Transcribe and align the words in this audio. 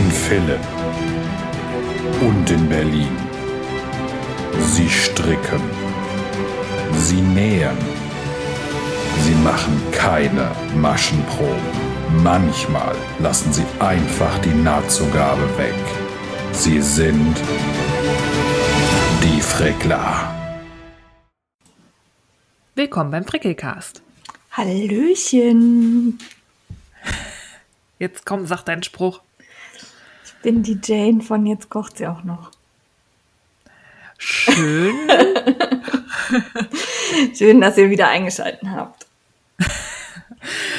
In 0.00 0.10
Philipp 0.10 0.66
und 2.22 2.50
in 2.50 2.66
Berlin. 2.70 3.14
Sie 4.58 4.88
stricken. 4.88 5.60
Sie 6.96 7.20
nähen. 7.20 7.76
Sie 9.24 9.34
machen 9.48 9.76
keine 9.92 10.50
Maschenproben. 10.76 11.70
Manchmal 12.22 12.96
lassen 13.18 13.52
sie 13.52 13.66
einfach 13.78 14.38
die 14.38 14.54
Nahtzugabe 14.68 15.46
weg. 15.58 15.84
Sie 16.52 16.80
sind 16.80 17.36
die 19.22 19.40
Frickler. 19.42 20.34
Willkommen 22.74 23.10
beim 23.10 23.26
Frickelcast. 23.26 24.00
Hallöchen. 24.52 26.18
Jetzt 27.98 28.24
komm, 28.24 28.46
sag 28.46 28.62
deinen 28.62 28.82
Spruch. 28.82 29.20
Ich 30.40 30.44
bin 30.44 30.62
die 30.62 30.80
Jane 30.82 31.20
von 31.20 31.44
Jetzt 31.44 31.68
kocht 31.68 31.98
sie 31.98 32.06
auch 32.06 32.24
noch. 32.24 32.50
Schön. 34.16 34.96
Schön, 37.36 37.60
dass 37.60 37.76
ihr 37.76 37.90
wieder 37.90 38.08
eingeschaltet 38.08 38.66
habt. 38.66 39.06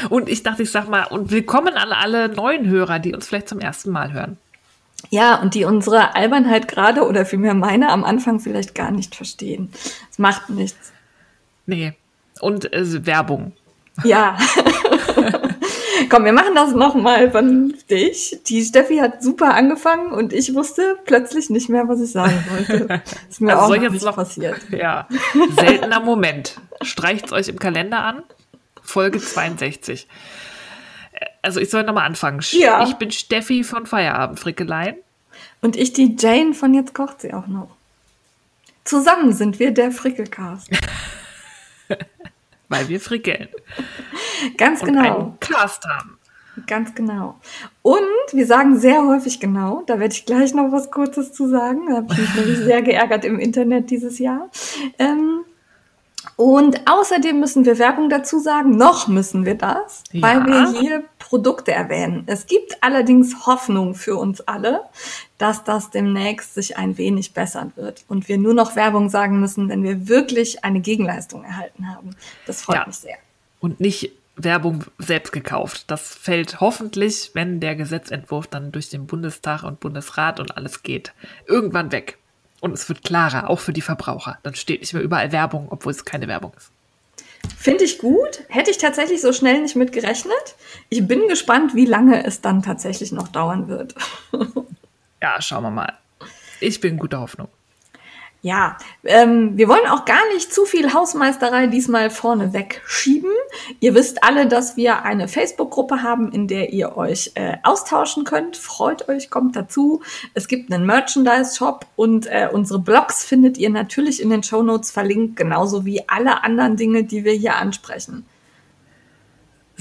Und 0.10 0.30
ich 0.30 0.42
dachte, 0.42 0.64
ich 0.64 0.72
sag 0.72 0.90
mal, 0.90 1.04
und 1.04 1.30
willkommen 1.30 1.76
an 1.76 1.92
alle 1.92 2.30
neuen 2.30 2.68
Hörer, 2.68 2.98
die 2.98 3.14
uns 3.14 3.28
vielleicht 3.28 3.50
zum 3.50 3.60
ersten 3.60 3.92
Mal 3.92 4.12
hören. 4.12 4.40
Ja, 5.12 5.36
und 5.36 5.54
die 5.54 5.66
unsere 5.66 6.16
Albernheit 6.16 6.68
gerade 6.68 7.06
oder 7.06 7.24
vielmehr 7.24 7.54
meine 7.54 7.90
am 7.90 8.04
Anfang 8.04 8.40
vielleicht 8.40 8.74
gar 8.74 8.90
nicht 8.90 9.14
verstehen. 9.14 9.70
Es 10.10 10.18
macht 10.18 10.50
nichts. 10.50 10.92
Nee. 11.68 11.94
Und 12.40 12.74
äh, 12.74 13.06
Werbung. 13.06 13.52
Ja. 14.04 14.36
Komm, 16.10 16.26
wir 16.26 16.34
machen 16.34 16.56
das 16.56 16.72
nochmal 16.74 17.32
vernünftig. 17.32 18.40
Die 18.48 18.64
Steffi 18.64 18.98
hat 18.98 19.22
super 19.24 19.54
angefangen 19.54 20.12
und 20.12 20.34
ich 20.34 20.54
wusste 20.54 20.98
plötzlich 21.06 21.50
nicht 21.50 21.70
mehr, 21.70 21.88
was 21.88 22.02
ich 22.02 22.12
sagen 22.12 22.44
wollte. 22.50 23.02
Ist 23.30 23.42
mir 23.42 23.52
Also 23.54 23.64
auch 23.64 23.68
soll 23.68 23.84
jetzt 23.84 24.04
noch- 24.04 24.16
passiert. 24.16 24.58
Ja. 24.72 25.08
Seltener 25.56 26.00
Moment. 26.00 26.58
Streicht's 26.82 27.32
euch 27.32 27.48
im 27.48 27.60
Kalender 27.60 28.00
an. 28.04 28.24
Folge 28.84 29.20
62. 29.20 30.08
Äh, 31.14 31.26
Also 31.42 31.60
ich 31.60 31.70
soll 31.70 31.84
nochmal 31.84 32.06
anfangen. 32.06 32.40
Ja. 32.52 32.84
Ich 32.84 32.94
bin 32.96 33.12
Steffi 33.12 33.64
von 33.64 33.86
Feierabend 33.86 34.40
Frickeleien. 34.40 34.96
Und 35.62 35.76
ich 35.76 35.94
die 35.94 36.16
Jane 36.20 36.54
von 36.54 36.74
Jetzt 36.74 36.94
kocht 36.96 37.22
sie 37.22 37.34
auch 37.34 37.48
noch. 37.48 37.70
Zusammen 38.84 39.32
sind 39.34 39.60
wir 39.60 39.72
der 39.72 39.92
Frickelcast. 39.92 40.70
Weil 42.72 42.88
wir 42.88 43.02
frickeln. 43.02 43.50
Ganz 44.58 44.82
Und 44.82 44.88
genau. 44.88 45.18
einen 45.20 45.40
Cast 45.42 45.84
haben. 45.86 46.18
Ganz 46.68 46.96
genau. 46.96 47.36
Und 47.82 48.00
wir 48.32 48.46
sagen 48.48 48.80
sehr 48.80 49.06
häufig 49.06 49.40
genau, 49.42 49.84
da 49.88 50.00
werde 50.00 50.14
ich 50.14 50.26
gleich 50.26 50.54
noch 50.54 50.72
was 50.72 50.90
Kurzes 50.90 51.34
zu 51.34 51.50
sagen. 51.50 51.88
Da 51.90 51.98
habe 51.98 52.14
ich 52.14 52.20
mich 52.20 52.36
nämlich 52.36 52.58
sehr 52.60 52.82
geärgert 52.82 53.26
im 53.26 53.40
Internet 53.40 53.90
dieses 53.90 54.20
Jahr. 54.20 54.50
Ähm, 55.00 55.42
und 56.36 56.82
außerdem 56.90 57.40
müssen 57.40 57.66
wir 57.66 57.78
Werbung 57.78 58.10
dazu 58.10 58.40
sagen, 58.40 58.72
noch 58.72 59.08
müssen 59.08 59.46
wir 59.46 59.56
das, 59.56 60.04
Ja. 60.12 60.22
weil 60.22 60.46
wir 60.46 60.80
hier 60.80 61.04
Produkte 61.20 61.72
erwähnen. 61.72 62.24
Es 62.28 62.46
gibt 62.48 62.78
allerdings 62.82 63.46
Hoffnung 63.48 63.96
für 63.96 64.16
uns 64.16 64.42
alle, 64.42 64.82
dass 65.42 65.64
das 65.64 65.90
demnächst 65.90 66.54
sich 66.54 66.78
ein 66.78 66.98
wenig 66.98 67.34
bessern 67.34 67.72
wird 67.76 68.06
und 68.08 68.28
wir 68.28 68.38
nur 68.38 68.54
noch 68.54 68.76
Werbung 68.76 69.10
sagen 69.10 69.40
müssen, 69.40 69.70
wenn 69.70 69.84
wir 69.84 70.08
wirklich 70.08 70.64
eine 70.64 70.82
Gegenleistung 70.82 71.44
erhalten 71.44 71.88
haben. 71.88 72.16
Das 72.46 72.62
freut 72.62 72.78
Ja. 72.78 72.86
mich 72.88 72.98
sehr. 72.98 73.16
Und 73.60 73.80
nicht 73.80 74.12
Werbung 74.36 74.84
selbst 75.00 75.32
gekauft. 75.32 75.86
Das 75.88 76.14
fällt 76.16 76.62
hoffentlich, 76.62 77.32
wenn 77.34 77.60
der 77.60 77.76
Gesetzentwurf 77.76 78.48
dann 78.48 78.72
durch 78.72 78.90
den 78.90 79.08
Bundestag 79.08 79.64
und 79.64 79.80
Bundesrat 79.80 80.40
und 80.40 80.58
alles 80.58 80.84
geht, 80.84 81.12
irgendwann 81.48 81.92
weg. 81.92 82.18
Und 82.60 82.74
es 82.74 82.88
wird 82.88 83.04
klarer, 83.04 83.50
auch 83.50 83.60
für 83.60 83.74
die 83.74 83.82
Verbraucher. 83.82 84.38
Dann 84.44 84.54
steht 84.54 84.82
nicht 84.82 84.94
mehr 84.94 85.02
überall 85.04 85.32
Werbung, 85.32 85.68
obwohl 85.72 85.92
es 85.92 86.06
keine 86.06 86.28
Werbung 86.28 86.54
ist. 86.56 86.72
Finde 87.58 87.84
ich 87.84 87.98
gut. 87.98 88.44
Hätte 88.50 88.70
ich 88.70 88.78
tatsächlich 88.78 89.22
so 89.22 89.34
schnell 89.34 89.62
nicht 89.62 89.76
mit 89.76 89.92
gerechnet. 89.92 90.56
Ich 90.90 91.08
bin 91.08 91.28
gespannt, 91.28 91.74
wie 91.74 91.86
lange 91.86 92.24
es 92.24 92.42
dann 92.42 92.62
tatsächlich 92.62 93.12
noch 93.12 93.28
dauern 93.30 93.68
wird. 93.68 93.96
Ja, 95.22 95.42
schauen 95.42 95.64
wir 95.64 95.72
mal. 95.72 95.98
Ich 96.60 96.80
bin 96.80 96.98
guter 96.98 97.22
Hoffnung. 97.22 97.48
Ja, 98.44 98.78
ähm, 99.04 99.56
wir 99.56 99.68
wollen 99.68 99.86
auch 99.86 100.04
gar 100.06 100.28
nicht 100.34 100.52
zu 100.52 100.66
viel 100.66 100.94
Hausmeisterei 100.94 101.68
diesmal 101.68 102.10
vorne 102.10 102.54
wegschieben. 102.54 103.30
Ihr 103.80 103.94
wisst 103.94 104.24
alle, 104.24 104.48
dass 104.48 104.76
wir 104.76 105.04
eine 105.04 105.28
Facebook-Gruppe 105.28 106.02
haben, 106.02 106.32
in 106.32 106.48
der 106.48 106.74
ihr 106.74 106.98
euch 106.98 107.34
äh, 107.36 107.58
austauschen 107.62 108.24
könnt. 108.24 108.58
Freut 108.58 109.08
euch, 109.10 109.30
kommt 109.30 109.56
dazu. 109.56 110.02
Es 110.34 110.48
gibt 110.48 110.74
einen 110.74 110.88
Merchandise-Shop 110.88 111.86
und 111.96 112.26
äh, 112.26 112.50
unsere 112.52 112.80
Blogs 112.80 113.24
findet 113.24 113.60
ihr 113.60 113.70
natürlich 113.70 114.20
in 114.20 114.32
den 114.32 114.42
Shownotes 114.42 114.90
verlinkt, 114.90 115.36
genauso 115.36 115.86
wie 115.86 116.10
alle 116.10 116.44
anderen 116.44 116.78
Dinge, 116.78 117.04
die 117.04 117.24
wir 117.24 117.34
hier 117.34 117.58
ansprechen. 117.58 118.26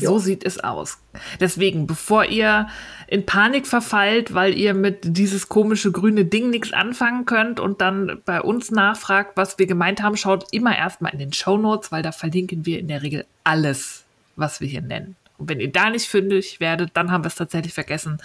So 0.06 0.19
sieht 0.19 0.44
es 0.44 0.59
aus. 0.59 0.99
Deswegen, 1.41 1.87
bevor 1.87 2.25
ihr 2.25 2.69
in 3.06 3.27
Panik 3.27 3.66
verfallt, 3.66 4.34
weil 4.34 4.55
ihr 4.55 4.75
mit 4.75 4.99
dieses 5.03 5.49
komische 5.49 5.93
grüne 5.93 6.25
Ding 6.25 6.50
nichts 6.50 6.72
anfangen 6.72 7.27
könnt 7.27 7.61
und 7.61 7.81
dann 7.81 8.21
bei 8.25 8.41
uns 8.41 8.71
nachfragt, 8.71 9.37
was 9.37 9.59
wir 9.59 9.66
gemeint 9.66 10.03
haben, 10.03 10.16
schaut 10.16 10.47
immer 10.53 10.77
erstmal 10.77 11.12
in 11.12 11.19
den 11.19 11.33
Show 11.33 11.56
Notes, 11.56 11.91
weil 11.91 12.03
da 12.03 12.12
verlinken 12.12 12.66
wir 12.66 12.78
in 12.78 12.89
der 12.89 13.03
Regel 13.03 13.27
alles, 13.44 14.05
was 14.37 14.60
wir 14.60 14.69
hier 14.69 14.83
nennen. 14.83 15.16
Und 15.39 15.49
wenn 15.49 15.60
ihr 15.60 15.72
da 15.72 15.91
nicht 15.91 16.06
fündig 16.06 16.60
werdet, 16.60 16.91
dann 16.94 17.10
haben 17.10 17.25
wir 17.25 17.28
es 17.28 17.34
tatsächlich 17.34 17.72
vergessen, 17.72 18.19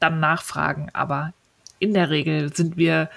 dann 0.00 0.20
nachfragen. 0.20 0.90
Aber 0.92 1.32
in 1.78 1.94
der 1.94 2.10
Regel 2.10 2.54
sind 2.54 2.76
wir 2.76 3.08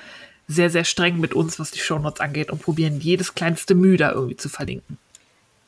sehr, 0.48 0.70
sehr 0.70 0.84
streng 0.84 1.20
mit 1.20 1.34
uns, 1.34 1.60
was 1.60 1.72
die 1.72 1.80
Show 1.80 1.98
Notes 1.98 2.22
angeht 2.22 2.52
und 2.52 2.62
probieren 2.62 3.00
jedes 3.00 3.34
kleinste 3.34 3.74
Mühe 3.74 3.98
da 3.98 4.12
irgendwie 4.12 4.38
zu 4.38 4.50
verlinken. 4.50 4.98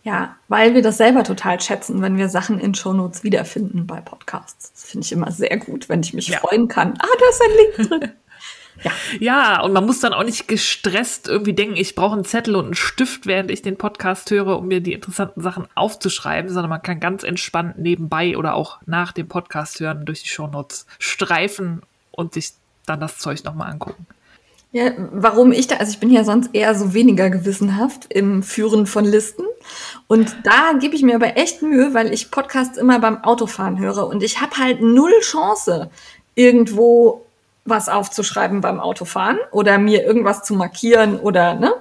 Ja, 0.04 0.36
weil 0.50 0.74
wir 0.76 0.82
das 0.82 0.98
selber 0.98 1.24
total 1.24 1.62
schätzen, 1.62 2.02
wenn 2.02 2.18
wir 2.18 2.28
Sachen 2.28 2.60
in 2.60 2.76
Shownotes 2.76 3.24
wiederfinden 3.24 3.88
bei 3.88 4.02
Podcasts. 4.02 4.72
Das 4.74 4.84
finde 4.84 5.06
ich 5.06 5.12
immer 5.14 5.32
sehr 5.32 5.58
gut, 5.58 5.88
wenn 5.88 6.02
ich 6.02 6.14
mich 6.14 6.28
Ja. 6.28 6.40
freuen 6.40 6.68
kann. 6.68 6.94
Ah, 7.00 7.08
da 7.20 7.30
ist 7.30 7.42
ein 7.42 7.58
Link 7.88 7.90
drin. 8.02 8.12
Ja, 9.20 9.62
und 9.62 9.72
man 9.72 9.86
muss 9.86 10.00
dann 10.00 10.14
auch 10.14 10.24
nicht 10.24 10.48
gestresst 10.48 11.28
irgendwie 11.28 11.54
denken, 11.54 11.78
ich 11.78 11.94
brauche 11.96 12.16
einen 12.16 12.26
Zettel 12.26 12.56
und 12.56 12.66
einen 12.66 12.74
Stift, 12.74 13.28
während 13.28 13.52
ich 13.52 13.62
den 13.62 13.78
Podcast 13.78 14.30
höre, 14.32 14.58
um 14.58 14.68
mir 14.68 14.82
die 14.82 14.94
interessanten 14.94 15.42
Sachen 15.42 15.68
aufzuschreiben, 15.76 16.50
sondern 16.52 16.72
man 16.72 16.82
kann 16.82 17.00
ganz 17.00 17.24
entspannt 17.24 17.78
nebenbei 17.78 18.36
oder 18.36 18.56
auch 18.56 18.80
nach 18.86 19.12
dem 19.12 19.28
Podcast 19.28 19.80
hören 19.80 20.06
durch 20.06 20.24
die 20.24 20.30
Shownotes 20.30 20.88
streifen 21.00 21.84
und 22.12 22.34
sich 22.34 22.54
dann 22.86 23.00
das 23.00 23.20
Zeug 23.20 23.44
nochmal 23.44 23.72
angucken. 23.72 24.08
Ja, 24.76 24.92
warum 25.12 25.52
ich 25.52 25.68
da, 25.68 25.76
also 25.76 25.92
ich 25.92 26.00
bin 26.00 26.10
ja 26.10 26.24
sonst 26.24 26.50
eher 26.54 26.74
so 26.74 26.96
weniger 26.96 27.30
gewissenhaft 27.30 28.08
im 28.12 28.42
Führen 28.42 28.88
von 28.88 29.06
Listen. 29.06 29.44
Und 30.08 30.36
da 30.44 30.74
gebe 30.80 30.96
ich 30.96 31.04
mir 31.04 31.14
aber 31.16 31.38
echt 31.38 31.62
Mühe, 31.62 31.94
weil 31.94 32.12
ich 32.12 32.32
Podcasts 32.32 32.78
immer 32.80 32.98
beim 33.00 33.24
Autofahren 33.24 33.78
höre 33.78 34.08
und 34.08 34.24
ich 34.24 34.42
habe 34.42 34.58
halt 34.58 34.82
null 34.82 35.14
Chance, 35.22 35.92
irgendwo 36.34 37.24
was 37.66 37.88
aufzuschreiben 37.88 38.62
beim 38.62 38.80
Autofahren 38.80 39.38
oder 39.52 39.78
mir 39.78 40.04
irgendwas 40.04 40.44
zu 40.44 40.56
markieren 40.56 41.20
oder 41.20 41.54
ne. 41.54 41.72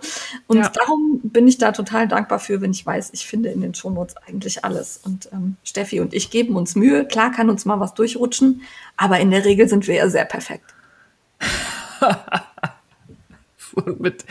Und 0.46 0.58
Ja. 0.58 0.68
darum 0.68 1.20
bin 1.24 1.48
ich 1.48 1.56
da 1.56 1.72
total 1.72 2.06
dankbar 2.06 2.38
für, 2.40 2.60
wenn 2.60 2.72
ich 2.72 2.84
weiß, 2.84 3.10
ich 3.14 3.26
finde 3.26 3.48
in 3.48 3.62
den 3.62 3.74
Shownotes 3.74 4.16
eigentlich 4.28 4.64
alles. 4.66 5.00
Und 5.02 5.30
ähm, 5.32 5.56
Steffi 5.64 6.00
und 6.00 6.12
ich 6.12 6.30
geben 6.30 6.56
uns 6.56 6.74
Mühe. 6.76 7.06
Klar 7.06 7.32
kann 7.32 7.48
uns 7.50 7.64
mal 7.64 7.80
was 7.80 7.94
durchrutschen, 7.94 8.60
aber 8.98 9.18
in 9.18 9.30
der 9.30 9.44
Regel 9.46 9.66
sind 9.68 9.86
wir 9.88 9.94
ja 9.96 10.08
sehr 10.10 10.26
perfekt. 10.26 10.74
Und 13.74 14.00
mit 14.00 14.24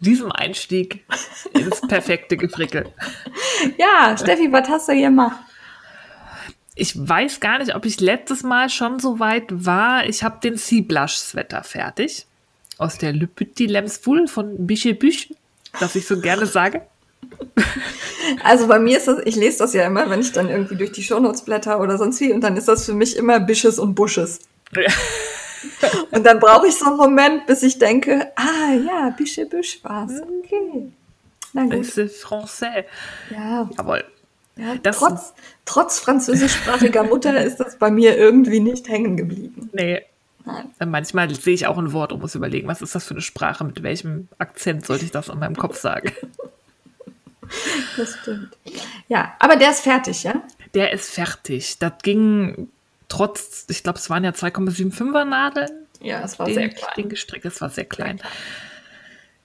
diesem 0.00 0.32
Einstieg 0.32 1.04
ins 1.52 1.80
perfekte 1.80 2.36
Gefrickel. 2.36 2.92
Ja, 3.78 4.16
Steffi, 4.16 4.52
was 4.52 4.68
hast 4.68 4.88
du 4.88 4.92
hier 4.92 5.08
gemacht? 5.08 5.36
Ich 6.74 6.94
weiß 6.96 7.40
gar 7.40 7.58
nicht, 7.58 7.74
ob 7.74 7.86
ich 7.86 8.00
letztes 8.00 8.42
Mal 8.42 8.68
schon 8.68 8.98
so 8.98 9.18
weit 9.18 9.44
war. 9.48 10.06
Ich 10.06 10.22
habe 10.22 10.40
den 10.40 10.56
Sea 10.56 10.82
Blush 10.82 11.16
Sweater 11.16 11.64
fertig. 11.64 12.26
Aus 12.76 12.98
der 12.98 13.14
Le 13.14 13.26
Petit 13.26 13.70
Lemsful 13.70 14.28
von 14.28 14.66
Bichebüch, 14.66 15.34
das 15.80 15.94
ich 15.96 16.06
so 16.06 16.20
gerne 16.20 16.44
sage. 16.44 16.82
Also 18.42 18.66
bei 18.66 18.78
mir 18.78 18.98
ist 18.98 19.08
das, 19.08 19.20
ich 19.24 19.36
lese 19.36 19.58
das 19.58 19.72
ja 19.72 19.86
immer, 19.86 20.10
wenn 20.10 20.20
ich 20.20 20.32
dann 20.32 20.50
irgendwie 20.50 20.76
durch 20.76 20.92
die 20.92 21.02
Shownotes 21.02 21.42
blätter 21.42 21.80
oder 21.80 21.96
sonst 21.96 22.20
wie, 22.20 22.32
und 22.32 22.42
dann 22.42 22.56
ist 22.56 22.68
das 22.68 22.84
für 22.84 22.92
mich 22.92 23.16
immer 23.16 23.40
Bisches 23.40 23.78
und 23.78 23.94
Busches. 23.94 24.40
Und 26.10 26.24
dann 26.24 26.38
brauche 26.40 26.66
ich 26.68 26.74
so 26.76 26.86
einen 26.86 26.96
Moment, 26.96 27.46
bis 27.46 27.62
ich 27.62 27.78
denke, 27.78 28.32
ah 28.36 28.72
ja, 28.74 29.10
Bische 29.10 29.46
Büsch 29.46 29.80
war's. 29.82 30.12
Okay. 30.44 30.92
Na 31.52 31.64
gut. 31.64 31.84
C'est 31.84 32.08
français. 32.10 32.84
Ja, 33.30 33.68
Jawohl. 33.76 34.04
ja 34.56 34.74
Das- 34.82 34.98
trotz, 34.98 35.34
trotz 35.64 35.98
französischsprachiger 36.00 37.02
Mutter 37.04 37.40
ist 37.44 37.56
das 37.58 37.76
bei 37.78 37.90
mir 37.90 38.16
irgendwie 38.16 38.60
nicht 38.60 38.88
hängen 38.88 39.16
geblieben. 39.16 39.70
Nee. 39.72 40.02
Nein. 40.44 40.90
Manchmal 40.90 41.28
sehe 41.34 41.54
ich 41.54 41.66
auch 41.66 41.76
ein 41.76 41.92
Wort 41.92 42.12
und 42.12 42.20
muss 42.20 42.36
überlegen, 42.36 42.68
was 42.68 42.80
ist 42.80 42.94
das 42.94 43.04
für 43.04 43.14
eine 43.14 43.20
Sprache, 43.20 43.64
mit 43.64 43.82
welchem 43.82 44.28
Akzent 44.38 44.86
sollte 44.86 45.04
ich 45.04 45.10
das 45.10 45.28
in 45.28 45.38
meinem 45.40 45.56
Kopf 45.56 45.78
sagen. 45.80 46.12
Das 47.96 48.16
stimmt. 48.20 48.56
Ja, 49.08 49.34
aber 49.38 49.54
der 49.56 49.70
ist 49.70 49.80
fertig, 49.82 50.24
ja? 50.24 50.42
Der 50.74 50.92
ist 50.92 51.10
fertig. 51.10 51.78
Das 51.78 51.92
ging 52.02 52.68
trotz, 53.08 53.64
ich 53.68 53.82
glaube, 53.82 53.98
es 53.98 54.10
waren 54.10 54.24
ja 54.24 54.30
2,75er 54.30 55.24
Nadeln. 55.24 55.70
Ja, 56.00 56.22
es 56.22 56.38
war 56.38 56.46
den, 56.46 56.54
sehr 56.54 56.68
klein. 56.70 56.92
Den 56.96 57.08
gestrickt, 57.08 57.44
es 57.44 57.60
war 57.60 57.70
sehr 57.70 57.84
klein. 57.84 58.20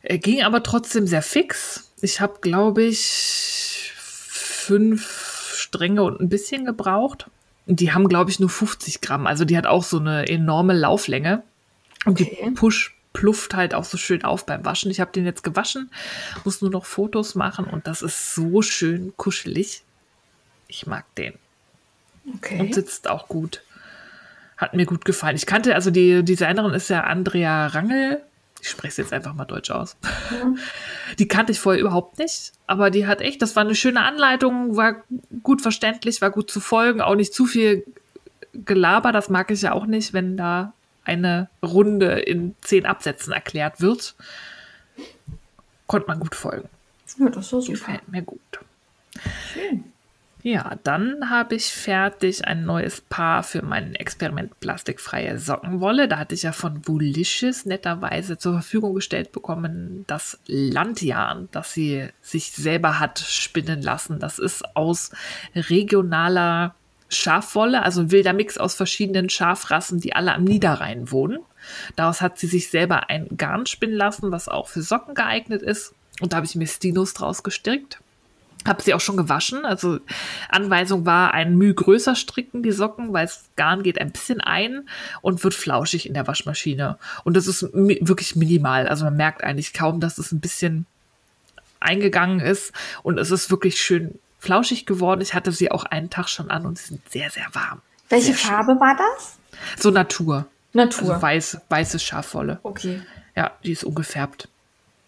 Er 0.01 0.17
ging 0.17 0.41
aber 0.43 0.63
trotzdem 0.63 1.07
sehr 1.07 1.21
fix. 1.21 1.91
Ich 2.01 2.19
habe, 2.21 2.39
glaube 2.41 2.83
ich, 2.83 3.91
fünf 3.95 5.53
Stränge 5.55 6.03
und 6.03 6.19
ein 6.19 6.29
bisschen 6.29 6.65
gebraucht. 6.65 7.27
Und 7.67 7.79
die 7.79 7.93
haben, 7.93 8.07
glaube 8.07 8.31
ich, 8.31 8.39
nur 8.39 8.49
50 8.49 9.01
Gramm. 9.01 9.27
Also 9.27 9.45
die 9.45 9.57
hat 9.57 9.67
auch 9.67 9.83
so 9.83 9.99
eine 9.99 10.27
enorme 10.27 10.73
Lauflänge. 10.73 11.43
Und 12.05 12.19
Okay. 12.19 12.37
die 12.45 12.51
Push 12.51 12.95
plufft 13.13 13.53
halt 13.53 13.73
auch 13.73 13.83
so 13.83 13.97
schön 13.97 14.23
auf 14.23 14.45
beim 14.45 14.65
Waschen. 14.65 14.89
Ich 14.89 14.99
habe 14.99 15.11
den 15.11 15.25
jetzt 15.25 15.43
gewaschen, 15.43 15.91
muss 16.43 16.61
nur 16.61 16.71
noch 16.71 16.85
Fotos 16.85 17.35
machen 17.35 17.65
und 17.65 17.85
das 17.85 18.01
ist 18.01 18.33
so 18.33 18.61
schön 18.61 19.13
kuschelig. 19.17 19.83
Ich 20.67 20.87
mag 20.87 21.05
den 21.15 21.33
und 22.25 22.35
Okay. 22.35 22.71
sitzt 22.73 23.09
auch 23.09 23.27
gut. 23.27 23.61
Hat 24.57 24.73
mir 24.73 24.85
gut 24.85 25.05
gefallen. 25.05 25.35
Ich 25.35 25.45
kannte, 25.45 25.73
also 25.75 25.89
die 25.89 26.23
Designerin 26.23 26.73
ist 26.73 26.89
ja 26.89 27.01
Andrea 27.01 27.67
Rangel. 27.67 28.21
Ich 28.61 28.69
spreche 28.69 28.89
es 28.91 28.97
jetzt 28.97 29.13
einfach 29.13 29.33
mal 29.33 29.45
deutsch 29.45 29.71
aus. 29.71 29.97
Die 31.17 31.27
kannte 31.27 31.51
ich 31.51 31.59
vorher 31.59 31.81
überhaupt 31.81 32.19
nicht, 32.19 32.51
aber 32.67 32.91
die 32.91 33.07
hat 33.07 33.19
echt, 33.19 33.41
das 33.41 33.55
war 33.55 33.63
eine 33.63 33.73
schöne 33.73 34.03
Anleitung, 34.03 34.75
war 34.75 34.97
gut 35.41 35.63
verständlich, 35.63 36.21
war 36.21 36.29
gut 36.29 36.51
zu 36.51 36.59
folgen, 36.59 37.01
auch 37.01 37.15
nicht 37.15 37.33
zu 37.33 37.47
viel 37.47 37.83
Gelaber, 38.53 39.11
das 39.11 39.29
mag 39.29 39.49
ich 39.49 39.63
ja 39.63 39.71
auch 39.71 39.87
nicht, 39.87 40.13
wenn 40.13 40.37
da 40.37 40.73
eine 41.03 41.49
Runde 41.63 42.19
in 42.19 42.53
zehn 42.61 42.85
Absätzen 42.85 43.33
erklärt 43.33 43.81
wird. 43.81 44.13
Konnte 45.87 46.07
man 46.07 46.19
gut 46.19 46.35
folgen. 46.35 46.69
Ja, 47.17 47.29
das 47.29 47.51
war 47.51 47.61
super. 47.61 47.77
Gefällt 47.79 48.07
mir 48.09 48.21
gut. 48.21 48.59
Schön. 49.51 49.90
Ja, 50.43 50.79
dann 50.83 51.29
habe 51.29 51.55
ich 51.55 51.65
fertig 51.67 52.47
ein 52.47 52.65
neues 52.65 53.01
Paar 53.01 53.43
für 53.43 53.61
mein 53.61 53.93
Experiment 53.93 54.59
plastikfreie 54.59 55.37
Sockenwolle. 55.37 56.07
Da 56.07 56.17
hatte 56.17 56.33
ich 56.33 56.43
ja 56.43 56.51
von 56.51 56.87
Woolicious 56.87 57.65
netterweise 57.65 58.39
zur 58.39 58.53
Verfügung 58.53 58.95
gestellt 58.95 59.31
bekommen, 59.31 60.03
das 60.07 60.39
Landjarn, 60.47 61.47
das 61.51 61.73
sie 61.73 62.07
sich 62.21 62.51
selber 62.51 62.99
hat 62.99 63.19
spinnen 63.19 63.83
lassen. 63.83 64.19
Das 64.19 64.39
ist 64.39 64.75
aus 64.75 65.11
regionaler 65.53 66.73
Schafwolle, 67.09 67.83
also 67.83 68.01
ein 68.01 68.11
wilder 68.11 68.33
Mix 68.33 68.57
aus 68.57 68.73
verschiedenen 68.73 69.29
Schafrassen, 69.29 69.99
die 69.99 70.15
alle 70.15 70.33
am 70.33 70.43
Niederrhein 70.43 71.11
wohnen. 71.11 71.39
Daraus 71.95 72.21
hat 72.21 72.39
sie 72.39 72.47
sich 72.47 72.69
selber 72.69 73.09
ein 73.09 73.27
Garn 73.37 73.67
spinnen 73.67 73.95
lassen, 73.95 74.31
was 74.31 74.47
auch 74.47 74.69
für 74.69 74.81
Socken 74.81 75.13
geeignet 75.13 75.61
ist. 75.61 75.93
Und 76.19 76.33
da 76.33 76.37
habe 76.37 76.47
ich 76.47 76.55
mir 76.55 76.67
Stilos 76.67 77.13
draus 77.13 77.43
gestrickt. 77.43 77.99
Habe 78.67 78.81
sie 78.81 78.93
auch 78.93 78.99
schon 78.99 79.17
gewaschen. 79.17 79.65
Also 79.65 79.99
Anweisung 80.49 81.05
war, 81.05 81.33
ein 81.33 81.57
Mühe 81.57 81.73
größer 81.73 82.15
stricken, 82.15 82.61
die 82.61 82.71
Socken, 82.71 83.11
weil 83.13 83.25
das 83.25 83.45
Garn 83.55 83.81
geht 83.83 83.99
ein 83.99 84.11
bisschen 84.11 84.39
ein 84.41 84.87
und 85.21 85.43
wird 85.43 85.53
flauschig 85.53 86.05
in 86.05 86.13
der 86.13 86.27
Waschmaschine. 86.27 86.97
Und 87.23 87.35
das 87.35 87.47
ist 87.47 87.73
mi 87.73 87.97
wirklich 88.01 88.35
minimal. 88.35 88.87
Also 88.87 89.05
man 89.05 89.17
merkt 89.17 89.43
eigentlich 89.43 89.73
kaum, 89.73 89.99
dass 89.99 90.17
es 90.17 90.31
ein 90.31 90.39
bisschen 90.39 90.85
eingegangen 91.79 92.39
ist. 92.39 92.71
Und 93.03 93.17
es 93.17 93.31
ist 93.31 93.49
wirklich 93.49 93.81
schön 93.81 94.19
flauschig 94.39 94.85
geworden. 94.85 95.21
Ich 95.21 95.33
hatte 95.33 95.51
sie 95.51 95.71
auch 95.71 95.83
einen 95.83 96.09
Tag 96.09 96.27
schon 96.29 96.49
an 96.51 96.65
und 96.65 96.77
sie 96.77 96.87
sind 96.89 97.09
sehr, 97.09 97.29
sehr 97.29 97.47
warm. 97.53 97.81
Welche 98.09 98.27
Sehr 98.27 98.35
schön. 98.35 98.49
Farbe 98.49 98.71
war 98.79 98.97
das? 98.97 99.37
So 99.77 99.89
Natur. 99.89 100.45
Natur. 100.73 101.09
Also 101.11 101.21
weiß, 101.21 101.57
weiße 101.69 101.99
Schafwolle. 101.99 102.59
okay. 102.63 103.01
Ja, 103.35 103.51
die 103.63 103.71
ist 103.71 103.85
ungefärbt. 103.85 104.49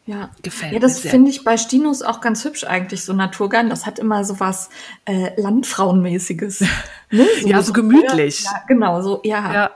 Ja. 0.06 0.32
Gefällt 0.42 0.74
Ja, 0.74 0.80
das 0.80 1.00
finde 1.00 1.30
ich 1.32 1.44
bei 1.46 1.56
Stinos 1.58 2.02
auch 2.02 2.20
ganz 2.20 2.44
hübsch 2.44 2.66
eigentlich, 2.66 3.06
so 3.06 3.14
Naturgarn. 3.14 3.70
Das 3.70 3.86
hat 3.86 4.00
immer 4.00 4.26
so 4.26 4.40
was 4.40 4.70
äh, 5.06 5.40
Landfrauenmäßiges. 5.40 6.64
Ne? 7.12 7.28
Ja, 7.46 7.62
so 7.62 7.74
gemütlich. 7.74 8.44
Ja, 8.44 8.64
genau, 8.68 9.00
so, 9.04 9.22
ja. 9.24 9.54
Ja, 9.54 9.72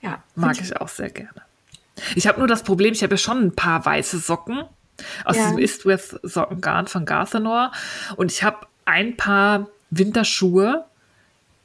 ja. 0.00 0.22
Mag 0.36 0.60
ich 0.60 0.80
auch 0.80 0.86
sehr 0.86 1.10
gerne. 1.10 1.42
Ich 2.14 2.28
habe 2.28 2.38
nur 2.38 2.46
das 2.46 2.62
Problem, 2.62 2.92
ich 2.92 3.02
habe 3.02 3.14
ja 3.14 3.18
schon 3.18 3.38
ein 3.42 3.56
paar 3.56 3.84
weiße 3.84 4.18
Socken 4.18 4.62
aus 5.24 5.36
Ja. 5.36 5.42
diesem 5.46 5.58
Istwith 5.58 6.20
Sockengarn 6.22 6.86
von 6.86 7.04
Garthenor 7.04 7.72
und 8.14 8.30
ich 8.30 8.44
habe 8.44 8.66
ein 8.84 9.16
paar 9.16 9.66
Winterschuhe. 9.90 10.84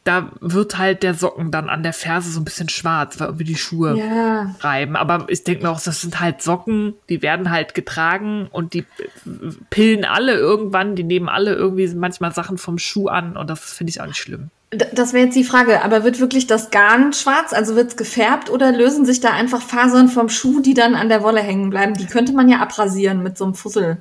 Da 0.03 0.31
wird 0.39 0.79
halt 0.79 1.03
der 1.03 1.13
Socken 1.13 1.51
dann 1.51 1.69
an 1.69 1.83
der 1.83 1.93
Ferse 1.93 2.31
so 2.31 2.39
ein 2.39 2.45
bisschen 2.45 2.69
schwarz, 2.69 3.19
weil 3.19 3.27
irgendwie 3.27 3.43
die 3.43 3.55
Schuhe 3.55 3.95
Ja, 3.95 4.55
reiben. 4.61 4.95
Aber 4.95 5.25
ich 5.29 5.43
denke 5.43 5.63
mir 5.63 5.69
auch, 5.69 5.79
das 5.79 6.01
sind 6.01 6.19
halt 6.19 6.41
Socken, 6.41 6.95
die 7.07 7.21
werden 7.21 7.51
halt 7.51 7.75
getragen 7.75 8.47
und 8.51 8.73
die 8.73 8.85
pillen 9.69 10.03
alle 10.03 10.33
irgendwann, 10.33 10.95
die 10.95 11.03
nehmen 11.03 11.29
alle 11.29 11.53
irgendwie 11.53 11.87
manchmal 11.93 12.33
Sachen 12.33 12.57
vom 12.57 12.79
Schuh 12.79 13.09
an 13.09 13.37
und 13.37 13.49
das 13.49 13.59
finde 13.59 13.91
ich 13.91 14.01
auch 14.01 14.07
nicht 14.07 14.17
schlimm. 14.17 14.49
Das 14.71 15.11
wäre 15.11 15.25
jetzt 15.25 15.35
die 15.35 15.43
Frage, 15.43 15.83
aber 15.83 16.05
wird 16.05 16.21
wirklich 16.21 16.47
das 16.47 16.71
Garn 16.71 17.11
schwarz, 17.11 17.51
also 17.51 17.75
wird 17.75 17.89
es 17.89 17.97
gefärbt 17.97 18.49
oder 18.49 18.71
lösen 18.71 19.05
sich 19.05 19.19
da 19.19 19.31
einfach 19.31 19.61
Fasern 19.61 20.07
vom 20.07 20.29
Schuh, 20.29 20.61
die 20.61 20.73
dann 20.73 20.95
an 20.95 21.09
der 21.09 21.23
Wolle 21.23 21.41
hängen 21.41 21.69
bleiben? 21.69 21.93
Die 21.93 22.05
könnte 22.05 22.31
man 22.31 22.47
ja 22.47 22.59
abrasieren 22.59 23.21
mit 23.21 23.37
so 23.37 23.43
einem 23.43 23.53
Fussel. 23.53 23.97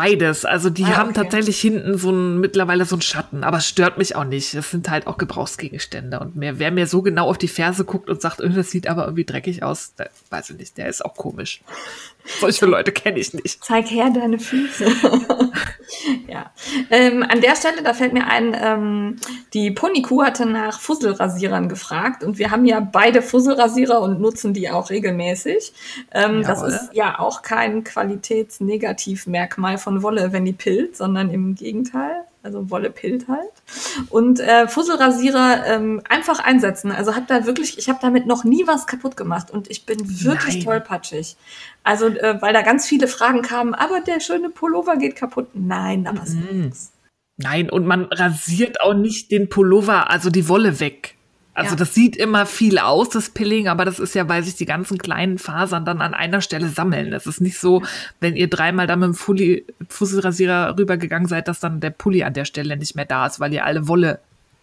Beides. 0.00 0.44
Also 0.44 0.70
die 0.70 0.84
Ah, 0.84 0.96
haben 0.96 1.10
okay. 1.10 1.22
tatsächlich 1.22 1.60
hinten 1.60 1.98
so 1.98 2.10
ein, 2.10 2.38
mittlerweile 2.38 2.84
so 2.84 2.94
einen 2.96 3.02
Schatten, 3.02 3.42
aber 3.44 3.56
es 3.58 3.66
stört 3.66 3.98
mich 3.98 4.14
auch 4.16 4.24
nicht. 4.24 4.54
Das 4.54 4.70
sind 4.70 4.88
halt 4.90 5.06
auch 5.06 5.18
Gebrauchsgegenstände. 5.18 6.20
Und 6.20 6.36
mir, 6.36 6.58
wer 6.58 6.70
mir 6.70 6.86
so 6.86 7.02
genau 7.02 7.28
auf 7.28 7.38
die 7.38 7.48
Ferse 7.48 7.84
guckt 7.84 8.08
und 8.08 8.20
sagt, 8.20 8.40
"Äh, 8.40 8.50
das 8.50 8.70
sieht 8.70 8.86
aber 8.86 9.04
irgendwie 9.04 9.24
dreckig 9.24 9.62
aus, 9.62 9.94
der, 9.94 10.10
weiß 10.30 10.50
ich 10.50 10.56
nicht, 10.58 10.78
der 10.78 10.88
ist 10.88 11.04
auch 11.04 11.14
komisch. 11.14 11.62
Solche 12.40 12.66
Leute 12.66 12.92
kenne 12.92 13.18
ich 13.18 13.32
nicht. 13.32 13.64
Zeig 13.64 13.90
her 13.90 14.10
deine 14.10 14.38
Füße. 14.38 14.86
ja. 16.28 16.52
Ähm, 16.90 17.22
an 17.22 17.40
der 17.40 17.56
Stelle, 17.56 17.82
da 17.82 17.94
fällt 17.94 18.12
mir 18.12 18.26
ein, 18.26 18.56
ähm, 18.60 19.16
die 19.54 19.70
Ponykuh 19.70 20.22
hatte 20.22 20.46
nach 20.46 20.80
Fusselrasierern 20.80 21.68
gefragt 21.68 22.22
und 22.22 22.38
wir 22.38 22.50
haben 22.50 22.64
ja 22.64 22.80
beide 22.80 23.22
Fusselrasierer 23.22 24.00
und 24.00 24.20
nutzen 24.20 24.52
die 24.54 24.70
auch 24.70 24.90
regelmäßig. 24.90 25.72
Ähm, 26.12 26.42
das 26.42 26.62
ist 26.62 26.90
ja 26.92 27.18
auch 27.18 27.42
kein 27.42 27.84
Qualitätsnegativmerkmal 27.84 29.78
von 29.78 30.02
Wolle, 30.02 30.32
wenn 30.32 30.44
die 30.44 30.52
pillt, 30.52 30.96
sondern 30.96 31.30
im 31.30 31.54
Gegenteil. 31.54 32.27
Also 32.42 32.70
Wolle 32.70 32.90
pillt 32.90 33.28
halt. 33.28 33.50
Und 34.10 34.40
äh, 34.40 34.68
Fusselrasierer 34.68 35.66
ähm, 35.66 36.02
einfach 36.08 36.38
einsetzen. 36.38 36.92
Also 36.92 37.16
hab 37.16 37.26
da 37.26 37.46
wirklich, 37.46 37.78
ich 37.78 37.88
habe 37.88 37.98
damit 38.00 38.26
noch 38.26 38.44
nie 38.44 38.66
was 38.66 38.86
kaputt 38.86 39.16
gemacht 39.16 39.50
und 39.50 39.70
ich 39.70 39.86
bin 39.86 39.98
wirklich 40.24 40.56
Nein. 40.56 40.64
tollpatschig. 40.64 41.36
Also, 41.82 42.06
äh, 42.08 42.40
weil 42.40 42.52
da 42.52 42.62
ganz 42.62 42.86
viele 42.86 43.08
Fragen 43.08 43.42
kamen, 43.42 43.74
aber 43.74 44.00
der 44.00 44.20
schöne 44.20 44.50
Pullover 44.50 44.96
geht 44.96 45.16
kaputt. 45.16 45.48
Nein, 45.54 46.04
da 46.04 46.12
passiert 46.12 46.52
nichts. 46.52 46.92
Nein, 47.38 47.70
und 47.70 47.86
man 47.86 48.04
rasiert 48.06 48.80
auch 48.80 48.94
nicht 48.94 49.30
den 49.30 49.48
Pullover, 49.48 50.10
also 50.10 50.28
die 50.28 50.48
Wolle 50.48 50.80
weg. 50.80 51.17
Also 51.58 51.70
Ja. 51.72 51.76
das 51.76 51.92
sieht 51.94 52.16
immer 52.16 52.46
viel 52.46 52.78
aus, 52.78 53.08
das 53.08 53.30
Pilling, 53.30 53.66
aber 53.68 53.84
das 53.84 53.98
ist 53.98 54.14
ja, 54.14 54.28
weil 54.28 54.44
sich 54.44 54.54
die 54.54 54.64
ganzen 54.64 54.96
kleinen 54.96 55.38
Fasern 55.38 55.84
dann 55.84 56.00
an 56.00 56.14
einer 56.14 56.40
Stelle 56.40 56.68
sammeln. 56.68 57.10
Das 57.10 57.26
ist 57.26 57.40
nicht 57.40 57.58
so, 57.58 57.82
wenn 58.20 58.36
ihr 58.36 58.48
dreimal 58.48 58.86
da 58.86 58.94
mit 58.96 59.06
dem 59.08 59.14
Fully, 59.14 59.64
Fusselrasierer 59.88 60.78
rübergegangen 60.78 61.26
seid, 61.28 61.48
dass 61.48 61.58
dann 61.60 61.80
der 61.80 61.90
Pulli 61.90 62.22
an 62.22 62.32
der 62.32 62.44
Stelle 62.44 62.76
nicht 62.76 62.94
mehr 62.94 63.04
da 63.06 63.26
ist, 63.26 63.40
weil 63.40 63.52
ihr 63.52 63.64
alle 63.64 63.88
Wolle 63.88 64.20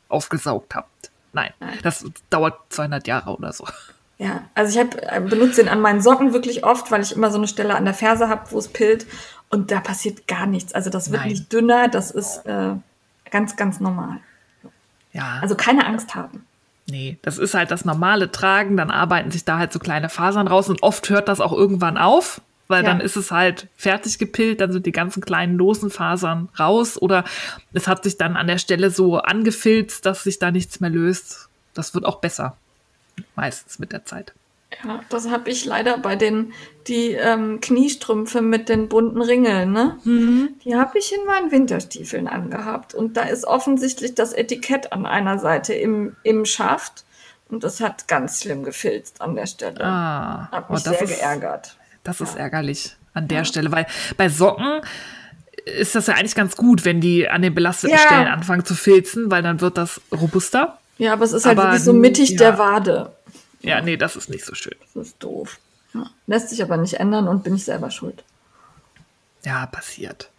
aufgesaugt 0.08 0.74
habt. 0.74 1.12
Nein, 1.34 1.52
Nein. 1.60 1.78
das 1.84 2.06
dauert 2.30 2.56
200 2.70 3.06
Jahre 3.08 3.36
oder 3.36 3.52
so. 3.52 3.68
Ja, 4.18 4.44
also 4.56 4.80
ich 4.80 4.86
hab, 4.86 4.96
äh, 4.96 5.20
benutze 5.20 5.62
den 5.62 5.68
an 5.70 5.82
meinen 5.82 6.02
Socken 6.02 6.32
wirklich 6.32 6.64
oft, 6.64 6.90
weil 6.92 7.02
ich 7.02 7.14
immer 7.14 7.30
so 7.32 7.38
eine 7.38 7.50
Stelle 7.50 7.76
an 7.76 7.84
der 7.84 7.94
Ferse 7.94 8.30
habe, 8.30 8.50
wo 8.52 8.58
es 8.60 8.70
pillt. 8.70 9.06
Und 9.50 9.72
da 9.72 9.82
passiert 9.82 10.28
gar 10.28 10.46
nichts. 10.46 10.74
Also 10.74 10.90
das 10.90 11.12
wird 11.12 11.22
Nein. 11.24 11.32
nicht 11.32 11.52
dünner, 11.52 11.90
das 11.90 12.12
ist 12.12 12.38
äh, 12.46 12.70
ganz, 13.30 13.58
ganz 13.58 13.82
normal. 13.82 14.20
Ja, 15.12 15.40
Also 15.42 15.56
keine 15.56 15.86
Angst 15.86 16.16
haben. 16.16 16.46
Nee, 16.88 17.18
das 17.22 17.38
ist 17.38 17.54
halt 17.54 17.72
das 17.72 17.86
normale 17.86 18.32
Tragen, 18.32 18.78
dann 18.78 18.92
arbeiten 18.92 19.32
sich 19.32 19.44
da 19.46 19.58
halt 19.58 19.74
so 19.74 19.80
kleine 19.80 20.10
Fasern 20.10 20.48
raus 20.48 20.70
und 20.70 20.84
oft 20.84 21.10
hört 21.10 21.28
das 21.28 21.42
auch 21.42 21.54
irgendwann 21.54 21.98
auf, 21.98 22.42
weil 22.68 22.84
Ja. 22.84 22.90
dann 22.90 23.00
ist 23.02 23.16
es 23.16 23.32
halt 23.32 23.68
fertig 23.76 24.18
gepillt, 24.20 24.62
dann 24.62 24.72
sind 24.72 24.86
die 24.86 24.92
ganzen 24.92 25.22
kleinen 25.24 25.56
losen 25.58 25.90
Fasern 25.90 26.50
raus 26.60 27.00
oder 27.02 27.24
es 27.74 27.88
hat 27.88 28.04
sich 28.04 28.18
dann 28.18 28.36
an 28.38 28.48
der 28.48 28.58
Stelle 28.58 28.90
so 28.92 29.18
angefilzt, 29.20 30.06
dass 30.06 30.24
sich 30.24 30.40
da 30.40 30.52
nichts 30.52 30.80
mehr 30.80 30.90
löst. 30.90 31.50
Das 31.74 31.94
wird 31.94 32.06
auch 32.06 32.20
besser. 32.22 32.58
Meistens 33.36 33.80
mit 33.80 33.92
der 33.92 34.06
Zeit. 34.06 34.34
Ja, 34.84 35.00
das 35.10 35.30
habe 35.30 35.50
ich 35.50 35.66
leider 35.66 35.98
bei 35.98 36.16
den 36.16 36.54
die 36.88 37.12
ähm, 37.14 37.62
Kniestrümpfe 37.62 38.42
mit 38.42 38.70
den 38.70 38.90
bunten 38.90 39.22
Ringeln, 39.22 39.72
ne? 39.72 39.98
Die 40.06 40.76
habe 40.76 41.00
ich 41.00 41.14
in 41.14 41.26
meinen 41.26 41.52
Winterstiefeln 41.52 42.28
angehabt 42.28 42.94
und 42.94 43.18
da 43.18 43.24
ist 43.24 43.46
offensichtlich 43.46 44.14
das 44.16 44.34
Etikett 44.34 44.92
an 44.92 45.06
einer 45.06 45.40
Seite 45.40 45.74
im, 45.74 46.16
im 46.24 46.46
Schaft 46.46 47.06
und 47.50 47.64
das 47.64 47.80
hat 47.80 48.08
ganz 48.08 48.42
schlimm 48.42 48.64
gefilzt 48.64 49.22
an 49.22 49.36
der 49.36 49.48
Stelle. 49.48 49.84
Ah, 49.84 50.50
Hat 50.52 50.66
oh, 50.70 50.74
mich 50.74 50.84
das 50.84 51.00
sehr 51.00 51.08
ist, 51.08 51.20
geärgert. 51.20 51.78
Das 52.04 52.22
ist 52.22 52.36
ärgerlich 52.36 52.96
an 53.14 53.28
der 53.28 53.46
Stelle, 53.46 53.72
weil 53.72 53.88
bei 54.18 54.30
Socken 54.30 54.82
ist 55.66 55.96
das 55.96 56.08
ja 56.08 56.16
eigentlich 56.16 56.36
ganz 56.36 56.56
gut, 56.56 56.86
wenn 56.86 57.02
die 57.02 57.28
an 57.28 57.42
den 57.42 57.56
belasteten 57.56 57.98
Ja. 57.98 58.04
Stellen 58.04 58.28
anfangen 58.28 58.66
zu 58.66 58.76
filzen, 58.76 59.32
weil 59.32 59.42
dann 59.42 59.62
wird 59.62 59.78
das 59.78 60.02
robuster. 60.12 60.78
Ja, 60.98 61.14
aber 61.14 61.26
es 61.26 61.34
ist 61.34 61.46
halt 61.46 61.58
Aber, 61.58 61.70
wirklich 61.70 61.84
so 61.84 61.94
mittig 61.94 62.32
ja. 62.32 62.38
der 62.38 62.58
Wade. 62.58 63.12
Ja, 63.66 63.82
nee, 63.82 63.98
das 63.98 64.16
ist 64.16 64.30
nicht 64.30 64.46
so 64.46 64.56
schön. 64.56 64.76
Das 64.94 65.08
ist 65.08 65.16
doof. 65.20 65.60
Ja. 65.94 66.10
Lässt 66.28 66.50
sich 66.50 66.62
aber 66.62 66.78
nicht 66.78 66.96
ändern 66.96 67.28
und 67.28 67.44
bin 67.44 67.56
ich 67.56 67.64
selber 67.66 67.90
schuld. 67.92 68.24
Ja, 69.44 69.66
passiert. 69.68 70.30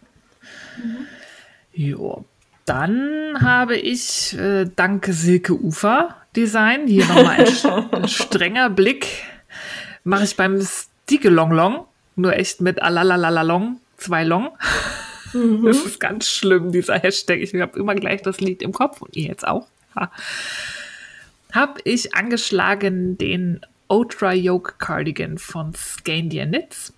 Jo. 1.73 2.25
Dann 2.65 3.37
habe 3.39 3.77
ich, 3.77 4.37
äh, 4.37 4.65
danke 4.75 5.13
Silke 5.13 5.53
Ufer, 5.53 6.15
Design. 6.35 6.87
Hier 6.87 7.05
nochmal 7.05 7.45
ein, 7.45 7.91
ein 7.93 8.07
strenger 8.07 8.69
Blick. 8.69 9.07
Mache 10.03 10.25
ich 10.25 10.35
beim 10.35 10.61
Stieke 10.61 11.29
Long 11.29 11.51
Long. 11.51 11.85
Nur 12.15 12.33
echt 12.35 12.61
mit 12.61 12.81
Alalalalong, 12.81 13.79
zwei 13.97 14.23
Long. 14.23 14.49
Mhm. 15.33 15.63
Das 15.65 15.77
ist 15.77 15.99
ganz 15.99 16.29
schlimm, 16.29 16.71
dieser 16.71 16.99
Hashtag. 16.99 17.39
Ich 17.39 17.53
habe 17.55 17.77
immer 17.79 17.95
gleich 17.95 18.21
das 18.21 18.39
Lied 18.39 18.61
im 18.61 18.73
Kopf 18.73 19.01
und 19.01 19.15
ihr 19.15 19.27
jetzt 19.27 19.47
auch. 19.47 19.67
Ha. 19.95 20.11
Habe 21.57 21.81
ich 21.85 22.13
angeschlagen 22.13 23.17
den 23.17 23.61
Ultra 23.87 24.31
Yoke 24.31 24.75
Cardigan 24.77 25.39
von 25.39 25.73
Scandia 25.73 26.45
Knits. 26.45 26.93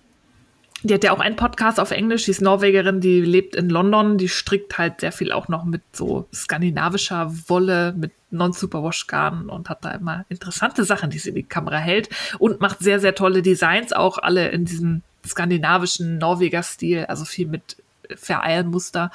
Die 0.82 0.92
hat 0.92 1.02
ja 1.02 1.12
auch 1.12 1.20
einen 1.20 1.36
Podcast 1.36 1.80
auf 1.80 1.92
Englisch, 1.92 2.26
die 2.26 2.32
ist 2.32 2.42
Norwegerin, 2.42 3.00
die 3.00 3.22
lebt 3.22 3.56
in 3.56 3.70
London, 3.70 4.18
die 4.18 4.28
strickt 4.28 4.76
halt 4.76 5.00
sehr 5.00 5.12
viel 5.12 5.32
auch 5.32 5.48
noch 5.48 5.64
mit 5.64 5.80
so 5.92 6.28
skandinavischer 6.34 7.32
Wolle, 7.48 7.94
mit 7.96 8.12
Non-Superwash-Garn 8.32 9.48
und 9.48 9.70
hat 9.70 9.82
da 9.82 9.92
immer 9.92 10.26
interessante 10.28 10.84
Sachen, 10.84 11.08
die 11.08 11.18
sie 11.18 11.30
in 11.30 11.36
die 11.36 11.42
Kamera 11.42 11.78
hält 11.78 12.10
und 12.38 12.60
macht 12.60 12.80
sehr, 12.80 13.00
sehr 13.00 13.14
tolle 13.14 13.40
Designs, 13.40 13.94
auch 13.94 14.18
alle 14.18 14.50
in 14.50 14.66
diesem 14.66 15.00
skandinavischen 15.26 16.18
Norweger-Stil, 16.18 17.06
also 17.06 17.24
viel 17.24 17.46
mit 17.46 17.78
Vereilmuster. 18.14 19.10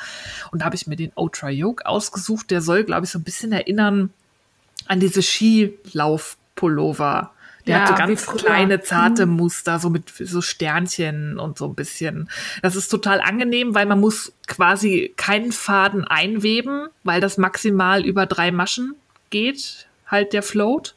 Und 0.52 0.64
da 0.64 0.66
habe 0.66 0.76
ich 0.76 0.88
mir 0.88 0.96
den 0.96 1.12
Ultra 1.14 1.52
Yoke 1.52 1.86
ausgesucht. 1.86 2.50
Der 2.50 2.62
soll, 2.62 2.84
glaube 2.84 3.06
ich, 3.06 3.12
so 3.12 3.20
ein 3.20 3.24
bisschen 3.24 3.52
erinnern 3.52 4.10
an 4.88 5.00
diese 5.00 5.22
Skilauf-Pullover. 5.22 7.32
Der 7.68 7.78
ja, 7.78 7.82
hat 7.82 7.88
so 7.88 7.96
ganz 7.96 8.28
kleine, 8.28 8.82
zarte 8.82 9.26
mhm. 9.26 9.38
Muster, 9.38 9.80
so 9.80 9.90
mit 9.90 10.12
so 10.20 10.42
Sternchen 10.42 11.40
und 11.40 11.58
so 11.58 11.66
ein 11.66 11.76
bisschen. 11.76 12.30
Das 12.62 12.76
ist 12.76 12.90
total 12.90 13.22
angenehm, 13.22 13.74
weil 13.74 13.88
man 13.88 14.00
muss 14.00 14.34
quasi 14.48 15.14
keinen 15.18 15.52
Faden 15.52 16.04
einweben, 16.04 16.88
weil 17.04 17.22
das 17.22 17.38
maximal 17.38 18.06
über 18.06 18.28
drei 18.28 18.52
Maschen 18.52 18.94
geht, 19.32 19.88
halt 20.06 20.34
der 20.34 20.44
Float. 20.44 20.96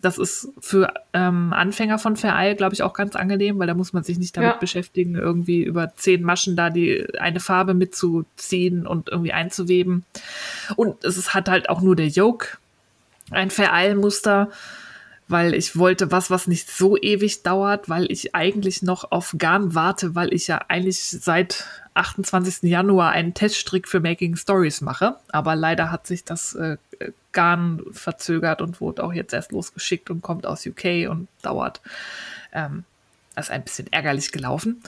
Das 0.00 0.16
ist 0.16 0.48
für 0.60 0.94
ähm, 1.12 1.52
Anfänger 1.52 1.98
von 1.98 2.16
Vereil, 2.16 2.54
glaube 2.54 2.72
ich, 2.72 2.82
auch 2.82 2.94
ganz 2.94 3.16
angenehm, 3.16 3.58
weil 3.58 3.66
da 3.66 3.74
muss 3.74 3.92
man 3.92 4.02
sich 4.02 4.18
nicht 4.18 4.34
damit 4.34 4.52
ja. 4.52 4.56
beschäftigen, 4.56 5.14
irgendwie 5.14 5.62
über 5.62 5.94
zehn 5.94 6.22
Maschen 6.22 6.56
da 6.56 6.70
die 6.70 7.06
eine 7.18 7.40
Farbe 7.40 7.74
mitzuziehen 7.74 8.86
und 8.86 9.10
irgendwie 9.10 9.32
einzuweben. 9.32 10.06
Und 10.76 11.04
es 11.04 11.18
ist, 11.18 11.34
hat 11.34 11.50
halt 11.50 11.68
auch 11.68 11.82
nur 11.82 11.96
der 11.96 12.08
Yoke 12.08 12.56
ein 13.30 13.50
Vereilmuster, 13.50 14.50
weil 15.28 15.54
ich 15.54 15.76
wollte 15.76 16.10
was, 16.10 16.30
was 16.30 16.48
nicht 16.48 16.68
so 16.68 16.96
ewig 16.96 17.42
dauert, 17.42 17.88
weil 17.88 18.10
ich 18.10 18.34
eigentlich 18.34 18.82
noch 18.82 19.12
auf 19.12 19.34
Garn 19.38 19.74
warte, 19.74 20.14
weil 20.16 20.34
ich 20.34 20.48
ja 20.48 20.60
eigentlich 20.68 21.00
seit 21.00 21.66
28. 21.94 22.68
Januar 22.68 23.12
einen 23.12 23.34
Teststrick 23.34 23.86
für 23.86 24.00
Making 24.00 24.36
Stories 24.36 24.80
mache. 24.80 25.16
Aber 25.28 25.54
leider 25.54 25.90
hat 25.92 26.06
sich 26.06 26.24
das 26.24 26.54
äh, 26.54 26.76
Garn 27.32 27.82
verzögert 27.92 28.60
und 28.60 28.80
wurde 28.80 29.04
auch 29.04 29.12
jetzt 29.12 29.32
erst 29.32 29.52
losgeschickt 29.52 30.10
und 30.10 30.20
kommt 30.22 30.46
aus 30.46 30.66
UK 30.66 31.08
und 31.08 31.28
dauert. 31.42 31.80
Ähm, 32.52 32.84
das 33.36 33.46
ist 33.46 33.52
ein 33.52 33.62
bisschen 33.62 33.92
ärgerlich 33.92 34.32
gelaufen. 34.32 34.82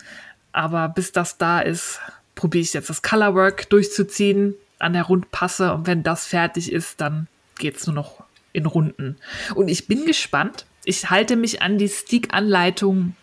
Aber 0.52 0.88
bis 0.88 1.12
das 1.12 1.38
da 1.38 1.60
ist, 1.60 2.00
probiere 2.34 2.62
ich 2.62 2.72
jetzt 2.72 2.90
das 2.90 3.02
Colorwork 3.02 3.70
durchzuziehen 3.70 4.54
an 4.78 4.92
der 4.92 5.04
Rundpasse. 5.04 5.72
Und 5.72 5.86
wenn 5.86 6.02
das 6.02 6.26
fertig 6.26 6.72
ist, 6.72 7.00
dann 7.00 7.28
geht 7.58 7.76
es 7.76 7.86
nur 7.86 7.94
noch 7.94 8.24
in 8.52 8.66
Runden. 8.66 9.16
Und 9.54 9.68
ich 9.68 9.86
bin 9.86 10.04
gespannt. 10.04 10.66
Ich 10.84 11.10
halte 11.10 11.36
mich 11.36 11.62
an 11.62 11.78
die 11.78 11.88
Stick-Anleitung 11.88 13.14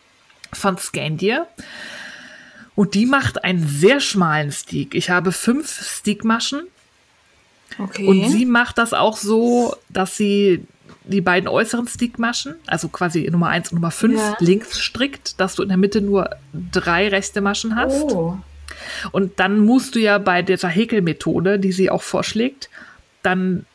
von 0.54 0.78
Scandia. 0.78 1.48
Und 2.76 2.94
die 2.94 3.06
macht 3.06 3.44
einen 3.44 3.68
sehr 3.68 4.00
schmalen 4.00 4.52
Stick. 4.52 4.96
Ich 4.96 5.10
habe 5.10 5.32
fünf 5.32 6.00
Stickmaschen. 6.00 6.64
Okay. 7.78 8.08
Und 8.08 8.30
sie 8.30 8.46
macht 8.46 8.78
das 8.78 8.94
auch 8.94 9.18
so, 9.18 9.76
dass 9.90 10.18
sie 10.18 10.66
die 11.04 11.22
beiden 11.22 11.48
äußeren 11.48 11.88
Stickmaschen, 11.88 12.56
also 12.68 12.88
quasi 12.88 13.30
Nummer 13.30 13.48
1 13.50 13.72
und 13.72 13.76
Nummer 13.76 13.92
5, 13.92 14.16
ja. 14.16 14.38
links 14.40 14.80
strickt, 14.80 15.40
dass 15.40 15.56
du 15.56 15.64
in 15.64 15.70
der 15.70 15.78
Mitte 15.78 16.02
nur 16.02 16.30
drei 16.72 17.08
rechte 17.10 17.42
Maschen 17.42 17.76
hast. 17.76 18.12
Oh. 18.12 18.38
Und 19.12 19.40
dann 19.40 19.60
musst 19.60 19.96
du 19.96 20.00
ja 20.00 20.18
bei 20.18 20.42
dieser 20.42 20.70
Häkelmethode, 20.70 21.60
die 21.60 21.72
sie 21.72 21.90
auch 21.90 22.04
vorschlägt, 22.04 22.70
dann 23.24 23.66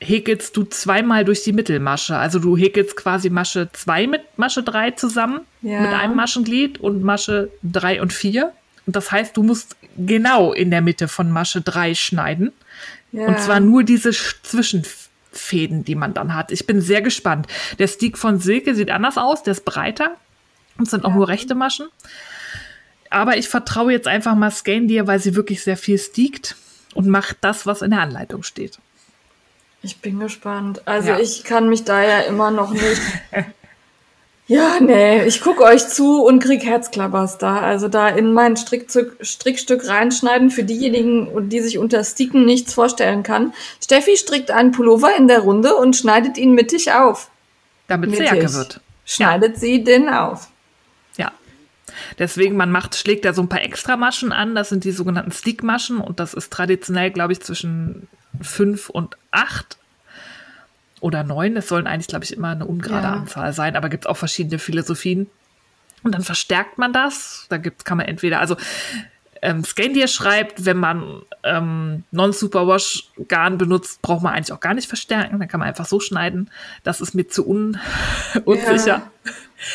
häkelst 0.00 0.56
du 0.56 0.64
zweimal 0.64 1.24
durch 1.24 1.44
die 1.44 1.52
Mittelmasche. 1.52 2.16
Also 2.16 2.38
du 2.38 2.56
häkelst 2.56 2.96
quasi 2.96 3.30
Masche 3.30 3.68
2 3.72 4.06
mit 4.06 4.22
Masche 4.36 4.62
3 4.62 4.92
zusammen, 4.92 5.40
ja. 5.62 5.80
mit 5.80 5.90
einem 5.90 6.16
Maschenglied 6.16 6.78
und 6.80 7.02
Masche 7.02 7.50
3 7.62 8.00
und 8.00 8.12
4. 8.12 8.52
Und 8.86 8.96
das 8.96 9.12
heißt, 9.12 9.36
du 9.36 9.42
musst 9.42 9.76
genau 9.96 10.52
in 10.52 10.70
der 10.70 10.80
Mitte 10.80 11.06
von 11.06 11.30
Masche 11.30 11.60
3 11.60 11.94
schneiden. 11.94 12.52
Ja. 13.12 13.26
Und 13.26 13.38
zwar 13.40 13.60
nur 13.60 13.84
diese 13.84 14.10
Zwischenfäden, 14.10 15.84
die 15.84 15.94
man 15.94 16.14
dann 16.14 16.34
hat. 16.34 16.50
Ich 16.50 16.66
bin 16.66 16.80
sehr 16.80 17.02
gespannt. 17.02 17.46
Der 17.78 17.86
Stick 17.86 18.16
von 18.16 18.38
Silke 18.38 18.74
sieht 18.74 18.90
anders 18.90 19.18
aus, 19.18 19.42
der 19.42 19.52
ist 19.52 19.64
breiter 19.64 20.16
und 20.78 20.88
sind 20.88 21.04
auch 21.04 21.14
nur 21.14 21.28
rechte 21.28 21.54
Maschen. 21.54 21.88
Aber 23.10 23.36
ich 23.36 23.48
vertraue 23.48 23.92
jetzt 23.92 24.06
einfach 24.06 24.34
mal 24.34 24.50
Scan 24.50 24.86
dir, 24.86 25.06
weil 25.06 25.18
sie 25.18 25.34
wirklich 25.34 25.62
sehr 25.62 25.76
viel 25.76 25.98
stiegt 25.98 26.56
und 26.94 27.08
macht 27.08 27.38
das, 27.40 27.66
was 27.66 27.82
in 27.82 27.90
der 27.90 28.00
Anleitung 28.00 28.44
steht. 28.44 28.78
Ich 29.82 29.98
bin 30.00 30.20
gespannt. 30.20 30.82
Also 30.86 31.10
ja. 31.10 31.18
ich 31.18 31.44
kann 31.44 31.68
mich 31.68 31.84
da 31.84 32.02
ja 32.02 32.20
immer 32.20 32.50
noch 32.50 32.70
nicht. 32.70 33.00
ja, 34.46 34.78
nee, 34.78 35.24
ich 35.24 35.40
gucke 35.40 35.62
euch 35.62 35.88
zu 35.88 36.22
und 36.22 36.42
krieg 36.42 36.64
Herzklappers 36.64 37.38
da. 37.38 37.60
Also 37.60 37.88
da 37.88 38.08
in 38.08 38.34
mein 38.34 38.58
Strickstück, 38.58 39.16
Strickstück 39.22 39.88
reinschneiden 39.88 40.50
für 40.50 40.64
diejenigen, 40.64 41.48
die 41.48 41.60
sich 41.60 41.78
unter 41.78 42.04
Sticken 42.04 42.44
nichts 42.44 42.74
vorstellen 42.74 43.22
kann. 43.22 43.54
Steffi 43.82 44.18
strickt 44.18 44.50
einen 44.50 44.72
Pullover 44.72 45.16
in 45.16 45.28
der 45.28 45.40
Runde 45.40 45.74
und 45.74 45.96
schneidet 45.96 46.36
ihn 46.36 46.52
mittig 46.52 46.92
auf. 46.92 47.30
Damit 47.88 48.12
es 48.12 48.18
Jacke 48.18 48.52
wird. 48.52 48.80
Schneidet 49.06 49.54
ja. 49.54 49.60
sie 49.60 49.82
den 49.82 50.10
auf. 50.10 50.48
Ja. 51.16 51.32
Deswegen, 52.18 52.54
man 52.54 52.70
macht, 52.70 52.96
schlägt 52.96 53.24
da 53.24 53.32
so 53.32 53.40
ein 53.40 53.48
paar 53.48 53.62
Extramaschen 53.62 54.30
an. 54.30 54.54
Das 54.54 54.68
sind 54.68 54.84
die 54.84 54.92
sogenannten 54.92 55.32
Stickmaschen 55.32 55.98
und 56.00 56.20
das 56.20 56.34
ist 56.34 56.52
traditionell, 56.52 57.10
glaube 57.10 57.32
ich, 57.32 57.40
zwischen 57.40 58.08
fünf 58.40 58.90
und 58.90 59.16
acht 59.30 59.78
oder 61.00 61.24
neun. 61.24 61.56
Es 61.56 61.68
sollen 61.68 61.86
eigentlich, 61.86 62.08
glaube 62.08 62.24
ich, 62.24 62.32
immer 62.32 62.48
eine 62.48 62.66
ungerade 62.66 63.06
ja. 63.06 63.14
Anzahl 63.14 63.52
sein, 63.52 63.76
aber 63.76 63.88
gibt 63.88 64.04
es 64.04 64.08
auch 64.08 64.16
verschiedene 64.16 64.58
Philosophien. 64.58 65.28
Und 66.02 66.14
dann 66.14 66.22
verstärkt 66.22 66.78
man 66.78 66.92
das. 66.92 67.46
Da 67.48 67.58
gibt's, 67.58 67.84
kann 67.84 67.98
man 67.98 68.06
entweder, 68.06 68.40
also 68.40 68.56
ähm, 69.42 69.64
Scandier 69.64 70.08
schreibt, 70.08 70.66
wenn 70.66 70.76
man 70.76 71.22
ähm, 71.44 72.04
Non-Superwash-Garn 72.10 73.58
benutzt, 73.58 74.02
braucht 74.02 74.22
man 74.22 74.34
eigentlich 74.34 74.52
auch 74.52 74.60
gar 74.60 74.74
nicht 74.74 74.88
verstärken. 74.88 75.38
Dann 75.38 75.48
kann 75.48 75.60
man 75.60 75.68
einfach 75.68 75.86
so 75.86 76.00
schneiden. 76.00 76.50
Das 76.82 77.00
ist 77.00 77.14
mir 77.14 77.28
zu 77.28 77.48
un 77.48 77.78
unsicher. 78.44 78.86
Ja. 78.86 79.10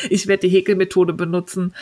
Ich 0.08 0.26
werde 0.26 0.48
die 0.48 0.54
Häkelmethode 0.54 1.12
benutzen. 1.12 1.74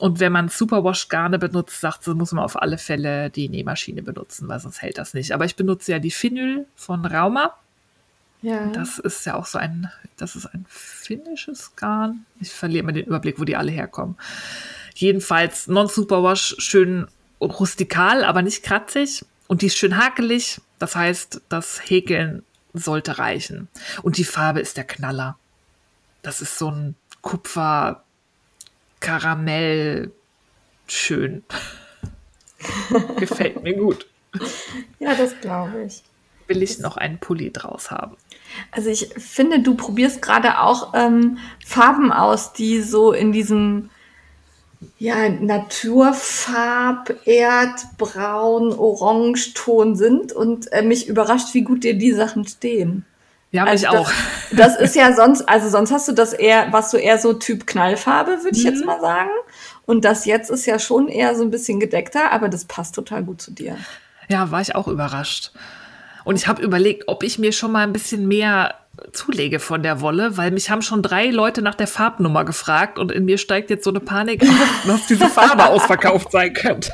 Und 0.00 0.18
wenn 0.18 0.32
man 0.32 0.48
Superwash-Garne 0.48 1.38
benutzt, 1.38 1.78
sagt 1.78 2.04
sie, 2.04 2.14
muss 2.14 2.32
man 2.32 2.42
auf 2.42 2.60
alle 2.60 2.78
Fälle 2.78 3.28
die 3.28 3.50
Nähmaschine 3.50 4.02
benutzen, 4.02 4.48
weil 4.48 4.58
sonst 4.58 4.80
hält 4.80 4.96
das 4.96 5.12
nicht. 5.12 5.32
Aber 5.32 5.44
ich 5.44 5.56
benutze 5.56 5.92
ja 5.92 5.98
die 5.98 6.10
Finyl 6.10 6.64
von 6.74 7.04
Rauma. 7.04 7.54
Ja. 8.40 8.68
Das 8.68 8.98
ist 8.98 9.26
ja 9.26 9.34
auch 9.34 9.44
so 9.44 9.58
ein, 9.58 9.90
das 10.16 10.36
ist 10.36 10.46
ein 10.46 10.64
finnisches 10.70 11.76
Garn. 11.76 12.24
Ich 12.40 12.50
verliere 12.50 12.84
immer 12.84 12.92
den 12.92 13.04
Überblick, 13.04 13.38
wo 13.38 13.44
die 13.44 13.56
alle 13.56 13.70
herkommen. 13.72 14.16
Jedenfalls 14.94 15.66
Non-Superwash, 15.66 16.56
schön 16.56 17.06
rustikal, 17.38 18.24
aber 18.24 18.40
nicht 18.40 18.62
kratzig. 18.62 19.26
Und 19.48 19.60
die 19.60 19.66
ist 19.66 19.76
schön 19.76 19.98
hakelig. 19.98 20.62
Das 20.78 20.96
heißt, 20.96 21.42
das 21.50 21.78
Häkeln 21.84 22.42
sollte 22.72 23.18
reichen. 23.18 23.68
Und 24.02 24.16
die 24.16 24.24
Farbe 24.24 24.60
ist 24.60 24.78
der 24.78 24.84
Knaller. 24.84 25.36
Das 26.22 26.40
ist 26.40 26.56
so 26.56 26.70
ein 26.70 26.94
Kupfer, 27.20 28.02
Karamell 29.00 30.12
schön. 30.86 31.42
Gefällt 33.18 33.62
mir 33.62 33.74
gut. 33.74 34.06
Ja, 34.98 35.14
das 35.14 35.38
glaube 35.40 35.84
ich. 35.84 36.02
Will 36.46 36.62
ich 36.62 36.78
noch 36.78 36.96
einen 36.96 37.18
Pulli 37.18 37.50
draus 37.52 37.90
haben. 37.90 38.16
Also 38.70 38.90
ich 38.90 39.08
finde, 39.16 39.60
du 39.60 39.74
probierst 39.74 40.20
gerade 40.20 40.60
auch 40.60 40.92
ähm, 40.94 41.38
Farben 41.64 42.12
aus, 42.12 42.52
die 42.52 42.82
so 42.82 43.12
in 43.12 43.32
diesem 43.32 43.90
ja, 44.98 45.28
Naturfarb, 45.28 47.14
Erdbraun, 47.26 48.72
Orangeton 48.72 49.94
sind 49.94 50.32
und 50.32 50.72
äh, 50.72 50.82
mich 50.82 51.08
überrascht, 51.08 51.54
wie 51.54 51.62
gut 51.62 51.84
dir 51.84 51.94
die 51.94 52.12
Sachen 52.12 52.46
stehen. 52.46 53.04
Ja, 53.52 53.64
also 53.64 53.86
ich 53.86 53.90
auch. 53.90 54.10
Das, 54.52 54.76
das 54.76 54.80
ist 54.80 54.96
ja 54.96 55.12
sonst, 55.14 55.48
also 55.48 55.68
sonst 55.68 55.90
hast 55.90 56.08
du 56.08 56.12
das 56.12 56.32
eher, 56.32 56.72
was 56.72 56.90
du 56.90 56.96
eher 56.96 57.18
so 57.18 57.32
Typ 57.32 57.66
Knallfarbe, 57.66 58.42
würde 58.42 58.56
ich 58.56 58.64
mhm. 58.64 58.70
jetzt 58.70 58.84
mal 58.84 59.00
sagen. 59.00 59.30
Und 59.86 60.04
das 60.04 60.24
jetzt 60.24 60.50
ist 60.50 60.66
ja 60.66 60.78
schon 60.78 61.08
eher 61.08 61.34
so 61.34 61.42
ein 61.42 61.50
bisschen 61.50 61.80
gedeckter, 61.80 62.30
aber 62.30 62.48
das 62.48 62.64
passt 62.64 62.94
total 62.94 63.24
gut 63.24 63.42
zu 63.42 63.50
dir. 63.50 63.76
Ja, 64.28 64.50
war 64.52 64.60
ich 64.60 64.74
auch 64.76 64.86
überrascht. 64.86 65.50
Und 66.24 66.36
ich 66.36 66.46
habe 66.46 66.62
überlegt, 66.62 67.04
ob 67.08 67.22
ich 67.24 67.38
mir 67.38 67.52
schon 67.52 67.72
mal 67.72 67.82
ein 67.82 67.92
bisschen 67.92 68.28
mehr 68.28 68.74
zulege 69.12 69.58
von 69.58 69.82
der 69.82 70.00
Wolle, 70.00 70.36
weil 70.36 70.50
mich 70.50 70.70
haben 70.70 70.82
schon 70.82 71.02
drei 71.02 71.30
Leute 71.30 71.62
nach 71.62 71.74
der 71.74 71.86
Farbnummer 71.86 72.44
gefragt 72.44 72.98
und 72.98 73.10
in 73.10 73.24
mir 73.24 73.38
steigt 73.38 73.70
jetzt 73.70 73.84
so 73.84 73.90
eine 73.90 74.00
Panik 74.00 74.42
auf, 74.42 74.84
dass 74.86 75.06
diese 75.06 75.28
Farbe 75.28 75.66
ausverkauft 75.70 76.30
sein 76.30 76.52
könnte. 76.52 76.92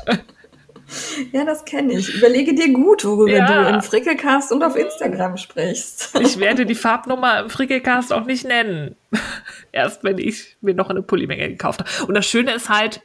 Ja, 1.31 1.43
das 1.43 1.65
kenne 1.65 1.93
ich. 1.93 2.15
Überlege 2.15 2.53
dir 2.55 2.71
gut, 2.71 3.03
worüber 3.03 3.31
Ja. 3.31 3.63
du 3.69 3.75
im 3.75 3.81
Frickelcast 3.81 4.51
und 4.51 4.63
auf 4.63 4.75
Instagram 4.75 5.37
sprichst. 5.37 6.11
Ich 6.21 6.39
werde 6.39 6.65
die 6.65 6.75
Farbnummer 6.75 7.41
im 7.41 7.49
Frickelcast 7.49 8.13
auch 8.13 8.25
nicht 8.25 8.45
nennen. 8.45 8.95
Erst 9.71 10.03
wenn 10.03 10.17
ich 10.17 10.55
mir 10.61 10.73
noch 10.73 10.89
eine 10.89 11.01
Pullymenge 11.01 11.49
gekauft 11.49 11.81
habe. 11.81 12.07
Und 12.07 12.13
das 12.15 12.25
Schöne 12.25 12.53
ist 12.53 12.69
halt, 12.69 13.01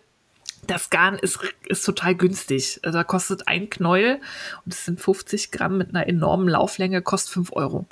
das 0.66 0.90
Garn 0.90 1.16
ist, 1.18 1.40
ist 1.66 1.84
total 1.84 2.14
günstig. 2.14 2.78
Also 2.84 2.98
da 2.98 3.04
kostet 3.04 3.48
ein 3.48 3.68
Knäuel 3.68 4.20
und 4.64 4.72
es 4.72 4.84
sind 4.84 5.00
50 5.00 5.50
Gramm 5.50 5.76
mit 5.76 5.88
einer 5.94 6.06
enormen 6.06 6.48
Lauflänge, 6.48 7.02
kostet 7.02 7.32
5 7.34 7.52
Euro. 7.52 7.86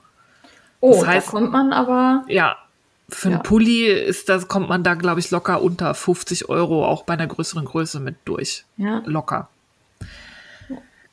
Oh, 0.81 0.93
Das 1.01 1.05
heißt- 1.09 1.27
da 1.27 1.31
kommt 1.33 1.53
man 1.53 1.73
aber. 1.73 2.25
Ja, 2.29 2.57
für 3.09 3.29
einen 3.29 3.39
Ja. 3.39 3.43
Pulli 3.43 3.87
ist 3.91 4.29
das, 4.29 4.47
kommt 4.47 4.69
man 4.69 4.85
da, 4.85 4.95
glaube 4.95 5.19
ich, 5.21 5.31
locker 5.33 5.61
unter 5.63 5.95
50 5.95 6.49
Euro, 6.49 6.87
auch 6.87 7.03
bei 7.03 7.15
einer 7.15 7.27
größeren 7.27 7.65
Größe 7.65 7.99
mit 8.01 8.15
durch. 8.25 8.65
Ja. 8.77 9.03
Locker. 9.05 9.50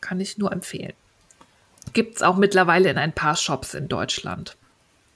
Kann 0.08 0.22
ich 0.22 0.38
nur 0.38 0.54
empfehlen. 0.54 0.94
Gibt 1.92 2.16
es 2.16 2.22
auch 2.22 2.38
mittlerweile 2.38 2.90
in 2.90 2.98
ein 2.98 3.12
paar 3.12 3.36
Shops 3.36 3.74
in 3.74 3.90
Deutschland. 3.90 4.56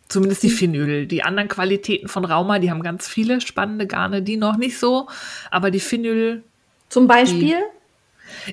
Zumindest 0.10 0.44
die 0.44 0.50
Phenol. 0.50 1.06
Die 1.06 1.24
anderen 1.24 1.48
Qualitäten 1.48 2.10
von 2.10 2.26
Rauma, 2.26 2.60
die 2.60 2.70
haben 2.70 2.84
ganz 2.84 3.08
viele 3.08 3.40
spannende 3.40 3.88
Garne, 3.88 4.22
die 4.22 4.36
noch 4.36 4.58
nicht 4.58 4.78
so. 4.78 5.08
Aber 5.50 5.72
die 5.72 5.80
Phenol, 5.80 6.44
Zum 6.90 7.08
Beispiel. 7.08 7.56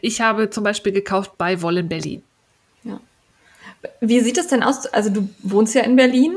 ich 0.00 0.20
habe 0.20 0.48
zum 0.50 0.62
Beispiel 0.62 0.92
gekauft 0.92 1.32
bei 1.38 1.60
Wollen 1.60 1.88
Berlin. 1.88 2.22
Ja. 2.84 3.00
Wie 4.00 4.20
sieht 4.20 4.38
es 4.38 4.46
denn 4.46 4.62
aus? 4.62 4.86
Also 4.86 5.10
du 5.10 5.28
wohnst 5.42 5.74
ja 5.74 5.82
in 5.82 5.96
Berlin. 5.96 6.36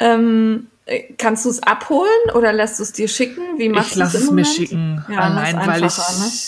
Ähm, 0.00 0.66
äh, 0.72 0.75
kannst 1.18 1.44
du 1.44 1.50
es 1.50 1.62
abholen 1.62 2.30
oder 2.34 2.52
lässt 2.52 2.78
du 2.78 2.82
es 2.84 2.92
dir 2.92 3.08
schicken? 3.08 3.58
Wie 3.58 3.68
machst 3.68 3.88
Ich 3.88 3.94
du 3.94 4.00
es 4.02 4.12
lasse 4.12 4.24
es 4.24 4.30
mir 4.30 4.44
schicken, 4.44 5.04
Ja, 5.08 5.18
allein 5.20 5.56
weil 5.66 5.84
ich 5.84 5.96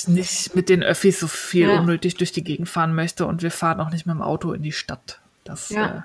ne? 0.09 0.15
nicht 0.15 0.55
mit 0.55 0.69
den 0.69 0.83
Öffis 0.83 1.19
so 1.21 1.27
viel 1.27 1.69
Ja. 1.69 1.81
unnötig 1.81 2.15
durch 2.17 2.31
die 2.33 2.45
Gegend 2.45 2.69
fahren 2.69 2.95
möchte 2.95 3.27
und 3.27 3.43
wir 3.43 3.51
fahren 3.51 3.81
auch 3.81 3.91
nicht 3.91 4.07
mit 4.07 4.15
dem 4.15 4.23
Auto 4.23 4.53
in 4.53 4.63
die 4.63 4.73
Stadt. 4.73 5.19
Das 5.45 5.71
Ja. 5.71 6.05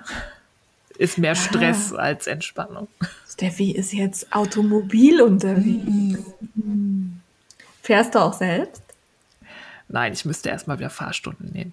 äh, 0.98 1.02
ist 1.02 1.18
mehr 1.18 1.34
Stress 1.36 1.92
als 1.92 2.26
Entspannung. 2.26 2.88
Steffi 3.30 3.70
ist 3.72 3.92
jetzt 3.92 4.32
automobil 4.34 5.20
unterwegs. 5.22 6.18
Mhm. 6.54 7.20
Fährst 7.82 8.14
du 8.14 8.18
auch 8.20 8.32
selbst? 8.32 8.82
Nein, 9.88 10.12
ich 10.12 10.24
müsste 10.24 10.48
erstmal 10.48 10.78
wieder 10.78 10.90
Fahrstunden 10.90 11.50
nehmen. 11.52 11.72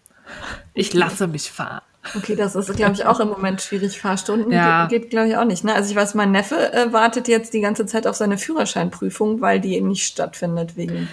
Ich 0.73 0.93
lasse 0.93 1.27
mich 1.27 1.49
fahren. 1.51 1.81
Okay, 2.15 2.35
das 2.35 2.55
ist, 2.55 2.73
glaube 2.75 2.93
ich, 2.93 3.05
auch 3.05 3.19
im 3.19 3.29
Moment 3.29 3.61
schwierig. 3.61 3.99
Fahrstunden 4.01 4.51
Ja. 4.51 4.87
geht, 4.87 5.01
geht 5.03 5.09
glaube 5.11 5.29
ich, 5.29 5.37
auch 5.37 5.45
nicht. 5.45 5.63
Ne? 5.63 5.73
Also 5.75 5.91
ich 5.91 5.95
weiß, 5.95 6.15
mein 6.15 6.31
Neffe 6.31 6.73
äh, 6.73 6.91
wartet 6.91 7.27
jetzt 7.27 7.53
die 7.53 7.61
ganze 7.61 7.85
Zeit 7.85 8.07
auf 8.07 8.15
seine 8.15 8.37
Führerscheinprüfung, 8.37 9.39
weil 9.41 9.59
die 9.59 9.75
eben 9.75 9.87
nicht 9.89 10.05
stattfindet 10.07 10.75
wegen. 10.77 11.09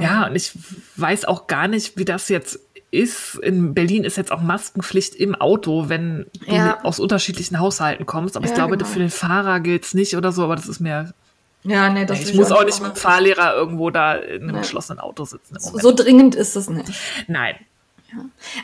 Ja, 0.00 0.26
und 0.26 0.36
ich 0.36 0.52
weiß 0.96 1.24
auch 1.26 1.46
gar 1.48 1.68
nicht, 1.68 1.98
wie 1.98 2.04
das 2.04 2.28
jetzt 2.28 2.60
ist. 2.90 3.34
In 3.36 3.74
Berlin 3.74 4.04
ist 4.04 4.16
jetzt 4.16 4.32
auch 4.32 4.40
Maskenpflicht 4.40 5.14
im 5.16 5.34
Auto, 5.34 5.88
wenn 5.88 6.26
du 6.46 6.54
Ja. 6.54 6.78
aus 6.82 6.98
unterschiedlichen 6.98 7.58
Haushalten 7.58 8.06
kommst. 8.06 8.36
Aber 8.36 8.44
ich 8.46 8.50
Ja, 8.52 8.56
glaube, 8.56 8.76
genau. 8.78 8.88
für 8.88 9.00
den 9.00 9.10
Fahrer 9.10 9.60
gilt 9.60 9.84
es 9.84 9.94
nicht 9.94 10.16
oder 10.16 10.32
so, 10.32 10.44
aber 10.44 10.56
das 10.56 10.66
ist 10.68 10.80
mir. 10.80 11.12
Ja, 11.62 11.90
nee, 11.90 12.06
das 12.06 12.20
ich 12.22 12.34
muss 12.34 12.52
auch 12.52 12.64
nicht 12.64 12.80
mit 12.80 12.92
dem 12.92 12.96
Fahrlehrer 12.96 13.54
irgendwo 13.54 13.90
da 13.90 14.14
in 14.14 14.44
einem 14.44 14.56
geschlossenen 14.58 14.98
Auto 14.98 15.24
sitzen. 15.26 15.56
So 15.58 15.92
dringend 15.92 16.34
ist 16.34 16.56
es 16.56 16.70
nicht. 16.70 16.90
Nein. 17.28 17.54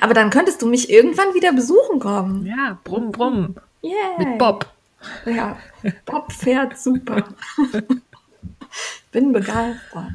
Aber 0.00 0.14
dann 0.14 0.30
könntest 0.30 0.62
du 0.62 0.66
mich 0.66 0.90
irgendwann 0.90 1.34
wieder 1.34 1.52
besuchen 1.52 1.98
kommen. 2.00 2.46
Ja, 2.46 2.78
brumm, 2.84 3.12
brumm. 3.12 3.56
Yeah. 3.82 4.18
Mit 4.18 4.38
Bob. 4.38 4.66
Ja, 5.24 5.56
Bob 6.04 6.32
fährt 6.32 6.78
super. 6.78 7.24
Bin 9.12 9.32
begeistert. 9.32 10.12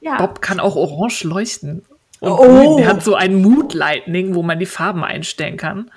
Ja. 0.00 0.16
Bob 0.18 0.42
kann 0.42 0.60
auch 0.60 0.76
orange 0.76 1.24
leuchten. 1.24 1.84
Und 2.20 2.30
Oh. 2.30 2.76
Der 2.78 2.86
hat 2.88 3.02
so 3.02 3.14
ein 3.14 3.42
Mood 3.42 3.74
Lightning, 3.74 4.34
wo 4.34 4.42
man 4.42 4.58
die 4.58 4.66
Farben 4.66 5.02
einstellen 5.04 5.56
kann. 5.56 5.90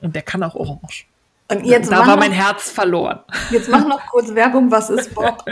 Und 0.00 0.14
der 0.14 0.22
kann 0.22 0.42
auch 0.42 0.54
orange. 0.54 1.04
Und 1.48 1.64
jetzt 1.64 1.90
da 1.90 1.98
war 1.98 2.06
noch, 2.06 2.16
mein 2.16 2.32
Herz 2.32 2.70
verloren. 2.70 3.20
Jetzt 3.50 3.68
mach 3.68 3.86
noch 3.86 4.00
kurz 4.06 4.28
Werbung. 4.34 4.70
Was 4.70 4.88
ist 4.90 5.14
Bob? 5.14 5.44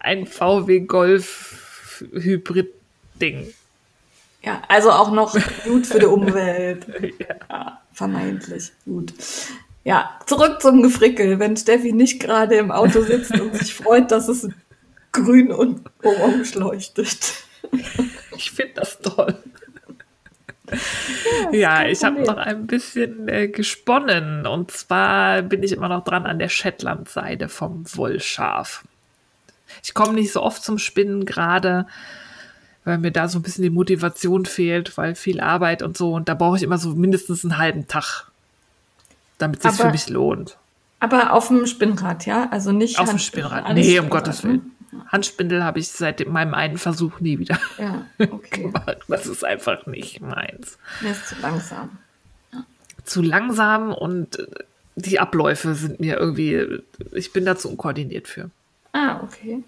Ein 0.00 0.26
VW 0.26 0.80
Golf 0.80 2.02
Hybrid 2.12 2.68
Ding. 3.20 3.52
Ja, 4.44 4.62
also 4.68 4.90
auch 4.90 5.10
noch 5.12 5.36
gut 5.64 5.86
für 5.86 5.98
die 5.98 6.06
Umwelt. 6.06 6.86
Ja, 7.48 7.80
vermeintlich 7.92 8.72
gut. 8.84 9.12
Ja, 9.84 10.18
zurück 10.26 10.60
zum 10.60 10.82
Gefrickel. 10.82 11.38
Wenn 11.38 11.56
Steffi 11.56 11.92
nicht 11.92 12.20
gerade 12.20 12.56
im 12.56 12.70
Auto 12.70 13.02
sitzt 13.02 13.38
und 13.38 13.54
sich 13.54 13.74
freut, 13.74 14.10
dass 14.10 14.28
es 14.28 14.48
grün 15.12 15.52
und 15.52 15.82
orange 16.02 16.54
leuchtet. 16.54 17.44
Ich 18.34 18.50
finde 18.50 18.72
das 18.74 18.98
toll. 18.98 19.36
Ja, 21.52 21.76
kein 21.76 21.90
ich 21.90 22.02
habe 22.02 22.22
noch 22.22 22.38
ein 22.38 22.66
bisschen 22.66 23.28
äh, 23.28 23.48
gesponnen. 23.48 24.46
Und 24.46 24.70
zwar 24.70 25.42
bin 25.42 25.62
ich 25.62 25.72
immer 25.72 25.88
noch 25.88 26.02
dran 26.02 26.26
an 26.26 26.38
der 26.38 26.48
Shetland-Seide 26.48 27.48
vom 27.48 27.84
Wollschaf. 27.94 28.84
Ich 29.84 29.94
komme 29.94 30.14
nicht 30.14 30.32
so 30.32 30.42
oft 30.42 30.62
zum 30.62 30.78
Spinnen 30.78 31.24
gerade, 31.24 31.86
weil 32.84 32.98
mir 32.98 33.12
da 33.12 33.28
so 33.28 33.38
ein 33.38 33.42
bisschen 33.42 33.62
die 33.62 33.70
Motivation 33.70 34.44
fehlt, 34.44 34.96
weil 34.96 35.14
viel 35.14 35.40
Arbeit 35.40 35.82
und 35.82 35.96
so. 35.96 36.14
Und 36.14 36.28
da 36.28 36.34
brauche 36.34 36.56
ich 36.56 36.62
immer 36.62 36.78
so 36.78 36.90
mindestens 36.90 37.44
einen 37.44 37.58
halben 37.58 37.86
Tag, 37.86 38.30
damit 39.38 39.64
es 39.64 39.76
sich 39.76 39.80
für 39.80 39.90
mich 39.90 40.08
lohnt. 40.08 40.56
Aber 41.00 41.32
auf 41.32 41.48
dem 41.48 41.66
Spinnrad, 41.66 42.26
ja? 42.26 42.48
Also 42.50 42.70
nicht 42.70 42.98
Auf 42.98 43.08
dem 43.10 43.18
Spinnrad. 43.18 43.74
Nee, 43.74 43.98
um 43.98 44.08
Gottes 44.08 44.44
ne? 44.44 44.50
Willen. 44.50 44.72
Handspindel 45.08 45.64
habe 45.64 45.78
ich 45.78 45.88
seit 45.88 46.26
meinem 46.28 46.54
einen 46.54 46.76
Versuch 46.78 47.18
nie 47.20 47.38
wieder 47.38 47.58
Ja, 47.78 48.06
okay. 48.30 48.64
gemacht. 48.64 48.98
Das 49.08 49.26
ist 49.26 49.44
einfach 49.44 49.86
nicht 49.86 50.20
meins. 50.20 50.78
Mir 51.00 51.12
ist 51.12 51.28
zu 51.28 51.34
langsam. 51.40 51.98
zu 53.04 53.22
langsam 53.22 53.92
und 53.92 54.38
äh, 54.38 54.46
die 54.94 55.18
Abläufe 55.18 55.74
sind 55.74 56.00
mir 56.00 56.18
irgendwie, 56.18 56.82
ich 57.12 57.32
bin 57.32 57.44
da 57.44 57.56
zu 57.56 57.70
unkoordiniert 57.70 58.28
für. 58.28 58.50
Ah, 58.92 59.20
okay. 59.22 59.64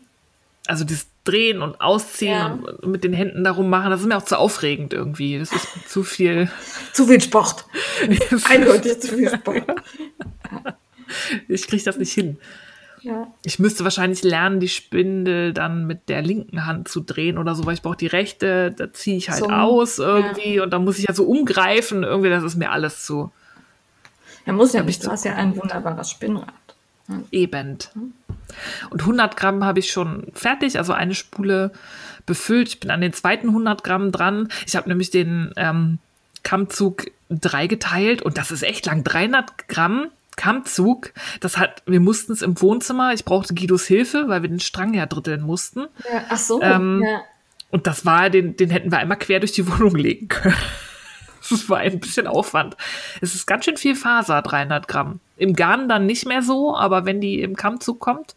Also 0.67 0.85
das 0.85 1.07
Drehen 1.25 1.61
und 1.63 1.81
Ausziehen 1.81 2.31
Ja. 2.33 2.53
und 2.83 2.87
mit 2.87 3.05
den 3.05 3.13
Händen 3.13 3.45
darum 3.45 3.69
machen, 3.71 3.91
das 3.91 4.01
ist 4.01 4.07
mir 4.07 4.17
auch 4.17 4.25
zu 4.25 4.39
aufregend 4.39 4.93
irgendwie. 4.93 5.39
Das 5.39 5.53
ist 5.53 5.69
zu 5.91 6.03
viel. 6.05 6.51
Zu 6.93 7.07
viel 7.07 7.21
Sport. 7.21 7.67
Eindeutig 8.49 9.01
zu 9.01 9.09
viel 9.17 9.29
Sport. 9.35 9.63
Ich 11.49 11.67
kriege 11.69 11.83
das 11.85 11.97
nicht 11.99 12.13
hin. 12.13 12.39
Ja. 13.03 13.27
Ich 13.45 13.59
müsste 13.59 13.85
wahrscheinlich 13.85 14.23
lernen, 14.23 14.61
die 14.61 14.69
Spindel 14.69 15.53
dann 15.53 15.87
mit 15.87 16.09
der 16.09 16.23
linken 16.23 16.65
Hand 16.65 16.89
zu 16.89 17.01
drehen 17.01 17.37
oder 17.37 17.55
so, 17.55 17.67
weil 17.67 17.75
ich 17.75 17.83
brauche 17.83 17.97
die 17.99 18.07
rechte, 18.07 18.71
da 18.75 18.91
ziehe 18.95 19.19
ich 19.19 19.29
halt 19.29 19.41
Zum- 19.41 19.53
aus 19.53 19.99
irgendwie 19.99 20.61
und 20.61 20.71
dann 20.73 20.85
muss 20.85 20.99
ich 20.99 21.07
ja 21.09 21.15
so 21.15 21.25
umgreifen. 21.25 22.03
Irgendwie, 22.03 22.31
das 22.31 22.43
ist 22.43 22.57
mir 22.57 22.71
alles 22.71 23.05
zu 23.05 23.31
Er 24.47 24.55
muss 24.55 24.73
ja 24.73 24.83
nicht, 24.83 25.05
du 25.05 25.11
hast 25.11 25.25
ja 25.27 25.35
ein 25.35 25.55
wunderbares 25.55 26.11
Spinnrad. 26.11 26.49
Eben. 27.31 27.79
Und 28.91 29.01
100 29.01 29.37
Gramm 29.37 29.65
habe 29.65 29.79
ich 29.79 29.91
schon 29.91 30.27
fertig, 30.35 30.79
also 30.79 30.93
eine 30.93 31.15
Spule 31.15 31.73
befüllt. 32.27 32.69
Ich 32.69 32.81
bin 32.81 32.91
an 32.91 33.01
den 33.01 33.13
zweiten 33.13 33.49
100 33.49 33.85
Gramm 33.85 34.13
dran. 34.13 34.49
Ich 34.67 34.77
habe 34.77 34.89
nämlich 34.89 35.11
den 35.11 35.53
ähm, 35.57 35.99
Kammzug 36.43 37.07
drei 37.31 37.67
geteilt 37.67 38.23
und 38.23 38.39
das 38.39 38.51
ist 38.51 38.63
echt 38.63 38.87
lang. 38.87 39.05
300 39.05 39.69
Gramm 39.69 40.09
Kammzug. 40.37 41.13
Das 41.41 41.59
hat, 41.59 41.83
wir 41.87 42.01
mussten 42.01 42.33
es 42.33 42.43
im 42.43 42.61
Wohnzimmer. 42.61 43.13
Ich 43.13 43.25
brauchte 43.25 43.55
Guidos 43.55 43.87
Hilfe, 43.87 44.29
weil 44.29 44.43
wir 44.43 44.49
den 44.49 44.61
Strang 44.61 44.95
ja 44.95 45.07
dritteln 45.07 45.43
mussten. 45.43 45.87
Ja, 46.11 46.25
ach 46.29 46.39
so. 46.39 46.61
Ähm, 46.61 47.03
ja. 47.05 47.21
Und 47.71 47.87
das 47.87 48.05
war, 48.07 48.31
den, 48.31 48.57
den 48.57 48.71
hätten 48.71 48.91
wir 48.91 48.99
einmal 48.99 49.19
quer 49.19 49.41
durch 49.41 49.53
die 49.53 49.67
Wohnung 49.71 49.97
legen 49.97 50.29
können. 50.29 50.57
Das 51.49 51.69
war 51.69 51.79
ein 51.79 52.01
bisschen 52.01 52.27
Aufwand. 52.27 52.77
Es 53.21 53.35
ist 53.35 53.47
ganz 53.47 53.65
schön 53.65 53.77
viel 53.77 53.95
Faser, 53.95 54.41
300 54.41 54.89
Gramm. 54.89 55.21
Im 55.37 55.55
Garn 55.55 55.89
dann 55.89 56.07
nicht 56.07 56.27
mehr 56.27 56.43
so, 56.43 56.77
aber 56.77 57.05
wenn 57.05 57.21
die 57.21 57.41
im 57.41 57.57
Kammzug 57.57 58.01
kommt, 58.01 58.35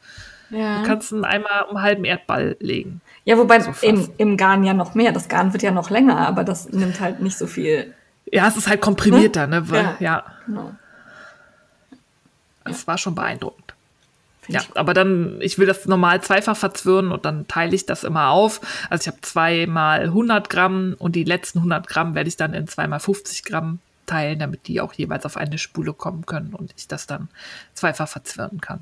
ja. 0.49 0.83
kannst 0.83 1.11
du 1.11 1.17
ihn 1.17 1.25
einmal 1.25 1.63
um 1.63 1.77
einen 1.77 1.85
halben 1.85 2.05
Erdball 2.05 2.57
legen. 2.59 3.01
ja, 3.25 3.37
wobei 3.37 3.59
so 3.59 3.71
im, 3.81 4.09
im 4.17 4.37
Garn 4.37 4.63
ja 4.63 4.73
noch 4.73 4.95
mehr. 4.95 5.11
Das 5.11 5.29
Garn 5.29 5.53
wird 5.53 5.63
ja 5.63 5.71
noch 5.71 5.89
länger, 5.89 6.27
aber 6.27 6.43
das 6.43 6.69
nimmt 6.69 6.99
halt 6.99 7.21
nicht 7.21 7.37
so 7.37 7.47
viel. 7.47 7.93
Ja, 8.31 8.47
es 8.47 8.57
ist 8.57 8.67
halt 8.67 8.81
komprimierter, 8.81 9.47
ne? 9.47 9.69
Weil, 9.69 9.83
Ja. 9.83 9.95
ja. 9.99 10.23
Genau. 10.45 10.71
es 12.65 12.87
war 12.87 12.97
schon 12.97 13.15
beeindruckend. 13.15 13.73
Find 14.41 14.55
Ja, 14.55 14.61
aber 14.75 14.93
dann, 14.93 15.39
ich 15.41 15.57
will 15.57 15.67
das 15.67 15.85
normal 15.85 16.21
zweifach 16.21 16.57
verzwirnen 16.57 17.11
und 17.11 17.25
dann 17.25 17.47
teile 17.47 17.75
ich 17.75 17.85
das 17.85 18.03
immer 18.03 18.29
auf. 18.29 18.61
Also 18.89 19.03
ich 19.03 19.07
habe 19.07 19.21
zweimal 19.21 20.03
100 20.03 20.49
Gramm 20.49 20.95
und 20.97 21.15
die 21.15 21.23
letzten 21.23 21.59
100 21.59 21.87
Gramm 21.87 22.15
werde 22.15 22.27
ich 22.27 22.37
dann 22.37 22.53
in 22.53 22.67
zweimal 22.67 22.99
50 22.99 23.43
Gramm 23.43 23.79
teilen, 24.07 24.39
damit 24.39 24.67
die 24.67 24.81
auch 24.81 24.93
jeweils 24.93 25.25
auf 25.25 25.37
eine 25.37 25.59
Spule 25.59 25.93
kommen 25.93 26.25
können 26.25 26.53
und 26.55 26.73
ich 26.75 26.87
das 26.87 27.05
dann 27.05 27.29
zweifach 27.75 28.07
verzwirnen 28.07 28.59
kann. 28.61 28.81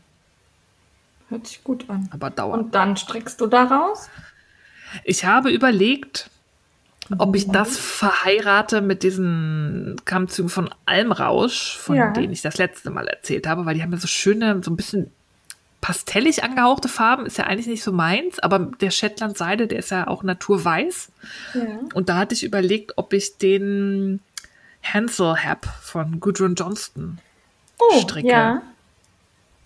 Hört 1.29 1.47
sich 1.47 1.63
gut 1.63 1.89
an. 1.89 2.07
Aber 2.11 2.29
dauert. 2.29 2.57
Und 2.59 2.75
dann 2.75 2.95
strickst 2.95 3.41
du 3.41 3.47
daraus? 3.47 4.09
Ich 5.03 5.25
habe 5.25 5.49
überlegt, 5.49 6.29
ob 7.17 7.35
ich 7.35 7.47
das 7.47 7.77
verheirate 7.77 8.81
mit 8.81 9.03
diesen 9.03 9.95
Kammzügen 10.05 10.49
von 10.49 10.69
Almrausch, 10.85 11.77
von 11.77 11.95
Ja. 11.97 12.11
denen 12.11 12.31
ich 12.31 12.41
das 12.41 12.57
letzte 12.57 12.89
Mal 12.91 13.07
erzählt 13.07 13.47
habe, 13.47 13.65
weil 13.65 13.75
die 13.75 13.83
haben 13.83 13.91
ja 13.91 13.97
so 13.97 14.07
schöne, 14.07 14.61
so 14.63 14.71
ein 14.71 14.75
bisschen 14.77 15.11
pastellig 15.81 16.43
angehauchte 16.43 16.87
Farben 16.87 17.27
ist 17.27 17.37
ja 17.37 17.43
eigentlich 17.43 17.67
nicht 17.67 17.83
so 17.83 17.91
meins, 17.91 18.39
aber 18.39 18.57
der 18.57 18.89
Shetland 18.89 19.37
Seide, 19.37 19.67
der 19.67 19.77
ist 19.77 19.91
ja 19.91 20.07
auch 20.07 20.23
naturweiß. 20.23 21.09
Ja. 21.53 21.61
Und 21.93 22.09
da 22.09 22.15
hatte 22.17 22.33
ich 22.33 22.43
überlegt, 22.43 22.93
ob 22.97 23.13
ich 23.13 23.37
den 23.37 24.19
Hansel 24.93 25.35
Hab 25.43 25.65
von 25.65 26.19
Gudrun 26.19 26.55
Johnston 26.55 27.19
oh, 27.79 27.99
stricke. 28.01 28.27
Ja. 28.27 28.61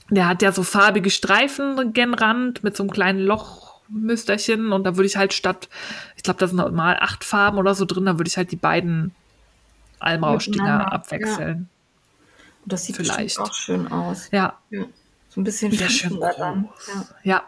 Der 0.10 0.28
hat 0.28 0.42
ja 0.42 0.52
so 0.52 0.64
farbige 0.64 1.12
Streifen 1.12 1.94
gen 1.94 2.14
Rand 2.14 2.64
mit 2.64 2.76
so 2.76 2.84
einem 2.84 2.92
kleinen 2.92 3.20
Lochmüsterchen 3.20 4.72
und 4.72 4.84
da 4.84 4.96
würde 4.96 5.08
ich 5.08 5.18
halt 5.18 5.34
statt, 5.34 5.70
ich 6.16 6.24
glaube, 6.24 6.40
da 6.40 6.48
sind 6.48 6.58
mal 6.74 6.98
acht 7.00 7.24
Farben 7.24 7.58
oder 7.58 7.76
so 7.76 7.86
drin, 7.86 8.06
da 8.06 8.18
würde 8.18 8.28
ich 8.28 8.38
halt 8.38 8.52
die 8.52 8.56
beiden 8.56 9.14
Almrauschdinger 10.00 10.92
abwechseln. 10.92 11.70
Ja. 11.70 12.66
Das 12.66 12.86
sieht 12.86 12.98
vielleicht 12.98 13.40
auch 13.40 13.54
schön 13.54 13.92
aus. 13.92 14.30
Ja. 14.32 14.58
ja. 14.70 14.86
So 15.30 15.42
ein 15.42 15.44
bisschen 15.44 15.72
Wieder 15.72 15.90
schön 15.90 16.16
groß. 16.16 16.38
Ja. 16.38 17.06
ja. 17.24 17.44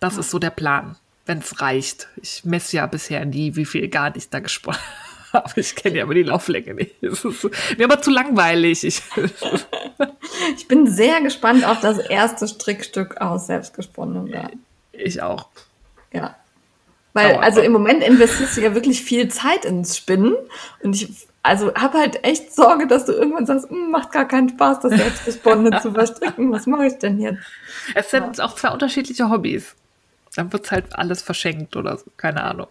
Das 0.00 0.16
ist 0.16 0.30
so 0.30 0.38
der 0.38 0.50
Plan, 0.50 0.96
wenn 1.26 1.38
es 1.38 1.60
reicht. 1.60 2.08
Ich 2.16 2.44
messe 2.44 2.76
ja 2.76 2.86
bisher 2.86 3.24
nie, 3.24 3.54
wie 3.56 3.64
viel 3.64 3.88
gar 3.88 4.10
nicht 4.10 4.32
da 4.32 4.40
gesponnen 4.40 4.80
habe. 4.80 5.11
Ich 5.56 5.74
kenne 5.74 5.98
ja 5.98 6.04
aber 6.04 6.14
die 6.14 6.22
Lauflänge 6.22 6.74
nicht. 6.74 7.02
Es 7.02 7.24
ist 7.24 7.48
mir 7.78 7.84
aber 7.84 8.00
zu 8.00 8.10
langweilig. 8.10 8.84
Ich, 8.84 9.02
ich 10.56 10.68
bin 10.68 10.86
sehr 10.86 11.20
gespannt 11.20 11.64
auf 11.64 11.80
das 11.80 11.98
erste 11.98 12.48
Strickstück 12.48 13.20
aus 13.20 13.46
selbstgesponnen. 13.46 14.26
Ja. 14.26 14.50
Ich 14.92 15.22
auch. 15.22 15.48
Ja. 16.12 16.36
Weil, 17.14 17.34
Dauer. 17.34 17.42
also 17.42 17.60
im 17.60 17.72
Moment 17.72 18.02
investierst 18.02 18.56
du 18.56 18.62
ja 18.62 18.74
wirklich 18.74 19.02
viel 19.02 19.28
Zeit 19.28 19.64
ins 19.64 19.96
Spinnen. 19.96 20.34
Und 20.82 20.96
ich, 20.96 21.08
also 21.42 21.74
habe 21.74 21.98
halt 21.98 22.24
echt 22.24 22.54
Sorge, 22.54 22.86
dass 22.86 23.04
du 23.04 23.12
irgendwann 23.12 23.46
sagst, 23.46 23.68
hm, 23.68 23.90
macht 23.90 24.12
gar 24.12 24.26
keinen 24.26 24.48
Spaß, 24.48 24.80
das 24.80 24.94
selbstgesponnene 24.94 25.80
zu 25.80 25.92
verstricken. 25.92 26.52
Was 26.52 26.66
mache 26.66 26.86
ich 26.86 26.98
denn 26.98 27.20
jetzt? 27.20 27.42
Es 27.94 28.10
sind 28.10 28.38
ja. 28.38 28.44
auch 28.44 28.54
zwei 28.54 28.70
unterschiedliche 28.70 29.28
Hobbys. 29.28 29.74
Dann 30.34 30.52
wird 30.52 30.70
halt 30.70 30.96
alles 30.96 31.20
verschenkt 31.20 31.76
oder 31.76 31.98
so. 31.98 32.06
Keine 32.16 32.42
Ahnung. 32.42 32.68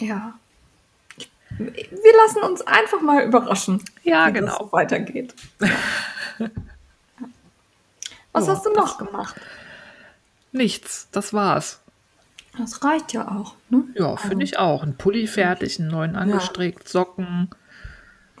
Ja. 0.00 0.38
Wir 1.58 2.16
lassen 2.24 2.42
uns 2.42 2.62
einfach 2.62 3.00
mal 3.00 3.24
überraschen, 3.24 3.82
ja, 4.02 4.28
wie 4.28 4.32
genau. 4.32 4.58
das 4.58 4.72
weitergeht. 4.72 5.34
Was 8.32 8.48
oh, 8.48 8.52
hast 8.52 8.64
du 8.64 8.72
noch 8.72 8.98
gemacht? 8.98 9.36
Nichts, 10.52 11.08
das 11.12 11.32
war's. 11.34 11.80
Das 12.56 12.82
reicht 12.84 13.12
ja 13.12 13.28
auch. 13.28 13.54
Ne? 13.70 13.84
Ja, 13.94 14.16
finde 14.16 14.36
also, 14.36 14.44
ich 14.44 14.58
auch. 14.58 14.82
Ein 14.82 14.96
Pulli 14.96 15.26
fertig, 15.26 15.78
einen 15.80 15.88
neuen 15.88 16.16
angestrickt, 16.16 16.84
ja. 16.84 16.90
Socken. 16.90 17.50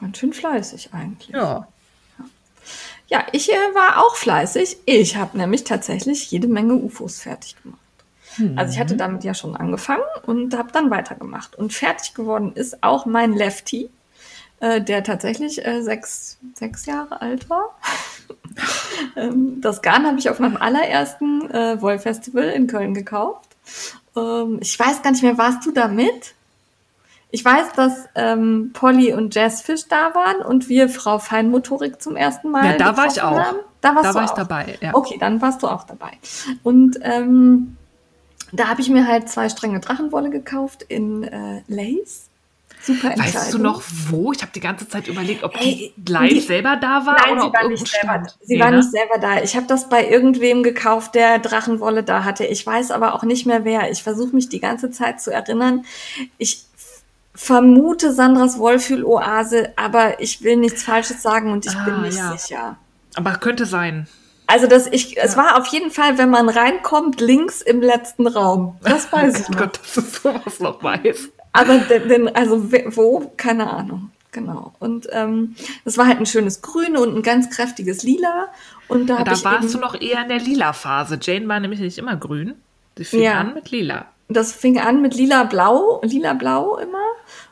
Ganz 0.00 0.18
schön 0.18 0.32
fleißig 0.32 0.90
eigentlich. 0.92 1.34
Ja. 1.34 1.68
Ja, 3.08 3.26
ich 3.32 3.50
äh, 3.50 3.74
war 3.74 4.02
auch 4.02 4.16
fleißig. 4.16 4.78
Ich 4.86 5.16
habe 5.16 5.36
nämlich 5.36 5.64
tatsächlich 5.64 6.30
jede 6.30 6.48
Menge 6.48 6.74
UFOs 6.74 7.20
fertig 7.20 7.56
gemacht. 7.62 7.81
Mhm. 8.38 8.58
Also 8.58 8.72
ich 8.72 8.80
hatte 8.80 8.96
damit 8.96 9.24
ja 9.24 9.34
schon 9.34 9.56
angefangen 9.56 10.02
und 10.26 10.56
habe 10.56 10.72
dann 10.72 10.90
weitergemacht. 10.90 11.56
Und 11.56 11.72
fertig 11.72 12.14
geworden 12.14 12.52
ist 12.54 12.82
auch 12.82 13.06
mein 13.06 13.32
Lefty, 13.32 13.90
äh, 14.60 14.80
der 14.80 15.04
tatsächlich 15.04 15.64
äh, 15.66 15.82
sechs, 15.82 16.38
sechs 16.54 16.86
Jahre 16.86 17.20
alt 17.20 17.50
war. 17.50 17.76
ähm, 19.16 19.60
das 19.60 19.82
Garn 19.82 20.06
habe 20.06 20.18
ich 20.18 20.30
auf 20.30 20.38
meinem 20.38 20.56
allerersten 20.56 21.50
äh, 21.50 21.80
Wollfestival 21.80 22.44
in 22.44 22.66
Köln 22.66 22.94
gekauft. 22.94 23.56
Ähm, 24.16 24.58
ich 24.60 24.78
weiß 24.78 25.02
gar 25.02 25.10
nicht 25.10 25.22
mehr, 25.22 25.38
warst 25.38 25.66
du 25.66 25.72
da 25.72 25.88
mit? 25.88 26.34
Ich 27.34 27.42
weiß, 27.42 27.72
dass 27.74 28.08
ähm, 28.14 28.72
Polly 28.74 29.14
und 29.14 29.34
Jazzfish 29.34 29.88
da 29.88 30.14
waren 30.14 30.42
und 30.42 30.68
wir 30.68 30.90
Frau 30.90 31.18
Feinmotorik 31.18 32.00
zum 32.02 32.14
ersten 32.14 32.50
Mal. 32.50 32.66
Ja, 32.66 32.76
da 32.76 32.96
war 32.96 33.06
ich 33.06 33.22
auch. 33.22 33.38
Haben. 33.38 33.56
Da, 33.80 33.94
warst 33.94 34.04
da 34.04 34.10
du 34.10 34.14
war 34.14 34.24
auch. 34.24 34.28
ich 34.28 34.34
dabei. 34.34 34.78
Ja. 34.82 34.94
Okay, 34.94 35.16
dann 35.18 35.40
warst 35.40 35.62
du 35.62 35.68
auch 35.68 35.84
dabei. 35.84 36.10
Und 36.62 36.98
ähm, 37.00 37.78
da 38.52 38.68
habe 38.68 38.80
ich 38.80 38.88
mir 38.88 39.06
halt 39.06 39.28
zwei 39.28 39.48
Stränge 39.48 39.80
Drachenwolle 39.80 40.30
gekauft 40.30 40.84
in 40.88 41.24
äh, 41.24 41.62
Lace. 41.68 42.28
Super 42.82 43.16
Weißt 43.16 43.54
du 43.54 43.58
noch 43.58 43.80
wo? 44.08 44.32
Ich 44.32 44.42
habe 44.42 44.50
die 44.52 44.60
ganze 44.60 44.88
Zeit 44.88 45.06
überlegt, 45.06 45.44
ob 45.44 45.54
hey, 45.56 45.92
die 45.96 46.12
live 46.12 46.30
die, 46.30 46.40
selber 46.40 46.76
da 46.76 47.06
war 47.06 47.16
nein, 47.16 47.34
oder 47.34 47.42
sie 47.42 47.52
war 47.52 47.68
nicht 47.68 47.86
selber, 47.86 48.26
Sie 48.40 48.54
nee, 48.54 48.60
war 48.60 48.70
ne? 48.72 48.78
nicht 48.78 48.90
selber 48.90 49.18
da. 49.20 49.40
Ich 49.40 49.54
habe 49.54 49.66
das 49.66 49.88
bei 49.88 50.08
irgendwem 50.08 50.64
gekauft, 50.64 51.14
der 51.14 51.38
Drachenwolle 51.38 52.02
da 52.02 52.24
hatte. 52.24 52.44
Ich 52.44 52.66
weiß 52.66 52.90
aber 52.90 53.14
auch 53.14 53.22
nicht 53.22 53.46
mehr 53.46 53.64
wer. 53.64 53.90
Ich 53.92 54.02
versuche 54.02 54.34
mich 54.34 54.48
die 54.48 54.58
ganze 54.58 54.90
Zeit 54.90 55.20
zu 55.22 55.32
erinnern. 55.32 55.84
Ich 56.38 56.64
vermute 57.34 58.12
Sandras 58.12 58.58
Wollfühl-Oase, 58.58 59.72
aber 59.76 60.20
ich 60.20 60.42
will 60.42 60.56
nichts 60.56 60.82
Falsches 60.82 61.22
sagen 61.22 61.52
und 61.52 61.64
ich 61.66 61.76
ah, 61.76 61.84
bin 61.84 62.02
nicht 62.02 62.18
ja. 62.18 62.36
sicher. 62.36 62.76
Aber 63.14 63.32
könnte 63.34 63.64
sein. 63.64 64.08
Also 64.52 64.66
das 64.66 64.86
ich, 64.86 65.12
ja. 65.12 65.22
es 65.22 65.38
war 65.38 65.58
auf 65.58 65.66
jeden 65.68 65.90
Fall, 65.90 66.18
wenn 66.18 66.28
man 66.28 66.50
reinkommt, 66.50 67.22
links 67.22 67.62
im 67.62 67.80
letzten 67.80 68.26
Raum. 68.26 68.76
Das 68.82 69.10
weiß 69.12 69.40
ich. 69.40 69.46
Oh 69.48 69.58
Gott, 69.58 69.80
dass 69.80 69.94
du 69.94 70.00
sowas 70.02 70.60
noch 70.60 70.82
weiß. 70.82 71.30
Aber 71.54 71.78
denn, 71.78 72.28
also 72.36 72.70
wo, 72.94 73.32
keine 73.38 73.70
Ahnung. 73.70 74.10
Genau. 74.30 74.74
Und 74.78 75.08
ähm, 75.12 75.54
das 75.86 75.96
war 75.96 76.06
halt 76.06 76.18
ein 76.18 76.26
schönes 76.26 76.60
Grün 76.60 76.98
und 76.98 77.16
ein 77.16 77.22
ganz 77.22 77.48
kräftiges 77.48 78.02
Lila. 78.02 78.48
Und 78.88 79.06
da, 79.06 79.18
ja, 79.18 79.24
da 79.24 79.42
warst 79.42 79.72
du 79.72 79.78
noch 79.78 79.98
eher 79.98 80.22
in 80.22 80.28
der 80.28 80.40
Lila-Phase. 80.40 81.18
Jane 81.20 81.48
war 81.48 81.58
nämlich 81.58 81.80
nicht 81.80 81.96
immer 81.96 82.16
grün. 82.16 82.54
Die 82.98 83.04
fing 83.04 83.22
ja. 83.22 83.40
an 83.40 83.54
mit 83.54 83.70
Lila. 83.70 84.04
Das 84.28 84.52
fing 84.52 84.78
an 84.78 85.00
mit 85.00 85.14
lila-blau, 85.14 86.00
lila-blau 86.04 86.76
immer. 86.76 86.98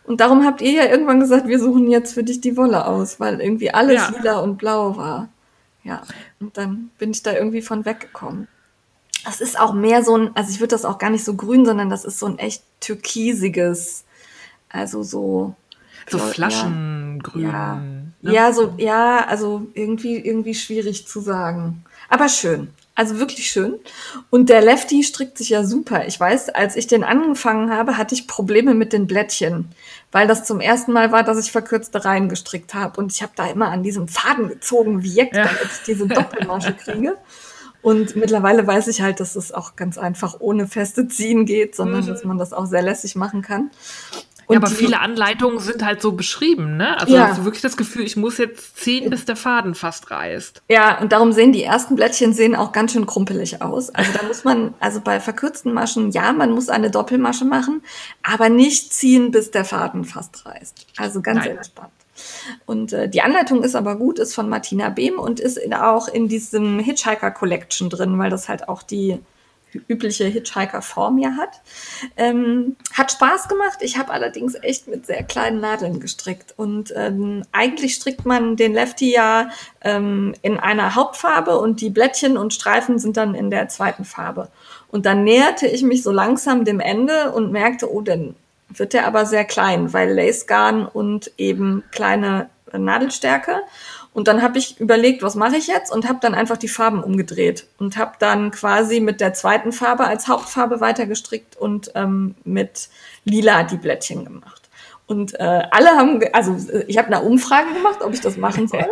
Und 0.04 0.20
darum 0.20 0.44
habt 0.44 0.60
ihr 0.60 0.72
ja 0.72 0.84
irgendwann 0.84 1.20
gesagt, 1.20 1.46
wir 1.46 1.58
suchen 1.58 1.90
jetzt 1.90 2.12
für 2.12 2.24
dich 2.24 2.40
die 2.42 2.56
Wolle 2.56 2.86
aus, 2.86 3.20
weil 3.20 3.40
irgendwie 3.40 3.70
alles 3.70 3.96
ja. 3.96 4.10
lila 4.16 4.38
und 4.40 4.58
blau 4.58 4.96
war. 4.96 5.28
Ja, 5.82 6.02
und 6.40 6.56
dann 6.56 6.90
bin 6.98 7.10
ich 7.10 7.22
da 7.22 7.32
irgendwie 7.32 7.62
von 7.62 7.84
weggekommen. 7.84 8.48
Das 9.24 9.40
ist 9.40 9.58
auch 9.58 9.72
mehr 9.72 10.02
so 10.02 10.16
ein, 10.16 10.30
also 10.34 10.50
ich 10.50 10.60
würde 10.60 10.74
das 10.74 10.84
auch 10.84 10.98
gar 10.98 11.10
nicht 11.10 11.24
so 11.24 11.34
grün, 11.34 11.64
sondern 11.64 11.90
das 11.90 12.04
ist 12.04 12.18
so 12.18 12.26
ein 12.26 12.38
echt 12.38 12.62
türkisiges, 12.80 14.04
also 14.68 15.02
so. 15.02 15.54
So 16.08 16.18
Flaschengrün. 16.18 17.42
Ja. 17.42 17.76
Ne? 18.22 18.32
ja, 18.32 18.52
so, 18.52 18.74
ja, 18.78 19.26
also 19.26 19.66
irgendwie, 19.74 20.16
irgendwie 20.16 20.54
schwierig 20.54 21.06
zu 21.06 21.20
sagen. 21.20 21.84
Aber 22.08 22.28
schön. 22.28 22.68
Also 22.94 23.18
wirklich 23.18 23.50
schön. 23.50 23.78
Und 24.28 24.48
der 24.48 24.60
Lefty 24.60 25.02
strickt 25.04 25.38
sich 25.38 25.50
ja 25.50 25.64
super. 25.64 26.06
Ich 26.06 26.18
weiß, 26.18 26.50
als 26.50 26.76
ich 26.76 26.86
den 26.86 27.04
angefangen 27.04 27.70
habe, 27.70 27.96
hatte 27.96 28.14
ich 28.14 28.26
Probleme 28.26 28.74
mit 28.74 28.92
den 28.92 29.06
Blättchen, 29.06 29.70
weil 30.12 30.26
das 30.26 30.44
zum 30.44 30.60
ersten 30.60 30.92
Mal 30.92 31.12
war, 31.12 31.22
dass 31.22 31.38
ich 31.38 31.52
verkürzte 31.52 32.04
Reihen 32.04 32.28
gestrickt 32.28 32.74
habe. 32.74 33.00
Und 33.00 33.12
ich 33.12 33.22
habe 33.22 33.32
da 33.36 33.46
immer 33.46 33.68
an 33.68 33.82
diesem 33.82 34.08
Faden 34.08 34.48
gezogen, 34.48 35.02
wie 35.02 35.14
Jeck, 35.14 35.34
ja. 35.34 35.44
damit 35.44 35.62
ich 35.64 35.82
diese 35.86 36.06
Doppelmasche 36.08 36.74
kriege. 36.74 37.16
Und 37.82 38.14
mittlerweile 38.14 38.66
weiß 38.66 38.88
ich 38.88 39.00
halt, 39.00 39.20
dass 39.20 39.36
es 39.36 39.52
auch 39.52 39.74
ganz 39.74 39.96
einfach 39.96 40.36
ohne 40.38 40.66
feste 40.66 41.08
Ziehen 41.08 41.46
geht, 41.46 41.74
sondern 41.74 42.02
mhm. 42.02 42.08
dass 42.08 42.24
man 42.24 42.36
das 42.36 42.52
auch 42.52 42.66
sehr 42.66 42.82
lässig 42.82 43.16
machen 43.16 43.40
kann. 43.40 43.70
Und 44.50 44.54
ja, 44.54 44.58
aber 44.58 44.66
viele 44.66 44.98
Anleitungen 44.98 45.60
sind 45.60 45.84
halt 45.84 46.02
so 46.02 46.10
beschrieben, 46.10 46.76
ne? 46.76 46.98
Also 46.98 47.14
ja. 47.14 47.28
hast 47.28 47.38
du 47.38 47.44
wirklich 47.44 47.62
das 47.62 47.76
Gefühl, 47.76 48.02
ich 48.02 48.16
muss 48.16 48.36
jetzt 48.36 48.78
ziehen, 48.78 49.08
bis 49.08 49.24
der 49.24 49.36
Faden 49.36 49.76
fast 49.76 50.10
reißt. 50.10 50.62
Ja, 50.68 51.00
und 51.00 51.12
darum 51.12 51.30
sehen 51.30 51.52
die 51.52 51.62
ersten 51.62 51.94
Blättchen 51.94 52.32
sehen 52.32 52.56
auch 52.56 52.72
ganz 52.72 52.92
schön 52.92 53.06
krumpelig 53.06 53.62
aus. 53.62 53.90
Also 53.90 54.10
da 54.12 54.26
muss 54.26 54.42
man, 54.42 54.74
also 54.80 55.00
bei 55.00 55.20
verkürzten 55.20 55.72
Maschen, 55.72 56.10
ja, 56.10 56.32
man 56.32 56.50
muss 56.50 56.68
eine 56.68 56.90
Doppelmasche 56.90 57.44
machen, 57.44 57.80
aber 58.24 58.48
nicht 58.48 58.92
ziehen, 58.92 59.30
bis 59.30 59.52
der 59.52 59.64
Faden 59.64 60.04
fast 60.04 60.44
reißt. 60.44 60.88
Also 60.96 61.22
ganz 61.22 61.44
Nein. 61.44 61.58
entspannt. 61.58 61.92
Und 62.66 62.92
äh, 62.92 63.08
die 63.08 63.22
Anleitung 63.22 63.62
ist 63.62 63.76
aber 63.76 63.94
gut, 63.94 64.18
ist 64.18 64.34
von 64.34 64.48
Martina 64.48 64.88
Behm 64.88 65.20
und 65.20 65.38
ist 65.38 65.58
in, 65.58 65.74
auch 65.74 66.08
in 66.08 66.26
diesem 66.26 66.80
Hitchhiker 66.80 67.30
Collection 67.30 67.88
drin, 67.88 68.18
weil 68.18 68.30
das 68.30 68.48
halt 68.48 68.68
auch 68.68 68.82
die 68.82 69.20
übliche 69.88 70.24
Hitchhiker-Form 70.24 71.18
ja 71.18 71.30
hat. 71.38 71.60
Ähm, 72.16 72.76
hat 72.92 73.12
Spaß 73.12 73.48
gemacht. 73.48 73.78
Ich 73.80 73.98
habe 73.98 74.12
allerdings 74.12 74.54
echt 74.62 74.88
mit 74.88 75.06
sehr 75.06 75.22
kleinen 75.22 75.60
Nadeln 75.60 76.00
gestrickt. 76.00 76.54
Und 76.56 76.92
ähm, 76.96 77.44
eigentlich 77.52 77.94
strickt 77.94 78.26
man 78.26 78.56
den 78.56 78.74
Lefty 78.74 79.12
ja 79.12 79.50
ähm, 79.82 80.34
in 80.42 80.58
einer 80.58 80.94
Hauptfarbe 80.94 81.58
und 81.58 81.80
die 81.80 81.90
Blättchen 81.90 82.36
und 82.36 82.54
Streifen 82.54 82.98
sind 82.98 83.16
dann 83.16 83.34
in 83.34 83.50
der 83.50 83.68
zweiten 83.68 84.04
Farbe. 84.04 84.48
Und 84.88 85.06
dann 85.06 85.24
näherte 85.24 85.66
ich 85.66 85.82
mich 85.82 86.02
so 86.02 86.10
langsam 86.10 86.64
dem 86.64 86.80
Ende 86.80 87.32
und 87.32 87.52
merkte, 87.52 87.92
oh, 87.92 88.00
dann 88.00 88.34
wird 88.68 88.92
der 88.92 89.06
aber 89.06 89.26
sehr 89.26 89.44
klein, 89.44 89.92
weil 89.92 90.12
Lace 90.12 90.46
Garn 90.46 90.86
und 90.86 91.32
eben 91.38 91.84
kleine 91.90 92.48
Nadelstärke. 92.72 93.62
Und 94.12 94.26
dann 94.26 94.42
habe 94.42 94.58
ich 94.58 94.80
überlegt, 94.80 95.22
was 95.22 95.36
mache 95.36 95.56
ich 95.56 95.68
jetzt 95.68 95.92
und 95.92 96.08
habe 96.08 96.18
dann 96.20 96.34
einfach 96.34 96.56
die 96.56 96.68
Farben 96.68 97.02
umgedreht 97.02 97.66
und 97.78 97.96
habe 97.96 98.12
dann 98.18 98.50
quasi 98.50 98.98
mit 98.98 99.20
der 99.20 99.34
zweiten 99.34 99.72
Farbe 99.72 100.04
als 100.04 100.26
Hauptfarbe 100.26 100.80
weitergestrickt 100.80 101.56
und 101.56 101.92
ähm, 101.94 102.34
mit 102.44 102.88
lila 103.24 103.62
die 103.62 103.76
Blättchen 103.76 104.24
gemacht. 104.24 104.68
Und 105.06 105.38
äh, 105.38 105.62
alle 105.70 105.90
haben, 105.90 106.20
also 106.32 106.56
ich 106.88 106.98
habe 106.98 107.08
eine 107.08 107.22
Umfrage 107.22 107.72
gemacht, 107.72 108.02
ob 108.02 108.12
ich 108.12 108.20
das 108.20 108.36
machen 108.36 108.68
soll. 108.68 108.86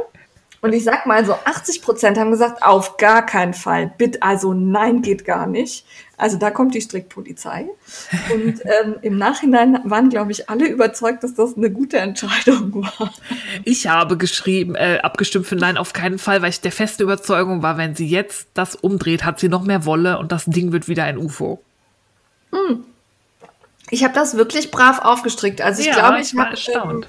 Und 0.60 0.72
ich 0.72 0.82
sag 0.82 1.06
mal 1.06 1.24
so, 1.24 1.34
80 1.44 1.82
Prozent 1.82 2.18
haben 2.18 2.32
gesagt, 2.32 2.62
auf 2.64 2.96
gar 2.96 3.24
keinen 3.24 3.54
Fall. 3.54 3.92
Bitte, 3.96 4.22
also 4.22 4.54
nein, 4.54 5.02
geht 5.02 5.24
gar 5.24 5.46
nicht. 5.46 5.84
Also 6.16 6.36
da 6.36 6.50
kommt 6.50 6.74
die 6.74 6.80
Strickpolizei. 6.80 7.66
Und 8.34 8.60
ähm, 8.64 8.96
im 9.02 9.18
Nachhinein 9.18 9.78
waren, 9.84 10.08
glaube 10.08 10.32
ich, 10.32 10.50
alle 10.50 10.66
überzeugt, 10.66 11.22
dass 11.22 11.34
das 11.34 11.56
eine 11.56 11.70
gute 11.70 11.98
Entscheidung 11.98 12.74
war. 12.74 13.12
Ich 13.64 13.86
habe 13.86 14.16
geschrieben, 14.16 14.74
äh, 14.74 14.98
abgestimmt 15.00 15.46
für 15.46 15.54
Nein 15.54 15.76
auf 15.76 15.92
keinen 15.92 16.18
Fall, 16.18 16.42
weil 16.42 16.50
ich 16.50 16.60
der 16.60 16.72
feste 16.72 17.04
Überzeugung 17.04 17.62
war, 17.62 17.78
wenn 17.78 17.94
sie 17.94 18.08
jetzt 18.08 18.48
das 18.54 18.74
umdreht, 18.74 19.24
hat 19.24 19.38
sie 19.38 19.48
noch 19.48 19.62
mehr 19.62 19.84
Wolle 19.84 20.18
und 20.18 20.32
das 20.32 20.44
Ding 20.46 20.72
wird 20.72 20.88
wieder 20.88 21.04
ein 21.04 21.18
UFO. 21.18 21.62
Hm. 22.50 22.84
Ich 23.90 24.02
habe 24.02 24.12
das 24.14 24.36
wirklich 24.36 24.70
brav 24.72 24.98
aufgestrickt. 24.98 25.60
Also 25.60 25.80
ich 25.80 25.86
Ja, 25.86 25.94
glaube, 25.94 26.20
ich 26.20 26.30
ich 26.30 26.36
war 26.36 26.46
habe 26.46 26.56
erstaunt. 26.56 27.06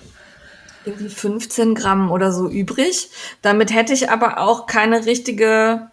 Irgendwie 0.86 1.10
15 1.10 1.76
Gramm 1.76 2.12
oder 2.12 2.32
so 2.32 2.48
übrig. 2.50 3.10
Damit 3.42 3.74
hätte 3.74 3.94
ich 3.94 4.10
aber 4.10 4.39
auch 4.39 4.65
keine 4.65 5.06
richtige, 5.06 5.89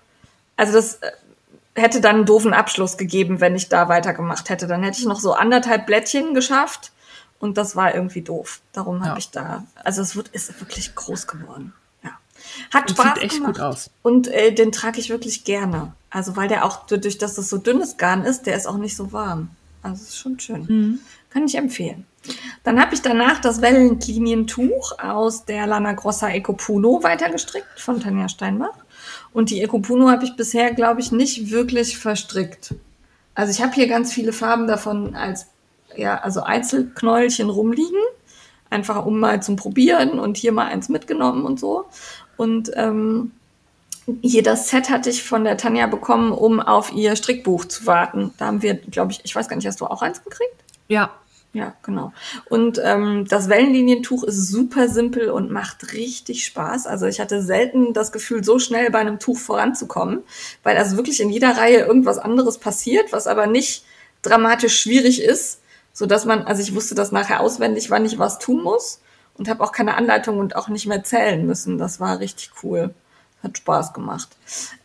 also 0.57 0.73
das 0.75 0.95
äh, 0.97 1.11
hätte 1.75 2.01
dann 2.01 2.17
einen 2.17 2.25
doofen 2.27 2.55
Abschluss 2.55 2.97
gegeben, 2.97 3.41
wenn 3.41 3.57
ich 3.57 3.69
da 3.69 3.89
weitergemacht 3.89 4.49
hätte. 4.49 4.67
Dann 4.67 4.83
hätte 4.83 4.99
ich 4.99 5.07
noch 5.07 5.21
so 5.21 5.33
anderthalb 5.35 5.87
Blättchen 5.87 6.35
geschafft 6.35 6.93
und 7.39 7.59
das 7.59 7.77
war 7.77 7.95
irgendwie 7.95 8.23
doof. 8.23 8.61
Darum 8.73 9.01
habe 9.01 9.11
Ja. 9.11 9.17
ich 9.19 9.31
da, 9.31 9.65
also 9.85 10.03
es 10.03 10.17
wird, 10.17 10.29
ist 10.29 10.59
wirklich 10.61 10.95
groß 10.95 11.27
geworden. 11.27 11.73
Ja. 12.03 12.11
Hat 12.73 12.89
Und 12.91 12.97
Spaß 12.99 13.15
sieht 13.15 13.23
echt 13.25 13.35
gemacht. 13.37 13.55
gut 13.55 13.61
aus. 13.63 13.91
Und 14.03 14.29
äh, 14.29 14.53
den 14.53 14.73
trage 14.73 15.01
ich 15.01 15.11
wirklich 15.11 15.45
gerne. 15.45 15.93
Also 16.11 16.37
weil 16.37 16.49
der 16.49 16.65
auch, 16.65 16.87
dadurch, 16.87 17.19
dass 17.19 17.35
das 17.35 17.49
so 17.51 17.59
dünnes 17.59 17.99
Garn 17.99 18.25
ist, 18.25 18.47
der 18.47 18.57
ist 18.57 18.67
auch 18.67 18.79
nicht 18.79 18.97
so 18.97 19.13
warm. 19.13 19.51
Also 19.83 20.03
ist 20.03 20.17
schon 20.19 20.41
schön. 20.41 20.63
Mhm. 20.67 21.01
Kann 21.31 21.45
ich 21.45 21.57
empfehlen. 21.57 22.07
Dann 22.65 22.81
habe 22.81 22.95
ich 22.95 23.03
danach 23.03 23.41
das 23.41 23.61
Wellenlinientuch 23.61 24.99
aus 24.99 25.45
der 25.45 25.67
Lana 25.67 25.93
Grossa 25.93 26.29
Ecopuno 26.31 27.03
weitergestrickt 27.03 27.81
von 27.81 28.01
Tanja 28.01 28.29
Steinbach. 28.29 28.77
Und 29.33 29.51
die 29.51 29.63
Ecopuno 29.63 30.11
habe 30.11 30.25
ich 30.25 30.37
bisher, 30.37 30.73
glaube 30.73 31.01
ich, 31.01 31.13
nicht 31.13 31.51
wirklich 31.51 31.99
verstrickt. 31.99 32.75
Also 33.35 33.53
ich 33.53 33.63
habe 33.63 33.75
hier 33.75 33.87
ganz 33.87 34.13
viele 34.13 34.33
Farben 34.33 34.67
davon 34.67 35.15
als 35.15 35.47
ja, 35.95 36.19
also 36.19 36.43
Einzelknäulchen 36.43 37.51
rumliegen. 37.51 38.01
Einfach 38.69 39.07
um 39.07 39.21
mal 39.21 39.43
zum 39.43 39.57
Probieren 39.57 40.19
und 40.19 40.37
hier 40.37 40.53
mal 40.53 40.67
eins 40.67 40.89
mitgenommen 40.89 41.45
und 41.45 41.61
so. 41.61 41.85
Und 42.37 42.71
ähm, 42.75 43.31
hier 44.23 44.43
das 44.43 44.71
Set 44.71 44.91
hatte 44.91 45.11
ich 45.11 45.23
von 45.23 45.45
der 45.45 45.57
Tanja 45.57 45.87
bekommen, 45.87 46.33
um 46.33 46.61
auf 46.61 46.93
ihr 46.93 47.15
Strickbuch 47.17 47.65
zu 47.67 47.87
warten. 47.87 48.33
Da 48.39 48.47
haben 48.47 48.63
wir, 48.63 48.75
glaube 48.75 49.13
ich, 49.13 49.21
ich 49.25 49.35
weiß 49.35 49.49
gar 49.49 49.57
nicht, 49.57 49.67
hast 49.67 49.81
du 49.81 49.87
auch 49.87 50.03
eins 50.03 50.23
gekriegt? 50.23 50.55
Ja, 50.89 51.11
Ja, 51.53 51.75
genau. 51.83 52.13
Und 52.51 52.79
ähm, 52.85 53.25
das 53.29 53.49
Wellenlinientuch 53.49 54.25
ist 54.25 54.49
super 54.49 54.89
simpel 54.89 55.31
und 55.31 55.51
macht 55.51 55.95
richtig 55.95 56.45
Spaß. 56.45 56.87
Also 56.87 57.07
ich 57.07 57.19
hatte 57.19 57.41
selten 57.43 57.95
das 57.95 58.13
Gefühl, 58.13 58.45
so 58.45 58.59
schnell 58.59 58.91
bei 58.91 58.99
einem 58.99 59.19
Tuch 59.19 59.39
voranzukommen, 59.39 60.23
weil 60.63 60.77
also 60.77 60.97
wirklich 60.97 61.21
in 61.21 61.31
jeder 61.31 61.57
Reihe 61.57 61.79
irgendwas 61.79 62.19
anderes 62.19 62.59
passiert, 62.59 63.11
was 63.13 63.27
aber 63.27 63.47
nicht 63.47 63.85
dramatisch 64.21 64.79
schwierig 64.79 65.23
ist, 65.23 65.61
so 65.93 66.05
dass 66.05 66.27
man, 66.27 66.43
also 66.43 66.61
ich 66.61 66.75
wusste 66.75 66.95
das 66.95 67.11
nachher 67.11 67.41
auswendig, 67.41 67.91
wann 67.91 68.05
ich 68.05 68.19
was 68.19 68.39
tun 68.39 68.63
muss 68.63 69.01
und 69.39 69.49
habe 69.49 69.65
auch 69.65 69.73
keine 69.73 69.95
Anleitung 69.95 70.39
und 70.39 70.57
auch 70.57 70.69
nicht 70.69 70.87
mehr 70.87 71.05
zählen 71.05 71.47
müssen. 71.47 71.79
Das 71.79 72.01
war 72.01 72.21
richtig 72.21 72.51
cool. 72.63 72.95
Hat 73.43 73.59
Spaß 73.59 73.93
gemacht. 73.93 74.29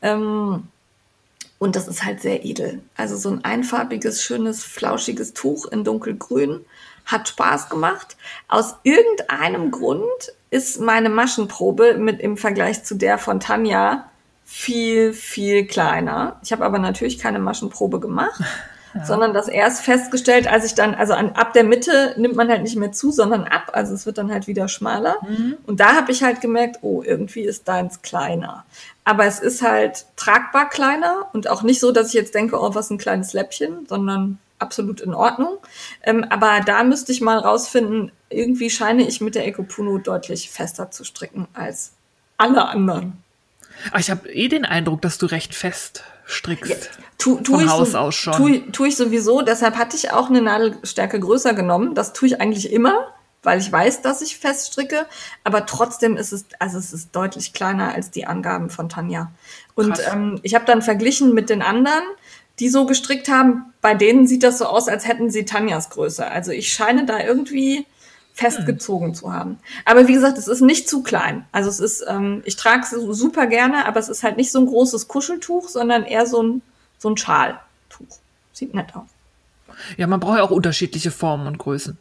Ähm, 0.01 0.67
und 1.61 1.75
das 1.75 1.87
ist 1.87 2.03
halt 2.03 2.21
sehr 2.21 2.43
edel. 2.43 2.81
Also 2.97 3.15
so 3.15 3.29
ein 3.29 3.45
einfarbiges, 3.45 4.23
schönes, 4.23 4.63
flauschiges 4.63 5.33
Tuch 5.33 5.67
in 5.67 5.83
dunkelgrün 5.83 6.65
hat 7.05 7.27
Spaß 7.27 7.69
gemacht. 7.69 8.17
Aus 8.47 8.77
irgendeinem 8.81 9.69
Grund 9.69 10.01
ist 10.49 10.81
meine 10.81 11.09
Maschenprobe 11.09 11.99
mit 11.99 12.19
im 12.19 12.35
Vergleich 12.35 12.83
zu 12.83 12.95
der 12.95 13.19
von 13.19 13.39
Tanja 13.39 14.09
viel, 14.43 15.13
viel 15.13 15.67
kleiner. 15.67 16.39
Ich 16.43 16.51
habe 16.51 16.65
aber 16.65 16.79
natürlich 16.79 17.19
keine 17.19 17.37
Maschenprobe 17.37 17.99
gemacht, 17.99 18.41
sondern 19.05 19.33
das 19.33 19.47
erst 19.47 19.83
festgestellt, 19.83 20.47
als 20.47 20.65
ich 20.65 20.75
dann, 20.75 20.95
also 20.95 21.13
an, 21.13 21.31
ab 21.31 21.53
der 21.53 21.63
Mitte 21.63 22.13
nimmt 22.17 22.35
man 22.35 22.49
halt 22.49 22.63
nicht 22.63 22.75
mehr 22.75 22.91
zu, 22.91 23.11
sondern 23.11 23.43
ab. 23.45 23.71
Also 23.73 23.93
es 23.93 24.05
wird 24.05 24.17
dann 24.17 24.31
halt 24.31 24.47
wieder 24.47 24.67
schmaler. 24.67 25.15
Und 25.65 25.79
da 25.79 25.95
habe 25.95 26.11
ich 26.11 26.23
halt 26.23 26.41
gemerkt, 26.41 26.79
oh, 26.81 27.01
irgendwie 27.01 27.41
ist 27.41 27.67
deins 27.67 28.01
kleiner. 28.01 28.65
Aber 29.03 29.25
es 29.25 29.39
ist 29.39 29.61
halt 29.61 30.05
tragbar 30.15 30.69
kleiner 30.69 31.29
und 31.33 31.49
auch 31.49 31.63
nicht 31.63 31.79
so, 31.79 31.91
dass 31.91 32.09
ich 32.09 32.13
jetzt 32.13 32.35
denke, 32.35 32.59
oh, 32.59 32.75
was 32.75 32.89
ein 32.89 32.97
kleines 32.97 33.33
Läppchen, 33.33 33.85
sondern 33.87 34.39
absolut 34.59 35.01
in 35.01 35.13
Ordnung. 35.13 35.57
Ähm, 36.03 36.23
aber 36.29 36.61
da 36.65 36.83
müsste 36.83 37.11
ich 37.11 37.21
mal 37.21 37.39
rausfinden, 37.39 38.11
irgendwie 38.29 38.69
scheine 38.69 39.07
ich 39.07 39.21
mit 39.21 39.35
der 39.35 39.47
Ecopuno 39.47 39.97
deutlich 39.97 40.51
fester 40.51 40.91
zu 40.91 41.03
stricken 41.03 41.47
als 41.53 41.93
alle 42.37 42.67
anderen. 42.67 43.23
aber 43.89 43.99
ich 43.99 44.09
habe 44.11 44.29
eh 44.31 44.47
den 44.47 44.65
Eindruck, 44.65 45.01
dass 45.01 45.17
du 45.17 45.25
recht 45.25 45.55
fest 45.55 46.03
strickst. 46.25 46.91
Tu, 47.21 47.35
tu 47.41 47.53
Von 47.53 47.63
ich 47.63 47.69
Haus 47.69 47.91
so, 47.91 47.97
aus 47.99 48.15
schon. 48.15 48.33
Tu, 48.33 48.71
tu 48.71 48.85
ich 48.85 48.95
sowieso, 48.95 49.43
deshalb 49.43 49.77
hatte 49.77 49.95
ich 49.95 50.11
auch 50.11 50.29
eine 50.29 50.41
Nadelstärke 50.41 51.19
größer 51.19 51.53
genommen. 51.53 51.93
Das 51.93 52.13
tue 52.13 52.29
ich 52.29 52.41
eigentlich 52.41 52.73
immer, 52.73 53.09
weil 53.43 53.59
ich 53.59 53.71
weiß, 53.71 54.01
dass 54.01 54.23
ich 54.23 54.39
fest 54.39 54.71
stricke. 54.73 55.05
Aber 55.43 55.67
trotzdem 55.67 56.17
ist 56.17 56.33
es, 56.33 56.45
also 56.57 56.79
es 56.79 56.93
ist 56.93 57.15
deutlich 57.15 57.53
kleiner 57.53 57.93
als 57.93 58.09
die 58.09 58.25
Angaben 58.25 58.71
von 58.71 58.89
Tanja. 58.89 59.31
Und 59.75 59.93
Krass. 59.93 60.11
ähm, 60.11 60.39
ich 60.41 60.55
habe 60.55 60.65
dann 60.65 60.81
verglichen 60.81 61.35
mit 61.35 61.51
den 61.51 61.61
anderen, 61.61 62.03
die 62.57 62.69
so 62.69 62.87
gestrickt 62.87 63.29
haben. 63.29 63.65
Bei 63.81 63.93
denen 63.93 64.25
sieht 64.25 64.41
das 64.41 64.57
so 64.57 64.65
aus, 64.65 64.87
als 64.87 65.07
hätten 65.07 65.29
sie 65.29 65.45
Tanjas 65.45 65.91
Größe. 65.91 66.25
Also 66.25 66.51
ich 66.51 66.73
scheine 66.73 67.05
da 67.05 67.19
irgendwie 67.19 67.85
festgezogen 68.33 69.13
zu 69.13 69.31
haben. 69.31 69.59
Aber 69.85 70.07
wie 70.07 70.13
gesagt, 70.13 70.39
es 70.39 70.47
ist 70.47 70.61
nicht 70.61 70.89
zu 70.89 71.03
klein. 71.03 71.45
Also 71.51 71.69
es 71.69 71.79
ist, 71.79 72.03
ähm, 72.07 72.41
ich 72.45 72.55
trage 72.55 72.81
es 72.81 72.89
super 72.89 73.45
gerne, 73.45 73.85
aber 73.85 73.99
es 73.99 74.09
ist 74.09 74.23
halt 74.23 74.37
nicht 74.37 74.51
so 74.51 74.59
ein 74.59 74.65
großes 74.65 75.07
Kuscheltuch, 75.07 75.69
sondern 75.69 76.03
eher 76.03 76.25
so 76.25 76.41
ein, 76.41 76.61
so 77.01 77.09
ein 77.09 77.17
Schaltuch. 77.17 77.57
Sieht 78.53 78.75
nett 78.75 78.95
aus. 78.95 79.07
Ja, 79.97 80.05
man 80.05 80.19
braucht 80.19 80.37
ja 80.37 80.43
auch 80.43 80.51
unterschiedliche 80.51 81.09
Formen 81.09 81.47
und 81.47 81.57
Größen. 81.57 81.97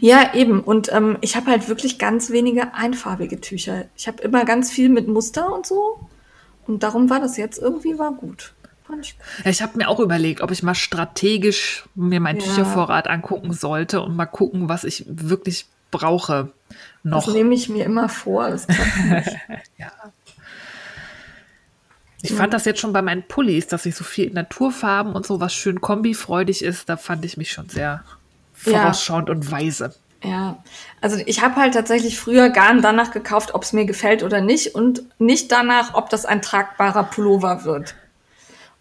Ja, 0.00 0.34
eben. 0.34 0.60
Und 0.60 0.92
ähm, 0.92 1.18
ich 1.20 1.34
habe 1.34 1.50
halt 1.50 1.68
wirklich 1.68 1.98
ganz 1.98 2.30
wenige 2.30 2.72
einfarbige 2.72 3.40
Tücher. 3.40 3.86
Ich 3.96 4.06
habe 4.06 4.22
immer 4.22 4.44
ganz 4.44 4.70
viel 4.70 4.88
mit 4.88 5.08
Muster 5.08 5.52
und 5.52 5.66
so. 5.66 5.98
Und 6.68 6.84
darum 6.84 7.10
war 7.10 7.18
das 7.18 7.36
jetzt 7.36 7.58
irgendwie 7.58 7.98
war 7.98 8.12
gut. 8.12 8.52
Ich. 9.00 9.16
Ja, 9.44 9.50
ich 9.50 9.62
habe 9.62 9.76
mir 9.78 9.88
auch 9.88 9.98
überlegt, 9.98 10.42
ob 10.42 10.52
ich 10.52 10.62
mal 10.62 10.76
strategisch 10.76 11.84
mir 11.96 12.20
meinen 12.20 12.38
Ja. 12.38 12.46
Tüchervorrat 12.46 13.08
angucken 13.08 13.52
sollte 13.52 14.00
und 14.00 14.14
mal 14.14 14.26
gucken, 14.26 14.68
was 14.68 14.84
ich 14.84 15.04
wirklich 15.08 15.66
brauche 15.90 16.52
noch. 17.02 17.24
Das 17.24 17.34
nehme 17.34 17.52
ich 17.52 17.68
mir 17.68 17.84
immer 17.84 18.08
vor. 18.08 18.48
Das 18.48 18.68
klappt 18.68 19.04
nicht. 19.06 19.36
Ja. 19.78 19.90
Ich 22.22 22.32
fand 22.32 22.52
das 22.54 22.64
jetzt 22.64 22.80
schon 22.80 22.92
bei 22.92 23.02
meinen 23.02 23.22
Pullis, 23.22 23.66
dass 23.66 23.86
ich 23.86 23.94
so 23.94 24.02
viel 24.04 24.30
Naturfarben 24.32 25.12
und 25.14 25.26
so 25.26 25.40
was 25.40 25.52
schön 25.54 25.80
kombifreudig 25.80 26.62
ist. 26.62 26.88
Da 26.88 26.96
fand 26.96 27.24
ich 27.24 27.36
mich 27.36 27.52
schon 27.52 27.68
sehr 27.68 28.02
Ja. 28.64 28.72
vorausschauend 28.72 29.30
und 29.30 29.50
weise. 29.50 29.94
Ja, 30.24 30.56
also 31.02 31.18
ich 31.26 31.42
habe 31.42 31.56
halt 31.56 31.74
tatsächlich 31.74 32.18
früher 32.18 32.48
Garn 32.48 32.80
danach 32.82 33.10
gekauft, 33.12 33.54
ob 33.54 33.62
es 33.62 33.72
mir 33.72 33.84
gefällt 33.84 34.22
oder 34.22 34.40
nicht 34.40 34.74
und 34.74 35.02
nicht 35.20 35.52
danach, 35.52 35.94
ob 35.94 36.08
das 36.10 36.24
ein 36.24 36.42
tragbarer 36.42 37.04
Pullover 37.04 37.64
wird. 37.64 37.94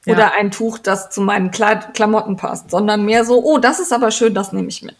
Oder 0.07 0.19
Ja. 0.19 0.31
ein 0.39 0.49
Tuch, 0.51 0.77
das 0.79 1.09
zu 1.09 1.21
meinen 1.21 1.51
Kleid 1.51 1.93
Klamotten 1.93 2.37
passt, 2.37 2.71
sondern 2.71 3.03
mehr 3.05 3.25
so, 3.25 3.43
oh, 3.43 3.57
das 3.57 3.79
ist 3.79 3.91
aber 3.91 4.11
schön, 4.11 4.33
das 4.33 4.53
nehme 4.53 4.69
ich 4.69 4.81
mit. 4.81 4.95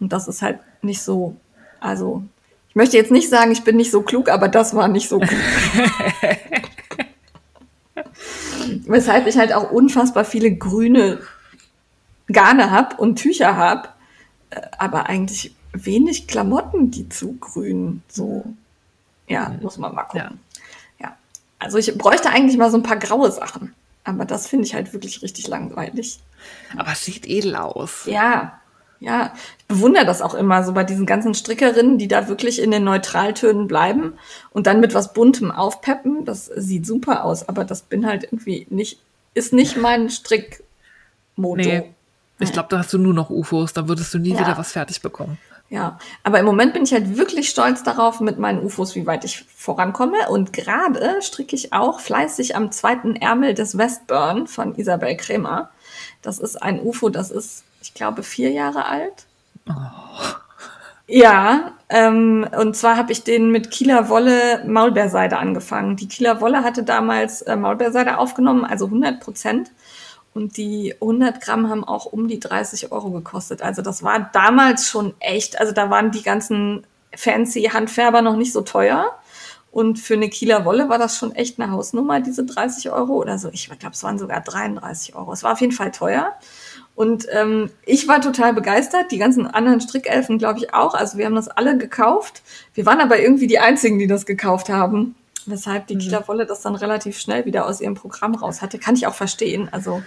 Und 0.00 0.12
das 0.12 0.28
ist 0.28 0.40
halt 0.42 0.58
nicht 0.82 1.02
so, 1.02 1.36
also 1.78 2.22
ich 2.70 2.74
möchte 2.76 2.96
jetzt 2.96 3.10
nicht 3.12 3.28
sagen, 3.28 3.52
ich 3.52 3.62
bin 3.64 3.76
nicht 3.76 3.90
so 3.90 4.02
klug, 4.02 4.28
aber 4.28 4.48
das 4.48 4.74
war 4.74 4.88
nicht 4.88 5.08
so 5.08 5.18
klug. 5.20 5.40
Weshalb 8.86 9.26
ich 9.26 9.36
halt 9.36 9.52
auch 9.52 9.70
unfassbar 9.70 10.24
viele 10.24 10.54
grüne 10.54 11.20
Garne 12.28 12.70
habe 12.70 12.96
und 12.96 13.16
Tücher 13.16 13.56
habe, 13.56 13.88
aber 14.78 15.06
eigentlich 15.06 15.54
wenig 15.72 16.26
Klamotten, 16.26 16.90
die 16.90 17.08
zu 17.08 17.34
grün 17.34 18.02
so. 18.08 18.44
Ja, 19.28 19.56
muss 19.60 19.78
man 19.78 19.94
mal 19.94 20.04
gucken. 20.04 20.40
Ja. 21.00 21.16
Also 21.58 21.78
ich 21.78 21.96
bräuchte 21.96 22.30
eigentlich 22.30 22.56
mal 22.56 22.70
so 22.70 22.76
ein 22.76 22.82
paar 22.82 22.98
graue 22.98 23.30
Sachen. 23.30 23.74
Aber 24.04 24.24
das 24.24 24.46
finde 24.46 24.66
ich 24.66 24.74
halt 24.74 24.92
wirklich 24.92 25.22
richtig 25.22 25.48
langweilig. 25.48 26.20
Aber 26.76 26.92
es 26.92 27.04
sieht 27.04 27.26
edel 27.26 27.56
aus. 27.56 28.04
Ja, 28.06 28.60
ja. 29.00 29.32
Ich 29.58 29.66
bewundere 29.66 30.04
das 30.06 30.22
auch 30.22 30.34
immer 30.34 30.62
so 30.64 30.72
bei 30.72 30.84
diesen 30.84 31.06
ganzen 31.06 31.34
Strickerinnen, 31.34 31.98
die 31.98 32.08
da 32.08 32.28
wirklich 32.28 32.60
in 32.62 32.70
den 32.70 32.84
Neutraltönen 32.84 33.66
bleiben 33.66 34.14
und 34.50 34.66
dann 34.66 34.80
mit 34.80 34.94
was 34.94 35.12
Buntem 35.12 35.50
aufpeppen. 35.50 36.24
Das 36.24 36.46
sieht 36.46 36.86
super 36.86 37.24
aus, 37.24 37.48
aber 37.48 37.64
das 37.64 37.82
bin 37.82 38.06
halt 38.06 38.24
irgendwie 38.24 38.66
nicht, 38.70 39.00
ist 39.34 39.52
nicht 39.52 39.76
mein 39.76 40.08
Strickmoto. 40.08 41.56
Nee. 41.56 41.92
Ich 42.38 42.52
glaube, 42.52 42.68
da 42.70 42.78
hast 42.78 42.92
du 42.92 42.98
nur 42.98 43.14
noch 43.14 43.30
UFOs, 43.30 43.72
da 43.72 43.88
würdest 43.88 44.12
du 44.12 44.18
nie 44.18 44.34
Ja. 44.34 44.40
wieder 44.40 44.58
was 44.58 44.72
fertig 44.72 45.00
bekommen. 45.00 45.38
Ja, 45.68 45.98
aber 46.22 46.38
im 46.38 46.46
Moment 46.46 46.74
bin 46.74 46.84
ich 46.84 46.92
halt 46.92 47.16
wirklich 47.16 47.48
stolz 47.48 47.82
darauf 47.82 48.20
mit 48.20 48.38
meinen 48.38 48.62
UFOs, 48.62 48.94
wie 48.94 49.06
weit 49.06 49.24
ich 49.24 49.44
vorankomme. 49.52 50.28
Und 50.28 50.52
gerade 50.52 51.20
stricke 51.22 51.56
ich 51.56 51.72
auch 51.72 51.98
fleißig 51.98 52.54
am 52.54 52.70
zweiten 52.70 53.16
Ärmel 53.16 53.52
des 53.54 53.76
Westburn 53.76 54.46
von 54.46 54.76
Isabel 54.76 55.16
Kremer. 55.16 55.70
Das 56.22 56.38
ist 56.38 56.62
ein 56.62 56.80
UFO, 56.80 57.08
das 57.08 57.32
ist, 57.32 57.64
ich 57.86 57.94
glaube, 57.94 58.22
vier 58.22 58.50
Jahre 58.50 58.86
alt. 58.86 59.26
Ja, 61.08 61.72
ähm, 61.88 62.46
und 62.58 62.76
zwar 62.76 62.96
habe 62.96 63.12
ich 63.12 63.22
den 63.22 63.52
mit 63.52 63.70
Kieler 63.70 64.08
Wolle 64.08 64.64
Maulbeerseide 64.66 65.38
angefangen. 65.38 65.96
Die 65.96 66.08
Kieler 66.08 66.40
Wolle 66.40 66.64
hatte 66.64 66.82
damals 66.82 67.42
äh, 67.42 67.54
Maulbeerseide 67.54 68.18
aufgenommen, 68.18 68.64
also 68.64 68.86
100 68.86 69.20
Prozent. 69.20 69.70
Und 70.34 70.56
die 70.56 70.94
100 71.00 71.40
Gramm 71.40 71.70
haben 71.70 71.84
auch 71.84 72.06
um 72.06 72.26
die 72.26 72.40
30 72.40 72.90
Euro 72.92 73.10
gekostet. 73.10 73.62
Also 73.62 73.82
das 73.82 74.02
war 74.02 74.30
damals 74.32 74.88
schon 74.88 75.14
echt, 75.20 75.60
also 75.60 75.72
da 75.72 75.88
waren 75.90 76.10
die 76.10 76.22
ganzen 76.22 76.84
fancy 77.14 77.70
Handfärber 77.72 78.20
noch 78.20 78.36
nicht 78.36 78.52
so 78.52 78.62
teuer. 78.62 79.16
Und 79.70 79.98
für 79.98 80.14
eine 80.14 80.28
Kieler 80.28 80.64
Wolle 80.64 80.88
war 80.88 80.98
das 80.98 81.16
schon 81.16 81.34
echt 81.34 81.60
eine 81.60 81.70
Hausnummer, 81.70 82.20
diese 82.20 82.44
30 82.44 82.90
Euro 82.90 83.14
oder 83.14 83.38
so. 83.38 83.48
Ich 83.52 83.68
glaube, 83.68 83.94
es 83.94 84.02
waren 84.02 84.18
sogar 84.18 84.40
33 84.40 85.14
Euro. 85.14 85.32
Es 85.32 85.42
war 85.42 85.52
auf 85.52 85.60
jeden 85.60 85.72
Fall 85.72 85.92
teuer. 85.92 86.34
Und 86.96 87.26
ähm, 87.30 87.70
ich 87.84 88.08
war 88.08 88.22
total 88.22 88.54
begeistert, 88.54 89.12
die 89.12 89.18
ganzen 89.18 89.46
anderen 89.46 89.82
Strickelfen, 89.82 90.38
glaube 90.38 90.60
ich, 90.60 90.72
auch. 90.72 90.94
Also 90.94 91.18
wir 91.18 91.26
haben 91.26 91.34
das 91.34 91.46
alle 91.46 91.76
gekauft. 91.76 92.42
Wir 92.72 92.86
waren 92.86 93.00
aber 93.00 93.20
irgendwie 93.20 93.46
die 93.46 93.58
Einzigen, 93.58 93.98
die 93.98 94.06
das 94.06 94.24
gekauft 94.24 94.70
haben. 94.70 95.14
Weshalb 95.44 95.86
die 95.88 95.96
mhm. 95.96 96.00
Kieler 96.00 96.26
Wolle 96.26 96.46
das 96.46 96.62
dann 96.62 96.74
relativ 96.74 97.18
schnell 97.18 97.44
wieder 97.44 97.66
aus 97.66 97.82
ihrem 97.82 97.94
Programm 97.94 98.34
raus 98.34 98.62
hatte. 98.62 98.78
Kann 98.78 98.96
ich 98.96 99.06
auch 99.06 99.14
verstehen. 99.14 99.68
Also, 99.70 100.02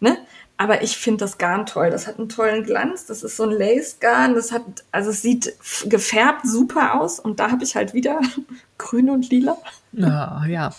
ne? 0.00 0.16
Aber 0.56 0.82
ich 0.82 0.96
finde 0.96 1.24
das 1.24 1.36
Garn 1.36 1.66
toll. 1.66 1.90
Das 1.90 2.06
hat 2.06 2.18
einen 2.18 2.30
tollen 2.30 2.64
Glanz. 2.64 3.04
Das 3.04 3.22
ist 3.22 3.36
so 3.36 3.42
ein 3.42 3.50
Lace-Garn. 3.50 4.34
Das 4.34 4.50
hat, 4.50 4.62
also 4.92 5.10
es 5.10 5.20
sieht 5.20 5.54
gefärbt 5.84 6.46
super 6.46 7.00
aus. 7.00 7.20
Und 7.20 7.38
da 7.38 7.50
habe 7.50 7.64
ich 7.64 7.76
halt 7.76 7.92
wieder 7.92 8.18
grün 8.78 9.10
und 9.10 9.28
lila. 9.28 9.58
Ja, 9.92 10.42
ja. 10.48 10.70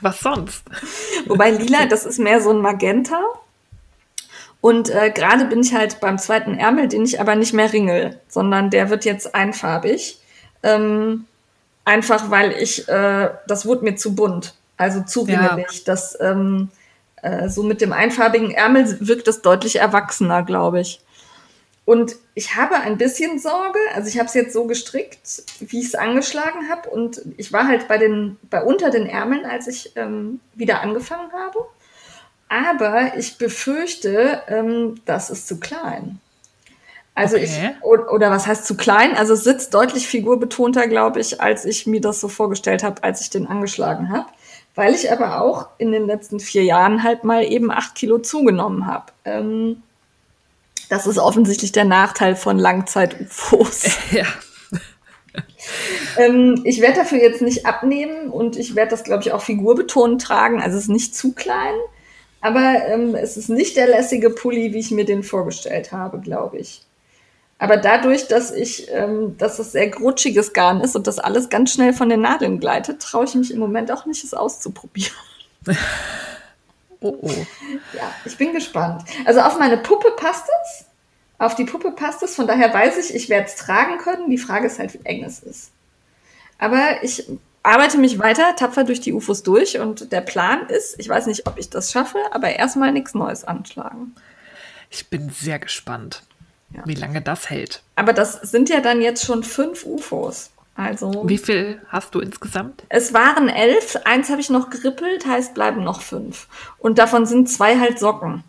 Was 0.00 0.20
sonst? 0.20 0.62
Wobei 1.26 1.50
lila, 1.50 1.84
das 1.84 2.06
ist 2.06 2.18
mehr 2.18 2.40
so 2.40 2.48
ein 2.48 2.62
Magenta. 2.62 3.20
Und 4.64 4.88
äh, 4.88 5.10
gerade 5.10 5.44
bin 5.44 5.60
ich 5.60 5.74
halt 5.74 6.00
beim 6.00 6.16
zweiten 6.16 6.54
Ärmel, 6.54 6.88
den 6.88 7.04
ich 7.04 7.20
aber 7.20 7.34
nicht 7.34 7.52
mehr 7.52 7.70
ringel, 7.70 8.18
sondern 8.28 8.70
der 8.70 8.88
wird 8.88 9.04
jetzt 9.04 9.34
einfarbig. 9.34 10.18
Ähm, 10.62 11.26
einfach 11.84 12.30
weil 12.30 12.52
ich, 12.52 12.88
äh, 12.88 13.28
das 13.46 13.66
wurde 13.66 13.84
mir 13.84 13.96
zu 13.96 14.14
bunt, 14.14 14.54
also 14.78 15.02
zu 15.02 15.20
ringelig. 15.20 15.66
Ja. 15.70 15.82
Das, 15.84 16.18
ähm, 16.18 16.70
äh, 17.20 17.50
so 17.50 17.62
mit 17.62 17.82
dem 17.82 17.92
einfarbigen 17.92 18.52
Ärmel 18.52 19.06
wirkt 19.06 19.28
das 19.28 19.42
deutlich 19.42 19.80
erwachsener, 19.80 20.42
glaube 20.42 20.80
ich. 20.80 21.02
Und 21.84 22.16
ich 22.34 22.56
habe 22.56 22.76
ein 22.76 22.96
bisschen 22.96 23.38
Sorge, 23.38 23.78
also 23.94 24.08
ich 24.08 24.18
habe 24.18 24.28
es 24.28 24.34
jetzt 24.34 24.54
so 24.54 24.64
gestrickt, 24.64 25.42
wie 25.60 25.80
ich 25.80 25.88
es 25.88 25.94
angeschlagen 25.94 26.70
habe. 26.70 26.88
Und 26.88 27.20
ich 27.36 27.52
war 27.52 27.68
halt 27.68 27.86
bei 27.86 27.98
den, 27.98 28.38
bei 28.48 28.62
unter 28.62 28.88
den 28.88 29.04
Ärmeln, 29.04 29.44
als 29.44 29.66
ich 29.66 29.92
ähm, 29.94 30.40
wieder 30.54 30.80
angefangen 30.80 31.30
habe. 31.34 31.66
Aber 32.54 33.16
ich 33.16 33.36
befürchte, 33.36 34.42
ähm, 34.46 35.00
das 35.06 35.28
ist 35.28 35.48
zu 35.48 35.58
klein. 35.58 36.20
Also 37.16 37.36
okay. 37.36 37.74
ich, 37.74 37.84
oder 37.84 38.30
was 38.30 38.46
heißt 38.46 38.64
zu 38.64 38.76
klein? 38.76 39.16
Also 39.16 39.34
es 39.34 39.42
sitzt 39.42 39.74
deutlich 39.74 40.06
figurbetonter, 40.06 40.86
glaube 40.86 41.20
ich, 41.20 41.40
als 41.40 41.64
ich 41.64 41.88
mir 41.88 42.00
das 42.00 42.20
so 42.20 42.28
vorgestellt 42.28 42.84
habe, 42.84 43.02
als 43.02 43.20
ich 43.22 43.30
den 43.30 43.48
angeschlagen 43.48 44.12
habe. 44.12 44.26
Weil 44.76 44.94
ich 44.94 45.10
aber 45.10 45.40
auch 45.40 45.68
in 45.78 45.90
den 45.90 46.06
letzten 46.06 46.38
vier 46.38 46.62
Jahren 46.62 47.02
halt 47.02 47.24
mal 47.24 47.44
eben 47.44 47.72
acht 47.72 47.96
Kilo 47.96 48.18
zugenommen 48.18 48.86
habe. 48.86 49.06
Ähm, 49.24 49.82
das 50.88 51.08
ist 51.08 51.18
offensichtlich 51.18 51.72
der 51.72 51.84
Nachteil 51.84 52.36
von 52.36 52.58
Langzeit-UFOs. 52.58 53.96
Ja. 54.12 54.26
ähm, 56.18 56.60
ich 56.64 56.80
werde 56.80 56.98
dafür 56.98 57.18
jetzt 57.18 57.42
nicht 57.42 57.66
abnehmen 57.66 58.30
und 58.30 58.56
ich 58.56 58.76
werde 58.76 58.92
das, 58.92 59.02
glaube 59.02 59.24
ich, 59.24 59.32
auch 59.32 59.42
figurbetont 59.42 60.22
tragen. 60.22 60.62
Also 60.62 60.76
es 60.76 60.84
ist 60.84 60.90
nicht 60.90 61.16
zu 61.16 61.32
klein. 61.32 61.74
Aber 62.44 62.86
ähm, 62.88 63.14
es 63.14 63.38
ist 63.38 63.48
nicht 63.48 63.74
der 63.74 63.86
lässige 63.86 64.28
Pulli, 64.28 64.74
wie 64.74 64.78
ich 64.78 64.90
mir 64.90 65.06
den 65.06 65.22
vorgestellt 65.22 65.92
habe, 65.92 66.20
glaube 66.20 66.58
ich. 66.58 66.82
Aber 67.58 67.78
dadurch, 67.78 68.28
dass 68.28 68.50
ich, 68.50 68.86
ähm, 68.92 69.38
dass 69.38 69.58
es 69.58 69.72
sehr 69.72 69.88
grutschiges 69.88 70.52
Garn 70.52 70.82
ist 70.82 70.94
und 70.94 71.06
das 71.06 71.18
alles 71.18 71.48
ganz 71.48 71.72
schnell 71.72 71.94
von 71.94 72.10
den 72.10 72.20
Nadeln 72.20 72.60
gleitet, 72.60 73.00
traue 73.00 73.24
ich 73.24 73.34
mich 73.34 73.50
im 73.50 73.60
Moment 73.60 73.90
auch 73.90 74.04
nicht, 74.04 74.22
es 74.22 74.34
auszuprobieren. 74.34 75.14
oh 77.00 77.16
oh. 77.22 77.30
Ja, 77.94 78.12
ich 78.26 78.36
bin 78.36 78.52
gespannt. 78.52 79.04
Also 79.24 79.40
auf 79.40 79.58
meine 79.58 79.78
Puppe 79.78 80.10
passt 80.14 80.44
es. 80.64 80.84
Auf 81.38 81.54
die 81.54 81.64
Puppe 81.64 81.92
passt 81.92 82.22
es. 82.22 82.34
Von 82.34 82.46
daher 82.46 82.74
weiß 82.74 82.98
ich, 82.98 83.14
ich 83.14 83.30
werde 83.30 83.46
es 83.46 83.56
tragen 83.56 83.96
können. 83.96 84.28
Die 84.28 84.36
Frage 84.36 84.66
ist 84.66 84.78
halt, 84.78 84.92
wie 84.92 85.04
eng 85.04 85.24
es 85.24 85.38
ist. 85.42 85.70
Aber 86.58 87.02
ich 87.02 87.24
arbeite 87.64 87.98
mich 87.98 88.20
weiter 88.20 88.54
tapfer 88.54 88.84
durch 88.84 89.00
die 89.00 89.12
UFOs 89.12 89.42
durch 89.42 89.80
und 89.80 90.12
der 90.12 90.20
Plan 90.20 90.68
ist, 90.68 90.94
ich 91.00 91.08
weiß 91.08 91.26
nicht, 91.26 91.48
ob 91.48 91.58
ich 91.58 91.70
das 91.70 91.90
schaffe, 91.90 92.18
aber 92.30 92.50
erstmal 92.50 92.92
nichts 92.92 93.14
Neues 93.14 93.42
anschlagen. 93.42 94.14
Ich 94.90 95.08
bin 95.08 95.30
sehr 95.30 95.58
gespannt, 95.58 96.22
ja. 96.70 96.82
wie 96.84 96.94
lange 96.94 97.20
das 97.20 97.50
hält. 97.50 97.82
Aber 97.96 98.12
das 98.12 98.34
sind 98.34 98.68
ja 98.68 98.80
dann 98.80 99.00
jetzt 99.00 99.24
schon 99.24 99.42
fünf 99.42 99.84
UFOs. 99.84 100.50
Also. 100.76 101.22
Wie 101.28 101.38
viel 101.38 101.80
hast 101.88 102.14
du 102.14 102.20
insgesamt? 102.20 102.82
Es 102.88 103.14
waren 103.14 103.48
elf, 103.48 103.96
eins 104.04 104.28
habe 104.28 104.40
ich 104.40 104.50
noch 104.50 104.70
gerippelt, 104.70 105.24
heißt 105.24 105.54
bleiben 105.54 105.84
noch 105.84 106.02
fünf. 106.02 106.48
Und 106.78 106.98
davon 106.98 107.26
sind 107.26 107.48
zwei 107.48 107.78
halt 107.78 107.98
Socken. 107.98 108.42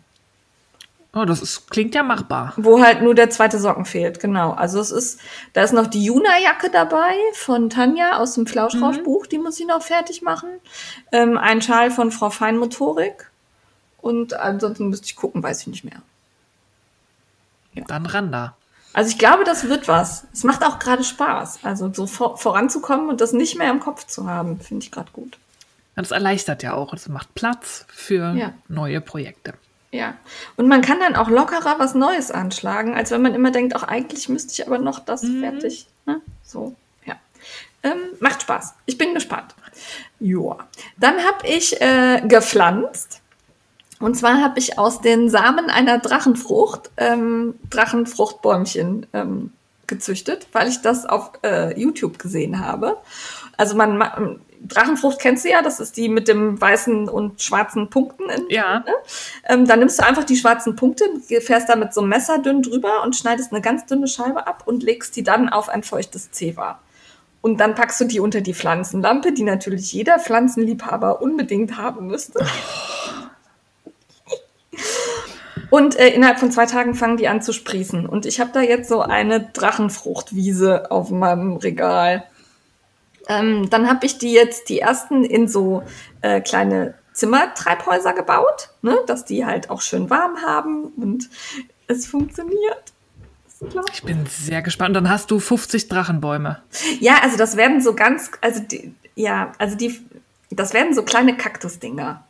Oh, 1.16 1.24
das 1.24 1.40
ist, 1.40 1.70
klingt 1.70 1.94
ja 1.94 2.02
machbar. 2.02 2.52
Wo 2.58 2.82
halt 2.82 3.00
nur 3.00 3.14
der 3.14 3.30
zweite 3.30 3.58
Socken 3.58 3.86
fehlt, 3.86 4.20
genau. 4.20 4.50
Also 4.50 4.78
es 4.80 4.90
ist, 4.90 5.18
da 5.54 5.62
ist 5.62 5.72
noch 5.72 5.86
die 5.86 6.04
Juna-Jacke 6.04 6.68
dabei 6.70 7.14
von 7.32 7.70
Tanja 7.70 8.18
aus 8.18 8.34
dem 8.34 8.46
Flauschrauschbuch, 8.46 9.24
mhm. 9.24 9.28
die 9.30 9.38
muss 9.38 9.58
ich 9.58 9.66
noch 9.66 9.80
fertig 9.80 10.20
machen. 10.20 10.50
Ähm, 11.12 11.38
ein 11.38 11.62
Schal 11.62 11.90
von 11.90 12.10
Frau 12.10 12.28
Feinmotorik. 12.28 13.30
Und 13.96 14.34
ansonsten 14.34 14.90
müsste 14.90 15.06
ich 15.06 15.16
gucken, 15.16 15.42
weiß 15.42 15.62
ich 15.62 15.68
nicht 15.68 15.84
mehr. 15.84 16.02
Ja. 17.72 17.84
Dann 17.88 18.04
ran 18.04 18.30
da. 18.30 18.54
Also 18.92 19.08
ich 19.08 19.18
glaube, 19.18 19.44
das 19.44 19.70
wird 19.70 19.88
was. 19.88 20.26
Es 20.34 20.44
macht 20.44 20.62
auch 20.66 20.78
gerade 20.78 21.02
Spaß. 21.02 21.60
Also 21.62 21.90
so 21.94 22.06
vor, 22.06 22.36
voranzukommen 22.36 23.08
und 23.08 23.22
das 23.22 23.32
nicht 23.32 23.56
mehr 23.56 23.70
im 23.70 23.80
Kopf 23.80 24.06
zu 24.06 24.28
haben, 24.28 24.60
finde 24.60 24.84
ich 24.84 24.92
gerade 24.92 25.10
gut. 25.12 25.38
Das 25.94 26.10
erleichtert 26.10 26.62
ja 26.62 26.74
auch. 26.74 26.92
Es 26.92 27.08
macht 27.08 27.34
Platz 27.34 27.86
für 27.88 28.34
ja. 28.34 28.52
neue 28.68 29.00
Projekte. 29.00 29.54
Ja. 29.96 30.14
Und 30.56 30.68
man 30.68 30.82
kann 30.82 31.00
dann 31.00 31.16
auch 31.16 31.28
lockerer 31.28 31.78
was 31.78 31.94
Neues 31.94 32.30
anschlagen, 32.30 32.94
als 32.94 33.10
wenn 33.10 33.22
man 33.22 33.34
immer 33.34 33.50
denkt, 33.50 33.74
auch 33.74 33.82
eigentlich 33.82 34.28
müsste 34.28 34.52
ich 34.52 34.66
aber 34.66 34.78
noch 34.78 34.98
das 34.98 35.22
mhm. 35.22 35.40
fertig. 35.40 35.86
Ne? 36.04 36.20
So, 36.42 36.74
ja. 37.04 37.14
Ähm, 37.82 37.98
macht 38.20 38.42
Spaß. 38.42 38.74
Ich 38.84 38.98
bin 38.98 39.14
gespannt. 39.14 39.54
Joa. 40.20 40.66
Dann 40.96 41.16
habe 41.18 41.46
ich 41.46 41.80
äh, 41.80 42.22
gepflanzt. 42.26 43.20
Und 43.98 44.14
zwar 44.16 44.42
habe 44.42 44.58
ich 44.58 44.78
aus 44.78 45.00
den 45.00 45.30
Samen 45.30 45.70
einer 45.70 45.98
Drachenfrucht 45.98 46.90
ähm, 46.98 47.54
Drachenfruchtbäumchen 47.70 49.06
ähm, 49.14 49.52
gezüchtet, 49.86 50.48
weil 50.52 50.68
ich 50.68 50.82
das 50.82 51.06
auf 51.06 51.32
äh, 51.42 51.78
YouTube 51.80 52.18
gesehen 52.18 52.60
habe. 52.60 52.98
Also 53.56 53.74
man, 53.74 53.96
Drachenfrucht 54.68 55.18
kennst 55.18 55.44
du 55.44 55.50
ja, 55.50 55.62
das 55.62 55.80
ist 55.80 55.96
die 55.96 56.08
mit 56.08 56.28
dem 56.28 56.60
weißen 56.60 57.08
und 57.08 57.42
schwarzen 57.42 57.90
Punkten. 57.90 58.28
In, 58.30 58.46
ja. 58.48 58.80
Ne? 58.80 58.92
Ähm, 59.48 59.66
dann 59.66 59.78
nimmst 59.78 59.98
du 59.98 60.04
einfach 60.04 60.24
die 60.24 60.36
schwarzen 60.36 60.76
Punkte, 60.76 61.04
fährst 61.40 61.68
da 61.68 61.76
mit 61.76 61.92
so 61.94 62.00
einem 62.00 62.10
Messer 62.10 62.38
dünn 62.38 62.62
drüber 62.62 63.02
und 63.04 63.16
schneidest 63.16 63.52
eine 63.52 63.60
ganz 63.60 63.86
dünne 63.86 64.08
Scheibe 64.08 64.46
ab 64.46 64.64
und 64.66 64.82
legst 64.82 65.16
die 65.16 65.22
dann 65.22 65.48
auf 65.48 65.68
ein 65.68 65.82
feuchtes 65.82 66.30
Zewa. 66.30 66.80
Und 67.40 67.60
dann 67.60 67.74
packst 67.74 68.00
du 68.00 68.04
die 68.06 68.18
unter 68.18 68.40
die 68.40 68.54
Pflanzenlampe, 68.54 69.32
die 69.32 69.44
natürlich 69.44 69.92
jeder 69.92 70.18
Pflanzenliebhaber 70.18 71.22
unbedingt 71.22 71.76
haben 71.76 72.08
müsste. 72.08 72.44
Und 75.70 75.98
äh, 75.98 76.08
innerhalb 76.08 76.38
von 76.38 76.50
zwei 76.50 76.66
Tagen 76.66 76.94
fangen 76.94 77.16
die 77.16 77.28
an 77.28 77.42
zu 77.42 77.52
sprießen. 77.52 78.06
Und 78.06 78.26
ich 78.26 78.40
habe 78.40 78.50
da 78.52 78.60
jetzt 78.60 78.88
so 78.88 79.00
eine 79.00 79.40
Drachenfruchtwiese 79.52 80.90
auf 80.90 81.10
meinem 81.10 81.56
Regal. 81.56 82.24
Ähm, 83.28 83.68
dann 83.70 83.88
habe 83.88 84.06
ich 84.06 84.18
die 84.18 84.32
jetzt 84.32 84.68
die 84.68 84.80
ersten 84.80 85.24
in 85.24 85.48
so 85.48 85.82
äh, 86.20 86.40
kleine 86.40 86.94
Zimmertreibhäuser 87.12 88.12
gebaut, 88.12 88.70
ne, 88.82 88.98
dass 89.06 89.24
die 89.24 89.46
halt 89.46 89.70
auch 89.70 89.80
schön 89.80 90.10
warm 90.10 90.42
haben 90.42 90.84
und 90.96 91.28
es 91.88 92.06
funktioniert. 92.06 92.92
Ich 93.92 94.02
bin 94.02 94.26
sehr 94.26 94.60
gespannt. 94.60 94.94
Dann 94.96 95.08
hast 95.08 95.30
du 95.30 95.38
50 95.40 95.88
Drachenbäume. 95.88 96.62
Ja, 97.00 97.20
also 97.22 97.38
das 97.38 97.56
werden 97.56 97.80
so 97.80 97.94
ganz, 97.94 98.30
also 98.42 98.60
die, 98.60 98.94
ja, 99.14 99.52
also 99.56 99.76
die, 99.76 99.98
das 100.50 100.74
werden 100.74 100.94
so 100.94 101.02
kleine 101.02 101.38
Kaktusdinger. 101.38 102.22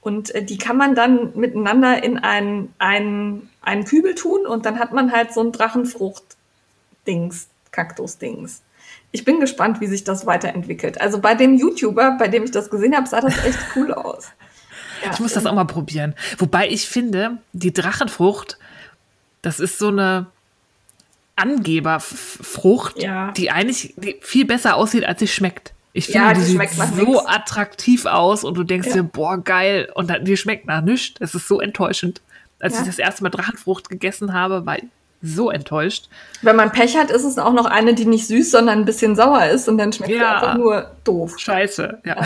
Und 0.00 0.34
äh, 0.34 0.42
die 0.42 0.58
kann 0.58 0.76
man 0.76 0.96
dann 0.96 1.38
miteinander 1.38 2.02
in 2.02 2.18
einen, 2.18 2.74
einen, 2.78 3.48
einen 3.62 3.84
Kübel 3.84 4.16
tun 4.16 4.44
und 4.44 4.66
dann 4.66 4.80
hat 4.80 4.92
man 4.92 5.12
halt 5.12 5.32
so 5.32 5.40
ein 5.40 5.52
Drachenfrucht-Dings, 5.52 7.46
Kaktus-Dings 7.70 8.62
ich 9.12 9.24
bin 9.24 9.40
gespannt, 9.40 9.80
wie 9.80 9.86
sich 9.86 10.04
das 10.04 10.26
weiterentwickelt. 10.26 11.00
Also 11.00 11.20
bei 11.20 11.34
dem 11.34 11.54
YouTuber, 11.54 12.16
bei 12.18 12.28
dem 12.28 12.44
ich 12.44 12.50
das 12.50 12.70
gesehen 12.70 12.94
habe, 12.94 13.08
sah 13.08 13.20
das 13.20 13.44
echt 13.44 13.58
cool 13.76 13.92
aus. 13.92 14.28
Ja, 15.04 15.12
ich 15.12 15.20
muss 15.20 15.34
das 15.34 15.44
auch 15.44 15.54
mal 15.54 15.66
probieren. 15.66 16.14
Wobei 16.38 16.70
ich 16.70 16.88
finde, 16.88 17.36
die 17.52 17.70
Drachenfrucht, 17.70 18.56
das 19.42 19.60
ist 19.60 19.78
so 19.78 19.88
eine 19.88 20.28
Angeberfrucht, 21.36 23.02
ja. 23.02 23.30
die 23.32 23.50
eigentlich 23.50 23.94
viel 24.22 24.46
besser 24.46 24.74
aussieht, 24.74 25.04
als 25.04 25.20
sie 25.20 25.28
schmeckt. 25.28 25.74
Ich 25.92 26.06
finde, 26.06 26.18
ja, 26.18 26.32
die, 26.32 26.40
die 26.40 26.46
sieht 26.46 26.70
so 26.70 27.12
nix. 27.12 27.26
attraktiv 27.26 28.06
aus 28.06 28.42
und 28.42 28.54
du 28.54 28.64
denkst 28.64 28.92
dir, 28.92 29.02
boah, 29.02 29.36
geil. 29.36 29.90
Und 29.94 30.10
die 30.22 30.36
schmeckt 30.38 30.66
nach 30.66 30.80
nichts. 30.80 31.20
Es 31.20 31.34
ist 31.34 31.46
so 31.46 31.60
enttäuschend. 31.60 32.22
Als 32.58 32.78
ich 32.78 32.86
das 32.86 32.98
erste 32.98 33.22
Mal 33.22 33.30
Drachenfrucht 33.30 33.90
gegessen 33.90 34.32
habe, 34.32 34.64
war 34.64 34.78
so 35.22 35.50
enttäuscht. 35.50 36.08
Wenn 36.42 36.56
man 36.56 36.72
Pech 36.72 36.96
hat, 36.96 37.10
ist 37.10 37.24
es 37.24 37.38
auch 37.38 37.52
noch 37.52 37.66
eine, 37.66 37.94
die 37.94 38.06
nicht 38.06 38.26
süß, 38.26 38.50
sondern 38.50 38.80
ein 38.80 38.84
bisschen 38.84 39.16
sauer 39.16 39.46
ist 39.46 39.68
und 39.68 39.78
dann 39.78 39.92
schmeckt 39.92 40.12
ja. 40.12 40.18
die 40.18 40.24
einfach 40.24 40.54
nur 40.56 40.90
doof. 41.04 41.38
Scheiße, 41.38 42.02
ja. 42.04 42.16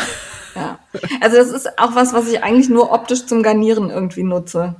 ja. 0.55 0.79
Also 1.21 1.37
das 1.37 1.51
ist 1.51 1.79
auch 1.79 1.95
was, 1.95 2.13
was 2.13 2.29
ich 2.29 2.43
eigentlich 2.43 2.69
nur 2.69 2.93
optisch 2.93 3.27
zum 3.27 3.43
Garnieren 3.43 3.91
irgendwie 3.91 4.23
nutze. 4.23 4.75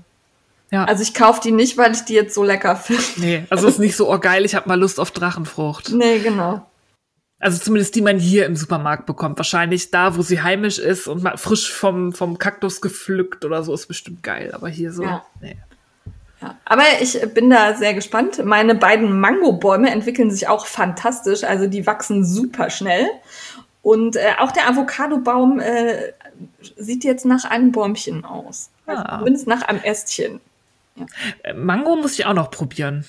Ja. 0.71 0.85
Also 0.85 1.03
ich 1.03 1.15
kaufe 1.15 1.41
die 1.43 1.53
nicht, 1.53 1.79
weil 1.79 1.93
ich 1.93 2.05
die 2.05 2.15
jetzt 2.15 2.35
so 2.35 2.45
lecker 2.45 2.77
finde. 2.77 3.03
Nee, 3.17 3.45
also 3.51 3.67
es 3.67 3.75
ist 3.75 3.81
nicht 3.81 3.97
so, 3.97 4.13
oh 4.13 4.19
geil, 4.19 4.45
ich 4.45 4.55
habe 4.55 4.69
mal 4.69 4.79
Lust 4.79 5.01
auf 5.01 5.11
Drachenfrucht. 5.11 5.91
Nee, 5.93 6.21
genau. 6.21 6.67
Also 7.41 7.59
zumindest 7.59 7.95
die 7.95 8.03
man 8.03 8.19
hier 8.19 8.45
im 8.45 8.55
Supermarkt 8.55 9.07
bekommt. 9.07 9.39
Wahrscheinlich 9.39 9.91
da, 9.91 10.17
wo 10.17 10.23
sie 10.23 10.43
heimisch 10.43 10.79
ist 10.79 11.09
und 11.09 11.23
mal 11.23 11.39
frisch 11.39 11.73
vom, 11.73 12.13
vom 12.13 12.39
Kaktus 12.39 12.83
gepflückt 12.83 13.45
oder 13.45 13.63
so, 13.63 13.73
ist 13.73 13.87
bestimmt 13.87 14.23
geil. 14.23 14.51
Aber 14.53 14.69
hier 14.69 14.93
so, 14.93 15.03
ja. 15.03 15.25
nee. 15.41 15.57
Ja, 16.43 16.57
aber 16.65 16.83
ich 17.01 17.21
bin 17.35 17.51
da 17.51 17.75
sehr 17.75 17.95
gespannt. 17.95 18.45
Meine 18.45 18.75
beiden 18.75 19.21
Mangobäume 19.21 19.91
entwickeln 19.91 20.31
sich 20.31 20.49
auch 20.49 20.67
fantastisch. 20.67 21.45
Also 21.45 21.67
die 21.67 21.87
wachsen 21.87 22.25
super 22.25 22.71
schnell. 22.71 23.09
Und 23.83 24.17
äh, 24.17 24.33
auch 24.39 24.53
der 24.53 24.69
Avocadobaum 24.69 25.61
äh, 25.61 26.13
sieht 26.77 27.05
jetzt 27.05 27.25
nach 27.25 27.45
einem 27.45 27.73
Bäumchen 27.73 28.25
aus. 28.25 28.71
Also 28.87 29.03
ah. 29.03 29.19
Zumindest 29.19 29.47
nach 29.47 29.63
einem 29.63 29.81
Ästchen. 29.83 30.41
Ja. 31.01 31.51
Äh, 31.51 31.55
Mango 31.55 31.97
muss 31.97 32.19
ich 32.19 32.27
auch 32.27 32.35
noch 32.35 32.51
probieren. 32.51 33.05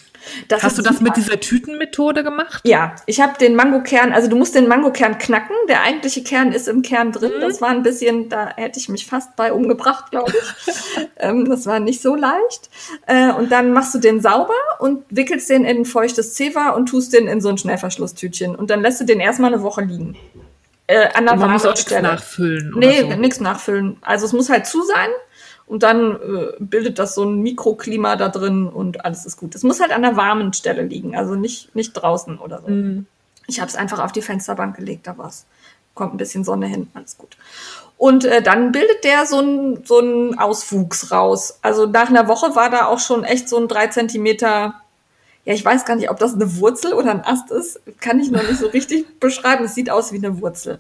Das 0.48 0.64
Hast 0.64 0.78
du 0.78 0.82
das 0.82 0.98
super. 0.98 1.06
mit 1.06 1.18
dieser 1.18 1.39
Tütenmethode 1.39 2.24
gemacht? 2.24 2.62
Ja, 2.66 2.96
ich 3.06 3.22
habe 3.22 3.38
den 3.39 3.56
Mangokern, 3.56 4.14
also 4.14 4.30
du 4.30 4.36
musst 4.36 4.54
den 4.56 4.68
Mangokern 4.68 5.18
knacken. 5.18 5.56
Der 5.68 5.82
eigentliche 5.82 6.24
Kern 6.24 6.52
ist 6.52 6.68
im 6.68 6.82
Kern 6.82 7.12
drin. 7.12 7.32
Mhm. 7.38 7.42
Das 7.42 7.62
war 7.62 7.70
ein 7.70 7.84
bisschen, 7.84 8.30
da 8.30 8.50
hätte 8.56 8.80
ich 8.80 8.89
mich 8.89 9.06
fast 9.06 9.36
bei 9.36 9.52
umgebracht, 9.52 10.12
glaube 10.12 10.32
ich. 10.32 10.74
ähm, 11.18 11.50
das 11.50 11.66
war 11.66 11.80
nicht 11.80 12.02
so 12.02 12.16
leicht. 12.16 12.70
Äh, 13.08 13.32
und 13.32 13.52
dann 13.52 13.74
machst 13.74 13.96
du 13.96 14.00
den 14.00 14.22
sauber 14.22 14.54
und 14.80 15.04
wickelst 15.10 15.50
den 15.50 15.66
in 15.66 15.78
ein 15.78 15.86
feuchtes 15.86 16.36
Zewa 16.36 16.70
und 16.70 16.88
tust 16.88 17.14
den 17.14 17.28
in 17.28 17.42
so 17.42 17.50
ein 17.50 17.58
Schnellverschlusstütchen. 17.58 18.56
Und 18.56 18.70
dann 18.70 18.82
lässt 18.82 19.02
du 19.02 19.06
den 19.06 19.20
erstmal 19.20 19.54
eine 19.54 19.64
Woche 19.64 19.82
liegen. 19.82 20.18
Äh, 20.88 21.08
an 21.14 21.26
der 21.26 21.36
Man 21.38 21.52
muss 21.52 21.66
auch 21.66 21.74
nichts 21.74 21.89
nachfüllen. 21.89 22.74
Nee, 22.76 23.02
so. 23.02 23.16
nichts 23.16 23.39
nachfüllen. 23.39 23.98
Also 24.02 24.26
es 24.26 24.34
muss 24.34 24.50
halt 24.50 24.66
zu 24.66 24.84
sein 24.84 25.10
und 25.72 25.84
dann 25.84 26.18
äh, 26.18 26.52
bildet 26.60 27.00
das 27.00 27.16
so 27.16 27.24
ein 27.24 27.40
Mikroklima 27.40 28.18
da 28.18 28.28
drin 28.28 28.68
und 28.68 29.06
alles 29.06 29.26
ist 29.26 29.38
gut. 29.38 29.56
Es 29.56 29.64
muss 29.64 29.80
halt 29.80 29.94
an 29.94 30.02
der 30.02 30.18
warmen 30.18 30.52
Stelle 30.52 30.82
liegen, 30.82 31.16
also 31.16 31.36
nicht, 31.36 31.74
nicht 31.74 31.94
draußen 31.94 32.40
oder 32.40 32.62
so. 32.62 32.68
Mhm. 32.68 33.06
Ich 33.48 33.62
habe 33.62 33.70
es 33.70 33.78
einfach 33.78 34.00
auf 34.00 34.12
die 34.12 34.22
Fensterbank 34.22 34.76
gelegt, 34.76 35.08
da 35.08 35.18
war's. 35.18 35.46
Kommt 35.94 36.14
ein 36.14 36.18
bisschen 36.18 36.44
Sonne 36.44 36.68
hin, 36.68 36.90
alles 36.94 37.18
gut. 37.18 37.38
Und 37.98 38.26
äh, 38.26 38.42
dann 38.42 38.74
bildet 38.74 39.06
der 39.06 39.26
so 39.26 39.40
ein 39.40 39.86
so 39.86 40.02
Auswuchs 40.38 41.10
raus. 41.10 41.58
Also 41.62 41.86
nach 41.86 42.10
einer 42.10 42.28
Woche 42.28 42.54
war 42.54 42.70
da 42.70 42.88
auch 42.88 43.00
schon 43.00 43.24
echt 43.24 43.48
so 43.48 43.56
ein 43.56 43.70
drei 43.70 43.88
Zentimeter 43.88 44.74
ja, 45.46 45.54
ich 45.54 45.64
weiß 45.64 45.86
gar 45.86 45.96
nicht, 45.96 46.10
ob 46.12 46.20
das 46.20 46.34
eine 46.34 46.58
Wurzel 46.58 46.94
oder 46.94 47.12
ein 47.12 47.24
Ast 47.24 47.50
ist. 47.50 47.80
Kann 48.02 48.20
ich 48.20 48.30
noch 48.30 48.44
nicht 48.44 48.60
so 48.60 48.68
richtig 48.68 49.06
beschreiben. 49.22 49.64
Es 49.64 49.74
sieht 49.74 49.90
aus 49.90 50.12
wie 50.12 50.18
eine 50.18 50.40
Wurzel. 50.42 50.80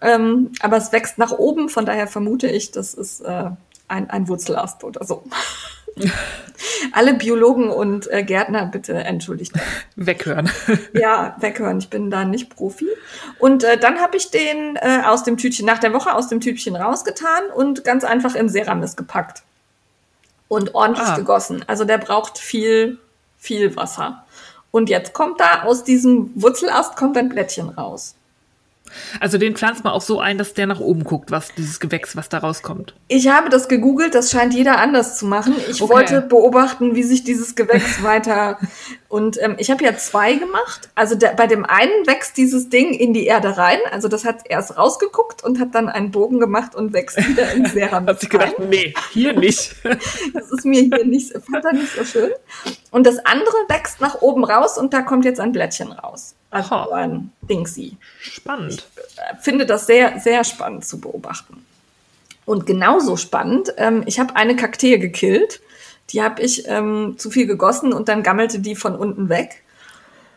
Ähm, 0.00 0.52
aber 0.60 0.76
es 0.76 0.92
wächst 0.92 1.18
nach 1.18 1.32
oben, 1.32 1.68
von 1.68 1.84
daher 1.84 2.06
vermute 2.06 2.46
ich, 2.46 2.70
das 2.70 2.94
ist 2.94 3.20
äh, 3.20 3.50
ein, 3.90 4.10
ein 4.10 4.28
Wurzelast 4.28 4.84
oder 4.84 5.04
so. 5.04 5.24
Alle 6.92 7.14
Biologen 7.14 7.70
und 7.70 8.10
äh, 8.10 8.22
Gärtner 8.22 8.66
bitte 8.66 8.94
entschuldigt. 8.94 9.52
Weghören. 9.96 10.50
ja, 10.92 11.36
weghören. 11.40 11.78
Ich 11.78 11.90
bin 11.90 12.10
da 12.10 12.24
nicht 12.24 12.54
Profi. 12.54 12.88
Und 13.38 13.64
äh, 13.64 13.78
dann 13.78 14.00
habe 14.00 14.16
ich 14.16 14.30
den 14.30 14.76
äh, 14.76 15.02
aus 15.04 15.24
dem 15.24 15.36
Tütchen, 15.36 15.66
nach 15.66 15.78
der 15.78 15.92
Woche 15.92 16.14
aus 16.14 16.28
dem 16.28 16.40
Tütchen 16.40 16.76
rausgetan 16.76 17.44
und 17.54 17.84
ganz 17.84 18.04
einfach 18.04 18.34
in 18.34 18.48
Ceramis 18.48 18.96
gepackt. 18.96 19.42
Und 20.48 20.74
ordentlich 20.74 21.08
ah. 21.08 21.16
gegossen. 21.16 21.64
Also 21.66 21.84
der 21.84 21.98
braucht 21.98 22.38
viel, 22.38 22.98
viel 23.38 23.76
Wasser. 23.76 24.24
Und 24.70 24.88
jetzt 24.88 25.12
kommt 25.12 25.40
da 25.40 25.62
aus 25.64 25.84
diesem 25.84 26.30
Wurzelast 26.34 26.96
kommt 26.96 27.16
ein 27.16 27.28
Blättchen 27.28 27.68
raus. 27.68 28.14
Also 29.20 29.38
den 29.38 29.56
pflanzt 29.56 29.84
man 29.84 29.92
auch 29.92 30.00
so 30.00 30.20
ein, 30.20 30.38
dass 30.38 30.54
der 30.54 30.66
nach 30.66 30.80
oben 30.80 31.04
guckt, 31.04 31.30
was 31.30 31.54
dieses 31.54 31.80
Gewächs, 31.80 32.16
was 32.16 32.28
da 32.28 32.38
rauskommt. 32.38 32.94
Ich 33.08 33.28
habe 33.28 33.48
das 33.48 33.68
gegoogelt, 33.68 34.14
das 34.14 34.30
scheint 34.30 34.54
jeder 34.54 34.78
anders 34.78 35.18
zu 35.18 35.26
machen. 35.26 35.54
Ich 35.68 35.82
okay. 35.82 35.92
wollte 35.92 36.20
beobachten, 36.22 36.94
wie 36.94 37.02
sich 37.02 37.24
dieses 37.24 37.54
Gewächs 37.54 38.02
weiter. 38.02 38.58
Und 39.08 39.42
ähm, 39.42 39.56
ich 39.58 39.70
habe 39.70 39.84
ja 39.84 39.96
zwei 39.96 40.34
gemacht. 40.34 40.88
Also 40.94 41.14
der, 41.14 41.30
bei 41.30 41.46
dem 41.46 41.64
einen 41.64 42.06
wächst 42.06 42.36
dieses 42.36 42.68
Ding 42.68 42.92
in 42.92 43.12
die 43.12 43.26
Erde 43.26 43.56
rein. 43.56 43.78
Also 43.90 44.08
das 44.08 44.24
hat 44.24 44.42
erst 44.48 44.76
rausgeguckt 44.76 45.42
und 45.42 45.58
hat 45.58 45.74
dann 45.74 45.88
einen 45.88 46.10
Bogen 46.10 46.38
gemacht 46.38 46.74
und 46.74 46.92
wächst 46.92 47.16
wieder 47.28 47.52
in 47.52 47.66
Seram. 47.66 48.06
hat 48.06 48.20
sich 48.20 48.30
gedacht, 48.30 48.54
nee, 48.58 48.94
hier 49.12 49.32
nicht. 49.32 49.74
das 50.34 50.50
ist 50.50 50.64
mir 50.64 50.82
hier 50.82 51.04
nicht, 51.04 51.32
fand 51.32 51.64
er 51.64 51.72
nicht 51.72 51.92
so 51.92 52.04
schön. 52.04 52.30
Und 52.90 53.06
das 53.06 53.18
andere 53.24 53.56
wächst 53.68 54.00
nach 54.00 54.20
oben 54.22 54.44
raus 54.44 54.78
und 54.78 54.92
da 54.92 55.02
kommt 55.02 55.24
jetzt 55.24 55.40
ein 55.40 55.52
Blättchen 55.52 55.92
raus. 55.92 56.34
Also 56.50 56.74
oh. 56.74 56.92
ein 56.92 57.32
Dingsy. 57.42 57.96
Spannend. 58.20 58.86
Ich 58.96 59.18
äh, 59.18 59.36
finde 59.40 59.66
das 59.66 59.86
sehr, 59.86 60.18
sehr 60.20 60.44
spannend 60.44 60.84
zu 60.84 61.00
beobachten. 61.00 61.64
Und 62.44 62.66
genauso 62.66 63.16
spannend, 63.16 63.72
ähm, 63.76 64.02
ich 64.06 64.18
habe 64.18 64.34
eine 64.36 64.56
Kaktee 64.56 64.98
gekillt. 64.98 65.60
Die 66.10 66.22
habe 66.22 66.42
ich 66.42 66.66
ähm, 66.66 67.14
zu 67.18 67.30
viel 67.30 67.46
gegossen 67.46 67.92
und 67.92 68.08
dann 68.08 68.24
gammelte 68.24 68.58
die 68.58 68.74
von 68.74 68.96
unten 68.96 69.28
weg. 69.28 69.62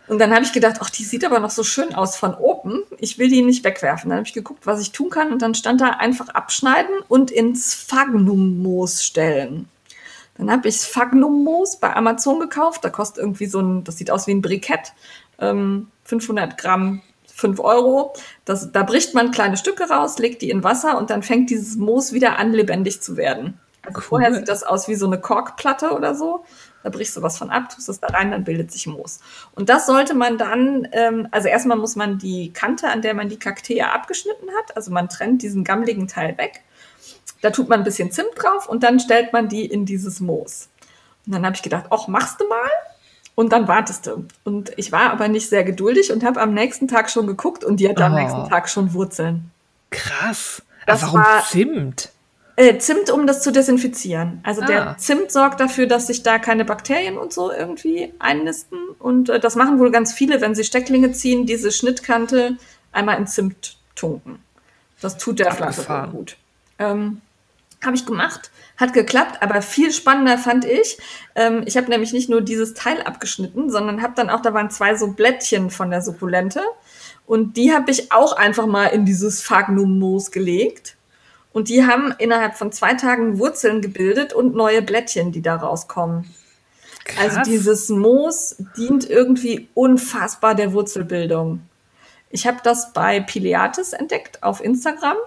Und 0.07 0.20
dann 0.20 0.34
habe 0.34 0.43
ich 0.43 0.51
gedacht, 0.51 0.78
ach, 0.80 0.89
die 0.89 1.03
sieht 1.03 1.26
aber 1.26 1.39
noch 1.39 1.49
so 1.49 1.64
schön 1.64 1.95
aus 1.95 2.18
von 2.18 2.36
oben. 2.36 2.84
Ich 2.99 3.18
will 3.18 3.30
die 3.30 3.41
nicht 3.41 3.64
wegwerfen. 3.64 4.09
Dann 4.09 4.20
habe 4.20 4.28
ich 4.28 4.34
geguckt, 4.34 4.68
was 4.68 4.82
ich 4.82 4.91
tun 4.91 5.09
kann. 5.09 5.32
Und 5.32 5.41
dann 5.41 5.55
stand 5.55 5.82
da 5.82 5.91
einfach 5.91 6.30
abschneiden 6.30 6.93
und 7.07 7.32
ins 7.32 7.74
Sphagnummoos 7.74 9.03
stellen. 9.03 9.70
Dann 10.38 10.51
habe 10.51 10.68
ich 10.68 10.76
Sphagnummoos 10.76 11.78
bei 11.78 11.95
Amazon 11.95 12.39
gekauft. 12.39 12.84
Da 12.84 12.89
kostet 12.89 13.24
irgendwie 13.24 13.45
so 13.45 13.59
ein, 13.59 13.84
das 13.84 13.97
sieht 13.97 14.11
aus 14.11 14.28
wie 14.28 14.34
ein 14.34 14.41
Brikett. 14.41 14.93
Ähm, 15.50 15.88
500 16.06 16.58
Gramm 16.58 17.02
5 17.28 17.60
Euro. 17.60 18.14
Das, 18.46 18.72
da 18.72 18.84
bricht 18.84 19.14
man 19.14 19.32
kleine 19.32 19.58
Stücke 19.58 19.89
raus, 19.89 20.20
legt 20.20 20.41
die 20.41 20.50
in 20.50 20.64
Wasser 20.64 20.98
und 20.98 21.10
dann 21.10 21.24
fängt 21.24 21.50
dieses 21.50 21.76
Moos 21.76 22.14
wieder 22.14 22.38
an, 22.38 22.54
lebendig 22.54 23.02
zu 23.02 23.18
werden. 23.18 23.60
Also 23.86 23.98
cool. 23.98 24.04
vorher 24.04 24.34
sieht 24.34 24.48
das 24.48 24.64
aus 24.64 24.88
wie 24.88 24.96
so 24.96 25.08
eine 25.08 25.20
Korkplatte 25.20 25.91
oder 25.91 26.16
so. 26.16 26.46
Da 26.84 26.89
brichst 26.89 27.16
du 27.16 27.22
was 27.22 27.38
von 27.38 27.50
ab, 27.50 27.70
tust 27.70 27.89
es 27.89 28.00
da 28.00 28.08
rein, 28.08 28.32
dann 28.32 28.44
bildet 28.44 28.72
sich 28.72 28.88
Moos. 28.88 29.20
Und 29.56 29.70
das 29.70 29.86
sollte 29.86 30.14
man 30.14 30.38
dann, 30.38 30.88
ähm, 30.91 31.28
also 31.32 31.48
erstmal 31.48 31.78
muss 31.78 31.96
man 31.96 32.18
die 32.18 32.52
Kante, 32.52 32.89
an 32.89 33.02
der 33.02 33.14
man 33.14 33.30
die 33.30 33.39
Kaktee 33.39 33.82
abgeschnitten 33.82 34.50
hat, 34.58 34.76
also 34.76 34.91
man 34.91 35.10
trennt 35.10 35.41
diesen 35.41 35.64
gammligen 35.64 36.08
Teil 36.08 36.38
weg. 36.38 36.62
Da 37.41 37.50
tut 37.50 37.68
man 37.68 37.80
ein 37.80 37.86
bisschen 37.86 38.12
Zimt 38.12 38.32
drauf 38.36 38.68
und 38.68 38.84
dann 38.84 39.00
stellt 39.00 39.34
man 39.34 39.50
die 39.50 39.66
in 39.66 39.86
dieses 39.86 40.20
Moos. 40.20 40.70
Und 41.26 41.34
dann 41.34 41.46
habe 41.46 41.56
ich 41.56 41.62
gedacht, 41.62 41.86
ach, 41.89 42.08
machst 42.08 42.39
du 42.39 42.48
mal? 42.48 42.70
Und 43.36 43.51
dann 43.51 43.67
wartest 43.67 44.05
du. 44.07 44.25
Und 44.43 44.71
ich 44.77 44.91
war 44.91 45.11
aber 45.11 45.27
nicht 45.27 45.49
sehr 45.49 45.63
geduldig 45.63 46.11
und 46.11 46.23
habe 46.23 46.39
am 46.39 46.53
nächsten 46.53 46.88
Tag 46.88 47.09
schon 47.09 47.25
geguckt 47.25 47.63
und 47.63 47.79
die 47.79 47.89
hat 47.89 47.99
oh. 47.99 48.03
am 48.03 48.15
nächsten 48.15 48.47
Tag 48.47 48.69
schon 48.69 48.93
Wurzeln. 48.93 49.51
Krass. 49.89 50.61
Das 50.86 51.01
Warum 51.01 51.21
war, 51.21 51.43
Zimt? 51.43 52.11
Äh, 52.55 52.77
Zimt, 52.77 53.09
um 53.09 53.25
das 53.25 53.41
zu 53.41 53.51
desinfizieren. 53.51 54.39
Also 54.43 54.61
ah. 54.61 54.65
der 54.65 54.95
Zimt 54.97 55.31
sorgt 55.31 55.59
dafür, 55.59 55.88
dass 55.88 56.07
sich 56.07 56.21
da 56.21 56.38
keine 56.38 56.65
Bakterien 56.65 57.17
und 57.17 57.34
so 57.34 57.51
irgendwie 57.51 58.13
einnisten. 58.19 58.77
Und 58.99 59.29
äh, 59.29 59.39
das 59.39 59.55
machen 59.55 59.79
wohl 59.79 59.91
ganz 59.91 60.13
viele, 60.13 60.41
wenn 60.41 60.53
sie 60.53 60.63
Stecklinge 60.63 61.11
ziehen, 61.11 61.47
diese 61.47 61.71
Schnittkante 61.71 62.57
einmal 62.91 63.17
in 63.17 63.25
Zimt 63.25 63.77
tunken. 63.95 64.39
Das 65.01 65.17
tut 65.17 65.39
der 65.39 65.51
Pflanze 65.51 66.09
gut. 66.11 66.38
Ähm, 66.79 67.21
habe 67.86 67.95
ich 67.95 68.05
gemacht, 68.05 68.51
hat 68.77 68.93
geklappt, 68.93 69.41
aber 69.41 69.61
viel 69.61 69.91
spannender 69.91 70.38
fand 70.38 70.65
ich. 70.65 70.97
Ähm, 71.36 71.63
ich 71.65 71.77
habe 71.77 71.89
nämlich 71.89 72.13
nicht 72.13 72.29
nur 72.29 72.41
dieses 72.41 72.73
Teil 72.73 73.01
abgeschnitten, 73.01 73.69
sondern 73.69 74.01
habe 74.01 74.13
dann 74.15 74.29
auch, 74.29 74.41
da 74.41 74.53
waren 74.53 74.69
zwei 74.69 74.95
so 74.95 75.07
Blättchen 75.07 75.69
von 75.69 75.89
der 75.89 76.01
Sukkulente. 76.01 76.61
Und 77.25 77.57
die 77.57 77.73
habe 77.73 77.91
ich 77.91 78.11
auch 78.11 78.34
einfach 78.34 78.65
mal 78.65 78.88
in 78.88 79.05
dieses 79.05 79.41
Phagnum-Moos 79.41 80.31
gelegt. 80.31 80.97
Und 81.53 81.69
die 81.69 81.86
haben 81.86 82.13
innerhalb 82.17 82.55
von 82.55 82.71
zwei 82.71 82.95
Tagen 82.95 83.38
Wurzeln 83.39 83.81
gebildet 83.81 84.34
und 84.34 84.55
neue 84.55 84.81
Blättchen, 84.81 85.31
die 85.31 85.41
da 85.41 85.55
rauskommen. 85.55 86.25
Krass. 87.05 87.38
Also 87.38 87.51
dieses 87.51 87.89
Moos 87.89 88.55
dient 88.77 89.09
irgendwie 89.09 89.69
unfassbar 89.73 90.55
der 90.55 90.73
Wurzelbildung. 90.73 91.61
Ich 92.29 92.47
habe 92.47 92.57
das 92.63 92.93
bei 92.93 93.19
Pileatis 93.19 93.93
entdeckt 93.93 94.41
auf 94.41 94.63
Instagram. 94.63 95.17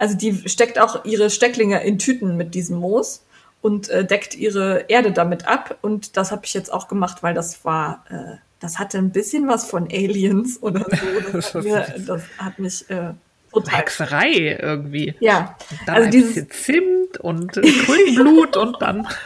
Also 0.00 0.16
die 0.16 0.48
steckt 0.48 0.80
auch 0.80 1.04
ihre 1.04 1.28
Stecklinge 1.28 1.84
in 1.84 1.98
Tüten 1.98 2.38
mit 2.38 2.54
diesem 2.54 2.78
Moos 2.78 3.22
und 3.60 3.90
äh, 3.90 4.02
deckt 4.02 4.34
ihre 4.34 4.86
Erde 4.88 5.12
damit 5.12 5.46
ab. 5.46 5.76
Und 5.82 6.16
das 6.16 6.32
habe 6.32 6.40
ich 6.46 6.54
jetzt 6.54 6.72
auch 6.72 6.88
gemacht, 6.88 7.22
weil 7.22 7.34
das 7.34 7.66
war, 7.66 8.02
äh, 8.08 8.38
das 8.60 8.78
hatte 8.78 8.96
ein 8.96 9.10
bisschen 9.10 9.46
was 9.46 9.66
von 9.66 9.88
Aliens 9.92 10.62
oder 10.62 10.86
so. 10.88 10.96
Das 11.32 11.54
hat, 11.54 11.64
mir, 11.64 11.94
das 12.06 12.22
hat 12.38 12.58
mich 12.58 12.88
äh, 12.88 13.12
total. 13.52 13.78
Hexerei 13.78 14.58
irgendwie. 14.62 15.14
Ja. 15.20 15.54
Und 15.70 15.80
dann 15.84 15.94
also 15.96 16.06
ein 16.06 16.12
dieses 16.12 16.46
bisschen 16.46 16.50
Zimt 16.50 17.18
und 17.18 17.52
Grünblut 17.52 18.56
und 18.56 18.80
dann. 18.80 19.06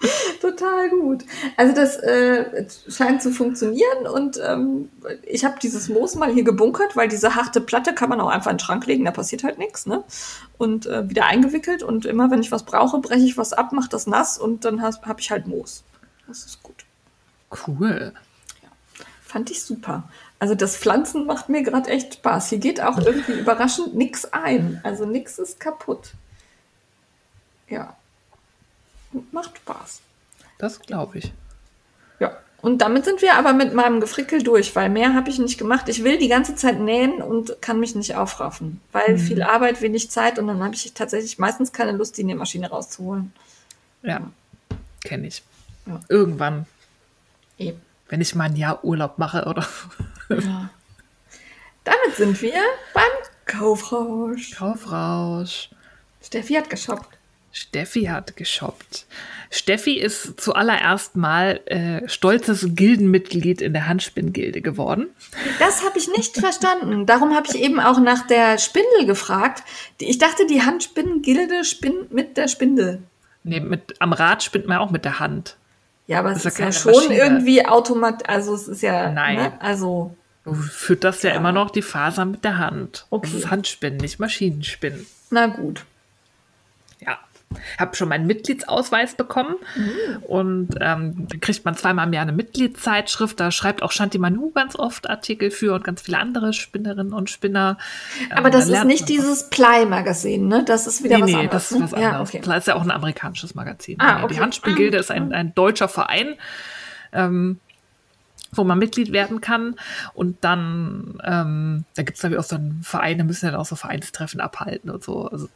Total 0.40 0.88
gut. 0.88 1.24
Also 1.56 1.74
das 1.74 1.96
äh, 1.96 2.66
scheint 2.88 3.22
zu 3.22 3.30
funktionieren 3.30 4.06
und 4.12 4.40
ähm, 4.42 4.88
ich 5.22 5.44
habe 5.44 5.56
dieses 5.62 5.88
Moos 5.88 6.14
mal 6.14 6.32
hier 6.32 6.44
gebunkert, 6.44 6.96
weil 6.96 7.08
diese 7.08 7.34
harte 7.34 7.60
Platte 7.60 7.94
kann 7.94 8.08
man 8.08 8.20
auch 8.20 8.28
einfach 8.28 8.50
in 8.50 8.56
den 8.56 8.64
Schrank 8.64 8.86
legen, 8.86 9.04
da 9.04 9.10
passiert 9.10 9.44
halt 9.44 9.58
nichts, 9.58 9.86
ne? 9.86 10.02
Und 10.56 10.86
äh, 10.86 11.08
wieder 11.08 11.26
eingewickelt 11.26 11.82
und 11.82 12.06
immer 12.06 12.30
wenn 12.30 12.40
ich 12.40 12.50
was 12.50 12.64
brauche, 12.64 12.98
breche 13.00 13.26
ich 13.26 13.36
was 13.36 13.52
ab, 13.52 13.72
mache 13.72 13.90
das 13.90 14.06
nass 14.06 14.38
und 14.38 14.64
dann 14.64 14.80
habe 14.80 14.96
hab 15.02 15.20
ich 15.20 15.30
halt 15.30 15.46
Moos. 15.46 15.84
Das 16.26 16.44
ist 16.44 16.62
gut. 16.62 16.84
Cool. 17.66 18.12
Fand 19.22 19.50
ich 19.50 19.62
super. 19.62 20.04
Also 20.38 20.54
das 20.54 20.76
Pflanzen 20.76 21.26
macht 21.26 21.48
mir 21.48 21.62
gerade 21.62 21.90
echt 21.90 22.14
Spaß. 22.14 22.48
Hier 22.48 22.58
geht 22.58 22.80
auch 22.80 22.98
irgendwie 22.98 23.38
überraschend 23.38 23.94
nichts 23.94 24.32
ein. 24.32 24.80
Also 24.82 25.04
nichts 25.04 25.38
ist 25.38 25.60
kaputt. 25.60 26.14
Ja. 27.68 27.96
Macht 29.32 29.56
Spaß. 29.56 30.00
Das 30.58 30.80
glaube 30.80 31.18
ich. 31.18 31.32
Ja. 32.18 32.36
Und 32.62 32.78
damit 32.78 33.04
sind 33.04 33.22
wir 33.22 33.34
aber 33.34 33.52
mit 33.52 33.74
meinem 33.74 34.00
Gefrickel 34.00 34.42
durch, 34.42 34.76
weil 34.76 34.90
mehr 34.90 35.14
habe 35.14 35.30
ich 35.30 35.38
nicht 35.38 35.58
gemacht. 35.58 35.88
Ich 35.88 36.04
will 36.04 36.18
die 36.18 36.28
ganze 36.28 36.54
Zeit 36.54 36.78
nähen 36.78 37.22
und 37.22 37.60
kann 37.62 37.80
mich 37.80 37.94
nicht 37.94 38.14
aufraffen, 38.14 38.80
weil 38.92 39.14
mhm. 39.14 39.18
viel 39.18 39.42
Arbeit, 39.42 39.80
wenig 39.80 40.10
Zeit 40.10 40.38
und 40.38 40.46
dann 40.46 40.62
habe 40.62 40.74
ich 40.74 40.92
tatsächlich 40.92 41.38
meistens 41.38 41.72
keine 41.72 41.92
Lust, 41.92 42.18
die 42.18 42.24
Nähmaschine 42.24 42.68
rauszuholen. 42.68 43.32
Ja, 44.02 44.20
kenne 45.02 45.26
ich. 45.26 45.42
Ja. 45.86 46.00
Irgendwann. 46.08 46.66
Eben. 47.58 47.80
Wenn 48.08 48.20
ich 48.20 48.34
mal 48.34 48.44
ein 48.44 48.56
Jahr 48.56 48.84
Urlaub 48.84 49.18
mache 49.18 49.46
oder. 49.46 49.66
Ja. 50.28 50.70
Damit 51.84 52.16
sind 52.16 52.40
wir 52.42 52.60
beim 52.94 53.02
Kaufrausch. 53.46 54.52
Kaufrausch. 54.52 55.70
Steffi 56.22 56.54
hat 56.54 56.68
geshoppt. 56.68 57.19
Steffi 57.52 58.04
hat 58.04 58.36
geshoppt. 58.36 59.06
Steffi 59.50 59.98
ist 59.98 60.40
zuallererst 60.40 61.16
mal 61.16 61.60
äh, 61.66 62.08
stolzes 62.08 62.68
Gildenmitglied 62.76 63.60
in 63.60 63.72
der 63.72 63.88
Handspinngilde 63.88 64.60
geworden. 64.60 65.08
Das 65.58 65.84
habe 65.84 65.98
ich 65.98 66.08
nicht 66.08 66.36
verstanden. 66.36 67.04
Darum 67.06 67.34
habe 67.34 67.48
ich 67.48 67.60
eben 67.60 67.80
auch 67.80 67.98
nach 67.98 68.26
der 68.28 68.58
Spindel 68.58 69.06
gefragt. 69.06 69.64
Ich 69.98 70.18
dachte, 70.18 70.46
die 70.46 70.62
Handspinngilde 70.62 71.64
spinnt 71.64 72.12
mit 72.12 72.36
der 72.36 72.46
Spindel. 72.46 73.02
Nee, 73.42 73.58
mit, 73.58 74.00
am 74.00 74.12
Rad 74.12 74.44
spinnt 74.44 74.66
man 74.66 74.78
auch 74.78 74.90
mit 74.90 75.04
der 75.04 75.18
Hand. 75.18 75.56
Ja, 76.06 76.20
aber 76.20 76.30
es 76.30 76.38
ist, 76.38 76.46
ist 76.46 76.58
ja 76.58 76.70
schon 76.70 76.92
Maschine. 76.92 77.16
irgendwie 77.16 77.66
automatisch. 77.66 78.28
Also 78.28 78.54
es 78.54 78.68
ist 78.68 78.82
ja. 78.82 79.10
Nein. 79.10 79.36
Ne? 79.36 79.60
Also. 79.60 80.14
Du 80.44 80.54
führt 80.54 81.04
das 81.04 81.22
ja, 81.22 81.30
ja, 81.30 81.36
immer 81.36 81.52
noch 81.52 81.70
die 81.70 81.82
Faser 81.82 82.24
mit 82.24 82.44
der 82.44 82.58
Hand. 82.58 83.06
Okay. 83.10 83.28
Das 83.30 83.40
ist 83.40 83.50
Handspinnen, 83.50 83.98
nicht 83.98 84.20
Maschinenspinnen. 84.20 85.06
Na 85.30 85.48
gut 85.48 85.84
habe 87.78 87.96
schon 87.96 88.08
meinen 88.08 88.26
Mitgliedsausweis 88.26 89.14
bekommen 89.14 89.56
mhm. 89.74 90.22
und 90.22 90.68
ähm, 90.80 91.26
da 91.28 91.38
kriegt 91.40 91.64
man 91.64 91.74
zweimal 91.74 92.06
im 92.06 92.12
Jahr 92.12 92.22
eine 92.22 92.32
Mitgliedszeitschrift. 92.32 93.40
Da 93.40 93.50
schreibt 93.50 93.82
auch 93.82 93.90
Shanti 93.90 94.18
Manu 94.18 94.50
ganz 94.50 94.76
oft 94.76 95.10
Artikel 95.10 95.50
für 95.50 95.74
und 95.74 95.82
ganz 95.82 96.02
viele 96.02 96.18
andere 96.18 96.52
Spinnerinnen 96.52 97.12
und 97.12 97.28
Spinner. 97.28 97.76
Aber 98.30 98.46
ähm, 98.46 98.52
das 98.52 98.68
ist 98.68 98.84
nicht 98.84 99.08
dieses 99.08 99.50
Ply-Magazin, 99.50 100.46
ne? 100.46 100.64
Das 100.64 100.86
ist 100.86 101.02
wieder 101.02 101.16
nee, 101.16 101.22
was 101.22 101.30
nee, 101.30 101.36
anderes. 101.36 101.68
das 101.68 101.72
ist 101.72 101.82
was 101.82 101.90
ne? 101.92 101.96
anderes. 101.98 102.32
Ja, 102.32 102.38
okay. 102.38 102.44
Ply 102.44 102.58
ist 102.58 102.66
ja 102.68 102.74
auch 102.76 102.82
ein 102.82 102.90
amerikanisches 102.90 103.54
Magazin. 103.54 103.96
Ah, 103.98 104.22
okay. 104.22 104.34
Die 104.34 104.40
Handspielgilde 104.40 104.96
ah, 104.96 105.00
ist 105.00 105.10
ein, 105.10 105.32
ein 105.32 105.54
deutscher 105.54 105.88
Verein. 105.88 106.34
Ähm, 107.12 107.58
wo 108.52 108.64
man 108.64 108.80
Mitglied 108.80 109.12
werden 109.12 109.40
kann. 109.40 109.76
Und 110.12 110.38
dann, 110.42 111.20
ähm, 111.22 111.84
da 111.94 112.02
gibt 112.02 112.16
es 112.16 112.22
natürlich 112.24 112.40
auch 112.40 112.48
so 112.48 112.56
einen 112.56 112.82
Verein, 112.82 113.18
da 113.18 113.22
müssen 113.22 113.44
ja 113.44 113.52
dann 113.52 113.60
auch 113.60 113.66
so 113.66 113.76
Vereinstreffen 113.76 114.40
abhalten 114.40 114.90
und 114.90 115.04
so. 115.04 115.28
Also 115.28 115.48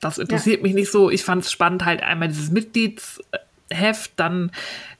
das 0.00 0.18
interessiert 0.18 0.58
ja. 0.58 0.62
mich 0.62 0.74
nicht 0.74 0.92
so. 0.92 1.10
Ich 1.10 1.24
fand 1.24 1.44
es 1.44 1.52
spannend, 1.52 1.84
halt 1.84 2.02
einmal 2.02 2.28
dieses 2.28 2.50
Mitgliedsheft, 2.50 4.12
dann 4.16 4.50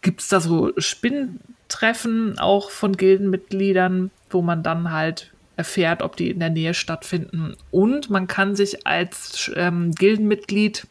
gibt 0.02 0.20
es 0.20 0.28
da 0.28 0.40
so 0.40 0.72
Spinntreffen 0.78 2.38
auch 2.38 2.70
von 2.70 2.96
Gildenmitgliedern, 2.96 4.10
wo 4.30 4.42
man 4.42 4.62
dann 4.62 4.92
halt 4.92 5.32
erfährt, 5.56 6.02
ob 6.02 6.16
die 6.16 6.30
in 6.30 6.38
der 6.38 6.50
Nähe 6.50 6.74
stattfinden. 6.74 7.56
Und 7.70 8.10
man 8.10 8.28
kann 8.28 8.54
sich 8.54 8.86
als 8.86 9.50
ähm, 9.56 9.92
Gildenmitglied 9.92 10.86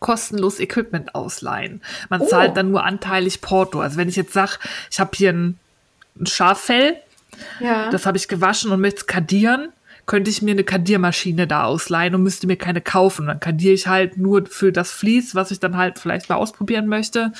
kostenlos 0.00 0.60
Equipment 0.60 1.14
ausleihen. 1.14 1.82
Man 2.08 2.22
oh. 2.22 2.26
zahlt 2.26 2.56
dann 2.56 2.70
nur 2.70 2.84
anteilig 2.84 3.40
Porto. 3.42 3.80
Also 3.80 3.98
wenn 3.98 4.08
ich 4.08 4.16
jetzt 4.16 4.32
sage, 4.32 4.52
ich 4.90 4.98
habe 4.98 5.10
hier 5.14 5.32
ein, 5.32 5.58
ein 6.18 6.26
Schaffell, 6.26 6.96
ja. 7.60 7.90
das 7.90 8.06
habe 8.06 8.16
ich 8.16 8.28
gewaschen 8.28 8.72
und 8.72 8.80
möchte 8.80 9.00
es 9.00 9.06
kadieren, 9.06 9.68
könnte 10.06 10.30
ich 10.30 10.42
mir 10.42 10.52
eine 10.52 10.64
Kadiermaschine 10.64 11.46
da 11.46 11.64
ausleihen 11.64 12.14
und 12.14 12.22
müsste 12.22 12.46
mir 12.46 12.56
keine 12.56 12.80
kaufen. 12.80 13.26
Dann 13.26 13.40
kadiere 13.40 13.74
ich 13.74 13.86
halt 13.86 14.16
nur 14.16 14.46
für 14.46 14.72
das 14.72 14.90
Vlies, 14.90 15.34
was 15.34 15.50
ich 15.50 15.60
dann 15.60 15.76
halt 15.76 15.98
vielleicht 15.98 16.28
mal 16.28 16.36
ausprobieren 16.36 16.86
möchte 16.86 17.32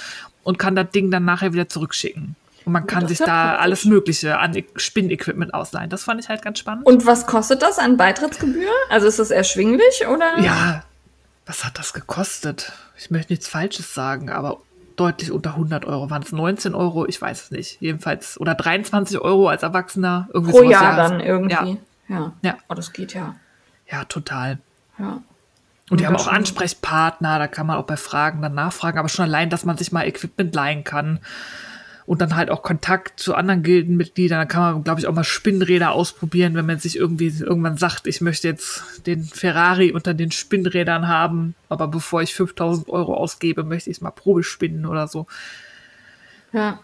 und 0.43 0.59
kann 0.59 0.77
das 0.77 0.91
Ding 0.91 1.11
dann 1.11 1.25
nachher 1.25 1.53
wieder 1.53 1.69
zurückschicken. 1.69 2.37
Und 2.65 2.73
man 2.73 2.87
kann 2.87 3.09
sich 3.09 3.19
da 3.19 3.57
alles 3.57 3.85
Mögliche 3.85 4.39
an 4.39 4.57
Spinnequipment 4.77 5.53
ausleihen. 5.53 5.91
Das 5.91 6.05
fand 6.05 6.21
ich 6.21 6.29
halt 6.29 6.43
ganz 6.43 6.61
spannend. 6.61 6.87
Und 6.87 7.07
was 7.07 7.27
kostet 7.27 7.61
das 7.61 7.79
an 7.79 7.97
Beitrittsgebühr? 7.97 8.71
Also 8.89 9.09
ist 9.09 9.19
das 9.19 9.33
erschwinglich 9.33 10.07
oder? 10.09 10.39
Ja, 10.39 10.85
was 11.45 11.65
hat 11.65 11.79
das 11.79 11.93
gekostet? 11.93 12.73
Ich 12.97 13.11
möchte 13.11 13.33
nichts 13.33 13.49
Falsches 13.49 13.95
sagen, 13.95 14.31
aber 14.31 14.59
deutlich 14.95 15.33
unter 15.33 15.51
100 15.51 15.85
Euro. 15.87 16.11
Waren 16.11 16.23
es 16.23 16.31
19 16.31 16.75
Euro? 16.75 17.07
Ich 17.07 17.21
weiß 17.21 17.45
es 17.45 17.51
nicht. 17.51 17.79
Jedenfalls. 17.81 18.41
Oder 18.41 18.55
23 18.55 19.19
Euro 19.19 19.49
als 19.49 19.65
Erwachsener. 19.65 20.29
Irgendwie 20.33 20.53
Pro 20.53 20.63
Jahr 20.63 20.97
dann 20.97 21.21
irgendwie. 21.21 21.53
Ja. 21.73 21.77
Ja. 22.09 22.33
Ja. 22.43 22.59
Oh, 22.69 22.75
das 22.75 22.93
geht 22.93 23.15
ja. 23.15 23.37
Ja, 23.91 24.05
total. 24.05 24.59
Ja. 24.99 25.23
Und 25.91 26.01
die 26.01 26.07
haben 26.07 26.17
auch 26.17 26.29
Ansprechpartner, 26.29 27.39
da 27.39 27.49
kann 27.49 27.67
man 27.67 27.77
auch 27.77 27.85
bei 27.85 27.99
Fragen 27.99 28.41
dann 28.41 28.55
nachfragen, 28.55 28.99
aber 28.99 29.09
schon 29.09 29.25
allein, 29.25 29.51
dass 29.51 29.65
man 29.65 29.77
sich 29.77 29.93
mal 29.93 30.07
Equipment 30.07 30.55
leihen 30.55 30.85
kann 30.85 31.21
und 32.07 32.21
dann 32.21 32.35
halt 32.35 32.51
auch 32.51 32.63
Kontakt 32.63 33.21
zu 33.21 33.35
anderen 33.35 33.63
Gildenmitgliedern, 33.63 34.39
da 34.39 34.45
kann 34.47 34.63
man, 34.63 34.85
glaube 34.85 35.01
ich, 35.01 35.07
auch 35.07 35.15
mal 35.15 35.25
Spinnräder 35.25 35.93
ausprobieren, 35.93 36.55
wenn 36.55 36.67
man 36.67 36.79
sich 36.79 36.97
irgendwie 36.97 37.29
irgendwann 37.29 37.77
sagt, 37.77 38.07
ich 38.07 38.21
möchte 38.21 38.49
jetzt 38.49 39.07
den 39.07 39.25
Ferrari 39.25 39.93
unter 39.93 40.15
den 40.15 40.31
Spinnrädern 40.31 41.09
haben, 41.09 41.55
aber 41.69 41.89
bevor 41.89 42.23
ich 42.23 42.35
5000 42.35 42.89
Euro 42.89 43.15
ausgebe, 43.15 43.63
möchte 43.63 43.91
ich 43.91 43.99
es 43.99 44.01
mal 44.01 44.11
Probe 44.11 44.45
spinnen 44.45 44.87
oder 44.87 45.09
so. 45.09 45.27
Ja. 46.53 46.81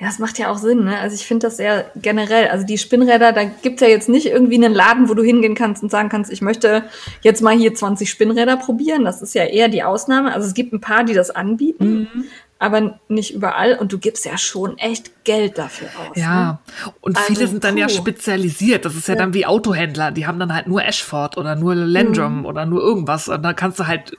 Ja, 0.00 0.06
das 0.06 0.18
macht 0.18 0.38
ja 0.38 0.50
auch 0.50 0.58
Sinn. 0.58 0.84
Ne? 0.84 0.98
Also 0.98 1.14
ich 1.14 1.26
finde 1.26 1.46
das 1.46 1.56
sehr 1.56 1.90
generell. 1.96 2.48
Also 2.48 2.66
die 2.66 2.78
Spinnräder, 2.78 3.32
da 3.32 3.44
gibt's 3.44 3.80
ja 3.80 3.88
jetzt 3.88 4.08
nicht 4.08 4.26
irgendwie 4.26 4.56
einen 4.56 4.74
Laden, 4.74 5.08
wo 5.08 5.14
du 5.14 5.22
hingehen 5.22 5.54
kannst 5.54 5.82
und 5.82 5.90
sagen 5.90 6.08
kannst, 6.08 6.32
ich 6.32 6.42
möchte 6.42 6.84
jetzt 7.22 7.42
mal 7.42 7.56
hier 7.56 7.74
20 7.74 8.10
Spinnräder 8.10 8.56
probieren. 8.56 9.04
Das 9.04 9.22
ist 9.22 9.34
ja 9.34 9.44
eher 9.44 9.68
die 9.68 9.82
Ausnahme. 9.82 10.32
Also 10.34 10.46
es 10.48 10.54
gibt 10.54 10.72
ein 10.72 10.80
paar, 10.80 11.04
die 11.04 11.14
das 11.14 11.30
anbieten. 11.30 12.08
Mhm. 12.12 12.24
Aber 12.58 12.98
nicht 13.08 13.34
überall 13.34 13.74
und 13.74 13.92
du 13.92 13.98
gibst 13.98 14.24
ja 14.24 14.38
schon 14.38 14.78
echt 14.78 15.24
Geld 15.24 15.58
dafür 15.58 15.88
aus. 16.00 16.16
Ja, 16.16 16.52
ne? 16.52 16.92
und 17.02 17.18
viele 17.18 17.40
also, 17.40 17.52
sind 17.52 17.64
dann 17.64 17.74
puh. 17.74 17.80
ja 17.82 17.88
spezialisiert. 17.90 18.86
Das 18.86 18.94
ist 18.94 19.08
ja, 19.08 19.14
ja, 19.14 19.20
dann 19.20 19.34
wie 19.34 19.44
Autohändler. 19.44 20.10
Die 20.10 20.26
haben 20.26 20.38
dann 20.38 20.54
halt 20.54 20.66
nur 20.66 20.82
Ashford 20.82 21.36
oder 21.36 21.54
nur 21.54 21.74
Landrum 21.74 22.38
mhm. 22.38 22.46
oder 22.46 22.64
nur 22.64 22.80
irgendwas. 22.80 23.28
Und 23.28 23.42
da 23.42 23.52
kannst 23.52 23.78
du 23.78 23.86
halt 23.86 24.16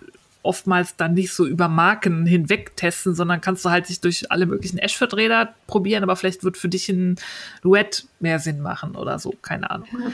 oftmals 0.47 0.95
dann 0.95 1.13
nicht 1.13 1.33
so 1.33 1.45
über 1.45 1.67
Marken 1.67 2.25
hinweg 2.25 2.75
testen, 2.75 3.13
sondern 3.13 3.41
kannst 3.41 3.65
du 3.65 3.69
halt 3.69 3.85
sich 3.85 4.01
durch 4.01 4.31
alle 4.31 4.45
möglichen 4.45 4.79
Ashford-Räder 4.79 5.53
probieren, 5.67 6.03
aber 6.03 6.15
vielleicht 6.15 6.43
wird 6.43 6.57
für 6.57 6.69
dich 6.69 6.89
ein 6.89 7.17
Duett 7.61 8.07
mehr 8.19 8.39
Sinn 8.39 8.61
machen 8.61 8.95
oder 8.95 9.19
so, 9.19 9.33
keine 9.41 9.69
Ahnung. 9.69 9.87
Ja. 9.91 10.11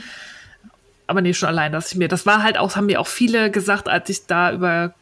Aber 1.08 1.22
nee, 1.22 1.34
schon 1.34 1.50
allein, 1.50 1.72
dass 1.72 1.92
ich 1.92 1.98
mir, 1.98 2.08
das 2.08 2.26
war 2.26 2.44
halt 2.44 2.58
auch, 2.58 2.76
haben 2.76 2.88
mir 2.88 3.00
auch 3.00 3.08
viele 3.08 3.52
gesagt, 3.52 3.88
als 3.88 4.10
ich 4.10 4.26
da 4.26 4.52
über 4.54 4.94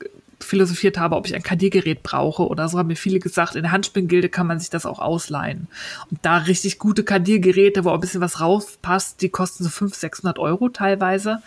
philosophiert 0.44 0.98
habe, 0.98 1.16
ob 1.16 1.28
ich 1.28 1.36
ein 1.36 1.44
Kadiergerät 1.44 2.04
brauche 2.04 2.48
oder 2.48 2.68
so, 2.68 2.78
haben 2.78 2.88
mir 2.88 2.96
viele 2.96 3.20
gesagt, 3.20 3.56
in 3.56 3.64
der 3.64 3.72
Handspinngilde 3.72 4.30
kann 4.30 4.48
man 4.48 4.60
sich 4.60 4.70
das 4.70 4.86
auch 4.86 5.00
ausleihen. 5.00 5.68
Und 6.10 6.20
da 6.24 6.38
richtig 6.38 6.80
gute 6.80 7.04
Kadiergeräte, 7.04 7.86
wo 7.86 7.90
auch 7.90 7.96
ein 7.96 8.00
bisschen 8.00 8.22
was 8.22 8.40
raufpasst, 8.40 9.22
die 9.22 9.30
kosten 9.30 9.64
so 9.64 9.70
500, 9.70 10.00
600 10.00 10.40
Euro 10.40 10.70
teilweise. 10.70 11.42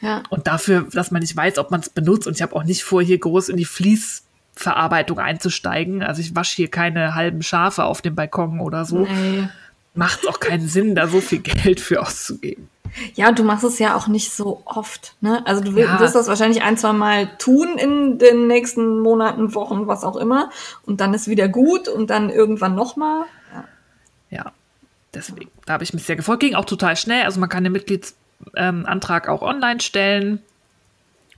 Ja. 0.00 0.22
Und 0.30 0.46
dafür, 0.46 0.86
dass 0.92 1.10
man 1.10 1.20
nicht 1.20 1.36
weiß, 1.36 1.58
ob 1.58 1.70
man 1.70 1.80
es 1.80 1.88
benutzt. 1.88 2.26
Und 2.26 2.34
ich 2.34 2.42
habe 2.42 2.54
auch 2.56 2.64
nicht 2.64 2.82
vor, 2.82 3.02
hier 3.02 3.18
groß 3.18 3.48
in 3.48 3.56
die 3.56 3.64
Fließverarbeitung 3.64 5.18
einzusteigen. 5.18 6.02
Also 6.02 6.20
ich 6.20 6.34
wasche 6.34 6.56
hier 6.56 6.68
keine 6.68 7.14
halben 7.14 7.42
Schafe 7.42 7.84
auf 7.84 8.02
dem 8.02 8.14
Balkon 8.14 8.60
oder 8.60 8.84
so. 8.84 9.00
Nee. 9.00 9.48
Macht 9.94 10.26
auch 10.28 10.40
keinen 10.40 10.68
Sinn, 10.68 10.94
da 10.94 11.08
so 11.08 11.20
viel 11.20 11.40
Geld 11.40 11.80
für 11.80 12.00
auszugeben. 12.00 12.68
Ja, 13.14 13.28
und 13.28 13.38
du 13.38 13.44
machst 13.44 13.64
es 13.64 13.78
ja 13.78 13.94
auch 13.96 14.08
nicht 14.08 14.32
so 14.32 14.62
oft. 14.64 15.14
Ne? 15.20 15.44
Also 15.46 15.62
du 15.62 15.74
wirst 15.74 15.88
ja. 15.88 15.98
das 15.98 16.28
wahrscheinlich 16.28 16.62
ein, 16.62 16.76
zwei 16.76 16.92
Mal 16.92 17.36
tun 17.38 17.78
in 17.78 18.18
den 18.18 18.46
nächsten 18.46 19.00
Monaten, 19.00 19.54
Wochen, 19.54 19.86
was 19.86 20.04
auch 20.04 20.16
immer. 20.16 20.50
Und 20.86 21.00
dann 21.00 21.14
ist 21.14 21.28
wieder 21.28 21.48
gut 21.48 21.88
und 21.88 22.10
dann 22.10 22.30
irgendwann 22.30 22.74
nochmal. 22.74 23.24
Ja. 23.52 23.64
ja, 24.30 24.52
deswegen, 25.14 25.50
da 25.66 25.74
habe 25.74 25.84
ich 25.84 25.94
mich 25.94 26.04
sehr 26.04 26.16
gefreut. 26.16 26.40
Ging 26.40 26.54
auch 26.54 26.64
total 26.64 26.96
schnell. 26.96 27.24
Also 27.24 27.38
man 27.38 27.48
kann 27.48 27.64
den 27.64 27.72
Mitglieds 27.72 28.16
ähm, 28.56 28.86
Antrag 28.86 29.28
auch 29.28 29.42
online 29.42 29.80
stellen. 29.80 30.40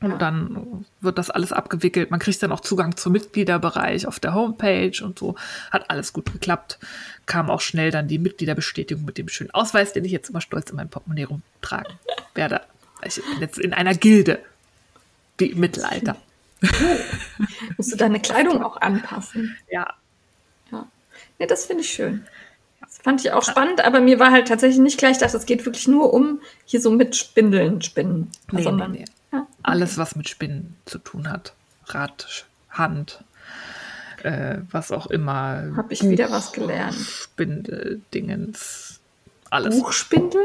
Und 0.02 0.20
dann 0.20 0.84
wird 1.00 1.16
das 1.16 1.30
alles 1.30 1.52
abgewickelt. 1.52 2.10
Man 2.10 2.18
kriegt 2.18 2.42
dann 2.42 2.50
auch 2.50 2.60
Zugang 2.60 2.96
zum 2.96 3.12
Mitgliederbereich 3.12 4.08
auf 4.08 4.18
der 4.18 4.34
Homepage 4.34 4.92
und 5.02 5.16
so. 5.16 5.36
Hat 5.70 5.90
alles 5.90 6.12
gut 6.12 6.32
geklappt. 6.32 6.80
Kam 7.26 7.48
auch 7.48 7.60
schnell 7.60 7.92
dann 7.92 8.08
die 8.08 8.18
Mitgliederbestätigung 8.18 9.04
mit 9.04 9.16
dem 9.16 9.28
schönen 9.28 9.52
Ausweis, 9.52 9.92
den 9.92 10.04
ich 10.04 10.10
jetzt 10.10 10.30
immer 10.30 10.40
stolz 10.40 10.70
in 10.70 10.76
meinem 10.76 10.88
Portemonnaie 10.88 11.24
rumtragen 11.24 11.92
werde. 12.34 12.62
Ich 13.04 13.14
bin 13.14 13.40
jetzt 13.40 13.58
in 13.58 13.72
einer 13.72 13.94
Gilde, 13.94 14.40
wie 15.38 15.46
im 15.46 15.60
Mittelalter. 15.60 16.16
Musst 17.76 17.92
du 17.92 17.96
deine 17.96 18.20
Kleidung 18.20 18.62
auch 18.62 18.80
anpassen? 18.80 19.56
Ja. 19.70 19.94
Ja, 20.70 20.86
ja 21.38 21.46
das 21.46 21.66
finde 21.66 21.82
ich 21.82 21.90
schön. 21.90 22.26
Fand 23.02 23.20
ich 23.20 23.32
auch 23.32 23.42
spannend, 23.42 23.84
aber 23.84 24.00
mir 24.00 24.20
war 24.20 24.30
halt 24.30 24.46
tatsächlich 24.46 24.78
nicht 24.78 24.98
gleich, 24.98 25.18
dass 25.18 25.34
es 25.34 25.44
geht 25.44 25.66
wirklich 25.66 25.88
nur 25.88 26.14
um 26.14 26.40
hier 26.64 26.80
so 26.80 26.90
mit 26.90 27.16
Spindeln 27.16 27.82
spinnen. 27.82 28.30
Nee, 28.52 28.62
sondern, 28.62 28.92
nee, 28.92 28.98
nee. 28.98 29.04
Ja, 29.32 29.40
okay. 29.40 29.48
Alles, 29.64 29.98
was 29.98 30.14
mit 30.14 30.28
Spinnen 30.28 30.76
zu 30.84 30.98
tun 30.98 31.28
hat. 31.28 31.52
Rad, 31.86 32.46
Hand, 32.70 33.24
äh, 34.22 34.58
was 34.70 34.92
auch 34.92 35.08
immer. 35.08 35.72
Habe 35.76 35.92
ich 35.92 36.02
wieder 36.08 36.30
was 36.30 36.52
gelernt. 36.52 36.94
Spindel, 36.94 38.00
Dingens, 38.14 39.00
alles. 39.50 39.78
Buchspindel? 39.78 40.42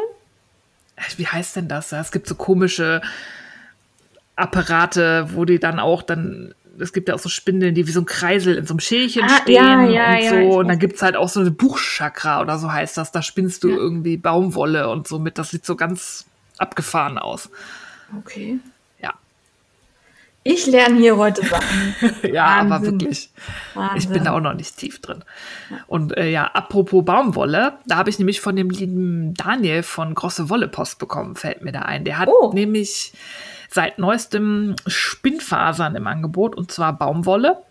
Wie 1.16 1.28
heißt 1.28 1.56
denn 1.56 1.68
das? 1.68 1.92
Es 1.92 2.12
gibt 2.12 2.28
so 2.28 2.34
komische 2.34 3.02
Apparate, 4.36 5.30
wo 5.34 5.46
die 5.46 5.60
dann 5.60 5.80
auch 5.80 6.02
dann 6.02 6.56
es 6.80 6.94
gibt 6.94 7.10
ja 7.10 7.16
auch 7.16 7.20
so 7.20 7.30
Spindeln, 7.30 7.74
die 7.76 7.88
wie 7.88 7.92
so 7.92 8.02
ein 8.02 8.06
Kreisel 8.06 8.56
in 8.56 8.66
so 8.66 8.74
einem 8.74 8.80
Schälchen 8.80 9.24
Ah, 9.24 9.42
stehen 9.42 9.56
ja, 9.56 9.82
ja, 9.84 10.16
und 10.18 10.24
ja, 10.24 10.30
so. 10.30 10.36
ich 10.38 10.46
und 10.56 10.68
dann 10.68 10.76
weiß. 10.76 10.80
gibt 10.80 10.96
es 10.98 11.02
halt 11.02 11.16
auch 11.16 11.30
so 11.30 11.40
eine 11.40 11.52
Buchchakra 11.52 12.42
oder 12.42 12.58
so 12.58 12.72
heißt 12.72 12.98
das. 12.98 13.12
Da 13.12 13.22
spinnst 13.22 13.64
du 13.64 13.70
Ja. 13.70 13.76
irgendwie 13.78 14.18
Baumwolle 14.18 14.90
und 14.90 15.08
so 15.08 15.20
mit. 15.20 15.38
Das 15.38 15.50
sieht 15.52 15.66
so 15.66 15.76
ganz 15.76 16.26
abgefahren 16.58 17.18
aus. 17.18 17.50
Okay. 18.20 18.60
Ja. 19.02 19.14
Ich 20.44 20.66
lerne 20.66 20.98
hier 20.98 21.18
heute 21.18 21.46
Sachen. 21.46 21.96
Ja, 22.32 22.46
aber 22.46 22.70
Wahnsinn. 22.70 23.02
wirklich. 23.02 23.30
Wahnsinn. 23.74 23.98
Ich 23.98 24.10
bin 24.10 24.24
da 24.24 24.32
auch 24.34 24.40
noch 24.40 24.54
nicht 24.54 24.78
tief 24.78 25.02
drin. 25.02 25.24
Und 25.88 26.16
äh, 26.16 26.30
ja, 26.30 26.46
apropos 26.46 27.04
Baumwolle, 27.04 27.74
da 27.86 27.98
habe 27.98 28.10
ich 28.10 28.18
nämlich 28.18 28.40
von 28.40 28.56
dem 28.56 28.70
lieben 28.70 29.34
Daniel 29.34 29.84
von 29.84 30.14
Grosse 30.16 30.50
Wolle 30.50 30.68
Post 30.68 31.00
bekommen, 31.00 31.36
fällt 31.36 31.64
mir 31.64 31.72
da 31.74 31.82
ein. 31.82 32.06
Der 32.06 32.18
hat 32.18 32.30
Oh. 32.30 32.52
nämlich 32.54 33.12
seit 33.70 34.00
neuestem 34.00 34.76
Spinnfasern 34.86 35.96
im 35.96 36.08
Angebot 36.08 36.56
und 36.56 36.72
zwar 36.72 36.94
Baumwolle. 36.94 37.62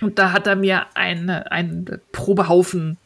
Und 0.00 0.18
da 0.18 0.32
hat 0.32 0.46
er 0.46 0.56
mir 0.56 0.86
eine, 0.94 1.50
einen 1.52 2.00
Probehaufen 2.12 2.98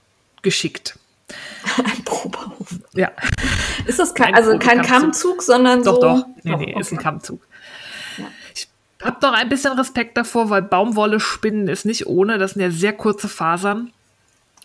geschickt. 0.42 0.98
ein 1.84 2.04
Probehaufen. 2.04 2.84
Ja, 2.94 3.10
Ist 3.86 3.98
das 3.98 4.14
kein, 4.14 4.28
Ein 4.28 4.34
also 4.34 4.58
kein. 4.58 4.82
Kammzug, 4.82 5.42
sondern 5.42 5.82
doch, 5.82 5.96
so? 5.96 6.00
doch. 6.00 6.26
Nee, 6.42 6.50
Doch, 6.52 6.58
nee, 6.58 6.76
ist 6.78 6.92
ein 6.92 6.96
okay. 6.96 7.04
Kammzug. 7.04 7.46
Ja. 8.16 8.24
Ich 8.54 8.68
habe 9.02 9.18
doch 9.20 9.32
ein 9.32 9.48
bisschen 9.48 9.72
Respekt 9.78 10.16
davor, 10.16 10.50
weil 10.50 10.62
Baumwolle 10.62 11.20
spinnen 11.20 11.68
ist 11.68 11.84
nicht 11.84 12.06
ohne. 12.06 12.38
Das 12.38 12.52
sind 12.52 12.62
ja 12.62 12.70
sehr 12.70 12.92
kurze 12.92 13.28
Fasern. 13.28 13.92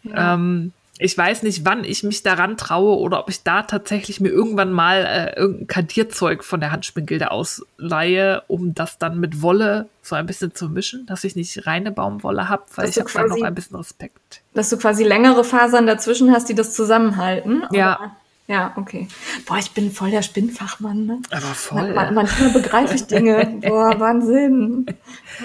Ja. 0.03 0.33
Ähm, 0.33 0.71
ich 0.99 1.17
weiß 1.17 1.41
nicht, 1.41 1.65
wann 1.65 1.83
ich 1.83 2.03
mich 2.03 2.21
daran 2.21 2.55
traue 2.55 2.97
oder 2.97 3.19
ob 3.19 3.29
ich 3.29 3.41
da 3.43 3.63
tatsächlich 3.63 4.19
mir 4.19 4.29
irgendwann 4.29 4.71
mal 4.71 5.05
äh, 5.05 5.39
irgendein 5.39 5.67
Kandierzeug 5.67 6.43
von 6.43 6.59
der 6.59 6.71
Handspinngilde 6.71 7.31
ausleihe, 7.31 8.43
um 8.47 8.75
das 8.75 8.99
dann 8.99 9.19
mit 9.19 9.41
Wolle 9.41 9.89
so 10.03 10.15
ein 10.15 10.27
bisschen 10.27 10.53
zu 10.53 10.69
mischen, 10.69 11.05
dass 11.07 11.23
ich 11.23 11.35
nicht 11.35 11.65
reine 11.65 11.91
Baumwolle 11.91 12.47
habe, 12.47 12.63
weil 12.75 12.85
Dass 12.85 12.95
ich 12.95 13.01
habe 13.01 13.11
da 13.11 13.35
noch 13.35 13.41
ein 13.43 13.55
bisschen 13.55 13.75
Respekt. 13.75 14.41
Dass 14.53 14.69
du 14.69 14.77
quasi 14.77 15.03
längere 15.03 15.43
Fasern 15.43 15.87
dazwischen 15.87 16.31
hast, 16.31 16.47
die 16.49 16.55
das 16.55 16.75
zusammenhalten. 16.75 17.63
Ja. 17.71 17.97
Oder? 17.99 18.15
Ja, 18.45 18.73
okay. 18.75 19.07
Boah, 19.45 19.57
ich 19.57 19.71
bin 19.71 19.89
voll 19.91 20.11
der 20.11 20.21
Spinnfachmann. 20.21 21.05
Ne? 21.05 21.21
Aber 21.31 21.45
Man, 21.45 21.55
voll. 21.55 21.93
man, 21.93 22.13
manchmal 22.13 22.49
begreife 22.49 22.95
ich 22.95 23.07
Dinge. 23.07 23.59
Boah, 23.61 23.99
Wahnsinn. 23.99 24.85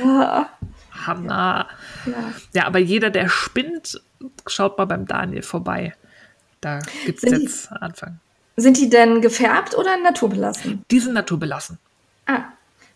Ja, 0.05 0.49
Hammer. 1.07 1.66
ja. 2.07 2.32
Ja, 2.55 2.66
aber 2.66 2.78
jeder, 2.78 3.11
der 3.11 3.28
spinnt, 3.28 4.01
schaut 4.46 4.78
mal 4.78 4.84
beim 4.86 5.07
Daniel 5.07 5.42
vorbei. 5.42 5.94
Da 6.61 6.80
gibt 7.07 7.22
es 7.22 7.30
Sind 7.30 7.38
die- 7.38 7.44
jetzt 7.44 7.70
Anfang. 7.72 8.18
Sind 8.57 8.76
die 8.78 8.90
denn 8.90 9.20
gefärbt 9.22 9.76
oder 9.76 9.96
naturbelassen? 10.03 10.84
Die 10.90 10.99
sind 10.99 11.14
naturbelassen. 11.14 11.78
Ah, 12.26 12.42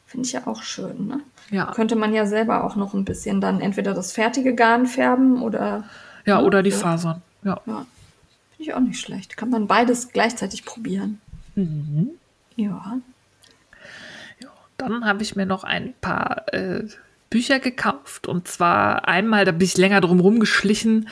finde 0.07 0.27
ich 0.27 0.33
ja 0.33 0.47
auch 0.47 0.63
schön. 0.63 1.07
Ne? 1.07 1.21
Ja. 1.51 1.71
Könnte 1.73 1.95
man 1.95 2.13
ja 2.13 2.27
selber 2.27 2.65
auch 2.65 2.75
noch 2.75 2.95
ein 2.95 3.05
bisschen 3.05 3.41
dann 3.41 3.61
entweder 3.61 3.95
das 3.95 4.11
fertige 4.13 4.55
Garn 4.57 4.87
färben 4.87 5.41
oder. 5.41 5.85
Ja, 6.25 6.39
ne, 6.41 6.45
oder 6.45 6.63
die 6.65 6.73
so. 6.73 6.79
Fasern. 6.81 7.23
Ja. 7.45 7.61
Ja, 7.67 7.87
finde 8.51 8.59
ich 8.59 8.75
auch 8.75 8.81
nicht 8.81 9.01
schlecht. 9.01 9.37
Kann 9.37 9.51
man 9.51 9.69
beides 9.69 10.09
gleichzeitig 10.13 10.65
probieren. 10.65 11.21
Mhm. 11.55 12.11
Ja. 12.57 12.99
Dann 14.79 15.05
habe 15.05 15.23
ich 15.23 15.37
mir 15.37 15.47
noch 15.47 15.63
ein 15.63 15.95
paar 16.01 16.53
äh, 16.53 16.89
Bücher 17.33 17.59
gekauft. 17.61 18.29
Und 18.29 18.47
zwar 18.47 19.09
einmal, 19.09 19.45
da 19.47 19.53
bin 19.53 19.63
ich 19.63 19.77
länger 19.79 20.01
drum 20.03 20.21
rumgeschlichen. 20.21 21.09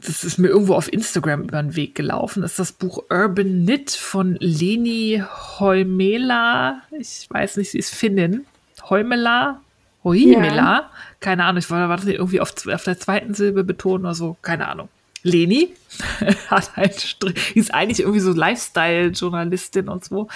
Das 0.00 0.22
ist 0.24 0.38
mir 0.38 0.48
irgendwo 0.48 0.74
auf 0.74 0.92
Instagram 0.92 1.42
über 1.42 1.60
den 1.60 1.74
Weg 1.74 1.94
gelaufen. 1.96 2.42
Das 2.42 2.52
ist 2.52 2.58
das 2.60 2.72
Buch 2.72 3.02
Urban 3.10 3.64
Knit 3.64 3.90
von 3.90 4.36
Leni 4.40 5.22
Heumela. 5.58 6.82
Ich 6.98 7.26
weiß 7.28 7.56
nicht, 7.56 7.72
sie 7.72 7.78
ist 7.78 7.92
Finnin. 7.92 8.46
Heumela? 8.88 9.60
Hoimela? 10.04 10.88
Keine 11.18 11.44
Ahnung, 11.44 11.58
ich 11.58 11.70
war, 11.70 11.88
war 11.88 11.96
das 11.96 12.06
irgendwie 12.06 12.40
auf, 12.40 12.54
auf 12.66 12.84
der 12.84 12.98
zweiten 12.98 13.34
Silbe 13.34 13.64
betont 13.64 14.04
oder 14.04 14.14
so? 14.14 14.36
Keine 14.42 14.68
Ahnung. 14.68 14.88
Leni 15.22 15.74
hat 16.48 16.70
die 16.76 17.58
ist 17.58 17.74
eigentlich 17.74 18.00
irgendwie 18.00 18.20
so 18.20 18.32
Lifestyle-Journalistin 18.32 19.88
und 19.88 20.04
so 20.04 20.28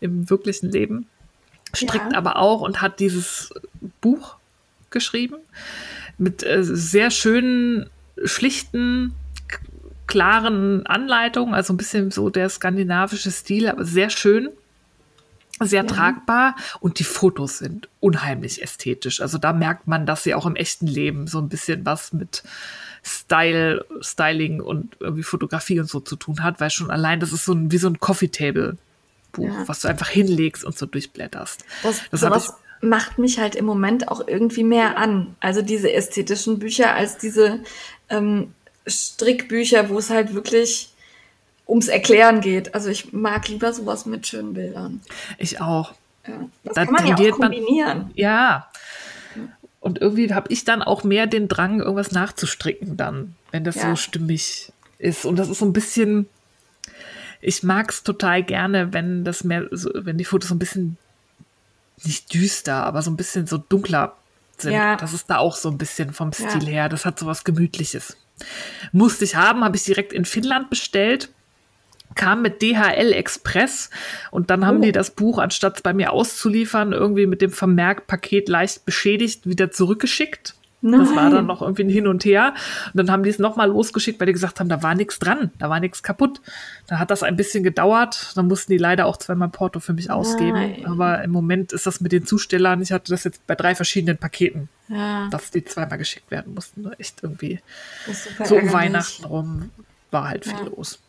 im 0.00 0.28
wirklichen 0.28 0.70
Leben 0.70 1.06
strickt 1.74 2.12
Ja. 2.12 2.18
aber 2.18 2.36
auch 2.36 2.60
und 2.60 2.80
hat 2.80 3.00
dieses 3.00 3.52
Buch 4.00 4.35
geschrieben 4.96 5.36
mit 6.18 6.42
äh, 6.42 6.64
sehr 6.64 7.10
schönen, 7.10 7.90
schlichten, 8.24 9.12
klaren 10.06 10.86
Anleitungen, 10.86 11.54
also 11.54 11.72
ein 11.72 11.76
bisschen 11.76 12.10
so 12.10 12.30
der 12.30 12.48
skandinavische 12.48 13.30
Stil, 13.30 13.68
aber 13.68 13.84
sehr 13.84 14.08
schön, 14.08 14.48
sehr 15.60 15.82
Ja. 15.84 15.88
tragbar 15.88 16.56
und 16.80 16.98
die 16.98 17.04
Fotos 17.04 17.58
sind 17.58 17.88
unheimlich 18.00 18.62
ästhetisch. 18.62 19.20
Also 19.20 19.36
da 19.38 19.52
merkt 19.52 19.86
man, 19.86 20.06
dass 20.06 20.22
sie 20.22 20.34
auch 20.34 20.46
im 20.46 20.56
echten 20.56 20.86
Leben 20.86 21.26
so 21.26 21.38
ein 21.40 21.48
bisschen 21.48 21.84
was 21.84 22.12
mit 22.12 22.42
Style, 23.02 23.84
Styling 24.00 24.60
und 24.60 24.96
irgendwie 25.00 25.22
Fotografie 25.22 25.80
und 25.80 25.88
so 25.88 26.00
zu 26.00 26.16
tun 26.16 26.42
hat, 26.42 26.60
weil 26.60 26.70
schon 26.70 26.90
allein 26.90 27.20
das 27.20 27.32
ist 27.32 27.44
so 27.44 27.52
ein, 27.52 27.70
wie 27.72 27.78
so 27.78 27.88
ein 27.88 27.98
Coffee 28.00 28.28
Table 28.28 28.76
Buch, 29.32 29.44
Ja. 29.54 29.68
was 29.68 29.80
du 29.80 29.88
einfach 29.88 30.08
hinlegst 30.08 30.64
und 30.64 30.76
so 30.78 30.86
durchblätterst. 30.86 31.64
Das, 31.82 32.00
Das 32.10 32.22
hab 32.22 32.34
sowas 32.34 32.54
macht 32.80 33.18
mich 33.18 33.38
halt 33.38 33.54
im 33.54 33.64
Moment 33.64 34.08
auch 34.08 34.26
irgendwie 34.26 34.64
mehr 34.64 34.96
an. 34.98 35.34
Also 35.40 35.62
diese 35.62 35.92
ästhetischen 35.92 36.58
Bücher 36.58 36.94
als 36.94 37.18
diese 37.18 37.60
ähm, 38.10 38.52
Strickbücher, 38.86 39.88
wo 39.88 39.98
es 39.98 40.10
halt 40.10 40.34
wirklich 40.34 40.90
ums 41.66 41.88
Erklären 41.88 42.40
geht. 42.40 42.74
Also 42.74 42.88
ich 42.90 43.12
mag 43.12 43.48
lieber 43.48 43.72
sowas 43.72 44.06
mit 44.06 44.26
schönen 44.26 44.54
Bildern. 44.54 45.00
Ich 45.38 45.60
auch. 45.60 45.94
Ja. 46.26 46.48
Das 46.64 46.74
Da 46.74 46.84
kann 46.84 46.94
man 46.94 47.06
ja 47.06 47.14
auch 47.14 47.16
tendiert 47.16 47.38
man- 47.38 47.52
kombinieren. 47.52 48.10
Ja. 48.14 48.68
Und 49.80 50.00
irgendwie 50.00 50.32
habe 50.34 50.52
ich 50.52 50.64
dann 50.64 50.82
auch 50.82 51.04
mehr 51.04 51.26
den 51.26 51.46
Drang, 51.48 51.80
irgendwas 51.80 52.10
nachzustricken 52.10 52.96
dann, 52.96 53.36
wenn 53.52 53.62
das 53.64 53.76
Ja. 53.76 53.90
so 53.90 53.96
stimmig 53.96 54.72
ist. 54.98 55.24
Und 55.24 55.36
das 55.38 55.48
ist 55.48 55.58
so 55.60 55.64
ein 55.64 55.72
bisschen, 55.72 56.28
ich 57.40 57.62
mag 57.62 57.90
es 57.90 58.02
total 58.02 58.42
gerne, 58.42 58.92
wenn 58.92 59.24
das 59.24 59.44
mehr, 59.44 59.66
so, 59.70 59.90
wenn 59.94 60.18
die 60.18 60.24
Fotos 60.24 60.48
so 60.48 60.54
ein 60.54 60.58
bisschen 60.58 60.96
nicht 62.04 62.32
düster, 62.34 62.84
aber 62.84 63.02
so 63.02 63.10
ein 63.10 63.16
bisschen 63.16 63.46
so 63.46 63.58
dunkler 63.58 64.16
sind. 64.58 64.72
Ja. 64.72 64.96
Das 64.96 65.12
ist 65.12 65.28
da 65.30 65.38
auch 65.38 65.56
so 65.56 65.70
ein 65.70 65.78
bisschen 65.78 66.12
vom 66.12 66.30
Ja. 66.38 66.50
Stil 66.50 66.66
her. 66.68 66.88
Das 66.88 67.04
hat 67.04 67.18
so 67.18 67.26
was 67.26 67.44
Gemütliches. 67.44 68.16
Musste 68.92 69.24
ich 69.24 69.36
haben, 69.36 69.64
habe 69.64 69.76
ich 69.76 69.84
direkt 69.84 70.12
in 70.12 70.24
Finnland 70.24 70.68
bestellt. 70.70 71.30
Kam 72.14 72.42
mit 72.42 72.62
DHL 72.62 73.12
Express 73.12 73.90
und 74.30 74.48
dann 74.50 74.64
haben 74.64 74.78
Oh. 74.78 74.82
die 74.82 74.92
das 74.92 75.10
Buch, 75.10 75.38
anstatt 75.38 75.76
es 75.76 75.82
bei 75.82 75.92
mir 75.92 76.12
auszuliefern, 76.12 76.92
irgendwie 76.92 77.26
mit 77.26 77.42
dem 77.42 77.50
Vermerk 77.50 78.06
Paket 78.06 78.48
leicht 78.48 78.84
beschädigt, 78.86 79.46
wieder 79.46 79.70
zurückgeschickt. 79.70 80.54
Das 80.92 81.14
war 81.14 81.24
Nein. 81.24 81.32
dann 81.32 81.46
noch 81.46 81.62
irgendwie 81.62 81.84
ein 81.84 81.88
Hin 81.88 82.06
und 82.06 82.24
Her. 82.24 82.54
Und 82.92 82.96
dann 82.98 83.10
haben 83.10 83.22
die 83.22 83.30
es 83.30 83.38
nochmal 83.38 83.68
losgeschickt, 83.68 84.18
weil 84.20 84.26
die 84.26 84.32
gesagt 84.32 84.60
haben, 84.60 84.68
da 84.68 84.82
war 84.82 84.94
nichts 84.94 85.18
dran, 85.18 85.50
da 85.58 85.68
war 85.70 85.80
nichts 85.80 86.02
kaputt. 86.02 86.40
Dann 86.86 86.98
hat 86.98 87.10
das 87.10 87.22
ein 87.22 87.36
bisschen 87.36 87.64
gedauert. 87.64 88.32
Dann 88.36 88.46
mussten 88.46 88.72
die 88.72 88.78
leider 88.78 89.06
auch 89.06 89.16
zweimal 89.16 89.48
Porto 89.48 89.80
für 89.80 89.92
mich 89.92 90.10
ausgeben. 90.10 90.52
Nein. 90.52 90.86
Aber 90.86 91.22
im 91.24 91.30
Moment 91.30 91.72
ist 91.72 91.86
das 91.86 92.00
mit 92.00 92.12
den 92.12 92.26
Zustellern, 92.26 92.80
ich 92.82 92.92
hatte 92.92 93.10
das 93.12 93.24
jetzt 93.24 93.46
bei 93.46 93.54
drei 93.54 93.74
verschiedenen 93.74 94.16
Paketen, 94.18 94.68
Ja, 94.88 95.28
dass 95.30 95.50
die 95.50 95.64
zweimal 95.64 95.98
geschickt 95.98 96.30
werden 96.30 96.54
mussten. 96.54 96.90
Echt 96.98 97.22
irgendwie. 97.22 97.60
So 98.44 98.56
um. 98.56 98.72
Weihnachten 98.72 99.24
rum 99.24 99.70
war 100.10 100.28
halt 100.28 100.44
viel 100.44 100.54
Ja. 100.54 100.64
los. 100.76 101.00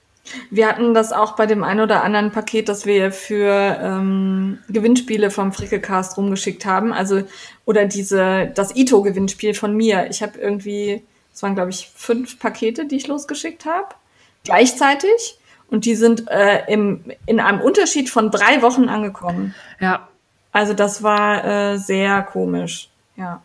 Wir 0.49 0.67
hatten 0.67 0.93
das 0.93 1.11
auch 1.11 1.35
bei 1.35 1.45
dem 1.45 1.63
ein 1.63 1.79
oder 1.79 2.03
anderen 2.03 2.31
Paket, 2.31 2.69
das 2.69 2.85
wir 2.85 3.11
für 3.11 3.77
ähm, 3.81 4.59
Gewinnspiele 4.69 5.31
vom 5.31 5.53
Frickecast 5.53 6.17
rumgeschickt 6.17 6.65
haben. 6.65 6.93
Also, 6.93 7.23
oder 7.65 7.85
diese, 7.85 8.51
das 8.55 8.75
Ito-Gewinnspiel 8.75 9.53
von 9.53 9.75
mir. 9.75 10.09
Ich 10.09 10.21
habe 10.21 10.39
irgendwie, 10.39 11.03
es 11.33 11.43
waren, 11.43 11.55
glaube 11.55 11.69
ich, 11.71 11.91
fünf 11.95 12.39
Pakete, 12.39 12.85
die 12.85 12.97
ich 12.97 13.07
losgeschickt 13.07 13.65
habe. 13.65 13.95
Gleichzeitig. 14.43 15.37
Und 15.69 15.85
die 15.85 15.95
sind 15.95 16.29
äh, 16.29 16.63
im, 16.71 17.03
in 17.25 17.39
einem 17.39 17.61
Unterschied 17.61 18.09
von 18.09 18.31
drei 18.31 18.61
Wochen 18.61 18.87
angekommen. 18.87 19.53
Ja, 19.81 20.07
Also 20.51 20.73
das 20.73 21.03
war 21.03 21.43
äh, 21.43 21.77
sehr 21.77 22.21
komisch. 22.23 22.89
Ja. 23.17 23.41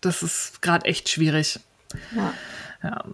das 0.00 0.22
ist 0.22 0.62
gerade 0.62 0.86
echt 0.86 1.08
schwierig. 1.08 1.60
ja. 2.14 2.32
Ja. 2.82 3.04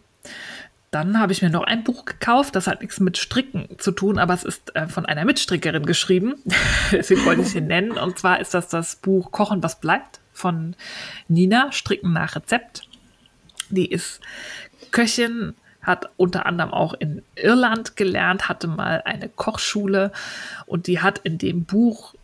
Dann 0.93 1.19
habe 1.19 1.33
ich 1.33 1.41
mir 1.41 1.49
noch 1.49 1.65
ein 1.65 1.85
Buch 1.85 2.05
gekauft, 2.05 2.55
das 2.55 2.67
hat 2.67 2.83
nichts 2.83 3.01
mit 3.01 3.17
Stricken 3.17 3.67
zu 3.79 3.93
tun, 3.93 4.19
aber 4.19 4.35
es 4.35 4.45
ist 4.45 4.77
äh, 4.77 4.87
von 4.89 5.07
einer 5.07 5.25
Mitstrickerin 5.25 5.87
geschrieben. 5.87 6.35
Deswegen 6.93 7.25
wollte 7.25 7.41
ich 7.41 7.57
ihn 7.57 7.67
nennen. 7.67 7.93
Und 7.93 8.19
zwar 8.19 8.41
ist 8.41 8.53
das 8.53 8.69
das 8.69 8.97
Buch 8.97 9.33
Kochen, 9.33 9.63
was 9.63 9.81
bleibt 9.81 10.21
von 10.35 10.77
Nina, 11.29 11.73
Stricken 11.73 12.13
nach 12.13 12.37
Rezept. 12.37 12.83
Die 13.71 13.91
ist 13.91 14.21
Köchin, 14.91 15.55
hat 15.81 16.11
unter 16.19 16.45
anderem 16.45 16.75
auch 16.75 16.93
in 16.93 17.23
Irland 17.37 17.97
gelernt, 17.97 18.51
hatte 18.51 18.67
mal 18.67 19.01
eine 19.07 19.31
Kochschule 19.31 20.13
und 20.67 20.89
die 20.89 21.01
hat 21.01 21.21
in 21.21 21.39
dem 21.39 21.65
Buch 21.65 22.15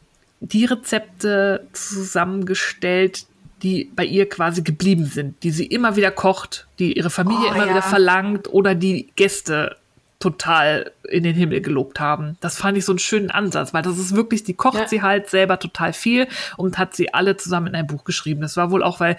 die 0.41 0.67
Rezepte 0.67 1.67
zusammengestellt, 1.73 3.25
die 3.63 3.91
bei 3.97 4.05
ihr 4.05 4.29
quasi 4.29 4.63
geblieben 4.63 5.07
sind, 5.07 5.43
die 5.43 5.51
sie 5.51 5.67
immer 5.67 5.97
wieder 5.97 6.11
kocht, 6.11 6.67
die 6.79 6.97
ihre 6.97 7.11
Familie 7.11 7.49
Oh, 7.51 7.55
immer 7.55 7.65
ja. 7.67 7.71
wieder 7.71 7.83
verlangt 7.83 8.49
oder 8.53 8.75
die 8.75 9.09
Gäste 9.17 9.77
total 10.21 10.91
in 11.09 11.23
den 11.23 11.35
Himmel 11.37 11.61
gelobt 11.61 12.01
haben. 12.01 12.37
Das 12.41 12.57
fand 12.59 12.77
ich 12.77 12.85
so 12.85 12.93
einen 12.93 12.99
schönen 12.99 13.31
Ansatz, 13.31 13.73
weil 13.73 13.83
das 13.83 13.99
ist 13.99 14.17
wirklich, 14.17 14.43
die 14.43 14.55
kocht 14.55 14.79
Ja. 14.79 14.89
sie 14.89 15.03
halt 15.03 15.29
selber 15.31 15.59
total 15.61 15.93
viel 15.93 16.27
und 16.57 16.77
hat 16.77 16.97
sie 16.97 17.15
alle 17.15 17.37
zusammen 17.37 17.69
in 17.69 17.75
ein 17.77 17.87
Buch 17.87 18.03
geschrieben. 18.05 18.41
Das 18.41 18.57
war 18.57 18.71
wohl 18.73 18.83
auch, 18.83 18.99
weil 19.01 19.17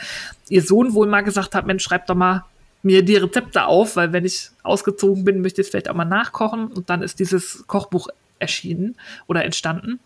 ihr 0.49 0.61
Sohn 0.61 0.93
wohl 0.93 1.07
mal 1.07 1.21
gesagt 1.21 1.55
hat, 1.55 1.65
Mensch, 1.65 1.83
schreib 1.83 2.07
doch 2.07 2.15
mal 2.15 2.43
mir 2.83 3.03
die 3.03 3.15
Rezepte 3.15 3.65
auf, 3.65 3.95
weil 3.95 4.11
wenn 4.13 4.25
ich 4.25 4.49
ausgezogen 4.63 5.23
bin, 5.23 5.41
möchte 5.41 5.61
ich 5.61 5.67
es 5.67 5.71
vielleicht 5.71 5.89
auch 5.89 5.95
mal 5.95 6.05
nachkochen. 6.05 6.67
Und 6.67 6.89
dann 6.89 7.01
ist 7.01 7.19
dieses 7.19 7.65
Kochbuch 7.67 8.07
erschienen 8.39 8.95
oder 9.27 9.43
entstanden. 9.45 9.99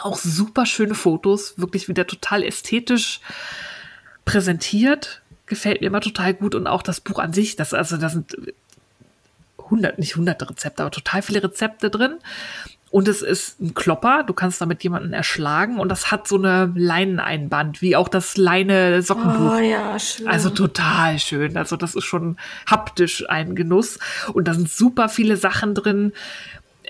Auch 0.00 0.16
super 0.18 0.64
schöne 0.66 0.94
Fotos, 0.94 1.58
wirklich 1.58 1.88
wieder 1.88 2.06
total 2.06 2.42
ästhetisch 2.44 3.20
präsentiert. 4.24 5.22
Gefällt 5.46 5.80
mir 5.80 5.88
immer 5.88 6.00
total 6.00 6.34
gut. 6.34 6.54
Und 6.54 6.66
auch 6.66 6.82
das 6.82 7.00
Buch 7.00 7.18
an 7.18 7.32
sich, 7.32 7.56
das, 7.56 7.74
also 7.74 7.96
da 7.96 8.08
sind 8.08 8.36
hundert, 9.58 9.98
nicht 9.98 10.16
hunderte 10.16 10.48
Rezepte, 10.48 10.82
aber 10.82 10.90
total 10.90 11.22
viele 11.22 11.42
Rezepte 11.42 11.90
drin. 11.90 12.18
Und 12.90 13.06
es 13.06 13.22
ist 13.22 13.60
ein 13.60 13.72
Klopper, 13.72 14.24
du 14.24 14.32
kannst 14.32 14.60
damit 14.60 14.82
jemanden 14.82 15.12
erschlagen 15.12 15.78
und 15.78 15.88
das 15.88 16.10
hat 16.10 16.26
so 16.26 16.36
eine 16.36 16.72
Leineneinband, 16.74 17.82
wie 17.82 17.94
auch 17.94 18.08
das 18.08 18.36
Leine-Sockenbuch. 18.36 19.58
Oh 19.58 19.58
ja, 19.58 19.96
schön. 19.96 20.26
Also 20.26 20.50
total 20.50 21.20
schön. 21.20 21.56
Also 21.56 21.76
das 21.76 21.94
ist 21.94 22.04
schon 22.04 22.36
haptisch 22.66 23.24
ein 23.30 23.54
Genuss. 23.54 24.00
Und 24.32 24.48
da 24.48 24.54
sind 24.54 24.68
super 24.68 25.08
viele 25.08 25.36
Sachen 25.36 25.76
drin. 25.76 26.12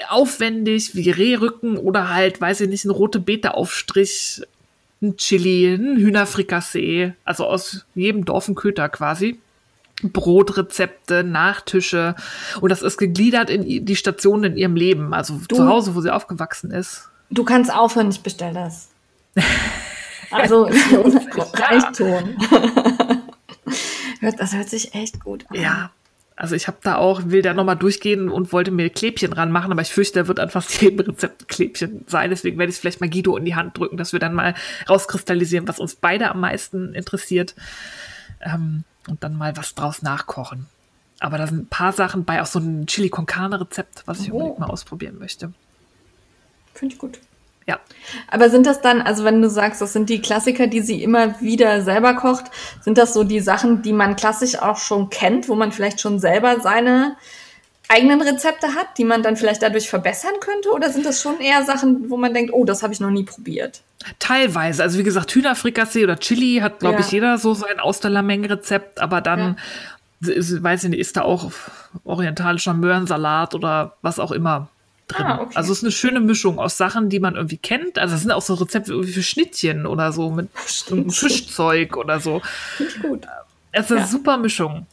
Aufwendig, 0.08 0.94
wie 0.94 1.10
Rehrücken 1.10 1.76
oder 1.76 2.08
halt, 2.08 2.40
weiß 2.40 2.62
ich 2.62 2.70
nicht, 2.70 2.86
ein 2.86 2.90
rote 2.90 3.20
Beete-Aufstrich, 3.20 4.40
ein 5.02 5.16
Chili, 5.16 5.74
ein 5.74 5.96
Hühnerfrikassee. 5.96 7.14
Also 7.24 7.46
aus 7.46 7.86
jedem 7.94 8.24
Dorf 8.24 8.48
ein 8.48 8.54
Köter 8.54 8.88
quasi. 8.88 9.38
Brotrezepte, 10.02 11.24
Nachtische. 11.24 12.14
Und 12.60 12.70
das 12.70 12.82
ist 12.82 12.96
gegliedert 12.96 13.50
in 13.50 13.84
die 13.84 13.96
Stationen 13.96 14.52
in 14.52 14.56
ihrem 14.58 14.76
Leben. 14.76 15.12
Also 15.14 15.40
Du- 15.48 15.56
zu 15.56 15.66
Hause, 15.66 15.94
wo 15.94 16.00
sie 16.00 16.10
aufgewachsen 16.12 16.70
ist. 16.70 17.08
du 17.30 17.44
kannst 17.44 17.72
aufhören, 17.72 18.10
ich 18.10 18.20
bestell 18.20 18.54
das. 18.54 18.88
Also 20.32 20.64
Reichton. 21.54 22.36
Hört- 24.20 24.38
das 24.38 24.52
hört 24.54 24.68
sich 24.68 24.94
echt 24.94 25.18
gut 25.24 25.44
an. 25.48 25.56
Ja. 25.60 25.90
Also 26.40 26.54
ich 26.54 26.68
habe 26.68 26.78
da 26.82 26.96
auch, 26.96 27.20
will 27.26 27.42
da 27.42 27.52
nochmal 27.52 27.76
durchgehen 27.76 28.30
und 28.30 28.50
wollte 28.54 28.70
mir 28.70 28.88
Klebchen 28.88 29.34
ranmachen, 29.34 29.70
aber 29.72 29.82
ich 29.82 29.92
fürchte, 29.92 30.20
da 30.20 30.26
wird 30.26 30.40
an 30.40 30.48
fast 30.48 30.70
jedem 30.80 31.00
Rezept 31.00 31.42
ein 31.42 31.46
Klebchen 31.48 32.04
sein. 32.06 32.30
Deswegen 32.30 32.56
werde 32.58 32.70
ich 32.70 32.76
es 32.76 32.80
vielleicht 32.80 33.02
mal 33.02 33.10
Guido 33.10 33.36
in 33.36 33.44
die 33.44 33.54
Hand 33.54 33.76
drücken, 33.76 33.98
dass 33.98 34.14
wir 34.14 34.20
dann 34.20 34.32
mal 34.32 34.54
rauskristallisieren, 34.88 35.68
was 35.68 35.78
uns 35.78 35.96
beide 35.96 36.30
am 36.30 36.40
meisten 36.40 36.94
interessiert. 36.94 37.54
Ähm, 38.40 38.84
und 39.06 39.22
dann 39.22 39.36
mal 39.36 39.54
was 39.58 39.74
draus 39.74 40.00
nachkochen. 40.00 40.64
Aber 41.18 41.36
da 41.36 41.46
sind 41.46 41.58
ein 41.64 41.66
paar 41.68 41.92
Sachen 41.92 42.24
bei, 42.24 42.40
auch 42.40 42.46
so 42.46 42.58
ein 42.58 42.86
Chili 42.86 43.10
con 43.10 43.26
Carne 43.26 43.60
Rezept, 43.60 44.04
was 44.06 44.20
ich 44.22 44.32
Oh. 44.32 44.36
unbedingt 44.36 44.60
mal 44.60 44.70
ausprobieren 44.70 45.18
möchte. 45.18 45.52
Finde 46.72 46.94
ich 46.94 46.98
gut. 46.98 47.18
Ja. 47.70 47.78
Aber 48.28 48.50
sind 48.50 48.66
das 48.66 48.80
dann, 48.80 49.00
also 49.00 49.24
wenn 49.24 49.40
du 49.40 49.48
sagst, 49.48 49.80
das 49.80 49.92
sind 49.92 50.10
die 50.10 50.20
Klassiker, 50.20 50.66
die 50.66 50.80
sie 50.80 51.02
immer 51.02 51.40
wieder 51.40 51.82
selber 51.82 52.14
kocht, 52.14 52.46
sind 52.80 52.98
das 52.98 53.14
so 53.14 53.22
die 53.24 53.40
Sachen, 53.40 53.82
die 53.82 53.92
man 53.92 54.16
klassisch 54.16 54.58
auch 54.58 54.76
schon 54.78 55.08
kennt, 55.10 55.48
wo 55.48 55.54
man 55.54 55.70
vielleicht 55.70 56.00
schon 56.00 56.18
selber 56.18 56.60
seine 56.60 57.16
eigenen 57.88 58.20
Rezepte 58.22 58.68
hat, 58.74 58.98
die 58.98 59.04
man 59.04 59.22
dann 59.22 59.36
vielleicht 59.36 59.62
dadurch 59.62 59.88
verbessern 59.88 60.34
könnte? 60.40 60.70
Oder 60.72 60.90
sind 60.90 61.06
das 61.06 61.20
schon 61.22 61.40
eher 61.40 61.64
Sachen, 61.64 62.10
wo 62.10 62.16
man 62.16 62.34
denkt, 62.34 62.52
oh, 62.52 62.64
das 62.64 62.82
habe 62.82 62.92
ich 62.92 63.00
noch 63.00 63.10
nie 63.10 63.24
probiert? 63.24 63.82
Teilweise. 64.18 64.82
Also 64.82 64.98
wie 64.98 65.02
gesagt, 65.04 65.32
Hühnerfrikassee 65.34 66.04
oder 66.04 66.18
Chili 66.18 66.60
hat, 66.62 66.80
glaube 66.80 66.96
Ja. 66.96 67.00
ich, 67.00 67.10
jeder 67.12 67.38
so 67.38 67.54
sein 67.54 67.78
Austerlameng-Rezept, 67.80 69.00
aber 69.00 69.20
dann, 69.20 69.56
ist, 70.20 70.62
weiß 70.62 70.84
ich 70.84 70.90
nicht, 70.90 71.00
ist 71.00 71.16
da 71.16 71.22
auch 71.22 71.50
orientalischer 72.04 72.74
Möhrensalat 72.74 73.54
oder 73.54 73.96
was 74.02 74.18
auch 74.18 74.32
immer 74.32 74.68
drin. 75.14 75.26
Ah, 75.26 75.40
okay. 75.42 75.52
Also 75.56 75.72
es 75.72 75.78
ist 75.78 75.84
eine 75.84 75.92
schöne 75.92 76.20
Mischung 76.20 76.58
aus 76.58 76.76
Sachen, 76.76 77.08
die 77.08 77.20
man 77.20 77.36
irgendwie 77.36 77.56
kennt. 77.58 77.98
Also 77.98 78.14
es 78.14 78.22
sind 78.22 78.30
auch 78.32 78.42
so 78.42 78.54
Rezepte 78.54 78.92
irgendwie 78.92 79.12
für 79.12 79.22
Schnittchen 79.22 79.86
oder 79.86 80.12
so 80.12 80.30
mit 80.30 80.48
Fischzeug 80.56 81.96
oder 81.96 82.20
so. 82.20 82.40
Finde 82.76 82.92
ich 82.94 83.02
gut. 83.02 83.26
Es 83.72 83.86
ist 83.86 83.92
eine 83.92 84.00
Ja. 84.00 84.06
super 84.06 84.36
Mischung. 84.36 84.86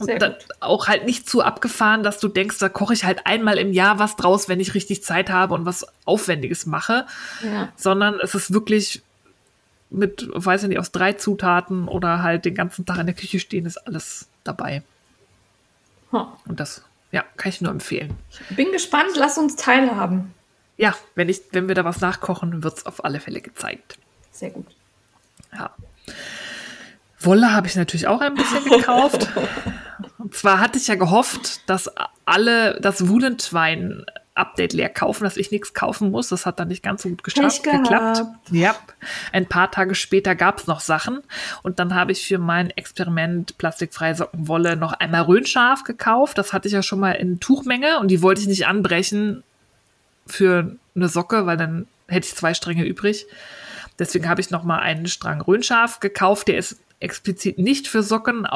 Sehr 0.00 0.14
Und 0.14 0.22
da, 0.22 0.34
auch 0.60 0.86
halt 0.86 1.06
nicht 1.06 1.28
zu 1.28 1.42
abgefahren, 1.42 2.04
dass 2.04 2.20
du 2.20 2.28
denkst, 2.28 2.58
da 2.60 2.68
koche 2.68 2.94
ich 2.94 3.04
halt 3.04 3.26
einmal 3.26 3.58
im 3.58 3.72
Jahr 3.72 3.98
was 3.98 4.14
draus, 4.14 4.48
wenn 4.48 4.60
ich 4.60 4.74
richtig 4.74 5.02
Zeit 5.02 5.28
habe 5.28 5.54
und 5.54 5.66
was 5.66 5.86
Aufwendiges 6.04 6.66
mache 6.66 7.04
Ja. 7.42 7.68
sondern 7.76 8.20
es 8.22 8.34
ist 8.36 8.52
wirklich 8.52 9.02
mit, 9.90 10.28
weiß 10.32 10.62
ich 10.64 10.68
nicht, 10.68 10.78
aus 10.78 10.92
drei 10.92 11.14
Zutaten 11.14 11.88
oder 11.88 12.22
halt 12.22 12.44
den 12.44 12.54
ganzen 12.54 12.86
Tag 12.86 12.98
in 12.98 13.06
der 13.06 13.14
Küche 13.14 13.40
stehen, 13.40 13.66
ist 13.66 13.78
alles 13.78 14.28
dabei. 14.44 14.82
Hm. 16.10 16.26
Und 16.46 16.60
das, 16.60 16.82
ja, 17.10 17.24
kann 17.36 17.50
ich 17.50 17.60
nur 17.60 17.70
empfehlen. 17.70 18.16
Bin 18.50 18.72
gespannt, 18.72 19.12
lass 19.16 19.38
uns 19.38 19.56
teilhaben. 19.56 20.34
Ja, 20.76 20.94
wenn, 21.14 21.28
ich, 21.28 21.42
wenn 21.52 21.68
wir 21.68 21.74
da 21.74 21.84
was 21.84 22.00
nachkochen, 22.00 22.62
wird 22.62 22.78
es 22.78 22.86
auf 22.86 23.04
alle 23.04 23.20
Fälle 23.20 23.40
gezeigt. 23.40 23.98
Sehr 24.30 24.50
gut. 24.50 24.66
Ja. 25.52 25.70
Wolle 27.20 27.52
habe 27.52 27.66
ich 27.66 27.74
natürlich 27.74 28.06
auch 28.06 28.20
ein 28.20 28.34
bisschen 28.34 28.64
gekauft. 28.64 29.28
Und 30.18 30.34
zwar 30.34 30.60
hatte 30.60 30.78
ich 30.78 30.86
ja 30.86 30.94
gehofft, 30.94 31.68
dass 31.68 31.90
alle 32.24 32.80
das 32.80 33.08
Wulentwein 33.08 34.04
Update 34.38 34.72
leer 34.72 34.88
kaufen, 34.88 35.24
dass 35.24 35.36
ich 35.36 35.50
nichts 35.50 35.74
kaufen 35.74 36.10
muss. 36.10 36.28
Das 36.28 36.46
hat 36.46 36.58
dann 36.60 36.68
nicht 36.68 36.82
ganz 36.82 37.02
so 37.02 37.08
gut 37.08 37.24
geschafft, 37.24 37.62
geklappt. 37.62 38.22
Ja, 38.50 38.74
ein 39.32 39.46
paar 39.46 39.70
Tage 39.70 39.94
später 39.94 40.34
gab 40.34 40.58
es 40.58 40.66
noch 40.66 40.80
Sachen. 40.80 41.20
Und 41.62 41.78
dann 41.78 41.94
habe 41.94 42.12
ich 42.12 42.26
für 42.26 42.38
mein 42.38 42.70
Experiment 42.70 43.58
plastikfreie 43.58 44.14
Sockenwolle 44.14 44.76
noch 44.76 44.92
einmal 44.92 45.22
Röhnscharf 45.22 45.84
gekauft. 45.84 46.38
Das 46.38 46.52
hatte 46.52 46.68
ich 46.68 46.74
ja 46.74 46.82
schon 46.82 47.00
mal 47.00 47.12
in 47.12 47.40
Tuchmenge 47.40 47.98
und 48.00 48.08
die 48.08 48.22
wollte 48.22 48.40
ich 48.40 48.46
nicht 48.46 48.66
anbrechen 48.66 49.42
für 50.26 50.76
eine 50.94 51.08
Socke, 51.08 51.46
weil 51.46 51.56
dann 51.56 51.86
hätte 52.06 52.26
ich 52.26 52.34
zwei 52.34 52.54
Stränge 52.54 52.84
übrig. 52.84 53.26
Deswegen 53.98 54.28
habe 54.28 54.40
ich 54.40 54.50
noch 54.50 54.62
mal 54.62 54.78
einen 54.78 55.08
Strang 55.08 55.40
Röhnscharf 55.40 56.00
gekauft. 56.00 56.48
Der 56.48 56.58
ist 56.58 56.78
explizit 57.00 57.58
nicht 57.58 57.88
für 57.88 58.02
Socken 58.02 58.46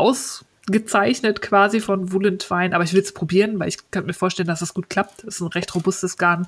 ausgezeichnet 0.68 1.42
quasi 1.42 1.80
von 1.80 2.12
Woolentwine, 2.12 2.74
aber 2.74 2.84
ich 2.84 2.92
will 2.92 3.02
es 3.02 3.12
probieren, 3.12 3.58
weil 3.58 3.68
ich 3.68 3.90
könnte 3.90 4.06
mir 4.06 4.14
vorstellen, 4.14 4.48
dass 4.48 4.60
das 4.60 4.74
gut 4.74 4.88
klappt. 4.88 5.24
Das 5.24 5.36
ist 5.36 5.40
ein 5.40 5.48
recht 5.48 5.74
robustes 5.74 6.16
Garn. 6.16 6.46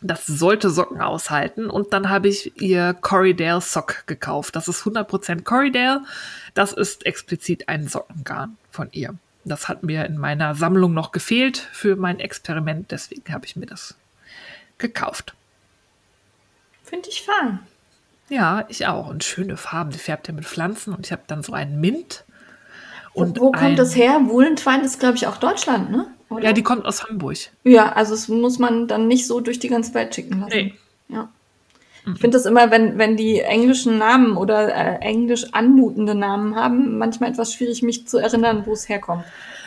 Das 0.00 0.26
sollte 0.26 0.70
Socken 0.70 1.00
aushalten. 1.00 1.68
Und 1.68 1.92
dann 1.92 2.08
habe 2.08 2.28
ich 2.28 2.60
ihr 2.60 2.94
Corridale 2.94 3.60
Sock 3.60 4.06
gekauft. 4.06 4.54
Das 4.54 4.68
ist 4.68 4.82
100% 4.82 5.42
Corridale. 5.42 6.02
Das 6.54 6.72
ist 6.72 7.04
explizit 7.04 7.68
ein 7.68 7.88
Sockengarn 7.88 8.56
von 8.70 8.88
ihr. 8.92 9.14
Das 9.44 9.68
hat 9.68 9.82
mir 9.82 10.04
in 10.04 10.16
meiner 10.16 10.54
Sammlung 10.54 10.94
noch 10.94 11.10
gefehlt 11.10 11.58
für 11.72 11.96
mein 11.96 12.20
Experiment. 12.20 12.90
Deswegen 12.92 13.32
habe 13.32 13.46
ich 13.46 13.56
mir 13.56 13.66
das 13.66 13.96
gekauft. 14.78 15.34
Finde 16.84 17.08
ich 17.08 17.22
fein. 17.22 17.60
Ja, 18.28 18.66
ich 18.68 18.86
auch. 18.86 19.08
Und 19.08 19.24
schöne 19.24 19.56
Farben. 19.56 19.90
Die 19.90 19.98
färbt 19.98 20.28
ja 20.28 20.34
mit 20.34 20.44
Pflanzen. 20.44 20.94
Und 20.94 21.06
ich 21.06 21.12
habe 21.12 21.22
dann 21.26 21.42
so 21.42 21.54
einen 21.54 21.80
Mint. 21.80 22.24
Und 23.12 23.40
wo 23.40 23.52
kommt 23.52 23.78
das 23.78 23.96
her? 23.96 24.20
Wohlentwein 24.26 24.82
ist, 24.82 25.00
glaube 25.00 25.16
ich, 25.16 25.26
auch 25.26 25.36
Deutschland, 25.36 25.90
ne? 25.90 26.06
Oder? 26.30 26.44
Ja, 26.44 26.52
die 26.52 26.62
kommt 26.62 26.84
aus 26.84 27.04
Hamburg. 27.04 27.38
Ja, 27.64 27.92
also 27.92 28.14
es 28.14 28.28
muss 28.28 28.58
man 28.58 28.86
dann 28.86 29.08
nicht 29.08 29.26
so 29.26 29.40
durch 29.40 29.58
die 29.58 29.68
ganze 29.68 29.94
Welt 29.94 30.14
schicken 30.14 30.40
lassen. 30.40 30.52
Nee. 30.52 30.74
Ja. 31.08 31.28
Ich 32.14 32.20
finde 32.20 32.38
das 32.38 32.46
immer, 32.46 32.70
wenn, 32.70 32.96
wenn 32.98 33.16
die 33.16 33.40
englischen 33.40 33.98
Namen 33.98 34.36
oder 34.36 34.74
äh, 34.74 34.98
englisch 35.00 35.52
anmutende 35.52 36.14
Namen 36.14 36.54
haben, 36.56 36.96
manchmal 36.98 37.30
etwas 37.30 37.52
schwierig, 37.52 37.82
mich 37.82 38.06
zu 38.06 38.18
erinnern, 38.18 38.64
wo 38.64 38.72
es 38.72 38.88
herkommt. 38.88 39.24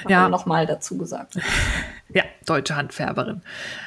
Ja. 0.07 0.29
Nochmal 0.29 0.65
dazu 0.65 0.97
gesagt. 0.97 1.37
Ja, 2.13 2.23
deutsche 2.45 2.75
Handfärberin. 2.75 3.41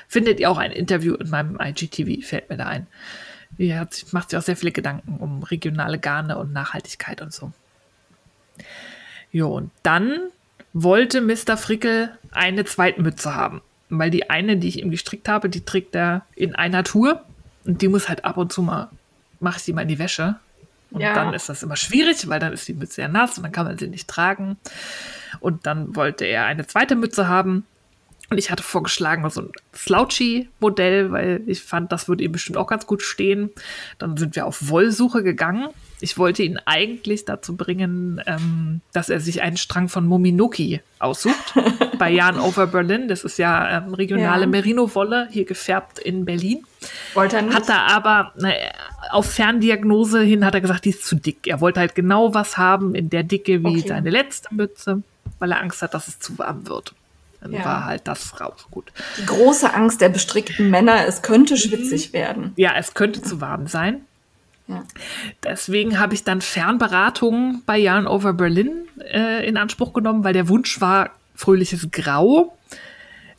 Findet 0.08 0.40
ihr 0.40 0.50
auch 0.50 0.56
ein 0.56 0.72
Interview 0.72 1.12
in 1.14 1.28
meinem 1.28 1.58
IGTV, 1.60 2.26
fällt 2.26 2.48
mir 2.48 2.56
da 2.56 2.64
ein. 2.64 2.86
Die 3.58 3.74
hat, 3.74 4.02
macht 4.12 4.30
sich 4.30 4.38
auch 4.38 4.42
sehr 4.42 4.56
viele 4.56 4.72
Gedanken 4.72 5.18
um 5.18 5.42
regionale 5.42 5.98
Garne 5.98 6.38
und 6.38 6.50
Nachhaltigkeit 6.50 7.20
und 7.20 7.34
so. 7.34 7.52
Jo, 9.34 9.48
und 9.56 9.72
dann 9.82 10.30
wollte 10.72 11.20
Mr. 11.20 11.56
Frickel 11.56 12.16
eine 12.30 12.64
Zweitmütze 12.64 13.34
haben. 13.34 13.62
Weil 13.90 14.10
die 14.10 14.30
eine, 14.30 14.56
die 14.56 14.68
ich 14.68 14.78
ihm 14.78 14.92
gestrickt 14.92 15.28
habe, 15.28 15.48
die 15.48 15.64
trägt 15.64 15.96
er 15.96 16.24
in 16.36 16.54
einer 16.54 16.84
Tour. 16.84 17.22
Und 17.64 17.82
die 17.82 17.88
muss 17.88 18.08
halt 18.08 18.24
ab 18.24 18.36
und 18.36 18.52
zu 18.52 18.62
mal, 18.62 18.90
mache 19.40 19.58
ich 19.58 19.64
die 19.64 19.72
mal 19.72 19.82
in 19.82 19.88
die 19.88 19.98
Wäsche. 19.98 20.36
Und 20.92 21.00
Ja. 21.00 21.14
dann 21.14 21.34
ist 21.34 21.48
das 21.48 21.64
immer 21.64 21.74
schwierig, 21.74 22.28
weil 22.28 22.38
dann 22.38 22.52
ist 22.52 22.68
die 22.68 22.74
Mütze 22.74 23.00
ja 23.02 23.08
nass 23.08 23.36
und 23.36 23.42
dann 23.42 23.50
kann 23.50 23.66
man 23.66 23.76
sie 23.76 23.88
nicht 23.88 24.06
tragen. 24.06 24.56
Und 25.40 25.66
dann 25.66 25.96
wollte 25.96 26.24
er 26.26 26.44
eine 26.46 26.64
zweite 26.68 26.94
Mütze 26.94 27.26
haben. 27.26 27.66
Und 28.30 28.38
ich 28.38 28.52
hatte 28.52 28.62
vorgeschlagen, 28.62 29.28
so 29.30 29.42
ein 29.42 29.52
Slouchy-Modell, 29.74 31.10
weil 31.10 31.42
ich 31.46 31.60
fand, 31.62 31.90
das 31.90 32.08
würde 32.08 32.22
ihm 32.22 32.30
bestimmt 32.32 32.56
auch 32.56 32.68
ganz 32.68 32.86
gut 32.86 33.02
stehen. 33.02 33.50
Dann 33.98 34.16
sind 34.16 34.36
wir 34.36 34.46
auf 34.46 34.68
Wollsuche 34.68 35.22
gegangen. 35.24 35.68
Ich 36.04 36.18
wollte 36.18 36.42
ihn 36.42 36.58
eigentlich 36.66 37.24
dazu 37.24 37.56
bringen, 37.56 38.20
ähm, 38.26 38.82
dass 38.92 39.08
er 39.08 39.20
sich 39.20 39.40
einen 39.40 39.56
Strang 39.56 39.88
von 39.88 40.06
Mominoki 40.06 40.82
aussucht. 40.98 41.54
bei 41.98 42.10
Jan 42.10 42.38
Over 42.38 42.66
Berlin. 42.66 43.08
Das 43.08 43.24
ist 43.24 43.38
ja 43.38 43.78
ähm, 43.78 43.94
regionale 43.94 44.42
Ja. 44.42 44.46
Merino-Wolle, 44.46 45.28
hier 45.30 45.46
gefärbt 45.46 45.98
in 45.98 46.26
Berlin. 46.26 46.62
Wollte 47.14 47.36
er 47.36 47.42
nicht? 47.42 47.56
Hat 47.56 47.70
er 47.70 47.86
aber, 47.86 48.32
na, 48.36 48.50
auf 49.12 49.30
Ferndiagnose 49.30 50.20
hin 50.20 50.44
hat 50.44 50.54
er 50.54 50.60
gesagt, 50.60 50.84
die 50.84 50.90
ist 50.90 51.06
zu 51.06 51.16
dick. 51.16 51.46
Er 51.46 51.62
wollte 51.62 51.80
halt 51.80 51.94
genau 51.94 52.34
was 52.34 52.58
haben 52.58 52.94
in 52.94 53.08
der 53.08 53.22
Dicke 53.22 53.62
wie 53.64 53.78
okay. 53.78 53.88
seine 53.88 54.10
letzte 54.10 54.54
Mütze, 54.54 55.02
weil 55.38 55.52
er 55.52 55.62
Angst 55.62 55.80
hat, 55.80 55.94
dass 55.94 56.06
es 56.06 56.18
zu 56.18 56.36
warm 56.36 56.68
wird. 56.68 56.92
Dann 57.40 57.52
ja. 57.52 57.64
war 57.64 57.84
halt 57.86 58.02
das 58.08 58.38
raus. 58.42 58.66
Gut. 58.70 58.92
Die 59.16 59.24
große 59.24 59.72
Angst 59.72 60.02
der 60.02 60.10
bestrickten 60.10 60.68
Männer, 60.68 61.06
es 61.06 61.22
könnte 61.22 61.56
schwitzig 61.56 62.12
werden. 62.12 62.52
Ja, 62.56 62.72
es 62.76 62.92
könnte 62.92 63.22
zu 63.22 63.40
warm 63.40 63.68
sein. 63.68 64.02
Deswegen 65.42 65.98
habe 65.98 66.14
ich 66.14 66.24
dann 66.24 66.40
Fernberatungen 66.40 67.62
bei 67.66 67.78
Yarn 67.78 68.06
Over 68.06 68.32
Berlin 68.32 68.88
äh, 68.98 69.46
in 69.46 69.56
Anspruch 69.56 69.92
genommen, 69.92 70.24
weil 70.24 70.32
der 70.32 70.48
Wunsch 70.48 70.80
war 70.80 71.10
fröhliches 71.34 71.90
Grau 71.90 72.56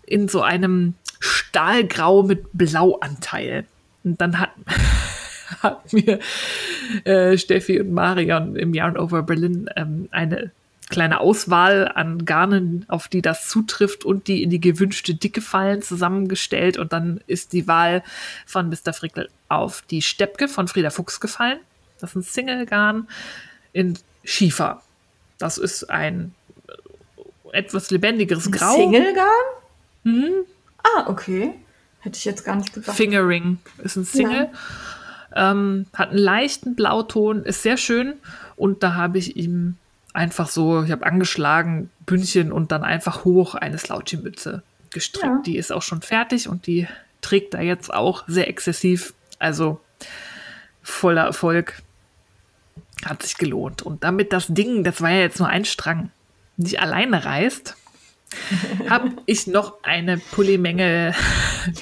in 0.06 0.28
so 0.28 0.42
einem 0.42 0.94
Stahlgrau 1.20 2.24
mit 2.24 2.46
Blauanteil. 2.54 3.66
Und 4.04 4.22
dann 4.22 4.40
hat, 4.40 4.52
hat 5.64 5.94
mir 5.94 6.20
äh, 7.06 7.38
Steffi 7.38 7.80
und 7.80 7.92
Marion 7.92 8.56
im 8.56 8.74
Yarn 8.74 8.98
Over 8.98 9.24
Berlin 9.24 9.70
ähm, 9.76 10.08
eine 10.12 10.52
kleine 10.90 11.20
Auswahl 11.20 11.92
an 11.94 12.26
Garnen, 12.26 12.86
auf 12.88 13.08
die 13.08 13.22
das 13.22 13.48
zutrifft 13.48 14.06
und 14.06 14.28
die 14.28 14.44
in 14.44 14.50
die 14.50 14.62
gewünschte 14.62 15.16
Dicke 15.16 15.42
fallen, 15.42 15.82
zusammengestellt. 15.82 16.78
Und 16.78 16.94
dann 16.94 17.22
ist 17.28 17.54
die 17.54 17.68
Wahl 17.68 18.04
von 18.46 18.70
Mr. 18.70 18.94
Frickel 18.94 19.30
auf 19.50 19.82
die 19.84 20.02
Steppke 20.02 20.48
von 20.48 20.68
Frieda 20.68 20.90
Fuchs 20.90 21.20
gefallen. 21.20 21.60
Das 22.00 22.12
ist 22.12 22.16
ein 22.16 22.24
Single-Garn 22.24 23.08
in 23.74 23.98
Schiefer. 24.24 24.84
Das 25.38 25.58
ist 25.58 25.90
ein 25.90 26.36
etwas 27.52 27.90
lebendigeres 27.90 28.52
Grau. 28.52 28.76
Single-Garn? 28.76 29.28
Mhm. 30.04 30.46
Ah, 30.84 31.10
okay. 31.10 31.54
Hätte 32.00 32.18
ich 32.18 32.26
jetzt 32.26 32.46
gar 32.46 32.56
nicht 32.56 32.74
gedacht. 32.74 32.96
Fingering 32.96 33.58
ist 33.84 33.96
ein 33.96 34.06
Single. 34.06 34.50
Ähm, 35.36 35.88
hat 35.94 36.10
einen 36.12 36.20
leichten 36.20 36.76
Blauton, 36.76 37.44
ist 37.44 37.64
sehr 37.64 37.78
schön. 37.78 38.14
Und 38.56 38.84
da 38.84 38.94
habe 38.94 39.18
ich 39.18 39.36
ihm 39.36 39.78
einfach 40.16 40.50
so, 40.50 40.84
ich 40.84 40.92
habe 40.92 41.06
angeschlagen, 41.06 41.90
Bündchen 42.06 42.52
und 42.52 42.72
dann 42.72 42.84
einfach 42.84 43.26
hoch 43.26 43.56
eine 43.56 43.78
Slouchy-Mütze 43.78 44.64
gestrickt. 44.92 45.26
Ja. 45.26 45.42
Die 45.46 45.58
ist 45.58 45.72
auch 45.72 45.82
schon 45.82 46.02
fertig 46.02 46.48
und 46.48 46.68
die 46.68 46.88
trägt 47.22 47.54
da 47.54 47.62
jetzt 47.62 47.94
auch 47.94 48.24
sehr 48.28 48.48
exzessiv. 48.48 49.14
Also 49.40 49.80
voller 50.82 51.24
Erfolg. 51.24 51.82
Hat 53.06 53.24
sich 53.24 53.38
gelohnt. 53.38 53.82
Und 53.82 54.04
damit 54.04 54.32
das 54.32 54.48
Ding, 54.48 54.84
das 54.84 55.02
war 55.02 55.12
ja 55.12 55.20
jetzt 55.20 55.40
nur 55.40 55.50
ein 55.50 55.66
Strang, 55.66 56.12
nicht 56.56 56.80
alleine 56.80 57.26
reißt, 57.26 57.76
habe 58.90 59.12
ich 59.26 59.48
noch 59.48 59.84
eine 59.84 60.18
Pullimenge 60.18 61.14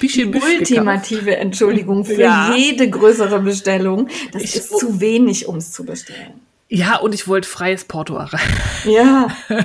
ultimative 0.02 1.36
Entschuldigung 1.36 2.04
für 2.04 2.20
ja. 2.20 2.54
jede 2.54 2.90
größere 2.90 3.40
Bestellung. 3.40 4.08
Das 4.32 4.42
ich 4.42 4.56
ist 4.56 4.78
zu 4.78 5.00
wenig, 5.00 5.46
um 5.46 5.56
es 5.56 5.72
zu 5.72 5.84
bestellen. 5.84 6.40
Ja, 6.68 6.96
und 6.96 7.14
ich 7.14 7.28
wollte 7.28 7.48
freies 7.48 7.84
Porto 7.84 8.16
erreichen. 8.16 8.56
Ja, 8.84 9.28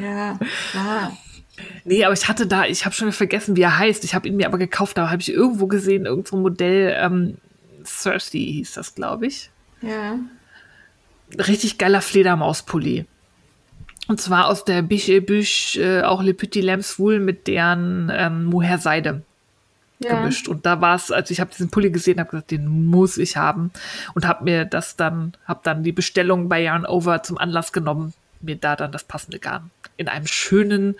ja, 0.00 0.38
klar. 0.70 1.16
Nee, 1.84 2.04
aber 2.04 2.14
ich 2.14 2.28
hatte 2.28 2.46
da, 2.46 2.64
ich 2.64 2.84
habe 2.84 2.94
schon 2.94 3.12
vergessen, 3.12 3.56
wie 3.56 3.62
er 3.62 3.78
heißt. 3.78 4.04
Ich 4.04 4.14
habe 4.14 4.28
ihn 4.28 4.36
mir 4.36 4.46
aber 4.46 4.58
gekauft, 4.58 4.96
da 4.96 5.10
habe 5.10 5.20
ich 5.20 5.32
irgendwo 5.32 5.66
gesehen, 5.66 6.06
irgendein 6.06 6.30
so 6.30 6.36
Modell, 6.36 6.96
ähm, 6.98 7.38
Thirsty 7.84 8.38
hieß 8.38 8.74
das, 8.74 8.94
glaube 8.94 9.26
ich. 9.26 9.50
Ja. 9.80 10.18
Richtig 11.36 11.78
geiler 11.78 12.00
Fledermauspulli. 12.00 13.06
Und 14.08 14.20
zwar 14.20 14.48
aus 14.48 14.64
der 14.64 14.82
Biche 14.82 15.20
Büch, 15.20 15.78
äh, 15.80 16.02
auch 16.02 16.22
Le 16.22 16.34
Petit 16.34 16.62
Lambs 16.62 16.98
Wool 16.98 17.18
mit 17.18 17.46
deren 17.46 18.10
ähm, 18.14 18.44
Mohair 18.44 18.78
Seide 18.78 19.22
ja. 20.04 20.20
gemischt. 20.20 20.48
Und 20.48 20.66
da 20.66 20.80
war 20.80 20.94
es, 20.94 21.10
als 21.10 21.30
ich 21.30 21.40
habe 21.40 21.50
diesen 21.50 21.70
Pulli 21.70 21.90
gesehen, 21.90 22.20
habe 22.20 22.30
gesagt, 22.30 22.50
den 22.50 22.86
muss 22.86 23.18
ich 23.18 23.36
haben. 23.36 23.70
Und 24.14 24.26
habe 24.26 24.44
mir 24.44 24.64
das 24.64 24.96
dann, 24.96 25.34
habe 25.46 25.60
dann 25.62 25.82
die 25.82 25.92
Bestellung 25.92 26.48
bei 26.48 26.60
Yarn 26.62 26.86
Over 26.86 27.22
zum 27.22 27.38
Anlass 27.38 27.72
genommen, 27.72 28.14
mir 28.40 28.56
da 28.56 28.76
dann 28.76 28.92
das 28.92 29.04
passende 29.04 29.38
Garn 29.38 29.70
in 29.96 30.08
einem 30.08 30.26
schönen 30.26 30.96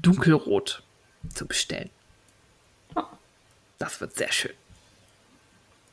Dunkelrot 0.00 0.82
zu 1.34 1.46
bestellen. 1.46 1.90
Oh. 2.94 3.02
Das 3.78 4.00
wird 4.00 4.14
sehr 4.14 4.32
schön. 4.32 4.52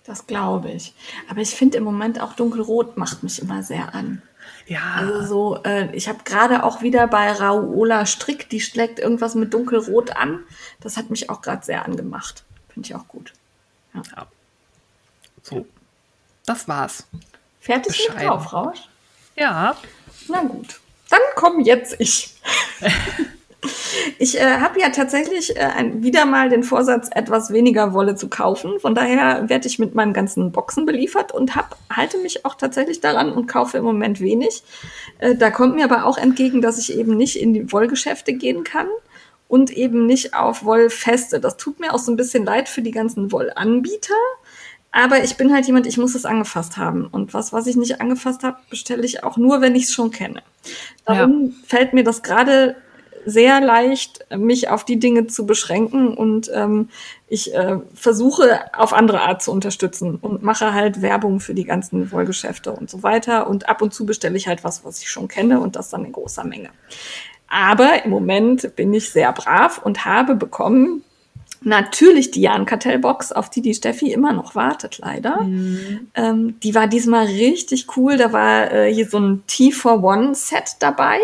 Das 0.05 0.25
glaube 0.25 0.71
ich. 0.71 0.93
Aber 1.29 1.41
ich 1.41 1.51
finde 1.51 1.77
im 1.77 1.83
Moment 1.83 2.19
auch 2.19 2.33
Dunkelrot 2.33 2.97
macht 2.97 3.23
mich 3.23 3.41
immer 3.41 3.63
sehr 3.63 3.93
an. 3.93 4.21
Ja. 4.69 4.93
Also 4.97 5.25
so, 5.25 5.63
äh, 5.63 5.93
ich 5.95 6.07
habe 6.07 6.19
gerade 6.23 6.63
auch 6.63 6.83
wieder 6.83 7.07
bei 7.07 7.31
Raola 7.31 8.05
Strick, 8.05 8.49
die 8.51 8.61
schlägt 8.61 8.99
irgendwas 8.99 9.33
mit 9.33 9.51
dunkelrot 9.51 10.15
an. 10.15 10.43
Das 10.79 10.95
hat 10.95 11.09
mich 11.09 11.31
auch 11.31 11.41
gerade 11.41 11.65
sehr 11.65 11.85
angemacht. 11.85 12.43
Finde 12.69 12.87
ich 12.87 12.95
auch 12.95 13.07
gut. 13.07 13.33
Ja. 13.95 14.03
ja. 14.15 14.27
So. 15.41 15.65
Das 16.45 16.67
war's. 16.67 17.07
Fertig 17.59 17.97
Bescheiden. 17.97 18.19
mit 18.19 18.27
Kaufrausch? 18.27 18.87
Ja. 19.35 19.75
Na 20.27 20.43
gut. 20.43 20.79
Dann 21.09 21.21
komme 21.35 21.63
jetzt 21.63 21.95
ich. 21.97 22.35
Ich 24.17 24.39
äh, 24.39 24.59
habe 24.59 24.79
ja 24.79 24.89
tatsächlich 24.89 25.55
äh, 25.57 25.59
ein, 25.59 26.01
wieder 26.03 26.25
mal 26.25 26.49
den 26.49 26.63
Vorsatz, 26.63 27.09
etwas 27.13 27.51
weniger 27.51 27.93
Wolle 27.93 28.15
zu 28.15 28.29
kaufen. 28.29 28.79
Von 28.79 28.95
daher 28.95 29.49
werde 29.49 29.67
ich 29.67 29.79
mit 29.79 29.95
meinen 29.95 30.13
ganzen 30.13 30.51
Boxen 30.51 30.85
beliefert 30.85 31.33
und 31.33 31.55
hab, 31.55 31.77
halte 31.89 32.17
mich 32.19 32.45
auch 32.45 32.55
tatsächlich 32.55 33.01
daran 33.01 33.31
und 33.31 33.47
kaufe 33.47 33.77
im 33.77 33.83
Moment 33.83 34.21
wenig. 34.21 34.63
Äh, 35.19 35.35
da 35.35 35.51
kommt 35.51 35.75
mir 35.75 35.83
aber 35.83 36.05
auch 36.05 36.17
entgegen, 36.17 36.61
dass 36.61 36.77
ich 36.77 36.97
eben 36.97 37.17
nicht 37.17 37.39
in 37.39 37.53
die 37.53 37.71
Wollgeschäfte 37.71 38.33
gehen 38.33 38.63
kann 38.63 38.87
und 39.47 39.71
eben 39.71 40.05
nicht 40.05 40.33
auf 40.33 40.63
Wollfeste. 40.63 41.39
Das 41.39 41.57
tut 41.57 41.79
mir 41.79 41.93
auch 41.93 41.99
so 41.99 42.11
ein 42.11 42.17
bisschen 42.17 42.45
leid 42.45 42.69
für 42.69 42.81
die 42.81 42.91
ganzen 42.91 43.31
Wollanbieter. 43.31 44.15
Aber 44.91 45.23
ich 45.23 45.37
bin 45.37 45.53
halt 45.53 45.65
jemand, 45.67 45.85
ich 45.85 45.97
muss 45.97 46.15
es 46.15 46.25
angefasst 46.25 46.77
haben. 46.77 47.07
Und 47.07 47.33
was, 47.33 47.53
was 47.53 47.67
ich 47.67 47.75
nicht 47.75 48.01
angefasst 48.01 48.43
habe, 48.43 48.57
bestelle 48.69 49.05
ich 49.05 49.23
auch 49.23 49.37
nur, 49.37 49.61
wenn 49.61 49.75
ich 49.75 49.83
es 49.83 49.93
schon 49.93 50.11
kenne. 50.11 50.41
Darum 51.05 51.45
ja. 51.45 51.51
fällt 51.67 51.93
mir 51.93 52.03
das 52.03 52.23
gerade 52.23 52.75
sehr 53.25 53.61
leicht, 53.61 54.25
mich 54.35 54.69
auf 54.69 54.83
die 54.83 54.99
Dinge 54.99 55.27
zu 55.27 55.45
beschränken 55.45 56.13
und 56.15 56.49
ähm, 56.53 56.89
ich 57.27 57.53
äh, 57.53 57.77
versuche 57.93 58.59
auf 58.73 58.93
andere 58.93 59.21
Art 59.21 59.41
zu 59.41 59.51
unterstützen 59.51 60.15
und 60.15 60.41
mache 60.41 60.73
halt 60.73 61.01
Werbung 61.01 61.39
für 61.39 61.53
die 61.53 61.65
ganzen 61.65 62.11
Wollgeschäfte 62.11 62.71
und 62.71 62.89
so 62.89 63.03
weiter. 63.03 63.47
Und 63.47 63.69
ab 63.69 63.81
und 63.81 63.93
zu 63.93 64.05
bestelle 64.05 64.35
ich 64.35 64.47
halt 64.47 64.63
was, 64.63 64.83
was 64.83 65.01
ich 65.01 65.09
schon 65.09 65.27
kenne 65.27 65.59
und 65.59 65.75
das 65.75 65.89
dann 65.89 66.05
in 66.05 66.11
großer 66.11 66.43
Menge. 66.43 66.69
Aber 67.47 68.03
im 68.03 68.11
Moment 68.11 68.75
bin 68.75 68.93
ich 68.93 69.09
sehr 69.09 69.31
brav 69.31 69.79
und 69.83 70.05
habe 70.05 70.35
bekommen 70.35 71.03
Natürlich 71.61 72.31
die 72.31 72.41
Jan-Kartell-Box, 72.41 73.33
auf 73.33 73.49
die 73.49 73.61
die 73.61 73.73
Steffi 73.73 74.13
immer 74.13 74.31
noch 74.31 74.55
wartet, 74.55 74.99
leider. 74.99 75.41
Mhm. 75.41 76.07
Ähm, 76.15 76.59
die 76.61 76.73
war 76.73 76.87
diesmal 76.87 77.25
richtig 77.25 77.97
cool. 77.97 78.15
Da 78.15 78.31
war 78.31 78.71
äh, 78.71 78.93
hier 78.93 79.07
so 79.09 79.19
ein 79.19 79.43
T-for-One-Set 79.47 80.77
dabei, 80.79 81.19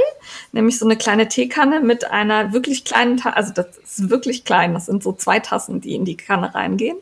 nämlich 0.52 0.78
so 0.78 0.86
eine 0.86 0.98
kleine 0.98 1.30
Teekanne 1.30 1.80
mit 1.80 2.12
einer 2.12 2.52
wirklich 2.52 2.84
kleinen, 2.84 3.16
Ta 3.16 3.30
also 3.30 3.54
das 3.54 3.78
ist 3.78 4.10
wirklich 4.10 4.44
klein, 4.44 4.74
das 4.74 4.88
sind 4.88 5.04
so 5.04 5.14
zwei 5.14 5.40
Tassen, 5.40 5.80
die 5.80 5.96
in 5.96 6.04
die 6.04 6.18
Kanne 6.18 6.54
reingehen, 6.54 6.98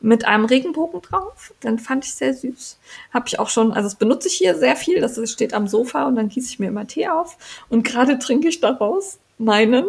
mit 0.00 0.24
einem 0.24 0.44
Regenbogen 0.44 1.02
drauf. 1.02 1.54
Den 1.62 1.78
fand 1.78 2.04
ich 2.04 2.14
sehr 2.14 2.34
süß. 2.34 2.78
Habe 3.14 3.28
ich 3.28 3.38
auch 3.38 3.48
schon, 3.48 3.72
also 3.72 3.86
das 3.86 3.94
benutze 3.94 4.26
ich 4.26 4.34
hier 4.34 4.56
sehr 4.56 4.74
viel, 4.74 5.00
das 5.00 5.20
steht 5.30 5.54
am 5.54 5.68
Sofa 5.68 6.06
und 6.08 6.16
dann 6.16 6.28
gieße 6.28 6.48
ich 6.48 6.58
mir 6.58 6.66
immer 6.66 6.88
Tee 6.88 7.06
auf. 7.06 7.36
Und 7.68 7.84
gerade 7.84 8.18
trinke 8.18 8.48
ich 8.48 8.60
daraus 8.60 9.18
meinen 9.38 9.84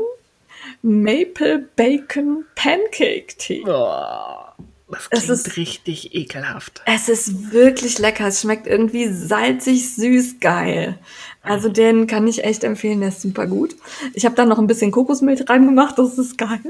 Maple 0.82 1.68
Bacon 1.76 2.46
Pancake 2.56 3.36
Tee. 3.38 3.64
Oh, 3.66 4.44
das 4.90 5.10
klingt 5.10 5.24
es 5.24 5.30
ist 5.30 5.58
richtig 5.58 6.16
ekelhaft. 6.16 6.82
Es 6.86 7.10
ist 7.10 7.52
wirklich 7.52 8.00
lecker. 8.00 8.28
Es 8.28 8.42
schmeckt 8.42 8.68
irgendwie 8.68 9.08
salzig, 9.08 9.96
süß, 9.96 10.40
geil. 10.40 11.00
Also 11.42 11.70
den 11.70 12.08
kann 12.08 12.28
ich 12.28 12.44
echt 12.44 12.64
empfehlen, 12.64 13.02
der 13.02 13.10
ist 13.10 13.22
super 13.22 13.48
gut. 13.48 13.76
Ich 14.14 14.26
habe 14.26 14.36
da 14.36 14.46
noch 14.46 14.60
ein 14.60 14.68
bisschen 14.68 14.92
Kokosmilch 14.92 15.50
reingemacht, 15.50 15.98
das 16.00 16.18
ist 16.18 16.38
geil. 16.38 16.62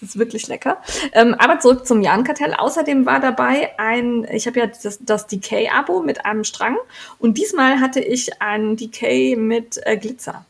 Das 0.00 0.10
ist 0.10 0.18
wirklich 0.18 0.46
lecker. 0.46 0.80
Ähm, 1.12 1.34
aber 1.34 1.58
zurück 1.58 1.86
zum 1.86 2.02
Jan-Kartell. 2.02 2.54
Außerdem 2.54 3.04
war 3.04 3.20
dabei 3.20 3.76
ein, 3.78 4.26
ich 4.32 4.46
habe 4.46 4.60
ja 4.60 4.66
das, 4.66 4.98
das 5.00 5.26
Decay-Abo 5.26 6.02
mit 6.02 6.24
einem 6.24 6.44
Strang 6.44 6.76
und 7.18 7.36
diesmal 7.38 7.80
hatte 7.80 8.00
ich 8.00 8.40
ein 8.40 8.76
Decay 8.76 9.34
mit 9.34 9.80
äh, 9.84 9.96
Glitzer. 9.96 10.44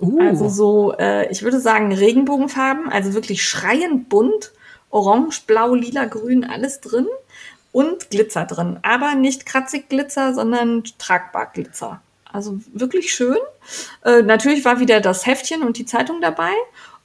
Uh. 0.00 0.20
Also 0.20 0.48
so, 0.48 0.94
äh, 0.98 1.30
ich 1.30 1.42
würde 1.42 1.60
sagen 1.60 1.92
Regenbogenfarben, 1.92 2.88
also 2.90 3.14
wirklich 3.14 3.44
schreiend 3.44 4.08
bunt, 4.08 4.52
orange, 4.90 5.42
blau, 5.46 5.74
lila, 5.74 6.04
grün, 6.06 6.44
alles 6.44 6.80
drin 6.80 7.06
und 7.72 8.10
Glitzer 8.10 8.44
drin. 8.44 8.78
Aber 8.82 9.14
nicht 9.14 9.46
kratzig 9.46 9.88
Glitzer, 9.88 10.34
sondern 10.34 10.84
tragbar 10.98 11.50
Glitzer. 11.52 12.00
Also 12.32 12.58
wirklich 12.72 13.14
schön. 13.14 13.38
Äh, 14.04 14.22
natürlich 14.22 14.64
war 14.64 14.80
wieder 14.80 15.00
das 15.00 15.26
Heftchen 15.26 15.62
und 15.62 15.78
die 15.78 15.86
Zeitung 15.86 16.20
dabei. 16.20 16.52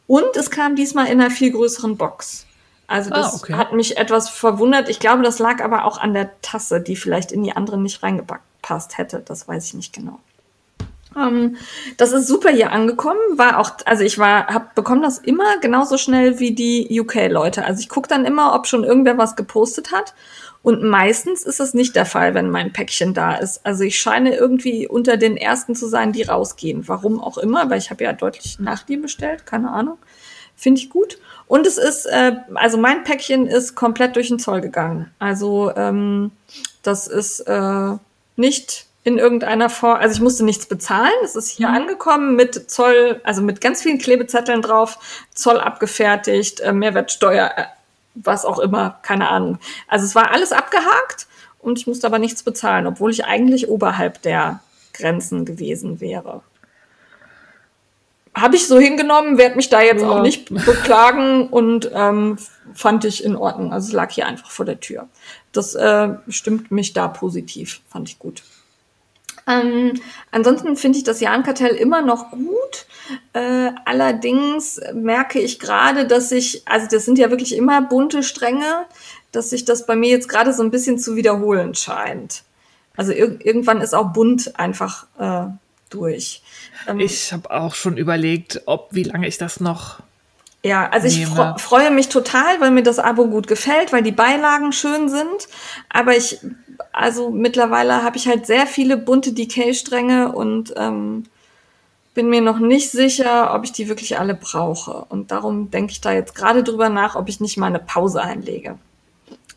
Und 0.08 0.36
es 0.36 0.50
kam 0.50 0.76
diesmal 0.76 1.06
in 1.06 1.22
einer 1.22 1.30
viel 1.30 1.52
größeren 1.52 1.98
Box. 1.98 2.48
Also 2.88 3.12
das 3.12 3.34
ah, 3.34 3.36
okay. 3.36 3.54
hat 3.54 3.74
mich 3.74 3.98
etwas 3.98 4.30
verwundert. 4.30 4.90
Ich 4.90 5.00
glaube, 5.00 5.22
das 5.22 5.38
lag 5.38 5.64
aber 5.64 5.86
auch 5.86 6.00
an 6.00 6.16
der 6.16 6.42
Tasse, 6.42 6.82
die 6.82 6.96
vielleicht 6.96 7.32
in 7.32 7.44
die 7.44 7.56
andere 7.56 7.78
nicht 7.78 8.02
reingepasst 8.02 8.98
hätte. 8.98 9.20
Das 9.20 9.48
weiß 9.48 9.66
ich 9.66 9.74
nicht 9.76 9.94
genau. 9.94 10.20
Ähm, 11.18 11.58
das 11.98 12.12
ist 12.12 12.28
super 12.28 12.50
hier 12.50 12.72
angekommen, 12.72 13.20
war 13.36 13.60
auch, 13.60 13.72
also 13.86 14.04
ich 14.04 14.18
war, 14.18 14.48
hab 14.48 14.76
bekommen 14.76 15.02
das 15.02 15.18
immer 15.18 15.58
genauso 15.60 15.98
schnell 15.98 16.40
wie 16.40 16.54
die 16.54 17.00
UK-Leute. 17.00 17.66
Also 17.66 17.82
ich 17.82 17.90
gucke 17.90 18.08
dann 18.08 18.26
immer, 18.26 18.54
ob 18.54 18.68
schon 18.68 18.84
irgendwer 18.84 19.18
was 19.18 19.36
gepostet 19.36 19.92
hat. 19.92 20.14
Und 20.62 20.84
meistens 20.84 21.44
ist 21.44 21.62
es 21.62 21.74
nicht 21.74 21.96
der 21.96 22.06
Fall, 22.06 22.34
wenn 22.34 22.50
mein 22.50 22.74
Päckchen 22.74 23.14
da 23.14 23.36
ist. 23.36 23.66
Also 23.66 23.84
ich 23.86 24.00
scheine 24.00 24.36
irgendwie 24.36 24.88
unter 24.88 25.16
den 25.16 25.38
ersten 25.38 25.74
zu 25.74 25.88
sein, 25.88 26.12
die 26.12 26.24
rausgehen. 26.24 26.88
Warum 26.88 27.22
auch 27.22 27.38
immer, 27.38 27.70
weil 27.70 27.80
ich 27.80 27.92
habe 27.92 28.04
ja 28.04 28.12
deutlich 28.12 28.60
nach 28.60 28.84
dir 28.84 29.02
bestellt, 29.02 29.46
keine 29.46 29.72
Ahnung. 29.72 29.98
Finde 30.58 30.82
ich 30.82 30.90
gut. 30.90 31.18
Und 31.48 31.66
es 31.66 31.78
ist, 31.78 32.06
äh, 32.06 32.36
also 32.56 32.78
mein 32.78 33.06
Päckchen 33.06 33.48
ist 33.48 33.76
komplett 33.76 34.18
durch 34.18 34.28
den 34.28 34.40
Zoll 34.40 34.60
gegangen. 34.60 35.10
Also 35.18 35.72
ähm, 35.76 36.32
das 36.84 37.08
ist 37.08 37.40
äh, 37.42 37.94
nicht 38.36 38.89
in 39.04 39.18
irgendeiner 39.18 39.70
Form, 39.70 39.98
also 39.98 40.14
ich 40.14 40.22
musste 40.22 40.44
nichts 40.44 40.66
bezahlen. 40.66 41.14
Es 41.24 41.36
ist 41.36 41.50
hier 41.50 41.70
mhm. 41.70 41.76
angekommen 41.76 42.36
mit 42.36 42.70
Zoll, 42.70 43.22
also 43.24 43.42
mit 43.42 43.62
ganz 43.62 43.82
vielen 43.82 43.98
Klebezetteln 43.98 44.62
drauf, 44.62 45.00
Zoll 45.34 45.60
abgefertigt, 45.60 46.60
äh, 46.60 46.74
Mehrwertsteuer, 46.74 47.52
äh, 47.56 47.64
was 48.16 48.46
auch 48.46 48.60
immer, 48.60 49.00
keine 49.02 49.30
Ahnung. 49.30 49.60
Also 49.88 50.06
es 50.06 50.16
war 50.16 50.32
alles 50.32 50.52
abgehakt 50.52 51.28
und 51.60 51.80
ich 51.80 51.88
musste 51.88 52.08
aber 52.08 52.20
nichts 52.20 52.44
bezahlen, 52.44 52.88
obwohl 52.88 53.12
ich 53.12 53.26
eigentlich 53.26 53.70
oberhalb 53.70 54.22
der 54.22 54.60
Grenzen 54.94 55.46
gewesen 55.46 56.02
wäre. 56.02 56.42
Habe 58.36 58.58
ich 58.58 58.68
so 58.68 58.80
hingenommen, 58.80 59.38
werde 59.38 59.56
mich 59.56 59.70
da 59.70 59.82
jetzt 59.82 60.02
ja. 60.02 60.10
auch 60.10 60.22
nicht 60.22 60.50
beklagen 60.50 61.48
und 61.48 61.90
ähm, 61.94 62.38
fand 62.74 63.06
ich 63.06 63.24
in 63.24 63.36
Ordnung. 63.36 63.74
Also 63.74 63.88
es 63.88 63.94
lag 63.94 64.12
hier 64.12 64.28
einfach 64.28 64.52
vor 64.52 64.66
der 64.66 64.80
Tür. 64.80 65.08
Das 65.52 65.74
äh, 65.76 66.10
stimmt 66.28 66.70
mich 66.70 66.94
da 66.94 67.08
positiv, 67.08 67.82
fand 67.90 68.10
ich 68.10 68.20
gut. 68.20 68.44
Ähm, 69.50 70.00
ansonsten 70.32 70.76
finde 70.76 71.00
ich 71.00 71.04
das 71.04 71.20
Jahrenkartell 71.20 71.76
immer 71.76 72.02
noch 72.02 72.32
gut. 72.32 72.86
Äh, 73.34 73.72
allerdings 73.86 74.80
merke 74.94 75.40
ich 75.40 75.60
gerade, 75.60 76.06
dass 76.06 76.32
ich, 76.32 76.62
also 76.66 76.88
das 76.90 77.06
sind 77.06 77.18
ja 77.18 77.32
wirklich 77.32 77.56
immer 77.56 77.82
bunte 77.82 78.22
Stränge, 78.22 78.86
dass 79.32 79.50
sich 79.50 79.66
das 79.66 79.86
bei 79.86 79.96
mir 79.96 80.10
jetzt 80.10 80.30
gerade 80.30 80.54
so 80.54 80.62
ein 80.62 80.72
bisschen 80.72 81.00
zu 81.00 81.16
wiederholen 81.16 81.74
scheint. 81.74 82.44
Also 82.96 83.12
ir 83.12 83.44
irgendwann 83.44 83.82
ist 83.82 83.96
auch 83.96 84.14
bunt 84.14 84.60
einfach 84.60 85.08
äh, 85.18 85.50
durch. 85.90 86.44
Ähm, 86.88 87.00
ich 87.00 87.34
habe 87.34 87.50
auch 87.50 87.74
schon 87.74 87.98
überlegt, 87.98 88.62
ob 88.66 88.90
wie 88.92 89.04
lange 89.04 89.28
ich 89.28 89.38
das 89.38 89.60
noch 89.60 90.02
ja, 90.64 90.90
also 90.90 91.08
ich 91.08 91.26
fre 91.26 91.56
freue 91.58 91.90
mich 91.90 92.10
total, 92.10 92.60
weil 92.60 92.72
mir 92.72 92.84
das 92.84 93.00
Abo 93.00 93.28
gut 93.28 93.48
gefällt, 93.48 93.94
weil 93.94 94.04
die 94.04 94.12
Beilagen 94.12 94.74
schön 94.74 95.08
sind. 95.08 95.48
Aber 95.90 96.18
ich, 96.18 96.40
also 96.92 97.30
mittlerweile 97.30 98.04
habe 98.04 98.18
ich 98.18 98.28
halt 98.28 98.46
sehr 98.46 98.68
viele 98.68 98.98
bunte 98.98 99.32
Decay-Stränge 99.32 100.34
und 100.34 100.74
ähm, 100.76 101.24
bin 102.14 102.30
mir 102.30 102.42
noch 102.42 102.60
nicht 102.60 102.92
sicher, 102.92 103.54
ob 103.54 103.64
ich 103.64 103.72
die 103.72 103.88
wirklich 103.88 104.20
alle 104.20 104.36
brauche. 104.36 105.06
Und 105.08 105.32
darum 105.32 105.72
denke 105.72 105.94
ich 105.94 106.02
da 106.02 106.12
jetzt 106.12 106.36
gerade 106.36 106.64
drüber 106.64 106.90
nach, 106.90 107.16
ob 107.16 107.30
ich 107.30 107.40
nicht 107.40 107.58
mal 107.58 107.68
eine 107.68 107.80
Pause 107.80 108.22
einlege. 108.22 108.78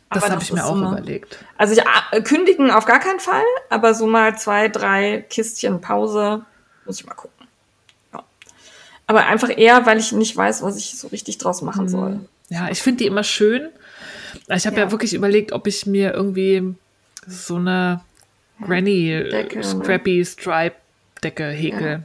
Das 0.09 0.29
habe 0.29 0.41
ich 0.41 0.53
mir 0.53 0.63
auch 0.63 0.77
so 0.77 0.85
eine, 0.85 0.91
überlegt. 0.97 1.37
Also 1.57 1.73
ich 1.73 1.83
äh, 2.11 2.21
kündigen 2.21 2.71
auf 2.71 2.85
gar 2.85 2.99
keinen 2.99 3.19
Fall, 3.19 3.43
aber 3.69 3.93
so 3.93 4.07
mal 4.07 4.37
zwei, 4.37 4.69
drei 4.69 5.25
Kistchen 5.29 5.81
Pause 5.81 6.45
muss 6.85 6.99
ich 6.99 7.05
mal 7.05 7.13
gucken. 7.15 7.32
Aber 9.13 9.27
einfach 9.27 9.55
eher, 9.55 9.85
weil 9.85 9.99
ich 9.99 10.11
nicht 10.11 10.35
weiß, 10.35 10.63
was 10.63 10.75
ich 10.75 10.97
so 10.97 11.07
richtig 11.09 11.37
draus 11.37 11.61
machen 11.61 11.87
soll. 11.87 12.15
Mhm. 12.15 12.25
Ja, 12.49 12.69
ich 12.69 12.81
finde 12.81 13.03
die 13.03 13.07
immer 13.07 13.23
schön. 13.23 13.69
Ich 14.47 14.65
habe 14.65 14.77
ja. 14.77 14.85
ja. 14.85 14.91
wirklich 14.91 15.13
überlegt, 15.13 15.51
ob 15.51 15.67
ich 15.67 15.85
mir 15.85 16.13
irgendwie 16.13 16.75
so 17.27 17.57
eine 17.57 18.01
Granny 18.59 19.23
Decke, 19.31 19.57
ne? 19.57 19.63
Scrappy 19.63 20.17
ne? 20.17 20.25
Stripe 20.25 20.75
Decke 21.23 21.45
häkel. 21.49 22.03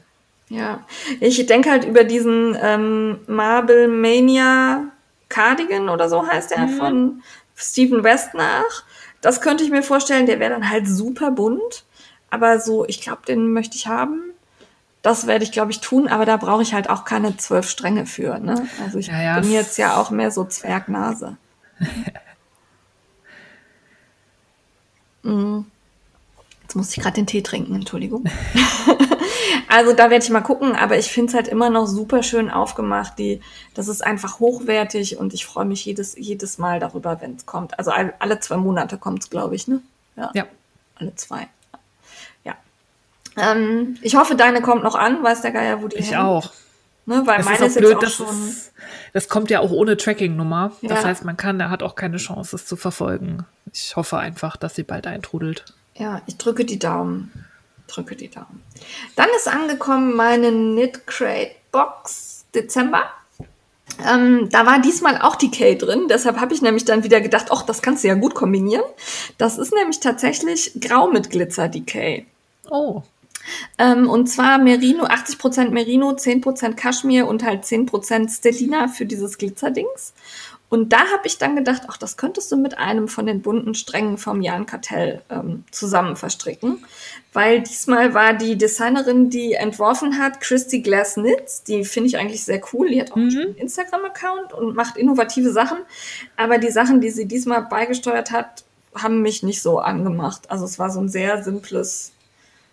Ja. 0.51 0.59
ja. 0.59 0.87
ich 1.21 1.45
denke 1.47 1.71
halt 1.71 1.85
über 1.85 2.05
diesen 2.05 2.57
ähm, 2.61 3.21
Marble 3.27 3.89
Mania 3.89 4.85
Cardigan 5.31 5.89
oder 5.89 6.09
so 6.09 6.27
heißt 6.27 6.51
der 6.51 6.67
mhm. 6.67 6.77
von 6.77 7.23
Stephen 7.57 8.05
West 8.05 8.35
nach. 8.35 8.85
Das 9.23 9.41
könnte 9.41 9.65
ich 9.65 9.71
mir 9.71 9.83
vorstellen, 9.83 10.27
der 10.27 10.41
wäre 10.41 10.53
dann 10.53 10.71
halt 10.71 10.87
super 10.87 11.31
bunt. 11.31 11.85
Aber 12.31 12.61
so, 12.61 12.87
ich 12.87 13.01
glaube, 13.01 13.23
den 13.27 13.53
möchte 13.53 13.77
ich 13.77 13.87
haben. 13.87 14.28
Das 15.09 15.27
werde 15.27 15.43
ich, 15.43 15.53
glaube 15.53 15.71
ich, 15.71 15.81
tun, 15.81 16.07
aber 16.07 16.27
da 16.27 16.37
brauche 16.37 16.61
ich 16.61 16.75
halt 16.75 16.91
auch 16.91 17.07
keine 17.07 17.35
zwölf 17.39 17.67
Stränge 17.67 18.05
für. 18.05 18.39
Ne? 18.41 18.69
Also 18.85 18.99
ich 18.99 19.07
ja, 19.07 19.23
ja. 19.23 19.41
bin 19.41 19.51
jetzt 19.51 19.79
ja 19.79 19.97
auch 19.97 20.11
mehr 20.11 20.31
so 20.31 20.45
Zwergnase. 20.45 21.39
mm. 25.23 25.61
Jetzt 26.61 26.75
muss 26.75 26.95
ich 26.95 27.03
gerade 27.03 27.15
den 27.15 27.27
Tee 27.27 27.41
trinken, 27.41 27.75
Entschuldigung. 27.75 28.25
also 29.69 29.95
da 29.95 30.11
werde 30.11 30.23
ich 30.23 30.31
mal 30.31 30.43
gucken, 30.43 30.77
aber 30.77 30.99
ich 30.99 31.11
finde 31.11 31.31
es 31.31 31.35
halt 31.35 31.49
immer 31.49 31.71
noch 31.71 31.87
super 31.87 32.23
schön 32.23 32.51
aufgemacht. 32.51 33.19
Die, 33.19 33.41
das 33.73 33.89
ist 33.89 34.05
einfach 34.05 34.41
hochwertig 34.41 35.17
und 35.17 35.33
ich 35.33 35.47
freue 35.47 35.65
mich 35.65 35.87
jedes, 35.87 36.19
jedes 36.19 36.59
Mal 36.59 36.81
darüber, 36.81 37.23
wenn 37.23 37.37
es 37.37 37.47
kommt. 37.47 37.79
Also 37.79 37.93
alle 37.93 38.41
zwei 38.41 38.59
Monate 38.59 38.99
kommt 38.99 39.23
es, 39.23 39.31
glaube 39.31 39.55
ich, 39.55 39.69
ne? 39.69 39.81
Ja. 40.17 40.31
ja. 40.35 40.45
Alle 40.97 41.15
zwei. 41.15 41.49
Ähm, 43.39 43.97
ich 44.03 44.17
hoffe, 44.17 44.35
deine 44.35 44.63
kommt 44.63 44.83
noch 44.83 44.95
an, 44.95 45.23
weiß 45.23 45.43
der 45.43 45.53
Geier, 45.53 45.83
wo 45.83 45.89
die 45.89 45.97
Ich 45.97 46.11
hängt. 46.13 46.23
auch. 46.23 46.53
Ne, 47.07 47.23
weil 47.25 47.39
das 47.39 47.47
meine 47.47 47.67
ist, 47.67 47.77
ist 47.77 47.79
blöd, 47.79 48.11
schon. 48.11 48.49
Ist, 48.49 48.73
das 49.15 49.29
kommt 49.29 49.51
ja 49.51 49.61
auch 49.61 49.71
ohne 49.71 49.97
Tracking-Nummer. 49.97 50.73
Ja. 50.83 50.89
Das 50.91 51.05
heißt, 51.05 51.25
man 51.25 51.37
kann, 51.37 51.59
er 51.59 51.71
hat 51.71 51.83
auch 51.83 51.95
keine 51.95 52.19
Chance, 52.19 52.55
es 52.55 52.67
zu 52.67 52.77
verfolgen. 52.77 53.47
Ich 53.73 53.97
hoffe 53.97 54.19
einfach, 54.19 54.57
dass 54.57 54.75
sie 54.75 54.83
bald 54.83 55.07
eintrudelt. 55.07 55.65
Ja, 55.95 56.21
ich 56.27 56.37
drücke 56.37 56.65
die 56.65 56.79
Daumen. 56.79 57.33
Drücke 57.87 58.15
die 58.15 58.29
Daumen. 58.29 58.63
Dann 59.17 59.29
ist 59.37 59.49
angekommen 59.49 60.15
meine 60.15 60.51
Knit 60.51 61.07
Crate 61.07 61.53
Box 61.73 62.45
Dezember. 62.55 63.05
Ähm, 64.07 64.49
da 64.51 64.67
war 64.67 64.79
diesmal 64.81 65.21
auch 65.23 65.37
Decay 65.37 65.77
drin, 65.77 66.07
deshalb 66.09 66.39
habe 66.39 66.53
ich 66.53 66.61
nämlich 66.61 66.85
dann 66.85 67.03
wieder 67.05 67.21
gedacht, 67.21 67.47
ach, 67.51 67.63
das 67.63 67.81
kannst 67.83 68.05
du 68.05 68.09
ja 68.09 68.15
gut 68.15 68.35
kombinieren. 68.35 68.85
Das 69.39 69.57
ist 69.59 69.73
nämlich 69.73 70.01
tatsächlich 70.01 70.73
Grau 70.81 71.09
mit 71.09 71.31
Glitzer 71.31 71.69
Decay. 71.69 72.27
Oh. 72.71 73.03
Ähm, 73.79 74.09
und 74.09 74.29
zwar 74.29 74.59
Merino, 74.59 75.05
80% 75.05 75.71
Merino, 75.71 76.11
10% 76.11 76.75
Kaschmir 76.75 77.27
und 77.27 77.45
halt 77.45 77.65
10% 77.65 78.37
Stelina 78.37 78.89
für 78.89 79.07
dieses 79.07 79.39
Glitzerdings. 79.39 80.15
Und 80.71 80.93
da 80.93 80.99
habe 80.99 81.23
ich 81.25 81.39
dann 81.39 81.57
gedacht, 81.57 81.83
ach, 81.89 81.97
das 81.97 82.19
könntest 82.19 82.53
du 82.53 82.57
mit 82.57 82.77
einem 82.77 83.09
von 83.09 83.25
den 83.25 83.41
bunten 83.41 83.75
Strängen 83.75 84.19
vom 84.19 84.43
Jan 84.43 84.67
Kartell 84.67 85.23
ähm, 85.31 85.65
zusammen 85.71 86.15
verstricken. 86.15 86.85
Weil 87.33 87.63
diesmal 87.63 88.13
war 88.13 88.35
die 88.35 88.59
Designerin, 88.59 89.31
die 89.31 89.55
entworfen 89.55 90.19
hat, 90.19 90.41
Christy 90.41 90.81
Glass 90.81 91.15
Knits. 91.15 91.63
Die 91.63 91.85
finde 91.85 92.09
ich 92.09 92.19
eigentlich 92.19 92.45
sehr 92.45 92.61
cool. 92.73 92.91
Die 92.91 93.01
hat 93.01 93.13
auch 93.13 93.17
mhm. 93.17 93.39
einen 93.39 93.55
Instagram-Account 93.57 94.53
und 94.53 94.77
macht 94.77 94.99
innovative 94.99 95.53
Sachen. 95.53 95.79
Aber 96.37 96.59
die 96.59 96.71
Sachen, 96.71 97.01
die 97.01 97.11
sie 97.11 97.27
diesmal 97.27 97.63
beigesteuert 97.63 98.31
hat, 98.31 98.65
haben 98.95 99.23
mich 99.23 99.43
nicht 99.43 99.63
so 99.63 99.79
angemacht. 99.79 100.51
Also 100.51 100.67
es 100.67 100.79
war 100.79 100.91
so 100.91 101.01
ein 101.01 101.09
sehr 101.09 101.43
simples 101.43 102.13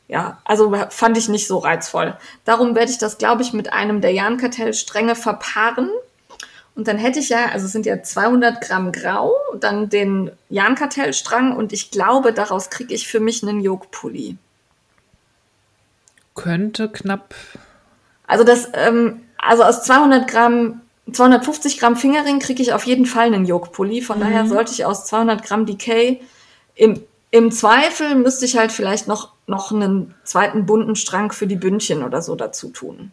ja, 0.08 0.40
also 0.46 0.74
fand 0.90 1.18
ich 1.18 1.30
nicht 1.30 1.48
so 1.48 1.58
reizvoll. 1.58 2.16
Darum 2.44 2.76
werde 2.76 2.92
ich 2.92 2.98
das, 2.98 3.18
glaube 3.18 3.42
ich, 3.42 3.54
mit 3.54 3.74
einem 3.74 4.02
der 4.02 4.12
Jahn-Kartell-Stränge 4.12 5.16
verpaaren. 5.16 5.90
Und 6.76 6.88
dann 6.88 6.98
hätte 6.98 7.20
ich 7.20 7.30
ja, 7.30 7.48
also 7.52 7.66
es 7.66 7.72
sind 7.72 7.86
ja 7.86 8.04
200 8.04 8.62
Gramm 8.62 8.92
Grau, 8.92 9.34
dann 9.60 9.90
den 9.90 10.32
Jahn-Kartell-Strang 10.50 11.56
und 11.56 11.74
ich 11.74 11.90
glaube, 11.90 12.34
daraus 12.34 12.70
kriege 12.70 12.94
ich 12.94 13.08
für 13.08 13.20
mich 13.20 13.42
einen 13.44 13.62
Jogpulli. 13.62 14.38
Könnte 16.36 16.90
knapp. 16.90 17.34
Also 18.28 18.44
das, 18.44 18.70
ähm, 18.74 19.22
also 19.38 19.64
aus 19.64 19.84
200 19.84 20.28
Gramm 20.28 20.82
250 21.12 21.80
Gramm 21.80 21.96
Fingerring 21.96 22.40
kriege 22.40 22.62
ich 22.62 22.74
auf 22.74 22.86
jeden 22.86 23.06
Fall 23.06 23.28
einen 23.28 23.46
Jogpulli. 23.46 24.02
Von 24.02 24.18
mhm. 24.18 24.24
daher 24.24 24.48
sollte 24.48 24.72
ich 24.72 24.86
aus 24.86 25.06
200 25.06 25.44
Gramm 25.44 25.66
Decay 25.66 26.22
im 26.74 27.02
im 27.36 27.52
Zweifel 27.52 28.16
müsste 28.16 28.46
ich 28.46 28.56
halt 28.56 28.72
vielleicht 28.72 29.10
noch, 29.10 29.34
noch 29.46 29.70
einen 29.70 30.16
zweiten 30.24 30.66
bunten 30.66 30.96
Strang 30.96 31.34
für 31.34 31.48
die 31.48 31.58
Bündchen 31.58 32.02
oder 32.02 32.22
so 32.22 32.36
dazu 32.36 32.70
tun. 32.70 33.12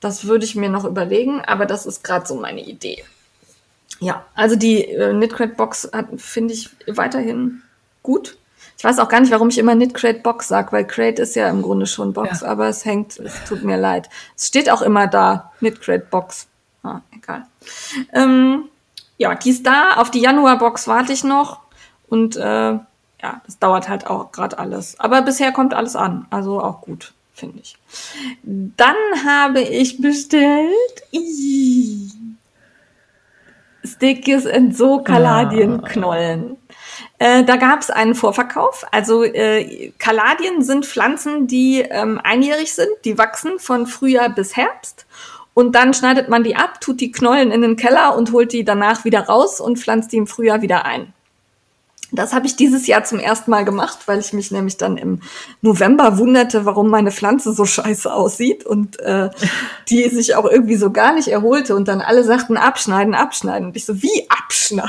Das 0.00 0.24
würde 0.24 0.46
ich 0.46 0.54
mir 0.54 0.70
noch 0.70 0.86
überlegen, 0.86 1.42
aber 1.42 1.66
das 1.66 1.84
ist 1.84 2.02
gerade 2.02 2.26
so 2.26 2.36
meine 2.36 2.62
Idee. 2.62 3.04
Ja, 4.00 4.24
also 4.34 4.56
die 4.56 4.82
äh, 4.82 5.10
Knitcrate 5.10 5.54
Box 5.56 5.90
finde 6.16 6.54
ich 6.54 6.70
weiterhin 6.86 7.60
gut. 8.02 8.38
Ich 8.78 8.84
weiß 8.84 8.98
auch 8.98 9.10
gar 9.10 9.20
nicht, 9.20 9.30
warum 9.30 9.50
ich 9.50 9.58
immer 9.58 9.74
Knitcrate 9.74 10.20
Box 10.20 10.48
sage, 10.48 10.72
weil 10.72 10.86
Crate 10.86 11.20
ist 11.20 11.36
ja 11.36 11.50
im 11.50 11.60
Grunde 11.60 11.86
schon 11.86 12.14
Box, 12.14 12.40
ja. 12.40 12.48
aber 12.48 12.68
es 12.68 12.86
hängt, 12.86 13.18
es 13.18 13.44
tut 13.44 13.62
mir 13.62 13.76
leid. 13.76 14.08
Es 14.36 14.46
steht 14.46 14.70
auch 14.70 14.80
immer 14.80 15.06
da, 15.06 15.52
Knitcrate 15.58 16.06
Box. 16.10 16.46
Ah, 16.82 17.00
egal. 17.14 17.44
Ähm, 18.14 18.70
ja, 19.18 19.34
die 19.34 19.50
ist 19.50 19.66
da. 19.66 19.96
Auf 19.96 20.10
die 20.10 20.20
Januar 20.20 20.58
Box 20.58 20.88
warte 20.88 21.12
ich 21.12 21.24
noch. 21.24 21.60
Und 22.08 22.36
äh, 22.36 22.78
ja, 23.22 23.40
das 23.46 23.58
dauert 23.58 23.88
halt 23.88 24.06
auch 24.06 24.32
gerade 24.32 24.58
alles. 24.58 24.98
Aber 25.00 25.22
bisher 25.22 25.52
kommt 25.52 25.74
alles 25.74 25.96
an. 25.96 26.26
Also 26.30 26.62
auch 26.62 26.80
gut, 26.80 27.12
finde 27.34 27.60
ich. 27.60 27.76
Dann 28.42 28.96
habe 29.24 29.60
ich 29.60 30.00
bestellt 30.00 30.72
Stickes 33.84 34.46
and 34.46 34.76
so 34.76 35.02
Kaladienknollen. 35.02 36.56
Äh, 37.18 37.44
da 37.44 37.56
gab 37.56 37.80
es 37.80 37.90
einen 37.90 38.14
Vorverkauf. 38.14 38.84
Also 38.92 39.24
äh, 39.24 39.92
Kaladien 39.98 40.62
sind 40.62 40.86
Pflanzen, 40.86 41.48
die 41.48 41.80
ähm, 41.80 42.20
einjährig 42.22 42.72
sind, 42.72 42.90
die 43.04 43.18
wachsen 43.18 43.58
von 43.58 43.86
Frühjahr 43.86 44.28
bis 44.28 44.56
Herbst. 44.56 45.06
Und 45.54 45.74
dann 45.74 45.92
schneidet 45.92 46.28
man 46.28 46.44
die 46.44 46.54
ab, 46.54 46.80
tut 46.80 47.00
die 47.00 47.10
Knollen 47.10 47.50
in 47.50 47.62
den 47.62 47.76
Keller 47.76 48.16
und 48.16 48.30
holt 48.30 48.52
die 48.52 48.64
danach 48.64 49.04
wieder 49.04 49.22
raus 49.22 49.60
und 49.60 49.78
pflanzt 49.78 50.12
die 50.12 50.18
im 50.18 50.28
Frühjahr 50.28 50.62
wieder 50.62 50.84
ein. 50.84 51.12
Das 52.10 52.32
habe 52.32 52.46
ich 52.46 52.56
dieses 52.56 52.86
Jahr 52.86 53.04
zum 53.04 53.18
ersten 53.18 53.50
Mal 53.50 53.64
gemacht, 53.64 54.00
weil 54.06 54.18
ich 54.18 54.32
mich 54.32 54.50
nämlich 54.50 54.78
dann 54.78 54.96
im 54.96 55.20
November 55.60 56.16
wunderte, 56.18 56.64
warum 56.64 56.88
meine 56.88 57.10
Pflanze 57.10 57.52
so 57.52 57.66
scheiße 57.66 58.12
aussieht 58.12 58.64
und 58.64 58.98
äh, 59.00 59.30
die 59.88 60.08
sich 60.08 60.34
auch 60.34 60.46
irgendwie 60.46 60.76
so 60.76 60.90
gar 60.90 61.14
nicht 61.14 61.28
erholte 61.28 61.76
und 61.76 61.86
dann 61.86 62.00
alle 62.00 62.24
sagten 62.24 62.56
abschneiden, 62.56 63.14
abschneiden 63.14 63.68
und 63.68 63.76
ich 63.76 63.84
so 63.84 64.02
wie 64.02 64.26
abschneiden. 64.30 64.88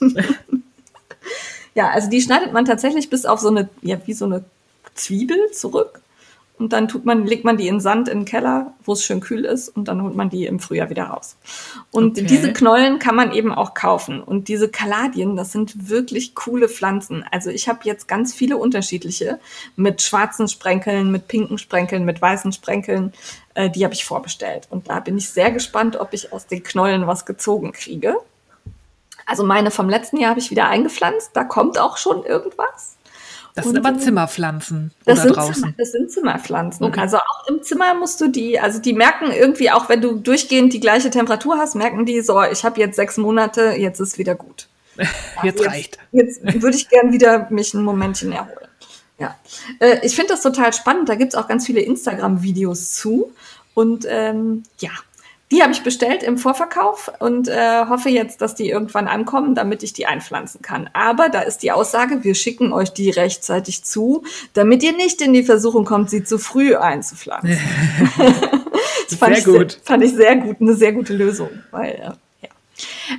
ja, 1.74 1.90
also 1.90 2.10
die 2.10 2.20
schneidet 2.20 2.52
man 2.52 2.64
tatsächlich 2.64 3.10
bis 3.10 3.26
auf 3.26 3.38
so 3.38 3.48
eine 3.48 3.68
ja 3.82 3.98
wie 4.06 4.14
so 4.14 4.24
eine 4.24 4.44
Zwiebel 4.94 5.38
zurück 5.52 6.00
und 6.58 6.72
dann 6.72 6.88
tut 6.88 7.04
man, 7.04 7.26
legt 7.26 7.44
man 7.44 7.58
die 7.58 7.68
in 7.68 7.80
Sand 7.80 8.08
in 8.08 8.20
den 8.20 8.24
Keller, 8.24 8.72
wo 8.82 8.94
es 8.94 9.04
schön 9.04 9.20
kühl 9.20 9.44
ist, 9.44 9.68
und 9.68 9.88
dann 9.88 10.02
holt 10.02 10.14
man 10.14 10.30
die 10.30 10.46
im 10.46 10.58
Frühjahr 10.58 10.88
wieder 10.88 11.04
raus. 11.04 11.36
Und 11.90 12.12
okay. 12.12 12.26
diese 12.26 12.52
Knollen 12.52 12.98
kann 12.98 13.14
man 13.14 13.32
eben 13.32 13.52
auch 13.52 13.74
kaufen. 13.74 14.22
Und 14.22 14.48
diese 14.48 14.70
Kaladien, 14.70 15.36
das 15.36 15.52
sind 15.52 15.90
wirklich 15.90 16.34
coole 16.34 16.68
Pflanzen. 16.68 17.24
Also 17.30 17.50
ich 17.50 17.68
habe 17.68 17.80
jetzt 17.82 18.08
ganz 18.08 18.32
viele 18.32 18.56
unterschiedliche 18.56 19.38
mit 19.76 20.00
schwarzen 20.00 20.48
Sprenkeln, 20.48 21.12
mit 21.12 21.28
pinken 21.28 21.58
Sprenkeln, 21.58 22.06
mit 22.06 22.22
weißen 22.22 22.52
Sprenkeln. 22.52 23.12
Äh, 23.54 23.68
die 23.68 23.84
habe 23.84 23.92
ich 23.92 24.06
vorbestellt. 24.06 24.66
Und 24.70 24.88
da 24.88 25.00
bin 25.00 25.18
ich 25.18 25.28
sehr 25.28 25.50
gespannt, 25.50 25.96
ob 25.96 26.14
ich 26.14 26.32
aus 26.32 26.46
den 26.46 26.62
Knollen 26.62 27.06
was 27.06 27.26
gezogen 27.26 27.72
kriege. 27.72 28.16
Also 29.26 29.44
meine 29.44 29.70
vom 29.70 29.90
letzten 29.90 30.18
Jahr 30.18 30.30
habe 30.30 30.40
ich 30.40 30.50
wieder 30.50 30.68
eingepflanzt. 30.68 31.32
Da 31.34 31.44
kommt 31.44 31.78
auch 31.78 31.98
schon 31.98 32.24
irgendwas. 32.24 32.95
Das 33.56 33.64
sind 33.64 33.78
aber 33.78 33.98
Zimmerpflanzen 33.98 34.92
das 35.06 35.14
oder 35.14 35.22
sind 35.22 35.36
draußen. 35.36 35.54
Zimmer, 35.54 35.74
das 35.78 35.92
sind 35.92 36.10
Zimmerpflanzen. 36.10 36.84
Okay. 36.84 37.00
Also 37.00 37.16
auch 37.16 37.48
im 37.48 37.62
Zimmer 37.62 37.94
musst 37.94 38.20
du 38.20 38.28
die, 38.28 38.60
also 38.60 38.78
die 38.78 38.92
merken 38.92 39.30
irgendwie, 39.32 39.70
auch 39.70 39.88
wenn 39.88 40.02
du 40.02 40.14
durchgehend 40.16 40.74
die 40.74 40.80
gleiche 40.80 41.08
Temperatur 41.08 41.56
hast, 41.56 41.74
merken 41.74 42.04
die 42.04 42.20
so, 42.20 42.42
ich 42.42 42.64
habe 42.64 42.78
jetzt 42.78 42.96
sechs 42.96 43.16
Monate, 43.16 43.74
jetzt 43.78 43.98
ist 43.98 44.18
wieder 44.18 44.34
gut. 44.34 44.68
jetzt, 44.96 45.42
jetzt 45.42 45.66
reicht. 45.66 45.98
Jetzt 46.12 46.42
würde 46.42 46.76
ich 46.76 46.88
gern 46.90 47.12
wieder 47.12 47.48
mich 47.50 47.72
ein 47.72 47.82
Momentchen 47.82 48.32
erholen. 48.32 48.68
Ja, 49.18 49.34
äh, 49.80 50.04
ich 50.04 50.14
finde 50.14 50.34
das 50.34 50.42
total 50.42 50.74
spannend. 50.74 51.08
Da 51.08 51.14
gibt's 51.14 51.34
auch 51.34 51.48
ganz 51.48 51.64
viele 51.64 51.80
Instagram-Videos 51.80 52.92
zu. 52.92 53.32
Und 53.72 54.06
ähm, 54.06 54.64
ja, 54.80 54.90
die 55.52 55.62
habe 55.62 55.72
ich 55.72 55.82
bestellt 55.82 56.22
im 56.22 56.38
Vorverkauf 56.38 57.12
und 57.20 57.48
äh, 57.48 57.86
hoffe 57.88 58.08
jetzt, 58.08 58.40
dass 58.40 58.54
die 58.54 58.68
irgendwann 58.68 59.06
ankommen, 59.06 59.54
damit 59.54 59.82
ich 59.82 59.92
die 59.92 60.06
einpflanzen 60.06 60.60
kann. 60.60 60.90
Aber 60.92 61.28
da 61.28 61.40
ist 61.40 61.62
die 61.62 61.70
Aussage, 61.70 62.24
wir 62.24 62.34
schicken 62.34 62.72
euch 62.72 62.92
die 62.92 63.10
rechtzeitig 63.10 63.84
zu, 63.84 64.24
damit 64.54 64.82
ihr 64.82 64.92
nicht 64.92 65.20
in 65.22 65.32
die 65.32 65.44
Versuchung 65.44 65.84
kommt, 65.84 66.10
sie 66.10 66.24
zu 66.24 66.38
früh 66.38 66.74
einzupflanzen. 66.74 67.58
das 69.08 69.18
fand 69.18 69.36
sehr 69.36 69.38
ich, 69.38 69.44
gut. 69.44 69.80
Fand 69.84 70.02
ich 70.02 70.14
sehr 70.14 70.36
gut, 70.36 70.56
eine 70.60 70.74
sehr 70.74 70.92
gute 70.92 71.14
Lösung, 71.14 71.50
weil 71.70 71.90
äh, 71.90 72.10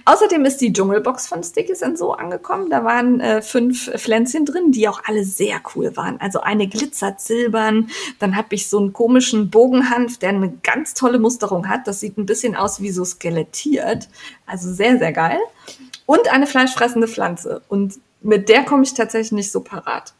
Außerdem 0.06 0.46
ist 0.46 0.58
die 0.62 0.72
Dschungelbox 0.72 1.28
von 1.28 1.44
Sticky 1.44 1.74
so 1.76 2.14
angekommen. 2.14 2.70
Da 2.70 2.84
waren 2.84 3.20
äh, 3.20 3.42
fünf 3.42 3.92
Pflänzchen 3.92 4.46
drin, 4.46 4.72
die 4.72 4.88
auch 4.88 5.02
alle 5.06 5.24
sehr 5.24 5.60
cool 5.76 5.96
waren. 5.98 6.20
Also 6.22 6.42
eine 6.42 6.68
glitzert 6.68 7.22
silbern. 7.22 7.90
Dann 8.20 8.36
habe 8.36 8.56
ich 8.56 8.70
so 8.70 8.78
einen 8.78 8.94
komischen 8.94 9.50
Bogenhanf, 9.50 10.18
der 10.20 10.30
eine 10.30 10.52
ganz 10.64 10.94
tolle 10.94 11.20
Musterung 11.20 11.68
hat. 11.68 11.88
Das 11.88 12.00
sieht 12.00 12.18
ein 12.18 12.26
bisschen 12.26 12.56
aus 12.56 12.82
wie 12.82 12.92
so 12.92 13.04
skelettiert. 13.04 14.08
Also 14.46 14.72
sehr, 14.72 14.98
sehr 15.00 15.14
geil. 15.14 15.40
Und 16.06 16.32
eine 16.32 16.48
fleischfressende 16.48 17.08
Pflanze. 17.08 17.62
Und 17.68 17.96
mit 18.22 18.50
der 18.50 18.64
komme 18.64 18.84
ich 18.84 18.94
tatsächlich 18.94 19.32
nicht 19.32 19.52
so 19.52 19.62
parat. 19.62 20.14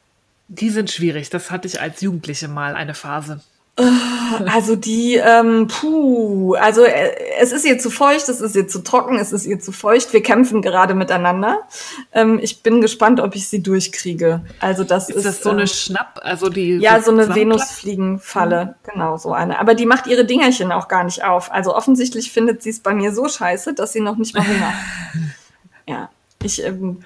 Die 0.48 0.70
sind 0.70 0.90
schwierig. 0.90 1.30
Das 1.30 1.52
hatte 1.52 1.68
ich 1.68 1.82
als 1.82 2.02
Jugendliche 2.02 2.48
mal 2.48 2.76
eine 2.76 2.94
Phase. 2.94 3.42
Also 3.80 4.76
die, 4.76 5.16
ähm, 5.16 5.68
puh, 5.68 6.56
also 6.56 6.84
äh, 6.84 7.12
es 7.40 7.52
ist 7.52 7.64
ihr 7.64 7.78
zu 7.78 7.92
feucht, 7.92 8.28
es 8.28 8.42
ist 8.42 8.56
ihr 8.56 8.68
zu 8.68 8.84
trocken, 8.84 9.20
es 9.20 9.32
ist 9.32 9.46
ihr 9.46 9.60
zu 9.60 9.72
feucht. 9.72 10.14
Wir 10.14 10.24
kämpfen 10.24 10.64
gerade 10.64 10.96
miteinander. 10.96 11.60
Ähm, 12.12 12.40
ich 12.42 12.64
bin 12.64 12.82
gespannt, 12.82 13.20
ob 13.20 13.36
ich 13.36 13.48
sie 13.48 13.62
durchkriege. 13.62 14.42
Also 14.60 14.84
das 14.84 15.10
ist, 15.10 15.18
ist 15.18 15.26
das 15.26 15.44
so 15.44 15.52
eine 15.52 15.62
ähm, 15.62 15.68
Schnapp, 15.68 16.20
also 16.24 16.50
die 16.50 16.78
ja 16.78 17.00
so, 17.00 17.16
so 17.16 17.22
eine 17.22 17.36
Venusfliegenfalle, 17.36 18.66
mhm. 18.66 18.92
genau 18.92 19.18
so 19.18 19.32
eine. 19.32 19.60
Aber 19.60 19.76
die 19.76 19.86
macht 19.86 20.08
ihre 20.08 20.26
Dingerchen 20.26 20.72
auch 20.72 20.88
gar 20.88 21.04
nicht 21.04 21.24
auf. 21.24 21.52
Also 21.52 21.76
offensichtlich 21.76 22.32
findet 22.32 22.64
sie 22.64 22.72
es 22.72 22.80
bei 22.80 22.96
mir 22.96 23.14
so 23.14 23.30
scheiße, 23.30 23.76
dass 23.76 23.94
sie 23.94 24.02
noch 24.02 24.18
nicht 24.18 24.34
mal 24.34 24.48
Hunger. 24.48 24.74
ja, 25.88 26.10
ich 26.42 26.64
ähm, 26.64 27.04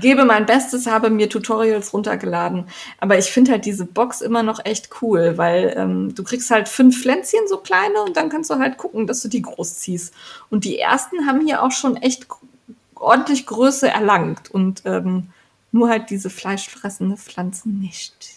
gebe 0.00 0.24
mein 0.24 0.46
Bestes, 0.46 0.86
habe 0.86 1.10
mir 1.10 1.28
Tutorials 1.28 1.92
runtergeladen. 1.92 2.66
Aber 2.98 3.18
ich 3.18 3.26
finde 3.26 3.52
halt 3.52 3.64
diese 3.64 3.84
Box 3.84 4.20
immer 4.20 4.42
noch 4.42 4.64
echt 4.64 4.90
cool, 5.02 5.36
weil 5.36 5.74
ähm, 5.76 6.14
du 6.14 6.24
kriegst 6.24 6.50
halt 6.50 6.68
fünf 6.68 7.02
Pflänzchen, 7.02 7.46
so 7.48 7.58
kleine, 7.58 8.02
und 8.02 8.16
dann 8.16 8.28
kannst 8.28 8.50
du 8.50 8.58
halt 8.58 8.76
gucken, 8.78 9.06
dass 9.06 9.22
du 9.22 9.28
die 9.28 9.42
groß 9.42 9.76
ziehst. 9.78 10.14
Und 10.50 10.64
die 10.64 10.78
ersten 10.78 11.26
haben 11.26 11.46
hier 11.46 11.62
auch 11.62 11.72
schon 11.72 11.96
echt 11.96 12.26
ordentlich 12.94 13.46
Größe 13.46 13.88
erlangt. 13.88 14.50
Und 14.50 14.82
ähm, 14.84 15.28
nur 15.72 15.88
halt 15.88 16.10
diese 16.10 16.30
fleischfressende 16.30 17.16
Pflanzen 17.16 17.80
nicht. 17.80 18.33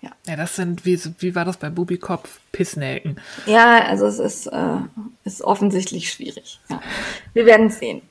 Ja. 0.00 0.10
ja, 0.28 0.36
das 0.36 0.54
sind, 0.54 0.84
wie, 0.84 1.00
wie 1.18 1.34
war 1.34 1.44
das 1.44 1.56
bei 1.56 1.70
Bubikopf? 1.70 2.38
Pissnelken. 2.52 3.20
Ja, 3.46 3.84
also 3.84 4.06
es 4.06 4.20
ist, 4.20 4.46
äh, 4.46 4.76
ist 5.24 5.42
offensichtlich 5.42 6.10
schwierig. 6.10 6.60
Ja. 6.68 6.80
Wir 7.34 7.46
werden 7.46 7.68
sehen. 7.68 8.02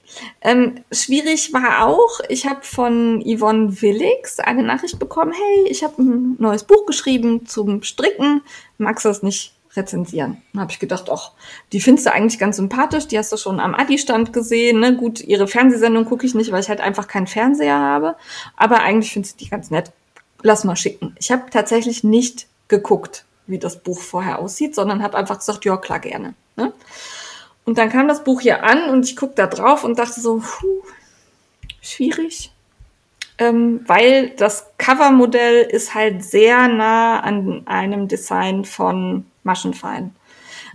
Ähm, 0.42 0.76
schwierig 0.92 1.54
war 1.54 1.86
auch, 1.86 2.20
ich 2.28 2.46
habe 2.46 2.62
von 2.64 3.22
Yvonne 3.22 3.82
Willix 3.82 4.40
eine 4.40 4.64
Nachricht 4.64 5.00
bekommen, 5.00 5.32
hey, 5.32 5.72
ich 5.72 5.84
habe 5.84 6.02
ein 6.02 6.36
neues 6.40 6.66
Buch 6.66 6.86
geschrieben 6.86 7.46
zum 7.46 7.84
Stricken, 7.84 8.42
magst 8.78 9.06
du 9.06 9.10
das 9.10 9.24
nicht 9.24 9.54
rezensieren? 9.78 10.42
Dann 10.54 10.64
habe 10.64 10.72
ich 10.72 10.80
gedacht, 10.80 11.10
ach, 11.10 11.32
die 11.72 11.80
findest 11.80 12.08
du 12.08 12.14
eigentlich 12.14 12.40
ganz 12.40 12.58
sympathisch, 12.58 13.08
die 13.08 13.18
hast 13.18 13.32
du 13.32 13.38
schon 13.38 13.60
am 13.60 13.76
Adi-Stand 13.76 14.34
gesehen. 14.34 14.80
Ne? 14.80 14.98
Gut, 14.98 15.22
ihre 15.22 15.48
Fernsehsendung 15.48 16.06
gucke 16.06 16.26
ich 16.26 16.36
nicht, 16.36 16.52
weil 16.52 16.62
ich 16.62 16.70
halt 16.70 16.82
einfach 16.82 17.08
keinen 17.08 17.28
Fernseher 17.28 17.80
habe, 17.80 18.16
aber 18.58 18.80
eigentlich 18.82 19.14
findest 19.14 19.40
du 19.40 19.46
die 19.46 19.50
ganz 19.50 19.72
nett 19.72 19.92
lass 20.42 20.64
mal 20.64 20.76
schicken. 20.76 21.16
Ich 21.20 21.32
habe 21.32 21.50
tatsächlich 21.52 22.04
nicht 22.04 22.48
geguckt, 22.68 23.26
wie 23.48 23.60
das 23.60 23.80
Buch 23.80 24.00
vorher 24.00 24.40
aussieht, 24.40 24.76
sondern 24.76 25.02
habe 25.04 25.18
einfach 25.18 25.40
gesagt, 25.40 25.66
ja, 25.66 25.78
klar, 25.78 26.00
gerne. 26.00 26.34
Ne? 26.56 26.74
Und 27.66 27.78
dann 27.78 27.90
kam 27.90 28.08
das 28.08 28.24
Buch 28.24 28.42
hier 28.42 28.64
an 28.64 28.90
und 28.90 29.06
ich 29.06 29.16
guck 29.16 29.36
da 29.36 29.48
drauf 29.48 29.84
und 29.84 30.00
dachte 30.00 30.22
so, 30.22 30.38
puh, 30.38 30.84
schwierig. 31.82 32.52
Ähm, 33.40 33.82
weil 33.86 34.32
das 34.32 34.68
Covermodell 34.78 35.64
ist 35.64 35.94
halt 35.94 36.24
sehr 36.24 36.68
nah 36.68 37.20
an 37.20 37.64
einem 37.66 38.08
Design 38.08 38.66
von 38.66 39.26
Maschenfein. 39.44 40.16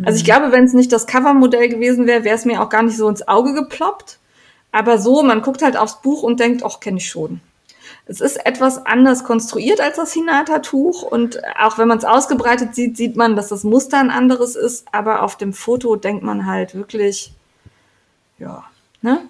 Also 0.04 0.16
ich 0.16 0.22
mhm. 0.22 0.26
glaube, 0.26 0.52
wenn 0.52 0.64
es 0.64 0.72
nicht 0.72 0.92
das 0.92 1.06
Covermodell 1.06 1.68
gewesen 1.68 2.06
wäre, 2.06 2.24
wäre 2.24 2.36
es 2.36 2.44
mir 2.44 2.62
auch 2.62 2.68
gar 2.68 2.82
nicht 2.82 2.96
so 2.96 3.08
ins 3.08 3.26
Auge 3.26 3.52
geploppt. 3.54 4.18
Aber 4.70 4.98
so, 4.98 5.22
man 5.22 5.42
guckt 5.42 5.62
halt 5.62 5.76
aufs 5.76 6.00
Buch 6.00 6.22
und 6.22 6.40
denkt, 6.40 6.62
ach, 6.64 6.80
kenne 6.80 6.96
ich 6.98 7.08
schon. 7.08 7.40
Es 8.07 8.20
ist 8.20 8.44
etwas 8.44 8.84
anders 8.84 9.24
konstruiert 9.24 9.80
als 9.80 9.96
das 9.96 10.12
Hinata-Tuch 10.12 11.03
und 11.03 11.40
auch 11.59 11.78
wenn 11.78 11.88
man 11.88 11.98
es 11.98 12.05
ausgebreitet 12.05 12.74
sieht, 12.74 12.96
sieht 12.96 13.16
man, 13.16 13.36
dass 13.36 13.48
das 13.48 13.62
Muster 13.62 13.98
ein 13.98 14.11
anderes 14.11 14.57
ist, 14.57 14.86
aber 14.92 15.22
auf 15.22 15.36
dem 15.36 15.53
Foto 15.53 15.96
denkt 15.96 16.24
man 16.24 16.46
halt 16.46 16.74
wirklich, 16.74 17.32
ja, 18.38 18.64
ne? 19.03 19.20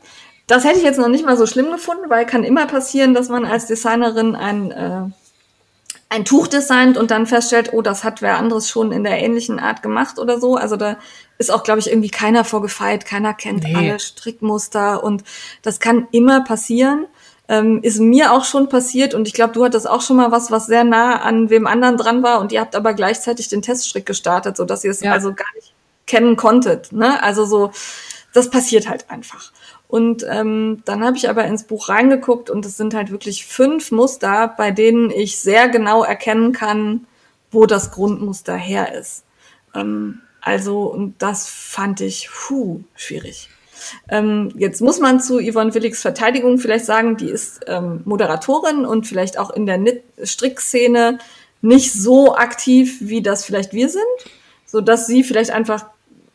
Das 0.46 0.64
hätte 0.64 0.78
ich 0.78 0.84
jetzt 0.84 0.98
noch 0.98 1.08
nicht 1.08 1.24
mal 1.24 1.36
so 1.36 1.46
schlimm 1.46 1.70
gefunden, 1.70 2.10
weil 2.10 2.26
kann 2.26 2.44
immer 2.44 2.66
passieren, 2.66 3.14
dass 3.14 3.28
man 3.28 3.44
als 3.44 3.66
Designerin 3.66 4.34
ein, 4.34 4.70
äh, 4.70 5.02
ein 6.08 6.24
Tuch 6.26 6.46
designt 6.46 6.98
und 6.98 7.10
dann 7.10 7.26
feststellt, 7.26 7.72
oh, 7.72 7.80
das 7.80 8.04
hat 8.04 8.20
wer 8.20 8.36
anderes 8.36 8.68
schon 8.68 8.92
in 8.92 9.04
der 9.04 9.18
ähnlichen 9.18 9.58
Art 9.58 9.82
gemacht 9.82 10.18
oder 10.18 10.40
so. 10.40 10.56
Also 10.56 10.76
da 10.76 10.98
ist 11.38 11.50
auch, 11.50 11.62
glaube 11.62 11.80
ich, 11.80 11.88
irgendwie 11.88 12.10
keiner 12.10 12.44
vorgefeit, 12.44 13.06
keiner 13.06 13.32
kennt 13.32 13.64
nee. 13.64 13.74
alle 13.74 13.98
Strickmuster 13.98 15.02
und 15.02 15.24
das 15.62 15.80
kann 15.80 16.08
immer 16.10 16.44
passieren. 16.44 17.06
Ähm, 17.52 17.80
ist 17.82 18.00
mir 18.00 18.32
auch 18.32 18.44
schon 18.44 18.70
passiert 18.70 19.12
und 19.12 19.28
ich 19.28 19.34
glaube, 19.34 19.52
du 19.52 19.62
hattest 19.62 19.86
auch 19.86 20.00
schon 20.00 20.16
mal 20.16 20.30
was, 20.30 20.50
was 20.50 20.64
sehr 20.64 20.84
nah 20.84 21.20
an 21.20 21.50
wem 21.50 21.66
anderen 21.66 21.98
dran 21.98 22.22
war 22.22 22.40
und 22.40 22.50
ihr 22.50 22.62
habt 22.62 22.74
aber 22.74 22.94
gleichzeitig 22.94 23.48
den 23.48 23.60
Teststrick 23.60 24.06
gestartet, 24.06 24.56
so 24.56 24.64
dass 24.64 24.84
ihr 24.84 24.90
es 24.90 25.02
ja. 25.02 25.12
also 25.12 25.34
gar 25.34 25.52
nicht 25.56 25.74
kennen 26.06 26.36
konntet. 26.36 26.92
Ne? 26.92 27.22
Also 27.22 27.44
so, 27.44 27.70
das 28.32 28.48
passiert 28.48 28.88
halt 28.88 29.10
einfach. 29.10 29.52
Und 29.86 30.24
ähm, 30.30 30.80
dann 30.86 31.04
habe 31.04 31.18
ich 31.18 31.28
aber 31.28 31.44
ins 31.44 31.64
Buch 31.64 31.90
reingeguckt 31.90 32.48
und 32.48 32.64
es 32.64 32.78
sind 32.78 32.94
halt 32.94 33.10
wirklich 33.10 33.44
fünf 33.44 33.92
Muster, 33.92 34.54
bei 34.56 34.70
denen 34.70 35.10
ich 35.10 35.38
sehr 35.38 35.68
genau 35.68 36.02
erkennen 36.04 36.52
kann, 36.52 37.06
wo 37.50 37.66
das 37.66 37.90
Grundmuster 37.90 38.56
her 38.56 38.94
ist. 38.94 39.24
Ähm, 39.74 40.22
also, 40.40 40.84
und 40.84 41.20
das 41.20 41.46
fand 41.46 42.00
ich, 42.00 42.30
puh, 42.32 42.80
schwierig. 42.96 43.50
Ähm, 44.08 44.52
jetzt 44.56 44.80
muss 44.80 45.00
man 45.00 45.20
zu 45.20 45.40
Yvonne 45.40 45.74
Willigs 45.74 46.02
Verteidigung 46.02 46.58
vielleicht 46.58 46.84
sagen, 46.84 47.16
die 47.16 47.30
ist 47.30 47.60
ähm, 47.66 48.02
Moderatorin 48.04 48.84
und 48.84 49.06
vielleicht 49.06 49.38
auch 49.38 49.50
in 49.50 49.66
der 49.66 49.80
Strickszene 50.22 51.18
nicht 51.60 51.92
so 51.92 52.34
aktiv, 52.34 52.98
wie 53.00 53.22
das 53.22 53.44
vielleicht 53.44 53.72
wir 53.72 53.88
sind, 53.88 54.02
so 54.66 54.80
dass 54.80 55.06
sie 55.06 55.22
vielleicht 55.24 55.50
einfach 55.50 55.86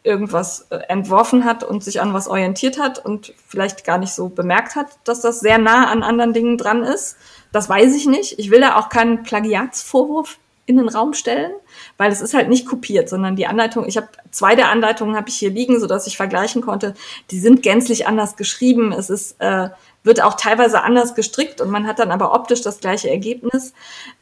irgendwas 0.03 0.67
äh, 0.69 0.77
entworfen 0.87 1.43
hat 1.43 1.63
und 1.63 1.83
sich 1.83 1.99
an 2.01 2.13
was 2.13 2.27
orientiert 2.27 2.79
hat 2.79 3.03
und 3.03 3.33
vielleicht 3.45 3.83
gar 3.83 3.97
nicht 3.97 4.13
so 4.13 4.29
bemerkt 4.29 4.75
hat, 4.75 4.87
dass 5.03 5.21
das 5.21 5.41
sehr 5.41 5.57
nah 5.57 5.91
an 5.91 6.01
anderen 6.01 6.33
Dingen 6.33 6.57
dran 6.57 6.83
ist. 6.83 7.17
Das 7.51 7.67
weiß 7.67 7.95
ich 7.95 8.07
nicht. 8.07 8.39
Ich 8.39 8.49
will 8.49 8.61
da 8.61 8.77
auch 8.77 8.89
keinen 8.89 9.23
Plagiatsvorwurf 9.23 10.39
in 10.65 10.77
den 10.77 10.89
Raum 10.89 11.13
stellen, 11.13 11.51
weil 11.97 12.11
es 12.11 12.21
ist 12.21 12.33
halt 12.33 12.49
nicht 12.49 12.67
kopiert, 12.67 13.09
sondern 13.09 13.35
die 13.35 13.47
Anleitung, 13.47 13.87
ich 13.87 13.97
habe 13.97 14.07
zwei 14.31 14.55
der 14.55 14.69
Anleitungen 14.69 15.15
habe 15.15 15.29
ich 15.29 15.35
hier 15.35 15.49
liegen, 15.49 15.79
so 15.79 15.87
dass 15.87 16.07
ich 16.07 16.17
vergleichen 16.17 16.61
konnte. 16.61 16.93
Die 17.31 17.39
sind 17.39 17.63
gänzlich 17.63 18.07
anders 18.07 18.35
geschrieben. 18.35 18.91
Es 18.91 19.09
ist 19.09 19.35
äh, 19.39 19.69
wird 20.03 20.21
auch 20.21 20.35
teilweise 20.35 20.81
anders 20.81 21.13
gestrickt 21.13 21.61
und 21.61 21.69
man 21.69 21.85
hat 21.85 21.99
dann 21.99 22.11
aber 22.11 22.33
optisch 22.33 22.61
das 22.61 22.79
gleiche 22.79 23.09
Ergebnis. 23.09 23.73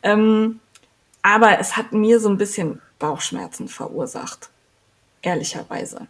Ähm, 0.03 0.60
aber 1.22 1.60
es 1.60 1.77
hat 1.77 1.93
mir 1.93 2.19
so 2.19 2.30
ein 2.30 2.38
bisschen 2.38 2.81
Bauchschmerzen 2.99 3.68
verursacht, 3.68 4.49
ehrlicherweise. 5.22 6.07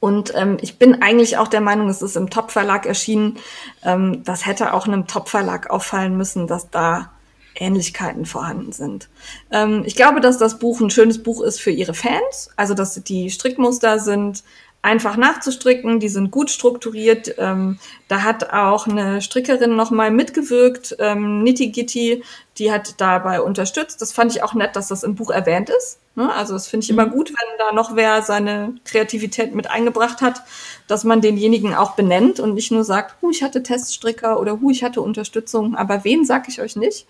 Und 0.00 0.34
ähm, 0.34 0.58
ich 0.60 0.78
bin 0.78 1.02
eigentlich 1.02 1.38
auch 1.38 1.48
der 1.48 1.60
Meinung, 1.60 1.88
es 1.88 2.02
ist 2.02 2.16
im 2.16 2.30
Top-Verlag 2.30 2.84
erschienen. 2.84 3.38
Ähm, 3.82 4.22
das 4.24 4.44
hätte 4.44 4.74
auch 4.74 4.86
einem 4.86 5.06
Top-Verlag 5.06 5.70
auffallen 5.70 6.16
müssen, 6.16 6.46
dass 6.46 6.68
da 6.70 7.10
Ähnlichkeiten 7.54 8.26
vorhanden 8.26 8.72
sind. 8.72 9.08
Ähm, 9.50 9.82
ich 9.84 9.96
glaube, 9.96 10.20
dass 10.20 10.38
das 10.38 10.58
Buch 10.58 10.80
ein 10.80 10.90
schönes 10.90 11.22
Buch 11.22 11.42
ist 11.42 11.60
für 11.60 11.70
ihre 11.70 11.94
Fans. 11.94 12.50
Also, 12.56 12.74
dass 12.74 13.02
die 13.02 13.30
Strickmuster 13.30 13.98
sind 13.98 14.42
einfach 14.84 15.16
nachzustricken, 15.16 15.98
die 15.98 16.10
sind 16.10 16.30
gut 16.30 16.50
strukturiert. 16.50 17.36
Ähm, 17.38 17.78
da 18.06 18.22
hat 18.22 18.52
auch 18.52 18.86
eine 18.86 19.22
Strickerin 19.22 19.76
nochmal 19.76 20.10
mitgewirkt, 20.10 20.96
ähm, 20.98 21.42
Nitty 21.42 21.68
Gitty, 21.68 22.22
die 22.58 22.70
hat 22.70 23.00
dabei 23.00 23.40
unterstützt. 23.40 24.02
Das 24.02 24.12
fand 24.12 24.32
ich 24.32 24.42
auch 24.42 24.52
nett, 24.52 24.76
dass 24.76 24.88
das 24.88 25.02
im 25.02 25.14
Buch 25.14 25.30
erwähnt 25.30 25.70
ist. 25.70 26.00
Ne? 26.16 26.30
Also 26.30 26.52
das 26.52 26.68
finde 26.68 26.84
ich 26.84 26.90
immer 26.90 27.06
mhm. 27.06 27.12
gut, 27.12 27.30
wenn 27.30 27.58
da 27.58 27.72
noch 27.72 27.96
wer 27.96 28.20
seine 28.20 28.74
Kreativität 28.84 29.54
mit 29.54 29.70
eingebracht 29.70 30.20
hat, 30.20 30.42
dass 30.86 31.04
man 31.04 31.20
denjenigen 31.20 31.74
auch 31.74 31.92
benennt 31.92 32.40
und 32.40 32.54
nicht 32.54 32.70
nur 32.70 32.84
sagt, 32.84 33.20
hu, 33.22 33.30
ich 33.30 33.42
hatte 33.42 33.62
Teststricker 33.62 34.38
oder 34.38 34.60
hu, 34.60 34.70
ich 34.70 34.84
hatte 34.84 35.00
Unterstützung, 35.00 35.74
aber 35.74 36.04
wen 36.04 36.24
sag 36.24 36.48
ich 36.48 36.60
euch 36.60 36.76
nicht. 36.76 37.06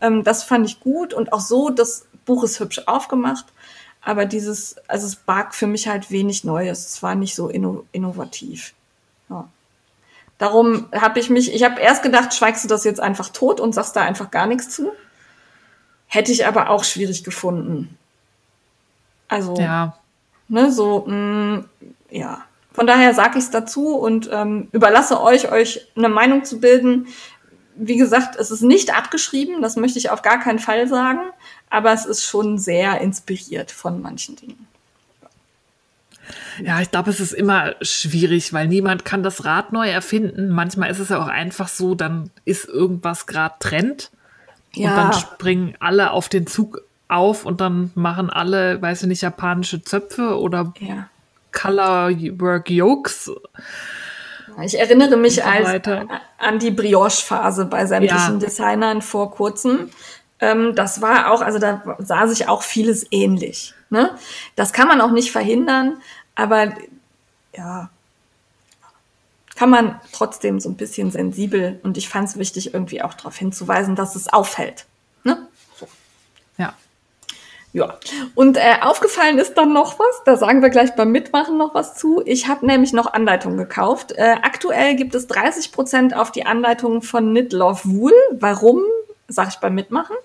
Ähm, 0.00 0.24
das 0.24 0.42
fand 0.42 0.66
ich 0.66 0.80
gut 0.80 1.14
und 1.14 1.32
auch 1.32 1.40
so, 1.40 1.70
das 1.70 2.06
Buch 2.24 2.44
ist 2.44 2.60
hübsch 2.60 2.82
aufgemacht. 2.86 3.46
Aber 4.04 4.26
dieses, 4.26 4.76
also 4.88 5.06
es 5.06 5.14
barg 5.14 5.54
für 5.54 5.68
mich 5.68 5.86
halt 5.86 6.10
wenig 6.10 6.42
Neues. 6.42 6.86
Es 6.86 7.02
war 7.02 7.14
nicht 7.14 7.36
so 7.36 7.48
inno 7.48 7.84
innovativ. 7.92 8.74
Ja. 9.30 9.48
Darum 10.38 10.88
habe 10.92 11.20
ich 11.20 11.30
mich, 11.30 11.54
ich 11.54 11.62
habe 11.62 11.80
erst 11.80 12.02
gedacht, 12.02 12.34
schweigst 12.34 12.64
du 12.64 12.68
das 12.68 12.82
jetzt 12.82 12.98
einfach 12.98 13.28
tot 13.28 13.60
und 13.60 13.72
sagst 13.72 13.94
da 13.94 14.00
einfach 14.00 14.32
gar 14.32 14.46
nichts 14.46 14.70
zu. 14.70 14.90
Hätte 16.08 16.32
ich 16.32 16.46
aber 16.46 16.68
auch 16.68 16.82
schwierig 16.82 17.22
gefunden. 17.22 17.96
Also, 19.28 19.56
ja. 19.56 19.96
ne, 20.48 20.72
so, 20.72 21.04
mh, 21.06 21.14
mm, 21.14 21.70
ja. 22.10 22.44
Von 22.74 22.86
daher 22.86 23.14
sage 23.14 23.38
ich 23.38 23.44
es 23.44 23.50
dazu 23.50 23.96
und 23.96 24.30
ähm, 24.32 24.68
überlasse 24.72 25.20
euch, 25.20 25.50
euch 25.52 25.86
eine 25.96 26.08
Meinung 26.08 26.44
zu 26.44 26.60
bilden. 26.60 27.06
Wie 27.74 27.96
gesagt, 27.96 28.36
es 28.36 28.50
ist 28.50 28.62
nicht 28.62 28.96
abgeschrieben, 28.96 29.62
das 29.62 29.76
möchte 29.76 29.98
ich 29.98 30.10
auf 30.10 30.22
gar 30.22 30.40
keinen 30.40 30.58
Fall 30.58 30.88
sagen 30.88 31.20
aber 31.72 31.92
es 31.92 32.04
ist 32.04 32.24
schon 32.24 32.58
sehr 32.58 33.00
inspiriert 33.00 33.70
von 33.70 34.02
manchen 34.02 34.36
Dingen. 34.36 34.68
Ja, 36.62 36.80
ich 36.80 36.90
glaube, 36.90 37.10
es 37.10 37.18
ist 37.18 37.32
immer 37.32 37.74
schwierig, 37.80 38.52
weil 38.52 38.68
niemand 38.68 39.04
kann 39.04 39.22
das 39.22 39.44
Rad 39.44 39.72
neu 39.72 39.88
erfinden. 39.88 40.50
Manchmal 40.50 40.90
ist 40.90 40.98
es 40.98 41.08
ja 41.08 41.20
auch 41.20 41.28
einfach 41.28 41.68
so, 41.68 41.94
dann 41.94 42.30
ist 42.44 42.68
irgendwas 42.68 43.26
gerade 43.26 43.54
Trend 43.58 44.10
ja. 44.74 44.90
und 44.90 44.96
dann 44.96 45.12
springen 45.14 45.74
alle 45.80 46.10
auf 46.10 46.28
den 46.28 46.46
Zug 46.46 46.82
auf 47.08 47.46
und 47.46 47.60
dann 47.60 47.90
machen 47.94 48.28
alle, 48.28 48.80
weiß 48.80 49.02
ich 49.02 49.08
nicht, 49.08 49.22
japanische 49.22 49.82
Zöpfe 49.82 50.38
oder 50.38 50.74
ja. 50.78 51.08
Colorwork 51.52 52.70
Yokes. 52.70 53.30
Ich 54.62 54.78
erinnere 54.78 55.16
mich 55.16 55.36
so 55.36 55.42
als, 55.42 55.86
an 56.38 56.58
die 56.58 56.70
Brioche-Phase 56.70 57.66
bei 57.66 57.86
sämtlichen 57.86 58.40
ja. 58.40 58.46
Designern 58.46 59.00
vor 59.00 59.30
kurzem. 59.30 59.90
Ähm, 60.40 60.74
das 60.74 61.00
war 61.00 61.30
auch, 61.30 61.40
also 61.40 61.58
da 61.58 61.96
sah 61.98 62.26
sich 62.26 62.48
auch 62.48 62.62
vieles 62.62 63.06
ähnlich. 63.10 63.74
Ne? 63.90 64.10
Das 64.56 64.72
kann 64.72 64.88
man 64.88 65.00
auch 65.00 65.12
nicht 65.12 65.32
verhindern, 65.32 66.02
aber 66.34 66.72
ja, 67.56 67.90
kann 69.54 69.70
man 69.70 70.00
trotzdem 70.12 70.60
so 70.60 70.68
ein 70.68 70.76
bisschen 70.76 71.10
sensibel 71.10 71.78
und 71.82 71.96
ich 71.96 72.08
fand 72.08 72.28
es 72.28 72.38
wichtig, 72.38 72.74
irgendwie 72.74 73.02
auch 73.02 73.14
darauf 73.14 73.36
hinzuweisen, 73.36 73.94
dass 73.94 74.16
es 74.16 74.32
auffällt. 74.32 74.86
Ne? 75.24 75.46
Ja. 77.72 77.98
Und 78.34 78.58
äh, 78.58 78.74
aufgefallen 78.82 79.38
ist 79.38 79.54
dann 79.54 79.72
noch 79.72 79.98
was, 79.98 80.22
da 80.26 80.36
sagen 80.36 80.60
wir 80.60 80.68
gleich 80.68 80.94
beim 80.94 81.10
Mitmachen 81.10 81.56
noch 81.56 81.74
was 81.74 81.94
zu. 81.94 82.22
Ich 82.26 82.46
habe 82.46 82.66
nämlich 82.66 82.92
noch 82.92 83.12
Anleitungen 83.12 83.56
gekauft. 83.56 84.12
Äh, 84.12 84.36
aktuell 84.42 84.94
gibt 84.94 85.14
es 85.14 85.28
30% 85.30 86.12
auf 86.14 86.32
die 86.32 86.44
Anleitungen 86.44 87.00
von 87.00 87.30
Knit 87.30 87.52
Love 87.52 87.80
Wool. 87.84 88.12
Warum? 88.32 88.82
sag 89.32 89.48
ich 89.48 89.56
beim 89.56 89.74
Mitmachen. 89.74 90.16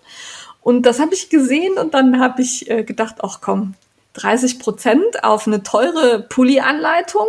Und 0.61 0.85
das 0.85 0.99
habe 0.99 1.13
ich 1.13 1.29
gesehen 1.29 1.77
und 1.77 1.93
dann 1.93 2.19
habe 2.19 2.41
ich 2.41 2.69
äh, 2.69 2.83
gedacht, 2.83 3.15
ach 3.21 3.39
komm, 3.41 3.75
30 4.13 4.59
Prozent 4.59 5.23
auf 5.23 5.47
eine 5.47 5.63
teure 5.63 6.23
Pulli-Anleitung, 6.23 7.27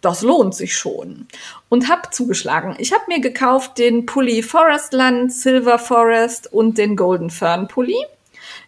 das 0.00 0.22
lohnt 0.22 0.54
sich 0.54 0.76
schon. 0.76 1.26
Und 1.68 1.88
habe 1.88 2.10
zugeschlagen. 2.10 2.74
Ich 2.78 2.92
habe 2.92 3.04
mir 3.08 3.20
gekauft 3.20 3.78
den 3.78 4.04
Pulli 4.04 4.42
Forestland, 4.42 5.32
Silver 5.32 5.78
Forest 5.78 6.52
und 6.52 6.76
den 6.76 6.96
Golden 6.96 7.30
Fern 7.30 7.68
Pulli. 7.68 7.96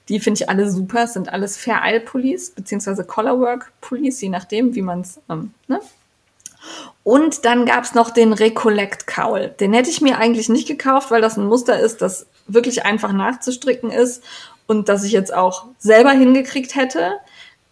Die 0.09 0.21
finde 0.21 0.41
ich 0.41 0.49
alle 0.49 0.71
super, 0.71 1.03
das 1.03 1.15
sind 1.15 1.33
alles 1.33 1.57
Fair 1.57 1.81
Isle 1.85 2.01
Pullis, 2.01 2.51
beziehungsweise 2.51 3.05
Colorwork 3.05 3.73
Pullis, 3.81 4.21
je 4.21 4.29
nachdem, 4.29 4.75
wie 4.75 4.83
man 4.83 5.01
es 5.01 5.21
ähm, 5.29 5.53
ne, 5.67 5.81
und 7.05 7.45
dann 7.45 7.67
gab's 7.67 7.95
noch 7.95 8.11
den 8.11 8.33
Recollect 8.33 9.07
Cowl. 9.07 9.55
Den 9.61 9.73
hätte 9.73 9.91
ich 9.91 10.01
mir 10.01 10.19
eigentlich 10.19 10.49
nicht 10.49 10.67
gekauft, 10.67 11.11
weil 11.11 11.21
das 11.21 11.37
ein 11.37 11.47
Muster 11.47 11.79
ist, 11.79 12.03
das 12.03 12.27
wirklich 12.47 12.85
einfach 12.85 13.13
nachzustricken 13.13 13.91
ist 13.91 14.23
und 14.67 14.89
das 14.89 15.05
ich 15.05 15.13
jetzt 15.13 15.33
auch 15.33 15.67
selber 15.79 16.11
hingekriegt 16.11 16.75
hätte. 16.75 17.13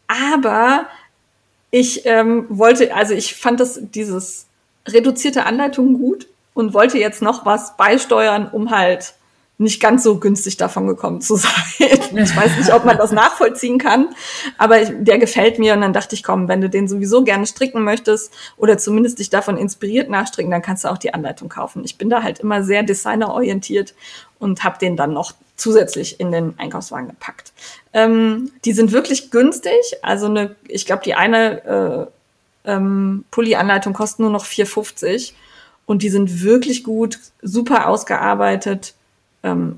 Aber 0.06 0.86
ich 1.70 2.06
ähm, 2.06 2.46
wollte, 2.48 2.94
also 2.94 3.14
ich 3.14 3.34
fand 3.34 3.58
das 3.58 3.80
dieses 3.82 4.46
reduzierte 4.86 5.46
Anleitung 5.46 5.98
gut 5.98 6.28
und 6.52 6.74
wollte 6.74 6.98
jetzt 6.98 7.22
noch 7.22 7.44
was 7.44 7.76
beisteuern, 7.76 8.48
um 8.50 8.70
halt 8.70 9.14
nicht 9.56 9.80
ganz 9.80 10.02
so 10.02 10.18
günstig 10.18 10.56
davon 10.56 10.86
gekommen 10.86 11.20
zu 11.20 11.36
sein. 11.36 11.52
Ich 11.78 12.36
weiß 12.36 12.56
nicht, 12.58 12.72
ob 12.72 12.84
man 12.84 12.96
das 12.96 13.12
nachvollziehen 13.12 13.78
kann, 13.78 14.08
aber 14.58 14.84
der 14.84 15.18
gefällt 15.18 15.58
mir 15.58 15.74
und 15.74 15.80
dann 15.80 15.92
dachte 15.92 16.14
ich, 16.14 16.22
komm, 16.22 16.48
wenn 16.48 16.60
du 16.60 16.68
den 16.68 16.88
sowieso 16.88 17.22
gerne 17.24 17.46
stricken 17.46 17.82
möchtest 17.82 18.32
oder 18.56 18.78
zumindest 18.78 19.18
dich 19.18 19.30
davon 19.30 19.56
inspiriert 19.56 20.10
nachstricken, 20.10 20.50
dann 20.50 20.62
kannst 20.62 20.84
du 20.84 20.88
auch 20.88 20.98
die 20.98 21.14
Anleitung 21.14 21.48
kaufen. 21.48 21.84
Ich 21.84 21.98
bin 21.98 22.10
da 22.10 22.22
halt 22.22 22.40
immer 22.40 22.62
sehr 22.64 22.82
designerorientiert 22.82 23.94
und 24.38 24.64
habe 24.64 24.78
den 24.78 24.96
dann 24.96 25.12
noch 25.12 25.32
zusätzlich 25.56 26.18
in 26.18 26.32
den 26.32 26.58
Einkaufswagen 26.58 27.08
gepackt. 27.08 27.52
Ähm, 27.92 28.50
die 28.64 28.72
sind 28.72 28.90
wirklich 28.90 29.30
günstig, 29.30 29.98
also 30.02 30.26
eine, 30.26 30.56
ich 30.66 30.84
glaube, 30.84 31.02
die 31.04 31.14
eine 31.14 32.10
äh, 32.64 32.70
ähm, 32.72 33.24
Pulli-Anleitung 33.30 33.92
kostet 33.92 34.20
nur 34.20 34.30
noch 34.30 34.44
4,50 34.44 35.32
und 35.86 36.02
die 36.02 36.08
sind 36.08 36.42
wirklich 36.42 36.82
gut, 36.82 37.20
super 37.40 37.88
ausgearbeitet 37.88 38.94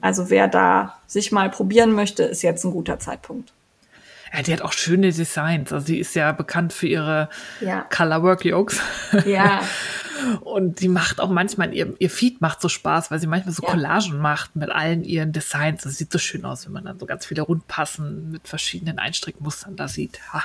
also 0.01 0.31
wer 0.31 0.49
da 0.49 0.97
sich 1.07 1.33
mal 1.33 1.51
probieren 1.51 1.93
möchte, 1.93 2.23
ist 2.23 2.43
jetzt 2.43 2.65
ein 2.65 2.71
guter 2.71 2.99
Zeitpunkt. 2.99 3.53
Ja, 4.33 4.43
die 4.43 4.53
hat 4.53 4.63
auch 4.63 4.73
schöne 4.73 5.13
Designs. 5.13 5.73
Also 5.73 5.87
sie 5.87 5.99
ist 5.99 6.15
ja 6.15 6.33
bekannt 6.33 6.73
für 6.73 6.87
ihre 6.87 7.29
ja. 7.61 7.83
Colorwork 7.91 8.45
Yokes. 8.45 8.81
Ja. 9.25 9.63
Und 10.41 10.81
die 10.81 10.89
macht 10.89 11.21
auch 11.21 11.29
manchmal, 11.29 11.75
ihr, 11.75 11.95
ihr 11.99 12.11
Feed 12.11 12.41
macht 12.41 12.61
so 12.61 12.69
Spaß, 12.69 13.11
weil 13.11 13.19
sie 13.19 13.27
manchmal 13.27 13.55
so 13.55 13.63
ja. 13.63 13.71
Collagen 13.71 14.19
macht 14.19 14.57
mit 14.57 14.71
allen 14.71 15.05
ihren 15.05 15.33
Designs. 15.33 15.83
Das 15.83 15.97
sieht 15.97 16.11
so 16.11 16.19
schön 16.19 16.45
aus, 16.45 16.67
wenn 16.67 16.73
man 16.73 16.85
dann 16.85 16.99
so 16.99 17.07
ganz 17.07 17.27
viele 17.27 17.43
Rundpassen 17.43 18.31
mit 18.31 18.49
verschiedenen 18.49 18.99
Einstrickmustern 18.99 19.77
da 19.77 19.89
sieht. 19.89 20.21
Ha. 20.33 20.45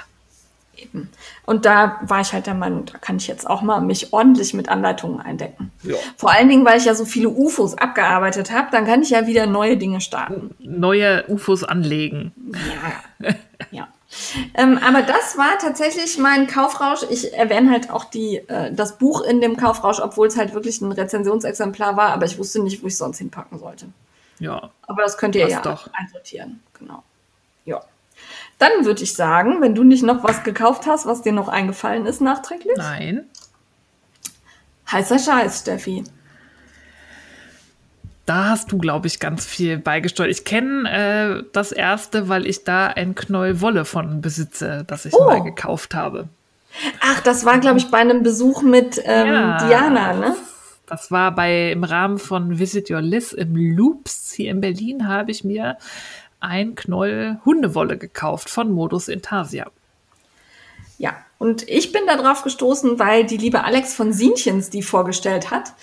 Eben. 0.82 1.10
Und 1.46 1.66
da 1.66 2.00
war 2.02 2.22
ich 2.22 2.34
halt 2.34 2.48
der 2.48 2.54
Meinung, 2.54 2.86
da 2.86 2.98
kann 2.98 3.18
ich 3.18 3.28
jetzt 3.28 3.48
auch 3.50 3.62
mal 3.62 3.82
mich 3.82 4.14
ordentlich 4.14 4.54
mit 4.54 4.70
Anleitungen 4.70 5.22
eindecken. 5.22 5.72
Ja. 5.84 5.96
Vor 6.18 6.32
allen 6.32 6.50
Dingen, 6.50 6.66
weil 6.66 6.78
ich 6.78 6.86
ja 6.86 6.96
so 6.96 7.06
viele 7.06 7.30
UFOs 7.30 7.78
abgearbeitet 7.78 8.52
habe, 8.52 8.70
dann 8.72 8.86
kann 8.86 9.02
ich 9.02 9.12
ja 9.12 9.28
wieder 9.28 9.46
neue 9.46 9.78
Dinge 9.78 10.02
starten. 10.02 10.56
Neue 10.60 11.26
UFOs 11.28 11.64
anlegen. 11.64 12.34
Ja. 13.22 13.34
ja. 13.72 13.88
Ähm, 14.56 14.80
aber 14.86 15.02
das 15.04 15.38
war 15.38 15.58
tatsächlich 15.60 16.18
mein 16.18 16.48
Kaufrausch. 16.48 17.04
Ich 17.10 17.34
erwähne 17.34 17.72
halt 17.72 17.90
auch 17.90 18.06
die, 18.06 18.38
äh, 18.48 18.74
das 18.74 18.98
Buch 18.98 19.22
in 19.22 19.40
dem 19.40 19.58
Kaufrausch, 19.58 20.00
obwohl 20.00 20.28
es 20.28 20.38
halt 20.38 20.54
wirklich 20.54 20.82
ein 20.82 20.92
Rezensionsexemplar 20.92 21.96
war, 21.96 22.10
aber 22.10 22.26
ich 22.26 22.38
wusste 22.38 22.62
nicht, 22.62 22.84
wo 22.84 22.88
ich 22.88 22.94
es 22.94 23.00
sonst 23.00 23.20
hinpacken 23.20 23.60
sollte. 23.60 23.86
Ja. 24.40 24.72
Aber 24.88 25.04
das 25.04 25.18
könnt 25.18 25.36
ihr 25.36 25.48
ja 25.48 25.62
doch. 25.62 25.88
einsortieren. 25.94 26.62
Genau. 26.78 27.04
Ja. 27.66 27.82
Dann 28.62 28.86
würde 28.86 29.02
ich 29.02 29.16
sagen, 29.16 29.60
wenn 29.60 29.74
du 29.74 29.84
nicht 29.84 30.04
noch 30.04 30.24
was 30.24 30.44
gekauft 30.44 30.86
hast, 30.86 31.08
was 31.08 31.24
dir 31.24 31.32
noch 31.32 31.48
eingefallen 31.48 32.06
ist 32.06 32.22
nachträglich. 32.22 32.78
Nein. 32.78 33.26
Heißer 34.92 35.18
Scheiß, 35.18 35.62
Steffi. 35.62 36.04
Da 38.28 38.50
hast 38.50 38.72
du, 38.72 38.78
glaube 38.78 39.08
ich, 39.08 39.20
ganz 39.20 39.48
viel 39.48 39.80
beigesteuert. 39.80 40.30
Ich 40.30 40.46
kenne 40.46 41.42
äh, 41.42 41.44
das 41.54 41.72
erste, 41.72 42.30
weil 42.30 42.46
ich 42.46 42.64
da 42.64 42.86
ein 42.86 43.16
Knäuel 43.16 43.62
Wolle 43.62 43.84
von 43.84 44.22
besitze, 44.22 44.84
das 44.86 45.06
ich 45.06 45.16
oh. 45.16 45.26
mal 45.26 45.42
gekauft 45.42 45.96
habe. 45.96 46.30
Ach, 47.00 47.20
das 47.22 47.44
war, 47.46 47.58
glaube 47.58 47.80
ich, 47.80 47.90
bei 47.90 47.98
einem 47.98 48.22
Besuch 48.22 48.62
mit 48.62 49.02
ähm, 49.04 49.28
ja, 49.28 49.68
Diana, 49.68 50.14
ne? 50.14 50.36
Das 50.86 51.10
war 51.10 51.34
bei 51.34 51.72
im 51.72 51.84
Rahmen 51.84 52.20
von 52.20 52.60
Visit 52.60 52.92
Your 52.92 53.02
Liz 53.02 53.32
im 53.32 53.56
Loops 53.56 54.34
hier 54.34 54.52
in 54.52 54.62
Berlin 54.62 55.08
habe 55.08 55.32
ich 55.32 55.44
mir 55.44 55.78
ein 56.42 56.76
Knoll 56.76 57.40
Hundewolle 57.46 57.98
gekauft 57.98 58.50
von 58.50 58.72
Modus 58.72 59.08
Intarsia. 59.08 59.72
Ja, 60.98 61.16
und 61.40 61.68
ich 61.68 61.92
bin 61.92 62.06
darauf 62.06 62.44
gestoßen, 62.44 63.00
weil 63.00 63.26
die 63.26 63.38
liebe 63.38 63.64
Alex 63.64 63.96
von 63.96 64.14
Sienchens 64.14 64.70
die 64.70 64.84
vorgestellt 64.84 65.50
hat, 65.50 65.74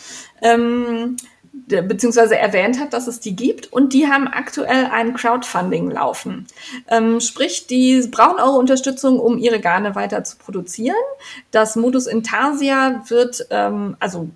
ähm, 0.43 1.17
beziehungsweise 1.53 2.39
erwähnt 2.39 2.79
hat, 2.79 2.93
dass 2.93 3.09
es 3.09 3.19
die 3.19 3.35
gibt. 3.35 3.73
Und 3.73 3.93
die 3.93 4.07
haben 4.07 4.29
aktuell 4.29 4.87
ein 4.87 5.15
Crowdfunding 5.15 5.91
laufen. 5.91 6.47
Ähm, 6.89 7.21
sprich, 7.21 7.67
die 7.67 8.07
brauchen 8.09 8.39
eure 8.39 8.59
Unterstützung, 8.59 9.19
um 9.19 9.39
ihre 9.39 9.59
Garne 9.59 9.97
weiter 9.97 10.23
zu 10.23 10.37
produzieren. 10.37 10.95
Das 11.51 11.75
Modus 11.75 12.07
Intarsia 12.07 13.03
wird, 13.09 13.47
ähm, 13.51 13.97
also 13.99 14.31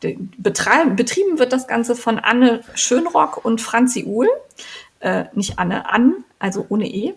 betrieben 0.00 1.38
wird 1.38 1.52
das 1.52 1.66
Ganze 1.66 1.96
von 1.96 2.18
Anne 2.18 2.60
Schönrock 2.74 3.42
und 3.42 3.62
Franzi 3.62 4.04
Uhl 4.04 4.28
äh, 5.06 5.26
nicht 5.34 5.58
Anne, 5.58 5.88
An, 5.88 6.24
also 6.40 6.66
ohne 6.68 6.88
E, 6.88 7.14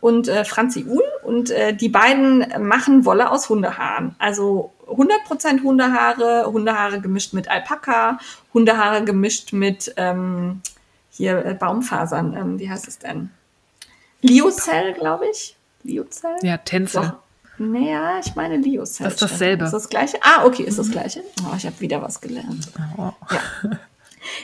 und 0.00 0.28
äh, 0.28 0.44
Franzi 0.44 0.84
Uhl. 0.84 1.02
Und 1.24 1.50
äh, 1.50 1.74
die 1.74 1.88
beiden 1.88 2.44
machen 2.60 3.04
Wolle 3.04 3.30
aus 3.30 3.48
Hundehaaren. 3.48 4.14
Also 4.18 4.72
100% 4.86 5.62
Hundehaare, 5.62 6.46
Hundehaare 6.46 7.00
gemischt 7.00 7.32
mit 7.32 7.48
Alpaka, 7.48 8.18
Hundehaare 8.52 9.04
gemischt 9.04 9.52
mit 9.52 9.92
ähm, 9.96 10.60
hier 11.10 11.44
äh, 11.44 11.54
Baumfasern. 11.54 12.36
Ähm, 12.36 12.58
wie 12.58 12.68
heißt 12.68 12.86
es 12.86 12.98
denn? 12.98 13.30
Liocell, 14.20 14.92
glaube 14.92 15.26
ich. 15.30 15.56
Liocell? 15.82 16.36
Ja, 16.42 16.58
Tänze. 16.58 17.16
Naja, 17.56 18.20
ich 18.24 18.34
meine 18.36 18.56
Liocell. 18.58 19.04
Das 19.04 19.14
ist 19.14 19.22
dasselbe. 19.22 19.64
Ist 19.64 19.72
das 19.72 19.88
gleiche? 19.88 20.18
Ah, 20.22 20.44
okay, 20.44 20.62
ist 20.62 20.78
das 20.78 20.88
mhm. 20.88 20.92
gleiche. 20.92 21.22
Oh, 21.42 21.54
ich 21.56 21.64
habe 21.64 21.80
wieder 21.80 22.02
was 22.02 22.20
gelernt. 22.20 22.68
Oh. 22.96 23.12
Ja. 23.30 23.78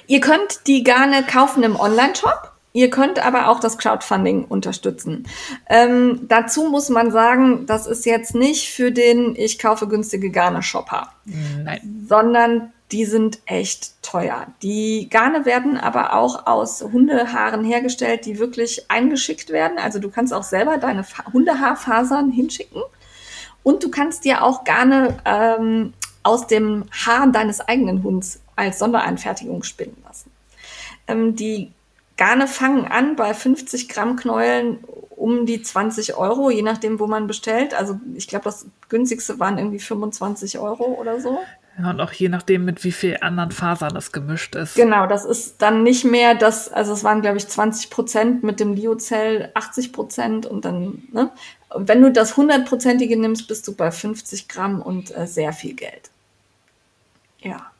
Ihr 0.06 0.20
könnt 0.20 0.66
die 0.66 0.82
Garne 0.82 1.22
kaufen 1.24 1.62
im 1.62 1.76
Online-Shop. 1.76 2.55
Ihr 2.76 2.90
könnt 2.90 3.24
aber 3.24 3.48
auch 3.48 3.58
das 3.58 3.78
Crowdfunding 3.78 4.44
unterstützen. 4.44 5.26
Ähm, 5.66 6.26
dazu 6.28 6.64
muss 6.68 6.90
man 6.90 7.10
sagen, 7.10 7.64
das 7.64 7.86
ist 7.86 8.04
jetzt 8.04 8.34
nicht 8.34 8.68
für 8.68 8.92
den 8.92 9.34
Ich 9.34 9.58
kaufe 9.58 9.88
günstige 9.88 10.30
Garne 10.30 10.62
Shopper, 10.62 11.10
Nein. 11.24 12.04
sondern 12.06 12.74
die 12.92 13.06
sind 13.06 13.38
echt 13.46 14.02
teuer. 14.02 14.48
Die 14.60 15.08
Garne 15.08 15.46
werden 15.46 15.78
aber 15.78 16.12
auch 16.12 16.46
aus 16.46 16.82
Hundehaaren 16.82 17.64
hergestellt, 17.64 18.26
die 18.26 18.38
wirklich 18.38 18.90
eingeschickt 18.90 19.48
werden. 19.48 19.78
Also 19.78 19.98
du 19.98 20.10
kannst 20.10 20.34
auch 20.34 20.42
selber 20.42 20.76
deine 20.76 21.02
Hundehaarfasern 21.32 22.30
hinschicken 22.30 22.82
und 23.62 23.84
du 23.84 23.90
kannst 23.90 24.26
dir 24.26 24.44
auch 24.44 24.64
Garne 24.64 25.16
ähm, 25.24 25.94
aus 26.22 26.46
dem 26.46 26.84
Haar 26.92 27.26
deines 27.28 27.62
eigenen 27.62 28.02
Hunds 28.02 28.42
als 28.54 28.80
Sondereinfertigung 28.80 29.62
spinnen 29.62 29.96
lassen. 30.04 30.30
Ähm, 31.08 31.36
die 31.36 31.72
Garne 32.16 32.46
fangen 32.46 32.86
an 32.86 33.16
bei 33.16 33.34
50 33.34 33.88
Gramm 33.88 34.16
Knäueln 34.16 34.78
um 35.10 35.46
die 35.46 35.62
20 35.62 36.14
Euro, 36.14 36.50
je 36.50 36.62
nachdem, 36.62 37.00
wo 37.00 37.06
man 37.06 37.26
bestellt. 37.26 37.74
Also 37.74 37.98
ich 38.14 38.28
glaube, 38.28 38.44
das 38.44 38.66
günstigste 38.88 39.38
waren 39.38 39.58
irgendwie 39.58 39.78
25 39.78 40.58
Euro 40.58 40.84
oder 40.84 41.20
so. 41.20 41.38
Ja, 41.78 41.90
und 41.90 42.00
auch 42.00 42.12
je 42.12 42.28
nachdem, 42.28 42.64
mit 42.64 42.84
wie 42.84 42.92
viel 42.92 43.18
anderen 43.20 43.50
Fasern 43.50 43.92
das 43.92 44.12
gemischt 44.12 44.54
ist. 44.54 44.76
Genau, 44.76 45.06
das 45.06 45.26
ist 45.26 45.60
dann 45.60 45.82
nicht 45.82 46.04
mehr 46.04 46.34
das, 46.34 46.72
also 46.72 46.94
es 46.94 47.04
waren, 47.04 47.20
glaube 47.20 47.36
ich, 47.36 47.48
20 47.48 47.90
Prozent 47.90 48.42
mit 48.42 48.60
dem 48.60 48.74
Liozell 48.74 49.50
80 49.54 49.92
Prozent 49.92 50.46
und 50.46 50.64
dann, 50.64 51.02
ne? 51.12 51.30
Wenn 51.74 52.00
du 52.00 52.10
das 52.10 52.36
hundertprozentige 52.36 53.18
nimmst, 53.18 53.48
bist 53.48 53.66
du 53.68 53.74
bei 53.74 53.90
50 53.90 54.48
Gramm 54.48 54.80
und 54.80 55.14
äh, 55.14 55.26
sehr 55.26 55.52
viel 55.52 55.74
Geld. 55.74 56.10
Ja. 57.40 57.70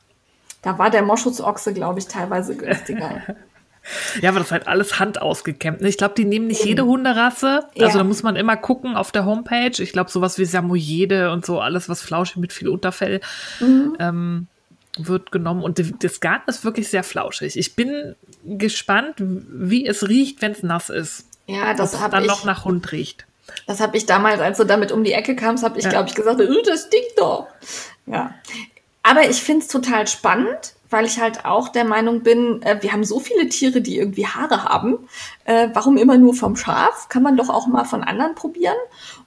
Da 0.61 0.77
war 0.77 0.89
der 0.89 1.01
Moschusochse, 1.01 1.73
glaube 1.73 1.99
ich, 1.99 2.07
teilweise 2.07 2.55
günstiger. 2.55 3.21
Ja, 4.21 4.29
aber 4.29 4.39
das 4.39 4.47
ist 4.47 4.51
halt 4.51 4.67
alles 4.67 4.99
handausgekämmt. 4.99 5.81
Ne? 5.81 5.89
Ich 5.89 5.97
glaube, 5.97 6.15
die 6.15 6.25
nehmen 6.25 6.47
nicht 6.47 6.63
jede 6.63 6.85
Hunderasse. 6.85 7.65
Also 7.75 7.97
ja. 7.97 7.97
da 7.97 8.03
muss 8.03 8.23
man 8.23 8.35
immer 8.35 8.57
gucken 8.57 8.95
auf 8.95 9.11
der 9.11 9.25
Homepage. 9.25 9.81
Ich 9.81 9.91
glaube, 9.91 10.11
sowas 10.11 10.37
wie 10.37 10.45
Samoyede 10.45 11.31
und 11.31 11.45
so, 11.45 11.59
alles, 11.59 11.89
was 11.89 12.01
flauschig 12.01 12.37
mit 12.37 12.53
viel 12.53 12.69
Unterfell, 12.69 13.21
mhm. 13.59 13.95
ähm, 13.99 14.47
wird 14.97 15.31
genommen. 15.31 15.63
Und 15.63 15.81
das 16.03 16.19
Garn 16.19 16.41
ist 16.47 16.63
wirklich 16.63 16.89
sehr 16.89 17.03
flauschig. 17.03 17.57
Ich 17.57 17.75
bin 17.75 18.15
gespannt, 18.43 19.15
wie 19.17 19.85
es 19.85 20.07
riecht, 20.07 20.41
wenn 20.41 20.51
es 20.51 20.63
nass 20.63 20.89
ist. 20.89 21.25
Ja, 21.45 21.73
das 21.73 21.99
hat 21.99 22.13
dann 22.13 22.23
ich, 22.23 22.29
noch 22.29 22.43
nach 22.43 22.65
Hund 22.65 22.91
riecht. 22.91 23.25
Das 23.65 23.79
habe 23.79 23.95
ich 23.97 24.05
damals, 24.05 24.41
als 24.41 24.57
du 24.57 24.65
damit 24.65 24.91
um 24.91 25.03
die 25.03 25.13
Ecke 25.13 25.35
kamst, 25.35 25.63
habe 25.63 25.77
ich, 25.77 25.85
ja. 25.85 25.91
glaube 25.91 26.09
ich, 26.09 26.15
gesagt, 26.15 26.39
das 26.39 26.81
stinkt 26.87 27.17
doch. 27.17 27.47
Ja. 28.05 28.33
Aber 29.03 29.29
ich 29.29 29.41
finde 29.41 29.63
es 29.65 29.69
total 29.69 30.07
spannend, 30.07 30.73
weil 30.89 31.05
ich 31.05 31.19
halt 31.19 31.45
auch 31.45 31.69
der 31.69 31.83
Meinung 31.83 32.23
bin, 32.23 32.61
äh, 32.61 32.77
wir 32.81 32.93
haben 32.93 33.03
so 33.03 33.19
viele 33.19 33.49
Tiere, 33.49 33.81
die 33.81 33.97
irgendwie 33.97 34.25
Haare 34.25 34.63
haben. 34.63 35.07
Äh, 35.45 35.69
warum 35.73 35.97
immer 35.97 36.17
nur 36.17 36.33
vom 36.33 36.55
Schaf? 36.55 37.09
Kann 37.09 37.23
man 37.23 37.37
doch 37.37 37.49
auch 37.49 37.67
mal 37.67 37.83
von 37.83 38.03
anderen 38.03 38.35
probieren. 38.35 38.77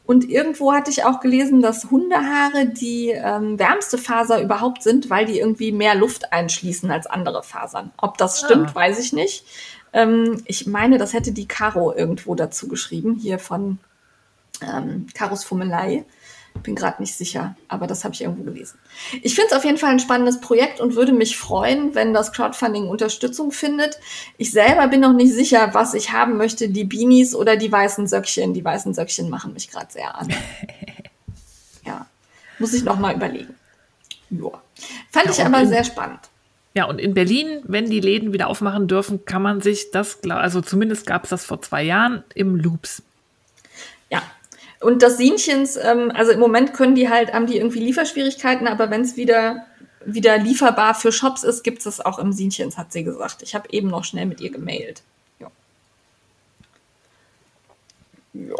Und 0.06 0.28
irgendwo 0.28 0.72
hatte 0.72 0.90
ich 0.90 1.04
auch 1.04 1.20
gelesen, 1.20 1.62
dass 1.62 1.90
Hundehaare 1.90 2.66
die 2.66 3.10
ähm, 3.10 3.58
wärmste 3.58 3.98
Faser 3.98 4.42
überhaupt 4.42 4.82
sind, 4.82 5.10
weil 5.10 5.26
die 5.26 5.38
irgendwie 5.38 5.72
mehr 5.72 5.94
Luft 5.94 6.32
einschließen 6.32 6.90
als 6.90 7.06
andere 7.06 7.42
Fasern. 7.42 7.92
Ob 7.98 8.18
das 8.18 8.40
stimmt, 8.40 8.70
ah. 8.70 8.74
weiß 8.74 8.98
ich 8.98 9.12
nicht. 9.12 9.44
Ähm, 9.92 10.42
ich 10.46 10.66
meine, 10.66 10.98
das 10.98 11.12
hätte 11.12 11.32
die 11.32 11.46
Caro 11.46 11.94
irgendwo 11.94 12.34
dazu 12.34 12.68
geschrieben, 12.68 13.16
hier 13.20 13.38
von 13.38 13.78
ähm, 14.62 15.06
Karos 15.14 15.44
Fummelei. 15.44 16.04
Bin 16.62 16.74
gerade 16.74 17.00
nicht 17.00 17.14
sicher, 17.14 17.56
aber 17.68 17.86
das 17.86 18.04
habe 18.04 18.14
ich 18.14 18.20
irgendwo 18.20 18.42
gelesen. 18.42 18.78
Ich 19.22 19.34
finde 19.34 19.50
es 19.50 19.56
auf 19.56 19.64
jeden 19.64 19.78
Fall 19.78 19.90
ein 19.90 19.98
spannendes 19.98 20.40
Projekt 20.40 20.80
und 20.80 20.94
würde 20.94 21.12
mich 21.12 21.38
freuen, 21.38 21.94
wenn 21.94 22.12
das 22.12 22.32
Crowdfunding 22.32 22.88
Unterstützung 22.88 23.50
findet. 23.50 23.98
Ich 24.36 24.50
selber 24.50 24.88
bin 24.88 25.00
noch 25.00 25.14
nicht 25.14 25.32
sicher, 25.32 25.70
was 25.72 25.94
ich 25.94 26.12
haben 26.12 26.36
möchte, 26.36 26.68
die 26.68 26.84
Beanies 26.84 27.34
oder 27.34 27.56
die 27.56 27.72
weißen 27.72 28.06
Söckchen. 28.06 28.52
Die 28.52 28.64
weißen 28.64 28.92
Söckchen 28.92 29.30
machen 29.30 29.54
mich 29.54 29.70
gerade 29.70 29.90
sehr 29.90 30.14
an. 30.14 30.28
ja, 31.86 32.06
muss 32.58 32.74
ich 32.74 32.84
noch 32.84 32.98
mal 32.98 33.14
überlegen. 33.14 33.54
Ja. 34.30 34.50
Fand 35.10 35.26
ja, 35.26 35.32
ich 35.32 35.44
aber 35.44 35.66
sehr 35.66 35.84
spannend. 35.84 36.20
Ja, 36.74 36.84
und 36.84 37.00
in 37.00 37.14
Berlin, 37.14 37.62
wenn 37.64 37.90
die 37.90 38.00
Läden 38.00 38.32
wieder 38.32 38.46
aufmachen 38.46 38.86
dürfen, 38.86 39.24
kann 39.24 39.42
man 39.42 39.60
sich 39.60 39.90
das, 39.90 40.18
also 40.28 40.60
zumindest 40.60 41.04
gab 41.04 41.24
es 41.24 41.30
das 41.30 41.44
vor 41.44 41.62
zwei 41.62 41.82
Jahren 41.82 42.22
im 42.34 42.54
Loops 42.54 43.02
und 44.80 45.02
das 45.02 45.18
Sienchens, 45.18 45.76
ähm, 45.76 46.10
also 46.14 46.32
im 46.32 46.40
Moment 46.40 46.72
können 46.74 46.94
die 46.94 47.08
halt, 47.08 47.32
haben 47.32 47.46
die 47.46 47.56
irgendwie 47.56 47.80
Lieferschwierigkeiten, 47.80 48.66
aber 48.66 48.90
wenn 48.90 49.02
es 49.02 49.16
wieder 49.16 49.66
wieder 50.04 50.38
lieferbar 50.38 50.94
für 50.94 51.12
Shops 51.12 51.44
ist, 51.44 51.62
gibt 51.62 51.84
es 51.84 52.00
auch 52.00 52.18
im 52.18 52.32
Sienchens, 52.32 52.78
hat 52.78 52.92
sie 52.92 53.04
gesagt. 53.04 53.42
Ich 53.42 53.54
habe 53.54 53.68
eben 53.70 53.88
noch 53.88 54.04
schnell 54.04 54.26
mit 54.26 54.40
ihr 54.40 54.50
gemailt. 54.50 55.02
Ja. 55.38 55.50
Ja, 58.32 58.56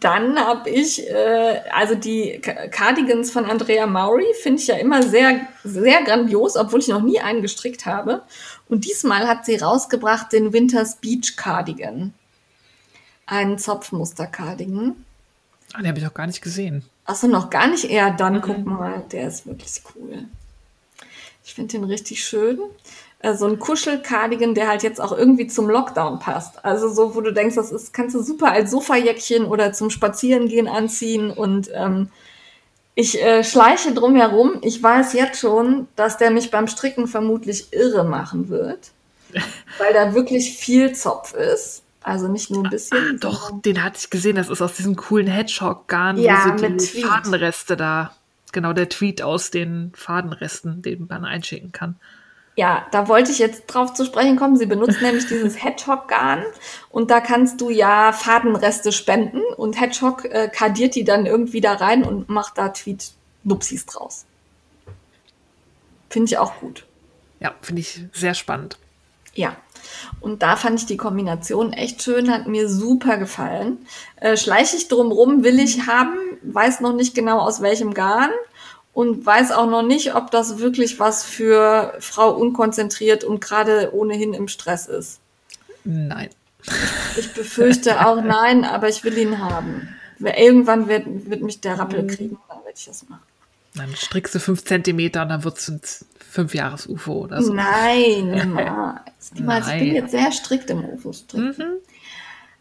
dann 0.00 0.38
habe 0.38 0.70
ich, 0.70 1.08
äh, 1.10 1.60
also 1.72 1.94
die 1.94 2.40
Cardigans 2.40 3.30
von 3.30 3.46
Andrea 3.46 3.86
Maury 3.86 4.32
finde 4.40 4.62
ich 4.62 4.68
ja 4.68 4.76
immer 4.76 5.02
sehr, 5.02 5.46
sehr 5.64 6.02
grandios, 6.04 6.56
obwohl 6.56 6.80
ich 6.80 6.88
noch 6.88 7.02
nie 7.02 7.20
einen 7.20 7.42
gestrickt 7.42 7.84
habe. 7.84 8.22
Und 8.68 8.84
diesmal 8.84 9.28
hat 9.28 9.44
sie 9.44 9.56
rausgebracht 9.56 10.32
den 10.32 10.52
Winters 10.52 10.96
Beach 10.96 11.36
Cardigan. 11.36 12.14
Einen 13.26 13.58
Zopfmuster-Cardigan. 13.58 15.04
Ah, 15.72 15.78
den 15.78 15.88
habe 15.88 15.98
ich 15.98 16.06
auch 16.06 16.14
gar 16.14 16.26
nicht 16.26 16.42
gesehen. 16.42 16.84
Achso, 17.04 17.26
noch 17.26 17.50
gar 17.50 17.66
nicht 17.66 17.84
eher. 17.84 18.10
Dann 18.10 18.34
mhm. 18.34 18.42
guck 18.42 18.64
mal, 18.64 19.04
der 19.10 19.28
ist 19.28 19.46
wirklich 19.46 19.82
cool. 19.94 20.24
Ich 21.44 21.54
finde 21.54 21.72
den 21.72 21.84
richtig 21.84 22.24
schön. 22.24 22.58
Äh, 23.20 23.34
so 23.34 23.46
ein 23.46 23.58
Kuschelkardigan, 23.58 24.54
der 24.54 24.68
halt 24.68 24.82
jetzt 24.82 25.00
auch 25.00 25.12
irgendwie 25.12 25.46
zum 25.46 25.68
Lockdown 25.68 26.18
passt. 26.18 26.64
Also 26.64 26.88
so, 26.88 27.14
wo 27.14 27.20
du 27.20 27.32
denkst, 27.32 27.56
das 27.56 27.72
ist, 27.72 27.92
kannst 27.92 28.14
du 28.14 28.22
super 28.22 28.52
als 28.52 28.70
Sofajäckchen 28.70 29.44
oder 29.44 29.72
zum 29.72 29.90
Spazierengehen 29.90 30.68
anziehen. 30.68 31.30
Und 31.30 31.70
ähm, 31.72 32.10
ich 32.94 33.20
äh, 33.22 33.42
schleiche 33.42 33.94
drum 33.94 34.16
herum. 34.16 34.58
Ich 34.62 34.82
weiß 34.82 35.14
jetzt 35.14 35.40
schon, 35.40 35.88
dass 35.96 36.18
der 36.18 36.30
mich 36.30 36.50
beim 36.50 36.68
Stricken 36.68 37.06
vermutlich 37.06 37.72
irre 37.72 38.04
machen 38.04 38.48
wird. 38.48 38.90
weil 39.78 39.92
da 39.92 40.14
wirklich 40.14 40.56
viel 40.56 40.94
Zopf 40.94 41.34
ist. 41.34 41.82
Also 42.02 42.28
nicht 42.28 42.50
nur 42.50 42.64
ein 42.64 42.70
bisschen. 42.70 42.98
Ah, 42.98 43.18
doch, 43.20 43.60
den 43.60 43.82
hatte 43.82 43.98
ich 43.98 44.10
gesehen. 44.10 44.36
Das 44.36 44.48
ist 44.48 44.60
aus 44.60 44.74
diesem 44.74 44.96
coolen 44.96 45.26
Hedgehog-Garn, 45.26 46.18
ja, 46.18 46.44
wo 46.44 46.58
sie 46.58 46.66
die 46.66 46.76
Tweet. 46.76 47.06
Fadenreste 47.06 47.76
da. 47.76 48.12
Genau, 48.52 48.72
der 48.72 48.88
Tweet 48.88 49.22
aus 49.22 49.50
den 49.50 49.92
Fadenresten, 49.94 50.82
den 50.82 51.06
man 51.08 51.24
einschicken 51.24 51.72
kann. 51.72 51.96
Ja, 52.54 52.86
da 52.90 53.08
wollte 53.08 53.30
ich 53.32 53.38
jetzt 53.38 53.66
drauf 53.66 53.94
zu 53.94 54.04
sprechen 54.04 54.36
kommen. 54.36 54.56
Sie 54.56 54.66
benutzt 54.66 55.00
nämlich 55.02 55.26
dieses 55.26 55.62
Hedgehog-Garn 55.62 56.44
und 56.90 57.10
da 57.10 57.20
kannst 57.20 57.60
du 57.60 57.70
ja 57.70 58.12
Fadenreste 58.12 58.92
spenden 58.92 59.40
und 59.56 59.80
Hedgehog 59.80 60.26
äh, 60.26 60.50
kardiert 60.52 60.94
die 60.94 61.04
dann 61.04 61.24
irgendwie 61.24 61.62
da 61.62 61.74
rein 61.74 62.04
und 62.04 62.28
macht 62.28 62.58
da 62.58 62.68
Tweet-Nupsis 62.68 63.86
draus. 63.86 64.26
Finde 66.10 66.26
ich 66.26 66.36
auch 66.36 66.56
gut. 66.60 66.84
Ja, 67.40 67.54
finde 67.62 67.80
ich 67.80 68.04
sehr 68.12 68.34
spannend. 68.34 68.76
Ja. 69.34 69.56
Und 70.20 70.42
da 70.42 70.56
fand 70.56 70.80
ich 70.80 70.86
die 70.86 70.96
Kombination 70.96 71.72
echt 71.72 72.02
schön, 72.02 72.30
hat 72.32 72.46
mir 72.46 72.68
super 72.68 73.16
gefallen. 73.16 73.78
Äh, 74.16 74.36
schleiche 74.36 74.76
ich 74.76 74.88
drumrum, 74.88 75.44
will 75.44 75.58
ich 75.58 75.86
haben, 75.86 76.16
weiß 76.42 76.80
noch 76.80 76.94
nicht 76.94 77.14
genau 77.14 77.38
aus 77.40 77.62
welchem 77.62 77.94
Garn 77.94 78.30
und 78.92 79.24
weiß 79.24 79.52
auch 79.52 79.66
noch 79.66 79.82
nicht, 79.82 80.14
ob 80.14 80.30
das 80.30 80.58
wirklich 80.58 81.00
was 81.00 81.24
für 81.24 81.94
Frau 82.00 82.34
unkonzentriert 82.34 83.24
und 83.24 83.40
gerade 83.40 83.94
ohnehin 83.94 84.34
im 84.34 84.48
Stress 84.48 84.86
ist. 84.86 85.20
Nein. 85.84 86.30
Ich 87.16 87.32
befürchte 87.32 88.06
auch 88.06 88.22
nein, 88.22 88.64
aber 88.64 88.88
ich 88.88 89.02
will 89.02 89.18
ihn 89.18 89.38
haben. 89.38 89.88
Irgendwann 90.20 90.88
wird, 90.88 91.04
wird 91.28 91.42
mich 91.42 91.60
der 91.60 91.78
Rappel 91.78 92.06
kriegen, 92.06 92.38
dann 92.48 92.58
werde 92.58 92.74
ich 92.76 92.84
das 92.84 93.08
machen. 93.08 93.31
Dann 93.74 93.94
strickst 93.96 94.34
du 94.34 94.38
fünf 94.38 94.64
Zentimeter 94.64 95.22
und 95.22 95.28
dann 95.30 95.44
wird 95.44 95.58
es 95.58 95.68
ein 95.68 95.80
fünf 96.30 96.54
Jahres 96.54 96.86
UFO 96.86 97.24
oder 97.24 97.42
so. 97.42 97.52
Nein, 97.52 98.30
niemals. 98.30 99.32
niemals. 99.34 99.68
Ich 99.68 99.78
bin 99.78 99.94
jetzt 99.94 100.10
sehr 100.10 100.32
strikt 100.32 100.70
im 100.70 100.84
UFO-Strick. 100.84 101.58
Mhm. 101.58 101.64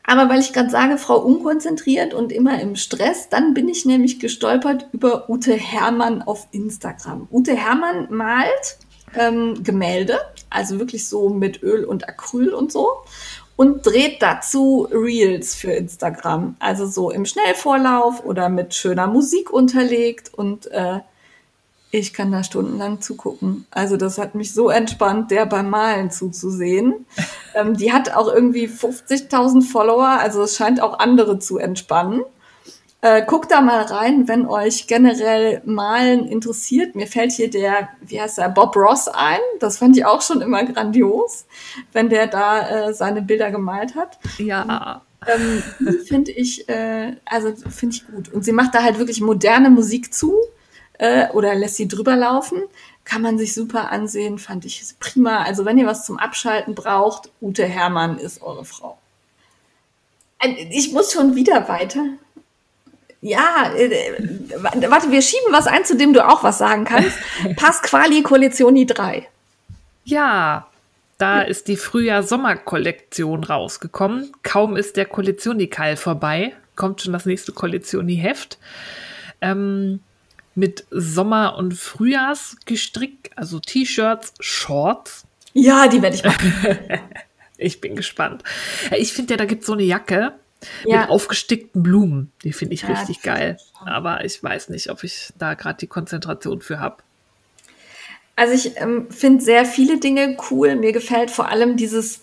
Aber 0.03 0.29
weil 0.29 0.39
ich 0.39 0.51
gerade 0.51 0.69
sage, 0.69 0.97
Frau 0.97 1.19
unkonzentriert 1.19 2.13
und 2.13 2.31
immer 2.31 2.59
im 2.59 2.75
Stress, 2.75 3.29
dann 3.29 3.53
bin 3.53 3.69
ich 3.69 3.85
nämlich 3.85 4.19
gestolpert 4.19 4.87
über 4.93 5.29
Ute 5.29 5.53
Hermann 5.53 6.21
auf 6.21 6.47
Instagram. 6.51 7.27
Ute 7.31 7.55
Hermann 7.55 8.07
malt 8.09 8.77
ähm, 9.15 9.63
Gemälde, 9.63 10.17
also 10.49 10.79
wirklich 10.79 11.07
so 11.07 11.29
mit 11.29 11.61
Öl 11.61 11.83
und 11.83 12.07
Acryl 12.07 12.53
und 12.53 12.71
so 12.71 12.87
und 13.61 13.85
dreht 13.85 14.23
dazu 14.23 14.87
Reels 14.91 15.53
für 15.53 15.71
Instagram. 15.71 16.55
Also 16.57 16.87
so 16.87 17.11
im 17.11 17.27
Schnellvorlauf 17.27 18.25
oder 18.25 18.49
mit 18.49 18.73
schöner 18.73 19.05
Musik 19.05 19.53
unterlegt 19.53 20.33
und 20.33 20.65
äh, 20.71 21.01
ich 21.91 22.11
kann 22.11 22.31
da 22.31 22.43
stundenlang 22.43 23.01
zugucken. 23.01 23.67
Also 23.69 23.97
das 23.97 24.17
hat 24.17 24.33
mich 24.33 24.55
so 24.55 24.71
entspannt, 24.71 25.29
der 25.29 25.45
beim 25.45 25.69
Malen 25.69 26.09
zuzusehen. 26.09 27.05
ähm, 27.53 27.77
die 27.77 27.93
hat 27.93 28.15
auch 28.15 28.33
irgendwie 28.33 28.65
50.000 28.65 29.61
Follower, 29.61 30.07
also 30.07 30.41
es 30.41 30.55
scheint 30.55 30.81
auch 30.81 30.97
andere 30.97 31.37
zu 31.37 31.59
entspannen. 31.59 32.23
Äh, 33.03 33.25
guckt 33.25 33.49
da 33.49 33.61
mal 33.61 33.81
rein, 33.81 34.27
wenn 34.27 34.45
euch 34.45 34.85
generell 34.85 35.63
Malen 35.65 36.27
interessiert. 36.27 36.93
Mir 36.93 37.07
fällt 37.07 37.31
hier 37.31 37.49
der, 37.49 37.89
wie 38.01 38.21
heißt 38.21 38.37
der, 38.37 38.49
Bob 38.49 38.75
Ross 38.75 39.07
ein. 39.07 39.39
Das 39.59 39.79
fand 39.79 39.97
ich 39.97 40.05
auch 40.05 40.21
schon 40.21 40.41
immer 40.41 40.63
grandios, 40.65 41.45
wenn 41.93 42.09
der 42.09 42.27
da 42.27 42.89
äh, 42.89 42.93
seine 42.93 43.23
Bilder 43.23 43.49
gemalt 43.49 43.95
hat. 43.95 44.19
Ja. 44.37 45.01
Ähm, 45.27 45.63
finde 46.05 46.31
ich, 46.31 46.69
äh, 46.69 47.15
also 47.25 47.53
finde 47.69 47.95
ich 47.95 48.05
gut. 48.05 48.29
Und 48.29 48.45
sie 48.45 48.51
macht 48.51 48.75
da 48.75 48.83
halt 48.83 48.99
wirklich 48.99 49.19
moderne 49.19 49.71
Musik 49.71 50.13
zu 50.13 50.35
äh, 50.99 51.27
oder 51.29 51.55
lässt 51.55 51.77
sie 51.77 51.87
drüber 51.87 52.15
laufen. 52.15 52.61
Kann 53.03 53.23
man 53.23 53.39
sich 53.39 53.55
super 53.55 53.91
ansehen, 53.91 54.37
fand 54.37 54.63
ich 54.65 54.83
prima. 54.99 55.43
Also 55.43 55.65
wenn 55.65 55.79
ihr 55.79 55.87
was 55.87 56.05
zum 56.05 56.19
Abschalten 56.19 56.75
braucht, 56.75 57.31
Ute 57.41 57.65
Hermann 57.65 58.19
ist 58.19 58.43
eure 58.43 58.63
Frau. 58.63 58.99
Ich 60.69 60.91
muss 60.91 61.11
schon 61.11 61.35
wieder 61.35 61.67
weiter. 61.67 62.03
Ja, 63.21 63.71
äh, 63.75 63.89
warte, 64.57 65.11
wir 65.11 65.21
schieben 65.21 65.51
was 65.51 65.67
ein, 65.67 65.85
zu 65.85 65.95
dem 65.95 66.13
du 66.13 66.27
auch 66.27 66.43
was 66.43 66.57
sagen 66.57 66.85
kannst. 66.85 67.17
Pasquali 67.55 68.23
Collezioni 68.23 68.85
3. 68.87 69.27
Ja, 70.03 70.67
da 71.19 71.41
ist 71.41 71.67
die 71.67 71.77
Frühjahr-Sommer-Kollektion 71.77 73.43
rausgekommen. 73.43 74.31
Kaum 74.41 74.75
ist 74.75 74.97
der 74.97 75.05
Kollektioni-Keil 75.05 75.95
vorbei, 75.97 76.53
kommt 76.75 77.01
schon 77.01 77.13
das 77.13 77.27
nächste 77.27 77.51
Kollektioni-Heft. 77.51 78.57
Ähm, 79.39 79.99
mit 80.55 80.85
Sommer- 80.89 81.57
und 81.57 81.75
Frühjahrsgestrick, 81.75 83.31
also 83.35 83.59
T-Shirts, 83.59 84.33
Shorts. 84.39 85.25
Ja, 85.53 85.87
die 85.87 86.01
werde 86.01 86.15
ich 86.15 86.23
machen. 86.25 86.79
ich 87.57 87.81
bin 87.81 87.95
gespannt. 87.95 88.43
Ich 88.97 89.13
finde 89.13 89.33
ja, 89.33 89.37
da 89.37 89.45
gibt 89.45 89.61
es 89.61 89.67
so 89.67 89.73
eine 89.73 89.83
Jacke, 89.83 90.33
ja. 90.85 91.01
mit 91.01 91.09
aufgestickten 91.09 91.83
Blumen. 91.83 92.31
Die 92.43 92.53
finde 92.53 92.73
ich 92.73 92.83
ja, 92.83 92.89
richtig 92.89 93.21
geil. 93.21 93.57
Aber 93.85 94.23
ich 94.25 94.41
weiß 94.43 94.69
nicht, 94.69 94.89
ob 94.89 95.03
ich 95.03 95.33
da 95.37 95.53
gerade 95.53 95.77
die 95.79 95.87
Konzentration 95.87 96.61
für 96.61 96.79
habe. 96.79 96.97
Also 98.35 98.53
ich 98.53 98.77
ähm, 98.77 99.09
finde 99.11 99.43
sehr 99.43 99.65
viele 99.65 99.99
Dinge 99.99 100.37
cool. 100.49 100.75
Mir 100.75 100.93
gefällt 100.93 101.31
vor 101.31 101.49
allem 101.49 101.77
dieses 101.77 102.21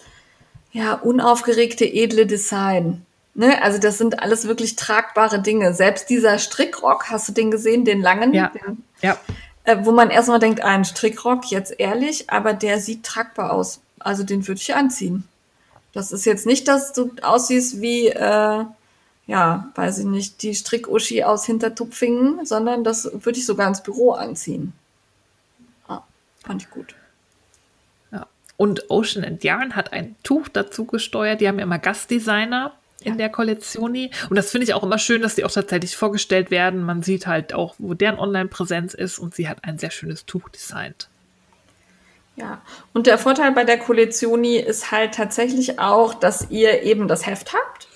ja 0.72 0.94
unaufgeregte 0.94 1.84
edle 1.84 2.26
Design. 2.26 3.04
Ne? 3.34 3.62
Also 3.62 3.78
das 3.78 3.98
sind 3.98 4.20
alles 4.20 4.46
wirklich 4.48 4.76
tragbare 4.76 5.40
Dinge. 5.40 5.72
Selbst 5.74 6.10
dieser 6.10 6.38
Strickrock, 6.38 7.10
hast 7.10 7.28
du 7.28 7.32
den 7.32 7.50
gesehen, 7.50 7.84
den 7.84 8.00
langen? 8.00 8.34
Ja. 8.34 8.48
Den, 8.48 8.82
ja. 9.00 9.16
Äh, 9.64 9.76
wo 9.82 9.92
man 9.92 10.10
erstmal 10.10 10.40
denkt, 10.40 10.62
ein 10.62 10.84
Strickrock, 10.84 11.50
jetzt 11.50 11.78
ehrlich, 11.78 12.30
aber 12.30 12.52
der 12.52 12.80
sieht 12.80 13.04
tragbar 13.04 13.52
aus. 13.52 13.80
Also 14.00 14.24
den 14.24 14.46
würde 14.48 14.60
ich 14.60 14.74
anziehen. 14.74 15.24
Das 15.92 16.12
ist 16.12 16.26
jetzt 16.26 16.46
nicht, 16.46 16.68
dass 16.68 16.92
du 16.92 17.12
aussiehst 17.22 17.80
wie, 17.80 18.08
äh, 18.08 18.64
ja, 19.26 19.72
weiß 19.74 19.98
ich 19.98 20.04
nicht, 20.04 20.42
die 20.42 20.54
Strick-Uschi 20.54 21.24
aus 21.24 21.44
Hintertupfingen, 21.46 22.44
sondern 22.44 22.84
das 22.84 23.10
würde 23.12 23.38
ich 23.38 23.46
sogar 23.46 23.68
ins 23.68 23.82
Büro 23.82 24.12
anziehen. 24.12 24.72
Ah, 25.86 26.02
fand 26.44 26.62
ich 26.62 26.70
gut. 26.70 26.94
Ja. 28.12 28.26
Und 28.56 28.90
Ocean 28.90 29.24
and 29.24 29.44
Yarn 29.44 29.76
hat 29.76 29.92
ein 29.92 30.16
Tuch 30.22 30.48
dazu 30.48 30.84
gesteuert. 30.84 31.40
Die 31.40 31.48
haben 31.48 31.58
ja 31.58 31.64
immer 31.64 31.78
Gastdesigner 31.78 32.72
in 33.00 33.12
ja. 33.12 33.16
der 33.18 33.28
Kollektioni. 33.30 34.10
Und 34.28 34.36
das 34.36 34.50
finde 34.50 34.64
ich 34.64 34.74
auch 34.74 34.82
immer 34.82 34.98
schön, 34.98 35.22
dass 35.22 35.36
die 35.36 35.44
auch 35.44 35.50
tatsächlich 35.50 35.96
vorgestellt 35.96 36.50
werden. 36.50 36.82
Man 36.82 37.02
sieht 37.02 37.26
halt 37.26 37.52
auch, 37.52 37.74
wo 37.78 37.94
deren 37.94 38.18
Online-Präsenz 38.18 38.94
ist 38.94 39.18
und 39.18 39.34
sie 39.34 39.48
hat 39.48 39.64
ein 39.64 39.78
sehr 39.78 39.90
schönes 39.90 40.26
Tuch 40.26 40.48
designt. 40.48 41.08
Ja, 42.38 42.60
und 42.94 43.08
der 43.08 43.18
Vorteil 43.18 43.50
bei 43.50 43.64
der 43.64 43.78
Kollektioni 43.78 44.58
ist 44.58 44.92
halt 44.92 45.14
tatsächlich 45.14 45.80
auch, 45.80 46.14
dass 46.14 46.50
ihr 46.50 46.82
eben 46.84 47.08
das 47.08 47.26
Heft 47.26 47.52
habt. 47.52 47.88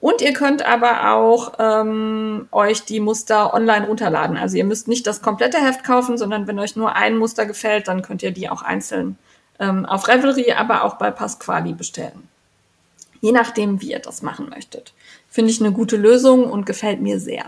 Und 0.00 0.20
ihr 0.20 0.32
könnt 0.32 0.66
aber 0.66 1.14
auch 1.14 1.52
ähm, 1.60 2.48
euch 2.50 2.84
die 2.84 2.98
Muster 2.98 3.54
online 3.54 3.86
runterladen. 3.86 4.36
Also 4.36 4.56
ihr 4.56 4.64
müsst 4.64 4.88
nicht 4.88 5.06
das 5.06 5.22
komplette 5.22 5.58
Heft 5.58 5.84
kaufen, 5.84 6.18
sondern 6.18 6.46
wenn 6.48 6.58
euch 6.58 6.74
nur 6.74 6.96
ein 6.96 7.16
Muster 7.16 7.46
gefällt, 7.46 7.86
dann 7.86 8.02
könnt 8.02 8.22
ihr 8.22 8.32
die 8.32 8.50
auch 8.50 8.62
einzeln 8.62 9.16
ähm, 9.60 9.86
auf 9.86 10.08
Revelry, 10.08 10.52
aber 10.52 10.82
auch 10.82 10.94
bei 10.94 11.12
Pasquali 11.12 11.72
bestellen. 11.72 12.28
Je 13.20 13.32
nachdem, 13.32 13.80
wie 13.80 13.92
ihr 13.92 14.00
das 14.00 14.22
machen 14.22 14.50
möchtet. 14.50 14.92
Finde 15.30 15.52
ich 15.52 15.60
eine 15.60 15.72
gute 15.72 15.96
Lösung 15.96 16.50
und 16.50 16.66
gefällt 16.66 17.00
mir 17.00 17.20
sehr. 17.20 17.44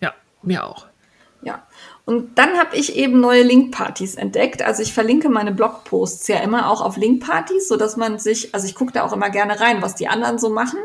Ja, 0.00 0.12
mir 0.42 0.64
auch. 0.64 0.86
Und 2.04 2.36
dann 2.36 2.58
habe 2.58 2.76
ich 2.76 2.96
eben 2.96 3.20
neue 3.20 3.44
Linkpartys 3.44 4.16
entdeckt. 4.16 4.62
Also 4.62 4.82
ich 4.82 4.92
verlinke 4.92 5.28
meine 5.28 5.52
Blogposts 5.52 6.26
ja 6.26 6.38
immer 6.38 6.68
auch 6.68 6.80
auf 6.80 6.96
Linkpartys, 6.96 7.68
so 7.68 7.76
dass 7.76 7.96
man 7.96 8.18
sich, 8.18 8.52
also 8.54 8.66
ich 8.66 8.74
gucke 8.74 8.92
da 8.92 9.04
auch 9.04 9.12
immer 9.12 9.30
gerne 9.30 9.60
rein, 9.60 9.82
was 9.82 9.94
die 9.94 10.08
anderen 10.08 10.38
so 10.38 10.50
machen. 10.50 10.80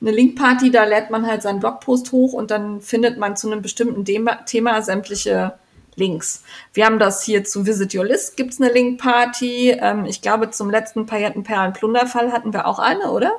Eine 0.00 0.12
Linkparty, 0.12 0.70
da 0.70 0.84
lädt 0.84 1.10
man 1.10 1.26
halt 1.26 1.42
seinen 1.42 1.58
Blogpost 1.58 2.12
hoch 2.12 2.32
und 2.32 2.52
dann 2.52 2.80
findet 2.80 3.18
man 3.18 3.36
zu 3.36 3.50
einem 3.50 3.60
bestimmten 3.60 4.04
Thema 4.04 4.82
sämtliche 4.82 5.54
Links. 5.96 6.42
Wir 6.72 6.86
haben 6.86 6.98
das 6.98 7.22
hier 7.22 7.44
zu 7.44 7.66
Visit 7.66 7.94
Your 7.94 8.04
List, 8.04 8.36
gibt's 8.36 8.60
eine 8.60 8.72
Linkparty. 8.72 9.76
Ähm, 9.78 10.04
ich 10.06 10.22
glaube, 10.22 10.50
zum 10.50 10.70
letzten 10.70 11.06
Paillettenperlen-Plunderfall 11.06 12.32
hatten 12.32 12.52
wir 12.52 12.66
auch 12.66 12.78
eine, 12.78 13.10
oder? 13.10 13.32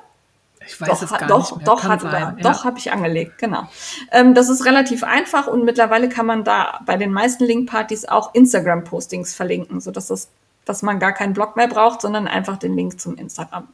Ich 0.67 0.79
weiß 0.79 0.89
doch, 0.89 1.01
es 1.01 1.09
gar 1.09 1.27
doch, 1.27 1.39
nicht 1.39 1.57
mehr. 1.57 1.65
Doch, 1.65 1.81
Kann 1.81 1.91
hatten 1.91 2.11
wir, 2.11 2.19
ja. 2.19 2.35
doch 2.41 2.65
habe 2.65 2.79
ich 2.79 2.91
angelegt, 2.91 3.37
genau. 3.37 3.67
Ähm, 4.11 4.33
das 4.33 4.49
ist 4.49 4.65
relativ 4.65 5.03
einfach 5.03 5.47
und 5.47 5.65
mittlerweile 5.65 6.09
kann 6.09 6.25
man 6.25 6.43
da 6.43 6.79
bei 6.85 6.97
den 6.97 7.11
meisten 7.11 7.43
Linkpartys 7.43 8.05
auch 8.05 8.33
Instagram-Postings 8.33 9.33
verlinken, 9.33 9.81
sodass 9.81 10.07
das, 10.07 10.29
dass 10.65 10.81
man 10.81 10.99
gar 10.99 11.13
keinen 11.13 11.33
Blog 11.33 11.55
mehr 11.55 11.67
braucht, 11.67 12.01
sondern 12.01 12.27
einfach 12.27 12.57
den 12.57 12.75
Link 12.75 12.99
zum 12.99 13.15
Instagram. 13.15 13.67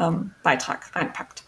Ähm, 0.00 0.30
Beitrag 0.44 0.94
reinpackt. 0.94 1.42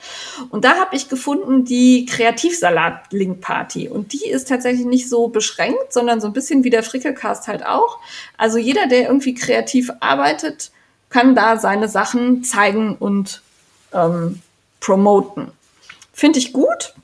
Und 0.50 0.64
da 0.64 0.74
habe 0.74 0.96
ich 0.96 1.08
gefunden 1.08 1.64
die 1.64 2.04
Kreativsalat-Link-Party. 2.06 3.88
Und 3.88 4.12
die 4.12 4.28
ist 4.28 4.48
tatsächlich 4.48 4.86
nicht 4.86 5.08
so 5.08 5.28
beschränkt, 5.28 5.92
sondern 5.92 6.20
so 6.20 6.26
ein 6.26 6.32
bisschen 6.32 6.64
wie 6.64 6.70
der 6.70 6.82
Frickelcast 6.82 7.46
halt 7.46 7.64
auch. 7.64 8.00
Also 8.36 8.58
jeder, 8.58 8.88
der 8.88 9.02
irgendwie 9.02 9.34
kreativ 9.34 9.92
arbeitet, 10.00 10.72
kann 11.10 11.34
da 11.36 11.58
seine 11.58 11.88
Sachen 11.88 12.42
zeigen 12.42 12.96
und 12.96 13.42
ähm, 13.92 14.40
promoten. 14.80 15.52
Finde 16.12 16.38
ich 16.38 16.52
gut. 16.52 16.94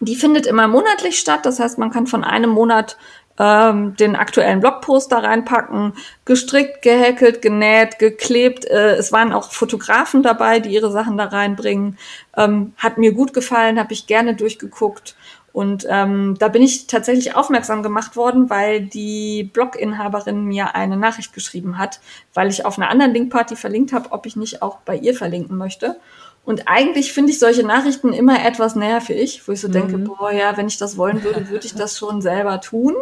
Die 0.00 0.16
findet 0.16 0.46
immer 0.46 0.66
monatlich 0.66 1.18
statt. 1.18 1.46
Das 1.46 1.60
heißt, 1.60 1.78
man 1.78 1.92
kann 1.92 2.06
von 2.06 2.24
einem 2.24 2.50
Monat 2.50 2.96
ähm, 3.38 3.96
den 3.96 4.16
aktuellen 4.16 4.60
Blogpost 4.60 5.10
da 5.10 5.18
reinpacken, 5.18 5.94
gestrickt, 6.24 6.82
gehäkelt, 6.82 7.40
genäht, 7.40 7.98
geklebt. 7.98 8.64
Äh, 8.64 8.96
es 8.96 9.12
waren 9.12 9.32
auch 9.32 9.52
Fotografen 9.52 10.22
dabei, 10.22 10.60
die 10.60 10.70
ihre 10.70 10.90
Sachen 10.90 11.16
da 11.16 11.24
reinbringen. 11.24 11.98
Ähm, 12.36 12.72
hat 12.76 12.98
mir 12.98 13.12
gut 13.12 13.32
gefallen, 13.32 13.78
habe 13.78 13.92
ich 13.92 14.06
gerne 14.06 14.34
durchgeguckt. 14.34 15.14
Und 15.52 15.86
ähm, 15.88 16.36
da 16.38 16.48
bin 16.48 16.62
ich 16.62 16.86
tatsächlich 16.86 17.34
aufmerksam 17.34 17.82
gemacht 17.82 18.16
worden, 18.16 18.48
weil 18.48 18.80
die 18.80 19.50
Bloginhaberin 19.52 20.44
mir 20.44 20.74
eine 20.74 20.96
Nachricht 20.96 21.34
geschrieben 21.34 21.76
hat, 21.76 22.00
weil 22.32 22.48
ich 22.48 22.64
auf 22.64 22.78
einer 22.78 22.88
anderen 22.88 23.12
Linkparty 23.12 23.56
verlinkt 23.56 23.92
habe, 23.92 24.12
ob 24.12 24.24
ich 24.24 24.34
nicht 24.34 24.62
auch 24.62 24.78
bei 24.78 24.96
ihr 24.96 25.14
verlinken 25.14 25.58
möchte. 25.58 25.96
Und 26.44 26.66
eigentlich 26.66 27.12
finde 27.12 27.30
ich 27.30 27.38
solche 27.38 27.64
Nachrichten 27.64 28.12
immer 28.12 28.44
etwas 28.44 28.74
nervig, 28.74 29.42
wo 29.46 29.52
ich 29.52 29.60
so 29.60 29.68
mhm. 29.68 29.72
denke, 29.72 29.98
boah, 29.98 30.32
ja, 30.32 30.56
wenn 30.56 30.66
ich 30.66 30.76
das 30.76 30.96
wollen 30.96 31.22
würde, 31.22 31.48
würde 31.48 31.66
ich 31.66 31.74
das 31.74 31.96
schon 31.96 32.20
selber 32.20 32.60
tun. 32.60 32.96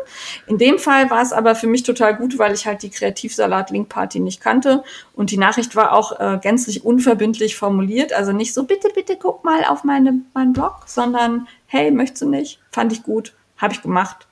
In 0.47 0.59
dem 0.59 0.79
Fall 0.79 1.11
war 1.11 1.23
es 1.23 1.33
aber 1.33 1.55
für 1.55 1.67
mich 1.67 1.83
total 1.83 2.17
gut, 2.17 2.39
weil 2.39 2.53
ich 2.53 2.67
halt 2.67 2.83
die 2.83 2.91
Kreativsalat-Link-Party 2.91 4.21
nicht 4.21 4.43
kannte. 4.43 4.85
Und 5.15 5.31
die 5.31 5.39
Nachricht 5.39 5.75
war 5.75 5.93
auch 5.93 6.21
äh, 6.21 6.39
gänzlich 6.43 6.85
unverbindlich 6.85 7.57
formuliert. 7.57 8.13
Also 8.13 8.33
nicht 8.33 8.53
so, 8.53 8.65
bitte, 8.65 8.89
bitte 8.95 9.17
guck 9.17 9.43
mal 9.43 9.65
auf 9.65 9.85
meine, 9.85 10.21
meinen 10.35 10.53
Blog, 10.53 10.83
sondern, 10.85 11.49
hey, 11.67 11.91
möchtest 11.91 12.23
du 12.23 12.29
nicht? 12.29 12.61
Fand 12.71 12.93
ich 12.93 13.03
gut, 13.03 13.33
habe 13.57 13.73
ich 13.73 13.81
gemacht. 13.81 14.27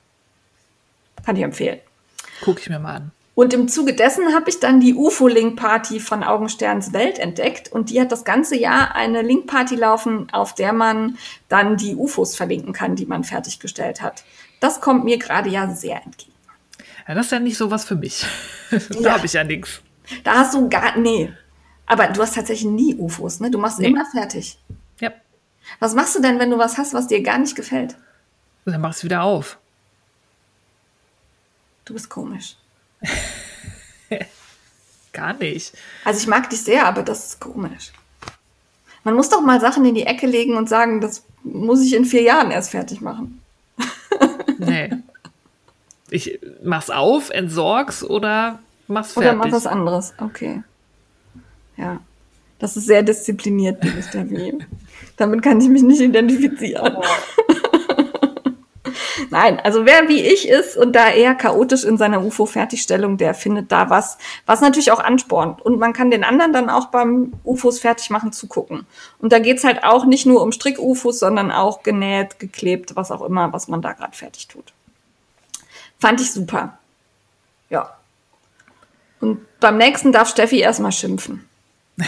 Kann 1.25 1.35
ich 1.35 1.41
empfehlen. 1.41 1.79
Guck 2.41 2.59
ich 2.59 2.69
mir 2.69 2.79
mal 2.79 2.95
an. 2.95 3.11
Und 3.35 3.53
im 3.53 3.69
Zuge 3.69 3.93
dessen 3.93 4.33
habe 4.33 4.49
ich 4.49 4.59
dann 4.59 4.81
die 4.81 4.93
UFO-Link-Party 4.95 5.99
von 5.99 6.23
Augensterns 6.23 6.91
Welt 6.91 7.19
entdeckt. 7.19 7.71
Und 7.71 7.89
die 7.89 8.01
hat 8.01 8.11
das 8.11 8.25
ganze 8.25 8.57
Jahr 8.57 8.95
eine 8.95 9.21
Link-Party 9.21 9.75
laufen, 9.75 10.27
auf 10.31 10.55
der 10.55 10.73
man 10.73 11.17
dann 11.47 11.77
die 11.77 11.95
UFOs 11.95 12.35
verlinken 12.35 12.73
kann, 12.73 12.95
die 12.95 13.05
man 13.05 13.23
fertiggestellt 13.23 14.01
hat. 14.01 14.23
Das 14.59 14.81
kommt 14.81 15.05
mir 15.05 15.17
gerade 15.17 15.49
ja 15.49 15.73
sehr 15.73 16.03
entgegen. 16.03 16.33
Ja, 17.07 17.15
das 17.15 17.27
ist 17.27 17.31
ja 17.31 17.39
nicht 17.39 17.57
so 17.57 17.71
was 17.71 17.85
für 17.85 17.95
mich. 17.95 18.25
da 18.71 18.99
ja. 18.99 19.13
habe 19.13 19.25
ich 19.25 19.33
ja 19.33 19.43
nichts. 19.43 19.81
Da 20.23 20.39
hast 20.39 20.53
du 20.53 20.67
gar, 20.69 20.97
nee. 20.97 21.31
Aber 21.85 22.07
du 22.07 22.21
hast 22.21 22.35
tatsächlich 22.35 22.69
nie 22.69 22.95
UFOs, 22.95 23.39
ne? 23.39 23.49
Du 23.49 23.57
machst 23.57 23.79
nee. 23.79 23.87
immer 23.87 24.05
fertig. 24.05 24.59
Ja. 24.99 25.11
Was 25.79 25.95
machst 25.95 26.15
du 26.15 26.21
denn, 26.21 26.39
wenn 26.39 26.49
du 26.49 26.57
was 26.57 26.77
hast, 26.77 26.93
was 26.93 27.07
dir 27.07 27.23
gar 27.23 27.37
nicht 27.37 27.55
gefällt? 27.55 27.95
Dann 28.65 28.81
machst 28.81 29.01
du 29.01 29.05
wieder 29.05 29.23
auf. 29.23 29.57
Du 31.85 31.93
bist 31.93 32.09
komisch. 32.09 32.57
Gar 35.13 35.33
nicht. 35.33 35.73
Also 36.05 36.19
ich 36.19 36.27
mag 36.27 36.49
dich 36.49 36.61
sehr, 36.61 36.85
aber 36.85 37.03
das 37.03 37.25
ist 37.25 37.39
komisch. 37.39 37.91
Man 39.03 39.15
muss 39.15 39.29
doch 39.29 39.41
mal 39.41 39.59
Sachen 39.61 39.85
in 39.85 39.95
die 39.95 40.05
Ecke 40.05 40.27
legen 40.27 40.55
und 40.55 40.69
sagen, 40.69 41.01
das 41.01 41.23
muss 41.43 41.81
ich 41.81 41.93
in 41.95 42.05
vier 42.05 42.21
Jahren 42.21 42.51
erst 42.51 42.71
fertig 42.71 43.01
machen. 43.01 43.41
nee. 44.57 44.91
Ich 46.09 46.39
mach's 46.63 46.89
auf, 46.89 47.29
entsorg's 47.29 48.03
oder 48.03 48.59
mach's 48.87 49.13
fertig. 49.13 49.29
Oder 49.29 49.37
mach 49.37 49.51
was 49.51 49.67
anderes. 49.67 50.13
Okay. 50.17 50.63
Ja. 51.77 52.01
Das 52.59 52.75
ist 52.75 52.87
sehr 52.87 53.03
diszipliniert, 53.03 53.83
liebes 53.83 54.09
Termin. 54.11 54.65
Damit 55.17 55.41
kann 55.41 55.61
ich 55.61 55.69
mich 55.69 55.81
nicht 55.81 56.01
identifizieren. 56.01 56.95
Oh. 56.97 57.03
Nein, 59.29 59.59
also 59.59 59.85
wer 59.85 60.07
wie 60.07 60.21
ich 60.21 60.47
ist 60.47 60.77
und 60.77 60.93
da 60.93 61.09
eher 61.09 61.35
chaotisch 61.35 61.83
in 61.83 61.97
seiner 61.97 62.23
UFO-Fertigstellung, 62.23 63.17
der 63.17 63.33
findet 63.33 63.71
da 63.71 63.89
was, 63.89 64.17
was 64.45 64.61
natürlich 64.61 64.91
auch 64.91 64.99
anspornt. 64.99 65.61
Und 65.61 65.79
man 65.79 65.93
kann 65.93 66.11
den 66.11 66.23
anderen 66.23 66.53
dann 66.53 66.69
auch 66.69 66.87
beim 66.87 67.33
UFOs 67.43 67.79
fertig 67.79 68.09
machen 68.09 68.31
zugucken. 68.31 68.85
Und 69.19 69.31
da 69.31 69.39
geht's 69.39 69.63
halt 69.63 69.83
auch 69.83 70.05
nicht 70.05 70.25
nur 70.25 70.41
um 70.41 70.51
Strick-UFOs, 70.51 71.19
sondern 71.19 71.51
auch 71.51 71.83
genäht, 71.83 72.39
geklebt, 72.39 72.95
was 72.95 73.11
auch 73.11 73.21
immer, 73.21 73.53
was 73.53 73.67
man 73.67 73.81
da 73.81 73.93
gerade 73.93 74.15
fertig 74.15 74.47
tut. 74.47 74.73
Fand 75.99 76.21
ich 76.21 76.31
super. 76.31 76.77
Ja. 77.69 77.95
Und 79.19 79.45
beim 79.59 79.77
nächsten 79.77 80.11
darf 80.11 80.29
Steffi 80.29 80.59
erstmal 80.59 80.91
schimpfen. 80.91 81.47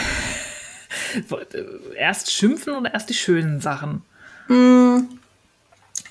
erst 1.96 2.32
schimpfen 2.32 2.74
oder 2.74 2.92
erst 2.92 3.10
die 3.10 3.14
schönen 3.14 3.60
Sachen? 3.60 4.02
Mm, 4.48 5.00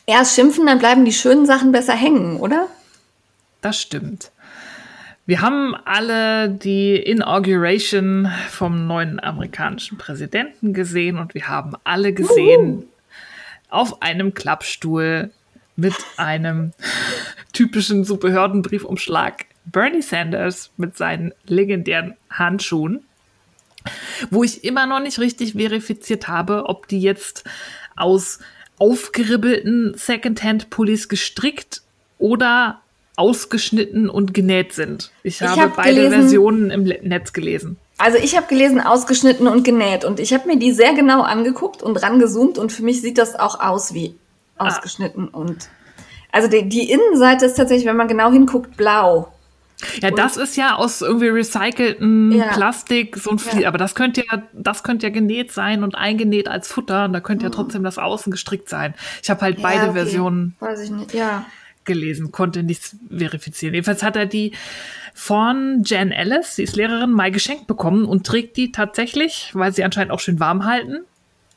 erst 0.05 0.35
schimpfen, 0.35 0.65
dann 0.65 0.79
bleiben 0.79 1.05
die 1.05 1.13
schönen 1.13 1.45
Sachen 1.45 1.71
besser 1.71 1.93
hängen, 1.93 2.37
oder? 2.37 2.67
Das 3.61 3.79
stimmt. 3.79 4.31
Wir 5.25 5.41
haben 5.41 5.75
alle 5.85 6.49
die 6.49 6.95
Inauguration 6.95 8.29
vom 8.49 8.87
neuen 8.87 9.19
amerikanischen 9.19 9.97
Präsidenten 9.97 10.73
gesehen 10.73 11.17
und 11.17 11.35
wir 11.35 11.47
haben 11.47 11.75
alle 11.83 12.11
gesehen 12.11 12.79
Uhu. 12.79 12.85
auf 13.69 14.01
einem 14.01 14.33
Klappstuhl 14.33 15.31
mit 15.75 15.93
einem 16.17 16.73
typischen 17.53 18.03
so 18.03 18.17
Behördenbriefumschlag 18.17 19.45
Bernie 19.65 20.01
Sanders 20.01 20.71
mit 20.77 20.97
seinen 20.97 21.33
legendären 21.45 22.15
Handschuhen, 22.29 23.05
wo 24.31 24.43
ich 24.43 24.63
immer 24.63 24.85
noch 24.85 24.99
nicht 24.99 25.19
richtig 25.19 25.53
verifiziert 25.53 26.27
habe, 26.27 26.65
ob 26.65 26.87
die 26.87 26.99
jetzt 26.99 27.43
aus 27.95 28.39
aufgeribbelten 28.81 29.93
Secondhand-Pullis 29.95 31.07
gestrickt 31.07 31.83
oder 32.17 32.81
ausgeschnitten 33.15 34.09
und 34.09 34.33
genäht 34.33 34.73
sind. 34.73 35.11
Ich, 35.21 35.39
ich 35.39 35.47
habe 35.47 35.61
hab 35.61 35.75
beide 35.75 35.95
gelesen, 35.95 36.13
Versionen 36.13 36.71
im 36.71 36.83
Netz 36.83 37.31
gelesen. 37.31 37.77
Also 37.99 38.17
ich 38.17 38.35
habe 38.35 38.47
gelesen 38.47 38.81
ausgeschnitten 38.81 39.47
und 39.47 39.63
genäht 39.63 40.03
und 40.03 40.19
ich 40.19 40.33
habe 40.33 40.47
mir 40.47 40.57
die 40.57 40.71
sehr 40.71 40.95
genau 40.95 41.21
angeguckt 41.21 41.83
und 41.83 41.97
rangezoomt 41.97 42.57
und 42.57 42.71
für 42.71 42.81
mich 42.81 43.01
sieht 43.01 43.19
das 43.19 43.35
auch 43.35 43.59
aus 43.59 43.93
wie 43.93 44.15
ah. 44.57 44.67
ausgeschnitten 44.67 45.29
ah. 45.31 45.37
und 45.37 45.69
also 46.31 46.47
die, 46.47 46.67
die 46.67 46.89
Innenseite 46.89 47.45
ist 47.45 47.57
tatsächlich, 47.57 47.85
wenn 47.85 47.97
man 47.97 48.07
genau 48.07 48.31
hinguckt, 48.31 48.77
blau. 48.77 49.31
Ja, 50.01 50.09
und 50.09 50.17
das 50.17 50.37
ist 50.37 50.57
ja 50.57 50.75
aus 50.75 51.01
irgendwie 51.01 51.27
recyceltem 51.27 52.31
ja. 52.31 52.53
Plastik, 52.53 53.17
so 53.17 53.31
ein 53.31 53.39
Flie 53.39 53.63
ja. 53.63 53.67
aber 53.67 53.77
das 53.77 53.95
könnte 53.95 54.23
ja, 54.29 54.43
das 54.53 54.83
könnte 54.83 55.07
ja 55.07 55.13
genäht 55.13 55.51
sein 55.51 55.83
und 55.83 55.95
eingenäht 55.95 56.47
als 56.47 56.67
Futter 56.67 57.05
und 57.05 57.13
da 57.13 57.19
könnte 57.19 57.45
mhm. 57.45 57.51
ja 57.51 57.55
trotzdem 57.55 57.83
das 57.83 57.97
Außen 57.97 58.31
gestrickt 58.31 58.69
sein. 58.69 58.93
Ich 59.21 59.29
habe 59.29 59.41
halt 59.41 59.57
ja, 59.57 59.63
beide 59.63 59.83
okay. 59.83 59.93
Versionen 59.93 60.55
gelesen, 61.83 62.31
konnte 62.31 62.63
nichts 62.63 62.95
verifizieren. 63.09 63.73
Jedenfalls 63.73 64.03
hat 64.03 64.15
er 64.15 64.25
die 64.25 64.53
von 65.13 65.83
Jan 65.85 66.11
Ellis, 66.11 66.55
sie 66.55 66.63
ist 66.63 66.75
Lehrerin, 66.75 67.11
mal 67.11 67.31
geschenkt 67.31 67.67
bekommen 67.67 68.05
und 68.05 68.25
trägt 68.25 68.57
die 68.57 68.71
tatsächlich, 68.71 69.51
weil 69.53 69.73
sie 69.73 69.83
anscheinend 69.83 70.11
auch 70.11 70.19
schön 70.19 70.39
warm 70.39 70.65
halten. 70.65 71.01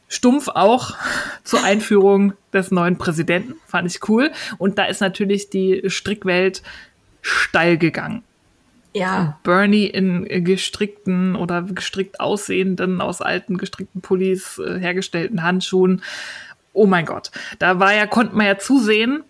Stumpf 0.08 0.48
auch 0.48 0.94
zur 1.44 1.64
Einführung 1.64 2.34
des 2.52 2.70
neuen 2.70 2.98
Präsidenten, 2.98 3.54
fand 3.66 3.90
ich 3.90 4.08
cool. 4.08 4.30
Und 4.58 4.78
da 4.78 4.84
ist 4.84 5.00
natürlich 5.00 5.50
die 5.50 5.82
Strickwelt 5.86 6.62
steil 7.24 7.78
gegangen. 7.78 8.22
Ja. 8.92 9.38
Bernie 9.42 9.86
in 9.86 10.44
gestrickten 10.44 11.34
oder 11.34 11.62
gestrickt 11.62 12.20
aussehenden, 12.20 13.00
aus 13.00 13.20
alten 13.20 13.58
gestrickten 13.58 14.00
Pullis 14.02 14.58
äh, 14.58 14.78
hergestellten 14.78 15.42
Handschuhen. 15.42 16.02
Oh 16.72 16.86
mein 16.86 17.04
Gott. 17.04 17.32
Da 17.58 17.80
war 17.80 17.92
ja, 17.92 18.06
konnte 18.06 18.36
man 18.36 18.46
ja 18.46 18.58
zusehen, 18.58 19.24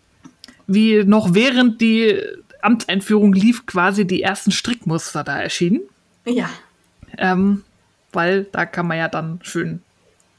wie 0.66 1.04
noch 1.04 1.32
während 1.32 1.80
die 1.80 2.20
Amtseinführung 2.60 3.32
lief, 3.32 3.64
quasi 3.64 4.06
die 4.06 4.22
ersten 4.22 4.50
Strickmuster 4.50 5.24
da 5.24 5.40
erschienen. 5.40 5.80
Ja. 6.26 6.50
Ähm, 7.16 7.62
weil 8.12 8.44
da 8.44 8.66
kann 8.66 8.86
man 8.86 8.98
ja 8.98 9.08
dann 9.08 9.38
schön 9.42 9.82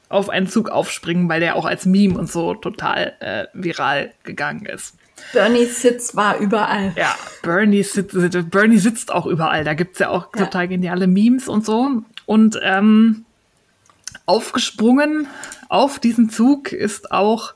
auf 0.08 0.28
einen 0.28 0.46
Zug 0.46 0.68
aufspringen, 0.68 1.28
weil 1.28 1.40
der 1.40 1.56
auch 1.56 1.64
als 1.64 1.84
Meme 1.84 2.16
und 2.16 2.30
so 2.30 2.54
total 2.54 3.14
äh, 3.20 3.46
viral 3.54 4.12
gegangen 4.22 4.66
ist. 4.66 4.96
Bernie 5.32 5.66
Sitz 5.66 6.14
war 6.14 6.38
überall. 6.38 6.92
Ja, 6.96 7.14
Bernie, 7.42 7.82
sitzt, 7.82 8.14
Bernie 8.50 8.78
sitzt 8.78 9.12
auch 9.12 9.26
überall. 9.26 9.64
Da 9.64 9.74
gibt 9.74 9.94
es 9.94 9.98
ja 10.00 10.10
auch 10.10 10.28
ja. 10.34 10.44
total 10.44 10.68
geniale 10.68 11.06
Memes 11.06 11.48
und 11.48 11.64
so. 11.64 12.02
Und 12.26 12.58
ähm, 12.62 13.24
aufgesprungen 14.26 15.28
auf 15.68 15.98
diesen 15.98 16.30
Zug 16.30 16.72
ist 16.72 17.12
auch 17.12 17.54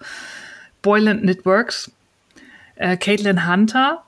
Boyland 0.82 1.24
Networks, 1.24 1.90
äh, 2.76 2.96
Caitlin 2.96 3.46
Hunter, 3.48 4.02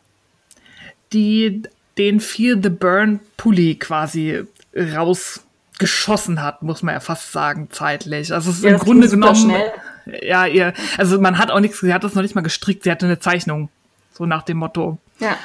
die 1.13 1.63
den 1.99 2.21
Feel 2.21 2.61
the 2.63 2.71
Burn 2.71 3.21
Pulli 3.37 3.75
quasi 3.75 4.45
rausgeschossen 4.75 6.43
hat, 6.43 6.63
muss 6.63 6.83
man 6.83 6.95
ja 6.95 7.01
fast 7.01 7.33
sagen, 7.33 7.69
zeitlich. 7.71 8.33
Also 8.33 8.51
es 8.51 8.59
ist 8.59 8.65
ja, 8.65 8.71
im 8.71 8.79
Grunde 8.79 9.09
genommen. 9.09 9.37
Schnell 9.37 9.73
ja, 10.07 10.47
ihr, 10.47 10.73
also 10.99 11.21
man 11.21 11.39
hat 11.39 11.51
auch 11.51 11.61
nichts, 11.61 11.81
sie 11.81 11.93
hat 11.93 12.05
das 12.05 12.15
noch 12.15 12.23
nicht 12.23 12.35
mal 12.35 12.43
gestrickt, 12.43 12.85
sie 12.85 12.91
hatte 12.91 13.07
eine 13.07 13.19
Zeichnung. 13.19 13.69
So 14.13 14.27
nach 14.27 14.43
dem 14.43 14.59
Motto. 14.59 14.99
Ja. 15.21 15.37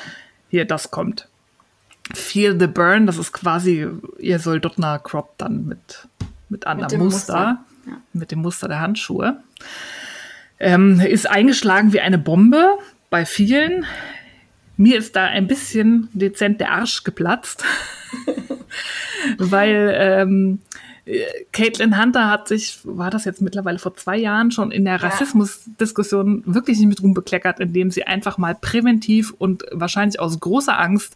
Hier, 0.50 0.66
das 0.66 0.92
kommt. 0.92 1.28
Feel 2.14 2.58
the 2.60 2.68
Burn, 2.68 3.06
das 3.06 3.18
ist 3.18 3.34
quasi 3.34 3.88
ihr 4.20 4.40
Soldotner 4.40 5.00
Crop 5.00 5.38
dann 5.38 5.66
mit, 5.66 6.08
mit 6.50 6.68
anderem 6.68 7.00
Muster, 7.00 7.34
Muster. 7.34 7.66
Ja. 7.86 8.02
mit 8.14 8.32
dem 8.32 8.40
Muster 8.40 8.68
der 8.68 8.80
Handschuhe. 8.80 9.42
Ähm, 10.60 11.00
ist 11.00 11.30
eingeschlagen 11.30 11.94
wie 11.94 12.00
eine 12.00 12.18
Bombe 12.18 12.78
bei 13.10 13.26
vielen. 13.26 13.86
Mir 14.78 14.98
ist 14.98 15.16
da 15.16 15.26
ein 15.26 15.48
bisschen 15.48 16.10
dezent 16.14 16.62
der 16.62 16.72
Arsch 16.72 17.04
geplatzt, 17.04 17.64
weil 19.38 19.94
ähm, 19.96 20.60
Caitlin 21.54 22.02
Hunter 22.02 22.30
hat 22.30 22.48
sich, 22.48 22.80
war 22.84 23.10
das 23.10 23.26
jetzt 23.26 23.42
mittlerweile 23.42 23.80
vor 23.80 23.96
zwei 23.96 24.18
Jahren 24.18 24.52
schon 24.52 24.72
in 24.72 24.84
der 24.84 25.02
Rassismusdiskussion 25.02 26.44
wirklich 26.46 26.78
nicht 26.80 26.88
mit 26.88 27.02
Ruhm 27.02 27.14
bekleckert, 27.14 27.60
indem 27.60 27.92
sie 27.92 28.04
einfach 28.04 28.38
mal 28.38 28.56
präventiv 28.56 29.34
und 29.38 29.64
wahrscheinlich 29.72 30.20
aus 30.20 30.40
großer 30.40 30.78
Angst 30.78 31.16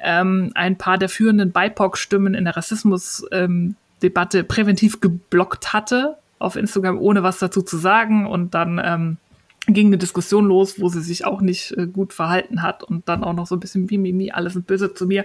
ähm, 0.00 0.52
ein 0.54 0.78
paar 0.78 0.98
der 0.98 1.08
führenden 1.08 1.50
BIPOC-Stimmen 1.50 2.34
in 2.34 2.44
der 2.44 2.56
Rassismusdebatte 2.56 4.38
ähm, 4.38 4.46
präventiv 4.46 5.00
geblockt 5.00 5.72
hatte 5.72 6.16
auf 6.38 6.56
Instagram, 6.56 6.98
ohne 6.98 7.22
was 7.22 7.38
dazu 7.38 7.62
zu 7.62 7.76
sagen. 7.76 8.26
Und 8.26 8.54
dann 8.54 8.80
ähm, 8.84 9.16
ging 9.66 9.88
eine 9.88 9.98
Diskussion 9.98 10.46
los, 10.46 10.80
wo 10.80 10.88
sie 10.88 11.00
sich 11.00 11.24
auch 11.24 11.40
nicht 11.40 11.72
äh, 11.72 11.86
gut 11.86 12.12
verhalten 12.12 12.62
hat 12.62 12.82
und 12.82 13.08
dann 13.08 13.24
auch 13.24 13.32
noch 13.32 13.46
so 13.46 13.56
ein 13.56 13.60
bisschen 13.60 13.88
wie 13.90 13.98
Mimi, 13.98 14.30
alles 14.30 14.54
sind 14.54 14.66
böse 14.66 14.94
zu 14.94 15.06
mir, 15.06 15.24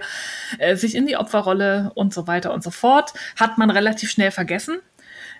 äh, 0.58 0.76
sich 0.76 0.94
in 0.94 1.06
die 1.06 1.16
Opferrolle 1.16 1.92
und 1.94 2.14
so 2.14 2.26
weiter 2.26 2.52
und 2.52 2.62
so 2.62 2.70
fort, 2.70 3.12
hat 3.36 3.58
man 3.58 3.70
relativ 3.70 4.10
schnell 4.10 4.30
vergessen. 4.30 4.78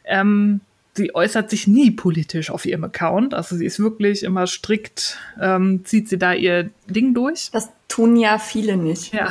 Ähm, 0.05 0.61
sie 0.95 1.15
äußert 1.15 1.51
sich 1.51 1.67
nie 1.67 1.91
politisch 1.91 2.51
auf 2.51 2.67
ihrem 2.67 2.85
Account. 2.85 3.35
Also 3.35 3.57
sie 3.57 3.65
ist 3.65 3.81
wirklich 3.81 4.23
immer 4.23 4.47
strikt, 4.47 5.19
ähm, 5.41 5.85
zieht 5.85 6.09
sie 6.09 6.19
da 6.19 6.35
ihr 6.35 6.71
Ding 6.87 7.15
durch. 7.15 7.51
Das 7.53 7.71
tun 7.89 8.17
ja 8.17 8.39
viele 8.39 8.77
nicht. 8.77 9.15
Ja. 9.15 9.29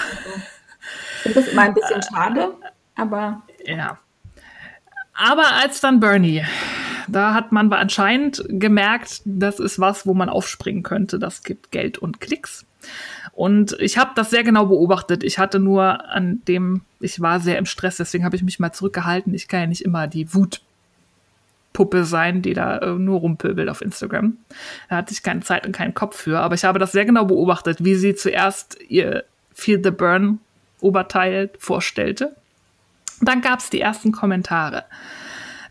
Ich 1.17 1.21
finde 1.23 1.41
das 1.41 1.49
immer 1.49 1.63
ein 1.63 1.73
bisschen 1.73 2.01
schade, 2.01 2.55
aber. 2.95 3.43
Ja. 3.65 3.99
Aber 5.21 5.53
als 5.61 5.81
dann 5.81 5.99
Bernie, 5.99 6.45
da 7.09 7.33
hat 7.33 7.51
man 7.51 7.73
anscheinend 7.73 8.41
gemerkt, 8.47 9.21
das 9.25 9.59
ist 9.59 9.77
was, 9.77 10.07
wo 10.07 10.13
man 10.13 10.29
aufspringen 10.29 10.81
könnte. 10.81 11.19
Das 11.19 11.43
gibt 11.43 11.71
Geld 11.71 11.97
und 11.97 12.21
Klicks. 12.21 12.65
Und 13.33 13.75
ich 13.79 13.97
habe 13.97 14.11
das 14.15 14.29
sehr 14.29 14.45
genau 14.45 14.67
beobachtet. 14.67 15.25
Ich 15.25 15.37
hatte 15.37 15.59
nur 15.59 16.09
an 16.09 16.41
dem, 16.47 16.83
ich 17.01 17.19
war 17.19 17.41
sehr 17.41 17.57
im 17.57 17.65
Stress, 17.65 17.97
deswegen 17.97 18.23
habe 18.23 18.37
ich 18.37 18.43
mich 18.43 18.59
mal 18.59 18.71
zurückgehalten. 18.71 19.33
Ich 19.33 19.49
kann 19.49 19.59
ja 19.59 19.67
nicht 19.67 19.83
immer 19.83 20.07
die 20.07 20.33
Wutpuppe 20.33 22.05
sein, 22.05 22.41
die 22.41 22.53
da 22.53 22.77
äh, 22.77 22.91
nur 22.91 23.19
rumpöbelt 23.19 23.67
auf 23.67 23.81
Instagram. 23.81 24.37
Da 24.87 24.95
hatte 24.95 25.11
ich 25.11 25.21
keine 25.21 25.41
Zeit 25.41 25.65
und 25.65 25.73
keinen 25.73 25.93
Kopf 25.93 26.15
für. 26.15 26.39
Aber 26.39 26.55
ich 26.55 26.63
habe 26.63 26.79
das 26.79 26.93
sehr 26.93 27.03
genau 27.03 27.25
beobachtet, 27.25 27.83
wie 27.83 27.95
sie 27.95 28.15
zuerst 28.15 28.77
ihr 28.87 29.25
Feel 29.53 29.81
the 29.83 29.91
Burn 29.91 30.39
Oberteil 30.79 31.49
vorstellte 31.59 32.37
dann 33.21 33.41
gab 33.41 33.59
es 33.59 33.69
die 33.69 33.81
ersten 33.81 34.11
Kommentare, 34.11 34.85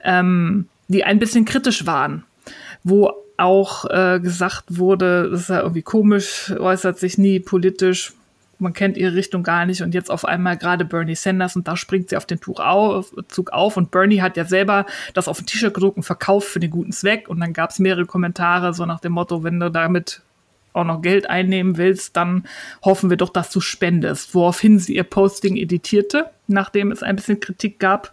ähm, 0.02 0.68
die 0.88 1.04
ein 1.04 1.18
bisschen 1.18 1.44
kritisch 1.44 1.86
waren, 1.86 2.24
wo 2.82 3.12
auch 3.36 3.84
äh, 3.86 4.20
gesagt 4.20 4.64
wurde, 4.68 5.30
das 5.30 5.42
ist 5.42 5.50
ja 5.50 5.60
irgendwie 5.60 5.82
komisch, 5.82 6.52
äußert 6.58 6.98
sich 6.98 7.18
nie 7.18 7.40
politisch, 7.40 8.12
man 8.58 8.72
kennt 8.72 8.96
ihre 8.96 9.14
Richtung 9.14 9.44
gar 9.44 9.66
nicht 9.66 9.82
und 9.82 9.94
jetzt 9.94 10.10
auf 10.10 10.24
einmal 10.24 10.56
gerade 10.56 10.84
Bernie 10.84 11.14
Sanders 11.14 11.54
und 11.54 11.68
da 11.68 11.76
springt 11.76 12.10
sie 12.10 12.16
auf 12.16 12.26
den 12.26 12.40
Tuch 12.40 12.58
auf, 12.58 13.14
Zug 13.28 13.50
auf 13.50 13.76
und 13.76 13.92
Bernie 13.92 14.20
hat 14.20 14.36
ja 14.36 14.44
selber 14.44 14.86
das 15.14 15.28
auf 15.28 15.40
ein 15.40 15.46
T-Shirt 15.46 15.72
gedruckt 15.72 15.96
und 15.96 16.02
verkauft 16.02 16.48
für 16.48 16.60
den 16.60 16.70
guten 16.70 16.92
Zweck 16.92 17.28
und 17.28 17.38
dann 17.40 17.52
gab 17.52 17.70
es 17.70 17.78
mehrere 17.78 18.06
Kommentare 18.06 18.74
so 18.74 18.84
nach 18.84 19.00
dem 19.00 19.12
Motto, 19.12 19.44
wenn 19.44 19.60
du 19.60 19.70
damit 19.70 20.22
auch 20.78 20.84
noch 20.84 21.02
Geld 21.02 21.28
einnehmen 21.28 21.76
willst, 21.76 22.16
dann 22.16 22.44
hoffen 22.82 23.10
wir 23.10 23.16
doch, 23.16 23.30
dass 23.30 23.50
du 23.50 23.60
spendest. 23.60 24.34
Woraufhin 24.34 24.78
sie 24.78 24.96
ihr 24.96 25.04
Posting 25.04 25.56
editierte, 25.56 26.30
nachdem 26.46 26.92
es 26.92 27.02
ein 27.02 27.16
bisschen 27.16 27.40
Kritik 27.40 27.78
gab, 27.78 28.12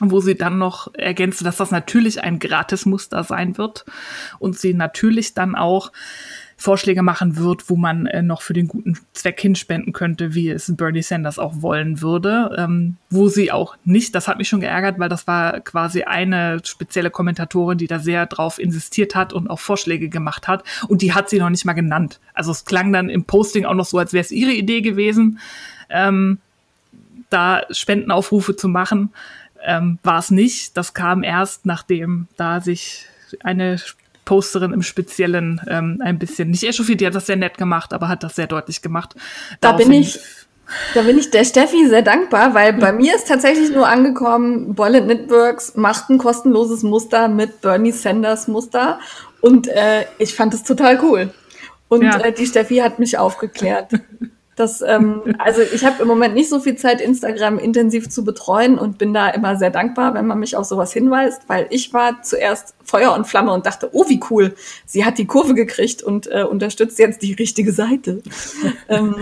wo 0.00 0.20
sie 0.20 0.34
dann 0.34 0.58
noch 0.58 0.92
ergänzte, 0.94 1.44
dass 1.44 1.58
das 1.58 1.70
natürlich 1.70 2.22
ein 2.22 2.38
Gratismuster 2.38 3.22
sein 3.22 3.58
wird 3.58 3.84
und 4.38 4.58
sie 4.58 4.74
natürlich 4.74 5.34
dann 5.34 5.54
auch 5.54 5.92
Vorschläge 6.60 7.02
machen 7.02 7.38
wird, 7.38 7.70
wo 7.70 7.76
man 7.76 8.04
äh, 8.04 8.20
noch 8.20 8.42
für 8.42 8.52
den 8.52 8.68
guten 8.68 8.98
Zweck 9.14 9.40
hinspenden 9.40 9.94
könnte, 9.94 10.34
wie 10.34 10.50
es 10.50 10.70
Bernie 10.76 11.00
Sanders 11.00 11.38
auch 11.38 11.62
wollen 11.62 12.02
würde. 12.02 12.54
Ähm, 12.58 12.98
wo 13.08 13.28
sie 13.28 13.50
auch 13.50 13.78
nicht, 13.84 14.14
das 14.14 14.28
hat 14.28 14.36
mich 14.36 14.50
schon 14.50 14.60
geärgert, 14.60 14.98
weil 14.98 15.08
das 15.08 15.26
war 15.26 15.60
quasi 15.60 16.02
eine 16.02 16.60
spezielle 16.62 17.10
Kommentatorin, 17.10 17.78
die 17.78 17.86
da 17.86 17.98
sehr 17.98 18.26
drauf 18.26 18.58
insistiert 18.58 19.14
hat 19.14 19.32
und 19.32 19.48
auch 19.48 19.58
Vorschläge 19.58 20.10
gemacht 20.10 20.48
hat. 20.48 20.62
Und 20.86 21.00
die 21.00 21.14
hat 21.14 21.30
sie 21.30 21.38
noch 21.38 21.48
nicht 21.48 21.64
mal 21.64 21.72
genannt. 21.72 22.20
Also 22.34 22.50
es 22.50 22.66
klang 22.66 22.92
dann 22.92 23.08
im 23.08 23.24
Posting 23.24 23.64
auch 23.64 23.72
noch 23.72 23.86
so, 23.86 23.96
als 23.96 24.12
wäre 24.12 24.20
es 24.20 24.30
ihre 24.30 24.52
Idee 24.52 24.82
gewesen, 24.82 25.38
ähm, 25.88 26.40
da 27.30 27.62
Spendenaufrufe 27.70 28.54
zu 28.54 28.68
machen. 28.68 29.14
Ähm, 29.62 29.98
war 30.02 30.18
es 30.18 30.30
nicht. 30.30 30.76
Das 30.76 30.92
kam 30.92 31.22
erst, 31.22 31.64
nachdem 31.64 32.28
da 32.36 32.60
sich 32.60 33.06
eine 33.42 33.78
Posterin 34.30 34.72
im 34.72 34.82
Speziellen 34.82 35.60
ähm, 35.66 35.98
ein 36.04 36.16
bisschen 36.20 36.52
nicht 36.52 36.62
echauffiert. 36.62 37.00
Die 37.00 37.06
hat 37.06 37.16
das 37.16 37.26
sehr 37.26 37.34
nett 37.34 37.58
gemacht, 37.58 37.92
aber 37.92 38.06
hat 38.06 38.22
das 38.22 38.36
sehr 38.36 38.46
deutlich 38.46 38.80
gemacht. 38.80 39.16
Da 39.60 39.72
bin 39.72 39.92
ich, 39.92 40.20
da 40.94 41.02
bin 41.02 41.18
ich 41.18 41.32
der 41.32 41.44
Steffi 41.44 41.88
sehr 41.88 42.02
dankbar, 42.02 42.54
weil 42.54 42.74
bei 42.74 42.92
mir 42.92 43.16
ist 43.16 43.26
tatsächlich 43.26 43.72
nur 43.72 43.88
angekommen, 43.88 44.76
Boilet 44.76 45.08
Networks 45.08 45.74
macht 45.74 46.10
ein 46.10 46.18
kostenloses 46.18 46.84
Muster 46.84 47.26
mit 47.26 47.60
Bernie 47.60 47.90
Sanders 47.90 48.46
Muster 48.46 49.00
und 49.40 49.66
äh, 49.66 50.04
ich 50.18 50.32
fand 50.32 50.54
es 50.54 50.62
total 50.62 51.00
cool. 51.02 51.34
Und 51.88 52.02
ja. 52.04 52.20
äh, 52.20 52.32
die 52.32 52.46
Steffi 52.46 52.76
hat 52.76 53.00
mich 53.00 53.18
aufgeklärt. 53.18 53.90
Das, 54.60 54.82
ähm, 54.82 55.22
also 55.38 55.62
ich 55.62 55.86
habe 55.86 56.02
im 56.02 56.08
Moment 56.08 56.34
nicht 56.34 56.50
so 56.50 56.60
viel 56.60 56.76
Zeit, 56.76 57.00
Instagram 57.00 57.58
intensiv 57.58 58.10
zu 58.10 58.24
betreuen 58.24 58.78
und 58.78 58.98
bin 58.98 59.14
da 59.14 59.30
immer 59.30 59.56
sehr 59.56 59.70
dankbar, 59.70 60.12
wenn 60.12 60.26
man 60.26 60.38
mich 60.38 60.54
auf 60.54 60.66
sowas 60.66 60.92
hinweist, 60.92 61.48
weil 61.48 61.66
ich 61.70 61.94
war 61.94 62.22
zuerst 62.22 62.74
Feuer 62.84 63.14
und 63.14 63.26
Flamme 63.26 63.52
und 63.52 63.64
dachte, 63.64 63.88
oh, 63.92 64.06
wie 64.08 64.20
cool, 64.28 64.54
sie 64.84 65.06
hat 65.06 65.16
die 65.16 65.26
Kurve 65.26 65.54
gekriegt 65.54 66.02
und 66.02 66.26
äh, 66.26 66.42
unterstützt 66.42 66.98
jetzt 66.98 67.22
die 67.22 67.32
richtige 67.32 67.72
Seite. 67.72 68.20
ähm, 68.88 69.16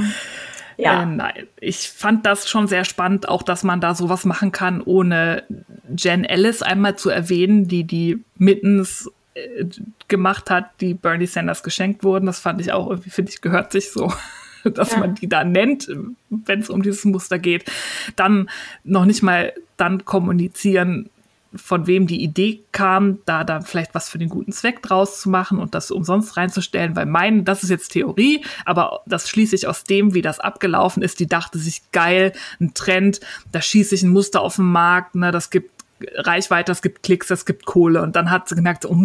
ja. 0.77 1.05
Äh, 1.05 1.07
nein, 1.07 1.47
ich 1.61 1.89
fand 1.89 2.27
das 2.27 2.49
schon 2.49 2.67
sehr 2.67 2.85
spannend, 2.85 3.29
auch 3.29 3.45
dass 3.45 3.63
man 3.63 3.81
da 3.81 3.95
sowas 3.95 4.25
machen 4.25 4.51
kann, 4.51 4.83
ohne 4.83 5.45
Jen 5.97 6.25
Ellis 6.25 6.63
einmal 6.63 6.97
zu 6.97 7.11
erwähnen, 7.11 7.69
die 7.69 7.85
die 7.85 8.25
Mittens 8.37 9.09
äh, 9.35 9.67
gemacht 10.09 10.51
hat, 10.51 10.81
die 10.81 10.95
Bernie 10.95 11.27
Sanders 11.27 11.63
geschenkt 11.63 12.03
wurden. 12.03 12.27
Das 12.27 12.41
fand 12.41 12.61
ich 12.61 12.73
auch 12.73 12.91
irgendwie, 12.91 13.11
finde 13.11 13.31
ich, 13.31 13.41
gehört 13.41 13.71
sich 13.71 13.93
so. 13.93 14.13
dass 14.75 14.93
ja. 14.93 14.99
man 14.99 15.15
die 15.15 15.29
da 15.29 15.45
nennt, 15.45 15.89
wenn 16.31 16.61
es 16.61 16.71
um 16.71 16.83
dieses 16.83 17.05
Muster 17.05 17.39
geht, 17.39 17.65
dann 18.17 18.49
noch 18.85 19.05
nicht 19.05 19.23
mal 19.23 19.53
dann 19.77 20.05
kommunizieren, 20.05 21.11
von 21.55 21.87
wem 21.87 22.07
die 22.07 22.23
Idee 22.23 22.61
kam, 22.73 23.21
da 23.25 23.43
dann 23.43 23.63
vielleicht 23.63 23.95
was 23.95 24.09
für 24.09 24.19
den 24.19 24.29
guten 24.29 24.53
Zweck 24.53 24.83
draus 24.83 25.21
zu 25.21 25.31
machen 25.31 25.59
und 25.59 25.75
das 25.75 25.91
umsonst 25.91 26.37
reinzustellen, 26.37 26.95
weil 26.95 27.07
mein, 27.07 27.45
das 27.45 27.63
ist 27.63 27.71
jetzt 27.71 27.93
Theorie, 27.93 28.45
aber 28.67 29.01
das 29.07 29.29
schließe 29.31 29.55
ich 29.57 29.67
aus 29.67 29.85
dem, 29.85 30.13
wie 30.13 30.23
das 30.23 30.41
abgelaufen 30.41 31.03
ist. 31.03 31.21
Die 31.21 31.27
dachte 31.27 31.59
sich 31.59 31.91
geil, 31.91 32.33
ein 32.61 32.75
Trend, 32.75 33.21
da 33.51 33.63
schieße 33.63 33.95
ich 33.95 34.03
ein 34.03 34.11
Muster 34.11 34.43
auf 34.43 34.57
den 34.57 34.71
Markt, 34.71 35.15
ne, 35.15 35.31
das 35.31 35.51
gibt 35.51 35.78
Reichweite, 36.15 36.73
es 36.73 36.83
gibt 36.83 37.03
Klicks, 37.03 37.31
es 37.31 37.47
gibt 37.47 37.67
Kohle. 37.67 38.03
Und 38.03 38.17
dann 38.17 38.31
hat 38.31 38.49
sie 38.49 38.55
gemerkt, 38.55 38.87
oh, 38.87 38.97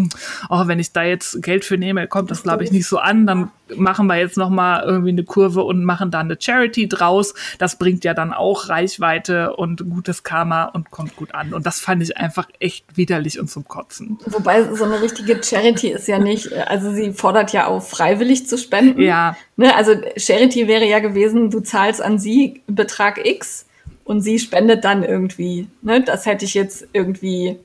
oh 0.49 0.67
wenn 0.67 0.79
ich 0.79 0.91
da 0.91 1.03
jetzt 1.03 1.41
Geld 1.41 1.65
für 1.65 1.77
nehme, 1.77 2.07
kommt 2.07 2.31
das, 2.31 2.43
glaube 2.43 2.63
ich, 2.63 2.71
nicht 2.71 2.87
so 2.87 2.97
an. 2.97 3.27
Dann 3.27 3.51
machen 3.75 4.07
wir 4.07 4.17
jetzt 4.17 4.37
noch 4.37 4.49
mal 4.49 4.83
irgendwie 4.83 5.09
eine 5.09 5.23
Kurve 5.23 5.63
und 5.63 5.83
machen 5.83 6.11
da 6.11 6.19
eine 6.19 6.37
Charity 6.39 6.87
draus. 6.87 7.33
Das 7.57 7.77
bringt 7.77 8.03
ja 8.03 8.13
dann 8.13 8.33
auch 8.33 8.69
Reichweite 8.69 9.55
und 9.55 9.89
gutes 9.89 10.23
Karma 10.23 10.65
und 10.65 10.91
kommt 10.91 11.15
gut 11.15 11.33
an. 11.33 11.53
Und 11.53 11.65
das 11.65 11.79
fand 11.79 12.03
ich 12.03 12.17
einfach 12.17 12.47
echt 12.59 12.85
widerlich 12.95 13.39
und 13.39 13.49
zum 13.49 13.67
Kotzen. 13.67 14.17
Wobei 14.25 14.63
so 14.73 14.83
eine 14.83 15.01
richtige 15.01 15.41
Charity 15.41 15.89
ist 15.89 16.07
ja 16.07 16.19
nicht, 16.19 16.53
also 16.53 16.91
sie 16.91 17.13
fordert 17.13 17.53
ja 17.53 17.67
auch 17.67 17.81
freiwillig 17.81 18.47
zu 18.47 18.57
spenden. 18.57 19.01
Ja. 19.01 19.35
Ne, 19.55 19.75
also 19.75 19.93
Charity 20.17 20.67
wäre 20.67 20.85
ja 20.85 20.99
gewesen, 20.99 21.49
du 21.49 21.59
zahlst 21.59 22.01
an 22.01 22.19
sie 22.19 22.61
Betrag 22.67 23.25
X 23.25 23.65
und 24.03 24.21
sie 24.21 24.39
spendet 24.39 24.83
dann 24.83 25.03
irgendwie. 25.03 25.67
Ne? 25.81 26.01
Das 26.01 26.25
hätte 26.25 26.45
ich 26.45 26.53
jetzt 26.53 26.87
irgendwie, 26.93 27.57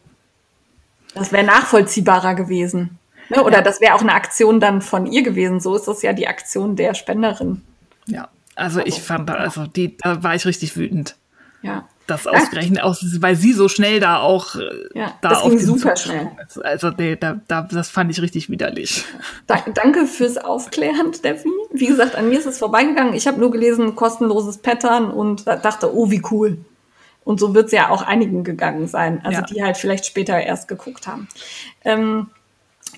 das 1.14 1.32
wäre 1.32 1.44
nachvollziehbarer 1.44 2.34
gewesen. 2.34 2.98
Ne? 3.28 3.42
Oder 3.42 3.58
ja. 3.58 3.62
das 3.62 3.80
wäre 3.80 3.94
auch 3.94 4.00
eine 4.00 4.14
Aktion 4.14 4.60
dann 4.60 4.82
von 4.82 5.06
ihr 5.06 5.22
gewesen. 5.22 5.60
So 5.60 5.74
ist 5.74 5.88
das 5.88 6.02
ja 6.02 6.12
die 6.12 6.28
Aktion 6.28 6.76
der 6.76 6.94
Spenderin. 6.94 7.62
Ja, 8.06 8.28
also, 8.54 8.80
also 8.80 8.82
ich 8.86 9.02
fand, 9.02 9.30
also 9.30 9.66
die, 9.66 9.96
da 9.98 10.22
war 10.22 10.34
ich 10.34 10.46
richtig 10.46 10.76
wütend. 10.76 11.16
Ja 11.62 11.88
das 12.08 12.26
ausgerechnet 12.26 12.82
aus, 12.82 13.04
weil 13.20 13.36
sie 13.36 13.52
so 13.52 13.68
schnell 13.68 14.00
da 14.00 14.18
auch 14.18 14.56
äh, 14.56 14.88
ja, 14.94 15.14
da 15.20 15.28
das 15.28 15.42
ging 15.42 15.58
super 15.58 15.94
Zug 15.94 15.98
schnell. 15.98 16.30
Also 16.62 16.90
nee, 16.96 17.16
da, 17.16 17.40
da, 17.46 17.62
das 17.70 17.90
fand 17.90 18.10
ich 18.10 18.20
richtig 18.20 18.50
widerlich. 18.50 19.04
Da, 19.46 19.62
danke 19.74 20.06
fürs 20.06 20.38
Aufklären, 20.38 21.14
Steffi. 21.14 21.50
Wie 21.70 21.86
gesagt, 21.86 22.16
an 22.16 22.28
mir 22.28 22.38
ist 22.38 22.46
es 22.46 22.58
vorbeigegangen. 22.58 23.14
Ich 23.14 23.26
habe 23.26 23.38
nur 23.38 23.50
gelesen, 23.50 23.94
kostenloses 23.94 24.58
Pattern 24.58 25.10
und 25.10 25.46
dachte, 25.46 25.94
oh, 25.94 26.10
wie 26.10 26.22
cool. 26.30 26.58
Und 27.24 27.38
so 27.38 27.54
wird 27.54 27.66
es 27.66 27.72
ja 27.72 27.90
auch 27.90 28.00
einigen 28.00 28.42
gegangen 28.42 28.86
sein, 28.86 29.20
also 29.22 29.40
ja. 29.40 29.46
die 29.46 29.62
halt 29.62 29.76
vielleicht 29.76 30.06
später 30.06 30.40
erst 30.40 30.66
geguckt 30.66 31.06
haben. 31.06 31.28
Ähm, 31.84 32.28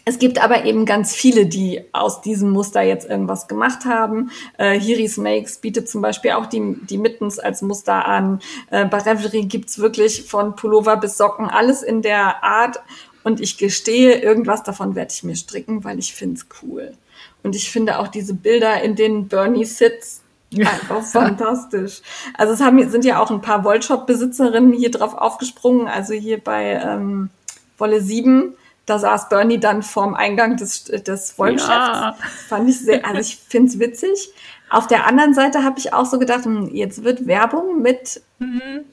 es 0.04 0.18
gibt 0.18 0.42
aber 0.42 0.64
eben 0.64 0.86
ganz 0.86 1.14
viele, 1.14 1.46
die 1.46 1.82
aus 1.92 2.20
diesem 2.20 2.50
Muster 2.50 2.82
jetzt 2.82 3.08
irgendwas 3.08 3.48
gemacht 3.48 3.84
haben. 3.84 4.30
Äh, 4.56 4.78
Hiris 4.78 5.16
Makes 5.18 5.58
bietet 5.58 5.88
zum 5.88 6.00
Beispiel 6.00 6.32
auch 6.32 6.46
die, 6.46 6.76
die 6.88 6.98
Mittens 6.98 7.38
als 7.38 7.62
Muster 7.62 8.06
an. 8.06 8.40
Äh, 8.70 8.86
bei 8.86 8.98
Revelry 8.98 9.44
gibt's 9.44 9.78
wirklich 9.78 10.24
von 10.24 10.56
Pullover 10.56 10.96
bis 10.96 11.16
Socken 11.16 11.46
alles 11.48 11.82
in 11.82 12.02
der 12.02 12.42
Art. 12.42 12.80
Und 13.22 13.40
ich 13.40 13.58
gestehe, 13.58 14.20
irgendwas 14.20 14.62
davon 14.62 14.94
werde 14.94 15.12
ich 15.12 15.22
mir 15.22 15.36
stricken, 15.36 15.84
weil 15.84 15.98
ich 15.98 16.14
find's 16.14 16.46
cool. 16.62 16.94
Und 17.42 17.54
ich 17.54 17.70
finde 17.70 17.98
auch 17.98 18.08
diese 18.08 18.34
Bilder, 18.34 18.82
in 18.82 18.96
denen 18.96 19.28
Bernie 19.28 19.64
sitzt, 19.66 20.22
einfach 20.58 21.02
fantastisch. 21.02 22.00
Also 22.36 22.54
es 22.54 22.60
haben, 22.60 22.90
sind 22.90 23.04
ja 23.04 23.20
auch 23.20 23.30
ein 23.30 23.42
paar 23.42 23.64
Wollshop-Besitzerinnen 23.64 24.72
hier 24.72 24.90
drauf 24.90 25.14
aufgesprungen. 25.14 25.86
Also 25.86 26.14
hier 26.14 26.38
bei 26.38 26.80
ähm, 26.82 27.28
Wolle 27.76 28.00
7 28.00 28.54
da 28.90 28.98
saß 28.98 29.28
Bernie 29.28 29.60
dann 29.60 29.82
vorm 29.82 30.14
Eingang 30.14 30.56
des, 30.56 30.84
des 30.84 31.38
Wollgeschäfts. 31.38 31.70
Ja. 31.70 32.16
Fand 32.48 32.68
ich 32.68 32.80
sehr, 32.80 33.06
also 33.06 33.20
ich 33.20 33.36
finde 33.36 33.70
es 33.70 33.78
witzig. 33.78 34.32
Auf 34.68 34.88
der 34.88 35.06
anderen 35.06 35.32
Seite 35.32 35.62
habe 35.62 35.78
ich 35.78 35.92
auch 35.92 36.06
so 36.06 36.18
gedacht, 36.18 36.44
hm, 36.44 36.70
jetzt 36.74 37.04
wird 37.04 37.26
Werbung 37.26 37.82
mit 37.82 38.20
mhm. 38.40 38.84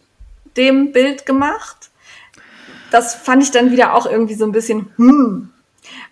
dem 0.56 0.91
Bild 0.91 1.26
gemacht. 1.26 1.90
Das 2.91 3.15
fand 3.15 3.41
ich 3.41 3.52
dann 3.52 3.72
wieder 3.72 3.95
auch 3.95 4.06
irgendwie 4.06 4.36
so 4.36 4.45
ein 4.45 4.52
bisschen, 4.52 4.91
hm. 4.98 5.49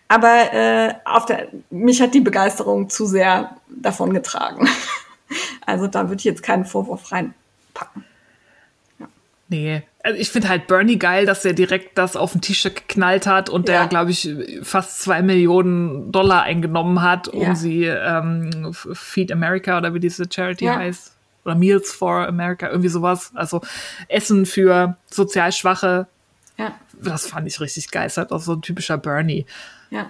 Aber 0.07 0.53
äh, 0.53 0.93
auf 1.05 1.25
der, 1.25 1.47
mich 1.69 2.01
hat 2.01 2.13
die 2.13 2.21
Begeisterung 2.21 2.89
zu 2.89 3.05
sehr 3.05 3.55
davon 3.69 4.13
getragen. 4.13 4.67
Also 5.65 5.87
da 5.87 6.03
würde 6.03 6.19
ich 6.19 6.25
jetzt 6.25 6.43
keinen 6.43 6.65
Vorwurf 6.65 7.11
reinpacken. 7.11 8.05
Nee. 9.47 9.83
Also 10.03 10.19
ich 10.19 10.29
finde 10.29 10.49
halt 10.49 10.67
Bernie 10.67 10.97
geil, 10.97 11.25
dass 11.25 11.45
er 11.45 11.53
direkt 11.53 11.97
das 11.97 12.15
auf 12.15 12.33
ein 12.33 12.41
T-Shirt 12.41 12.87
geknallt 12.87 13.27
hat 13.27 13.49
und 13.49 13.69
ja. 13.69 13.79
der, 13.79 13.87
glaube 13.87 14.11
ich, 14.11 14.29
fast 14.63 15.01
zwei 15.01 15.21
Millionen 15.21 16.11
Dollar 16.11 16.43
eingenommen 16.43 17.01
hat, 17.01 17.27
um 17.27 17.41
ja. 17.41 17.55
sie 17.55 17.85
ähm, 17.85 18.73
Feed 18.73 19.31
America 19.31 19.77
oder 19.77 19.93
wie 19.93 19.99
diese 19.99 20.25
Charity 20.31 20.65
ja. 20.65 20.77
heißt. 20.77 21.13
Oder 21.43 21.55
Meals 21.55 21.91
for 21.91 22.27
America, 22.27 22.69
irgendwie 22.69 22.89
sowas. 22.89 23.31
Also 23.35 23.61
Essen 24.07 24.47
für 24.47 24.97
sozial 25.11 25.51
Schwache. 25.51 26.07
Ja. 26.57 26.73
Das 27.01 27.27
fand 27.27 27.47
ich 27.47 27.59
richtig 27.59 27.91
geil. 27.91 28.05
Das 28.05 28.13
ist 28.13 28.17
halt 28.17 28.31
auch 28.31 28.41
so 28.41 28.53
ein 28.53 28.61
typischer 28.61 28.97
Bernie. 28.97 29.45
Ja. 29.91 30.09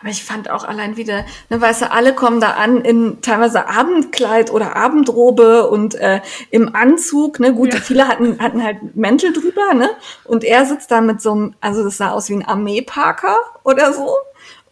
Aber 0.00 0.10
ich 0.10 0.24
fand 0.24 0.50
auch 0.50 0.64
allein 0.64 0.96
wieder, 0.96 1.24
ne, 1.50 1.60
weißt 1.60 1.82
du, 1.82 1.90
alle 1.90 2.14
kommen 2.14 2.40
da 2.40 2.52
an 2.52 2.82
in 2.82 3.20
teilweise 3.22 3.68
Abendkleid 3.68 4.50
oder 4.50 4.76
Abendrobe 4.76 5.68
und 5.68 5.94
äh, 5.94 6.20
im 6.50 6.74
Anzug, 6.74 7.40
ne, 7.40 7.52
gut, 7.52 7.74
ja. 7.74 7.80
viele 7.80 8.08
hatten, 8.08 8.38
hatten 8.40 8.62
halt 8.62 8.96
Mäntel 8.96 9.32
drüber, 9.32 9.74
ne, 9.74 9.90
und 10.24 10.44
er 10.44 10.64
sitzt 10.66 10.90
da 10.90 11.00
mit 11.00 11.20
so 11.20 11.32
einem, 11.32 11.54
also 11.60 11.84
das 11.84 11.96
sah 11.96 12.10
aus 12.10 12.28
wie 12.28 12.34
ein 12.34 12.44
Armeeparker 12.44 13.36
oder 13.64 13.92
so, 13.92 14.14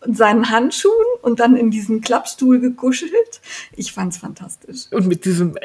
und 0.01 0.17
seinen 0.17 0.51
Handschuhen 0.51 0.93
und 1.23 1.41
dann 1.41 1.57
in 1.57 1.71
diesen 1.71 2.01
Klappstuhl 2.01 2.61
gekuschelt. 2.61 3.41
Ich 3.75 3.93
fand's 3.93 4.19
fantastisch. 4.19 4.87
Und 4.93 5.07
mit 5.07 5.25
diesem 5.25 5.57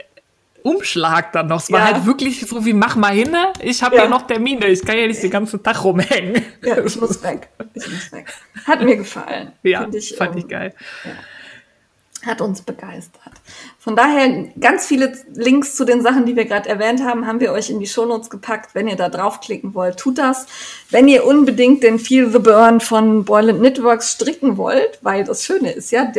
Umschlag 0.64 1.32
dann 1.34 1.48
noch. 1.48 1.62
Es 1.62 1.72
war 1.72 1.80
ja. 1.80 1.94
halt 1.94 2.06
wirklich 2.06 2.40
so 2.42 2.66
wie, 2.66 2.74
mach 2.74 2.96
mal 2.96 3.14
hin, 3.14 3.36
ich 3.60 3.82
habe 3.84 3.96
ja. 3.96 4.04
ja. 4.04 4.10
noch 4.10 4.28
Termine, 4.28 4.68
ich 4.68 4.84
kann 4.84 4.98
ja 4.98 5.08
nicht 5.08 5.22
den 5.22 5.32
ganzen 5.32 5.62
Tag 5.62 5.84
rumhängen. 5.84 6.44
Ja, 6.64 6.84
ich 6.84 7.00
muss 7.00 7.22
weg. 7.24 7.50
Ich 7.74 7.88
muss 7.88 8.12
weg. 8.12 8.28
Hat 8.66 8.82
mir 8.82 8.98
gefallen. 8.98 9.54
Ja, 9.64 9.88
ich, 9.92 10.16
fand 10.16 10.34
ähm, 10.34 10.38
ich 10.40 10.48
geil. 10.48 10.74
Ja 11.04 11.12
hat 12.26 12.41
uns 12.41 12.61
begeistert. 12.61 13.34
Von 13.80 13.95
daher 13.95 14.48
ganz 14.60 14.85
viele 14.85 15.18
Links 15.34 15.76
zu 15.76 15.85
den 15.85 16.02
Sachen, 16.02 16.26
die 16.26 16.35
wir 16.35 16.45
gerade 16.45 16.69
erwähnt 16.69 17.03
haben, 17.03 17.26
haben 17.26 17.39
wir 17.39 17.52
euch 17.52 17.69
in 17.69 17.80
die 17.80 17.88
Shownotes 17.88 18.30
gepackt. 18.30 18.76
Wenn 18.76 18.88
ihr 18.88 18.95
da 18.95 19.10
draufklicken 19.10 19.73
wollt, 19.73 19.98
tut 19.98 20.18
das. 20.18 20.45
Wenn 20.89 21.07
ihr 21.07 21.26
unbedingt 21.26 21.84
den 21.84 21.98
Feel 21.98 22.31
the 22.31 22.39
Burn 22.39 22.80
von 22.80 23.26
Boyland 23.26 23.60
Knitworks 23.60 24.11
stricken 24.11 24.57
wollt, 24.57 24.99
weil 25.02 25.23
das 25.23 25.43
Schöne 25.43 25.72
ist 25.72 25.91
ja, 25.91 26.11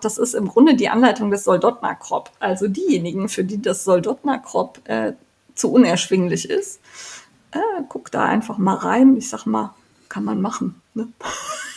das 0.00 0.18
ist 0.18 0.34
im 0.34 0.48
Grunde 0.48 0.74
die 0.74 0.88
Anleitung 0.88 1.30
des 1.30 1.44
Soldotna 1.44 1.94
Crop. 1.94 2.30
Also 2.38 2.68
diejenigen, 2.68 3.28
für 3.28 3.44
die 3.44 3.60
das 3.60 3.84
Soldotna 3.84 4.38
Crop 4.38 4.78
äh, 4.84 5.12
zu 5.54 5.72
unerschwinglich 5.72 6.48
ist, 6.48 6.80
äh, 7.52 7.82
guckt 7.88 8.14
da 8.14 8.24
einfach 8.24 8.58
mal 8.58 8.76
rein. 8.76 9.16
Ich 9.16 9.28
sag 9.28 9.46
mal, 9.46 9.74
kann 10.08 10.24
man 10.24 10.40
machen. 10.40 10.80
Ne? 10.94 11.08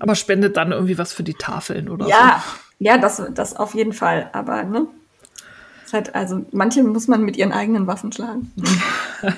Aber 0.00 0.14
spendet 0.14 0.56
dann 0.56 0.72
irgendwie 0.72 0.98
was 0.98 1.12
für 1.12 1.22
die 1.22 1.34
Tafeln 1.34 1.88
oder 1.88 2.06
ja, 2.06 2.42
so. 2.44 2.58
Ja, 2.78 2.98
das, 2.98 3.22
das 3.34 3.56
auf 3.56 3.74
jeden 3.74 3.92
Fall. 3.92 4.30
Aber, 4.32 4.62
ne? 4.64 4.86
Halt, 5.92 6.14
also, 6.14 6.44
manche 6.52 6.82
muss 6.82 7.08
man 7.08 7.22
mit 7.22 7.36
ihren 7.36 7.52
eigenen 7.52 7.86
Waffen 7.86 8.12
schlagen. 8.12 8.52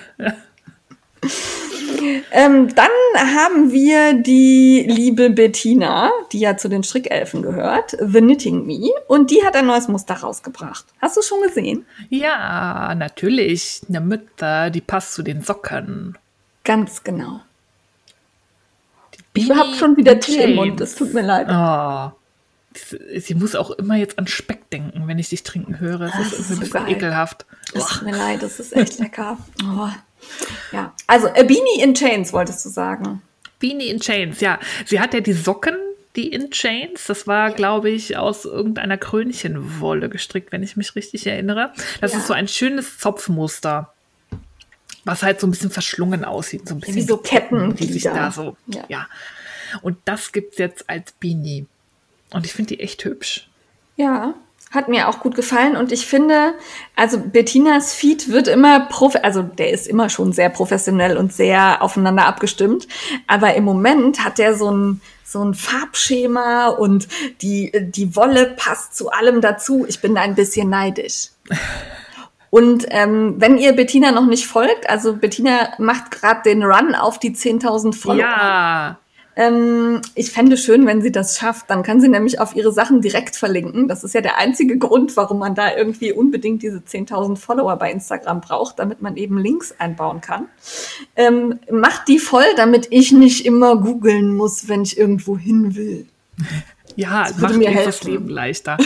ähm, 2.32 2.74
dann 2.74 2.90
haben 3.16 3.70
wir 3.72 4.14
die 4.14 4.84
liebe 4.88 5.30
Bettina, 5.30 6.10
die 6.32 6.40
ja 6.40 6.56
zu 6.56 6.68
den 6.68 6.82
Strickelfen 6.82 7.42
gehört, 7.42 7.96
The 8.00 8.20
Knitting 8.20 8.66
Me, 8.66 8.90
und 9.06 9.30
die 9.30 9.44
hat 9.44 9.54
ein 9.56 9.66
neues 9.66 9.88
Muster 9.88 10.14
rausgebracht. 10.14 10.84
Hast 11.00 11.16
du 11.16 11.22
schon 11.22 11.42
gesehen? 11.42 11.86
Ja, 12.08 12.94
natürlich. 12.96 13.82
Eine 13.88 14.00
Mütter, 14.00 14.70
die 14.70 14.80
passt 14.80 15.14
zu 15.14 15.22
den 15.22 15.42
Socken. 15.42 16.18
Ganz 16.64 17.04
genau. 17.04 17.40
Ich 19.40 19.50
habe 19.50 19.74
schon 19.74 19.96
wieder 19.96 20.18
Tee 20.18 20.42
im 20.42 20.56
Mund, 20.56 20.80
es 20.80 20.94
tut 20.94 21.14
mir 21.14 21.22
leid. 21.22 21.48
Oh. 21.50 22.12
Sie 23.18 23.34
muss 23.34 23.56
auch 23.56 23.70
immer 23.72 23.96
jetzt 23.96 24.18
an 24.18 24.28
Speck 24.28 24.70
denken, 24.70 25.08
wenn 25.08 25.18
ich 25.18 25.28
dich 25.28 25.42
trinken 25.42 25.80
höre. 25.80 25.98
Das, 25.98 26.12
das 26.12 26.32
ist, 26.32 26.38
ist 26.38 26.50
ein 26.50 26.60
bisschen 26.60 26.84
geil. 26.84 26.96
ekelhaft. 26.96 27.46
Es 27.74 27.86
tut 27.86 28.02
mir 28.02 28.16
leid, 28.16 28.42
das 28.42 28.60
ist 28.60 28.76
echt 28.76 28.98
lecker. 28.98 29.38
Oh. 29.64 29.88
Ja, 30.72 30.92
also 31.06 31.28
A 31.28 31.42
Beanie 31.42 31.82
in 31.82 31.94
Chains 31.94 32.32
wolltest 32.32 32.64
du 32.64 32.68
sagen. 32.68 33.22
Beanie 33.58 33.88
in 33.88 34.00
Chains, 34.00 34.40
ja. 34.40 34.58
Sie 34.86 35.00
hat 35.00 35.14
ja 35.14 35.20
die 35.20 35.32
Socken, 35.32 35.74
die 36.16 36.28
in 36.28 36.50
Chains. 36.50 37.06
Das 37.06 37.26
war, 37.26 37.50
glaube 37.50 37.90
ich, 37.90 38.16
aus 38.16 38.44
irgendeiner 38.44 38.98
Krönchenwolle 38.98 40.08
gestrickt, 40.08 40.52
wenn 40.52 40.62
ich 40.62 40.76
mich 40.76 40.94
richtig 40.94 41.26
erinnere. 41.26 41.72
Das 42.00 42.12
ja. 42.12 42.18
ist 42.18 42.26
so 42.26 42.34
ein 42.34 42.48
schönes 42.48 42.98
Zopfmuster 42.98 43.92
was 45.04 45.22
halt 45.22 45.40
so 45.40 45.46
ein 45.46 45.50
bisschen 45.50 45.70
verschlungen 45.70 46.24
aussieht, 46.24 46.68
so 46.68 46.74
ein 46.74 46.80
bisschen 46.80 46.96
wie 46.96 47.02
so 47.02 47.16
Ketten, 47.16 47.74
die 47.74 47.86
sich 47.86 48.02
da 48.02 48.30
so, 48.30 48.56
ja. 48.66 48.84
ja. 48.88 49.06
Und 49.82 49.98
das 50.04 50.32
gibt's 50.32 50.58
jetzt 50.58 50.88
als 50.90 51.12
Beanie. 51.12 51.66
Und 52.32 52.44
ich 52.46 52.52
finde 52.52 52.74
die 52.74 52.80
echt 52.80 53.04
hübsch. 53.04 53.48
Ja, 53.96 54.34
hat 54.70 54.88
mir 54.88 55.08
auch 55.08 55.18
gut 55.20 55.34
gefallen 55.34 55.76
und 55.76 55.90
ich 55.90 56.06
finde, 56.06 56.54
also 56.94 57.18
Bettinas 57.18 57.92
Feed 57.92 58.30
wird 58.30 58.46
immer 58.46 58.86
prof 58.86 59.16
also 59.22 59.42
der 59.42 59.70
ist 59.70 59.88
immer 59.88 60.08
schon 60.08 60.32
sehr 60.32 60.48
professionell 60.48 61.16
und 61.16 61.32
sehr 61.32 61.82
aufeinander 61.82 62.26
abgestimmt, 62.26 62.86
aber 63.26 63.54
im 63.54 63.64
Moment 63.64 64.24
hat 64.24 64.38
er 64.38 64.54
so 64.54 64.70
ein 64.70 65.00
so 65.24 65.44
ein 65.44 65.54
Farbschema 65.54 66.68
und 66.68 67.08
die 67.42 67.72
die 67.80 68.14
Wolle 68.14 68.54
passt 68.56 68.96
zu 68.96 69.10
allem 69.10 69.40
dazu. 69.40 69.86
Ich 69.88 70.00
bin 70.00 70.14
da 70.14 70.22
ein 70.22 70.34
bisschen 70.34 70.70
neidisch. 70.70 71.30
Und 72.50 72.86
ähm, 72.90 73.36
wenn 73.38 73.58
ihr 73.58 73.72
Bettina 73.72 74.10
noch 74.10 74.26
nicht 74.26 74.46
folgt, 74.46 74.90
also 74.90 75.14
Bettina 75.14 75.70
macht 75.78 76.10
gerade 76.10 76.42
den 76.44 76.64
Run 76.64 76.94
auf 76.94 77.18
die 77.18 77.30
10.000 77.30 77.94
Follower. 77.94 78.18
Ja. 78.18 78.98
Ähm, 79.36 80.00
ich 80.16 80.32
fände 80.32 80.56
schön, 80.56 80.86
wenn 80.86 81.00
sie 81.00 81.12
das 81.12 81.38
schafft. 81.38 81.70
Dann 81.70 81.84
kann 81.84 82.00
sie 82.00 82.08
nämlich 82.08 82.40
auf 82.40 82.56
ihre 82.56 82.72
Sachen 82.72 83.00
direkt 83.00 83.36
verlinken. 83.36 83.86
Das 83.86 84.02
ist 84.02 84.14
ja 84.14 84.20
der 84.20 84.38
einzige 84.38 84.76
Grund, 84.76 85.16
warum 85.16 85.38
man 85.38 85.54
da 85.54 85.74
irgendwie 85.74 86.12
unbedingt 86.12 86.62
diese 86.62 86.78
10.000 86.78 87.36
Follower 87.36 87.76
bei 87.76 87.92
Instagram 87.92 88.40
braucht, 88.40 88.80
damit 88.80 89.00
man 89.00 89.16
eben 89.16 89.38
Links 89.38 89.72
einbauen 89.78 90.20
kann. 90.20 90.46
Ähm, 91.14 91.60
macht 91.70 92.08
die 92.08 92.18
voll, 92.18 92.44
damit 92.56 92.88
ich 92.90 93.12
nicht 93.12 93.46
immer 93.46 93.76
googeln 93.76 94.36
muss, 94.36 94.68
wenn 94.68 94.82
ich 94.82 94.98
irgendwo 94.98 95.38
hin 95.38 95.76
will. 95.76 96.06
Ja, 96.96 97.24
das 97.24 97.38
macht 97.38 97.56
mir 97.56 97.72
das 97.72 98.02
Leben 98.02 98.28
leichter. 98.28 98.76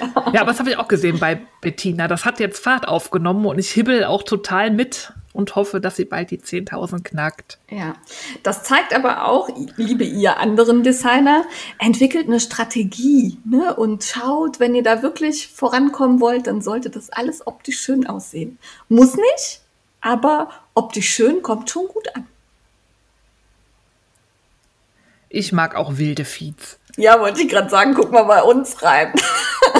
ja, 0.00 0.06
aber 0.26 0.46
das 0.46 0.58
habe 0.58 0.70
ich 0.70 0.76
auch 0.76 0.88
gesehen 0.88 1.18
bei 1.18 1.40
Bettina. 1.60 2.08
Das 2.08 2.24
hat 2.24 2.40
jetzt 2.40 2.62
Fahrt 2.62 2.88
aufgenommen 2.88 3.46
und 3.46 3.58
ich 3.58 3.70
hibbel 3.70 4.04
auch 4.04 4.22
total 4.22 4.70
mit 4.70 5.12
und 5.32 5.54
hoffe, 5.54 5.80
dass 5.80 5.96
sie 5.96 6.04
bald 6.04 6.30
die 6.30 6.38
10.000 6.38 7.02
knackt. 7.02 7.58
Ja, 7.70 7.94
das 8.42 8.62
zeigt 8.64 8.94
aber 8.94 9.26
auch, 9.26 9.48
liebe 9.76 10.04
ihr 10.04 10.38
anderen 10.38 10.82
Designer, 10.82 11.44
entwickelt 11.78 12.26
eine 12.26 12.40
Strategie 12.40 13.38
ne? 13.44 13.74
und 13.74 14.04
schaut, 14.04 14.58
wenn 14.58 14.74
ihr 14.74 14.82
da 14.82 15.02
wirklich 15.02 15.48
vorankommen 15.48 16.20
wollt, 16.20 16.46
dann 16.46 16.60
sollte 16.60 16.90
das 16.90 17.10
alles 17.10 17.46
optisch 17.46 17.80
schön 17.80 18.06
aussehen. 18.06 18.58
Muss 18.88 19.14
nicht, 19.14 19.60
aber 20.00 20.50
optisch 20.74 21.10
schön 21.10 21.42
kommt 21.42 21.70
schon 21.70 21.86
gut 21.86 22.14
an. 22.14 22.26
Ich 25.28 25.52
mag 25.52 25.76
auch 25.76 25.96
wilde 25.96 26.24
Feeds. 26.24 26.80
Ja, 26.96 27.20
wollte 27.20 27.42
ich 27.42 27.48
gerade 27.48 27.70
sagen, 27.70 27.94
guck 27.94 28.10
mal 28.10 28.24
bei 28.24 28.42
uns 28.42 28.82
rein. 28.82 29.12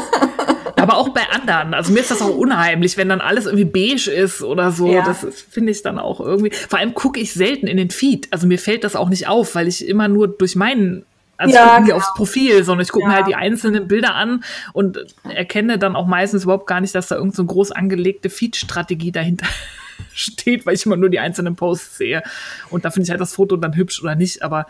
Aber 0.80 0.96
auch 0.96 1.10
bei 1.10 1.28
anderen. 1.30 1.74
Also 1.74 1.92
mir 1.92 2.00
ist 2.00 2.10
das 2.10 2.22
auch 2.22 2.36
unheimlich, 2.36 2.96
wenn 2.96 3.08
dann 3.08 3.20
alles 3.20 3.46
irgendwie 3.46 3.64
beige 3.64 4.10
ist 4.10 4.42
oder 4.42 4.72
so. 4.72 4.90
Ja. 4.90 5.04
Das 5.04 5.26
finde 5.50 5.72
ich 5.72 5.82
dann 5.82 5.98
auch 5.98 6.20
irgendwie. 6.20 6.50
Vor 6.50 6.78
allem 6.78 6.94
gucke 6.94 7.20
ich 7.20 7.32
selten 7.32 7.66
in 7.66 7.76
den 7.76 7.90
Feed. 7.90 8.28
Also 8.30 8.46
mir 8.46 8.58
fällt 8.58 8.84
das 8.84 8.96
auch 8.96 9.08
nicht 9.08 9.28
auf, 9.28 9.54
weil 9.54 9.68
ich 9.68 9.86
immer 9.86 10.08
nur 10.08 10.28
durch 10.28 10.56
meinen 10.56 11.04
also 11.40 11.54
ja, 11.54 11.64
ich 11.64 11.70
gucke 11.70 11.84
genau. 11.84 11.96
aufs 11.96 12.14
Profil, 12.14 12.64
sondern 12.64 12.84
ich 12.84 12.92
gucke 12.92 13.04
ja. 13.04 13.08
mir 13.08 13.14
halt 13.16 13.26
die 13.26 13.34
einzelnen 13.34 13.88
Bilder 13.88 14.14
an 14.14 14.44
und 14.74 14.98
erkenne 15.24 15.78
dann 15.78 15.96
auch 15.96 16.06
meistens 16.06 16.44
überhaupt 16.44 16.66
gar 16.66 16.82
nicht, 16.82 16.94
dass 16.94 17.08
da 17.08 17.14
irgendeine 17.14 17.36
so 17.36 17.44
groß 17.46 17.72
angelegte 17.72 18.28
Feed-Strategie 18.28 19.10
dahinter 19.10 19.46
steht, 20.12 20.66
weil 20.66 20.74
ich 20.74 20.84
immer 20.84 20.98
nur 20.98 21.08
die 21.08 21.18
einzelnen 21.18 21.56
Posts 21.56 21.96
sehe. 21.96 22.22
Und 22.68 22.84
da 22.84 22.90
finde 22.90 23.04
ich 23.04 23.10
halt 23.10 23.22
das 23.22 23.32
Foto 23.34 23.56
dann 23.56 23.74
hübsch 23.74 24.02
oder 24.02 24.16
nicht. 24.16 24.42
Aber 24.42 24.66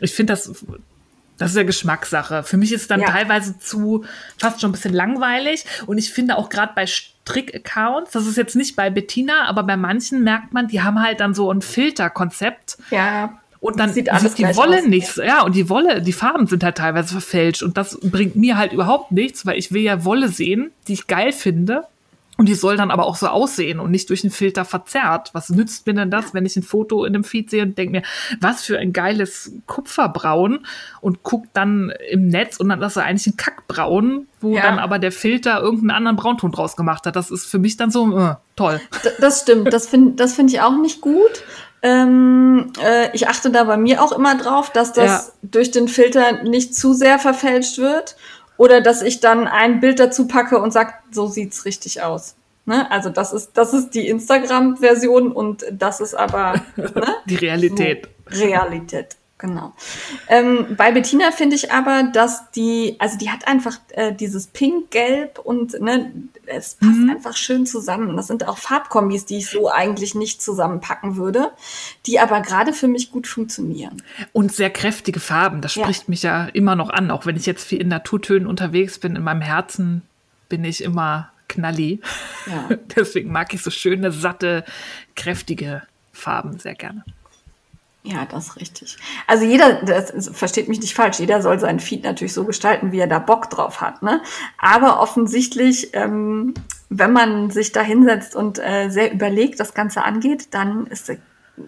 ich 0.00 0.12
finde 0.12 0.32
das 0.32 0.64
das 1.42 1.50
ist 1.50 1.56
ja 1.56 1.62
Geschmackssache. 1.62 2.42
Für 2.42 2.56
mich 2.56 2.72
ist 2.72 2.82
es 2.82 2.88
dann 2.88 3.00
ja. 3.00 3.10
teilweise 3.10 3.58
zu 3.58 4.04
fast 4.38 4.60
schon 4.60 4.70
ein 4.70 4.72
bisschen 4.72 4.94
langweilig. 4.94 5.64
Und 5.86 5.98
ich 5.98 6.12
finde 6.12 6.36
auch 6.36 6.48
gerade 6.48 6.72
bei 6.74 6.86
Strick-Accounts, 6.86 8.12
das 8.12 8.26
ist 8.26 8.36
jetzt 8.36 8.56
nicht 8.56 8.76
bei 8.76 8.90
Bettina, 8.90 9.46
aber 9.48 9.62
bei 9.62 9.76
manchen 9.76 10.24
merkt 10.24 10.52
man, 10.52 10.68
die 10.68 10.82
haben 10.82 11.00
halt 11.02 11.20
dann 11.20 11.34
so 11.34 11.50
ein 11.52 11.62
Filterkonzept. 11.62 12.78
Ja. 12.90 13.38
Und 13.60 13.78
dann 13.78 13.92
Sieht 13.92 14.10
alles 14.10 14.24
ist 14.24 14.38
die 14.38 14.56
Wolle 14.56 14.78
aus. 14.78 14.86
nichts. 14.86 15.16
Ja, 15.16 15.42
und 15.42 15.54
die 15.54 15.68
Wolle, 15.68 16.02
die 16.02 16.12
Farben 16.12 16.48
sind 16.48 16.64
halt 16.64 16.78
teilweise 16.78 17.12
verfälscht. 17.12 17.62
Und 17.62 17.76
das 17.76 17.96
bringt 18.02 18.34
mir 18.34 18.58
halt 18.58 18.72
überhaupt 18.72 19.12
nichts, 19.12 19.46
weil 19.46 19.56
ich 19.56 19.70
will 19.70 19.82
ja 19.82 20.04
Wolle 20.04 20.28
sehen, 20.28 20.72
die 20.88 20.94
ich 20.94 21.06
geil 21.06 21.32
finde. 21.32 21.84
Und 22.42 22.48
die 22.48 22.56
soll 22.56 22.76
dann 22.76 22.90
aber 22.90 23.06
auch 23.06 23.14
so 23.14 23.28
aussehen 23.28 23.78
und 23.78 23.92
nicht 23.92 24.10
durch 24.10 24.24
einen 24.24 24.32
Filter 24.32 24.64
verzerrt. 24.64 25.30
Was 25.32 25.48
nützt 25.48 25.86
mir 25.86 25.94
denn 25.94 26.10
das, 26.10 26.34
wenn 26.34 26.44
ich 26.44 26.56
ein 26.56 26.64
Foto 26.64 27.04
in 27.04 27.14
einem 27.14 27.22
Feed 27.22 27.50
sehe 27.50 27.62
und 27.62 27.78
denke 27.78 27.92
mir, 27.92 28.02
was 28.40 28.64
für 28.64 28.80
ein 28.80 28.92
geiles 28.92 29.52
Kupferbraun 29.68 30.66
und 31.00 31.22
guck 31.22 31.44
dann 31.52 31.92
im 32.10 32.26
Netz 32.26 32.56
und 32.56 32.68
dann 32.70 32.82
ist 32.82 32.96
er 32.96 33.04
eigentlich 33.04 33.28
ein 33.28 33.36
Kackbraun, 33.36 34.26
wo 34.40 34.56
ja. 34.56 34.62
dann 34.62 34.80
aber 34.80 34.98
der 34.98 35.12
Filter 35.12 35.60
irgendeinen 35.60 35.92
anderen 35.92 36.16
Braunton 36.16 36.50
draus 36.50 36.74
gemacht 36.74 37.06
hat. 37.06 37.14
Das 37.14 37.30
ist 37.30 37.46
für 37.46 37.60
mich 37.60 37.76
dann 37.76 37.92
so 37.92 38.18
äh, 38.18 38.34
toll. 38.56 38.80
das 39.20 39.42
stimmt. 39.42 39.72
Das 39.72 39.86
finde 39.86 40.14
das 40.16 40.32
finde 40.34 40.52
ich 40.52 40.60
auch 40.60 40.76
nicht 40.76 41.00
gut. 41.00 41.44
Ähm, 41.80 42.72
äh, 42.84 43.14
ich 43.14 43.28
achte 43.28 43.52
da 43.52 43.62
bei 43.62 43.76
mir 43.76 44.02
auch 44.02 44.10
immer 44.10 44.36
drauf, 44.36 44.70
dass 44.70 44.92
das 44.92 45.06
ja. 45.06 45.32
durch 45.42 45.70
den 45.70 45.86
Filter 45.86 46.42
nicht 46.42 46.74
zu 46.74 46.92
sehr 46.92 47.20
verfälscht 47.20 47.78
wird 47.78 48.16
oder 48.62 48.80
dass 48.80 49.02
ich 49.02 49.18
dann 49.18 49.48
ein 49.48 49.80
Bild 49.80 49.98
dazu 49.98 50.28
packe 50.28 50.62
und 50.62 50.72
sage, 50.72 50.92
so 51.10 51.26
sieht's 51.26 51.64
richtig 51.64 52.00
aus. 52.00 52.36
Ne? 52.64 52.88
Also 52.92 53.10
das 53.10 53.32
ist, 53.32 53.50
das 53.54 53.74
ist 53.74 53.90
die 53.90 54.06
Instagram-Version 54.06 55.32
und 55.32 55.64
das 55.72 56.00
ist 56.00 56.14
aber 56.14 56.62
ne? 56.76 57.16
die 57.26 57.34
Realität. 57.34 58.08
So, 58.30 58.44
Realität, 58.44 59.16
genau. 59.36 59.72
Ähm, 60.28 60.76
bei 60.76 60.92
Bettina 60.92 61.32
finde 61.32 61.56
ich 61.56 61.72
aber, 61.72 62.04
dass 62.04 62.52
die, 62.52 62.94
also 63.00 63.18
die 63.18 63.30
hat 63.30 63.48
einfach 63.48 63.80
äh, 63.88 64.12
dieses 64.12 64.46
Pink-Gelb 64.46 65.40
und 65.40 65.80
ne, 65.80 66.12
es 66.52 66.74
passt 66.74 66.98
mhm. 66.98 67.10
einfach 67.10 67.36
schön 67.36 67.66
zusammen. 67.66 68.16
Das 68.16 68.26
sind 68.26 68.46
auch 68.46 68.58
Farbkombis, 68.58 69.24
die 69.24 69.38
ich 69.38 69.48
so 69.48 69.70
eigentlich 69.70 70.14
nicht 70.14 70.42
zusammenpacken 70.42 71.16
würde, 71.16 71.50
die 72.06 72.18
aber 72.18 72.40
gerade 72.40 72.72
für 72.72 72.88
mich 72.88 73.10
gut 73.10 73.26
funktionieren. 73.26 74.02
Und 74.32 74.52
sehr 74.52 74.70
kräftige 74.70 75.20
Farben, 75.20 75.60
das 75.60 75.72
spricht 75.72 76.02
ja. 76.02 76.10
mich 76.10 76.22
ja 76.22 76.44
immer 76.46 76.76
noch 76.76 76.90
an, 76.90 77.10
auch 77.10 77.26
wenn 77.26 77.36
ich 77.36 77.46
jetzt 77.46 77.64
viel 77.64 77.80
in 77.80 77.88
Naturtönen 77.88 78.46
unterwegs 78.46 78.98
bin, 78.98 79.16
in 79.16 79.22
meinem 79.22 79.42
Herzen 79.42 80.02
bin 80.48 80.64
ich 80.64 80.82
immer 80.82 81.30
knalli. 81.48 82.00
Ja. 82.46 82.76
Deswegen 82.96 83.32
mag 83.32 83.52
ich 83.54 83.62
so 83.62 83.70
schöne, 83.70 84.12
satte, 84.12 84.64
kräftige 85.14 85.82
Farben 86.12 86.58
sehr 86.58 86.74
gerne. 86.74 87.04
Ja, 88.04 88.26
das 88.26 88.48
ist 88.48 88.56
richtig. 88.56 88.96
Also 89.28 89.44
jeder, 89.44 89.74
das 89.74 90.30
versteht 90.32 90.68
mich 90.68 90.80
nicht 90.80 90.94
falsch, 90.94 91.20
jeder 91.20 91.40
soll 91.40 91.60
seinen 91.60 91.78
Feed 91.78 92.02
natürlich 92.02 92.34
so 92.34 92.44
gestalten, 92.44 92.90
wie 92.90 92.98
er 92.98 93.06
da 93.06 93.20
Bock 93.20 93.48
drauf 93.48 93.80
hat. 93.80 94.02
Ne? 94.02 94.20
Aber 94.58 95.00
offensichtlich, 95.00 95.90
ähm, 95.94 96.54
wenn 96.88 97.12
man 97.12 97.50
sich 97.50 97.70
da 97.70 97.80
hinsetzt 97.80 98.34
und 98.34 98.58
äh, 98.58 98.88
sehr 98.88 99.12
überlegt 99.12 99.60
das 99.60 99.72
Ganze 99.72 100.02
angeht, 100.02 100.48
dann 100.50 100.88
ist, 100.88 101.12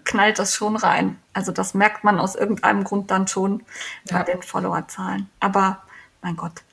knallt 0.03 0.37
das 0.37 0.53
schon 0.53 0.75
rein. 0.75 1.17
Also 1.31 1.53
das 1.53 1.73
merkt 1.73 2.03
man 2.03 2.19
aus 2.19 2.35
irgendeinem 2.35 2.83
Grund 2.83 3.11
dann 3.11 3.29
schon 3.29 3.63
ja. 4.09 4.17
bei 4.17 4.23
den 4.23 4.41
Followerzahlen. 4.41 5.29
Aber 5.39 5.83
mein 6.21 6.35
Gott, 6.35 6.63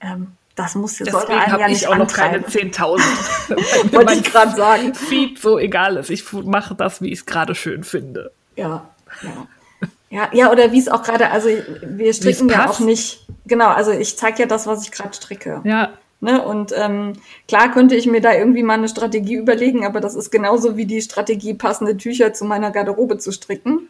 ähm, 0.00 0.32
das 0.56 0.74
muss 0.74 0.98
jetzt 0.98 1.12
sollte 1.12 1.32
einen 1.32 1.60
ja 1.60 1.68
nicht 1.68 1.82
ich 1.82 1.86
auch 1.86 1.92
antreiben. 1.92 2.42
noch 2.42 2.50
keine 2.50 2.70
10.000. 2.72 3.92
Wollte 3.92 4.14
ich 4.14 4.24
gerade 4.24 4.56
sagen. 4.56 4.94
Feed 4.94 5.38
so 5.38 5.58
egal 5.58 5.96
ist. 5.96 6.10
Ich 6.10 6.32
mache 6.32 6.74
das, 6.74 7.00
wie 7.02 7.12
ich 7.12 7.20
es 7.20 7.26
gerade 7.26 7.54
schön 7.54 7.84
finde. 7.84 8.32
Ja, 8.56 8.88
ja. 9.22 9.46
Ja, 10.08 10.30
ja, 10.32 10.52
oder 10.52 10.70
wie 10.70 10.78
es 10.78 10.88
auch 10.88 11.02
gerade, 11.02 11.30
also 11.30 11.48
wir 11.82 12.14
stricken 12.14 12.48
ja 12.48 12.70
auch 12.70 12.78
nicht, 12.78 13.26
genau, 13.44 13.68
also 13.68 13.90
ich 13.90 14.16
zeige 14.16 14.40
ja 14.40 14.46
das, 14.46 14.66
was 14.66 14.84
ich 14.84 14.92
gerade 14.92 15.12
stricke. 15.14 15.60
Ja. 15.64 15.94
Ne? 16.20 16.42
Und 16.42 16.72
ähm, 16.76 17.14
klar 17.48 17.70
könnte 17.72 17.96
ich 17.96 18.06
mir 18.06 18.20
da 18.20 18.32
irgendwie 18.32 18.62
mal 18.62 18.74
eine 18.74 18.88
Strategie 18.88 19.34
überlegen, 19.34 19.84
aber 19.84 20.00
das 20.00 20.14
ist 20.14 20.30
genauso 20.30 20.76
wie 20.76 20.86
die 20.86 21.02
Strategie, 21.02 21.54
passende 21.54 21.96
Tücher 21.96 22.32
zu 22.32 22.44
meiner 22.44 22.70
Garderobe 22.70 23.18
zu 23.18 23.32
stricken. 23.32 23.88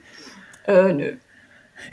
Äh, 0.67 0.93
nö. 0.93 1.17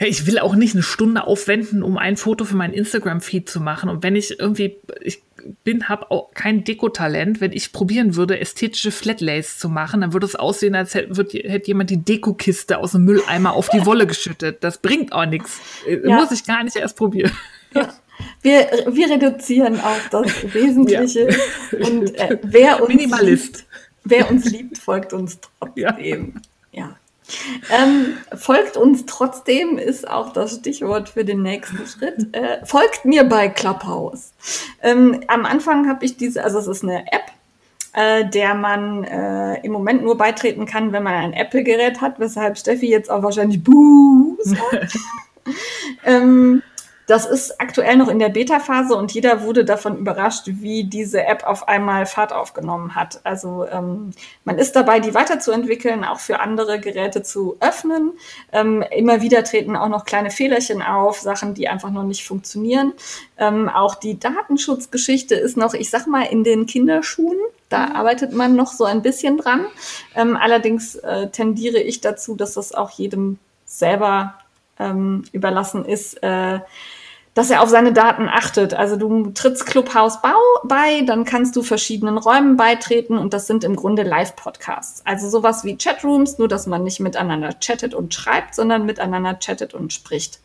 Ich 0.00 0.26
will 0.26 0.38
auch 0.38 0.54
nicht 0.54 0.74
eine 0.74 0.82
Stunde 0.82 1.26
aufwenden, 1.26 1.82
um 1.82 1.98
ein 1.98 2.16
Foto 2.16 2.44
für 2.44 2.56
meinen 2.56 2.74
Instagram-Feed 2.74 3.48
zu 3.48 3.60
machen. 3.60 3.88
Und 3.88 4.02
wenn 4.02 4.16
ich 4.16 4.38
irgendwie, 4.38 4.76
ich 5.00 5.22
bin, 5.62 5.88
habe 5.88 6.10
auch 6.10 6.32
kein 6.32 6.64
Dekotalent. 6.64 7.40
Wenn 7.40 7.52
ich 7.52 7.72
probieren 7.72 8.16
würde, 8.16 8.40
ästhetische 8.40 8.90
Flatlays 8.90 9.58
zu 9.58 9.68
machen, 9.68 10.00
dann 10.00 10.12
würde 10.12 10.26
es 10.26 10.36
aussehen, 10.36 10.74
als 10.74 10.94
hätte, 10.94 11.16
wird, 11.16 11.34
hätte 11.34 11.68
jemand 11.68 11.90
die 11.90 11.98
Dekokiste 11.98 12.78
aus 12.78 12.92
dem 12.92 13.04
Mülleimer 13.04 13.52
auf 13.52 13.68
die 13.68 13.84
Wolle 13.84 14.06
geschüttet. 14.06 14.64
Das 14.64 14.78
bringt 14.78 15.12
auch 15.12 15.26
nichts. 15.26 15.60
Äh, 15.86 16.08
ja. 16.08 16.16
Muss 16.16 16.32
ich 16.32 16.44
gar 16.44 16.64
nicht 16.64 16.76
erst 16.76 16.96
probieren. 16.96 17.32
Ja. 17.74 17.92
Wir, 18.42 18.68
wir 18.90 19.10
reduzieren 19.10 19.80
auf 19.80 20.08
das 20.10 20.32
Wesentliche. 20.54 21.28
Ja. 21.72 21.86
Und 21.86 22.14
äh, 22.14 22.38
wer 22.42 22.80
uns 22.80 22.88
Minimalist. 22.88 23.56
Liebt, 23.56 23.66
wer 24.04 24.30
uns 24.30 24.44
liebt, 24.44 24.78
folgt 24.78 25.12
uns 25.12 25.38
trotzdem. 25.58 26.34
Ja. 26.72 26.96
Ähm, 27.70 28.18
folgt 28.34 28.76
uns 28.76 29.06
trotzdem 29.06 29.78
ist 29.78 30.08
auch 30.08 30.32
das 30.32 30.56
Stichwort 30.56 31.08
für 31.08 31.24
den 31.24 31.42
nächsten 31.42 31.86
Schritt. 31.86 32.34
Äh, 32.34 32.64
folgt 32.64 33.04
mir 33.04 33.24
bei 33.24 33.48
Clubhouse. 33.48 34.32
Ähm, 34.82 35.22
am 35.28 35.44
Anfang 35.46 35.88
habe 35.88 36.04
ich 36.04 36.16
diese, 36.16 36.44
also 36.44 36.58
es 36.58 36.66
ist 36.66 36.82
eine 36.82 37.00
App, 37.12 37.30
äh, 37.94 38.28
der 38.28 38.54
man 38.54 39.04
äh, 39.04 39.60
im 39.64 39.72
Moment 39.72 40.02
nur 40.02 40.18
beitreten 40.18 40.66
kann, 40.66 40.92
wenn 40.92 41.02
man 41.02 41.14
ein 41.14 41.32
Apple-Gerät 41.32 42.00
hat, 42.00 42.18
weshalb 42.18 42.58
Steffi 42.58 42.88
jetzt 42.88 43.10
auch 43.10 43.22
wahrscheinlich 43.22 43.62
Buh 43.62 44.36
sagt. 44.42 44.98
ähm, 46.04 46.62
das 47.06 47.26
ist 47.26 47.60
aktuell 47.60 47.96
noch 47.96 48.08
in 48.08 48.18
der 48.18 48.30
Beta-Phase 48.30 48.94
und 48.94 49.12
jeder 49.12 49.42
wurde 49.42 49.64
davon 49.64 49.98
überrascht, 49.98 50.44
wie 50.46 50.84
diese 50.84 51.24
App 51.24 51.44
auf 51.44 51.68
einmal 51.68 52.06
Fahrt 52.06 52.32
aufgenommen 52.32 52.94
hat. 52.94 53.20
Also 53.24 53.66
ähm, 53.70 54.12
man 54.44 54.58
ist 54.58 54.74
dabei, 54.74 55.00
die 55.00 55.14
weiterzuentwickeln, 55.14 56.04
auch 56.04 56.18
für 56.20 56.40
andere 56.40 56.80
Geräte 56.80 57.22
zu 57.22 57.56
öffnen. 57.60 58.12
Ähm, 58.52 58.82
immer 58.90 59.20
wieder 59.20 59.44
treten 59.44 59.76
auch 59.76 59.88
noch 59.88 60.06
kleine 60.06 60.30
Fehlerchen 60.30 60.80
auf, 60.80 61.20
Sachen, 61.20 61.54
die 61.54 61.68
einfach 61.68 61.90
noch 61.90 62.04
nicht 62.04 62.26
funktionieren. 62.26 62.94
Ähm, 63.36 63.68
auch 63.68 63.94
die 63.94 64.18
Datenschutzgeschichte 64.18 65.34
ist 65.34 65.56
noch, 65.56 65.74
ich 65.74 65.90
sag 65.90 66.06
mal, 66.06 66.22
in 66.22 66.42
den 66.42 66.66
Kinderschuhen. 66.66 67.38
Da 67.68 67.86
mhm. 67.86 67.96
arbeitet 67.96 68.32
man 68.32 68.56
noch 68.56 68.72
so 68.72 68.84
ein 68.84 69.02
bisschen 69.02 69.36
dran. 69.36 69.66
Ähm, 70.14 70.36
allerdings 70.36 70.94
äh, 70.96 71.28
tendiere 71.28 71.78
ich 71.78 72.00
dazu, 72.00 72.34
dass 72.34 72.54
das 72.54 72.72
auch 72.72 72.90
jedem 72.90 73.38
selber 73.66 74.34
ähm, 74.78 75.24
überlassen 75.32 75.84
ist, 75.84 76.22
äh, 76.22 76.60
dass 77.34 77.50
er 77.50 77.62
auf 77.62 77.68
seine 77.68 77.92
Daten 77.92 78.28
achtet. 78.28 78.74
Also 78.74 78.96
du 78.96 79.30
trittst 79.32 79.66
Clubhouse 79.66 80.20
bei, 80.22 81.02
dann 81.04 81.24
kannst 81.24 81.56
du 81.56 81.62
verschiedenen 81.62 82.16
Räumen 82.16 82.56
beitreten 82.56 83.18
und 83.18 83.34
das 83.34 83.46
sind 83.46 83.64
im 83.64 83.74
Grunde 83.74 84.04
Live-Podcasts. 84.04 85.02
Also 85.04 85.28
sowas 85.28 85.64
wie 85.64 85.76
Chatrooms, 85.76 86.38
nur 86.38 86.48
dass 86.48 86.66
man 86.66 86.84
nicht 86.84 87.00
miteinander 87.00 87.52
chattet 87.58 87.92
und 87.92 88.14
schreibt, 88.14 88.54
sondern 88.54 88.86
miteinander 88.86 89.34
chattet 89.34 89.74
und 89.74 89.92
spricht. 89.92 90.38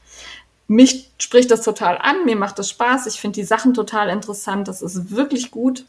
Mich 0.68 1.12
spricht 1.20 1.52
das 1.52 1.64
total 1.64 1.98
an, 1.98 2.26
mir 2.26 2.36
macht 2.36 2.60
das 2.60 2.70
Spaß, 2.70 3.08
ich 3.08 3.20
finde 3.20 3.36
die 3.36 3.44
Sachen 3.44 3.74
total 3.74 4.10
interessant, 4.10 4.68
das 4.68 4.82
ist 4.82 5.12
wirklich 5.12 5.52
gut. 5.52 5.86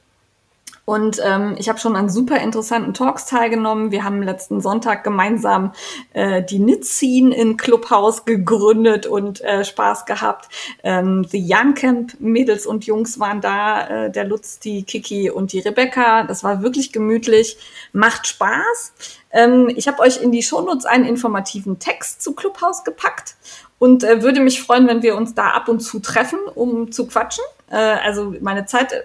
Und 0.90 1.20
ähm, 1.24 1.54
ich 1.56 1.68
habe 1.68 1.78
schon 1.78 1.94
an 1.94 2.08
super 2.08 2.40
interessanten 2.40 2.94
Talks 2.94 3.24
teilgenommen. 3.24 3.92
Wir 3.92 4.02
haben 4.02 4.24
letzten 4.24 4.60
Sonntag 4.60 5.04
gemeinsam 5.04 5.70
äh, 6.14 6.42
die 6.42 6.58
Nitzin 6.58 7.30
in 7.30 7.56
Clubhouse 7.56 8.24
gegründet 8.24 9.06
und 9.06 9.40
äh, 9.40 9.64
Spaß 9.64 10.04
gehabt. 10.04 10.48
Ähm, 10.82 11.28
die 11.32 11.48
Young 11.48 11.74
Camp 11.74 12.18
Mädels 12.18 12.66
und 12.66 12.86
Jungs 12.86 13.20
waren 13.20 13.40
da, 13.40 14.06
äh, 14.06 14.10
der 14.10 14.24
Lutz, 14.24 14.58
die 14.58 14.82
Kiki 14.82 15.30
und 15.30 15.52
die 15.52 15.60
Rebecca. 15.60 16.24
Das 16.24 16.42
war 16.42 16.60
wirklich 16.60 16.90
gemütlich, 16.90 17.56
macht 17.92 18.26
Spaß. 18.26 18.92
Ähm, 19.30 19.72
ich 19.76 19.86
habe 19.86 20.00
euch 20.00 20.20
in 20.20 20.32
die 20.32 20.42
Shownotes 20.42 20.86
einen 20.86 21.04
informativen 21.04 21.78
Text 21.78 22.20
zu 22.20 22.34
Clubhouse 22.34 22.82
gepackt 22.82 23.36
und 23.78 24.02
äh, 24.02 24.24
würde 24.24 24.40
mich 24.40 24.60
freuen, 24.60 24.88
wenn 24.88 25.04
wir 25.04 25.14
uns 25.14 25.34
da 25.34 25.50
ab 25.50 25.68
und 25.68 25.78
zu 25.78 26.00
treffen, 26.00 26.40
um 26.52 26.90
zu 26.90 27.06
quatschen. 27.06 27.44
Äh, 27.70 27.76
also 27.76 28.34
meine 28.40 28.66
Zeit 28.66 29.04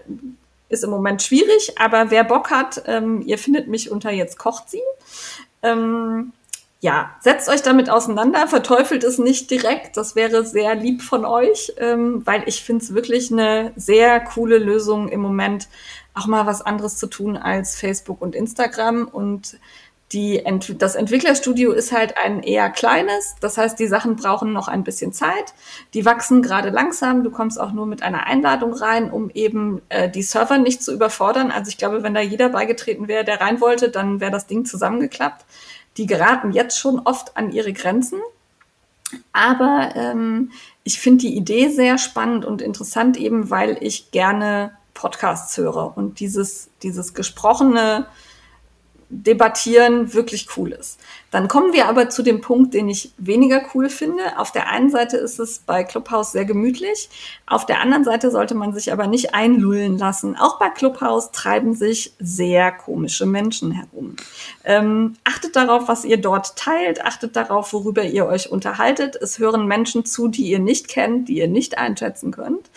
ist 0.76 0.84
im 0.84 0.90
Moment 0.92 1.24
schwierig, 1.24 1.74
aber 1.80 2.12
wer 2.12 2.24
Bock 2.24 2.52
hat, 2.52 2.84
ähm, 2.86 3.22
ihr 3.26 3.38
findet 3.38 3.68
mich 3.68 3.90
unter 3.90 4.12
jetzt 4.12 4.38
kocht 4.38 4.70
sie. 4.70 4.82
Ähm, 5.64 6.34
ja, 6.82 7.16
setzt 7.22 7.50
euch 7.50 7.64
damit 7.64 7.90
auseinander, 7.90 8.48
verteufelt 8.48 9.04
es 9.04 9.18
nicht 9.18 9.50
direkt, 9.50 9.98
das 9.98 10.16
wäre 10.16 10.46
sehr 10.46 10.76
lieb 10.76 11.02
von 11.02 11.26
euch, 11.26 11.74
ähm, 11.78 12.22
weil 12.26 12.44
ich 12.46 12.64
finde 12.64 12.84
es 12.84 12.94
wirklich 12.94 13.32
eine 13.32 13.72
sehr 13.76 14.20
coole 14.20 14.60
Lösung 14.60 15.08
im 15.10 15.22
Moment, 15.22 15.68
auch 16.14 16.28
mal 16.28 16.46
was 16.46 16.62
anderes 16.62 16.98
zu 16.98 17.08
tun 17.08 17.38
als 17.38 17.80
Facebook 17.80 18.22
und 18.22 18.36
Instagram 18.36 19.08
und 19.08 19.58
die 20.12 20.46
Ent 20.46 20.82
das 20.82 20.96
Entwicklerstudio 20.96 21.72
ist 21.72 21.92
halt 21.92 22.16
ein 22.18 22.44
eher 22.44 22.70
kleines, 22.70 23.36
das 23.42 23.58
heißt, 23.58 23.80
die 23.80 23.88
Sachen 23.88 24.16
brauchen 24.16 24.54
noch 24.54 24.68
ein 24.68 24.84
bisschen 24.84 25.14
Zeit. 25.14 25.54
Die 25.94 26.06
wachsen 26.06 26.44
gerade 26.44 26.70
langsam. 26.70 27.24
Du 27.24 27.32
kommst 27.32 27.60
auch 27.60 27.72
nur 27.72 27.88
mit 27.88 28.04
einer 28.04 28.28
Einladung 28.28 28.74
rein, 28.74 29.10
um 29.10 29.32
eben 29.32 29.82
äh, 29.90 30.10
die 30.10 30.22
Server 30.22 30.60
nicht 30.60 30.84
zu 30.84 30.94
überfordern. 30.94 31.52
Also 31.52 31.70
ich 31.70 31.78
glaube, 31.78 32.04
wenn 32.04 32.14
da 32.14 32.22
jeder 32.22 32.50
beigetreten 32.50 33.08
wäre, 33.08 33.24
der 33.24 33.42
rein 33.42 33.62
wollte, 33.62 33.90
dann 33.90 34.20
wäre 34.20 34.32
das 34.32 34.46
Ding 34.46 34.66
zusammengeklappt. 34.66 35.44
Die 35.98 36.06
geraten 36.06 36.52
jetzt 36.52 36.78
schon 36.78 37.00
oft 37.00 37.36
an 37.36 37.52
ihre 37.52 37.74
Grenzen. 37.74 38.20
Aber 39.34 39.92
ähm, 39.96 40.52
ich 40.84 41.00
finde 41.00 41.22
die 41.22 41.36
Idee 41.36 41.70
sehr 41.70 41.98
spannend 41.98 42.46
und 42.46 42.62
interessant, 42.62 43.18
eben 43.18 43.50
weil 43.50 43.78
ich 43.82 44.12
gerne 44.12 44.78
Podcasts 44.94 45.58
höre 45.58 45.98
und 45.98 46.20
dieses, 46.20 46.70
dieses 46.82 47.14
gesprochene 47.14 48.08
Debattieren 49.10 50.14
wirklich 50.14 50.48
cool 50.58 50.72
ist. 50.72 51.00
Dann 51.36 51.50
kommen 51.50 51.74
wir 51.74 51.90
aber 51.90 52.08
zu 52.08 52.24
dem 52.24 52.40
Punkt, 52.40 52.74
den 52.74 52.88
ich 52.88 53.12
weniger 53.18 53.62
cool 53.74 53.90
finde. 53.90 54.40
Auf 54.40 54.54
der 54.54 54.70
einen 54.70 54.90
Seite 54.90 55.18
ist 55.18 55.38
es 55.38 55.60
bei 55.60 55.84
Clubhouse 55.84 56.32
sehr 56.32 56.46
gemütlich, 56.46 57.10
auf 57.48 57.68
der 57.68 57.80
anderen 57.80 58.04
Seite 58.04 58.32
sollte 58.32 58.56
man 58.56 58.74
sich 58.74 58.92
aber 58.92 59.06
nicht 59.06 59.36
einlullen 59.36 60.00
lassen. 60.00 60.36
Auch 60.36 60.58
bei 60.58 60.70
Clubhouse 60.70 61.32
treiben 61.32 61.76
sich 61.76 62.14
sehr 62.20 62.72
komische 62.72 63.28
Menschen 63.28 63.72
herum. 63.72 64.16
Ähm, 64.64 65.16
achtet 65.24 65.56
darauf, 65.56 65.88
was 65.88 66.06
ihr 66.06 66.18
dort 66.18 66.56
teilt, 66.56 67.06
achtet 67.06 67.36
darauf, 67.36 67.72
worüber 67.72 68.02
ihr 68.02 68.26
euch 68.26 68.52
unterhaltet. 68.52 69.16
Es 69.16 69.38
hören 69.38 69.68
Menschen 69.68 70.06
zu, 70.06 70.28
die 70.28 70.48
ihr 70.48 70.58
nicht 70.58 70.88
kennt, 70.88 71.30
die 71.30 71.38
ihr 71.38 71.48
nicht 71.48 71.78
einschätzen 71.78 72.32
könnt. 72.32 72.72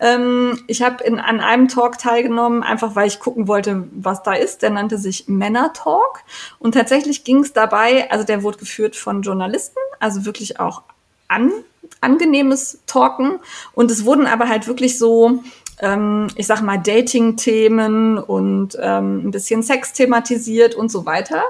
Ähm, 0.00 0.58
ich 0.68 0.80
habe 0.80 1.04
an 1.04 1.40
einem 1.40 1.68
Talk 1.68 1.98
teilgenommen, 1.98 2.62
einfach 2.62 2.96
weil 2.96 3.08
ich 3.08 3.20
gucken 3.20 3.46
wollte, 3.46 3.88
was 3.92 4.22
da 4.22 4.32
ist. 4.32 4.62
Der 4.62 4.70
nannte 4.70 4.96
sich 4.96 5.28
Männer 5.28 5.74
Talk. 5.74 6.20
Und 6.58 6.72
tatsächlich 6.72 7.24
ging 7.24 7.40
es 7.40 7.52
dabei, 7.52 8.03
also 8.10 8.24
der 8.24 8.42
wurde 8.42 8.58
geführt 8.58 8.96
von 8.96 9.22
Journalisten, 9.22 9.78
also 10.00 10.24
wirklich 10.24 10.60
auch 10.60 10.82
an, 11.28 11.52
angenehmes 12.00 12.80
Talken. 12.86 13.40
Und 13.72 13.90
es 13.90 14.04
wurden 14.04 14.26
aber 14.26 14.48
halt 14.48 14.66
wirklich 14.66 14.98
so 14.98 15.42
ähm, 15.80 16.28
ich 16.36 16.46
sag 16.46 16.62
mal, 16.62 16.78
Dating-Themen 16.78 18.18
und 18.18 18.76
ähm, 18.80 19.26
ein 19.26 19.30
bisschen 19.30 19.62
Sex 19.62 19.92
thematisiert 19.92 20.74
und 20.74 20.90
so 20.90 21.06
weiter. 21.06 21.42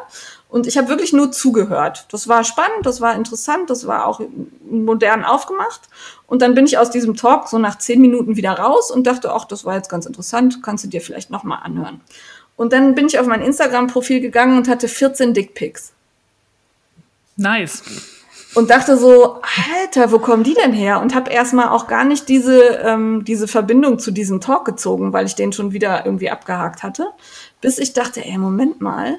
Und 0.49 0.67
ich 0.67 0.79
habe 0.79 0.89
wirklich 0.89 1.13
nur 1.13 1.33
zugehört. 1.33 2.07
Das 2.11 2.29
war 2.29 2.45
spannend, 2.45 2.85
das 2.85 3.01
war 3.01 3.15
interessant, 3.17 3.71
das 3.71 3.87
war 3.87 4.07
auch 4.07 4.21
modern 4.71 5.25
aufgemacht. 5.25 5.83
Und 6.27 6.43
dann 6.43 6.55
bin 6.55 6.65
ich 6.65 6.79
aus 6.79 6.91
diesem 6.91 7.17
Talk 7.17 7.49
so 7.49 7.59
nach 7.59 7.79
zehn 7.79 8.01
Minuten 8.01 8.37
wieder 8.37 8.53
raus 8.53 8.91
und 8.91 9.07
dachte, 9.07 9.33
ach, 9.33 9.47
das 9.47 9.65
war 9.65 9.75
jetzt 9.75 9.89
ganz 9.89 10.07
interessant, 10.07 10.63
kannst 10.63 10.85
du 10.85 10.89
dir 10.89 11.01
vielleicht 11.01 11.31
noch 11.31 11.43
mal 11.43 11.57
anhören. 11.57 12.01
Und 12.57 12.73
dann 12.73 12.95
bin 12.95 13.07
ich 13.07 13.19
auf 13.19 13.27
mein 13.27 13.43
Instagram-Profil 13.43 14.21
gegangen 14.21 14.57
und 14.57 14.69
hatte 14.69 14.87
14 14.87 15.35
Dickpics. 15.35 15.94
Nice. 17.37 17.83
Und 18.55 18.71
dachte 18.71 18.97
so, 18.97 19.41
Alter, 19.83 20.13
wo 20.13 20.21
kommen 20.21 20.45
die 20.45 20.55
denn 20.55 20.73
her? 20.73 21.01
Und 21.01 21.15
habe 21.15 21.31
erstmal 21.31 21.69
auch 21.69 21.89
gar 21.89 22.05
nicht 22.05 22.29
diese, 22.29 22.61
ähm, 22.85 23.25
diese 23.25 23.49
Verbindung 23.49 23.99
zu 23.99 24.13
diesem 24.13 24.41
Talk 24.41 24.65
gezogen, 24.65 25.13
weil 25.13 25.27
ich 25.27 25.35
den 25.35 25.53
schon 25.53 25.73
wieder 25.73 26.07
irgendwie 26.07 26.31
abgehakt 26.31 26.85
hatte. 26.85 27.09
Bis 27.61 27.79
ich 27.79 27.95
dachte, 27.95 28.25
ey, 28.25 28.39
Moment 28.39 28.81
mal, 28.81 29.19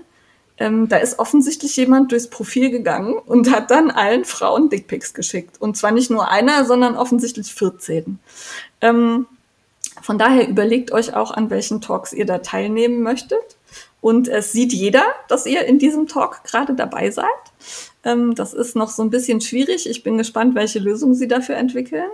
ähm, 0.58 0.88
da 0.88 0.98
ist 0.98 1.20
offensichtlich 1.20 1.76
jemand 1.76 2.14
durchs 2.14 2.30
Profil 2.30 2.70
gegangen 2.70 3.16
und 3.26 3.52
hat 3.52 3.72
dann 3.72 3.92
allen 3.92 4.24
Frauen 4.24 4.70
Dickpics 4.70 5.14
geschickt. 5.14 5.60
Und 5.60 5.76
zwar 5.76 5.92
nicht 5.92 6.10
nur 6.10 6.30
einer, 6.30 6.64
sondern 6.64 6.96
offensichtlich 6.96 7.54
14. 7.54 8.20
Ähm, 8.80 9.26
von 10.02 10.18
daher 10.18 10.48
überlegt 10.48 10.92
euch 10.94 11.14
auch, 11.14 11.32
an 11.32 11.50
welchen 11.50 11.82
Talks 11.82 12.14
ihr 12.14 12.26
da 12.26 12.38
teilnehmen 12.38 13.02
möchtet. 13.04 13.58
Und 14.00 14.28
es 14.28 14.52
sieht 14.52 14.72
jeder, 14.72 15.04
dass 15.28 15.46
ihr 15.46 15.66
in 15.66 15.80
diesem 15.80 16.08
Talk 16.08 16.44
gerade 16.44 16.74
dabei 16.74 17.12
seid. 17.12 17.26
Ähm, 18.06 18.36
das 18.36 18.53
ist 18.53 18.76
noch 18.76 18.90
so 18.90 19.03
ein 19.03 19.10
bisschen 19.10 19.41
schwierig. 19.41 19.90
Ich 19.90 20.03
bin 20.03 20.18
gespannt, 20.18 20.56
welche 20.56 20.80
Lösung 20.80 21.14
sie 21.14 21.27
dafür 21.27 21.56
entwickeln. 21.56 22.10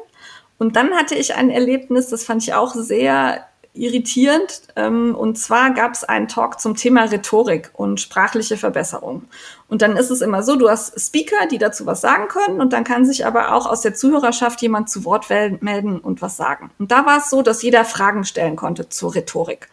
Und 0.58 0.76
dann 0.76 0.92
hatte 0.92 1.16
ich 1.16 1.36
ein 1.36 1.50
Erlebnis, 1.50 2.08
das 2.08 2.24
fand 2.24 2.44
ich 2.44 2.54
auch 2.54 2.74
sehr 2.74 3.46
irritierend. 3.74 4.62
Ähm, 4.76 5.16
und 5.16 5.38
zwar 5.38 5.74
gab 5.74 5.94
es 5.94 6.04
einen 6.04 6.28
Talk 6.28 6.60
zum 6.60 6.76
Thema 6.76 7.06
Rhetorik 7.06 7.72
und 7.74 8.00
sprachliche 8.00 8.58
Verbesserung. 8.58 9.24
Und 9.70 9.82
dann 9.82 9.96
ist 9.96 10.10
es 10.10 10.22
immer 10.22 10.44
so, 10.44 10.58
du 10.58 10.70
hast 10.70 11.00
Speaker, 11.00 11.48
die 11.50 11.58
dazu 11.58 11.86
was 11.86 12.02
sagen 12.02 12.28
können. 12.28 12.60
Und 12.60 12.74
dann 12.74 12.84
kann 12.84 13.06
sich 13.06 13.26
aber 13.26 13.54
auch 13.56 13.66
aus 13.66 13.82
der 13.82 13.94
Zuhörerschaft 13.94 14.62
jemand 14.62 14.90
zu 14.90 15.06
Wort 15.06 15.30
melden 15.30 16.00
und 16.00 16.22
was 16.22 16.38
sagen. 16.38 16.72
Und 16.80 16.92
da 16.92 17.06
war 17.06 17.20
es 17.20 17.30
so, 17.30 17.42
dass 17.42 17.64
jeder 17.64 17.86
Fragen 17.86 18.26
stellen 18.26 18.56
konnte 18.56 18.90
zur 18.90 19.16
Rhetorik. 19.16 19.70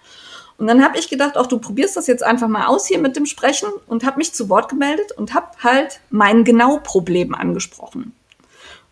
Und 0.59 0.67
dann 0.67 0.85
habe 0.85 0.99
ich 0.99 1.09
gedacht, 1.09 1.37
auch 1.37 1.47
du 1.47 1.59
probierst 1.59 1.97
das 1.97 2.09
jetzt 2.09 2.25
einfach 2.25 2.49
mal 2.49 2.67
aus 2.67 2.87
hier 2.87 2.99
mit 2.99 3.17
dem 3.17 3.27
Sprechen 3.27 3.69
und 3.87 4.05
habe 4.05 4.19
mich 4.19 4.35
zu 4.35 4.49
Wort 4.49 4.69
gemeldet 4.69 5.13
und 5.13 5.33
habe 5.33 5.47
halt 5.63 6.01
mein 6.11 6.45
Genau-Problem 6.45 7.35
angesprochen. 7.35 8.13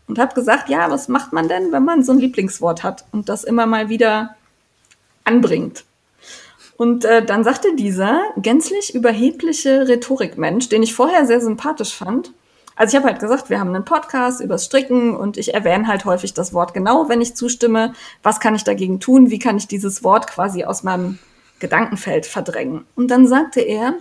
Und 0.06 0.20
habe 0.20 0.34
gesagt, 0.34 0.68
ja, 0.68 0.88
was 0.90 1.09
macht 1.09 1.32
man 1.32 1.48
denn, 1.48 1.72
wenn 1.72 1.84
man 1.84 2.05
so 2.05 2.12
ein 2.12 2.20
Lieblingswort 2.20 2.84
hat 2.84 3.05
und 3.10 3.28
das 3.28 3.43
immer 3.43 3.66
mal 3.66 3.88
wieder 3.88 4.36
anbringt? 5.24 5.84
Und 6.76 7.05
äh, 7.05 7.24
dann 7.24 7.43
sagte 7.43 7.74
dieser 7.74 8.22
gänzlich 8.36 8.94
überhebliche 8.94 9.88
Rhetorikmensch, 9.88 10.68
den 10.68 10.84
ich 10.84 10.94
vorher 10.94 11.26
sehr 11.26 11.40
sympathisch 11.40 11.94
fand, 11.94 12.32
also 12.76 12.94
ich 12.94 13.02
habe 13.02 13.10
halt 13.10 13.20
gesagt, 13.20 13.48
wir 13.48 13.59
haben 13.59 13.74
einen 13.74 13.86
Podcast 13.86 14.43
übers 14.43 14.66
Stricken 14.66 15.16
und 15.16 15.38
ich 15.38 15.55
erwähne 15.55 15.88
halt 15.88 16.05
häufig 16.05 16.34
das 16.34 16.52
Wort 16.52 16.74
genau, 16.74 17.09
wenn 17.09 17.22
ich 17.22 17.34
zustimme. 17.34 17.94
Was 18.22 18.38
kann 18.38 18.55
ich 18.55 18.64
dagegen 18.64 19.01
tun? 19.01 19.30
Wie 19.30 19.38
kann 19.38 19.56
ich 19.56 19.66
dieses 19.66 20.05
Wort 20.05 20.26
quasi 20.26 20.64
aus 20.64 20.82
meinem 20.82 21.18
Gedankenfeld 21.59 22.27
verdrängen. 22.27 22.87
Und 22.95 23.11
dann 23.11 23.27
sagte 23.27 23.61
er, 23.61 23.95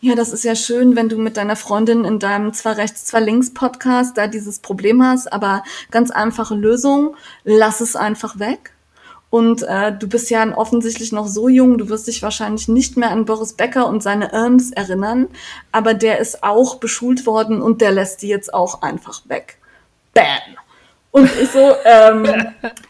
ja, 0.00 0.14
das 0.14 0.32
ist 0.32 0.44
ja 0.44 0.54
schön, 0.54 0.96
wenn 0.96 1.08
du 1.08 1.18
mit 1.18 1.36
deiner 1.36 1.56
Freundin 1.56 2.04
in 2.04 2.18
deinem 2.18 2.52
zwar 2.54 2.78
rechts, 2.78 3.04
zwar 3.04 3.20
links 3.20 3.52
Podcast 3.52 4.16
da 4.16 4.26
dieses 4.26 4.58
Problem 4.58 5.02
hast, 5.02 5.32
aber 5.32 5.62
ganz 5.90 6.10
einfache 6.10 6.54
Lösung, 6.54 7.16
lass 7.44 7.80
es 7.80 7.96
einfach 7.96 8.38
weg. 8.38 8.72
Und 9.28 9.62
äh, 9.62 9.96
du 9.96 10.08
bist 10.08 10.28
ja 10.30 10.56
offensichtlich 10.56 11.12
noch 11.12 11.28
so 11.28 11.48
jung, 11.48 11.78
du 11.78 11.88
wirst 11.88 12.08
dich 12.08 12.22
wahrscheinlich 12.22 12.66
nicht 12.66 12.96
mehr 12.96 13.10
an 13.10 13.26
Boris 13.26 13.52
Becker 13.52 13.86
und 13.86 14.02
seine 14.02 14.32
Irms 14.32 14.72
erinnern, 14.72 15.28
aber 15.70 15.94
der 15.94 16.18
ist 16.18 16.42
auch 16.42 16.76
beschult 16.76 17.26
worden 17.26 17.62
und 17.62 17.80
der 17.80 17.92
lässt 17.92 18.22
die 18.22 18.28
jetzt 18.28 18.52
auch 18.52 18.82
einfach 18.82 19.22
weg. 19.28 19.58
Bam! 20.14 20.56
Und 21.12 21.30
ich 21.40 21.50
so, 21.50 21.74
ähm, 21.84 22.24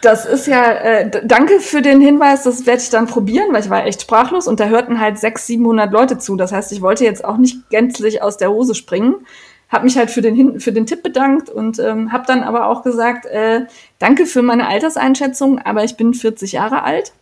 Das 0.00 0.24
ist 0.24 0.46
ja, 0.46 0.72
äh, 0.72 1.26
danke 1.26 1.60
für 1.60 1.82
den 1.82 2.00
Hinweis, 2.00 2.44
das 2.44 2.64
werde 2.64 2.80
ich 2.82 2.88
dann 2.88 3.06
probieren, 3.06 3.52
weil 3.52 3.62
ich 3.62 3.68
war 3.68 3.84
echt 3.84 4.02
sprachlos 4.02 4.48
und 4.48 4.58
da 4.58 4.66
hörten 4.66 4.98
halt 4.98 5.18
600, 5.18 5.46
700 5.46 5.92
Leute 5.92 6.18
zu. 6.18 6.36
Das 6.36 6.52
heißt, 6.52 6.72
ich 6.72 6.80
wollte 6.80 7.04
jetzt 7.04 7.22
auch 7.24 7.36
nicht 7.36 7.68
gänzlich 7.68 8.22
aus 8.22 8.38
der 8.38 8.50
Hose 8.50 8.74
springen, 8.74 9.26
habe 9.68 9.84
mich 9.84 9.98
halt 9.98 10.10
für 10.10 10.22
den, 10.22 10.58
für 10.58 10.72
den 10.72 10.86
Tipp 10.86 11.02
bedankt 11.02 11.50
und 11.50 11.78
ähm, 11.78 12.12
habe 12.12 12.24
dann 12.26 12.42
aber 12.42 12.66
auch 12.66 12.82
gesagt, 12.82 13.26
äh, 13.26 13.66
danke 13.98 14.24
für 14.24 14.42
meine 14.42 14.68
Alterseinschätzung, 14.68 15.58
aber 15.58 15.84
ich 15.84 15.96
bin 15.96 16.14
40 16.14 16.52
Jahre 16.52 16.82
alt 16.82 17.12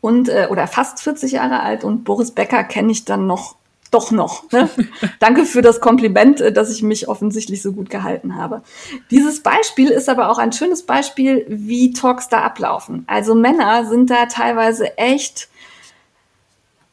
und 0.00 0.28
äh, 0.28 0.48
oder 0.50 0.66
fast 0.66 1.00
40 1.00 1.32
Jahre 1.32 1.60
alt 1.60 1.84
und 1.84 2.04
Boris 2.04 2.32
Becker 2.32 2.64
kenne 2.64 2.90
ich 2.90 3.04
dann 3.04 3.26
noch 3.26 3.54
doch 3.90 4.10
noch. 4.10 4.50
Ne? 4.52 4.68
Danke 5.18 5.44
für 5.44 5.62
das 5.62 5.80
Kompliment, 5.80 6.40
äh, 6.40 6.52
dass 6.52 6.70
ich 6.70 6.82
mich 6.82 7.08
offensichtlich 7.08 7.62
so 7.62 7.72
gut 7.72 7.90
gehalten 7.90 8.36
habe. 8.36 8.62
Dieses 9.10 9.42
Beispiel 9.42 9.88
ist 9.88 10.08
aber 10.08 10.30
auch 10.30 10.38
ein 10.38 10.52
schönes 10.52 10.84
Beispiel, 10.84 11.44
wie 11.48 11.92
Talks 11.92 12.28
da 12.28 12.42
ablaufen. 12.42 13.04
Also 13.06 13.34
Männer 13.34 13.86
sind 13.86 14.10
da 14.10 14.26
teilweise 14.26 14.96
echt 14.98 15.48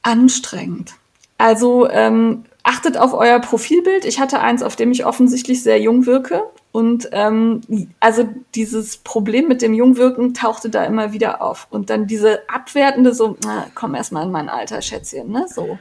anstrengend. 0.02 0.94
Also 1.38 1.90
ähm, 1.90 2.46
achtet 2.64 2.98
auf 2.98 3.14
euer 3.14 3.40
Profilbild. 3.40 4.06
Ich 4.06 4.20
hatte 4.20 4.40
eins, 4.40 4.64
auf 4.64 4.76
dem 4.76 4.92
ich 4.92 5.06
offensichtlich 5.06 5.62
sehr 5.62 5.80
jung 5.80 6.06
wirke. 6.06 6.44
Und 6.72 7.10
ähm, 7.12 7.62
also 8.00 8.28
dieses 8.54 8.98
Problem 8.98 9.48
mit 9.48 9.62
dem 9.62 9.74
Jungwirken 9.74 10.34
tauchte 10.34 10.70
da 10.70 10.86
immer 10.86 11.14
wieder 11.14 11.42
auf. 11.42 11.68
Und 11.70 11.90
dann 11.90 12.08
diese 12.08 12.42
abwertende, 12.50 13.14
so, 13.14 13.38
na, 13.44 13.68
komm 13.74 13.96
erst 13.96 14.12
mal 14.12 14.24
in 14.24 14.32
mein 14.32 14.50
Alter, 14.50 14.82
Schätzchen, 14.82 15.32
ne? 15.32 15.46
So. 15.50 15.80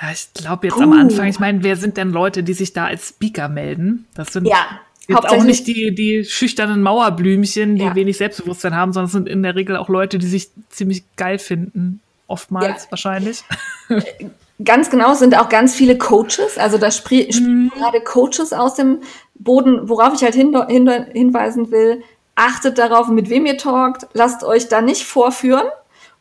Ja, 0.00 0.10
ich 0.12 0.32
glaube 0.34 0.68
jetzt 0.68 0.76
Puh. 0.76 0.82
am 0.82 0.92
Anfang, 0.92 1.26
ich 1.26 1.38
meine, 1.38 1.62
wer 1.62 1.76
sind 1.76 1.96
denn 1.96 2.10
Leute, 2.10 2.42
die 2.42 2.54
sich 2.54 2.72
da 2.72 2.86
als 2.86 3.08
Speaker 3.08 3.48
melden? 3.48 4.06
Das 4.14 4.32
sind 4.32 4.46
ja, 4.46 4.80
jetzt 5.06 5.28
auch 5.28 5.44
nicht 5.44 5.66
die, 5.66 5.94
die 5.94 6.24
schüchternen 6.24 6.82
Mauerblümchen, 6.82 7.76
die 7.76 7.84
ja. 7.84 7.94
wenig 7.94 8.16
Selbstbewusstsein 8.16 8.74
haben, 8.74 8.92
sondern 8.92 9.06
es 9.06 9.12
sind 9.12 9.28
in 9.28 9.42
der 9.42 9.56
Regel 9.56 9.76
auch 9.76 9.88
Leute, 9.88 10.18
die 10.18 10.26
sich 10.26 10.50
ziemlich 10.70 11.04
geil 11.16 11.38
finden. 11.38 12.00
Oftmals 12.28 12.84
ja. 12.84 12.90
wahrscheinlich. 12.90 13.42
Ganz 14.64 14.90
genau, 14.90 15.14
sind 15.14 15.36
auch 15.36 15.48
ganz 15.48 15.74
viele 15.74 15.96
Coaches. 15.96 16.58
Also 16.58 16.78
da 16.78 16.90
sprechen 16.90 17.64
mhm. 17.64 17.70
gerade 17.70 18.00
Coaches 18.02 18.52
aus 18.52 18.74
dem 18.74 18.98
Boden, 19.34 19.88
worauf 19.88 20.14
ich 20.14 20.22
halt 20.22 20.34
hin, 20.34 20.56
hin, 20.68 20.88
hinweisen 21.12 21.70
will. 21.70 22.02
Achtet 22.36 22.78
darauf, 22.78 23.08
mit 23.08 23.30
wem 23.30 23.46
ihr 23.46 23.56
talkt. 23.56 24.06
Lasst 24.12 24.44
euch 24.44 24.68
da 24.68 24.80
nicht 24.80 25.04
vorführen 25.04 25.66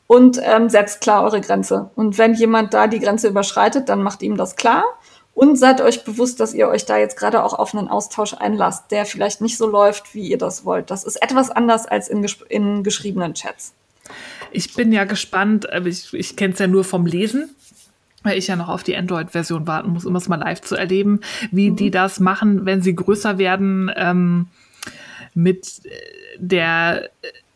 und 0.09 0.41
ähm, 0.43 0.69
setzt 0.69 1.01
klar 1.01 1.23
eure 1.23 1.39
Grenze. 1.39 1.91
Und 1.93 2.17
wenn 2.17 2.33
jemand 2.33 2.73
da 2.73 2.87
die 2.87 2.99
Grenze 2.99 3.27
überschreitet, 3.27 3.89
dann 3.89 4.01
macht 4.01 4.23
ihm 4.23 4.37
das 4.37 4.55
klar. 4.55 4.83
Und 5.35 5.55
seid 5.55 5.81
euch 5.81 6.03
bewusst, 6.03 6.39
dass 6.39 6.55
ihr 6.55 6.67
euch 6.67 6.85
da 6.85 6.97
jetzt 6.97 7.15
gerade 7.15 7.43
auch 7.43 7.53
auf 7.53 7.75
einen 7.75 7.87
Austausch 7.87 8.33
einlasst, 8.33 8.89
der 8.89 9.05
vielleicht 9.05 9.39
nicht 9.39 9.55
so 9.55 9.67
läuft, 9.67 10.15
wie 10.15 10.27
ihr 10.27 10.39
das 10.39 10.65
wollt. 10.65 10.89
Das 10.89 11.03
ist 11.03 11.21
etwas 11.21 11.51
anders 11.51 11.85
als 11.85 12.07
in, 12.07 12.25
in 12.49 12.83
geschriebenen 12.83 13.35
Chats. 13.35 13.75
Ich 14.51 14.73
bin 14.73 14.91
ja 14.91 15.03
gespannt, 15.03 15.67
ich, 15.85 16.11
ich 16.11 16.35
kenne 16.35 16.53
es 16.53 16.59
ja 16.59 16.65
nur 16.65 16.83
vom 16.83 17.05
Lesen, 17.05 17.55
weil 18.23 18.39
ich 18.39 18.47
ja 18.47 18.55
noch 18.55 18.67
auf 18.67 18.81
die 18.81 18.97
Android-Version 18.97 19.67
warten 19.67 19.91
muss, 19.91 20.07
um 20.07 20.15
es 20.15 20.27
mal 20.27 20.37
live 20.37 20.61
zu 20.61 20.75
erleben, 20.75 21.21
wie 21.51 21.69
mhm. 21.69 21.75
die 21.75 21.91
das 21.91 22.19
machen, 22.19 22.65
wenn 22.65 22.81
sie 22.81 22.95
größer 22.95 23.37
werden 23.37 23.91
ähm, 23.95 24.47
mit 25.35 25.83
der 26.39 27.11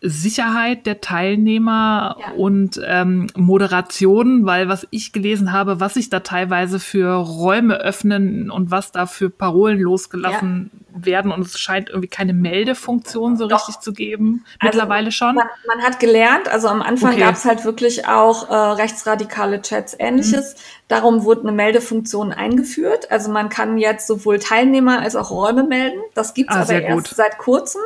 Sicherheit 0.05 0.85
der 0.85 0.99
Teilnehmer 0.99 2.17
ja. 2.19 2.34
und 2.34 2.80
ähm, 2.85 3.27
Moderation, 3.35 4.45
weil 4.45 4.67
was 4.67 4.85
ich 4.91 5.13
gelesen 5.13 5.53
habe, 5.53 5.80
was 5.80 5.93
sich 5.93 6.09
da 6.09 6.19
teilweise 6.19 6.81
für 6.81 7.13
Räume 7.13 7.75
öffnen 7.75 8.51
und 8.51 8.69
was 8.69 8.91
da 8.91 9.05
für 9.05 9.30
Parolen 9.30 9.80
losgelassen 9.80 10.71
ja. 10.93 11.05
werden 11.05 11.31
und 11.31 11.45
es 11.45 11.57
scheint 11.57 11.89
irgendwie 11.89 12.09
keine 12.09 12.34
Meldefunktion 12.34 13.38
so 13.38 13.47
Doch. 13.47 13.69
richtig 13.69 13.81
zu 13.81 13.93
geben. 13.93 14.43
Also 14.59 14.77
Mittlerweile 14.77 15.13
schon. 15.13 15.35
Man, 15.35 15.47
man, 15.67 15.85
hat 15.85 16.01
gelernt, 16.01 16.49
also 16.49 16.67
am 16.67 16.81
Anfang 16.81 17.13
okay. 17.13 17.21
gab 17.21 17.35
es 17.35 17.45
halt 17.45 17.63
wirklich 17.63 18.05
auch 18.05 18.49
äh, 18.49 18.53
rechtsradikale 18.53 19.61
Chats, 19.61 19.95
ähnliches. 19.97 20.55
Mhm. 20.55 20.82
Darum 20.93 21.23
wurde 21.23 21.41
eine 21.41 21.51
Meldefunktion 21.51 22.31
eingeführt. 22.31 23.09
Also 23.09 23.31
man 23.31 23.49
kann 23.49 23.79
jetzt 23.79 24.05
sowohl 24.05 24.37
Teilnehmer 24.37 24.99
als 24.99 25.15
auch 25.15 25.31
Räume 25.31 25.63
melden. 25.63 25.99
Das 26.13 26.35
gibt's 26.35 26.55
ah, 26.55 26.61
aber 26.61 26.81
erst 26.81 27.09
gut. 27.09 27.17
seit 27.17 27.39
kurzem. 27.39 27.81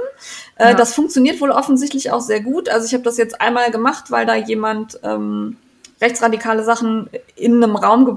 Äh, 0.58 0.72
ja. 0.72 0.74
Das 0.74 0.94
funktioniert 0.94 1.40
wohl 1.40 1.52
offensichtlich 1.52 2.12
auch 2.12 2.20
sehr 2.20 2.42
gut. 2.42 2.68
Also 2.68 2.86
ich 2.86 2.94
habe 2.94 3.06
das 3.06 3.16
jetzt 3.16 3.40
einmal 3.40 3.72
gemacht, 3.72 4.12
weil 4.12 4.26
da 4.26 4.36
jemand 4.36 5.00
ähm, 5.04 5.56
rechtsradikale 6.02 6.66
Sachen 6.66 7.10
in 7.38 7.64
einem 7.64 7.78
Raum 7.78 8.06
ge 8.06 8.16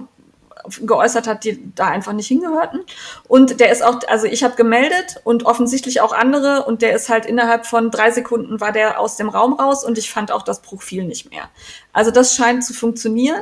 geäußert 0.83 1.27
hat, 1.27 1.45
die 1.45 1.73
da 1.75 1.87
einfach 1.87 2.13
nicht 2.13 2.27
hingehörten. 2.27 2.81
Und 3.27 3.61
der 3.61 3.73
ist 3.73 3.83
auch, 3.83 4.01
also 4.09 4.27
ich 4.27 4.45
habe 4.45 4.57
gemeldet 4.57 5.19
und 5.25 5.47
offensichtlich 5.47 6.03
auch 6.03 6.13
andere 6.13 6.65
und 6.65 6.83
der 6.83 6.95
ist 6.95 7.09
halt 7.09 7.25
innerhalb 7.25 7.65
von 7.65 7.91
drei 7.91 8.11
Sekunden 8.11 8.61
war 8.61 8.71
der 8.71 9.01
aus 9.01 9.17
dem 9.17 9.31
Raum 9.31 9.55
raus 9.55 9.85
und 9.85 9.97
ich 9.97 10.11
fand 10.11 10.31
auch 10.31 10.43
das 10.43 10.61
Profil 10.61 11.05
nicht 11.05 11.31
mehr. 11.31 11.45
Also 11.95 12.11
das 12.11 12.35
scheint 12.35 12.63
zu 12.63 12.75
funktionieren. 12.75 13.41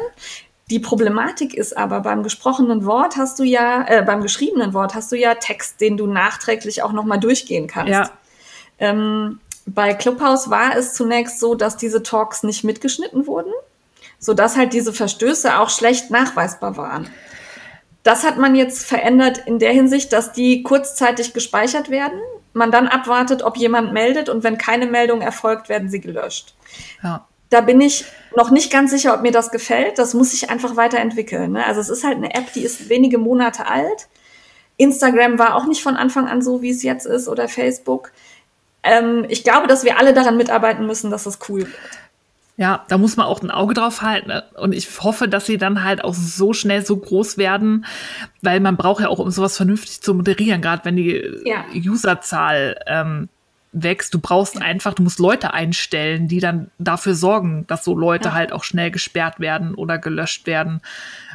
Die 0.71 0.79
Problematik 0.79 1.55
ist 1.55 1.77
aber 1.77 2.01
beim 2.01 2.23
gesprochenen 2.23 2.85
Wort 2.85 3.17
hast 3.17 3.39
du 3.39 3.43
ja, 3.43 3.87
äh, 3.89 4.03
beim 4.03 4.21
geschriebenen 4.21 4.75
Wort 4.75 4.95
hast 4.95 5.11
du 5.11 5.17
ja 5.17 5.35
Text, 5.35 5.81
den 5.81 5.97
du 5.97 6.07
nachträglich 6.07 6.83
auch 6.83 6.93
nochmal 6.93 7.19
durchgehen 7.19 7.67
kannst. 7.67 7.93
Ja. 7.93 8.11
Ähm, 8.79 9.41
bei 9.65 9.95
Clubhouse 9.95 10.51
war 10.51 10.77
es 10.77 10.95
zunächst 10.95 11.41
so, 11.41 11.55
dass 11.55 11.77
diese 11.77 12.03
Talks 12.03 12.43
nicht 12.43 12.65
mitgeschnitten 12.65 13.27
wurden, 13.27 13.53
sodass 14.19 14.57
halt 14.57 14.73
diese 14.73 14.93
Verstöße 14.93 15.59
auch 15.59 15.71
schlecht 15.71 16.11
nachweisbar 16.11 16.77
waren. 16.77 17.09
Das 18.03 18.25
hat 18.25 18.39
man 18.39 18.55
jetzt 18.55 18.87
verändert 18.87 19.39
in 19.47 19.59
der 19.59 19.73
Hinsicht, 19.73 20.13
dass 20.13 20.33
die 20.33 20.63
kurzzeitig 20.63 21.33
gespeichert 21.35 21.91
werden, 21.91 22.21
man 22.53 22.71
dann 22.71 22.89
abwartet, 22.89 23.43
ob 23.43 23.57
jemand 23.57 23.93
meldet 23.93 24.29
und 24.29 24.45
wenn 24.45 24.59
keine 24.59 24.87
Meldung 24.87 25.21
erfolgt, 25.21 25.69
werden 25.69 25.89
sie 25.89 26.01
gelöscht. 26.01 26.55
Ja. 27.03 27.27
Da 27.51 27.61
bin 27.61 27.81
ich 27.81 28.05
noch 28.37 28.51
nicht 28.51 28.71
ganz 28.71 28.91
sicher, 28.91 29.15
ob 29.15 29.23
mir 29.23 29.33
das 29.33 29.51
gefällt. 29.51 29.99
Das 29.99 30.15
muss 30.15 30.33
sich 30.33 30.51
einfach 30.51 30.77
weiterentwickeln. 30.77 31.53
Ne? 31.53 31.65
Also 31.65 31.81
es 31.81 31.89
ist 31.89 32.05
halt 32.05 32.17
eine 32.17 32.35
App, 32.35 32.53
die 32.53 32.63
ist 32.63 32.89
wenige 32.89 33.19
Monate 33.19 33.67
alt. 33.67 34.09
Instagram 34.77 35.39
war 35.39 35.57
auch 35.57 35.67
nicht 35.67 35.83
von 35.83 35.97
Anfang 35.97 36.29
an 36.29 36.43
so, 36.43 36.63
wie 36.63 36.71
es 36.71 36.83
jetzt 36.83 37.07
ist, 37.07 37.29
oder 37.29 37.49
Facebook. 37.49 38.13
Ähm, 38.83 39.25
ich 39.29 39.45
glaube, 39.45 39.67
dass 39.67 39.85
wir 39.85 39.99
alle 39.99 40.15
daran 40.15 40.37
mitarbeiten 40.37 40.87
müssen, 40.87 41.11
dass 41.11 41.27
es 41.27 41.39
cool 41.49 41.61
wird. 41.61 41.99
Ja, 42.59 42.85
da 42.89 42.99
muss 42.99 43.17
man 43.17 43.27
auch 43.27 43.41
ein 43.41 43.53
Auge 43.53 43.75
drauf 43.75 44.03
halten. 44.03 44.29
Ne? 44.29 44.43
Und 44.57 44.73
ich 44.73 44.89
hoffe, 45.01 45.29
dass 45.29 45.47
sie 45.47 45.59
dann 45.59 45.85
halt 45.85 46.03
auch 46.03 46.15
so 46.15 46.53
schnell 46.53 46.85
so 46.85 46.97
groß 46.97 47.39
werden, 47.39 47.87
weil 48.43 48.59
man 48.59 48.77
braucht 48.77 49.01
ja 49.01 49.09
auch, 49.09 49.21
um 49.21 49.31
sowas 49.31 49.57
vernünftig 49.57 50.01
zu 50.01 50.13
moderieren, 50.13 50.61
gerade 50.61 50.85
wenn 50.85 50.97
die 50.97 51.23
ja. 51.45 51.65
Userzahl 51.73 52.77
ähm, 52.89 53.29
wächst. 53.83 54.15
Du 54.15 54.19
brauchst 54.19 54.57
ja. 54.57 54.61
einfach, 54.63 54.95
du 54.95 55.03
musst 55.03 55.19
Leute 55.19 55.55
einstellen, 55.55 56.29
die 56.29 56.41
dann 56.41 56.71
dafür 56.79 57.15
sorgen, 57.15 57.67
dass 57.67 57.85
so 57.85 57.97
Leute 57.97 58.29
ja. 58.29 58.35
halt 58.35 58.53
auch 58.53 58.65
schnell 58.65 58.91
gesperrt 58.91 59.41
werden 59.41 59.75
oder 59.75 59.99
gelöscht 59.99 60.47
werden 60.47 60.81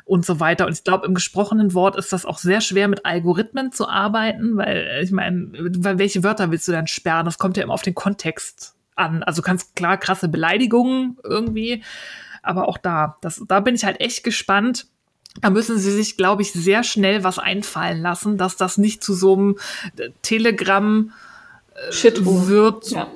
und 0.05 0.25
so 0.25 0.39
weiter. 0.39 0.65
Und 0.65 0.73
ich 0.73 0.83
glaube, 0.83 1.05
im 1.05 1.13
gesprochenen 1.13 1.73
Wort 1.73 1.95
ist 1.95 2.13
das 2.13 2.25
auch 2.25 2.37
sehr 2.37 2.61
schwer, 2.61 2.87
mit 2.87 3.05
Algorithmen 3.05 3.71
zu 3.71 3.87
arbeiten, 3.87 4.57
weil 4.57 5.01
ich 5.03 5.11
meine, 5.11 5.47
welche 5.53 6.23
Wörter 6.23 6.51
willst 6.51 6.67
du 6.67 6.71
dann 6.71 6.87
sperren? 6.87 7.25
Das 7.25 7.37
kommt 7.37 7.57
ja 7.57 7.63
immer 7.63 7.73
auf 7.73 7.81
den 7.81 7.95
Kontext 7.95 8.75
an. 8.95 9.23
Also 9.23 9.41
ganz 9.41 9.73
klar 9.73 9.97
krasse 9.97 10.27
Beleidigungen 10.27 11.17
irgendwie, 11.23 11.83
aber 12.41 12.67
auch 12.67 12.77
da, 12.77 13.17
das, 13.21 13.41
da 13.47 13.59
bin 13.59 13.75
ich 13.75 13.85
halt 13.85 14.01
echt 14.01 14.23
gespannt. 14.23 14.87
Da 15.41 15.49
müssen 15.49 15.79
sie 15.79 15.91
sich, 15.91 16.15
glaube 16.15 16.43
ich, 16.43 16.51
sehr 16.51 16.83
schnell 16.83 17.23
was 17.23 17.39
einfallen 17.39 18.01
lassen, 18.01 18.37
dass 18.37 18.55
das 18.55 18.77
nicht 18.77 19.03
zu 19.03 19.15
so 19.15 19.33
einem 19.33 19.57
äh, 19.97 20.09
Telegram 21.89 21.89
äh, 21.89 21.91
Shit 21.93 22.25
wird. 22.25 22.91
Ja. 22.91 23.07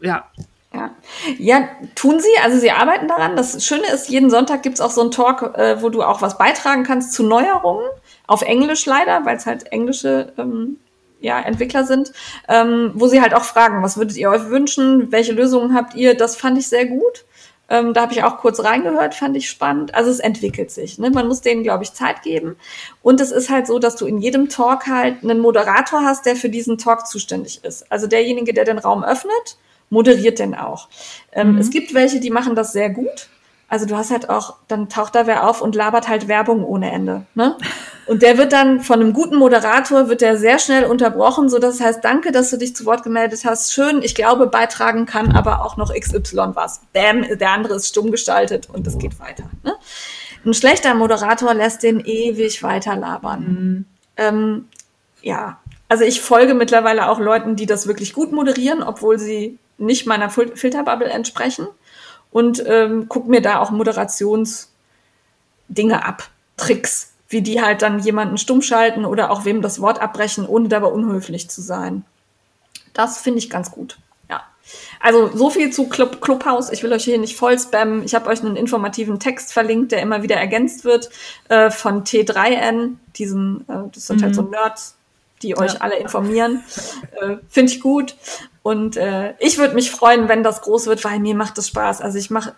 ja. 0.00 0.24
Ja. 0.72 0.90
ja, 1.38 1.68
tun 1.94 2.18
sie. 2.18 2.36
Also 2.42 2.58
sie 2.58 2.72
arbeiten 2.72 3.06
daran. 3.06 3.36
Das 3.36 3.64
Schöne 3.64 3.86
ist, 3.92 4.08
jeden 4.08 4.28
Sonntag 4.28 4.64
gibt's 4.64 4.80
auch 4.80 4.90
so 4.90 5.02
einen 5.02 5.12
Talk, 5.12 5.56
äh, 5.56 5.80
wo 5.80 5.88
du 5.88 6.02
auch 6.02 6.20
was 6.20 6.36
beitragen 6.36 6.82
kannst 6.82 7.12
zu 7.12 7.22
Neuerungen. 7.22 7.88
Auf 8.26 8.42
Englisch 8.42 8.84
leider, 8.84 9.24
weil 9.24 9.36
es 9.36 9.46
halt 9.46 9.70
englische 9.70 10.32
ähm, 10.36 10.78
ja, 11.20 11.40
Entwickler 11.40 11.84
sind, 11.84 12.12
ähm, 12.48 12.90
wo 12.94 13.06
sie 13.06 13.22
halt 13.22 13.34
auch 13.34 13.44
fragen, 13.44 13.82
was 13.82 13.96
würdet 13.96 14.16
ihr 14.16 14.30
euch 14.30 14.48
wünschen, 14.48 15.12
welche 15.12 15.32
Lösungen 15.32 15.74
habt 15.74 15.94
ihr? 15.94 16.16
Das 16.16 16.36
fand 16.36 16.58
ich 16.58 16.68
sehr 16.68 16.86
gut. 16.86 17.24
Ähm, 17.68 17.94
da 17.94 18.02
habe 18.02 18.12
ich 18.12 18.22
auch 18.22 18.38
kurz 18.38 18.62
reingehört, 18.62 19.14
fand 19.14 19.36
ich 19.36 19.48
spannend. 19.48 19.94
Also 19.94 20.10
es 20.10 20.20
entwickelt 20.20 20.70
sich. 20.70 20.98
Ne? 20.98 21.10
Man 21.10 21.26
muss 21.28 21.40
denen, 21.40 21.62
glaube 21.62 21.84
ich, 21.84 21.92
Zeit 21.92 22.22
geben. 22.22 22.56
Und 23.02 23.20
es 23.20 23.30
ist 23.30 23.48
halt 23.48 23.66
so, 23.66 23.78
dass 23.78 23.96
du 23.96 24.06
in 24.06 24.18
jedem 24.18 24.48
Talk 24.48 24.86
halt 24.86 25.22
einen 25.22 25.40
Moderator 25.40 26.02
hast, 26.02 26.26
der 26.26 26.36
für 26.36 26.50
diesen 26.50 26.76
Talk 26.76 27.06
zuständig 27.06 27.64
ist. 27.64 27.90
Also 27.90 28.06
derjenige, 28.06 28.52
der 28.52 28.64
den 28.64 28.78
Raum 28.78 29.02
öffnet, 29.02 29.56
moderiert 29.88 30.38
den 30.38 30.54
auch. 30.54 30.88
Ähm, 31.32 31.52
mhm. 31.52 31.58
Es 31.58 31.70
gibt 31.70 31.94
welche, 31.94 32.20
die 32.20 32.30
machen 32.30 32.54
das 32.54 32.72
sehr 32.72 32.90
gut. 32.90 33.28
Also 33.68 33.86
du 33.86 33.96
hast 33.96 34.10
halt 34.10 34.28
auch, 34.28 34.56
dann 34.68 34.88
taucht 34.88 35.14
da 35.14 35.26
wer 35.26 35.48
auf 35.48 35.62
und 35.62 35.74
labert 35.74 36.08
halt 36.08 36.28
Werbung 36.28 36.64
ohne 36.64 36.92
Ende. 36.92 37.26
Ne? 37.34 37.56
Und 38.06 38.22
der 38.22 38.36
wird 38.36 38.52
dann 38.52 38.80
von 38.80 39.00
einem 39.00 39.12
guten 39.12 39.36
Moderator, 39.36 40.08
wird 40.08 40.20
der 40.20 40.36
sehr 40.36 40.58
schnell 40.58 40.84
unterbrochen, 40.84 41.48
so 41.48 41.58
dass 41.58 41.76
es 41.76 41.80
heißt, 41.80 42.04
danke, 42.04 42.32
dass 42.32 42.50
du 42.50 42.58
dich 42.58 42.76
zu 42.76 42.84
Wort 42.84 43.02
gemeldet 43.02 43.44
hast. 43.44 43.72
Schön, 43.72 44.02
ich 44.02 44.14
glaube, 44.14 44.46
beitragen 44.46 45.06
kann 45.06 45.34
aber 45.34 45.64
auch 45.64 45.76
noch 45.76 45.92
XY 45.92 46.50
was. 46.54 46.82
Bam, 46.92 47.22
der 47.22 47.50
andere 47.50 47.74
ist 47.74 47.88
stumm 47.88 48.10
gestaltet 48.10 48.68
und 48.70 48.86
es 48.86 48.98
geht 48.98 49.18
weiter. 49.20 49.44
Ne? 49.62 49.74
Ein 50.44 50.54
schlechter 50.54 50.94
Moderator 50.94 51.54
lässt 51.54 51.82
den 51.82 52.00
ewig 52.00 52.62
weiter 52.62 52.96
labern. 52.96 53.40
Mhm. 53.40 53.84
Ähm, 54.16 54.68
ja, 55.22 55.58
also 55.88 56.04
ich 56.04 56.20
folge 56.20 56.54
mittlerweile 56.54 57.08
auch 57.08 57.18
Leuten, 57.18 57.56
die 57.56 57.66
das 57.66 57.86
wirklich 57.86 58.12
gut 58.12 58.32
moderieren, 58.32 58.82
obwohl 58.82 59.18
sie 59.18 59.58
nicht 59.78 60.06
meiner 60.06 60.28
Filterbubble 60.30 61.08
entsprechen 61.08 61.66
und 62.30 62.62
ähm, 62.66 63.06
guck 63.08 63.26
mir 63.28 63.40
da 63.40 63.60
auch 63.60 63.70
Moderationsdinge 63.70 64.68
ab, 66.04 66.28
Tricks, 66.56 67.13
wie 67.34 67.42
die 67.42 67.60
halt 67.60 67.82
dann 67.82 67.98
jemanden 67.98 68.38
stumm 68.38 68.62
schalten 68.62 69.04
oder 69.04 69.30
auch 69.30 69.44
wem 69.44 69.60
das 69.60 69.80
Wort 69.80 70.00
abbrechen, 70.00 70.46
ohne 70.46 70.68
dabei 70.68 70.86
unhöflich 70.86 71.50
zu 71.50 71.60
sein. 71.60 72.04
Das 72.94 73.18
finde 73.18 73.40
ich 73.40 73.50
ganz 73.50 73.72
gut. 73.72 73.98
Ja. 74.30 74.44
Also 75.00 75.36
so 75.36 75.50
viel 75.50 75.70
zu 75.72 75.88
Club, 75.88 76.20
Clubhouse. 76.20 76.70
Ich 76.70 76.84
will 76.84 76.92
euch 76.92 77.04
hier 77.04 77.18
nicht 77.18 77.36
voll 77.36 77.58
spammen. 77.58 78.04
Ich 78.04 78.14
habe 78.14 78.30
euch 78.30 78.40
einen 78.40 78.54
informativen 78.54 79.18
Text 79.18 79.52
verlinkt, 79.52 79.90
der 79.90 80.00
immer 80.00 80.22
wieder 80.22 80.36
ergänzt 80.36 80.84
wird 80.84 81.10
äh, 81.48 81.70
von 81.70 82.04
T3N, 82.04 82.94
diesen, 83.16 83.62
äh, 83.68 83.90
das 83.92 84.06
sind 84.06 84.20
mhm. 84.20 84.24
halt 84.24 84.34
so. 84.36 84.42
Nerds, 84.42 84.96
die 85.42 85.58
euch 85.58 85.74
ja. 85.74 85.80
alle 85.80 85.96
informieren. 85.96 86.62
Äh, 87.20 87.36
Finde 87.48 87.72
ich 87.72 87.80
gut. 87.80 88.14
Und 88.62 88.96
äh, 88.96 89.34
ich 89.40 89.58
würde 89.58 89.74
mich 89.74 89.90
freuen, 89.90 90.28
wenn 90.28 90.44
das 90.44 90.62
groß 90.62 90.86
wird, 90.86 91.04
weil 91.04 91.18
mir 91.18 91.34
macht 91.34 91.58
das 91.58 91.66
Spaß. 91.66 92.00
Also 92.00 92.16
ich 92.16 92.30
mach, 92.30 92.52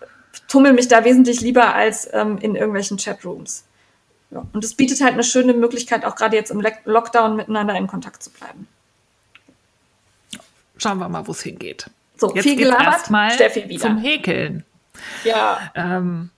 tummel 0.47 0.73
mich 0.73 0.87
da 0.87 1.03
wesentlich 1.03 1.41
lieber 1.41 1.73
als 1.73 2.07
ähm, 2.13 2.37
in 2.37 2.55
irgendwelchen 2.55 2.97
Chatrooms. 2.97 3.63
Ja. 4.31 4.45
Und 4.51 4.63
es 4.63 4.73
bietet 4.73 5.01
halt 5.01 5.13
eine 5.13 5.23
schöne 5.23 5.53
Möglichkeit, 5.53 6.03
auch 6.05 6.15
gerade 6.15 6.35
jetzt 6.35 6.51
im 6.51 6.65
Lockdown 6.85 7.35
miteinander 7.35 7.75
in 7.75 7.87
Kontakt 7.87 8.21
zu 8.23 8.29
bleiben. 8.29 8.67
Schauen 10.77 10.99
wir 10.99 11.09
mal, 11.09 11.25
wo 11.27 11.31
es 11.31 11.41
hingeht. 11.41 11.89
So, 12.17 12.33
jetzt 12.35 12.43
viel 12.43 12.55
gelabert, 12.55 13.09
mal 13.09 13.31
Steffi 13.31 13.69
wieder. 13.69 13.81
Zum 13.81 13.97
Häkeln. 13.97 14.65
Ja. 15.23 15.71
Ähm, 15.75 16.29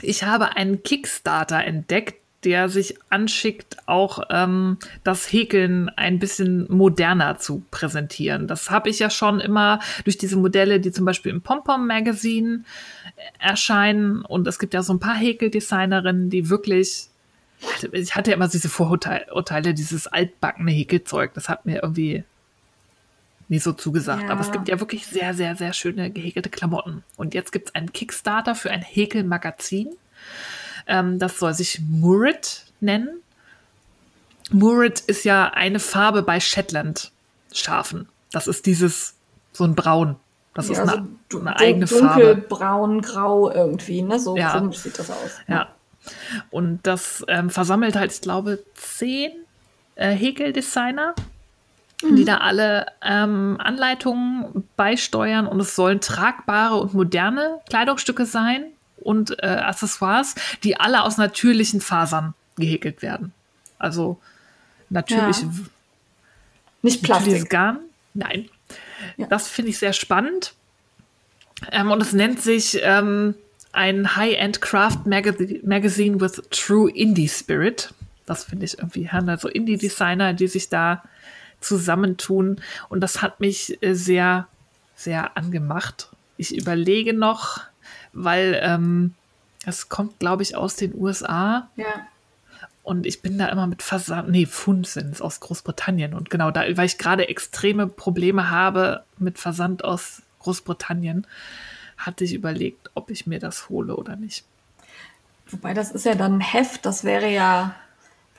ich 0.00 0.24
habe 0.24 0.56
einen 0.56 0.82
Kickstarter 0.82 1.64
entdeckt, 1.64 2.21
der 2.44 2.68
sich 2.68 2.96
anschickt, 3.10 3.76
auch 3.86 4.24
ähm, 4.30 4.78
das 5.04 5.32
Häkeln 5.32 5.88
ein 5.90 6.18
bisschen 6.18 6.66
moderner 6.68 7.38
zu 7.38 7.62
präsentieren. 7.70 8.48
Das 8.48 8.70
habe 8.70 8.90
ich 8.90 8.98
ja 8.98 9.10
schon 9.10 9.40
immer 9.40 9.80
durch 10.04 10.18
diese 10.18 10.36
Modelle, 10.36 10.80
die 10.80 10.92
zum 10.92 11.04
Beispiel 11.04 11.32
im 11.32 11.42
Pompom 11.42 11.86
Magazine 11.86 12.64
erscheinen. 13.38 14.22
Und 14.22 14.46
es 14.46 14.58
gibt 14.58 14.74
ja 14.74 14.82
so 14.82 14.92
ein 14.92 15.00
paar 15.00 15.16
Häkeldesignerinnen, 15.16 16.30
die 16.30 16.48
wirklich 16.48 17.08
ich 17.92 18.16
hatte 18.16 18.30
ja 18.30 18.36
immer 18.36 18.48
diese 18.48 18.68
Vorurteile, 18.68 19.74
dieses 19.74 20.06
altbackene 20.08 20.72
Häkelzeug. 20.72 21.32
Das 21.34 21.48
hat 21.48 21.64
mir 21.64 21.82
irgendwie 21.82 22.24
nicht 23.48 23.62
so 23.62 23.72
zugesagt. 23.72 24.24
Ja. 24.24 24.30
Aber 24.30 24.40
es 24.40 24.50
gibt 24.50 24.68
ja 24.68 24.80
wirklich 24.80 25.06
sehr, 25.06 25.34
sehr, 25.34 25.56
sehr 25.56 25.72
schöne 25.72 26.10
gehäkelte 26.10 26.50
Klamotten. 26.50 27.04
Und 27.16 27.34
jetzt 27.34 27.52
gibt 27.52 27.68
es 27.68 27.74
einen 27.74 27.92
Kickstarter 27.92 28.54
für 28.54 28.70
ein 28.70 28.82
Häkelmagazin. 28.82 29.90
Ähm, 30.86 31.18
das 31.18 31.38
soll 31.38 31.54
sich 31.54 31.80
Murit 31.80 32.64
nennen. 32.80 33.22
Murit 34.50 35.00
ist 35.00 35.24
ja 35.24 35.48
eine 35.48 35.78
Farbe 35.78 36.22
bei 36.22 36.40
Shetland-Schafen. 36.40 38.08
Das 38.30 38.46
ist 38.46 38.66
dieses, 38.66 39.14
so 39.52 39.64
ein 39.64 39.74
Braun. 39.74 40.16
Das 40.54 40.68
ja, 40.68 40.82
ist 40.82 40.88
eine, 40.88 41.08
so 41.30 41.40
eine 41.40 41.58
eigene 41.58 41.86
dunkel, 41.86 42.06
Farbe. 42.06 42.26
Dunkelbraun, 42.26 43.00
grau 43.00 43.50
irgendwie, 43.50 44.02
ne? 44.02 44.18
So 44.18 44.36
ja. 44.36 44.70
sieht 44.72 44.98
das 44.98 45.10
aus. 45.10 45.40
Ja. 45.48 45.54
ja. 45.54 45.68
Und 46.50 46.80
das 46.82 47.24
ähm, 47.28 47.48
versammelt 47.48 47.96
halt, 47.96 48.12
ich 48.12 48.20
glaube, 48.20 48.62
zehn 48.74 49.32
äh, 49.94 50.10
Häkeldesigner, 50.10 51.14
mhm. 52.02 52.16
die 52.16 52.24
da 52.24 52.38
alle 52.38 52.86
ähm, 53.02 53.56
Anleitungen 53.60 54.68
beisteuern. 54.76 55.46
Und 55.46 55.60
es 55.60 55.74
sollen 55.74 56.00
tragbare 56.00 56.76
und 56.76 56.92
moderne 56.92 57.60
Kleidungsstücke 57.68 58.26
sein 58.26 58.64
und 59.02 59.42
äh, 59.42 59.46
Accessoires, 59.46 60.34
die 60.62 60.78
alle 60.78 61.02
aus 61.02 61.16
natürlichen 61.16 61.80
Fasern 61.80 62.34
gehäkelt 62.56 63.02
werden. 63.02 63.32
Also 63.78 64.18
natürlich. 64.90 65.42
Ja. 65.42 65.50
Nicht 66.82 67.02
Plastik. 67.02 67.48
Garn. 67.48 67.78
Nein. 68.14 68.48
Ja. 69.16 69.26
Das 69.26 69.48
finde 69.48 69.70
ich 69.70 69.78
sehr 69.78 69.92
spannend. 69.92 70.54
Ähm, 71.70 71.90
und 71.90 72.00
es 72.00 72.12
nennt 72.12 72.40
sich 72.40 72.78
ähm, 72.82 73.34
ein 73.72 74.16
High-End 74.16 74.60
Craft 74.60 75.06
Magazine 75.06 76.20
with 76.20 76.42
True 76.50 76.90
Indie 76.90 77.28
Spirit. 77.28 77.94
Das 78.26 78.44
finde 78.44 78.66
ich 78.66 78.78
irgendwie, 78.78 79.08
also 79.08 79.48
Indie-Designer, 79.48 80.34
die 80.34 80.48
sich 80.48 80.68
da 80.68 81.02
zusammentun. 81.60 82.60
Und 82.88 83.00
das 83.00 83.22
hat 83.22 83.40
mich 83.40 83.82
äh, 83.82 83.94
sehr, 83.94 84.48
sehr 84.94 85.36
angemacht. 85.36 86.08
Ich 86.36 86.56
überlege 86.56 87.12
noch, 87.14 87.60
weil 88.12 88.60
ähm, 88.62 89.14
es 89.64 89.88
kommt, 89.88 90.18
glaube 90.18 90.42
ich, 90.42 90.56
aus 90.56 90.76
den 90.76 90.94
USA. 90.94 91.68
Ja. 91.76 92.06
Und 92.82 93.06
ich 93.06 93.22
bin 93.22 93.38
da 93.38 93.46
immer 93.46 93.66
mit 93.66 93.82
Versand, 93.82 94.28
nee, 94.28 94.46
Pfund 94.46 94.86
sind 94.86 95.12
es 95.12 95.22
aus 95.22 95.40
Großbritannien. 95.40 96.14
Und 96.14 96.30
genau 96.30 96.50
da, 96.50 96.62
weil 96.76 96.86
ich 96.86 96.98
gerade 96.98 97.28
extreme 97.28 97.86
Probleme 97.86 98.50
habe 98.50 99.04
mit 99.18 99.38
Versand 99.38 99.84
aus 99.84 100.22
Großbritannien, 100.40 101.26
hatte 101.96 102.24
ich 102.24 102.34
überlegt, 102.34 102.90
ob 102.94 103.10
ich 103.10 103.26
mir 103.26 103.38
das 103.38 103.68
hole 103.68 103.94
oder 103.94 104.16
nicht. 104.16 104.44
Wobei 105.48 105.74
das 105.74 105.92
ist 105.92 106.04
ja 106.04 106.14
dann 106.14 106.38
ein 106.38 106.40
Heft, 106.40 106.84
das 106.84 107.04
wäre 107.04 107.30
ja 107.30 107.74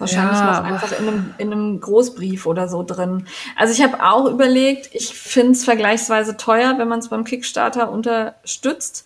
Wahrscheinlich 0.04 0.38
ja, 0.38 0.62
noch 0.62 0.64
einfach 0.64 1.00
in 1.00 1.08
einem, 1.08 1.34
in 1.38 1.52
einem 1.52 1.80
Großbrief 1.80 2.46
oder 2.46 2.68
so 2.68 2.84
drin. 2.84 3.26
Also 3.56 3.74
ich 3.74 3.82
habe 3.82 4.04
auch 4.04 4.26
überlegt, 4.26 4.90
ich 4.94 5.14
finde 5.14 5.54
es 5.54 5.64
vergleichsweise 5.64 6.38
teuer, 6.38 6.78
wenn 6.78 6.88
man 6.88 7.00
es 7.00 7.10
beim 7.10 7.24
Kickstarter 7.24 7.92
unterstützt. 7.92 9.06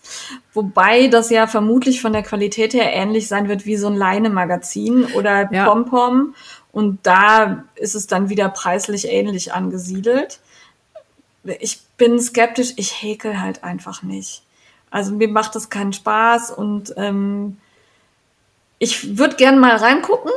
Wobei 0.53 1.07
das 1.07 1.29
ja 1.29 1.47
vermutlich 1.47 2.01
von 2.01 2.13
der 2.13 2.23
Qualität 2.23 2.73
her 2.73 2.93
ähnlich 2.93 3.27
sein 3.27 3.47
wird 3.47 3.65
wie 3.65 3.77
so 3.77 3.87
ein 3.87 3.95
Leine-Magazin 3.95 5.05
oder 5.15 5.51
ja. 5.53 5.65
Pompom. 5.65 6.35
Und 6.71 6.99
da 7.03 7.63
ist 7.75 7.95
es 7.95 8.07
dann 8.07 8.29
wieder 8.29 8.49
preislich 8.49 9.07
ähnlich 9.07 9.53
angesiedelt. 9.53 10.39
Ich 11.59 11.81
bin 11.97 12.19
skeptisch, 12.19 12.73
ich 12.75 13.01
häkel 13.01 13.41
halt 13.41 13.63
einfach 13.63 14.03
nicht. 14.03 14.43
Also 14.89 15.13
mir 15.13 15.27
macht 15.27 15.55
das 15.55 15.69
keinen 15.69 15.93
Spaß 15.93 16.51
und 16.51 16.93
ähm, 16.97 17.57
ich 18.79 19.17
würde 19.17 19.35
gern 19.35 19.59
mal 19.59 19.75
reingucken, 19.75 20.31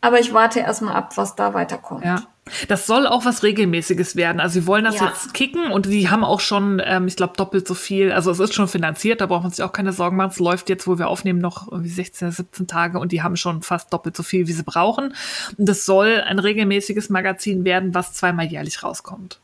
aber 0.00 0.20
ich 0.20 0.32
warte 0.32 0.60
erstmal 0.60 0.94
ab, 0.94 1.16
was 1.16 1.34
da 1.34 1.54
weiterkommt. 1.54 2.04
Ja. 2.04 2.22
Das 2.68 2.86
soll 2.86 3.06
auch 3.06 3.24
was 3.24 3.42
Regelmäßiges 3.42 4.16
werden. 4.16 4.40
Also 4.40 4.60
sie 4.60 4.66
wollen 4.66 4.84
das 4.84 4.98
ja. 4.98 5.06
jetzt 5.06 5.34
kicken 5.34 5.70
und 5.70 5.86
sie 5.86 6.08
haben 6.08 6.24
auch 6.24 6.40
schon, 6.40 6.80
ähm, 6.84 7.06
ich 7.06 7.16
glaube, 7.16 7.34
doppelt 7.36 7.68
so 7.68 7.74
viel. 7.74 8.10
Also 8.10 8.30
es 8.30 8.40
ist 8.40 8.54
schon 8.54 8.68
finanziert, 8.68 9.20
da 9.20 9.26
braucht 9.26 9.42
man 9.42 9.50
sich 9.50 9.62
auch 9.62 9.72
keine 9.72 9.92
Sorgen 9.92 10.16
machen. 10.16 10.30
Es 10.30 10.38
läuft 10.38 10.68
jetzt, 10.70 10.86
wo 10.86 10.98
wir 10.98 11.08
aufnehmen, 11.08 11.40
noch 11.40 11.70
irgendwie 11.70 11.90
16, 11.90 12.30
17 12.30 12.66
Tage 12.66 12.98
und 12.98 13.12
die 13.12 13.22
haben 13.22 13.36
schon 13.36 13.62
fast 13.62 13.92
doppelt 13.92 14.16
so 14.16 14.22
viel, 14.22 14.46
wie 14.46 14.52
sie 14.52 14.62
brauchen. 14.62 15.14
Und 15.58 15.68
das 15.68 15.84
soll 15.84 16.22
ein 16.26 16.38
regelmäßiges 16.38 17.10
Magazin 17.10 17.64
werden, 17.64 17.94
was 17.94 18.14
zweimal 18.14 18.46
jährlich 18.46 18.82
rauskommt. 18.82 19.40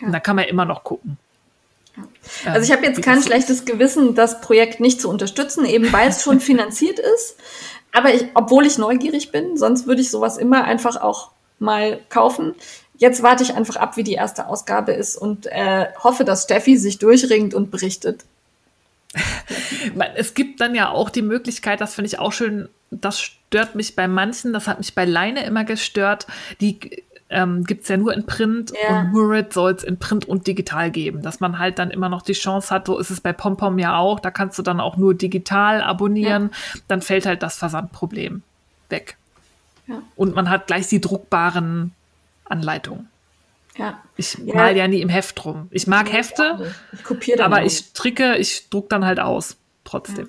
Ja. 0.00 0.06
Und 0.06 0.12
da 0.12 0.20
kann 0.20 0.36
man 0.36 0.44
immer 0.44 0.64
noch 0.64 0.84
gucken. 0.84 1.18
Also 2.44 2.60
ich 2.60 2.76
habe 2.76 2.86
jetzt 2.86 3.00
kein 3.02 3.22
schlechtes 3.22 3.64
Gewissen, 3.64 4.14
das 4.14 4.40
Projekt 4.42 4.80
nicht 4.80 5.00
zu 5.00 5.08
unterstützen, 5.08 5.64
eben 5.64 5.92
weil 5.92 6.10
es 6.10 6.22
schon 6.22 6.40
finanziert 6.40 6.98
ist. 6.98 7.36
Aber 7.96 8.12
ich, 8.12 8.26
obwohl 8.34 8.66
ich 8.66 8.76
neugierig 8.76 9.32
bin, 9.32 9.56
sonst 9.56 9.86
würde 9.86 10.02
ich 10.02 10.10
sowas 10.10 10.36
immer 10.36 10.64
einfach 10.64 11.00
auch 11.00 11.30
mal 11.58 11.98
kaufen. 12.10 12.54
Jetzt 12.98 13.22
warte 13.22 13.42
ich 13.42 13.54
einfach 13.54 13.76
ab, 13.76 13.96
wie 13.96 14.04
die 14.04 14.12
erste 14.12 14.48
Ausgabe 14.48 14.92
ist 14.92 15.16
und 15.16 15.46
äh, 15.46 15.86
hoffe, 16.04 16.26
dass 16.26 16.42
Steffi 16.42 16.76
sich 16.76 16.98
durchringt 16.98 17.54
und 17.54 17.70
berichtet. 17.70 18.26
Es 20.14 20.34
gibt 20.34 20.60
dann 20.60 20.74
ja 20.74 20.90
auch 20.90 21.08
die 21.08 21.22
Möglichkeit, 21.22 21.80
das 21.80 21.94
finde 21.94 22.08
ich 22.08 22.18
auch 22.18 22.32
schön, 22.32 22.68
das 22.90 23.18
stört 23.18 23.74
mich 23.74 23.96
bei 23.96 24.08
manchen, 24.08 24.52
das 24.52 24.66
hat 24.66 24.76
mich 24.76 24.94
bei 24.94 25.06
Leine 25.06 25.46
immer 25.46 25.64
gestört, 25.64 26.26
die 26.60 27.02
ähm, 27.28 27.64
gibt 27.64 27.82
es 27.82 27.88
ja 27.88 27.96
nur 27.96 28.14
in 28.14 28.24
Print 28.24 28.72
ja. 28.82 29.00
und 29.00 29.12
Murid 29.12 29.52
soll 29.52 29.72
es 29.72 29.82
in 29.82 29.98
Print 29.98 30.26
und 30.26 30.46
digital 30.46 30.90
geben, 30.90 31.22
dass 31.22 31.40
man 31.40 31.58
halt 31.58 31.78
dann 31.78 31.90
immer 31.90 32.08
noch 32.08 32.22
die 32.22 32.34
Chance 32.34 32.72
hat, 32.72 32.86
so 32.86 32.98
ist 32.98 33.10
es 33.10 33.20
bei 33.20 33.32
PomPom 33.32 33.78
ja 33.78 33.98
auch, 33.98 34.20
da 34.20 34.30
kannst 34.30 34.58
du 34.58 34.62
dann 34.62 34.80
auch 34.80 34.96
nur 34.96 35.14
digital 35.14 35.82
abonnieren, 35.82 36.50
ja. 36.52 36.80
dann 36.88 37.02
fällt 37.02 37.26
halt 37.26 37.42
das 37.42 37.56
Versandproblem 37.56 38.42
weg. 38.88 39.16
Ja. 39.88 40.02
Und 40.14 40.34
man 40.34 40.50
hat 40.50 40.66
gleich 40.68 40.88
die 40.88 41.00
druckbaren 41.00 41.92
Anleitungen. 42.44 43.08
Ja. 43.76 44.00
Ich 44.16 44.38
mal 44.38 44.76
ja 44.76 44.88
nie 44.88 45.02
im 45.02 45.08
Heft 45.08 45.44
rum. 45.44 45.68
Ich 45.70 45.86
mag 45.86 46.10
Hefte, 46.10 46.72
ich 46.92 47.04
kopiere 47.04 47.44
aber 47.44 47.58
auch. 47.58 47.66
ich 47.66 47.78
stricke, 47.78 48.36
ich 48.36 48.68
druck 48.70 48.88
dann 48.88 49.04
halt 49.04 49.20
aus, 49.20 49.56
trotzdem. 49.84 50.28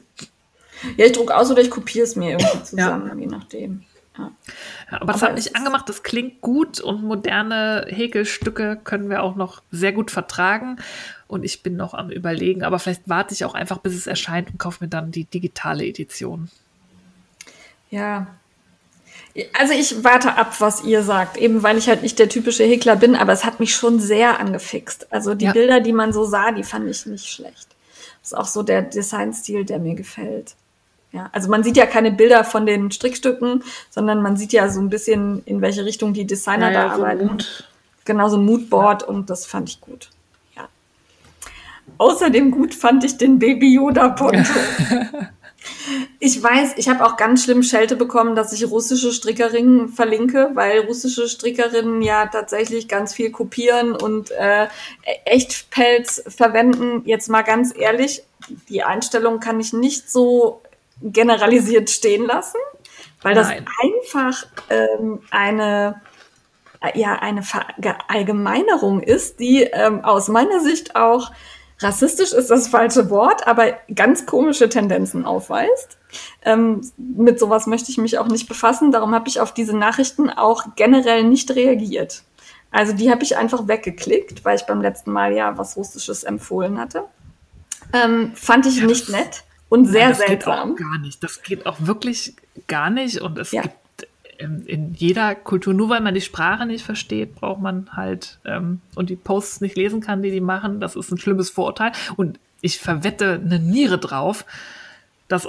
Ja, 0.97 1.05
ich 1.05 1.13
druck 1.13 1.31
aus 1.31 1.49
oder 1.49 1.61
ich 1.61 1.69
kopiere 1.69 2.03
es 2.03 2.15
mir 2.15 2.31
irgendwie 2.31 2.63
zusammen, 2.63 3.19
je 3.19 3.27
nachdem. 3.27 3.83
Ja. 4.17 4.31
Ja, 4.91 5.01
aber 5.01 5.13
das 5.13 5.21
hat 5.21 5.35
mich 5.35 5.55
angemacht, 5.55 5.87
das 5.89 6.03
klingt 6.03 6.41
gut 6.41 6.79
und 6.79 7.03
moderne 7.03 7.85
Häkelstücke 7.89 8.79
können 8.83 9.09
wir 9.09 9.23
auch 9.23 9.35
noch 9.35 9.61
sehr 9.71 9.91
gut 9.91 10.11
vertragen. 10.11 10.77
Und 11.27 11.43
ich 11.43 11.61
bin 11.61 11.75
noch 11.75 11.93
am 11.93 12.09
Überlegen, 12.09 12.63
aber 12.63 12.79
vielleicht 12.79 13.09
warte 13.09 13.33
ich 13.33 13.43
auch 13.43 13.53
einfach, 13.53 13.79
bis 13.79 13.93
es 13.93 14.07
erscheint 14.07 14.49
und 14.49 14.57
kaufe 14.57 14.83
mir 14.83 14.89
dann 14.89 15.11
die 15.11 15.25
digitale 15.25 15.85
Edition. 15.85 16.49
Ja. 17.89 18.27
Also 19.59 19.73
ich 19.73 20.03
warte 20.03 20.35
ab, 20.35 20.59
was 20.59 20.83
ihr 20.83 21.03
sagt, 21.03 21.37
eben 21.37 21.61
weil 21.61 21.77
ich 21.77 21.87
halt 21.87 22.01
nicht 22.01 22.17
der 22.17 22.29
typische 22.29 22.63
Häkler 22.63 22.95
bin, 22.95 23.15
aber 23.15 23.33
es 23.33 23.45
hat 23.45 23.59
mich 23.59 23.75
schon 23.75 23.99
sehr 23.99 24.39
angefixt. 24.39 25.11
Also 25.11 25.35
die 25.35 25.45
ja. 25.45 25.53
Bilder, 25.53 25.79
die 25.79 25.93
man 25.93 26.11
so 26.11 26.25
sah, 26.25 26.51
die 26.51 26.63
fand 26.63 26.89
ich 26.89 27.05
nicht 27.05 27.27
schlecht. 27.27 27.67
Das 28.21 28.31
ist 28.31 28.37
auch 28.37 28.47
so 28.47 28.63
der 28.63 28.81
Designstil, 28.81 29.63
der 29.63 29.79
mir 29.79 29.95
gefällt. 29.95 30.55
Ja, 31.13 31.29
also 31.31 31.49
man 31.49 31.63
sieht 31.63 31.77
ja 31.77 31.85
keine 31.85 32.11
Bilder 32.11 32.43
von 32.43 32.65
den 32.65 32.91
Strickstücken, 32.91 33.63
sondern 33.89 34.21
man 34.21 34.35
sieht 34.35 34.51
ja 34.53 34.69
so 34.69 34.81
ein 34.81 34.89
bisschen, 34.89 35.41
in 35.45 35.61
welche 35.61 35.85
Richtung 35.85 36.13
die 36.13 36.25
Designer 36.25 36.71
ja, 36.71 36.89
da 36.89 36.95
so 36.95 37.01
arbeiten. 37.01 37.27
Mut. 37.27 37.63
Genau, 38.05 38.29
so 38.29 38.37
ein 38.37 38.45
Moodboard 38.45 39.03
ja. 39.03 39.07
und 39.07 39.29
das 39.29 39.45
fand 39.45 39.69
ich 39.69 39.81
gut. 39.81 40.09
Ja. 40.55 40.67
Außerdem 41.97 42.51
gut 42.51 42.75
fand 42.75 43.03
ich 43.03 43.17
den 43.17 43.39
Baby 43.39 43.73
Yoda 43.73 44.09
Poncho. 44.09 44.53
ich 46.19 46.41
weiß, 46.41 46.73
ich 46.77 46.89
habe 46.89 47.05
auch 47.05 47.15
ganz 47.17 47.43
schlimm 47.43 47.63
Schelte 47.63 47.95
bekommen, 47.95 48.35
dass 48.35 48.53
ich 48.53 48.69
russische 48.69 49.11
Strickerinnen 49.11 49.89
verlinke, 49.89 50.51
weil 50.53 50.81
russische 50.81 51.27
Strickerinnen 51.27 52.01
ja 52.01 52.27
tatsächlich 52.27 52.87
ganz 52.87 53.13
viel 53.13 53.31
kopieren 53.31 53.93
und 53.93 54.31
äh, 54.31 54.67
Echtpelz 55.25 56.23
verwenden. 56.27 57.03
Jetzt 57.05 57.29
mal 57.29 57.43
ganz 57.43 57.73
ehrlich, 57.77 58.23
die 58.69 58.83
Einstellung 58.83 59.39
kann 59.39 59.59
ich 59.59 59.73
nicht 59.73 60.09
so 60.09 60.61
generalisiert 61.01 61.89
stehen 61.89 62.25
lassen, 62.25 62.57
weil 63.21 63.35
Nein. 63.35 63.65
das 63.65 63.73
einfach 63.83 64.47
ähm, 64.69 65.21
eine 65.31 66.01
ja 66.93 67.15
eine 67.15 67.41
Verallgemeinerung 67.43 69.01
ist, 69.01 69.39
die 69.39 69.63
ähm, 69.63 70.03
aus 70.03 70.27
meiner 70.27 70.59
Sicht 70.59 70.95
auch 70.95 71.31
rassistisch 71.79 72.33
ist 72.33 72.49
das 72.49 72.67
falsche 72.67 73.09
Wort, 73.09 73.47
aber 73.47 73.77
ganz 73.93 74.25
komische 74.25 74.69
Tendenzen 74.69 75.25
aufweist. 75.25 75.97
Ähm, 76.43 76.81
mit 76.97 77.39
sowas 77.39 77.67
möchte 77.67 77.91
ich 77.91 77.97
mich 77.97 78.17
auch 78.17 78.27
nicht 78.27 78.47
befassen. 78.47 78.91
Darum 78.91 79.13
habe 79.13 79.27
ich 79.27 79.39
auf 79.39 79.53
diese 79.53 79.75
Nachrichten 79.75 80.29
auch 80.29 80.65
generell 80.75 81.23
nicht 81.23 81.51
reagiert. 81.51 82.23
Also 82.71 82.93
die 82.93 83.09
habe 83.11 83.23
ich 83.23 83.37
einfach 83.37 83.67
weggeklickt, 83.67 84.43
weil 84.43 84.57
ich 84.57 84.65
beim 84.65 84.81
letzten 84.81 85.11
Mal 85.11 85.33
ja 85.33 85.57
was 85.57 85.77
Russisches 85.77 86.23
empfohlen 86.23 86.79
hatte. 86.79 87.05
Ähm, 87.93 88.33
fand 88.35 88.65
ich 88.65 88.81
nicht 88.81 89.09
nett. 89.09 89.43
Und 89.69 89.85
sehr 89.85 90.01
Nein, 90.01 90.09
das 90.09 90.17
seltsam. 90.19 90.75
Geht 90.75 90.85
auch 90.85 90.89
gar 90.89 90.97
nicht. 90.99 91.23
Das 91.23 91.43
geht 91.43 91.65
auch 91.65 91.77
wirklich 91.79 92.35
gar 92.67 92.89
nicht. 92.89 93.21
Und 93.21 93.37
es 93.37 93.51
ja. 93.51 93.63
gibt 93.63 94.07
in, 94.37 94.65
in, 94.65 94.93
jeder 94.93 95.35
Kultur, 95.35 95.73
nur 95.73 95.89
weil 95.89 96.01
man 96.01 96.13
die 96.13 96.21
Sprache 96.21 96.65
nicht 96.65 96.85
versteht, 96.85 97.35
braucht 97.35 97.61
man 97.61 97.89
halt 97.93 98.39
ähm, 98.45 98.81
und 98.95 99.09
die 99.09 99.15
Posts 99.15 99.61
nicht 99.61 99.75
lesen 99.75 99.99
kann, 99.99 100.21
die 100.21 100.31
die 100.31 100.41
machen. 100.41 100.79
Das 100.79 100.95
ist 100.95 101.11
ein 101.11 101.17
schlimmes 101.17 101.49
Vorurteil. 101.49 101.91
Und 102.15 102.39
ich 102.61 102.79
verwette 102.79 103.41
eine 103.43 103.59
Niere 103.59 103.97
drauf, 103.97 104.45
dass 105.27 105.47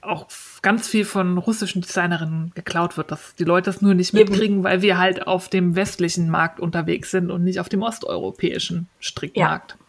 auch 0.00 0.26
ganz 0.62 0.88
viel 0.88 1.04
von 1.04 1.38
russischen 1.38 1.80
Designerinnen 1.80 2.52
geklaut 2.54 2.96
wird, 2.96 3.12
dass 3.12 3.36
die 3.36 3.44
Leute 3.44 3.66
das 3.66 3.82
nur 3.82 3.94
nicht 3.94 4.12
mitkriegen, 4.12 4.64
weil 4.64 4.82
wir 4.82 4.98
halt 4.98 5.28
auf 5.28 5.48
dem 5.48 5.76
westlichen 5.76 6.28
Markt 6.28 6.58
unterwegs 6.58 7.12
sind 7.12 7.30
und 7.30 7.44
nicht 7.44 7.60
auf 7.60 7.68
dem 7.68 7.82
osteuropäischen 7.82 8.88
Strickmarkt. 8.98 9.76
Ja. 9.78 9.81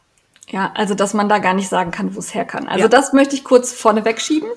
Ja, 0.53 0.71
also 0.75 0.93
dass 0.93 1.15
man 1.15 1.29
da 1.29 1.39
gar 1.39 1.55
nicht 1.55 1.67
sagen 1.67 1.89
kann, 1.89 2.15
wo 2.15 2.19
es 2.19 2.35
her 2.35 2.45
kann. 2.45 2.67
Also 2.67 2.83
ja. 2.83 2.87
das 2.87 3.11
möchte 3.11 3.33
ich 3.33 3.43
kurz 3.43 3.73
vorne 3.73 4.05
wegschieben. 4.05 4.47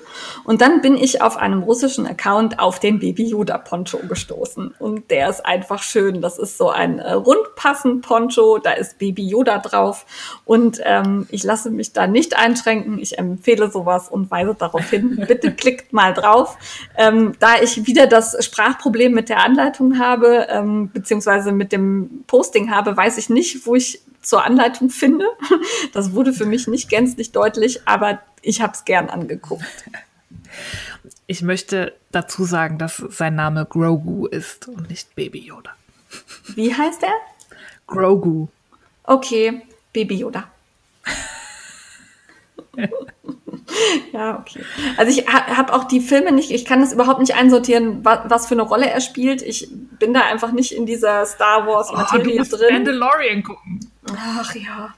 Und 0.43 0.61
dann 0.61 0.81
bin 0.81 0.95
ich 0.95 1.23
auf 1.23 1.37
einem 1.37 1.63
russischen 1.63 2.05
Account 2.05 2.59
auf 2.59 2.79
den 2.79 2.99
Baby 2.99 3.25
Yoda 3.29 3.57
Poncho 3.57 3.97
gestoßen. 4.07 4.75
Und 4.77 5.09
der 5.09 5.27
ist 5.27 5.43
einfach 5.43 5.81
schön. 5.81 6.21
Das 6.21 6.37
ist 6.37 6.59
so 6.59 6.69
ein 6.69 6.99
äh, 6.99 7.13
rundpassend 7.13 8.05
Poncho, 8.05 8.59
da 8.59 8.73
ist 8.73 8.99
Baby 8.99 9.27
Yoda 9.27 9.57
drauf. 9.57 10.05
Und 10.45 10.79
ähm, 10.83 11.25
ich 11.31 11.43
lasse 11.43 11.71
mich 11.71 11.93
da 11.93 12.05
nicht 12.05 12.37
einschränken. 12.37 12.99
Ich 12.99 13.17
empfehle 13.17 13.71
sowas 13.71 14.07
und 14.07 14.29
weise 14.29 14.53
darauf 14.53 14.87
hin. 14.87 15.23
Bitte 15.27 15.51
klickt 15.51 15.93
mal 15.93 16.13
drauf. 16.13 16.59
Ähm, 16.95 17.33
da 17.39 17.55
ich 17.59 17.87
wieder 17.87 18.05
das 18.05 18.37
Sprachproblem 18.45 19.13
mit 19.13 19.29
der 19.29 19.43
Anleitung 19.43 19.97
habe, 19.97 20.45
ähm, 20.51 20.91
beziehungsweise 20.93 21.51
mit 21.51 21.71
dem 21.71 22.23
Posting 22.27 22.69
habe, 22.69 22.95
weiß 22.95 23.17
ich 23.17 23.31
nicht, 23.31 23.65
wo 23.65 23.73
ich 23.73 24.03
zur 24.27 24.43
Anleitung 24.43 24.89
finde. 24.89 25.25
Das 25.93 26.13
wurde 26.13 26.33
für 26.33 26.45
mich 26.45 26.67
nicht 26.67 26.89
gänzlich 26.89 27.31
deutlich, 27.31 27.87
aber 27.87 28.19
ich 28.41 28.61
habe 28.61 28.73
es 28.73 28.85
gern 28.85 29.09
angeguckt. 29.09 29.65
Ich 31.29 31.41
möchte 31.41 31.93
dazu 32.11 32.45
sagen, 32.45 32.77
dass 32.77 32.97
sein 33.09 33.35
Name 33.35 33.65
Grogu 33.65 34.27
ist 34.27 34.69
und 34.69 34.89
nicht 34.89 35.13
Baby 35.13 35.39
Yoda. 35.39 35.71
Wie 36.55 36.73
heißt 36.73 37.03
er? 37.03 37.13
Grogu. 37.85 38.47
Okay, 39.03 39.61
Baby 39.91 40.19
Yoda. 40.19 40.49
ja, 44.13 44.39
okay. 44.39 44.63
Also 44.97 45.11
ich 45.11 45.27
habe 45.27 45.73
auch 45.73 45.85
die 45.85 45.99
Filme 45.99 46.31
nicht, 46.31 46.51
ich 46.51 46.65
kann 46.65 46.81
das 46.81 46.93
überhaupt 46.93 47.19
nicht 47.19 47.35
einsortieren, 47.35 48.03
was, 48.03 48.19
was, 48.25 48.47
für 48.47 48.55
eine 48.55 48.63
Rolle 48.63 48.89
er 48.89 49.01
spielt. 49.01 49.41
Ich 49.41 49.69
bin 49.99 50.13
da 50.13 50.21
einfach 50.21 50.51
nicht 50.51 50.71
in 50.71 50.85
dieser 50.85 51.25
Star 51.25 51.67
Wars 51.67 51.91
Materie 51.91 52.41
oh, 52.41 52.43
du 52.43 52.57
drin. 52.57 52.73
Mandalorian 52.73 53.43
gucken. 53.43 53.79
Ach 54.15 54.55
ja. 54.55 54.93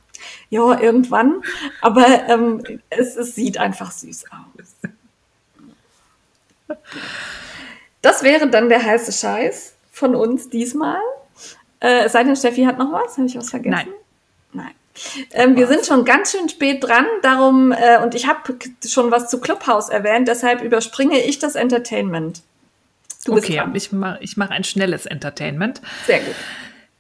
Ja, 0.50 0.80
irgendwann. 0.80 1.42
Aber 1.82 2.06
ähm, 2.28 2.64
es, 2.90 3.16
es 3.16 3.36
sieht 3.36 3.58
einfach 3.58 3.92
süß 3.92 4.26
aus. 4.32 4.90
Das 8.02 8.24
wäre 8.24 8.50
dann 8.50 8.70
der 8.70 8.84
heiße 8.84 9.12
Scheiß 9.12 9.76
von 9.92 10.16
uns 10.16 10.50
diesmal. 10.50 11.00
Äh, 11.80 12.06
es 12.06 12.14
sei 12.14 12.24
denn, 12.24 12.36
Steffi 12.36 12.64
hat 12.64 12.78
noch 12.78 12.92
was. 12.92 13.18
Habe 13.18 13.28
ich 13.28 13.38
was 13.38 13.50
vergessen? 13.50 13.72
Nein. 13.72 13.88
Ähm, 15.34 15.56
wir 15.56 15.68
sind 15.68 15.86
schon 15.86 16.06
ganz 16.06 16.32
schön 16.32 16.50
spät 16.50 16.84
dran, 16.84 17.06
darum, 17.22 17.72
äh, 17.72 18.02
und 18.04 18.16
ich 18.16 18.28
habe 18.28 18.56
schon 18.88 19.12
was 19.12 19.30
zu 19.30 19.40
Clubhouse 19.40 19.90
erwähnt, 19.90 20.28
deshalb 20.28 20.62
überspringe 20.62 21.20
ich 21.20 21.40
das 21.40 21.56
Entertainment. 21.56 22.42
Du 23.26 23.34
bist 23.36 23.48
okay, 23.48 23.58
dran. 23.58 23.76
ich 23.76 23.92
mache 23.92 24.18
ich 24.22 24.38
mach 24.38 24.50
ein 24.50 24.64
schnelles 24.64 25.06
Entertainment. 25.06 25.82
Sehr 26.06 26.20
gut. 26.20 26.36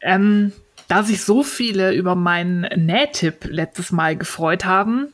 Ähm, 0.01 0.51
da 0.87 1.03
sich 1.03 1.23
so 1.23 1.43
viele 1.43 1.93
über 1.93 2.15
meinen 2.15 2.61
Nähtipp 2.75 3.45
letztes 3.45 3.91
Mal 3.91 4.15
gefreut 4.15 4.65
haben, 4.65 5.13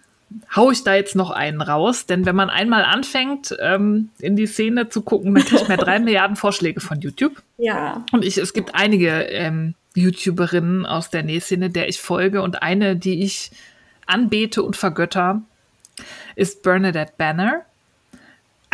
hau 0.55 0.71
ich 0.71 0.83
da 0.83 0.95
jetzt 0.95 1.15
noch 1.15 1.31
einen 1.31 1.61
raus. 1.61 2.05
Denn 2.05 2.25
wenn 2.25 2.35
man 2.35 2.49
einmal 2.49 2.83
anfängt, 2.83 3.55
ähm, 3.59 4.09
in 4.19 4.35
die 4.35 4.47
Szene 4.47 4.89
zu 4.89 5.01
gucken, 5.01 5.35
dann 5.35 5.45
kriegt 5.45 5.67
man 5.67 5.77
drei 5.77 5.99
Milliarden 5.99 6.35
Vorschläge 6.35 6.79
von 6.79 7.01
YouTube. 7.01 7.41
Ja. 7.57 8.03
Und 8.11 8.23
ich, 8.25 8.37
es 8.37 8.53
gibt 8.53 8.73
einige 8.73 9.09
ähm, 9.09 9.75
YouTuberinnen 9.95 10.85
aus 10.85 11.09
der 11.09 11.23
Nähszene, 11.23 11.69
der 11.69 11.89
ich 11.89 11.99
folge. 11.99 12.41
Und 12.41 12.61
eine, 12.61 12.95
die 12.95 13.23
ich 13.23 13.51
anbete 14.05 14.61
und 14.61 14.75
vergötter, 14.75 15.41
ist 16.35 16.61
Bernadette 16.63 17.13
Banner 17.17 17.65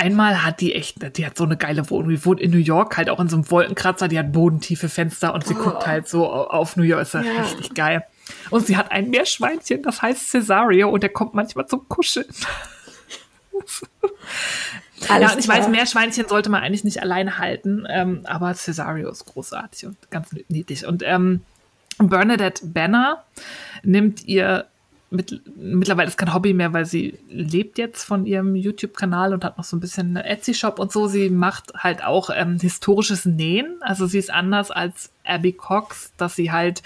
einmal 0.01 0.43
hat 0.43 0.61
die 0.61 0.73
echt, 0.73 1.17
die 1.17 1.25
hat 1.25 1.37
so 1.37 1.43
eine 1.43 1.57
geile 1.57 1.89
Wohnung. 1.89 2.09
Die 2.09 2.25
wohnt 2.25 2.39
in 2.39 2.51
New 2.51 2.57
York, 2.57 2.97
halt 2.97 3.09
auch 3.09 3.19
in 3.19 3.29
so 3.29 3.35
einem 3.35 3.49
Wolkenkratzer, 3.51 4.07
die 4.07 4.17
hat 4.17 4.31
bodentiefe 4.31 4.89
Fenster 4.89 5.33
und 5.33 5.45
sie 5.45 5.53
oh. 5.53 5.63
guckt 5.63 5.85
halt 5.85 6.07
so 6.07 6.27
auf 6.27 6.75
New 6.75 6.83
York. 6.83 7.03
Ist 7.03 7.13
ja. 7.13 7.21
richtig 7.21 7.73
geil. 7.75 8.03
Und 8.49 8.65
sie 8.65 8.77
hat 8.77 8.91
ein 8.91 9.09
Meerschweinchen, 9.09 9.83
das 9.83 10.01
heißt 10.01 10.31
Cesario 10.31 10.89
und 10.89 11.03
der 11.03 11.11
kommt 11.11 11.33
manchmal 11.33 11.67
zum 11.67 11.87
Kuscheln. 11.87 12.25
ja, 15.07 15.31
und 15.31 15.39
ich 15.39 15.47
weiß, 15.47 15.67
Meerschweinchen 15.69 16.27
sollte 16.27 16.49
man 16.49 16.63
eigentlich 16.63 16.83
nicht 16.83 17.01
alleine 17.01 17.37
halten, 17.37 17.85
ähm, 17.89 18.21
aber 18.25 18.53
Cesario 18.53 19.09
ist 19.09 19.25
großartig 19.25 19.85
und 19.85 19.97
ganz 20.11 20.29
niedlich. 20.47 20.85
Und 20.85 21.03
ähm, 21.05 21.41
Bernadette 21.97 22.65
Banner 22.65 23.23
nimmt 23.83 24.23
ihr 24.25 24.65
mit, 25.11 25.41
mittlerweile 25.57 26.07
ist 26.07 26.17
kein 26.17 26.33
Hobby 26.33 26.53
mehr, 26.53 26.71
weil 26.71 26.85
sie 26.85 27.19
lebt 27.29 27.77
jetzt 27.77 28.05
von 28.05 28.25
ihrem 28.25 28.55
YouTube-Kanal 28.55 29.33
und 29.33 29.43
hat 29.43 29.57
noch 29.57 29.65
so 29.65 29.75
ein 29.75 29.81
bisschen 29.81 30.15
Etsy-Shop 30.15 30.79
und 30.79 30.91
so. 30.91 31.07
Sie 31.07 31.29
macht 31.29 31.73
halt 31.75 32.03
auch 32.03 32.29
ähm, 32.33 32.57
historisches 32.59 33.25
Nähen. 33.25 33.75
Also 33.81 34.07
sie 34.07 34.19
ist 34.19 34.31
anders 34.31 34.71
als 34.71 35.11
Abby 35.25 35.51
Cox, 35.51 36.13
dass 36.15 36.35
sie 36.35 36.53
halt 36.53 36.81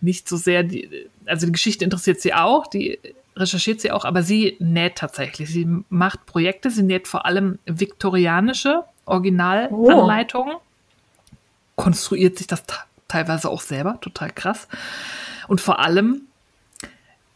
nicht 0.00 0.28
so 0.28 0.36
sehr, 0.36 0.62
die, 0.62 1.08
also 1.26 1.46
die 1.46 1.52
Geschichte 1.52 1.84
interessiert 1.84 2.20
sie 2.20 2.34
auch, 2.34 2.66
die 2.66 2.98
recherchiert 3.36 3.80
sie 3.80 3.90
auch, 3.90 4.04
aber 4.04 4.22
sie 4.22 4.56
näht 4.58 4.96
tatsächlich. 4.96 5.50
Sie 5.50 5.66
macht 5.88 6.26
Projekte, 6.26 6.70
sie 6.70 6.82
näht 6.82 7.08
vor 7.08 7.26
allem 7.26 7.58
viktorianische 7.66 8.84
Originalanleitungen, 9.06 10.56
oh. 10.56 10.60
konstruiert 11.76 12.38
sich 12.38 12.46
das 12.46 12.62
teilweise 13.08 13.48
auch 13.48 13.60
selber, 13.60 13.98
total 14.00 14.30
krass. 14.30 14.68
Und 15.48 15.60
vor 15.60 15.80
allem 15.80 16.22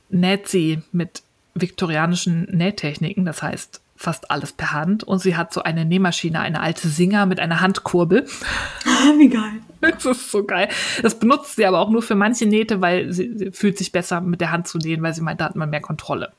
näht 0.08 0.48
sie 0.48 0.82
mit 0.92 1.22
viktorianischen 1.54 2.44
Nähtechniken, 2.50 3.24
das 3.24 3.42
heißt 3.42 3.80
fast 3.96 4.30
alles 4.30 4.52
per 4.52 4.72
Hand. 4.72 5.04
Und 5.04 5.20
sie 5.20 5.36
hat 5.36 5.52
so 5.52 5.62
eine 5.62 5.84
Nähmaschine, 5.84 6.40
eine 6.40 6.60
alte 6.60 6.88
Singer 6.88 7.26
mit 7.26 7.40
einer 7.40 7.60
Handkurbel. 7.60 8.26
Wie 9.18 9.28
geil. 9.28 9.60
Das 9.94 10.04
ist 10.04 10.30
so 10.30 10.44
geil. 10.44 10.68
Das 11.02 11.18
benutzt 11.18 11.56
sie 11.56 11.66
aber 11.66 11.80
auch 11.80 11.90
nur 11.90 12.02
für 12.02 12.14
manche 12.14 12.46
Nähte, 12.46 12.80
weil 12.80 13.12
sie, 13.12 13.32
sie 13.36 13.50
fühlt 13.52 13.78
sich 13.78 13.92
besser 13.92 14.20
mit 14.20 14.40
der 14.40 14.50
Hand 14.50 14.68
zu 14.68 14.78
nähen, 14.78 15.02
weil 15.02 15.14
sie 15.14 15.22
meint, 15.22 15.40
da 15.40 15.46
hat 15.46 15.56
man 15.56 15.70
mehr 15.70 15.80
Kontrolle. 15.80 16.32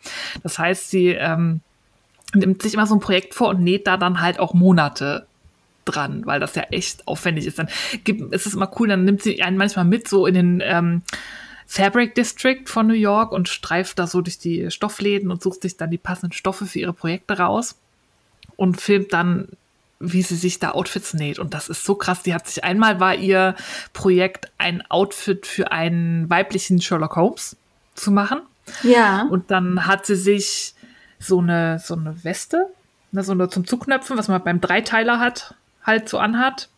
Das 0.43 0.59
heißt, 0.59 0.89
sie 0.89 1.09
ähm, 1.09 1.61
nimmt 2.33 2.61
sich 2.61 2.73
immer 2.73 2.87
so 2.87 2.95
ein 2.95 2.99
Projekt 2.99 3.33
vor 3.33 3.49
und 3.49 3.61
näht 3.61 3.87
da 3.87 3.97
dann 3.97 4.21
halt 4.21 4.39
auch 4.39 4.53
Monate 4.53 5.25
dran, 5.85 6.25
weil 6.25 6.39
das 6.39 6.55
ja 6.55 6.63
echt 6.71 7.07
aufwendig 7.07 7.45
ist. 7.45 7.59
Dann 7.59 7.69
gibt, 8.03 8.33
ist 8.33 8.45
es 8.45 8.55
immer 8.55 8.71
cool, 8.79 8.87
dann 8.87 9.05
nimmt 9.05 9.21
sie 9.21 9.41
einen 9.41 9.57
manchmal 9.57 9.85
mit 9.85 10.07
so 10.07 10.25
in 10.25 10.33
den 10.33 10.63
ähm, 10.63 11.03
Fabric 11.67 12.15
District 12.15 12.63
von 12.65 12.87
New 12.87 12.93
York 12.93 13.31
und 13.31 13.49
streift 13.49 13.99
da 13.99 14.07
so 14.07 14.21
durch 14.21 14.37
die 14.37 14.69
Stoffläden 14.71 15.31
und 15.31 15.41
sucht 15.41 15.61
sich 15.61 15.77
dann 15.77 15.91
die 15.91 15.97
passenden 15.97 16.33
Stoffe 16.33 16.65
für 16.65 16.79
ihre 16.79 16.93
Projekte 16.93 17.37
raus 17.37 17.79
und 18.55 18.81
filmt 18.81 19.13
dann 19.13 19.49
wie 19.99 20.21
sie 20.21 20.35
sich 20.35 20.59
da 20.59 20.71
Outfits 20.71 21.13
näht. 21.13 21.39
Und 21.39 21.53
das 21.53 21.69
ist 21.69 21.83
so 21.85 21.95
krass. 21.95 22.23
Die 22.23 22.33
hat 22.33 22.47
sich 22.47 22.63
einmal 22.63 22.99
war 22.99 23.15
ihr 23.15 23.55
Projekt, 23.93 24.51
ein 24.57 24.83
Outfit 24.89 25.45
für 25.47 25.71
einen 25.71 26.29
weiblichen 26.29 26.81
Sherlock 26.81 27.15
Holmes 27.15 27.55
zu 27.95 28.11
machen. 28.11 28.41
Ja. 28.83 29.23
Und 29.23 29.51
dann 29.51 29.85
hat 29.85 30.05
sie 30.05 30.15
sich 30.15 30.75
so 31.19 31.39
eine, 31.39 31.79
so 31.79 31.95
eine 31.95 32.23
Weste, 32.23 32.67
ne, 33.11 33.23
so 33.23 33.31
eine 33.31 33.49
zum 33.49 33.65
Zuknöpfen, 33.65 34.17
was 34.17 34.27
man 34.27 34.43
beim 34.43 34.61
Dreiteiler 34.61 35.19
hat, 35.19 35.55
halt 35.83 36.09
so 36.09 36.17
anhat. 36.17 36.69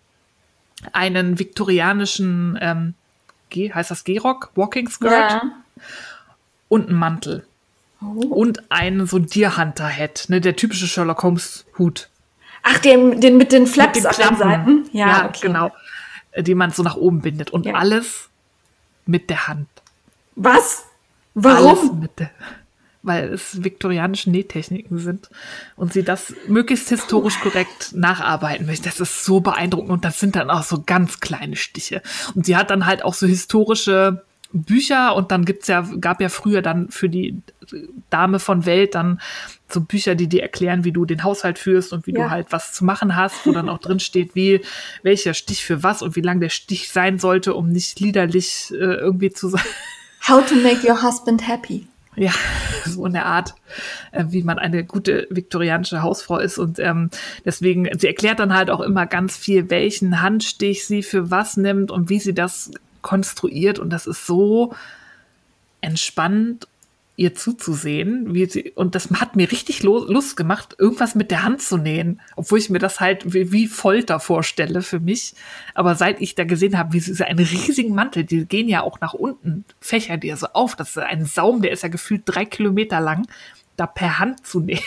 Einen 0.94 1.39
viktorianischen 1.39 2.57
ähm, 2.61 2.94
G, 3.49 3.73
heißt 3.73 3.89
das 3.89 4.03
G-Rock, 4.03 4.52
Walking 4.53 4.88
Skirt 4.88 5.11
ja. 5.11 5.41
und 6.69 6.89
einen 6.89 6.99
Mantel. 6.99 7.48
Oh. 7.99 8.27
Und 8.27 8.72
einen 8.72 9.07
so 9.07 9.18
Deer 9.18 9.57
Hunter 9.57 9.89
Hat, 9.89 10.26
ne, 10.27 10.39
der 10.39 10.56
typische 10.56 10.85
Sherlock 10.85 11.23
Holmes 11.23 11.65
Hut. 11.80 12.10
Ach, 12.69 12.80
den, 12.80 13.22
den 13.22 13.38
mit 13.38 13.52
den 13.52 13.68
Flaps 13.68 14.03
mit 14.03 14.03
den 14.03 14.22
an 14.22 14.30
den 14.30 14.38
Seiten? 14.38 14.89
Ja, 14.91 15.07
ja 15.07 15.26
okay. 15.27 15.39
genau. 15.41 15.72
Die 16.38 16.56
man 16.56 16.72
so 16.72 16.84
nach 16.84 16.95
oben 16.95 17.22
bindet. 17.22 17.52
Und 17.52 17.65
ja. 17.65 17.73
alles 17.76 18.30
mit 19.06 19.30
der 19.30 19.48
Hand. 19.48 19.68
Was? 20.35 20.85
Warum? 21.34 22.07
Der 22.18 22.30
weil 23.07 23.34
es 23.34 23.64
viktorianische 23.64 24.30
Nähtechniken 24.30 24.99
sind 24.99 25.30
und 25.76 25.94
sie 25.94 26.03
das 26.03 26.34
möglichst 26.48 26.89
historisch 26.89 27.39
korrekt 27.39 27.94
nacharbeiten 27.95 28.65
möchte. 28.65 28.89
Das 28.89 28.99
ist 28.99 29.23
so 29.23 29.39
beeindruckend 29.39 29.91
und 29.91 30.06
das 30.06 30.19
sind 30.19 30.35
dann 30.35 30.49
auch 30.49 30.64
so 30.64 30.84
ganz 30.85 31.19
kleine 31.19 31.56
Stiche. 31.56 32.02
Und 32.35 32.45
sie 32.45 32.57
hat 32.57 32.69
dann 32.69 32.85
halt 32.85 33.03
auch 33.03 33.14
so 33.14 33.26
historische 33.26 34.23
Bücher 34.64 35.16
und 35.16 35.32
dann 35.32 35.46
gibt's 35.46 35.68
ja, 35.68 35.88
gab 36.00 36.22
ja 36.22 36.30
früher 36.30 36.62
dann 36.62 36.90
für 36.90 37.10
die 37.10 37.42
Dame 38.10 38.40
von 38.40 38.66
Welt 38.66 38.96
dann 38.96 39.20
so 39.70 39.82
Bücher, 39.82 40.16
die 40.16 40.28
dir 40.28 40.42
erklären, 40.42 40.84
wie 40.84 40.92
du 40.92 41.06
den 41.06 41.24
Haushalt 41.24 41.60
führst 41.60 41.92
und 41.92 42.08
wie 42.08 42.14
ja. 42.14 42.26
du 42.26 42.30
halt 42.30 42.48
was 42.52 42.74
zu 42.74 42.86
machen 42.86 43.16
hast, 43.16 43.46
wo 43.46 43.52
dann 43.52 43.70
auch 43.70 43.80
drin 43.80 44.00
steht, 44.00 44.36
wie, 44.36 44.62
welcher 45.04 45.34
Stich 45.34 45.66
für 45.66 45.84
was 45.84 46.02
und 46.02 46.16
wie 46.16 46.22
lang 46.22 46.40
der 46.40 46.50
Stich 46.50 46.90
sein 46.90 47.20
sollte, 47.20 47.54
um 47.54 47.70
nicht 47.70 48.00
liederlich 48.00 48.72
äh, 48.72 48.76
irgendwie 48.76 49.32
zu 49.32 49.50
sein. 49.50 49.66
How 50.28 50.46
to 50.46 50.56
make 50.56 50.88
your 50.88 51.02
husband 51.02 51.48
happy. 51.48 51.88
Ja, 52.16 52.32
so 52.86 53.06
in 53.06 53.14
der 53.14 53.26
Art, 53.26 53.54
äh, 54.12 54.26
wie 54.30 54.44
man 54.44 54.58
eine 54.58 54.84
gute 54.84 55.28
viktorianische 55.30 56.02
Hausfrau 56.02 56.40
ist. 56.40 56.58
Und 56.58 56.80
ähm, 56.80 57.10
deswegen, 57.46 57.88
sie 57.98 58.08
erklärt 58.08 58.40
dann 58.40 58.56
halt 58.56 58.70
auch 58.70 58.82
immer 58.82 59.06
ganz 59.06 59.38
viel, 59.38 59.70
welchen 59.70 60.22
Handstich 60.22 60.86
sie 60.86 61.04
für 61.04 61.30
was 61.30 61.58
nimmt 61.58 61.92
und 61.92 62.10
wie 62.10 62.20
sie 62.20 62.34
das 62.34 62.72
konstruiert. 63.02 63.80
Und 63.80 63.91
das 63.91 64.07
ist 64.07 64.26
so 64.26 64.74
entspannend 65.82 66.68
ihr 67.18 67.34
zuzusehen, 67.34 68.36
wie 68.36 68.45
sie, 68.45 68.72
und 68.76 68.94
das 68.94 69.10
hat 69.10 69.36
mir 69.36 69.52
richtig 69.52 69.82
Lust 69.82 70.38
gemacht, 70.38 70.76
irgendwas 70.78 71.15
mit 71.15 71.32
der 71.32 71.44
Hand 71.44 71.64
zu 71.64 71.78
nähen, 71.78 72.22
obwohl 72.36 72.60
ich 72.60 72.69
mir 72.69 72.78
das 72.78 72.99
halt 72.99 73.34
wie, 73.34 73.52
wie 73.52 73.68
Folter 73.68 74.19
vorstelle 74.19 74.84
für 74.84 74.99
mich. 74.99 75.34
Aber 75.74 75.95
seit 75.95 76.22
ich 76.22 76.36
da 76.36 76.44
gesehen 76.44 76.78
habe, 76.78 76.94
wie 76.94 76.99
sie 76.99 77.26
einen 77.26 77.40
riesigen 77.40 77.95
Mantel, 77.95 78.24
die 78.24 78.45
gehen 78.45 78.69
ja 78.69 78.84
auch 78.84 79.02
nach 79.02 79.15
unten, 79.15 79.65
fächern 79.82 80.19
die 80.19 80.28
ja 80.28 80.38
so 80.38 80.48
auf, 80.53 80.76
das 80.76 80.90
ist 80.90 80.99
ein 80.99 81.26
Saum, 81.26 81.64
der 81.64 81.72
ist 81.72 81.82
ja 81.82 81.90
gefühlt 81.90 82.22
drei 82.26 82.45
Kilometer 82.45 83.02
lang, 83.02 83.28
da 83.78 83.88
per 83.88 84.19
Hand 84.19 84.45
zu 84.45 84.60
nähen. 84.61 84.80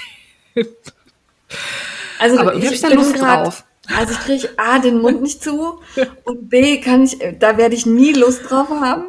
Also 2.21 2.39
Aber 2.39 2.55
ich, 2.55 2.71
ich 2.71 2.81
da 2.81 2.89
Lust 2.89 3.21
drauf. 3.21 3.65
Also 3.97 4.13
ich 4.13 4.21
kriege 4.21 4.49
A, 4.57 4.79
den 4.79 5.01
Mund 5.01 5.23
nicht 5.23 5.43
zu 5.43 5.81
und 6.25 6.49
B, 6.49 6.81
kann 6.81 7.05
ich, 7.05 7.19
da 7.39 7.57
werde 7.57 7.75
ich 7.75 7.87
nie 7.87 8.13
Lust 8.13 8.51
drauf 8.51 8.69
haben. 8.71 9.05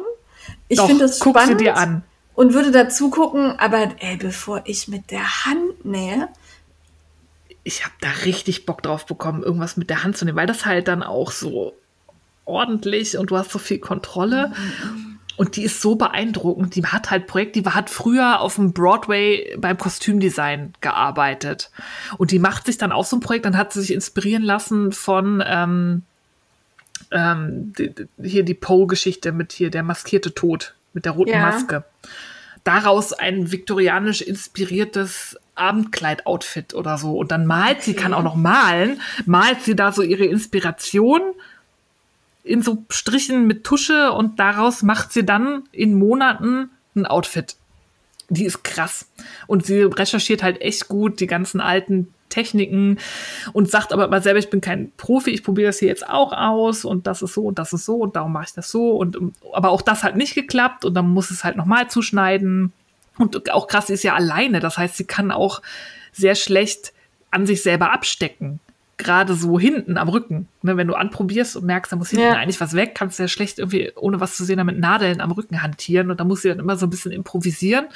Ich 0.68 0.80
finde 0.80 1.04
das 1.04 1.18
spannend. 1.18 1.36
Guck 1.36 1.46
sie 1.46 1.56
dir 1.56 1.76
an 1.76 2.02
und 2.34 2.54
würde 2.54 2.70
dazu 2.70 3.10
gucken, 3.10 3.58
aber 3.58 3.90
ey, 3.98 4.16
bevor 4.16 4.62
ich 4.64 4.88
mit 4.88 5.10
der 5.10 5.44
Hand 5.44 5.84
nähe. 5.84 6.28
Ich 7.64 7.84
habe 7.84 7.94
da 8.00 8.08
richtig 8.24 8.66
Bock 8.66 8.82
drauf 8.82 9.06
bekommen, 9.06 9.42
irgendwas 9.42 9.76
mit 9.76 9.90
der 9.90 10.02
Hand 10.02 10.16
zu 10.16 10.24
nehmen, 10.24 10.36
weil 10.36 10.46
das 10.46 10.66
halt 10.66 10.88
dann 10.88 11.02
auch 11.02 11.30
so 11.30 11.74
ordentlich 12.44 13.16
und 13.16 13.30
du 13.30 13.36
hast 13.36 13.50
so 13.50 13.58
viel 13.58 13.78
Kontrolle. 13.78 14.48
Mhm. 14.48 15.11
Und 15.36 15.56
die 15.56 15.62
ist 15.62 15.80
so 15.80 15.96
beeindruckend. 15.96 16.74
Die 16.76 16.84
hat 16.84 17.10
halt 17.10 17.26
Projekt, 17.26 17.56
die 17.56 17.64
hat 17.64 17.90
früher 17.90 18.40
auf 18.40 18.56
dem 18.56 18.72
Broadway 18.72 19.56
beim 19.58 19.78
Kostümdesign 19.78 20.74
gearbeitet. 20.80 21.70
Und 22.18 22.30
die 22.30 22.38
macht 22.38 22.66
sich 22.66 22.78
dann 22.78 22.92
auch 22.92 23.04
so 23.04 23.16
ein 23.16 23.20
Projekt, 23.20 23.46
dann 23.46 23.56
hat 23.56 23.72
sie 23.72 23.80
sich 23.80 23.92
inspirieren 23.92 24.42
lassen 24.42 24.92
von 24.92 25.42
ähm, 25.46 26.02
ähm, 27.10 27.72
die, 27.78 27.94
hier 28.22 28.44
die 28.44 28.54
Pole-Geschichte 28.54 29.32
mit 29.32 29.52
hier 29.52 29.70
der 29.70 29.82
maskierte 29.82 30.34
Tod 30.34 30.74
mit 30.92 31.04
der 31.04 31.12
roten 31.12 31.30
ja. 31.30 31.40
Maske. 31.40 31.84
Daraus 32.64 33.12
ein 33.12 33.50
viktorianisch 33.50 34.22
inspiriertes 34.22 35.36
Abendkleid-Outfit 35.54 36.74
oder 36.74 36.96
so. 36.96 37.16
Und 37.16 37.30
dann 37.32 37.46
malt 37.46 37.78
okay. 37.78 37.82
sie, 37.84 37.94
kann 37.94 38.14
auch 38.14 38.22
noch 38.22 38.36
malen, 38.36 39.00
malt 39.26 39.62
sie 39.62 39.74
da 39.74 39.92
so 39.92 40.02
ihre 40.02 40.24
Inspiration 40.24 41.22
in 42.44 42.62
so 42.62 42.84
Strichen 42.90 43.46
mit 43.46 43.64
Tusche 43.64 44.12
und 44.12 44.38
daraus 44.38 44.82
macht 44.82 45.12
sie 45.12 45.24
dann 45.24 45.64
in 45.72 45.98
Monaten 45.98 46.70
ein 46.94 47.06
Outfit. 47.06 47.56
Die 48.28 48.44
ist 48.44 48.64
krass. 48.64 49.10
Und 49.46 49.66
sie 49.66 49.82
recherchiert 49.82 50.42
halt 50.42 50.60
echt 50.60 50.88
gut 50.88 51.20
die 51.20 51.26
ganzen 51.26 51.60
alten 51.60 52.12
Techniken 52.28 52.98
und 53.52 53.70
sagt 53.70 53.92
aber 53.92 54.08
mal 54.08 54.22
selber, 54.22 54.38
ich 54.38 54.50
bin 54.50 54.62
kein 54.62 54.90
Profi, 54.96 55.30
ich 55.30 55.44
probiere 55.44 55.68
das 55.68 55.78
hier 55.78 55.88
jetzt 55.88 56.08
auch 56.08 56.32
aus 56.32 56.84
und 56.84 57.06
das 57.06 57.20
ist 57.20 57.34
so 57.34 57.42
und 57.42 57.58
das 57.58 57.74
ist 57.74 57.84
so 57.84 57.96
und 57.96 58.16
darum 58.16 58.32
mache 58.32 58.46
ich 58.46 58.54
das 58.54 58.70
so 58.70 58.92
und 58.92 59.18
aber 59.52 59.68
auch 59.68 59.82
das 59.82 60.02
hat 60.02 60.16
nicht 60.16 60.34
geklappt 60.34 60.86
und 60.86 60.94
dann 60.94 61.10
muss 61.10 61.30
es 61.30 61.44
halt 61.44 61.56
nochmal 61.56 61.90
zuschneiden 61.90 62.72
und 63.18 63.50
auch 63.52 63.66
krass, 63.66 63.88
sie 63.88 63.92
ist 63.92 64.02
ja 64.02 64.14
alleine, 64.14 64.60
das 64.60 64.78
heißt, 64.78 64.96
sie 64.96 65.04
kann 65.04 65.30
auch 65.30 65.60
sehr 66.12 66.34
schlecht 66.34 66.94
an 67.30 67.46
sich 67.46 67.62
selber 67.62 67.92
abstecken. 67.92 68.60
Gerade 68.98 69.34
so 69.34 69.58
hinten 69.58 69.98
am 69.98 70.08
Rücken. 70.08 70.48
Ne, 70.62 70.76
wenn 70.76 70.86
du 70.86 70.94
anprobierst 70.94 71.56
und 71.56 71.64
merkst, 71.64 71.92
da 71.92 71.96
muss 71.96 72.10
hinten 72.10 72.26
Ja. 72.26 72.34
eigentlich 72.34 72.60
was 72.60 72.74
weg, 72.74 72.94
kannst 72.94 73.18
du 73.18 73.24
ja 73.24 73.28
schlecht 73.28 73.58
irgendwie, 73.58 73.92
ohne 73.96 74.20
was 74.20 74.36
zu 74.36 74.44
sehen, 74.44 74.58
da 74.58 74.64
mit 74.64 74.78
Nadeln 74.78 75.20
am 75.20 75.32
Rücken 75.32 75.62
hantieren. 75.62 76.10
Und 76.10 76.20
da 76.20 76.24
musst 76.24 76.44
du 76.44 76.48
dann 76.48 76.58
immer 76.58 76.76
so 76.76 76.86
ein 76.86 76.90
bisschen 76.90 77.12
improvisieren. 77.12 77.86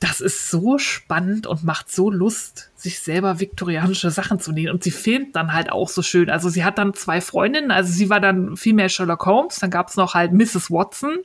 Das 0.00 0.20
ist 0.20 0.50
so 0.50 0.78
spannend 0.78 1.46
und 1.46 1.64
macht 1.64 1.90
so 1.90 2.10
Lust, 2.10 2.70
sich 2.74 2.98
selber 3.00 3.40
viktorianische 3.40 4.10
Sachen 4.10 4.40
zu 4.40 4.52
nähen. 4.52 4.70
Und 4.70 4.82
sie 4.82 4.90
filmt 4.90 5.36
dann 5.36 5.52
halt 5.52 5.70
auch 5.70 5.88
so 5.88 6.02
schön. 6.02 6.30
Also 6.30 6.48
sie 6.48 6.64
hat 6.64 6.78
dann 6.78 6.94
zwei 6.94 7.20
Freundinnen, 7.20 7.70
also 7.70 7.92
sie 7.92 8.10
war 8.10 8.20
dann 8.20 8.56
viel 8.56 8.74
mehr 8.74 8.88
Sherlock 8.88 9.24
Holmes, 9.26 9.56
dann 9.56 9.70
gab 9.70 9.88
es 9.88 9.96
noch 9.96 10.14
halt 10.14 10.32
Mrs. 10.32 10.70
Watson, 10.70 11.18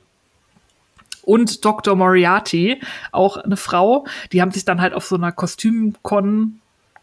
und 1.22 1.64
Dr. 1.64 1.96
Moriarty, 1.96 2.80
auch 3.12 3.36
eine 3.36 3.56
Frau, 3.58 4.06
die 4.32 4.40
haben 4.40 4.50
sich 4.50 4.64
dann 4.64 4.80
halt 4.80 4.94
auf 4.94 5.04
so 5.04 5.16
einer 5.16 5.32
Kostümkon 5.32 6.60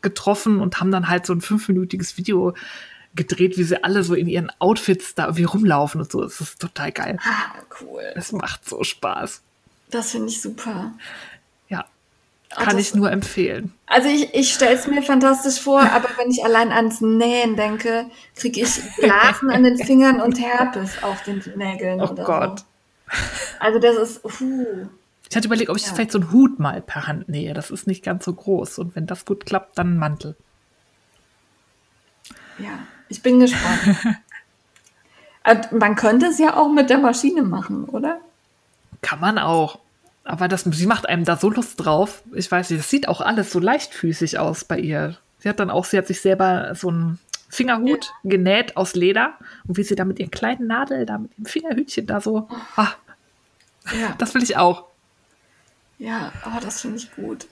getroffen 0.09 0.59
und 0.59 0.79
haben 0.79 0.91
dann 0.91 1.07
halt 1.09 1.25
so 1.25 1.33
ein 1.33 1.41
fünfminütiges 1.41 2.17
Video 2.17 2.53
gedreht, 3.15 3.57
wie 3.57 3.63
sie 3.63 3.83
alle 3.83 4.03
so 4.03 4.13
in 4.13 4.27
ihren 4.27 4.51
Outfits 4.59 5.15
da 5.15 5.25
irgendwie 5.25 5.43
rumlaufen 5.45 6.01
und 6.01 6.11
so. 6.11 6.21
Das 6.21 6.39
ist 6.39 6.59
total 6.59 6.91
geil. 6.91 7.17
Ah, 7.23 7.59
cool. 7.81 8.03
Es 8.15 8.31
macht 8.31 8.67
so 8.67 8.83
Spaß. 8.83 9.41
Das 9.89 10.11
finde 10.11 10.27
ich 10.27 10.41
super. 10.41 10.91
Ja, 11.69 11.85
Ah, 12.51 12.63
kann 12.63 12.77
das- 12.77 12.87
ich 12.89 12.95
nur 12.95 13.11
empfehlen. 13.11 13.73
Also 13.87 14.07
ich, 14.09 14.33
ich 14.33 14.53
stelle 14.53 14.75
es 14.75 14.85
mir 14.87 15.01
fantastisch 15.01 15.59
vor, 15.61 15.81
aber 15.81 16.09
wenn 16.17 16.29
ich 16.29 16.43
allein 16.45 16.71
ans 16.71 17.01
Nähen 17.01 17.55
denke, 17.55 18.05
kriege 18.35 18.61
ich 18.61 18.79
Blasen 18.97 19.49
an 19.49 19.63
den 19.63 19.77
Fingern 19.85 20.21
und 20.21 20.39
Herpes 20.39 21.01
auf 21.03 21.23
den 21.23 21.41
Nägeln. 21.55 22.01
Oh 22.01 22.13
Gott. 22.13 22.59
So. 22.59 22.65
Also 23.59 23.79
das 23.79 23.95
ist, 23.97 24.23
puh. 24.23 24.87
Ich 25.29 25.35
hatte 25.35 25.47
überlegt, 25.47 25.69
ob 25.69 25.77
ich 25.77 25.85
Ja. 25.85 25.93
vielleicht 25.93 26.11
so 26.11 26.19
einen 26.19 26.31
Hut 26.31 26.59
mal 26.59 26.81
per 26.81 27.07
Hand 27.07 27.27
nähe. 27.29 27.53
Das 27.53 27.69
ist 27.71 27.87
nicht 27.87 28.03
ganz 28.03 28.23
so 28.25 28.33
groß. 28.33 28.79
Und 28.79 28.95
wenn 28.95 29.07
das 29.07 29.25
gut 29.25 29.45
klappt, 29.45 29.77
dann 29.77 29.87
einen 29.87 29.97
Mantel. 29.97 30.35
Ja, 32.59 32.79
ich 33.09 33.21
bin 33.21 33.39
gespannt. 33.39 33.97
Man 35.71 35.95
könnte 35.95 36.25
es 36.25 36.39
ja 36.39 36.57
auch 36.57 36.69
mit 36.69 36.89
der 36.89 36.97
Maschine 36.97 37.41
machen, 37.41 37.85
oder? 37.85 38.19
Kann 39.01 39.21
man 39.21 39.37
auch. 39.37 39.79
Aber 40.25 40.49
das, 40.49 40.63
sie 40.63 40.87
macht 40.87 41.07
einem 41.07 41.23
da 41.23 41.37
so 41.37 41.49
Lust 41.49 41.75
drauf. 41.85 42.21
Ich 42.33 42.51
weiß 42.51 42.69
nicht, 42.69 42.79
das 42.81 42.89
sieht 42.89 43.07
auch 43.07 43.21
alles 43.21 43.51
so 43.51 43.59
leichtfüßig 43.59 44.39
aus 44.39 44.65
bei 44.65 44.77
ihr. 44.77 45.15
Sie 45.39 45.47
hat 45.47 45.61
dann 45.61 45.69
auch, 45.69 45.85
sie 45.85 45.97
hat 45.97 46.07
sich 46.07 46.19
selber 46.19 46.75
so 46.75 46.89
einen 46.89 47.19
Fingerhut 47.47 48.11
genäht 48.25 48.75
aus 48.75 48.93
Leder. 48.95 49.35
Und 49.65 49.77
wie 49.77 49.83
sie 49.83 49.95
da 49.95 50.03
mit 50.03 50.19
ihren 50.19 50.31
kleinen 50.31 50.67
Nadeln, 50.67 51.05
da 51.05 51.17
mit 51.17 51.37
dem 51.37 51.45
Fingerhütchen 51.45 52.05
da 52.07 52.19
so. 52.19 52.49
Ah, 52.75 52.89
Ja. 53.97 54.15
das 54.17 54.33
will 54.33 54.43
ich 54.43 54.57
auch. 54.57 54.83
Ja, 55.99 56.31
aber 56.43 56.59
das 56.59 56.81
finde 56.81 56.97
ich 56.97 57.11
gut. 57.15 57.47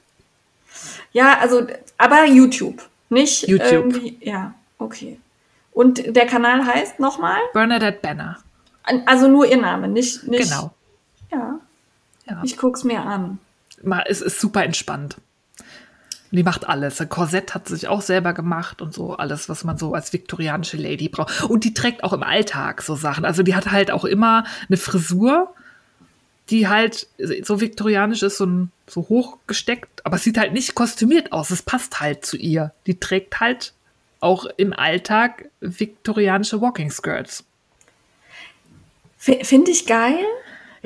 Ja, 1.12 1.40
also, 1.40 1.66
aber 1.98 2.26
YouTube, 2.26 2.82
nicht 3.10 3.48
YouTube. 3.48 3.72
irgendwie. 3.72 4.18
Ja, 4.22 4.54
okay. 4.78 5.20
Und 5.72 6.16
der 6.16 6.26
Kanal 6.26 6.66
heißt 6.66 7.00
nochmal? 7.00 7.40
Bernadette 7.54 8.00
Banner. 8.02 8.38
Also 9.06 9.28
nur 9.28 9.46
ihr 9.46 9.58
Name, 9.60 9.88
nicht. 9.88 10.28
nicht 10.28 10.50
Genau. 10.50 10.74
Ja, 11.32 11.60
Ja. 12.30 12.42
ich 12.44 12.58
guck's 12.58 12.84
mir 12.84 13.02
an. 13.02 13.40
Es 14.06 14.22
ist 14.22 14.40
super 14.40 14.64
entspannt. 14.64 15.18
Die 16.32 16.44
macht 16.44 16.68
alles. 16.68 17.00
Ein 17.00 17.08
Korsett 17.10 17.54
hat 17.56 17.68
sie 17.68 17.76
sich 17.76 17.88
auch 17.88 18.02
selber 18.02 18.34
gemacht 18.34 18.82
und 18.82 18.94
so 18.94 19.16
alles, 19.16 19.48
was 19.48 19.64
man 19.64 19.78
so 19.78 19.94
als 19.94 20.12
viktorianische 20.12 20.76
Lady 20.76 21.08
braucht. 21.08 21.44
Und 21.44 21.64
die 21.64 21.74
trägt 21.74 22.04
auch 22.04 22.14
im 22.14 22.24
Alltag 22.24 22.82
so 22.82 22.96
Sachen. 22.96 23.24
Also 23.26 23.42
die 23.42 23.56
hat 23.56 23.72
halt 23.72 23.90
auch 23.92 24.04
immer 24.06 24.44
eine 24.68 24.78
Frisur, 24.78 25.54
die 26.50 26.68
halt 26.68 27.08
so 27.42 27.60
viktorianisch 27.60 28.24
ist, 28.24 28.38
so, 28.38 28.46
ein, 28.46 28.72
so 28.88 29.08
hochgesteckt, 29.10 30.06
aber 30.06 30.18
es 30.18 30.24
sieht 30.24 30.38
halt 30.38 30.54
nicht 30.54 30.76
kostümiert 30.76 31.32
aus. 31.32 31.50
Es 31.50 31.64
passt 31.64 32.00
halt 32.00 32.26
zu 32.26 32.38
ihr. 32.38 32.72
Die 32.86 33.00
trägt 33.00 33.40
halt 33.40 33.74
auch 34.20 34.46
im 34.58 34.74
Alltag 34.74 35.50
viktorianische 35.60 36.62
Walking 36.62 36.92
Skirts. 36.92 37.44
Finde 39.18 39.72
ich 39.72 39.88
geil, 39.88 40.20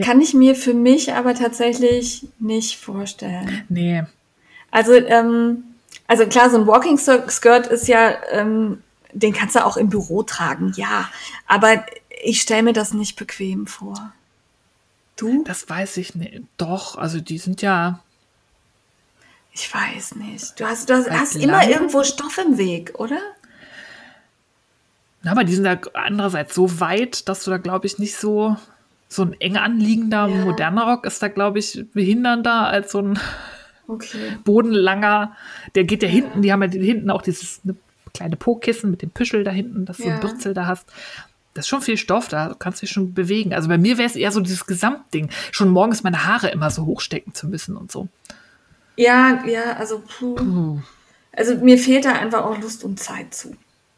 kann 0.01 0.21
ich 0.21 0.33
mir 0.33 0.55
für 0.55 0.73
mich 0.73 1.13
aber 1.13 1.35
tatsächlich 1.35 2.25
nicht 2.39 2.77
vorstellen. 2.77 3.63
Nee, 3.67 4.03
Also, 4.71 4.93
ähm, 4.93 5.63
also 6.07 6.25
klar, 6.25 6.49
so 6.49 6.57
ein 6.57 6.67
Walking 6.67 6.97
Skirt 6.97 7.67
ist 7.67 7.87
ja, 7.87 8.15
ähm, 8.31 8.81
den 9.11 9.33
kannst 9.33 9.55
du 9.55 9.65
auch 9.65 9.75
im 9.77 9.89
Büro 9.89 10.23
tragen, 10.23 10.73
ja. 10.75 11.09
Aber 11.47 11.85
ich 12.23 12.41
stelle 12.41 12.63
mir 12.63 12.73
das 12.73 12.93
nicht 12.93 13.15
bequem 13.17 13.67
vor. 13.67 14.13
Du? 15.19 15.43
das 15.45 15.67
weiß 15.69 15.97
ich 15.97 16.15
nicht. 16.15 16.41
Doch, 16.57 16.97
also 16.97 17.19
die 17.19 17.37
sind 17.37 17.61
ja. 17.61 17.99
Ich 19.51 19.73
weiß 19.73 20.15
nicht. 20.15 20.59
Du 20.59 20.65
hast, 20.65 20.89
du 20.89 20.93
hast, 20.93 21.09
hast 21.09 21.35
immer 21.35 21.67
irgendwo 21.67 22.03
Stoff 22.03 22.37
im 22.37 22.57
Weg, 22.57 22.93
oder? 22.99 23.19
Na, 25.21 25.31
aber 25.31 25.43
die 25.43 25.53
sind 25.53 25.65
da 25.65 25.77
andererseits 25.93 26.55
so 26.55 26.79
weit, 26.79 27.27
dass 27.27 27.43
du 27.43 27.51
da, 27.51 27.57
glaube 27.57 27.87
ich, 27.87 27.99
nicht 27.99 28.15
so. 28.15 28.55
So 29.11 29.23
ein 29.23 29.33
eng 29.41 29.57
anliegender, 29.57 30.27
Ja. 30.27 30.45
moderner 30.45 30.83
Rock 30.85 31.03
ist 31.05 31.21
da, 31.23 31.29
glaube 31.29 31.57
ich, 31.59 31.83
behindernder 31.93 32.67
als 32.67 32.91
so 32.91 32.99
ein 33.01 33.19
Okay. 33.87 34.37
bodenlanger. 34.45 35.35
Der 35.73 35.83
geht 35.83 36.03
ja 36.03 36.09
hinten, 36.09 36.43
die 36.43 36.53
haben 36.53 36.61
ja 36.61 36.69
hinten 36.69 37.09
auch 37.09 37.23
dieses 37.23 37.65
ne, 37.65 37.75
kleine 38.13 38.35
Po-Kissen 38.35 38.91
mit 38.91 39.01
dem 39.01 39.09
Püschel 39.09 39.43
da 39.43 39.49
hinten, 39.49 39.85
dass 39.85 39.97
du 39.97 40.03
Ja. 40.03 40.11
einen 40.11 40.19
Bürzel 40.19 40.53
da 40.53 40.67
hast. 40.67 40.85
Das 41.59 41.65
ist 41.65 41.69
schon 41.69 41.81
viel 41.81 41.97
Stoff, 41.97 42.29
da 42.29 42.55
kannst 42.57 42.81
du 42.81 42.85
dich 42.85 42.93
schon 42.93 43.13
bewegen. 43.13 43.53
Also 43.53 43.67
bei 43.67 43.77
mir 43.77 43.97
wäre 43.97 44.07
es 44.07 44.15
eher 44.15 44.31
so 44.31 44.39
dieses 44.39 44.65
Gesamtding. 44.65 45.29
Schon 45.51 45.67
morgens 45.69 46.03
meine 46.03 46.25
Haare 46.25 46.47
immer 46.51 46.71
so 46.71 46.85
hochstecken 46.85 47.33
zu 47.33 47.47
müssen 47.47 47.75
und 47.75 47.91
so. 47.91 48.07
Ja, 48.95 49.43
ja, 49.45 49.73
also 49.77 50.01
puh. 50.19 50.79
Also 51.33 51.55
mir 51.57 51.77
fehlt 51.77 52.05
da 52.05 52.13
einfach 52.13 52.43
auch 52.45 52.57
Lust 52.59 52.83
und 52.85 52.97
Zeit 52.99 53.33
zu. 53.33 53.55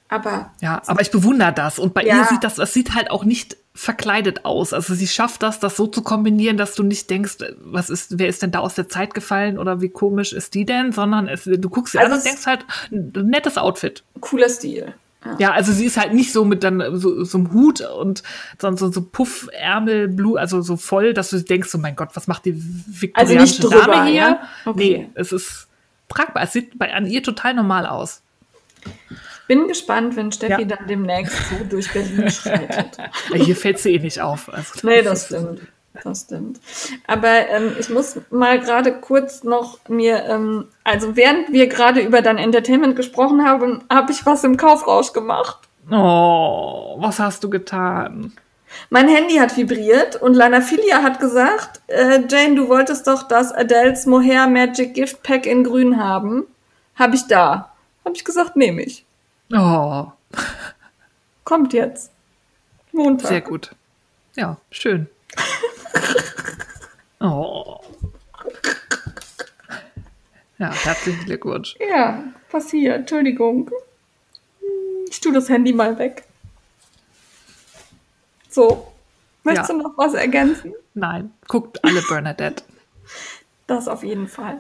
Aber 0.10 0.52
Ja, 0.60 0.82
aber 0.88 1.02
ich 1.02 1.12
bewundere 1.12 1.54
das. 1.54 1.78
Und 1.78 1.94
bei 1.94 2.04
Ja. 2.04 2.18
ihr 2.18 2.26
sieht 2.26 2.44
das, 2.44 2.56
das 2.56 2.74
sieht 2.74 2.96
halt 2.96 3.12
auch 3.12 3.24
nicht 3.24 3.58
verkleidet 3.74 4.44
aus. 4.44 4.74
Also 4.74 4.94
sie 4.96 5.08
schafft 5.08 5.44
das, 5.44 5.60
das 5.60 5.78
so 5.78 5.86
zu 5.88 6.02
kombinieren, 6.02 6.58
dass 6.58 6.74
du 6.76 6.82
nicht 6.84 7.10
denkst, 7.12 7.38
was 7.64 7.90
ist, 7.92 8.18
wer 8.20 8.28
ist 8.28 8.42
denn 8.42 8.52
da 8.52 8.60
aus 8.60 8.74
der 8.74 8.90
Zeit 8.90 9.14
gefallen 9.14 9.58
oder 9.60 9.82
wie 9.82 9.90
komisch 9.90 10.34
ist 10.34 10.56
die 10.56 10.66
denn, 10.66 10.92
sondern 10.92 11.28
es, 11.28 11.44
du 11.46 11.70
guckst 11.70 11.94
sie 11.94 12.00
Also 12.00 12.12
an 12.14 12.18
und 12.18 12.26
denkst 12.26 12.46
halt, 12.48 12.66
nettes 12.90 13.58
Outfit. 13.58 14.04
cooler 14.20 14.50
Stil. 14.50 14.94
Ja. 15.24 15.36
Ja, 15.40 15.52
also 15.52 15.72
sie 15.72 15.86
ist 15.86 15.98
halt 15.98 16.14
nicht 16.14 16.34
so 16.34 16.46
mit 16.46 16.64
dann 16.64 16.84
so, 16.98 17.24
so 17.24 17.38
einem 17.38 17.54
Hut 17.54 17.82
und 17.82 18.24
so, 18.60 18.76
so, 18.76 18.92
so 18.92 19.02
Puffärmel, 19.04 20.08
Blue, 20.08 20.40
also 20.40 20.62
so 20.62 20.78
voll, 20.78 21.14
dass 21.14 21.30
du 21.30 21.40
denkst, 21.42 21.70
so 21.70 21.78
mein 21.78 21.96
Gott, 21.96 22.10
was 22.16 22.26
macht 22.28 22.46
die 22.46 22.56
viktorianische 22.58 23.18
Also 23.18 23.36
nicht 23.36 23.64
drüber, 23.64 23.94
Dame 23.94 24.06
hier? 24.10 24.16
ja? 24.16 24.42
Okay. 24.66 24.80
Nee, 24.80 25.10
es 25.14 25.32
ist 25.32 25.68
tragbar. 26.10 26.44
Es 26.44 26.54
sieht 26.54 26.78
bei, 26.80 26.92
an 26.94 27.06
ihr 27.06 27.22
total 27.22 27.54
normal 27.54 27.86
aus. 27.86 28.24
Bin 29.48 29.68
gespannt, 29.68 30.16
wenn 30.16 30.32
Steffi 30.32 30.62
Ja. 30.62 30.68
dann 30.68 30.88
demnächst 30.88 31.36
so 31.50 31.64
durch 31.70 31.92
Berlin 31.92 32.30
schreitet. 32.32 32.98
Hier 33.34 33.56
fällt 33.56 33.80
sie 33.80 33.94
eh 33.96 34.00
nicht 34.00 34.22
auf. 34.22 34.52
Also, 34.52 34.88
Nee, 34.88 35.02
das 35.04 35.26
stimmt. 35.26 35.60
Das 36.04 36.22
stimmt. 36.22 36.60
Aber 37.06 37.50
ähm, 37.50 37.76
ich 37.80 37.90
muss 37.90 38.20
mal 38.30 38.60
gerade 38.60 38.94
kurz 38.94 39.44
noch 39.44 39.78
mir, 39.90 40.24
ähm, 40.26 40.68
also 40.84 41.16
während 41.16 41.52
wir 41.52 41.68
gerade 41.68 42.02
über 42.02 42.22
dein 42.22 42.38
Entertainment 42.38 42.96
gesprochen 42.96 43.46
haben, 43.46 43.84
habe 43.90 44.12
ich 44.12 44.26
was 44.26 44.44
im 44.44 44.58
Kaufrausch 44.58 45.12
gemacht. 45.14 45.60
Oh, 45.90 46.96
was 47.00 47.20
hast 47.20 47.44
du 47.44 47.50
getan? 47.50 48.34
Mein 48.90 49.10
Handy 49.10 49.36
hat 49.36 49.58
vibriert 49.58 50.16
und 50.16 50.34
Lana 50.34 50.62
Filia 50.62 51.04
hat 51.04 51.20
gesagt, 51.20 51.82
äh, 51.88 52.22
Jane, 52.30 52.56
du 52.56 52.70
wolltest 52.70 53.06
doch 53.08 53.24
das 53.24 53.52
Adele's 53.52 54.06
Mohair 54.06 54.48
Magic 54.48 54.94
Gift 54.94 55.24
Pack 55.24 55.46
in 55.46 55.64
grün 55.66 56.02
haben. 56.02 56.46
Habe 56.96 57.16
ich 57.16 57.28
da. 57.28 57.74
Habe 58.06 58.16
ich 58.16 58.24
gesagt, 58.24 58.56
nehme 58.56 58.82
ich. 58.82 59.06
Oh, 59.54 60.08
Kommt 61.44 61.74
jetzt. 61.74 62.12
Montag. 62.94 63.28
sehr 63.28 63.42
gut. 63.42 63.72
Ja, 64.36 64.58
schön. 64.70 65.10
Oh. 67.24 67.80
Ja, 70.58 70.72
herzlichen 70.74 71.24
Glückwunsch. 71.26 71.76
Ja, 71.88 72.24
passiert. 72.50 72.96
Entschuldigung. 73.02 73.70
Ich 75.08 75.20
tue 75.22 75.32
das 75.32 75.48
Handy 75.48 75.72
mal 75.72 76.00
weg. 76.00 76.24
So. 78.50 78.92
Möchtest 79.44 79.70
Ja. 79.70 79.76
du 79.76 79.82
noch 79.84 79.98
was 79.98 80.16
ergänzen? 80.16 80.74
Nein, 80.96 81.32
guckt 81.48 81.84
alle 81.84 82.02
Bernadette. 82.02 82.64
Das 83.68 83.88
auf 83.88 84.04
jeden 84.04 84.28
Fall. 84.28 84.60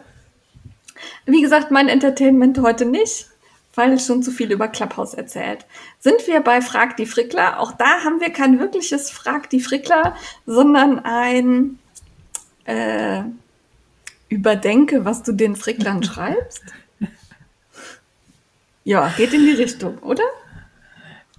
Wie 1.25 1.41
gesagt, 1.41 1.71
mein 1.71 1.89
Entertainment 1.89 2.59
heute 2.59 2.85
nicht, 2.85 3.30
weil 3.75 3.99
schon 3.99 4.23
zu 4.23 4.31
viel 4.31 4.51
über 4.51 4.67
Clubhouse 4.67 5.13
erzählt. 5.13 5.65
Sind 5.99 6.27
wir 6.27 6.41
bei 6.41 6.61
Frag 6.61 6.97
die 6.97 7.05
Frickler? 7.05 7.59
Auch 7.59 7.71
da 7.71 8.03
haben 8.03 8.19
wir 8.19 8.31
kein 8.31 8.59
wirkliches 8.59 9.09
Frag 9.11 9.49
die 9.49 9.61
Frickler, 9.61 10.15
sondern 10.45 10.99
ein 10.99 11.79
äh, 12.65 13.23
Überdenke, 14.29 15.05
was 15.05 15.23
du 15.23 15.31
den 15.31 15.55
Fricklern 15.55 16.03
schreibst. 16.03 16.63
Ja, 18.83 19.13
geht 19.15 19.33
in 19.33 19.45
die 19.45 19.53
Richtung, 19.53 19.99
oder? 19.99 20.23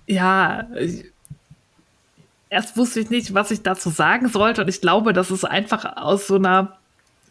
Ja, 0.07 0.69
erst 2.49 2.77
wusste 2.77 3.01
ich 3.01 3.11
nicht, 3.11 3.35
was 3.35 3.51
ich 3.51 3.63
dazu 3.63 3.91
sagen 3.91 4.29
sollte. 4.29 4.63
Und 4.63 4.69
ich 4.69 4.81
glaube, 4.81 5.13
dass 5.13 5.31
es 5.31 5.45
einfach 5.45 5.97
aus 5.97 6.27
so 6.27 6.37
einer 6.37 6.79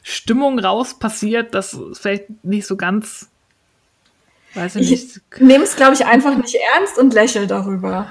Stimmung 0.03 0.59
raus 0.59 0.99
passiert, 0.99 1.53
dass 1.53 1.73
es 1.73 1.99
vielleicht 1.99 2.43
nicht 2.43 2.65
so 2.65 2.75
ganz 2.75 3.30
Weiß 4.53 4.75
ich 4.75 4.89
nicht. 4.89 5.21
Ich 5.35 5.41
nehme 5.41 5.63
es, 5.63 5.75
glaube 5.75 5.93
ich, 5.93 6.05
einfach 6.05 6.35
nicht 6.35 6.55
ernst 6.75 6.97
und 6.97 7.13
lächel 7.13 7.47
darüber. 7.47 8.07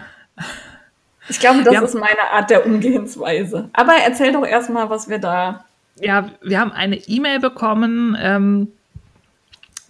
Ich 1.29 1.39
glaube, 1.39 1.63
das 1.63 1.75
ja. 1.75 1.83
ist 1.83 1.95
meine 1.95 2.31
Art 2.33 2.51
der 2.51 2.67
Umgehensweise. 2.67 3.69
Aber 3.73 3.93
erzähl 3.95 4.33
doch 4.33 4.45
erstmal, 4.45 4.91
was 4.91 5.09
wir 5.09 5.19
da. 5.19 5.65
Ja, 6.01 6.31
wir 6.43 6.59
haben 6.59 6.73
eine 6.73 6.97
E-Mail 6.97 7.41
bekommen 7.41 8.17
ähm, 8.21 8.69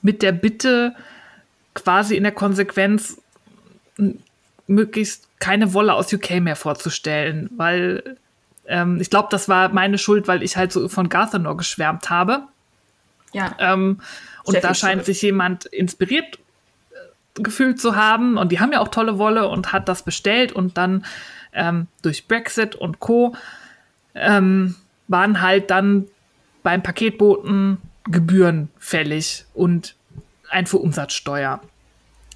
mit 0.03 0.23
der 0.23 0.33
Bitte, 0.33 0.95
quasi 1.75 2.17
in 2.17 2.25
der 2.25 2.33
Konsequenz 2.33 3.21
möglichst 4.67 5.29
keine 5.39 5.73
Wolle 5.73 5.95
aus 5.95 6.13
UK 6.13 6.41
mehr 6.41 6.57
vorzustellen, 6.57 7.49
weil 7.57 8.17
ähm, 8.67 9.01
ich 9.01 9.11
glaube, 9.11 9.29
das 9.31 9.49
war 9.49 9.71
meine 9.71 9.99
Schuld, 9.99 10.29
weil 10.29 10.43
ich 10.43 10.57
halt 10.57 10.73
so 10.73 10.89
von 10.89 11.09
Garthenor 11.09 11.57
geschwärmt 11.57 12.11
habe. 12.11 12.43
Ja. 13.33 13.55
Ähm, 13.59 14.01
und 14.45 14.63
da 14.63 14.75
scheint 14.75 15.05
sich 15.05 15.23
jemand 15.23 15.67
inspiriert 15.67 16.39
äh, 16.91 17.43
gefühlt 17.43 17.81
zu 17.81 17.97
haben. 17.97 18.37
Und 18.37 18.53
die 18.53 18.61
haben 18.61 18.73
ja 18.73 18.81
auch 18.81 18.89
tolle 18.89 19.19
Wolle 19.19 19.49
und 19.49 19.73
hat 19.73 19.89
das 19.89 20.03
bestellt. 20.03 20.53
Und 20.53 20.77
dann 20.77 21.05
ähm, 21.53 21.87
durch 22.03 22.29
Brexit 22.29 22.75
und 22.75 23.01
Co. 23.01 23.35
Ähm, 24.15 24.75
waren 25.09 25.41
halt 25.41 25.71
dann 25.71 26.07
beim 26.63 26.83
Paketboten 26.83 27.79
Gebühren 28.05 28.71
fällig 28.79 29.45
und 29.55 29.95
ein 30.49 30.67
für 30.67 30.79
Umsatzsteuer, 30.79 31.61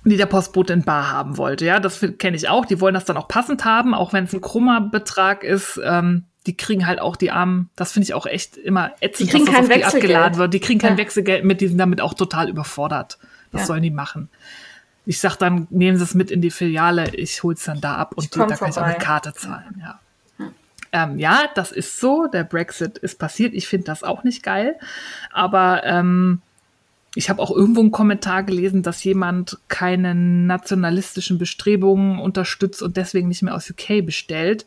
die 0.04 0.16
der 0.16 0.26
Postbote 0.26 0.72
in 0.72 0.82
Bar 0.82 1.10
haben 1.10 1.36
wollte. 1.36 1.64
Ja, 1.64 1.80
das 1.80 2.04
kenne 2.18 2.36
ich 2.36 2.48
auch. 2.48 2.66
Die 2.66 2.80
wollen 2.80 2.94
das 2.94 3.04
dann 3.04 3.16
auch 3.16 3.28
passend 3.28 3.64
haben, 3.64 3.94
auch 3.94 4.12
wenn 4.12 4.24
es 4.24 4.32
ein 4.32 4.40
krummer 4.40 4.80
Betrag 4.80 5.42
ist. 5.42 5.80
Ähm, 5.82 6.24
die 6.46 6.56
kriegen 6.56 6.86
halt 6.86 7.00
auch 7.00 7.16
die 7.16 7.30
Armen, 7.30 7.70
das 7.76 7.92
finde 7.92 8.04
ich 8.04 8.14
auch 8.14 8.26
echt 8.26 8.56
immer 8.56 8.92
ätzend, 9.00 9.28
die 9.28 9.32
kriegen 9.32 9.46
dass 9.46 9.54
kein 9.54 9.68
das 9.68 9.88
auf 9.88 9.94
abgeladen 9.94 10.38
wird. 10.38 10.54
Die 10.54 10.60
kriegen 10.60 10.80
kein 10.80 10.92
ja. 10.92 10.98
Wechselgeld 10.98 11.44
mit, 11.44 11.60
die 11.60 11.68
sind 11.68 11.78
damit 11.78 12.00
auch 12.00 12.14
total 12.14 12.48
überfordert. 12.48 13.18
Was 13.52 13.62
ja. 13.62 13.66
sollen 13.66 13.82
die 13.82 13.90
machen? 13.90 14.28
Ich 15.06 15.20
sag 15.20 15.36
dann, 15.36 15.66
nehmen 15.70 15.98
Sie 15.98 16.04
es 16.04 16.14
mit 16.14 16.30
in 16.30 16.40
die 16.40 16.50
Filiale, 16.50 17.14
ich 17.14 17.42
hol's 17.42 17.64
dann 17.64 17.80
da 17.80 17.96
ab 17.96 18.12
und 18.16 18.34
die, 18.34 18.38
da 18.38 18.46
kann 18.46 18.70
ich 18.70 18.76
auch 18.76 18.86
mit 18.86 19.00
Karte 19.00 19.32
zahlen, 19.34 19.80
ja. 19.80 20.00
Ja. 20.38 20.50
Ähm, 20.92 21.18
ja, 21.18 21.48
das 21.54 21.72
ist 21.72 21.98
so. 21.98 22.26
Der 22.26 22.44
Brexit 22.44 22.98
ist 22.98 23.18
passiert. 23.18 23.52
Ich 23.54 23.66
finde 23.66 23.86
das 23.86 24.02
auch 24.02 24.22
nicht 24.22 24.42
geil. 24.42 24.76
Aber 25.32 25.82
ähm, 25.84 26.40
ich 27.14 27.30
habe 27.30 27.42
auch 27.42 27.50
irgendwo 27.50 27.80
einen 27.80 27.90
Kommentar 27.90 28.42
gelesen, 28.42 28.82
dass 28.82 29.04
jemand 29.04 29.58
keine 29.68 30.14
nationalistischen 30.14 31.38
Bestrebungen 31.38 32.18
unterstützt 32.18 32.82
und 32.82 32.96
deswegen 32.96 33.28
nicht 33.28 33.42
mehr 33.42 33.54
aus 33.54 33.70
UK 33.70 34.04
bestellt. 34.04 34.66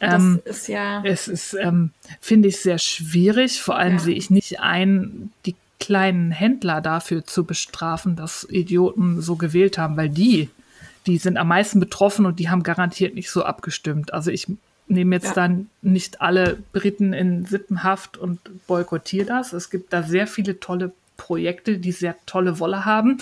Ähm, 0.00 0.40
das 0.44 0.56
ist 0.56 0.68
ja. 0.68 1.02
Es 1.04 1.28
ist, 1.28 1.54
ähm, 1.54 1.90
finde 2.20 2.48
ich, 2.48 2.60
sehr 2.60 2.78
schwierig. 2.78 3.60
Vor 3.60 3.76
allem 3.76 3.94
ja. 3.94 3.98
sehe 4.00 4.14
ich 4.14 4.30
nicht 4.30 4.60
ein, 4.60 5.32
die 5.46 5.54
kleinen 5.80 6.30
Händler 6.30 6.80
dafür 6.80 7.24
zu 7.24 7.44
bestrafen, 7.44 8.16
dass 8.16 8.46
Idioten 8.48 9.20
so 9.20 9.36
gewählt 9.36 9.76
haben, 9.76 9.96
weil 9.96 10.08
die, 10.08 10.48
die 11.06 11.18
sind 11.18 11.36
am 11.36 11.48
meisten 11.48 11.80
betroffen 11.80 12.26
und 12.26 12.38
die 12.38 12.48
haben 12.48 12.62
garantiert 12.62 13.14
nicht 13.14 13.30
so 13.30 13.44
abgestimmt. 13.44 14.14
Also 14.14 14.30
ich 14.30 14.46
nehme 14.86 15.16
jetzt 15.16 15.28
ja. 15.28 15.34
dann 15.34 15.68
nicht 15.82 16.20
alle 16.20 16.58
Briten 16.72 17.12
in 17.12 17.44
Sippenhaft 17.46 18.16
und 18.16 18.40
boykottiere 18.66 19.26
das. 19.26 19.52
Es 19.52 19.70
gibt 19.70 19.92
da 19.92 20.02
sehr 20.02 20.26
viele 20.26 20.60
tolle 20.60 20.92
Projekte, 21.16 21.78
die 21.78 21.92
sehr 21.92 22.16
tolle 22.26 22.58
Wolle 22.58 22.84
haben. 22.84 23.18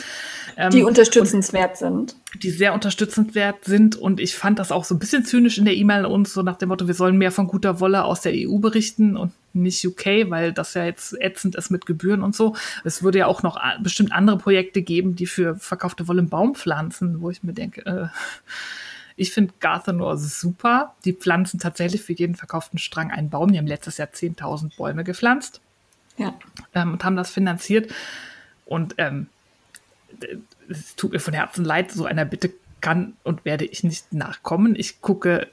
Die 0.73 0.81
ähm, 0.81 0.87
unterstützenswert 0.87 1.77
sind. 1.77 2.17
Die 2.43 2.51
sehr 2.51 2.75
unterstützenswert 2.75 3.65
sind. 3.65 3.97
Und 3.97 4.21
ich 4.21 4.35
fand 4.35 4.59
das 4.59 4.73
auch 4.73 4.85
so 4.85 4.95
ein 4.95 4.99
bisschen 4.99 5.25
zynisch 5.25 5.59
in 5.59 5.65
der 5.65 5.75
E-Mail 5.75 6.07
uns, 6.07 6.33
so 6.33 6.43
nach 6.43 6.57
dem 6.57 6.71
Motto, 6.71 6.87
wir 6.87 6.95
sollen 6.95 7.19
mehr 7.19 7.33
von 7.33 7.47
guter 7.47 7.81
Wolle 7.81 8.05
aus 8.05 8.23
der 8.23 8.33
EU 8.35 8.59
berichten 8.59 9.17
und 9.17 9.33
nicht 9.53 9.87
UK, 9.87 10.31
weil 10.31 10.53
das 10.53 10.75
ja 10.75 10.85
jetzt 10.85 11.15
ätzend 11.21 11.57
ist 11.57 11.71
mit 11.71 11.85
Gebühren 11.85 12.23
und 12.23 12.35
so. 12.35 12.57
Es 12.85 13.03
würde 13.03 13.19
ja 13.19 13.27
auch 13.27 13.43
noch 13.43 13.61
bestimmt 13.83 14.13
andere 14.13 14.39
Projekte 14.39 14.83
geben, 14.83 15.15
die 15.15 15.27
für 15.27 15.57
verkaufte 15.57 16.09
Wolle 16.09 16.21
einen 16.21 16.31
Baum 16.31 16.55
pflanzen, 16.55 17.21
wo 17.21 17.31
ich 17.31 17.43
mir 17.43 17.53
denke, 17.53 17.85
äh, 17.85 18.07
ich 19.17 19.33
finde 19.33 19.53
Garthenor 19.61 20.17
super. 20.17 20.95
Die 21.05 21.13
pflanzen 21.13 21.61
tatsächlich 21.61 22.03
für 22.03 22.15
jeden 22.15 22.35
verkauften 22.35 22.79
Strang 22.79 23.11
einen 23.11 23.29
Baum. 23.29 23.53
Die 23.53 23.59
haben 23.59 23.67
letztes 23.67 23.99
Jahr 23.99 24.09
10.000 24.09 24.77
Bäume 24.77 25.05
gepflanzt. 25.05 25.61
Ja. 26.23 26.35
Ähm, 26.75 26.93
und 26.93 27.05
haben 27.05 27.17
das 27.17 27.31
finanziert. 27.31 27.93
Und 28.65 28.95
ähm, 28.99 29.27
es 30.69 30.97
tut 30.97 31.13
mir 31.13 31.21
von 31.21 31.35
Herzen 31.35 31.65
leid, 31.65 31.93
so 31.93 32.05
einer 32.05 32.25
Bitte 32.25 32.53
kann 32.81 33.15
und 33.23 33.45
werde 33.45 33.65
ich 33.65 33.85
nicht 33.85 34.13
nachkommen. 34.13 34.75
Ich 34.77 35.01
gucke 35.01 35.49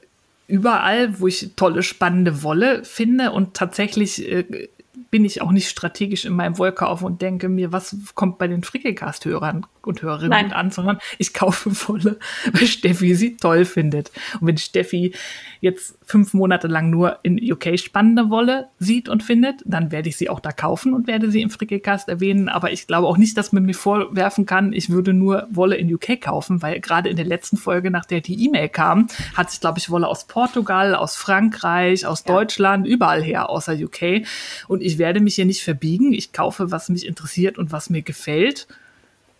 überall, 0.46 1.20
wo 1.20 1.26
ich 1.28 1.52
tolle, 1.56 1.82
spannende 1.82 2.42
Wolle 2.42 2.84
finde 2.84 3.30
und 3.30 3.54
tatsächlich 3.54 4.26
äh, 4.30 4.68
bin 5.10 5.24
ich 5.24 5.40
auch 5.42 5.52
nicht 5.52 5.68
strategisch 5.68 6.24
in 6.24 6.34
meinem 6.34 6.58
Wollkauf 6.58 7.02
und 7.02 7.22
denke 7.22 7.48
mir, 7.48 7.72
was 7.72 7.96
kommt 8.14 8.38
bei 8.38 8.48
den 8.48 8.62
Frickelcast-Hörern 8.62 9.66
und 9.90 10.02
Hörerinnen 10.02 10.30
Nein. 10.30 10.52
an, 10.52 10.70
sondern 10.70 10.98
ich 11.18 11.34
kaufe 11.34 11.70
Wolle, 11.88 12.18
weil 12.52 12.66
Steffi 12.66 13.14
sie 13.14 13.36
toll 13.36 13.64
findet. 13.64 14.10
Und 14.40 14.46
wenn 14.46 14.56
Steffi 14.56 15.14
jetzt 15.60 15.98
fünf 16.04 16.32
Monate 16.32 16.66
lang 16.66 16.90
nur 16.90 17.18
in 17.22 17.38
UK 17.40 17.78
spannende 17.78 18.30
Wolle 18.30 18.68
sieht 18.78 19.08
und 19.08 19.22
findet, 19.22 19.62
dann 19.64 19.92
werde 19.92 20.08
ich 20.08 20.16
sie 20.16 20.30
auch 20.30 20.40
da 20.40 20.52
kaufen 20.52 20.94
und 20.94 21.06
werde 21.06 21.30
sie 21.30 21.42
im 21.42 21.50
Frickelcast 21.50 22.08
erwähnen. 22.08 22.48
Aber 22.48 22.72
ich 22.72 22.86
glaube 22.86 23.06
auch 23.06 23.18
nicht, 23.18 23.36
dass 23.36 23.52
man 23.52 23.64
mir 23.64 23.74
vorwerfen 23.74 24.46
kann, 24.46 24.72
ich 24.72 24.90
würde 24.90 25.12
nur 25.12 25.46
Wolle 25.50 25.76
in 25.76 25.92
UK 25.92 26.20
kaufen, 26.20 26.62
weil 26.62 26.80
gerade 26.80 27.08
in 27.08 27.16
der 27.16 27.26
letzten 27.26 27.56
Folge, 27.56 27.90
nach 27.90 28.06
der 28.06 28.20
die 28.20 28.44
E-Mail 28.44 28.68
kam, 28.68 29.08
hat 29.34 29.50
sich, 29.50 29.60
glaube 29.60 29.78
ich, 29.78 29.90
Wolle 29.90 30.08
aus 30.08 30.26
Portugal, 30.26 30.94
aus 30.94 31.16
Frankreich, 31.16 32.06
aus 32.06 32.24
ja. 32.26 32.34
Deutschland, 32.34 32.86
überall 32.86 33.22
her, 33.22 33.50
außer 33.50 33.74
UK. 33.74 34.26
Und 34.66 34.82
ich 34.82 34.98
werde 34.98 35.20
mich 35.20 35.34
hier 35.34 35.44
nicht 35.44 35.62
verbiegen. 35.62 36.12
Ich 36.12 36.32
kaufe, 36.32 36.70
was 36.70 36.88
mich 36.88 37.06
interessiert 37.06 37.58
und 37.58 37.72
was 37.72 37.90
mir 37.90 38.02
gefällt. 38.02 38.66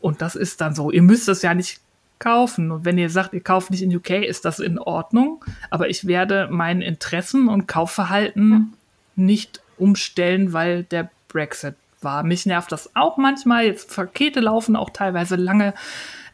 Und 0.00 0.22
das 0.22 0.34
ist 0.34 0.60
dann 0.60 0.74
so. 0.74 0.90
Ihr 0.90 1.02
müsst 1.02 1.28
es 1.28 1.42
ja 1.42 1.54
nicht 1.54 1.80
kaufen. 2.18 2.70
Und 2.70 2.84
wenn 2.84 2.98
ihr 2.98 3.10
sagt, 3.10 3.34
ihr 3.34 3.42
kauft 3.42 3.70
nicht 3.70 3.82
in 3.82 3.94
UK, 3.94 4.10
ist 4.10 4.44
das 4.44 4.60
in 4.60 4.78
Ordnung. 4.78 5.44
Aber 5.70 5.88
ich 5.88 6.06
werde 6.06 6.48
meinen 6.50 6.82
Interessen 6.82 7.48
und 7.48 7.66
Kaufverhalten 7.66 8.50
ja. 8.50 9.24
nicht 9.24 9.60
umstellen, 9.78 10.52
weil 10.52 10.84
der 10.84 11.10
Brexit 11.28 11.74
war. 12.02 12.22
Mich 12.22 12.46
nervt 12.46 12.72
das 12.72 12.94
auch 12.94 13.16
manchmal. 13.16 13.66
Jetzt 13.66 13.94
Pakete 13.94 14.40
laufen 14.40 14.76
auch 14.76 14.90
teilweise 14.90 15.36
lange. 15.36 15.74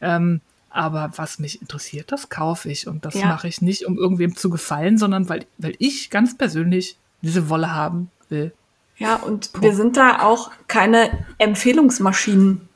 Ähm, 0.01 0.41
aber 0.69 1.11
was 1.15 1.39
mich 1.39 1.61
interessiert, 1.61 2.11
das 2.11 2.29
kaufe 2.29 2.69
ich. 2.69 2.87
Und 2.87 3.05
das 3.05 3.15
ja. 3.15 3.27
mache 3.27 3.47
ich 3.47 3.61
nicht, 3.61 3.85
um 3.85 3.97
irgendwem 3.97 4.35
zu 4.35 4.49
gefallen, 4.49 4.97
sondern 4.97 5.27
weil, 5.29 5.45
weil 5.57 5.73
ich 5.79 6.09
ganz 6.09 6.37
persönlich 6.37 6.97
diese 7.21 7.49
Wolle 7.49 7.73
haben 7.73 8.11
will. 8.29 8.53
Ja, 8.97 9.15
und 9.15 9.53
Punkt. 9.53 9.65
wir 9.65 9.75
sind 9.75 9.97
da 9.97 10.21
auch 10.21 10.51
keine 10.67 11.25
Empfehlungsmaschinen. 11.37 12.66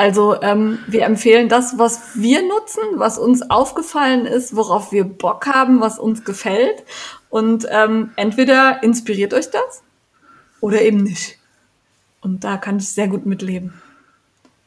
Also 0.00 0.40
ähm, 0.40 0.78
wir 0.86 1.02
empfehlen 1.02 1.50
das, 1.50 1.76
was 1.76 2.14
wir 2.14 2.40
nutzen, 2.40 2.80
was 2.94 3.18
uns 3.18 3.50
aufgefallen 3.50 4.24
ist, 4.24 4.56
worauf 4.56 4.92
wir 4.92 5.04
Bock 5.04 5.46
haben, 5.46 5.82
was 5.82 5.98
uns 5.98 6.24
gefällt. 6.24 6.84
Und 7.28 7.66
ähm, 7.68 8.10
entweder 8.16 8.82
inspiriert 8.82 9.34
euch 9.34 9.50
das 9.50 9.82
oder 10.62 10.80
eben 10.80 11.02
nicht. 11.02 11.36
Und 12.22 12.44
da 12.44 12.56
kann 12.56 12.78
ich 12.78 12.88
sehr 12.88 13.08
gut 13.08 13.26
mitleben. 13.26 13.74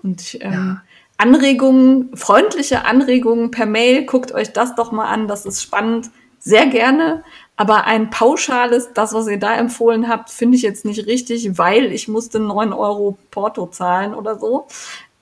Und 0.04 0.38
ähm, 0.40 0.52
ja. 0.54 0.82
Anregungen, 1.18 2.16
freundliche 2.16 2.86
Anregungen 2.86 3.50
per 3.50 3.66
Mail, 3.66 4.06
guckt 4.06 4.34
euch 4.34 4.54
das 4.54 4.76
doch 4.76 4.92
mal 4.92 5.08
an, 5.08 5.28
das 5.28 5.48
ist 5.48 5.64
spannend, 5.64 6.12
sehr 6.38 6.68
gerne. 6.68 7.24
Aber 7.56 7.86
ein 7.88 8.12
pauschales, 8.12 8.94
das, 8.94 9.16
was 9.16 9.28
ihr 9.28 9.40
da 9.40 9.56
empfohlen 9.56 10.08
habt, 10.10 10.30
finde 10.30 10.58
ich 10.58 10.62
jetzt 10.62 10.86
nicht 10.86 11.08
richtig, 11.08 11.58
weil 11.58 11.92
ich 11.92 12.08
musste 12.08 12.40
neun 12.40 12.72
Euro 12.72 13.18
Porto 13.32 13.66
zahlen 13.66 14.14
oder 14.14 14.38
so 14.38 14.68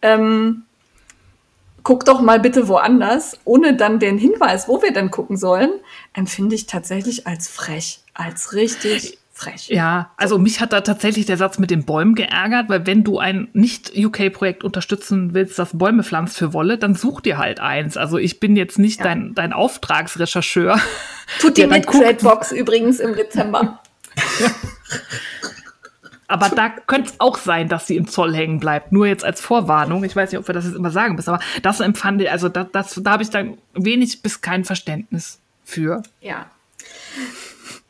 ähm, 0.02 0.64
guck 1.84 2.06
doch 2.06 2.22
mal 2.22 2.40
bitte 2.40 2.68
woanders, 2.68 3.40
ohne 3.46 3.76
dann 3.76 4.00
den 4.00 4.18
Hinweis, 4.18 4.68
wo 4.68 4.82
wir 4.82 4.94
denn 4.94 5.12
gucken 5.12 5.38
sollen, 5.38 5.72
empfinde 6.14 6.56
ich 6.56 6.68
tatsächlich 6.68 7.28
als 7.28 7.48
frech, 7.48 8.02
als 8.14 8.54
richtig 8.54 9.18
frech. 9.34 9.70
Ja, 9.70 10.12
also 10.18 10.38
mich 10.38 10.62
hat 10.62 10.74
da 10.74 10.82
tatsächlich 10.82 11.26
der 11.26 11.38
Satz 11.38 11.58
mit 11.58 11.72
den 11.72 11.86
Bäumen 11.86 12.16
geärgert, 12.16 12.70
weil 12.70 12.86
wenn 12.86 13.04
du 13.04 13.18
ein 13.18 13.48
Nicht-UK-Projekt 13.54 14.64
unterstützen 14.64 15.34
willst, 15.34 15.58
das 15.58 15.78
Bäume 15.78 16.04
pflanzt 16.04 16.38
für 16.38 16.54
Wolle, 16.54 16.78
dann 16.78 16.96
such 16.96 17.22
dir 17.22 17.38
halt 17.38 17.60
eins. 17.60 17.98
Also 17.98 18.18
ich 18.18 18.40
bin 18.40 18.56
jetzt 18.56 18.78
nicht 18.78 19.00
ja. 19.00 19.06
dein, 19.06 19.34
dein 19.34 19.54
Auftragsrechercheur. 19.54 20.80
Tut 21.40 21.58
die 21.58 21.66
mit 21.66 21.86
Tradebox 21.86 22.52
übrigens 22.52 23.00
im 23.00 23.16
Dezember. 23.16 23.80
Aber 26.32 26.50
da 26.50 26.70
könnte 26.70 27.10
es 27.10 27.20
auch 27.20 27.38
sein, 27.38 27.68
dass 27.68 27.88
sie 27.88 27.98
im 27.98 28.08
Zoll 28.08 28.34
hängen 28.34 28.60
bleibt. 28.60 28.92
Nur 28.92 29.06
jetzt 29.06 29.26
als 29.26 29.42
Vorwarnung. 29.42 30.04
Ich 30.06 30.16
weiß 30.16 30.32
nicht, 30.32 30.40
ob 30.40 30.48
wir 30.48 30.54
das 30.54 30.66
jetzt 30.66 30.76
immer 30.76 30.90
sagen 30.90 31.16
müssen, 31.16 31.30
aber 31.30 31.44
das 31.62 31.82
empfand 31.82 32.22
ich, 32.22 32.32
also 32.32 32.48
das, 32.48 32.68
das, 32.72 33.02
da 33.04 33.12
habe 33.12 33.24
ich 33.24 33.30
dann 33.30 33.58
wenig 33.74 34.22
bis 34.22 34.40
kein 34.40 34.64
Verständnis 34.64 35.40
für. 35.66 36.04
Ja. 36.22 36.46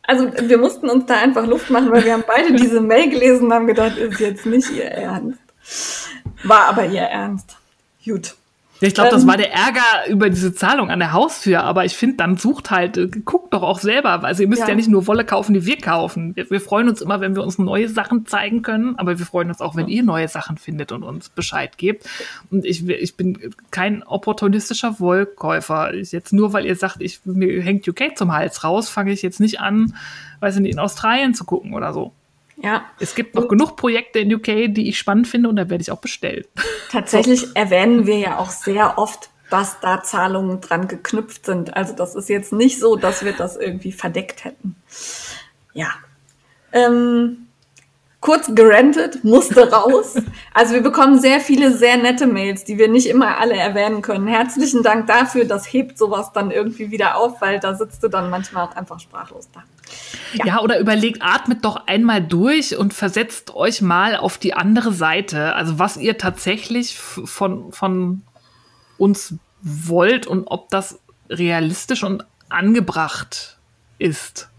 Also 0.04 0.32
wir 0.42 0.58
mussten 0.58 0.90
uns 0.90 1.06
da 1.06 1.20
einfach 1.20 1.46
Luft 1.46 1.70
machen, 1.70 1.92
weil 1.92 2.04
wir 2.04 2.14
haben 2.14 2.24
beide 2.28 2.54
diese 2.56 2.82
Mail 2.82 3.10
gelesen 3.10 3.46
und 3.46 3.54
haben 3.54 3.68
gedacht, 3.68 3.98
ist 3.98 4.20
jetzt 4.20 4.46
nicht 4.46 4.72
ihr 4.72 4.86
Ernst. 4.86 5.40
War 6.44 6.66
aber 6.66 6.88
ihr 6.88 7.02
Ernst. 7.02 7.58
Gut. 8.04 8.36
Ich 8.84 8.96
glaube, 8.96 9.12
das 9.12 9.24
ähm, 9.24 9.30
war 9.30 9.38
der 9.38 9.54
Ärger 9.54 10.10
über 10.10 10.30
diese 10.30 10.54
Zahlung 10.56 10.90
an 10.90 10.98
der 10.98 11.14
Haustür, 11.14 11.64
aber 11.64 11.86
ich 11.86 11.96
finde, 11.96 12.18
dann 12.18 12.38
sucht 12.38 12.72
halt, 12.72 12.98
äh, 12.98 13.08
guckt 13.08 13.54
doch 13.54 13.62
auch 13.62 13.80
selber. 13.80 14.24
Also 14.24 14.42
ihr 14.42 14.50
müsst 14.50 14.64
ja, 14.64 14.70
ja 14.70 14.76
nicht 14.76 14.90
nur 14.90 15.06
Wolle 15.06 15.24
kaufen, 15.24 15.54
die 15.54 15.68
wir 15.68 15.78
kaufen. 15.78 16.36
Wir, 16.36 16.50
wir, 16.50 16.60
freuen 16.60 16.90
uns 16.90 17.00
immer, 17.00 17.22
wenn 17.22 17.36
wir 17.36 17.44
uns 17.44 17.60
neue 17.60 17.88
Sachen 17.90 18.26
zeigen 18.26 18.64
können, 18.64 18.98
aber 18.98 19.20
wir 19.20 19.26
freuen 19.26 19.50
uns 19.50 19.62
auch, 19.62 19.76
wenn 19.76 19.88
ihr 19.88 20.02
neue 20.02 20.28
Sachen 20.28 20.58
findet 20.58 20.92
und 20.92 21.04
uns 21.04 21.30
Bescheid 21.30 21.78
gebt. 21.78 22.10
Und 22.50 22.66
ich, 22.66 22.88
ich 22.88 23.16
bin 23.16 23.54
kein 23.70 24.02
opportunistischer 24.02 25.00
Wollkäufer. 25.00 25.94
Ich 25.94 26.12
jetzt 26.12 26.34
nur, 26.34 26.52
weil 26.54 26.66
ihr 26.66 26.76
sagt, 26.76 27.02
ich, 27.02 27.22
mir 27.24 27.62
hängt 27.62 27.88
UK 27.88 28.18
zum 28.18 28.34
Hals 28.34 28.64
raus, 28.64 28.90
fange 28.90 29.12
ich 29.12 29.22
jetzt 29.22 29.40
nicht 29.40 29.60
an, 29.60 29.94
weiß 30.40 30.56
ich 30.56 30.62
nicht, 30.62 30.74
in 30.74 30.80
Australien 30.80 31.36
zu 31.36 31.46
gucken 31.46 31.76
oder 31.76 31.94
so. 31.94 32.14
Ja. 32.64 32.86
Es 33.00 33.16
gibt 33.16 33.36
noch 33.36 33.44
und 33.44 33.50
genug 33.50 33.76
Projekte 33.76 34.20
in 34.20 34.34
UK, 34.34 34.74
die 34.74 34.90
ich 34.90 34.98
spannend 34.98 35.28
finde 35.28 35.50
und 35.50 35.56
da 35.56 35.70
werde 35.70 35.82
ich 35.82 35.92
auch 35.92 36.02
bestellen. 36.02 36.46
Tatsächlich 36.92 37.48
erwähnen 37.56 38.06
wir 38.06 38.18
ja 38.18 38.38
auch 38.38 38.52
sehr 38.52 38.98
oft, 38.98 39.30
dass 39.50 39.80
da 39.80 40.04
Zahlungen 40.04 40.62
dran 40.62 40.88
geknüpft 40.88 41.46
sind. 41.46 41.76
Also 41.76 41.94
das 41.94 42.16
ist 42.16 42.30
jetzt 42.30 42.54
nicht 42.54 42.80
so, 42.80 42.96
dass 42.96 43.26
wir 43.26 43.34
das 43.34 43.58
irgendwie 43.58 43.92
verdeckt 43.92 44.46
hätten. 44.46 44.76
Ja. 45.74 45.90
Ähm, 46.72 47.48
kurz 48.22 48.54
gerantet, 48.54 49.24
musste 49.24 49.70
raus. 49.72 50.16
Also 50.54 50.76
wir 50.76 50.82
bekommen 50.82 51.20
sehr 51.20 51.42
viele 51.42 51.76
sehr 51.76 51.98
nette 51.98 52.28
Mails, 52.28 52.64
die 52.64 52.78
wir 52.78 52.88
nicht 52.88 53.08
immer 53.08 53.40
alle 53.40 53.56
erwähnen 53.56 54.02
können. 54.02 54.28
Herzlichen 54.28 54.84
Dank 54.84 55.08
dafür, 55.08 55.46
das 55.46 55.66
hebt 55.74 55.98
sowas 55.98 56.32
dann 56.32 56.52
irgendwie 56.52 56.92
wieder 56.92 57.18
auf, 57.18 57.42
weil 57.42 57.60
da 57.60 57.74
sitzt 57.74 58.04
du 58.04 58.08
dann 58.08 58.30
manchmal 58.30 58.68
auch 58.68 58.76
einfach 58.76 59.00
sprachlos 59.00 59.50
da. 59.52 59.64
Ja. 60.34 60.46
ja, 60.46 60.62
oder 60.62 60.80
überlegt, 60.80 61.22
atmet 61.22 61.66
doch 61.66 61.88
einmal 61.88 62.22
durch 62.22 62.78
und 62.78 62.94
versetzt 62.94 63.54
euch 63.54 63.82
mal 63.82 64.16
auf 64.16 64.38
die 64.38 64.54
andere 64.54 64.94
Seite. 64.94 65.56
Also 65.56 65.80
was 65.80 65.98
ihr 65.98 66.18
tatsächlich 66.18 66.98
von, 66.98 67.72
von 67.72 68.22
uns 68.98 69.36
wollt 69.62 70.28
und 70.28 70.46
ob 70.48 70.70
das 70.70 71.00
realistisch 71.30 72.04
und 72.04 72.26
angebracht 72.50 73.58
ist. 73.98 74.50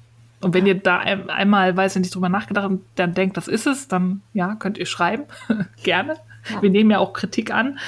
Und 0.40 0.54
wenn 0.54 0.66
ihr 0.66 0.74
da 0.74 0.98
einmal, 0.98 1.76
weiß 1.76 1.96
ich 1.96 2.02
nicht, 2.02 2.14
drüber 2.14 2.28
nachgedacht 2.28 2.66
und 2.66 2.84
dann 2.96 3.14
denkt, 3.14 3.36
das 3.36 3.46
ist 3.46 3.66
es, 3.66 3.86
dann 3.86 4.22
ja, 4.32 4.56
könnt 4.56 4.76
ihr 4.76 4.86
schreiben. 4.86 5.24
Gerne. 5.84 6.16
Ja. 6.50 6.62
Wir 6.62 6.70
nehmen 6.70 6.90
ja 6.90 6.98
auch 6.98 7.12
Kritik 7.12 7.52
an. 7.52 7.78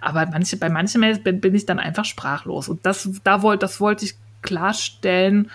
Aber 0.00 0.24
manche, 0.26 0.56
bei 0.56 0.70
manchen 0.70 1.02
Mails 1.02 1.22
bin, 1.22 1.40
bin 1.40 1.54
ich 1.54 1.66
dann 1.66 1.78
einfach 1.78 2.06
sprachlos. 2.06 2.70
Und 2.70 2.86
das, 2.86 3.10
da 3.24 3.42
wollt, 3.42 3.62
das 3.62 3.80
wollte 3.80 4.06
ich 4.06 4.14
klarstellen, 4.40 5.50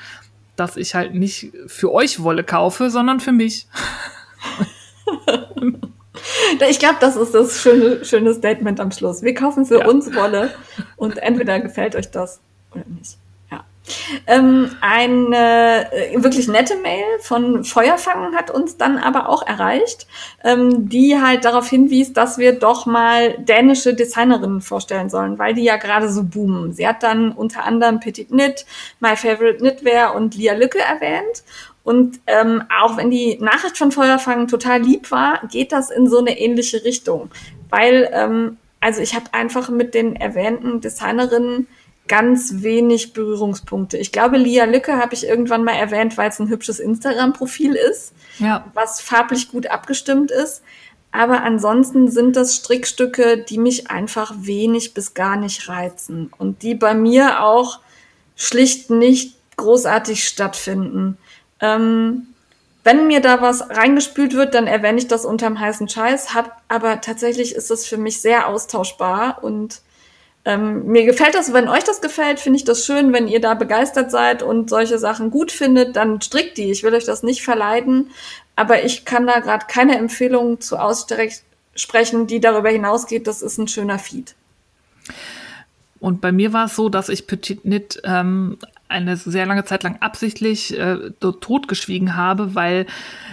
dass 0.56 0.78
ich 0.78 0.96
halt 0.96 1.14
nicht 1.14 1.52
für 1.68 1.92
euch 1.92 2.24
Wolle 2.24 2.44
kaufe, 2.44 2.90
sondern 2.90 3.20
für 3.20 3.32
mich. 3.32 3.68
ich 6.70 6.80
glaube, 6.80 6.98
das 7.00 7.16
ist 7.16 7.34
das 7.34 7.62
schöne, 7.62 8.06
schöne 8.06 8.34
Statement 8.34 8.80
am 8.80 8.92
Schluss. 8.92 9.22
Wir 9.22 9.34
kaufen 9.34 9.66
für 9.66 9.80
ja. 9.80 9.88
uns 9.88 10.14
Wolle 10.14 10.54
und 10.96 11.18
entweder 11.18 11.60
gefällt 11.60 11.96
euch 11.96 12.12
das 12.12 12.40
oder 12.72 12.84
nicht. 12.88 13.18
Ähm, 14.28 14.72
eine 14.80 15.92
äh, 15.92 16.24
wirklich 16.24 16.48
nette 16.48 16.78
Mail 16.78 17.04
von 17.20 17.66
Feuerfangen 17.66 18.36
hat 18.36 18.50
uns 18.50 18.78
dann 18.78 18.98
aber 18.98 19.28
auch 19.28 19.46
erreicht, 19.46 20.08
ähm, 20.44 20.88
die 20.88 21.20
halt 21.22 21.44
darauf 21.44 21.68
hinwies, 21.68 22.14
dass 22.14 22.38
wir 22.38 22.54
doch 22.54 22.86
mal 22.86 23.38
dänische 23.40 23.94
Designerinnen 23.94 24.62
vorstellen 24.62 25.10
sollen, 25.10 25.38
weil 25.38 25.54
die 25.54 25.64
ja 25.64 25.76
gerade 25.76 26.10
so 26.10 26.24
boomen. 26.24 26.72
Sie 26.74 26.88
hat 26.88 27.04
dann 27.04 27.34
unter 27.34 27.66
anderem 27.66 28.00
Petit 28.00 28.30
Knit, 28.30 28.66
My 29.02 29.18
Favorite 29.18 29.58
Knitwear 29.58 30.16
und 30.16 30.36
Lia 30.36 30.54
Lücke 30.54 30.80
erwähnt. 30.80 31.44
Und 31.84 32.22
ähm, 32.28 32.64
auch 32.82 32.96
wenn 32.96 33.12
die 33.12 33.38
Nachricht 33.42 33.78
von 33.78 33.92
Feuerfangen 33.92 34.48
total 34.48 34.82
lieb 34.82 35.12
war, 35.12 35.42
geht 35.52 35.74
das 35.74 35.90
in 35.92 36.08
so 36.08 36.20
eine 36.20 36.40
ähnliche 36.40 36.86
Richtung. 36.86 37.30
Weil, 37.70 38.10
ähm, 38.14 38.58
also 38.80 39.02
ich 39.02 39.16
habe 39.16 39.26
einfach 39.34 39.70
mit 39.70 39.94
den 39.94 40.16
erwähnten 40.16 40.80
Designerinnen 40.80 41.68
ganz 42.08 42.56
wenig 42.58 43.14
Berührungspunkte. 43.14 43.98
Ich 43.98 44.12
glaube, 44.12 44.38
Lia 44.38 44.66
Lücke 44.66 44.98
habe 44.98 45.14
ich 45.14 45.26
irgendwann 45.26 45.64
mal 45.64 45.74
erwähnt, 45.76 46.18
weil 46.18 46.30
es 46.30 46.40
ein 46.40 46.50
hübsches 46.50 46.80
Instagram-Profil 46.80 47.76
ist, 47.76 48.14
ja. 48.40 48.66
was 48.74 49.00
farblich 49.00 49.50
gut 49.50 49.68
abgestimmt 49.68 50.32
ist. 50.32 50.64
Aber 51.12 51.44
ansonsten 51.44 52.10
sind 52.10 52.36
das 52.36 52.56
Strickstücke, 52.56 53.38
die 53.38 53.60
mich 53.60 53.90
einfach 53.92 54.34
wenig 54.36 54.94
bis 54.94 55.14
gar 55.14 55.38
nicht 55.38 55.70
reizen 55.70 56.32
und 56.38 56.64
die 56.64 56.76
bei 56.76 56.96
mir 56.96 57.44
auch 57.44 57.80
schlicht 58.36 58.90
nicht 58.90 59.38
großartig 59.56 60.28
stattfinden. 60.28 61.18
Ähm, 61.60 62.28
wenn 62.84 63.08
mir 63.08 63.22
da 63.22 63.42
was 63.42 63.70
reingespült 63.70 64.34
wird, 64.34 64.56
dann 64.56 64.68
erwähne 64.68 64.98
ich 64.98 65.08
das 65.08 65.24
unterm 65.24 65.60
heißen 65.60 65.88
Scheiß. 65.88 66.34
Hab, 66.34 66.62
aber 66.68 67.00
tatsächlich 67.00 67.56
ist 67.56 67.70
das 67.70 67.86
für 67.86 67.98
mich 67.98 68.20
sehr 68.20 68.48
austauschbar 68.48 69.44
und 69.44 69.82
ähm, 70.46 70.88
mir 70.88 71.06
gefällt 71.06 71.36
das, 71.36 71.54
wenn 71.54 71.70
euch 71.70 71.86
das 71.86 72.02
gefällt, 72.02 72.40
finde 72.40 72.58
ich 72.58 72.66
das 72.66 72.86
schön, 72.86 73.14
wenn 73.14 73.28
ihr 73.28 73.40
da 73.40 73.54
begeistert 73.54 74.12
seid 74.12 74.44
und 74.44 74.70
solche 74.70 75.00
Sachen 75.00 75.32
gut 75.32 75.52
findet, 75.52 75.96
dann 75.96 76.22
strickt 76.22 76.58
die. 76.58 76.72
Ich 76.72 76.84
will 76.84 76.94
euch 76.94 77.06
das 77.06 77.24
nicht 77.24 77.44
verleiden, 77.44 78.10
aber 78.56 78.84
ich 78.84 79.06
kann 79.06 79.26
da 79.26 79.40
gerade 79.40 79.66
keine 79.68 79.98
Empfehlung 79.98 80.60
zu 80.60 80.78
aussprechen, 80.78 82.28
die 82.28 82.42
darüber 82.42 82.70
hinausgeht, 82.70 83.26
das 83.26 83.42
ist 83.42 83.58
ein 83.58 83.70
schöner 83.70 84.00
Feed. 84.00 84.36
Und 86.00 86.20
bei 86.20 86.34
mir 86.34 86.52
war 86.52 86.66
es 86.66 86.76
so, 86.76 86.90
dass 86.90 87.08
ich 87.08 87.28
Petit 87.28 87.62
Knit 87.62 88.02
ähm, 88.04 88.58
eine 88.90 89.16
sehr 89.16 89.46
lange 89.46 89.64
Zeit 89.64 89.84
lang 89.84 89.96
absichtlich 90.02 90.78
äh, 90.78 91.12
totgeschwiegen 91.22 92.18
habe, 92.18 92.56
weil 92.56 92.86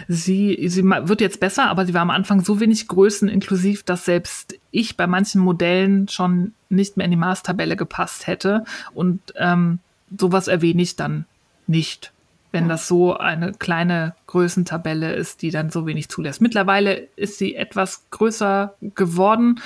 sie, 0.07 0.57
sie 0.69 0.85
wird 0.85 1.21
jetzt 1.21 1.41
besser, 1.41 1.65
aber 1.65 1.85
sie 1.85 1.95
war 1.95 2.03
am 2.03 2.11
Anfang 2.11 2.45
so 2.45 2.61
wenig 2.61 2.87
Größen 2.87 3.29
inklusiv, 3.29 3.83
dass 3.83 4.05
selbst 4.05 4.60
ich 4.71 4.97
bei 4.97 5.07
manchen 5.07 5.41
Modellen 5.41 6.09
schon 6.09 6.55
nicht 6.69 6.97
mehr 6.97 7.05
in 7.05 7.11
die 7.11 7.17
Maßtabelle 7.17 7.77
gepasst 7.77 8.27
hätte. 8.27 8.65
Und 8.95 9.21
ähm, 9.37 9.81
sowas 10.17 10.49
erwähne 10.49 10.83
ich 10.83 10.97
dann 10.97 11.27
nicht, 11.67 12.13
wenn 12.53 12.69
das 12.69 12.89
so 12.89 13.17
eine 13.17 13.53
kleine 13.53 14.15
Größentabelle 14.27 15.13
ist, 15.13 15.43
die 15.43 15.51
dann 15.51 15.71
so 15.71 15.87
wenig 15.87 16.09
zulässt. 16.09 16.41
Mittlerweile 16.41 17.09
ist 17.17 17.39
sie 17.39 17.55
etwas 17.55 18.05
größer 18.11 18.75
geworden. 18.95 19.61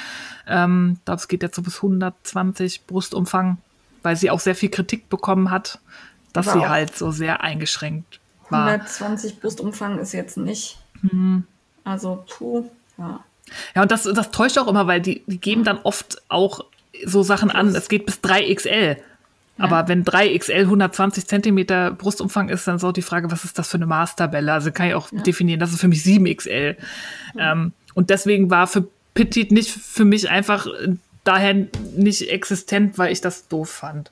Ähm, 0.47 0.99
das 1.05 1.29
geht 1.29 1.43
jetzt 1.43 1.57
so 1.57 1.63
bis 1.63 1.77
120 1.77 2.87
Brustumfang 2.87 3.59
weil 4.05 4.17
sie 4.17 4.31
auch 4.31 4.39
sehr 4.39 4.55
viel 4.55 4.69
Kritik 4.69 5.09
bekommen 5.09 5.51
hat, 5.51 5.81
dass 6.33 6.53
sie 6.53 6.69
halt 6.69 6.97
so 6.97 7.11
sehr 7.11 7.41
eingeschränkt 7.41 8.21
war. 8.51 8.69
120 8.69 9.41
Brustumfang 9.41 9.99
ist 9.99 10.13
jetzt 10.13 10.37
nicht. 10.37 10.79
Mhm. 11.01 11.45
Also, 11.83 12.23
puh, 12.29 12.71
ja. 12.99 13.25
Ja, 13.75 13.83
und 13.83 13.91
das, 13.91 14.05
das 14.05 14.31
täuscht 14.31 14.59
auch 14.59 14.69
immer, 14.69 14.87
weil 14.87 15.01
die, 15.01 15.23
die 15.27 15.39
geben 15.39 15.65
dann 15.65 15.79
oft 15.83 16.23
auch 16.29 16.65
so 17.05 17.23
Sachen 17.23 17.51
an, 17.51 17.75
es 17.75 17.89
geht 17.89 18.07
bis 18.07 18.21
3XL. 18.21 18.97
Aber 19.57 19.81
ja. 19.81 19.89
wenn 19.89 20.05
3XL 20.05 20.63
120 20.63 21.27
Zentimeter 21.27 21.93
Brustumfang 21.93 22.49
ist, 22.49 22.67
dann 22.67 22.77
ist 22.77 22.85
auch 22.85 22.93
die 22.93 23.03
Frage, 23.03 23.31
was 23.31 23.45
ist 23.45 23.59
das 23.59 23.69
für 23.69 23.77
eine 23.77 23.87
Maßtabelle? 23.87 24.53
Also 24.53 24.73
kann 24.73 24.89
ich 24.89 24.95
auch 24.95 25.13
ja. 25.13 25.23
definieren, 25.23 25.61
das 25.61 25.73
ist 25.73 25.81
für 25.81 25.89
mich 25.89 26.01
7XL. 26.01 26.77
Ja. 27.37 27.53
Ähm, 27.53 27.73
und 27.95 28.11
deswegen 28.11 28.51
war 28.51 28.67
für 28.67 28.89
Petit 29.15 29.53
nicht 29.53 29.71
für 29.71 30.05
mich 30.05 30.29
einfach 30.29 30.67
daher 31.23 31.55
nicht 31.97 32.31
existent, 32.31 32.99
weil 32.99 33.13
ich 33.13 33.21
das 33.21 33.47
doof 33.47 33.71
fand. 33.71 34.11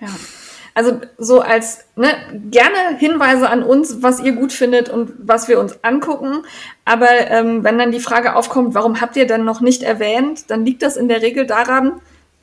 Ja. 0.00 0.08
Also 0.80 0.98
so 1.18 1.42
als 1.42 1.84
ne, 1.94 2.08
gerne 2.50 2.96
Hinweise 2.96 3.50
an 3.50 3.62
uns, 3.62 4.02
was 4.02 4.18
ihr 4.18 4.32
gut 4.32 4.50
findet 4.50 4.88
und 4.88 5.12
was 5.18 5.46
wir 5.46 5.60
uns 5.60 5.84
angucken. 5.84 6.46
Aber 6.86 7.10
ähm, 7.10 7.62
wenn 7.64 7.76
dann 7.76 7.92
die 7.92 8.00
Frage 8.00 8.34
aufkommt, 8.34 8.72
warum 8.72 9.02
habt 9.02 9.14
ihr 9.16 9.26
denn 9.26 9.44
noch 9.44 9.60
nicht 9.60 9.82
erwähnt, 9.82 10.50
dann 10.50 10.64
liegt 10.64 10.80
das 10.80 10.96
in 10.96 11.08
der 11.08 11.20
Regel 11.20 11.46
daran, 11.46 12.00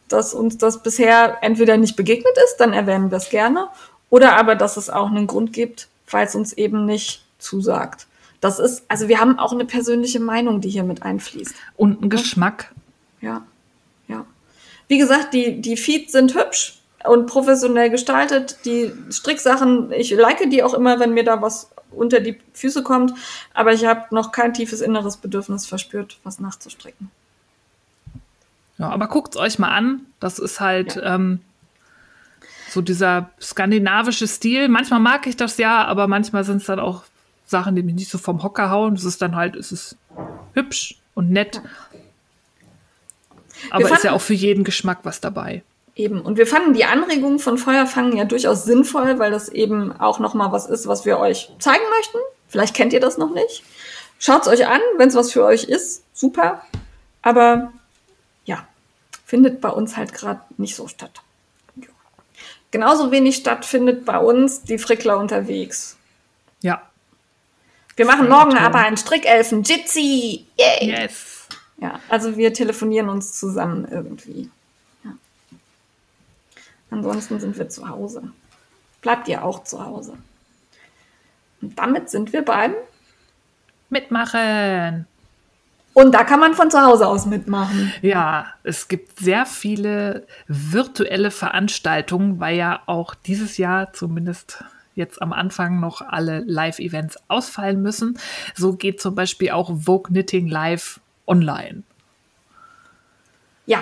dass 0.07 0.35
uns 0.35 0.59
das 0.59 0.83
bisher 0.83 1.39
entweder 1.41 1.77
nicht 1.77 1.95
begegnet 1.95 2.37
ist, 2.45 2.57
dann 2.57 2.73
erwähnen 2.73 3.09
wir 3.09 3.17
es 3.17 3.31
gerne, 3.31 3.69
oder 4.11 4.37
aber 4.37 4.53
dass 4.53 4.77
es 4.77 4.91
auch 4.91 5.07
einen 5.09 5.25
Grund 5.25 5.51
gibt, 5.51 5.87
falls 6.05 6.35
uns 6.35 6.53
eben 6.53 6.85
nicht 6.85 7.25
zusagt. 7.39 8.05
Das 8.39 8.59
ist, 8.59 8.83
also 8.87 9.07
wir 9.07 9.19
haben 9.19 9.39
auch 9.39 9.51
eine 9.51 9.65
persönliche 9.65 10.19
Meinung, 10.19 10.61
die 10.61 10.69
hier 10.69 10.83
mit 10.83 11.01
einfließt. 11.01 11.55
Und 11.75 12.01
einen 12.01 12.11
Geschmack. 12.11 12.71
Ja. 13.19 13.41
Wie 14.87 14.97
gesagt, 14.97 15.33
die, 15.33 15.59
die 15.59 15.75
Feeds 15.75 16.11
sind 16.11 16.35
hübsch 16.35 16.79
und 17.07 17.25
professionell 17.27 17.89
gestaltet. 17.89 18.57
Die 18.65 18.91
Stricksachen, 19.09 19.91
ich 19.91 20.11
like 20.11 20.49
die 20.49 20.63
auch 20.63 20.73
immer, 20.73 20.99
wenn 20.99 21.13
mir 21.13 21.23
da 21.23 21.41
was 21.41 21.69
unter 21.91 22.19
die 22.19 22.39
Füße 22.53 22.83
kommt, 22.83 23.13
aber 23.53 23.73
ich 23.73 23.85
habe 23.85 24.13
noch 24.13 24.31
kein 24.31 24.53
tiefes 24.53 24.81
inneres 24.81 25.17
Bedürfnis 25.17 25.65
verspürt, 25.65 26.19
was 26.23 26.39
nachzustricken. 26.39 27.09
Ja, 28.77 28.89
aber 28.89 29.07
guckt 29.07 29.35
es 29.35 29.41
euch 29.41 29.57
mal 29.57 29.71
an. 29.71 30.01
Das 30.19 30.37
ist 30.39 30.59
halt 30.59 30.95
ja. 30.95 31.15
ähm, 31.15 31.39
so 32.69 32.81
dieser 32.81 33.31
skandinavische 33.41 34.27
Stil. 34.27 34.67
Manchmal 34.67 34.99
mag 34.99 35.25
ich 35.27 35.35
das 35.35 35.57
ja, 35.57 35.85
aber 35.85 36.07
manchmal 36.07 36.43
sind 36.43 36.57
es 36.57 36.65
dann 36.65 36.79
auch 36.79 37.03
Sachen, 37.45 37.75
die 37.75 37.83
mich 37.83 37.95
nicht 37.95 38.11
so 38.11 38.17
vom 38.17 38.43
Hocker 38.43 38.69
hauen. 38.69 38.93
Es 38.93 39.03
ist 39.03 39.21
dann 39.21 39.35
halt, 39.35 39.55
es 39.55 39.71
ist 39.71 39.97
hübsch 40.53 40.99
und 41.15 41.31
nett. 41.31 41.61
Ja. 41.63 42.01
Aber 43.71 43.91
ist 43.91 44.03
ja 44.03 44.11
auch 44.11 44.21
für 44.21 44.35
jeden 44.35 44.63
Geschmack 44.63 44.99
was 45.03 45.21
dabei. 45.21 45.63
Eben. 45.97 46.21
Und 46.21 46.37
wir 46.37 46.45
fanden 46.45 46.73
die 46.73 46.85
Anregung 46.85 47.39
von 47.39 47.57
Feuerfangen 47.57 48.15
ja 48.15 48.23
durchaus 48.23 48.63
sinnvoll, 48.63 49.17
weil 49.17 49.31
das 49.31 49.49
eben 49.49 49.91
auch 49.99 50.19
nochmal 50.19 50.51
was 50.51 50.67
ist, 50.67 50.85
was 50.85 51.05
wir 51.05 51.17
euch 51.17 51.49
zeigen 51.57 51.83
möchten. 51.97 52.19
Vielleicht 52.47 52.75
kennt 52.75 52.93
ihr 52.93 52.99
das 52.99 53.17
noch 53.17 53.33
nicht. 53.33 53.63
Schaut 54.19 54.43
es 54.43 54.47
euch 54.47 54.67
an, 54.67 54.79
wenn 54.97 55.09
es 55.09 55.15
was 55.15 55.31
für 55.31 55.43
euch 55.43 55.63
ist. 55.63 56.03
Super. 56.13 56.61
Aber 57.23 57.73
ja, 58.45 58.67
findet 59.25 59.59
bei 59.59 59.69
uns 59.69 59.97
halt 59.97 60.13
gerade 60.13 60.41
nicht 60.57 60.75
so 60.75 60.87
statt. 60.87 61.21
Genauso 62.69 63.11
wenig 63.11 63.37
stattfindet 63.37 64.05
bei 64.05 64.19
uns 64.19 64.61
die 64.61 64.77
Frickler 64.77 65.17
unterwegs. 65.17 65.97
Ja. 66.61 66.83
Wir 67.95 68.05
machen 68.05 68.29
morgen 68.29 68.51
toll. 68.51 68.59
aber 68.59 68.79
einen 68.79 68.97
Strickelfen. 68.97 69.63
Jitsi! 69.63 70.45
Yay! 70.57 70.89
Yes! 70.89 71.47
Ja, 71.79 71.99
also 72.07 72.37
wir 72.37 72.53
telefonieren 72.53 73.09
uns 73.09 73.39
zusammen 73.39 73.87
irgendwie. 73.89 74.51
Ansonsten 76.89 77.39
sind 77.39 77.57
wir 77.57 77.69
zu 77.69 77.87
Hause. 77.87 78.31
Bleibt 79.01 79.27
ihr 79.27 79.43
auch 79.43 79.63
zu 79.63 79.83
Hause. 79.83 80.13
Und 81.61 81.77
damit 81.77 82.09
sind 82.09 82.33
wir 82.33 82.43
beim 82.43 82.73
Mitmachen. 83.89 85.07
Und 85.93 86.11
da 86.11 86.23
kann 86.23 86.39
man 86.39 86.53
von 86.53 86.69
zu 86.69 86.79
Hause 86.79 87.07
aus 87.07 87.25
mitmachen. 87.25 87.91
Ja, 88.01 88.53
es 88.63 88.87
gibt 88.87 89.17
sehr 89.19 89.45
viele 89.47 90.27
virtuelle 90.47 91.31
Veranstaltungen, 91.31 92.39
weil 92.39 92.55
ja 92.55 92.81
auch 92.85 93.15
dieses 93.15 93.57
Jahr 93.57 93.93
zumindest 93.93 94.63
jetzt 94.93 95.21
am 95.21 95.33
Anfang 95.33 95.79
noch 95.79 96.01
alle 96.01 96.39
Live-Events 96.39 97.17
ausfallen 97.27 97.81
müssen. 97.81 98.19
So 98.53 98.73
geht 98.73 99.01
zum 99.01 99.15
Beispiel 99.15 99.51
auch 99.51 99.71
Vogue 99.85 100.11
Knitting 100.11 100.47
Live 100.47 100.99
online. 101.25 101.83
Ja, 103.65 103.81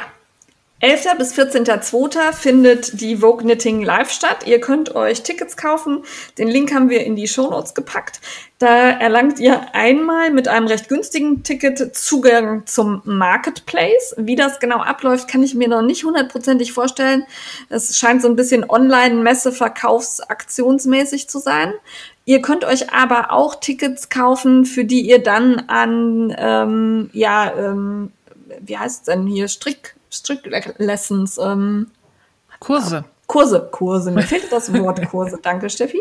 11. 0.81 1.17
bis 1.17 1.33
14.02. 1.33 2.33
findet 2.33 2.99
die 2.99 3.15
Vogue 3.15 3.43
Knitting 3.43 3.81
live 3.81 4.11
statt. 4.11 4.45
Ihr 4.45 4.59
könnt 4.59 4.93
euch 4.93 5.23
Tickets 5.23 5.55
kaufen. 5.55 6.03
Den 6.37 6.49
Link 6.49 6.73
haben 6.73 6.89
wir 6.89 7.05
in 7.05 7.15
die 7.15 7.29
Shownotes 7.29 7.75
gepackt. 7.75 8.19
Da 8.59 8.89
erlangt 8.89 9.39
ihr 9.39 9.73
einmal 9.73 10.31
mit 10.31 10.49
einem 10.49 10.67
recht 10.67 10.89
günstigen 10.89 11.43
Ticket 11.43 11.95
Zugang 11.95 12.65
zum 12.65 13.01
Marketplace. 13.05 14.15
Wie 14.17 14.35
das 14.35 14.59
genau 14.59 14.79
abläuft, 14.79 15.29
kann 15.29 15.43
ich 15.43 15.55
mir 15.55 15.69
noch 15.69 15.81
nicht 15.81 16.03
hundertprozentig 16.03 16.73
vorstellen. 16.73 17.23
Es 17.69 17.97
scheint 17.97 18.21
so 18.21 18.27
ein 18.27 18.35
bisschen 18.35 18.69
Online-Messe-Verkaufsaktionsmäßig 18.69 21.29
zu 21.29 21.39
sein. 21.39 21.71
Ihr 22.25 22.41
könnt 22.41 22.65
euch 22.65 22.91
aber 22.91 23.31
auch 23.31 23.61
Tickets 23.61 24.09
kaufen, 24.09 24.65
für 24.65 24.83
die 24.83 25.07
ihr 25.07 25.23
dann 25.23 25.69
an, 25.69 26.35
ähm, 26.37 27.09
ja, 27.13 27.53
ähm, 27.57 28.11
wie 28.59 28.77
heißt 28.77 28.99
es 28.99 29.05
denn 29.05 29.25
hier, 29.25 29.47
Strick 29.47 29.95
Strick-Lessons. 30.15 31.37
Ähm, 31.37 31.91
Kurse. 32.59 33.05
Kurse, 33.27 33.67
Kurse, 33.71 34.11
mir 34.11 34.21
fehlt 34.21 34.51
das 34.51 34.71
Wort 34.71 35.09
Kurse, 35.09 35.39
danke 35.41 35.69
Steffi, 35.71 35.99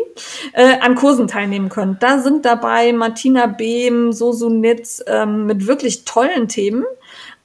äh, 0.53 0.79
an 0.79 0.93
Kursen 0.93 1.27
teilnehmen 1.27 1.69
könnt. 1.69 2.03
Da 2.03 2.19
sind 2.19 2.45
dabei 2.45 2.93
Martina 2.93 3.47
Behm, 3.47 4.11
Sosu 4.13 4.49
Nitz 4.49 5.03
ähm, 5.07 5.47
mit 5.47 5.65
wirklich 5.65 6.05
tollen 6.05 6.47
Themen. 6.47 6.85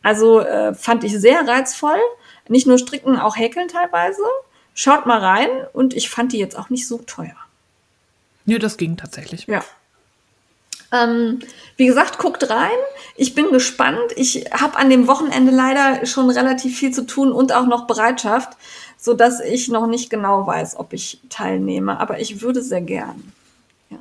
Also 0.02 0.40
äh, 0.40 0.74
fand 0.74 1.04
ich 1.04 1.18
sehr 1.18 1.46
reizvoll. 1.46 1.98
Nicht 2.48 2.66
nur 2.66 2.78
stricken, 2.78 3.18
auch 3.18 3.36
häkeln 3.36 3.68
teilweise. 3.68 4.22
Schaut 4.74 5.06
mal 5.06 5.18
rein 5.18 5.48
und 5.72 5.94
ich 5.94 6.10
fand 6.10 6.32
die 6.32 6.38
jetzt 6.38 6.58
auch 6.58 6.68
nicht 6.68 6.86
so 6.86 6.98
teuer. 6.98 7.36
Nö, 8.44 8.58
das 8.58 8.76
ging 8.76 8.96
tatsächlich. 8.96 9.46
Ja. 9.46 9.62
Ähm, 10.92 11.40
wie 11.76 11.86
gesagt, 11.86 12.18
guckt 12.18 12.50
rein. 12.50 12.70
Ich 13.16 13.34
bin 13.34 13.52
gespannt. 13.52 14.12
Ich 14.16 14.46
habe 14.52 14.76
an 14.76 14.90
dem 14.90 15.06
Wochenende 15.06 15.52
leider 15.52 16.04
schon 16.06 16.30
relativ 16.30 16.78
viel 16.78 16.92
zu 16.92 17.06
tun 17.06 17.32
und 17.32 17.52
auch 17.52 17.66
noch 17.66 17.86
Bereitschaft, 17.86 18.56
so 18.98 19.14
dass 19.14 19.40
ich 19.40 19.68
noch 19.68 19.86
nicht 19.86 20.10
genau 20.10 20.46
weiß, 20.46 20.76
ob 20.76 20.92
ich 20.92 21.20
teilnehme. 21.28 21.98
Aber 22.00 22.20
ich 22.20 22.42
würde 22.42 22.62
sehr 22.62 22.80
gern. 22.80 23.32
Ja. 23.88 23.98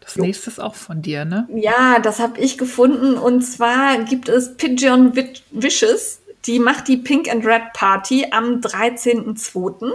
Das 0.00 0.14
jo. 0.14 0.24
nächste 0.24 0.50
ist 0.50 0.60
auch 0.60 0.74
von 0.74 1.02
dir, 1.02 1.24
ne? 1.24 1.46
Ja, 1.54 1.98
das 1.98 2.18
habe 2.18 2.40
ich 2.40 2.56
gefunden. 2.56 3.18
Und 3.18 3.42
zwar 3.42 3.98
gibt 3.98 4.30
es 4.30 4.56
Pigeon 4.56 5.12
Wishes 5.50 6.21
die 6.46 6.58
macht 6.58 6.88
die 6.88 6.96
Pink 6.96 7.30
and 7.30 7.46
Red 7.46 7.72
Party 7.72 8.26
am 8.30 8.60
13.02. 8.60 9.92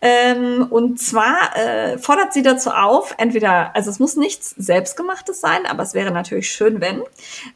Ähm, 0.00 0.66
und 0.68 1.00
zwar 1.00 1.56
äh, 1.56 1.98
fordert 1.98 2.32
sie 2.32 2.42
dazu 2.42 2.70
auf, 2.70 3.14
entweder, 3.18 3.74
also 3.74 3.90
es 3.90 3.98
muss 3.98 4.16
nichts 4.16 4.50
Selbstgemachtes 4.50 5.40
sein, 5.40 5.66
aber 5.66 5.82
es 5.82 5.94
wäre 5.94 6.10
natürlich 6.10 6.50
schön, 6.50 6.80
wenn, 6.80 7.02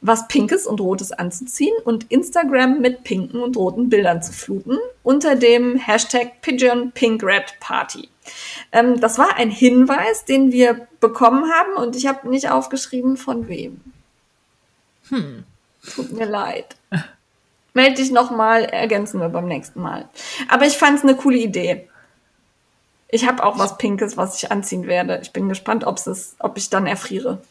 was 0.01 0.29
Pinkes 0.29 0.67
und 0.67 0.81
Rotes 0.81 1.13
anzuziehen 1.13 1.75
und 1.85 2.11
Instagram 2.11 2.81
mit 2.81 3.05
pinken 3.05 3.41
und 3.41 3.57
roten 3.57 3.89
Bildern 3.89 4.23
zu 4.23 4.33
fluten 4.33 4.79
unter 5.03 5.37
dem 5.37 5.77
Hashtag 5.77 6.41
Pigeon 6.41 6.93
Pink 6.93 7.23
Red 7.23 7.59
Party. 7.61 8.09
Ähm, 8.73 9.01
das 9.01 9.19
war 9.19 9.37
ein 9.37 9.51
Hinweis, 9.51 10.25
den 10.25 10.53
wir 10.53 10.87
bekommen 11.01 11.51
haben 11.53 11.75
und 11.75 11.97
ich 11.97 12.07
habe 12.07 12.29
nicht 12.29 12.51
aufgeschrieben, 12.51 13.17
von 13.17 13.49
wem. 13.49 13.81
Hm. 15.09 15.45
Tut 15.95 16.13
mir 16.13 16.27
leid. 16.27 16.77
Meld 17.75 17.99
dich 17.99 18.11
nochmal, 18.11 18.65
ergänzen 18.65 19.21
wir 19.21 19.29
beim 19.29 19.47
nächsten 19.47 19.81
Mal. 19.81 20.09
Aber 20.49 20.67
ich 20.67 20.77
fand 20.77 20.99
es 20.99 21.05
eine 21.05 21.17
coole 21.17 21.39
Idee. 21.39 21.89
Ich 23.09 23.27
habe 23.27 23.45
auch 23.45 23.59
was 23.59 23.79
Pinkes, 23.79 24.17
was 24.17 24.43
ich 24.43 24.51
anziehen 24.51 24.87
werde. 24.87 25.21
Ich 25.23 25.33
bin 25.33 25.49
gespannt, 25.49 25.85
ob's 25.85 26.37
ob 26.39 26.57
ich 26.57 26.71
dann 26.71 26.87
erfriere. 26.87 27.43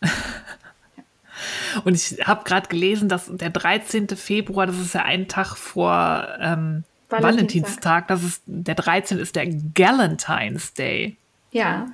Und 1.84 1.94
ich 1.94 2.26
habe 2.26 2.44
gerade 2.44 2.68
gelesen, 2.68 3.08
dass 3.08 3.26
der 3.28 3.50
13. 3.50 4.08
Februar, 4.08 4.66
das 4.66 4.78
ist 4.78 4.94
ja 4.94 5.02
ein 5.02 5.28
Tag 5.28 5.56
vor 5.56 6.28
ähm, 6.40 6.84
Valentinstag. 7.08 7.22
Valentinstag, 7.22 8.08
das 8.08 8.22
ist 8.22 8.42
der 8.46 8.74
13. 8.74 9.18
ist 9.18 9.36
der 9.36 9.46
Galentine's 9.46 10.74
Day. 10.74 11.16
Ja. 11.52 11.86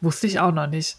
Wusste 0.00 0.26
ich 0.26 0.40
auch 0.40 0.52
noch 0.52 0.66
nicht. 0.66 0.96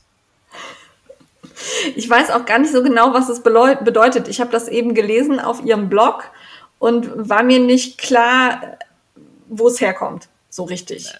Ich 1.95 2.09
weiß 2.09 2.31
auch 2.31 2.45
gar 2.45 2.59
nicht 2.59 2.71
so 2.71 2.83
genau, 2.83 3.13
was 3.13 3.29
es 3.29 3.41
bedeutet. 3.41 4.27
Ich 4.27 4.41
habe 4.41 4.51
das 4.51 4.67
eben 4.67 4.93
gelesen 4.93 5.39
auf 5.39 5.63
ihrem 5.63 5.89
Blog 5.89 6.23
und 6.79 7.29
war 7.29 7.43
mir 7.43 7.59
nicht 7.59 7.97
klar, 7.97 8.77
wo 9.47 9.67
es 9.67 9.79
herkommt, 9.79 10.27
so 10.49 10.63
richtig. 10.63 11.13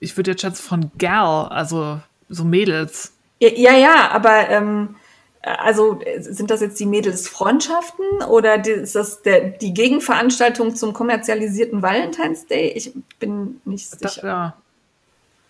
Ich 0.00 0.16
würde 0.16 0.32
jetzt 0.32 0.42
schätzen 0.42 0.62
von 0.62 0.90
Gal, 0.98 1.48
also 1.48 2.00
so 2.28 2.44
Mädels. 2.44 3.12
Ja, 3.40 3.50
ja, 3.50 3.72
ja 3.72 4.10
aber 4.10 4.48
ähm, 4.48 4.96
also 5.42 6.00
sind 6.18 6.50
das 6.50 6.60
jetzt 6.60 6.80
die 6.80 6.86
Mädelsfreundschaften 6.86 8.22
oder 8.28 8.64
ist 8.66 8.94
das 8.94 9.22
der, 9.22 9.50
die 9.50 9.72
Gegenveranstaltung 9.72 10.74
zum 10.74 10.92
kommerzialisierten 10.92 11.82
Valentine's 11.82 12.46
Day? 12.46 12.72
Ich 12.74 12.92
bin 13.18 13.60
nicht 13.64 13.88
sicher. 13.88 14.00
Das, 14.02 14.16
ja. 14.16 14.56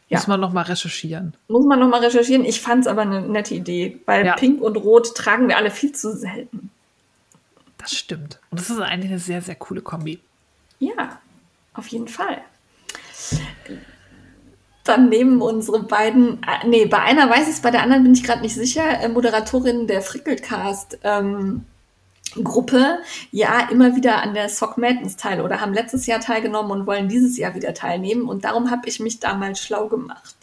Ja. 0.08 0.18
Muss 0.18 0.26
man 0.26 0.40
noch 0.40 0.52
mal 0.52 0.62
recherchieren. 0.62 1.34
Muss 1.48 1.66
man 1.66 1.78
noch 1.78 1.88
mal 1.88 2.00
recherchieren. 2.00 2.44
Ich 2.44 2.60
fand 2.60 2.82
es 2.82 2.86
aber 2.86 3.02
eine 3.02 3.20
nette 3.20 3.54
Idee, 3.54 4.00
weil 4.06 4.24
ja. 4.24 4.34
Pink 4.36 4.62
und 4.62 4.76
Rot 4.76 5.14
tragen 5.14 5.48
wir 5.48 5.56
alle 5.58 5.70
viel 5.70 5.92
zu 5.92 6.16
selten. 6.16 6.70
Das 7.76 7.92
stimmt. 7.92 8.40
Und 8.50 8.60
das 8.60 8.70
ist 8.70 8.80
eigentlich 8.80 9.10
eine 9.10 9.20
sehr, 9.20 9.42
sehr 9.42 9.54
coole 9.54 9.82
Kombi. 9.82 10.20
Ja, 10.78 11.18
auf 11.74 11.88
jeden 11.88 12.08
Fall. 12.08 12.38
Dann 14.84 15.10
nehmen 15.10 15.42
unsere 15.42 15.82
beiden, 15.82 16.42
äh, 16.42 16.66
nee, 16.66 16.86
bei 16.86 17.00
einer 17.00 17.28
weiß 17.28 17.42
ich 17.42 17.54
es, 17.54 17.60
bei 17.60 17.70
der 17.70 17.82
anderen 17.82 18.02
bin 18.04 18.14
ich 18.14 18.24
gerade 18.24 18.40
nicht 18.40 18.54
sicher, 18.54 19.00
äh, 19.00 19.08
Moderatorin 19.08 19.86
der 19.86 20.00
Frickelcast, 20.00 20.98
ähm, 21.02 21.66
Gruppe 22.42 22.98
ja 23.30 23.68
immer 23.70 23.96
wieder 23.96 24.22
an 24.22 24.34
der 24.34 24.48
Sock 24.48 24.78
Madness 24.78 25.16
teil 25.16 25.40
oder 25.40 25.60
haben 25.60 25.72
letztes 25.72 26.06
Jahr 26.06 26.20
teilgenommen 26.20 26.70
und 26.70 26.86
wollen 26.86 27.08
dieses 27.08 27.36
Jahr 27.36 27.54
wieder 27.54 27.74
teilnehmen. 27.74 28.28
Und 28.28 28.44
darum 28.44 28.70
habe 28.70 28.88
ich 28.88 29.00
mich 29.00 29.20
damals 29.20 29.60
schlau 29.62 29.88
gemacht. 29.88 30.34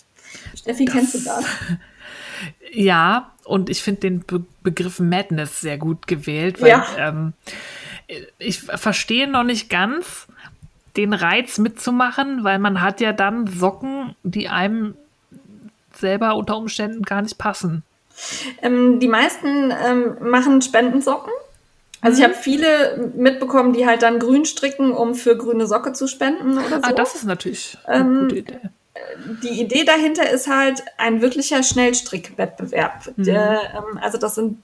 Steffi, 0.56 0.86
das, 0.86 0.94
kennst 0.94 1.16
du 1.16 1.20
das? 1.20 1.46
Ja, 2.74 3.32
und 3.46 3.70
ich 3.70 3.82
finde 3.82 4.02
den 4.02 4.20
Be 4.20 4.44
Begriff 4.62 5.00
Madness 5.00 5.62
sehr 5.62 5.78
gut 5.78 6.06
gewählt, 6.06 6.62
weil 6.62 6.70
ja. 6.70 6.86
ähm, 6.98 7.34
ich 8.38 8.60
verstehe 8.60 9.28
noch 9.28 9.44
nicht 9.44 9.70
ganz 9.70 10.28
den 10.98 11.14
Reiz 11.14 11.58
mitzumachen, 11.58 12.44
weil 12.44 12.60
man 12.60 12.82
hat 12.82 13.00
ja 13.00 13.14
dann 13.14 13.48
Socken, 13.48 14.16
die 14.24 14.50
einem 14.50 14.96
selber 15.94 16.36
unter 16.36 16.58
Umständen 16.58 17.04
gar 17.04 17.22
nicht 17.22 17.38
passen. 17.38 17.84
Ähm, 18.62 19.00
die 19.00 19.08
meisten 19.08 19.72
ähm, 19.72 20.18
machen 20.22 20.62
Spendensocken 20.62 21.32
also 22.02 22.20
ich 22.20 22.24
habe 22.24 22.36
viele 22.36 23.12
mitbekommen, 23.16 23.74
die 23.74 23.86
halt 23.86 24.04
dann 24.04 24.20
grün 24.20 24.46
stricken, 24.46 24.92
um 24.92 25.16
für 25.16 25.38
grüne 25.38 25.66
Socke 25.68 25.94
zu 25.94 26.08
spenden 26.08 26.58
oder 26.58 26.78
so. 26.78 26.84
Ah, 26.84 26.94
das 26.94 27.16
ist 27.16 27.26
natürlich 27.26 27.78
eine 27.86 28.00
ähm, 28.00 28.20
gute 28.22 28.36
Idee. 28.38 28.60
Die 29.44 29.62
Idee 29.62 29.84
dahinter 29.84 30.30
ist 30.30 30.48
halt 30.48 30.84
ein 30.98 31.22
wirklicher 31.22 31.64
Schnellstrickwettbewerb. 31.64 33.12
Mhm. 33.16 33.24
Der, 33.24 33.62
ähm, 33.76 34.00
also 34.02 34.18
das 34.18 34.36
sind 34.36 34.62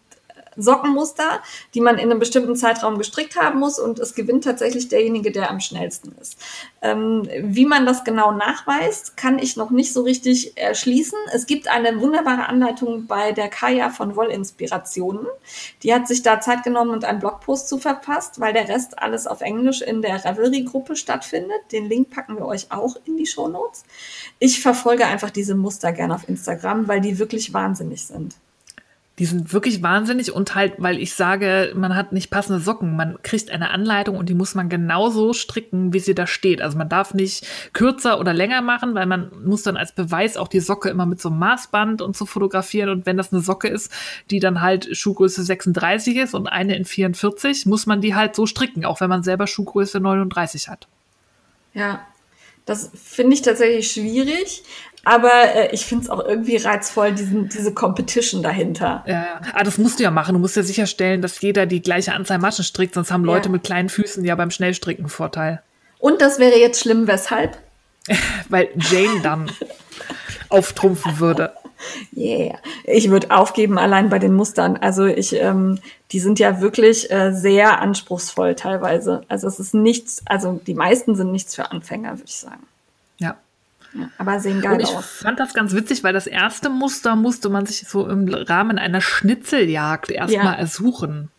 Sockenmuster, 0.58 1.42
die 1.74 1.82
man 1.82 1.98
in 1.98 2.10
einem 2.10 2.20
bestimmten 2.20 2.56
Zeitraum 2.56 2.98
gestrickt 2.98 3.40
haben 3.40 3.60
muss 3.60 3.80
und 3.80 4.00
es 4.00 4.16
gewinnt 4.16 4.44
tatsächlich 4.44 4.90
derjenige, 4.90 5.32
der 5.32 5.50
am 5.50 5.60
schnellsten 5.60 6.14
ist. 6.20 6.38
Ähm, 6.82 7.28
wie 7.40 7.66
man 7.66 7.86
das 7.86 8.04
genau 8.04 8.32
nachweist, 8.32 9.16
kann 9.18 9.40
ich 9.40 9.56
noch 9.58 9.70
nicht 9.72 9.94
so 9.94 10.02
richtig 10.02 10.58
erschließen. 10.58 11.18
Es 11.34 11.46
gibt 11.46 11.68
eine 11.68 12.02
wunderbare 12.02 12.48
Anleitung 12.48 13.06
bei 13.06 13.32
der 13.32 13.50
Kaya 13.50 13.90
von 13.90 14.16
Wollinspirationen. 14.16 15.28
Die 15.84 15.94
hat 15.94 16.08
sich 16.08 16.24
da 16.24 16.42
Zeit 16.42 16.64
genommen 16.64 16.92
und 16.92 17.06
einen 17.06 17.20
Blogpost 17.20 17.70
zu 17.70 17.78
verpasst, 17.78 18.40
weil 18.40 18.54
der 18.54 18.68
Rest 18.68 19.00
alles 19.00 19.28
auf 19.28 19.42
Englisch 19.42 19.82
in 19.82 20.02
der 20.02 20.24
Revelry-Gruppe 20.24 20.96
stattfindet. 20.96 21.62
Den 21.72 21.88
Link 21.88 22.10
packen 22.10 22.38
wir 22.38 22.46
euch 22.46 22.72
auch 22.72 22.96
in 23.06 23.18
die 23.18 23.26
Show 23.26 23.48
Notes. 23.48 23.84
Ich 24.40 24.62
verfolge 24.62 25.06
einfach 25.06 25.30
diese 25.30 25.56
Muster 25.56 25.92
gerne 25.92 26.16
auf 26.16 26.28
Instagram, 26.28 26.88
weil 26.88 27.02
die 27.02 27.20
wirklich 27.20 27.54
wahnsinnig 27.54 28.06
sind. 28.06 28.36
Die 29.20 29.26
sind 29.26 29.54
wirklich 29.54 29.84
wahnsinnig 29.84 30.32
und 30.32 30.56
halt, 30.56 30.76
weil 30.78 30.98
ich 30.98 31.14
sage, 31.14 31.74
man 31.76 31.96
hat 31.96 32.12
nicht 32.12 32.32
passende 32.32 32.60
Socken. 32.60 32.96
Man 32.96 33.22
kriegt 33.22 33.52
eine 33.52 33.70
Anleitung 33.70 34.18
und 34.18 34.30
die 34.30 34.34
muss 34.34 34.56
man 34.56 34.70
genauso 34.70 35.34
stricken, 35.34 35.94
wie 35.94 36.00
sie 36.00 36.16
da 36.16 36.26
steht. 36.26 36.62
Also 36.62 36.78
man 36.78 36.90
darf 36.90 37.14
nicht 37.14 37.46
kürzer 37.74 38.20
oder 38.20 38.34
länger 38.34 38.62
machen, 38.62 38.96
weil 38.96 39.06
man 39.06 39.30
muss 39.44 39.64
dann 39.64 39.78
als 39.78 39.92
Beweis 39.92 40.38
auch 40.38 40.48
die 40.48 40.62
Socke 40.62 40.90
immer 40.90 41.06
mit 41.06 41.22
so 41.22 41.30
einem 41.30 41.40
Maßband 41.40 42.02
und 42.02 42.16
so 42.16 42.26
fotografieren. 42.26 42.90
Und 42.90 43.06
wenn 43.06 43.18
das 43.18 43.32
eine 43.32 43.42
Socke 43.42 43.68
ist, 43.68 43.92
die 44.32 44.40
dann 44.40 44.62
halt 44.62 44.96
Schuhgröße 44.96 45.44
36 45.44 46.16
ist 46.16 46.34
und 46.34 46.48
eine 46.48 46.76
in 46.76 46.86
44, 46.86 47.66
muss 47.66 47.86
man 47.86 48.02
die 48.02 48.16
halt 48.16 48.36
so 48.36 48.46
stricken, 48.46 48.86
auch 48.86 49.02
wenn 49.02 49.10
man 49.10 49.24
selber 49.24 49.46
Schuhgröße 49.46 50.00
39 50.00 50.70
hat. 50.70 50.88
Ja, 51.74 52.06
das 52.66 52.92
finde 52.94 53.34
ich 53.34 53.42
tatsächlich 53.42 53.92
schwierig. 53.92 54.64
Aber 55.04 55.32
äh, 55.56 55.74
ich 55.74 55.86
finde 55.86 56.04
es 56.04 56.10
auch 56.10 56.24
irgendwie 56.24 56.58
reizvoll, 56.58 57.12
diesen, 57.14 57.50
diese 57.50 57.74
Competition 57.74 58.44
dahinter. 58.44 59.04
Ja. 59.08 59.42
Ah, 59.54 59.64
das 59.64 59.78
musst 59.78 60.00
du 60.00 60.04
ja 60.04 60.12
machen. 60.12 60.34
Du 60.34 60.40
musst 60.40 60.56
ja 60.56 60.64
sicherstellen, 60.64 61.22
dass 61.22 61.42
jeder 61.42 61.66
die 61.66 61.82
gleiche 61.82 62.14
Anzahl 62.14 62.38
Maschen 62.38 62.64
strickt, 62.64 62.94
sonst 62.94 63.12
haben 63.12 63.26
Leute 63.26 63.50
ja. 63.50 63.54
mit 63.54 63.64
kleinen 63.64 63.90
Füßen 63.90 64.24
ja 64.24 64.36
beim 64.36 64.52
Schnellstricken 64.52 65.10
Vorteil. 65.10 65.62
Und 66.00 66.22
das 66.22 66.40
wäre 66.40 66.58
jetzt 66.60 66.82
schlimm, 66.82 67.08
weshalb? 67.08 67.58
Weil 68.50 68.70
Jane 68.76 69.22
dann 69.22 69.52
auftrumpfen 70.50 71.20
würde. 71.20 71.54
Yeah. 72.16 72.60
Ich 72.84 73.10
würde 73.10 73.32
aufgeben 73.32 73.80
allein 73.80 74.10
bei 74.10 74.20
den 74.20 74.34
Mustern. 74.34 74.78
Also 74.78 75.06
ich, 75.06 75.34
ähm, 75.34 75.80
die 76.12 76.20
sind 76.20 76.38
ja 76.38 76.62
wirklich 76.62 77.10
äh, 77.12 77.32
sehr 77.34 77.82
anspruchsvoll 77.82 78.56
teilweise. 78.56 79.24
Also 79.28 79.48
es 79.48 79.60
ist 79.60 79.74
nichts, 79.74 80.22
also 80.26 80.62
die 80.66 80.76
meisten 80.76 81.16
sind 81.16 81.32
nichts 81.32 81.56
für 81.56 81.72
Anfänger, 81.72 82.12
würde 82.12 82.26
ich 82.26 82.36
sagen. 82.36 82.68
Ja. 83.94 84.10
Aber 84.18 84.40
sehen 84.40 84.62
geil 84.62 84.74
und 84.74 84.80
ich 84.82 84.90
aus. 84.90 85.06
fand 85.06 85.40
das 85.40 85.54
ganz 85.54 85.74
witzig, 85.74 86.04
weil 86.04 86.14
das 86.14 86.28
erste 86.28 86.70
Muster 86.70 87.16
musste 87.16 87.50
man 87.50 87.66
sich 87.66 87.88
so 87.88 88.08
im 88.08 88.28
Rahmen 88.28 88.78
einer 88.78 89.02
Schnitzeljagd 89.02 90.12
erstmal 90.12 90.54
ja. 90.54 90.60
ersuchen. 90.60 91.30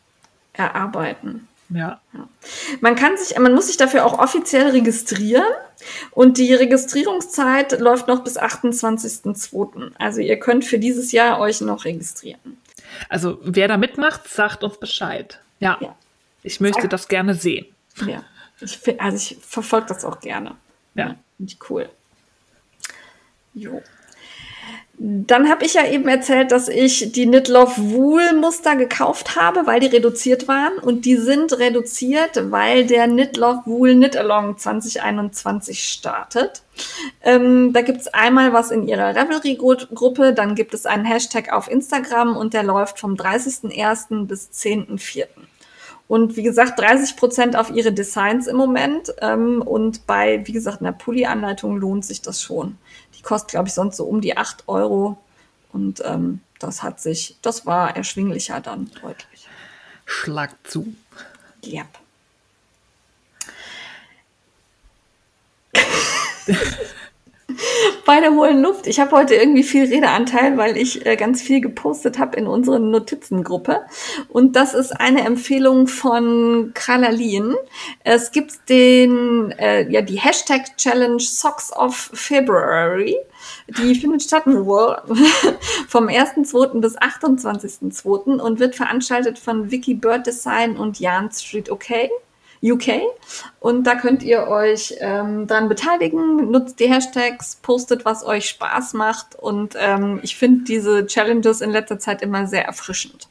Erarbeiten. 0.53 1.49
Ja. 1.71 2.01
ja. 2.13 2.29
Man 2.81 2.95
kann 2.97 3.17
sich, 3.17 3.39
man 3.39 3.55
muss 3.55 3.69
sich 3.69 3.79
dafür 3.79 4.05
auch 4.05 4.19
offiziell 4.19 4.69
registrieren 4.71 5.47
und 6.11 6.37
die 6.37 6.53
Registrierungszeit 6.53 7.81
läuft 7.81 8.09
noch 8.09 8.23
bis 8.23 8.39
28.02. 8.39 9.93
Also 9.99 10.21
ihr 10.21 10.39
könnt 10.39 10.65
für 10.65 10.79
dieses 10.79 11.13
Jahr 11.13 11.41
euch 11.41 11.61
noch 11.63 11.85
registrieren. 11.85 12.59
Also 13.09 13.39
wer 13.43 13.69
da 13.69 13.79
mitmacht, 13.79 14.29
sagt 14.29 14.63
uns 14.65 14.79
Bescheid. 14.79 15.41
Ja. 15.61 15.79
ja. 15.81 15.97
Ich 16.43 16.61
möchte 16.61 16.83
Sag. 16.83 16.91
das 16.91 17.09
gerne 17.09 17.35
sehen. 17.35 17.67
Ja. 18.07 18.23
Ich, 18.61 19.01
also 19.01 19.17
ich 19.17 19.39
verfolge 19.41 19.87
das 19.87 20.05
auch 20.05 20.21
gerne. 20.21 20.57
Ja. 20.95 21.07
ja 21.07 21.17
Finde 21.37 21.53
ich 21.53 21.71
cool. 21.71 21.89
Jo. 23.55 23.83
Dann 25.05 25.49
habe 25.49 25.65
ich 25.65 25.75
ja 25.75 25.85
eben 25.87 26.07
erzählt, 26.07 26.53
dass 26.53 26.69
ich 26.69 27.11
die 27.11 27.27
Knitloff 27.27 27.77
Wool 27.77 28.35
Muster 28.35 28.77
gekauft 28.77 29.35
habe, 29.35 29.67
weil 29.67 29.81
die 29.81 29.89
reduziert 29.89 30.47
waren. 30.47 30.79
Und 30.79 31.07
die 31.07 31.17
sind 31.17 31.59
reduziert, 31.59 32.53
weil 32.53 32.87
der 32.87 33.09
Knitloff 33.09 33.67
Wool 33.67 33.95
Knit 33.95 34.17
Along 34.17 34.59
2021 34.59 35.83
startet. 35.83 36.63
Ähm, 37.23 37.73
da 37.73 37.81
gibt's 37.81 38.07
einmal 38.09 38.53
was 38.53 38.71
in 38.71 38.87
ihrer 38.87 39.17
Revelry-Gruppe, 39.17 40.35
dann 40.35 40.55
gibt 40.55 40.73
es 40.73 40.87
einen 40.87 41.05
Hashtag 41.05 41.53
auf 41.53 41.69
Instagram 41.69 42.37
und 42.37 42.55
der 42.55 42.63
läuft 42.63 43.01
vom 43.01 43.15
30.01. 43.15 44.27
bis 44.27 44.51
10.04. 44.51 45.25
Und 46.07 46.37
wie 46.37 46.43
gesagt, 46.43 46.79
30 46.79 47.17
Prozent 47.17 47.57
auf 47.57 47.71
ihre 47.71 47.93
Designs 47.93 48.47
im 48.47 48.57
Moment. 48.57 49.15
Ähm, 49.21 49.63
und 49.63 50.07
bei, 50.07 50.47
wie 50.47 50.53
gesagt, 50.53 50.81
einer 50.81 50.93
Pulli-Anleitung 50.93 51.79
lohnt 51.79 52.05
sich 52.05 52.21
das 52.23 52.43
schon. 52.43 52.77
Die 53.23 53.29
kostet, 53.29 53.51
glaube 53.53 53.69
ich, 53.69 53.75
sonst 53.75 53.97
so 53.97 54.05
um 54.05 54.21
die 54.21 54.37
8 54.37 54.65
Euro. 54.67 55.17
Und 55.73 56.03
ähm, 56.05 56.41
das 56.59 56.83
hat 56.83 57.01
sich, 57.01 57.37
das 57.41 57.67
war 57.67 57.97
erschwinglicher 57.97 58.61
dann 58.61 58.91
deutlich. 59.01 59.47
Schlag 60.05 60.57
zu. 60.65 60.93
Yep. 61.65 61.87
Beide 68.05 68.35
holen 68.35 68.63
Luft. 68.63 68.87
Ich 68.87 69.01
habe 69.01 69.13
heute 69.13 69.35
irgendwie 69.35 69.63
viel 69.63 69.85
Redeanteil, 69.85 70.57
weil 70.57 70.77
ich 70.77 71.07
äh, 71.07 71.17
ganz 71.17 71.43
viel 71.43 71.61
gepostet 71.61 72.19
habe 72.19 72.37
in 72.37 72.47
unsere 72.47 72.81
Notizengruppe. 72.81 73.83
Und 74.29 74.57
das 74.57 74.75
ist 74.75 74.93
eine 74.93 75.25
Empfehlung 75.25 75.87
von 75.87 76.73
Kralalin. 76.75 77.55
Es 78.05 78.33
gibt 78.33 78.69
den, 78.69 79.53
äh, 79.53 79.89
ja, 79.91 80.03
die 80.03 80.21
Hashtag 80.21 80.77
Challenge 80.77 81.21
Socks 81.21 81.73
of 81.73 82.11
February. 82.13 83.17
Die 83.69 83.95
findet 83.95 84.23
statt 84.23 84.45
vom 84.47 86.07
1.2. 86.09 86.81
bis 86.81 86.99
28.2. 86.99 88.41
und 88.41 88.59
wird 88.59 88.75
veranstaltet 88.75 89.39
von 89.39 89.71
Vicky 89.71 89.95
Bird 89.95 90.27
Design 90.27 90.77
und 90.77 91.01
Jan 91.01 91.31
Street 91.31 91.71
Okay. 91.71 92.11
UK. 92.63 93.03
Und 93.61 93.85
da 93.85 93.97
könnt 93.97 94.23
ihr 94.23 94.47
euch 94.47 94.95
ähm, 95.01 95.47
dran 95.47 95.69
beteiligen, 95.69 96.51
nutzt 96.51 96.79
die 96.81 96.89
Hashtags, 96.89 97.57
postet, 97.57 98.05
was 98.05 98.25
euch 98.25 98.49
Spaß 98.49 98.95
macht. 98.95 99.35
Und 99.35 99.75
ähm, 99.79 100.21
ich 100.23 100.37
finde 100.37 100.65
diese 100.65 101.07
Challenges 101.07 101.61
in 101.61 101.71
letzter 101.71 101.99
Zeit 101.99 102.23
immer 102.23 102.47
sehr 102.47 102.65
erfrischend. 102.65 103.29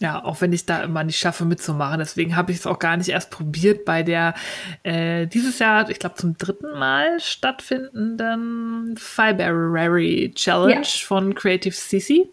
Ja, 0.00 0.22
auch 0.24 0.40
wenn 0.40 0.52
ich 0.52 0.64
da 0.64 0.84
immer 0.84 1.02
nicht 1.02 1.18
schaffe 1.18 1.44
mitzumachen. 1.44 1.98
Deswegen 1.98 2.36
habe 2.36 2.52
ich 2.52 2.58
es 2.58 2.66
auch 2.66 2.78
gar 2.78 2.96
nicht 2.96 3.08
erst 3.08 3.30
probiert 3.30 3.84
bei 3.84 4.04
der 4.04 4.34
äh, 4.84 5.26
dieses 5.26 5.58
Jahr, 5.58 5.90
ich 5.90 5.98
glaube, 5.98 6.14
zum 6.14 6.38
dritten 6.38 6.78
Mal 6.78 7.18
stattfindenden 7.18 8.96
Fiberary 8.96 10.32
Challenge 10.36 10.74
ja. 10.74 11.04
von 11.04 11.34
Creative 11.34 11.74
CC 11.74 12.28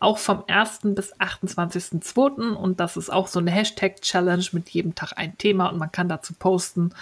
auch 0.00 0.18
vom 0.18 0.44
1. 0.46 0.80
bis 0.82 1.14
28.02. 1.14 2.52
Und 2.54 2.80
das 2.80 2.96
ist 2.96 3.10
auch 3.10 3.26
so 3.26 3.38
eine 3.38 3.50
Hashtag-Challenge 3.50 4.46
mit 4.52 4.68
jedem 4.70 4.94
Tag 4.94 5.12
ein 5.16 5.36
Thema 5.38 5.68
und 5.68 5.78
man 5.78 5.92
kann 5.92 6.08
dazu 6.08 6.34
posten. 6.34 6.92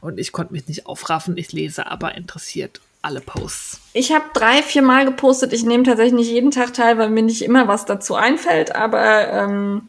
Und 0.00 0.18
ich 0.18 0.32
konnte 0.32 0.52
mich 0.52 0.68
nicht 0.68 0.86
aufraffen, 0.86 1.36
ich 1.36 1.52
lese 1.52 1.86
aber 1.86 2.14
interessiert 2.14 2.80
alle 3.02 3.20
Posts. 3.20 3.80
Ich 3.94 4.12
habe 4.12 4.24
drei, 4.32 4.62
vier 4.62 4.82
Mal 4.82 5.04
gepostet. 5.04 5.52
Ich 5.52 5.64
nehme 5.64 5.82
tatsächlich 5.82 6.14
nicht 6.14 6.30
jeden 6.30 6.52
Tag 6.52 6.72
teil, 6.72 6.98
weil 6.98 7.10
mir 7.10 7.22
nicht 7.22 7.42
immer 7.42 7.66
was 7.66 7.84
dazu 7.84 8.14
einfällt, 8.14 8.74
aber 8.74 9.28
ähm, 9.28 9.88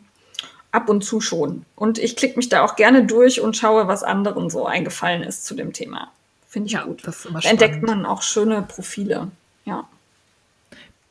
ab 0.72 0.90
und 0.90 1.04
zu 1.04 1.22
schon. 1.22 1.64
Und 1.76 2.00
ich 2.00 2.16
klicke 2.16 2.38
mich 2.38 2.50
da 2.50 2.64
auch 2.64 2.76
gerne 2.76 3.06
durch 3.06 3.40
und 3.40 3.56
schaue, 3.56 3.88
was 3.88 4.04
anderen 4.04 4.50
so 4.50 4.66
eingefallen 4.66 5.22
ist 5.22 5.46
zu 5.46 5.54
dem 5.54 5.74
Thema. 5.74 6.12
Finde 6.50 6.68
ich 6.68 6.74
ja, 6.74 6.84
gut. 6.84 7.02
Das 7.06 7.18
ist 7.20 7.26
immer 7.26 7.40
da 7.40 7.50
entdeckt 7.50 7.84
man 7.84 8.06
auch 8.06 8.24
schöne 8.24 8.64
Profile. 8.64 9.30
Ja 9.66 9.86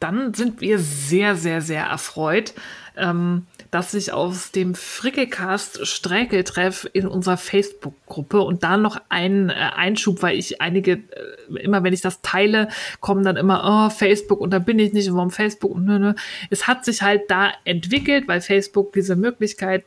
dann 0.02 0.34
sind 0.34 0.60
wir 0.60 0.78
sehr, 0.78 1.36
sehr, 1.36 1.60
sehr 1.60 1.84
erfreut, 1.84 2.54
ähm, 2.96 3.46
dass 3.70 3.92
sich 3.92 4.12
aus 4.12 4.50
dem 4.50 4.74
Frickelcast 4.74 5.86
Sträkeltreff 5.86 6.86
in 6.92 7.06
unserer 7.06 7.38
Facebook-Gruppe 7.38 8.40
und 8.42 8.64
da 8.64 8.76
noch 8.76 9.00
ein 9.08 9.48
äh, 9.48 9.52
Einschub, 9.52 10.22
weil 10.22 10.38
ich 10.38 10.60
einige, 10.60 10.92
äh, 10.92 11.62
immer 11.62 11.82
wenn 11.82 11.94
ich 11.94 12.02
das 12.02 12.20
teile, 12.20 12.68
kommen 13.00 13.24
dann 13.24 13.36
immer, 13.36 13.86
oh, 13.86 13.90
Facebook 13.90 14.40
und 14.40 14.50
da 14.52 14.58
bin 14.58 14.78
ich 14.78 14.92
nicht 14.92 15.08
und 15.08 15.16
warum 15.16 15.30
Facebook 15.30 15.70
und 15.70 15.84
nö, 15.84 15.98
nö. 15.98 16.14
Es 16.50 16.66
hat 16.66 16.84
sich 16.84 17.02
halt 17.02 17.30
da 17.30 17.52
entwickelt, 17.64 18.28
weil 18.28 18.40
Facebook 18.40 18.92
diese 18.92 19.16
Möglichkeit 19.16 19.84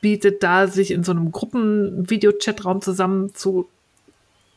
bietet, 0.00 0.42
da 0.42 0.68
sich 0.68 0.90
in 0.92 1.04
so 1.04 1.12
einem 1.12 1.32
Gruppen-Video-Chatraum 1.32 2.80
zusammen 2.80 3.34
zu 3.34 3.68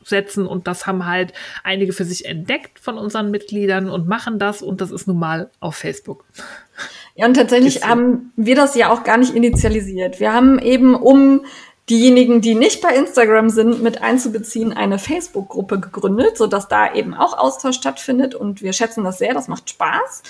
setzen 0.09 0.47
und 0.47 0.67
das 0.67 0.87
haben 0.87 1.05
halt 1.05 1.33
einige 1.63 1.93
für 1.93 2.05
sich 2.05 2.25
entdeckt 2.25 2.79
von 2.79 2.97
unseren 2.97 3.31
Mitgliedern 3.31 3.89
und 3.89 4.07
machen 4.07 4.39
das 4.39 4.61
und 4.61 4.81
das 4.81 4.91
ist 4.91 5.07
nun 5.07 5.19
mal 5.19 5.49
auf 5.59 5.75
Facebook. 5.75 6.25
Ja, 7.15 7.25
und 7.25 7.35
tatsächlich 7.35 7.85
haben 7.85 8.31
wir 8.35 8.55
das 8.55 8.75
ja 8.75 8.89
auch 8.91 9.03
gar 9.03 9.17
nicht 9.17 9.35
initialisiert. 9.35 10.19
Wir 10.19 10.33
haben 10.33 10.57
eben, 10.59 10.95
um 10.95 11.41
diejenigen, 11.89 12.41
die 12.41 12.55
nicht 12.55 12.81
bei 12.81 12.95
Instagram 12.95 13.49
sind, 13.49 13.81
mit 13.81 14.01
einzubeziehen, 14.01 14.73
eine 14.73 14.99
Facebook-Gruppe 14.99 15.79
gegründet, 15.79 16.37
sodass 16.37 16.67
da 16.67 16.93
eben 16.93 17.13
auch 17.13 17.37
Austausch 17.37 17.77
stattfindet 17.77 18.35
und 18.35 18.61
wir 18.61 18.73
schätzen 18.73 19.03
das 19.03 19.17
sehr, 19.17 19.33
das 19.33 19.47
macht 19.47 19.69
Spaß. 19.69 20.23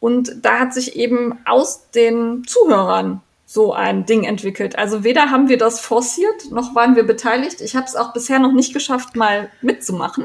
Und 0.00 0.44
da 0.44 0.60
hat 0.60 0.74
sich 0.74 0.96
eben 0.96 1.38
aus 1.44 1.90
den 1.90 2.44
Zuhörern 2.46 3.20
so 3.54 3.72
ein 3.72 4.04
Ding 4.04 4.24
entwickelt. 4.24 4.76
Also 4.76 5.04
weder 5.04 5.30
haben 5.30 5.48
wir 5.48 5.56
das 5.56 5.78
forciert, 5.78 6.50
noch 6.50 6.74
waren 6.74 6.96
wir 6.96 7.04
beteiligt. 7.04 7.60
Ich 7.60 7.76
habe 7.76 7.86
es 7.86 7.94
auch 7.94 8.12
bisher 8.12 8.40
noch 8.40 8.52
nicht 8.52 8.74
geschafft, 8.74 9.14
mal 9.14 9.48
mitzumachen. 9.62 10.24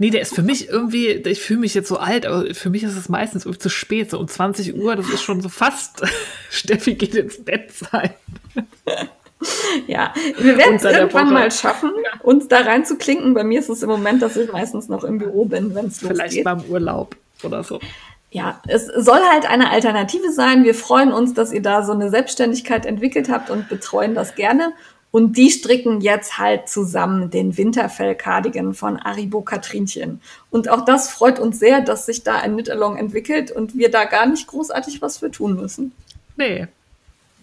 Nee, 0.00 0.10
der 0.10 0.20
ist 0.22 0.34
für 0.34 0.42
mich 0.42 0.68
irgendwie, 0.68 1.10
ich 1.10 1.42
fühle 1.42 1.60
mich 1.60 1.74
jetzt 1.74 1.86
so 1.86 1.98
alt, 1.98 2.26
aber 2.26 2.52
für 2.52 2.68
mich 2.68 2.82
ist 2.82 2.96
es 2.96 3.08
meistens 3.08 3.44
irgendwie 3.44 3.60
zu 3.60 3.68
spät, 3.68 4.10
so 4.10 4.18
um 4.18 4.26
20 4.26 4.74
Uhr, 4.74 4.96
das 4.96 5.08
ist 5.08 5.22
schon 5.22 5.40
so 5.40 5.48
fast, 5.48 6.02
Steffi 6.50 6.94
geht 6.94 7.14
ins 7.14 7.42
Bett 7.42 7.70
sein. 7.72 8.10
Ja, 9.86 10.12
wir 10.38 10.58
werden 10.58 10.76
es 10.76 10.84
irgendwann 10.84 11.32
mal 11.32 11.50
schaffen, 11.50 11.92
uns 12.22 12.46
da 12.48 12.60
reinzuklinken. 12.60 13.32
Bei 13.32 13.42
mir 13.42 13.60
ist 13.60 13.70
es 13.70 13.82
im 13.82 13.88
Moment, 13.88 14.20
dass 14.20 14.36
ich 14.36 14.52
meistens 14.52 14.90
noch 14.90 15.02
im 15.02 15.16
Büro 15.16 15.46
bin, 15.46 15.74
wenn 15.74 15.86
es 15.86 16.02
losgeht. 16.02 16.18
Vielleicht 16.18 16.44
beim 16.44 16.60
Urlaub 16.64 17.16
oder 17.42 17.64
so 17.64 17.80
ja, 18.30 18.60
es 18.68 18.86
soll 18.86 19.20
halt 19.30 19.48
eine 19.48 19.70
Alternative 19.70 20.30
sein. 20.30 20.62
Wir 20.64 20.74
freuen 20.74 21.12
uns, 21.12 21.34
dass 21.34 21.52
ihr 21.52 21.62
da 21.62 21.82
so 21.82 21.92
eine 21.92 22.10
Selbstständigkeit 22.10 22.86
entwickelt 22.86 23.28
habt 23.28 23.50
und 23.50 23.68
betreuen 23.68 24.14
das 24.14 24.36
gerne. 24.36 24.72
Und 25.10 25.36
die 25.36 25.50
stricken 25.50 26.00
jetzt 26.00 26.38
halt 26.38 26.68
zusammen 26.68 27.30
den 27.30 27.56
Winterfell-Cardigan 27.56 28.74
von 28.74 28.96
Aribo 28.96 29.40
Katrinchen. 29.40 30.20
Und 30.50 30.68
auch 30.68 30.84
das 30.84 31.10
freut 31.10 31.40
uns 31.40 31.58
sehr, 31.58 31.80
dass 31.80 32.06
sich 32.06 32.22
da 32.22 32.36
ein 32.36 32.52
Knit-Along 32.52 32.96
entwickelt 32.96 33.50
und 33.50 33.76
wir 33.76 33.90
da 33.90 34.04
gar 34.04 34.26
nicht 34.26 34.46
großartig 34.46 35.02
was 35.02 35.18
für 35.18 35.32
tun 35.32 35.56
müssen. 35.56 35.92
Nee, 36.36 36.68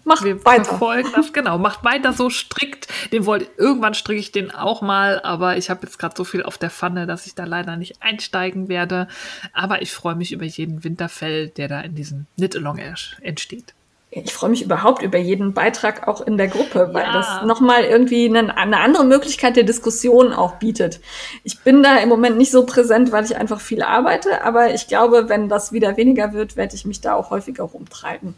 Macht 0.08 0.24
wir 0.24 0.44
weiter. 0.46 0.66
verfolgen 0.66 1.10
das, 1.16 1.34
genau. 1.34 1.58
Macht 1.58 1.84
weiter 1.84 2.14
so 2.14 2.30
strikt. 2.30 2.88
Den 3.12 3.26
wollte, 3.26 3.48
irgendwann 3.58 3.94
stricke 3.94 4.20
ich 4.20 4.32
den 4.32 4.52
auch 4.52 4.82
mal, 4.82 5.20
aber 5.22 5.58
ich 5.58 5.70
habe 5.70 5.86
jetzt 5.86 6.00
gerade 6.00 6.16
so 6.18 6.24
viel 6.24 6.44
auf 6.44 6.58
der 6.58 6.70
Pfanne, 6.70 7.06
dass 7.06 7.28
ich 7.28 7.36
da 7.36 7.44
leider 7.44 7.76
nicht 7.76 8.02
einsteigen 8.02 8.70
werde. 8.70 9.08
Aber 9.54 9.82
ich 9.82 9.92
freue 9.92 10.16
mich 10.16 10.32
über 10.32 10.46
jeden 10.46 10.84
Winterfell, 10.84 11.50
der 11.50 11.68
da 11.68 11.82
in 11.82 11.96
diesem 11.96 12.26
Knit-Along 12.38 12.80
entsteht. 13.22 13.74
Ich 14.10 14.34
freue 14.34 14.50
mich 14.50 14.64
überhaupt 14.64 15.02
über 15.04 15.18
jeden 15.18 15.54
Beitrag 15.54 16.08
auch 16.08 16.22
in 16.22 16.38
der 16.38 16.48
Gruppe, 16.48 16.90
weil 16.94 17.04
ja. 17.04 17.14
das 17.14 17.44
nochmal 17.46 17.84
irgendwie 17.84 18.26
eine, 18.30 18.56
eine, 18.56 18.80
andere 18.80 19.04
Möglichkeit 19.04 19.58
der 19.58 19.66
Diskussion 19.66 20.32
auch 20.32 20.56
bietet. 20.56 21.02
Ich 21.44 21.60
bin 21.60 21.84
da 21.84 21.98
im 21.98 22.08
Moment 22.08 22.38
nicht 22.38 22.52
so 22.52 22.66
präsent, 22.66 23.12
weil 23.12 23.26
ich 23.26 23.36
einfach 23.36 23.60
viel 23.60 23.84
arbeite, 23.84 24.46
aber 24.46 24.74
ich 24.74 24.88
glaube, 24.88 25.28
wenn 25.28 25.50
das 25.50 25.74
wieder 25.74 25.98
weniger 25.98 26.32
wird, 26.32 26.56
werde 26.56 26.76
ich 26.76 26.86
mich 26.86 27.02
da 27.02 27.16
auch 27.16 27.32
häufiger 27.32 27.66
rumtreiben. 27.66 28.34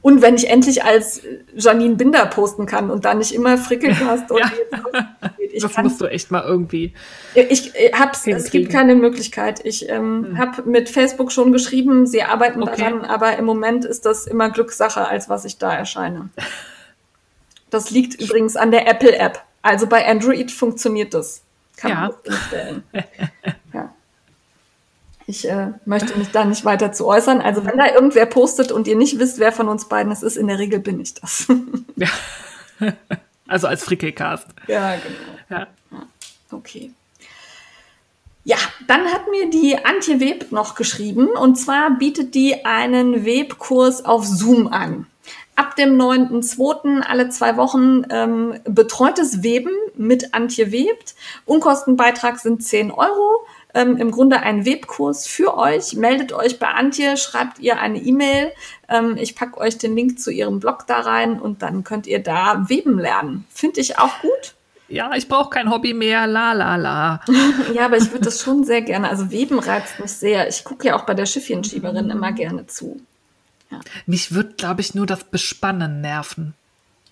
Und 0.00 0.22
wenn 0.22 0.36
ich 0.36 0.48
endlich 0.48 0.84
als 0.84 1.22
Janine 1.54 1.96
Binder 1.96 2.26
posten 2.26 2.66
kann 2.66 2.90
und 2.90 3.04
da 3.04 3.14
nicht 3.14 3.34
immer 3.34 3.58
Frickelcast 3.58 4.30
und 4.30 4.38
ja. 4.38 4.52
ich 5.38 5.62
Das 5.62 5.72
kann, 5.72 5.84
musst 5.84 6.00
du 6.00 6.06
echt 6.06 6.30
mal 6.30 6.44
irgendwie. 6.44 6.94
Ich, 7.34 7.74
ich 7.74 7.92
hab's, 7.92 8.26
es 8.26 8.50
gibt 8.50 8.70
keine 8.70 8.94
Möglichkeit. 8.94 9.64
Ich 9.64 9.88
ähm, 9.88 10.26
hm. 10.28 10.38
habe 10.38 10.62
mit 10.68 10.88
Facebook 10.88 11.32
schon 11.32 11.52
geschrieben, 11.52 12.06
sie 12.06 12.22
arbeiten 12.22 12.62
okay. 12.62 12.76
daran, 12.78 13.04
aber 13.04 13.36
im 13.36 13.44
Moment 13.44 13.84
ist 13.84 14.06
das 14.06 14.26
immer 14.26 14.50
Glückssache, 14.50 15.06
als 15.06 15.28
was 15.28 15.44
ich 15.44 15.58
da 15.58 15.74
erscheine. 15.74 16.30
Das 17.70 17.90
liegt 17.90 18.18
übrigens 18.18 18.56
an 18.56 18.70
der 18.70 18.88
Apple-App. 18.88 19.42
Also 19.60 19.86
bei 19.86 20.06
Android 20.08 20.50
funktioniert 20.50 21.12
das. 21.12 21.42
Kann 21.76 21.90
ja. 21.90 22.00
man 22.00 22.12
das 22.24 22.34
instellen. 22.34 22.82
Ich 25.28 25.46
äh, 25.46 25.72
möchte 25.84 26.16
mich 26.16 26.30
da 26.30 26.46
nicht 26.46 26.64
weiter 26.64 26.90
zu 26.90 27.06
äußern. 27.06 27.42
Also 27.42 27.66
wenn 27.66 27.76
da 27.76 27.92
irgendwer 27.92 28.24
postet 28.24 28.72
und 28.72 28.88
ihr 28.88 28.96
nicht 28.96 29.18
wisst, 29.18 29.38
wer 29.38 29.52
von 29.52 29.68
uns 29.68 29.86
beiden 29.86 30.10
es 30.10 30.22
ist, 30.22 30.38
in 30.38 30.46
der 30.46 30.58
Regel 30.58 30.80
bin 30.80 30.98
ich 31.00 31.12
das. 31.12 31.46
ja. 31.96 32.08
Also 33.46 33.66
als 33.66 33.84
Frickelcast. 33.84 34.46
Ja, 34.68 34.96
genau. 34.96 35.38
Ja. 35.60 35.66
Okay. 36.50 36.92
Ja, 38.44 38.56
dann 38.86 39.04
hat 39.12 39.28
mir 39.30 39.50
die 39.50 39.76
Antje 39.84 40.18
Web 40.18 40.50
noch 40.50 40.74
geschrieben 40.74 41.28
und 41.28 41.56
zwar 41.56 41.98
bietet 41.98 42.34
die 42.34 42.64
einen 42.64 43.26
Webkurs 43.26 44.06
auf 44.06 44.24
Zoom 44.24 44.68
an. 44.68 45.06
Ab 45.56 45.76
dem 45.76 46.00
9.2. 46.00 47.02
alle 47.02 47.28
zwei 47.28 47.58
Wochen 47.58 48.04
ähm, 48.08 48.60
betreutes 48.64 49.42
Weben 49.42 49.72
mit 49.94 50.32
Antje 50.32 50.72
Webt. 50.72 51.14
Unkostenbeitrag 51.44 52.38
sind 52.38 52.64
10 52.64 52.92
Euro 52.92 53.44
ähm, 53.78 53.96
im 53.96 54.10
Grunde 54.10 54.40
ein 54.40 54.66
Webkurs 54.66 55.26
für 55.26 55.56
euch. 55.56 55.94
Meldet 55.94 56.32
euch 56.32 56.58
bei 56.58 56.66
Antje, 56.66 57.16
schreibt 57.16 57.60
ihr 57.60 57.78
eine 57.78 57.98
E-Mail. 57.98 58.50
Ähm, 58.88 59.16
ich 59.16 59.36
packe 59.36 59.58
euch 59.58 59.78
den 59.78 59.94
Link 59.94 60.18
zu 60.18 60.32
ihrem 60.32 60.58
Blog 60.58 60.86
da 60.88 61.00
rein 61.00 61.40
und 61.40 61.62
dann 61.62 61.84
könnt 61.84 62.06
ihr 62.08 62.20
da 62.20 62.68
weben 62.68 62.98
lernen. 62.98 63.44
Finde 63.50 63.80
ich 63.80 63.98
auch 63.98 64.20
gut. 64.20 64.54
Ja, 64.88 65.14
ich 65.14 65.28
brauche 65.28 65.50
kein 65.50 65.70
Hobby 65.70 65.94
mehr, 65.94 66.26
la 66.26 66.54
la 66.54 66.76
la. 66.76 67.20
ja, 67.74 67.84
aber 67.84 67.98
ich 67.98 68.10
würde 68.10 68.24
das 68.24 68.40
schon 68.40 68.64
sehr 68.64 68.82
gerne. 68.82 69.08
Also 69.08 69.30
Weben 69.30 69.58
reizt 69.58 70.00
mich 70.00 70.12
sehr. 70.12 70.48
Ich 70.48 70.64
gucke 70.64 70.88
ja 70.88 70.96
auch 70.96 71.04
bei 71.04 71.14
der 71.14 71.26
Schiffchenschieberin 71.26 72.10
immer 72.10 72.32
gerne 72.32 72.66
zu. 72.66 73.00
Ja. 73.70 73.80
Mich 74.06 74.34
wird, 74.34 74.56
glaube 74.58 74.80
ich, 74.80 74.94
nur 74.94 75.06
das 75.06 75.24
Bespannen 75.24 76.00
nerven. 76.00 76.54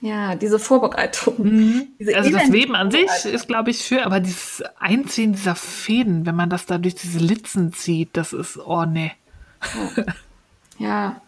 Ja, 0.01 0.35
diese 0.35 0.59
Vorbereitung. 0.59 1.35
Mhm. 1.39 1.89
Diese 1.99 2.17
also 2.17 2.31
das 2.31 2.53
Weben 2.53 2.75
an 2.75 2.91
sich 2.91 3.09
ist, 3.25 3.49
glaube 3.49 3.71
ich, 3.71 3.79
schön, 3.79 4.01
aber 4.01 4.21
dieses 4.21 4.63
Einziehen 4.79 5.33
dieser 5.33 5.55
Fäden, 5.55 6.27
wenn 6.27 6.35
man 6.35 6.51
das 6.51 6.67
da 6.67 6.79
durch 6.79 6.95
diese 6.95 7.19
Litzen 7.19 7.73
zieht, 7.73 8.11
das 8.13 8.33
ist, 8.33 8.59
oh 8.59 8.85
ne. 8.85 9.13
Ja. 10.79 11.21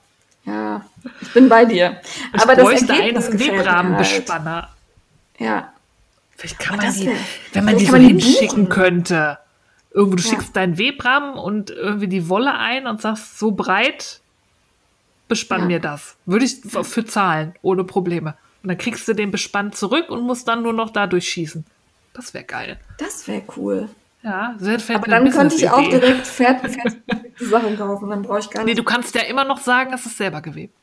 ja, 0.45 0.85
ich 1.23 1.33
bin 1.33 1.49
bei 1.49 1.65
dir. 1.65 2.01
Ich 2.35 2.43
aber 2.43 2.55
das 2.55 2.83
Ergebnis 2.83 3.31
einen 3.31 3.41
Webrahmenbespanner. 3.41 4.63
Halt. 4.63 4.69
Ja. 5.39 5.73
Vielleicht 6.37 6.59
kann 6.59 6.77
man 6.77 6.93
die, 6.93 7.11
wenn 7.53 7.65
man 7.65 7.79
die 7.79 7.87
so 7.87 7.93
man 7.93 8.03
hinschicken 8.03 8.65
buchen. 8.65 8.69
könnte. 8.69 9.39
Irgendwo, 9.91 10.17
du 10.17 10.23
ja. 10.23 10.31
schickst 10.31 10.55
deinen 10.55 10.77
Webrahmen 10.77 11.35
und 11.35 11.71
irgendwie 11.71 12.07
die 12.07 12.29
Wolle 12.29 12.55
ein 12.55 12.87
und 12.87 13.01
sagst, 13.01 13.39
so 13.39 13.53
breit, 13.53 14.21
bespann 15.27 15.63
ja. 15.63 15.67
mir 15.67 15.81
das. 15.81 16.17
Würde 16.27 16.45
ich 16.45 16.61
für 16.61 17.05
zahlen, 17.07 17.55
ohne 17.63 17.85
Probleme. 17.85 18.37
Und 18.63 18.69
dann 18.71 18.79
kriegst 18.79 19.07
du 19.09 19.15
den 19.15 19.31
Bespann 19.31 19.73
zurück 19.73 20.11
und 20.11 20.23
musst 20.23 20.49
dann 20.49 20.63
nur 20.63 20.73
noch 20.73 20.91
da 20.91 21.07
durchschießen. 21.07 21.65
Das 22.13 22.35
wäre 22.35 22.45
geil. 22.45 22.79
Das 22.99 23.29
wäre 23.29 23.43
cool. 23.57 23.89
Ja, 24.23 24.57
sehr 24.59 24.79
Aber 24.97 25.07
dann 25.09 25.31
könnte 25.31 25.55
ich 25.55 25.71
auch 25.71 25.89
direkt 25.89 26.27
fertig, 26.27 26.73
fertig 26.73 27.39
Sachen 27.39 27.79
kaufen. 27.79 28.11
Dann 28.11 28.23
brauche 28.23 28.41
ich 28.41 28.51
gar 28.51 28.65
nicht. 28.65 28.75
Nee, 28.75 28.75
du 28.75 28.83
kannst 28.83 29.15
ja 29.15 29.23
immer 29.23 29.45
noch 29.45 29.61
sagen, 29.61 29.93
es 29.95 30.05
ist 30.05 30.17
selber 30.17 30.43
gewebt. 30.43 30.75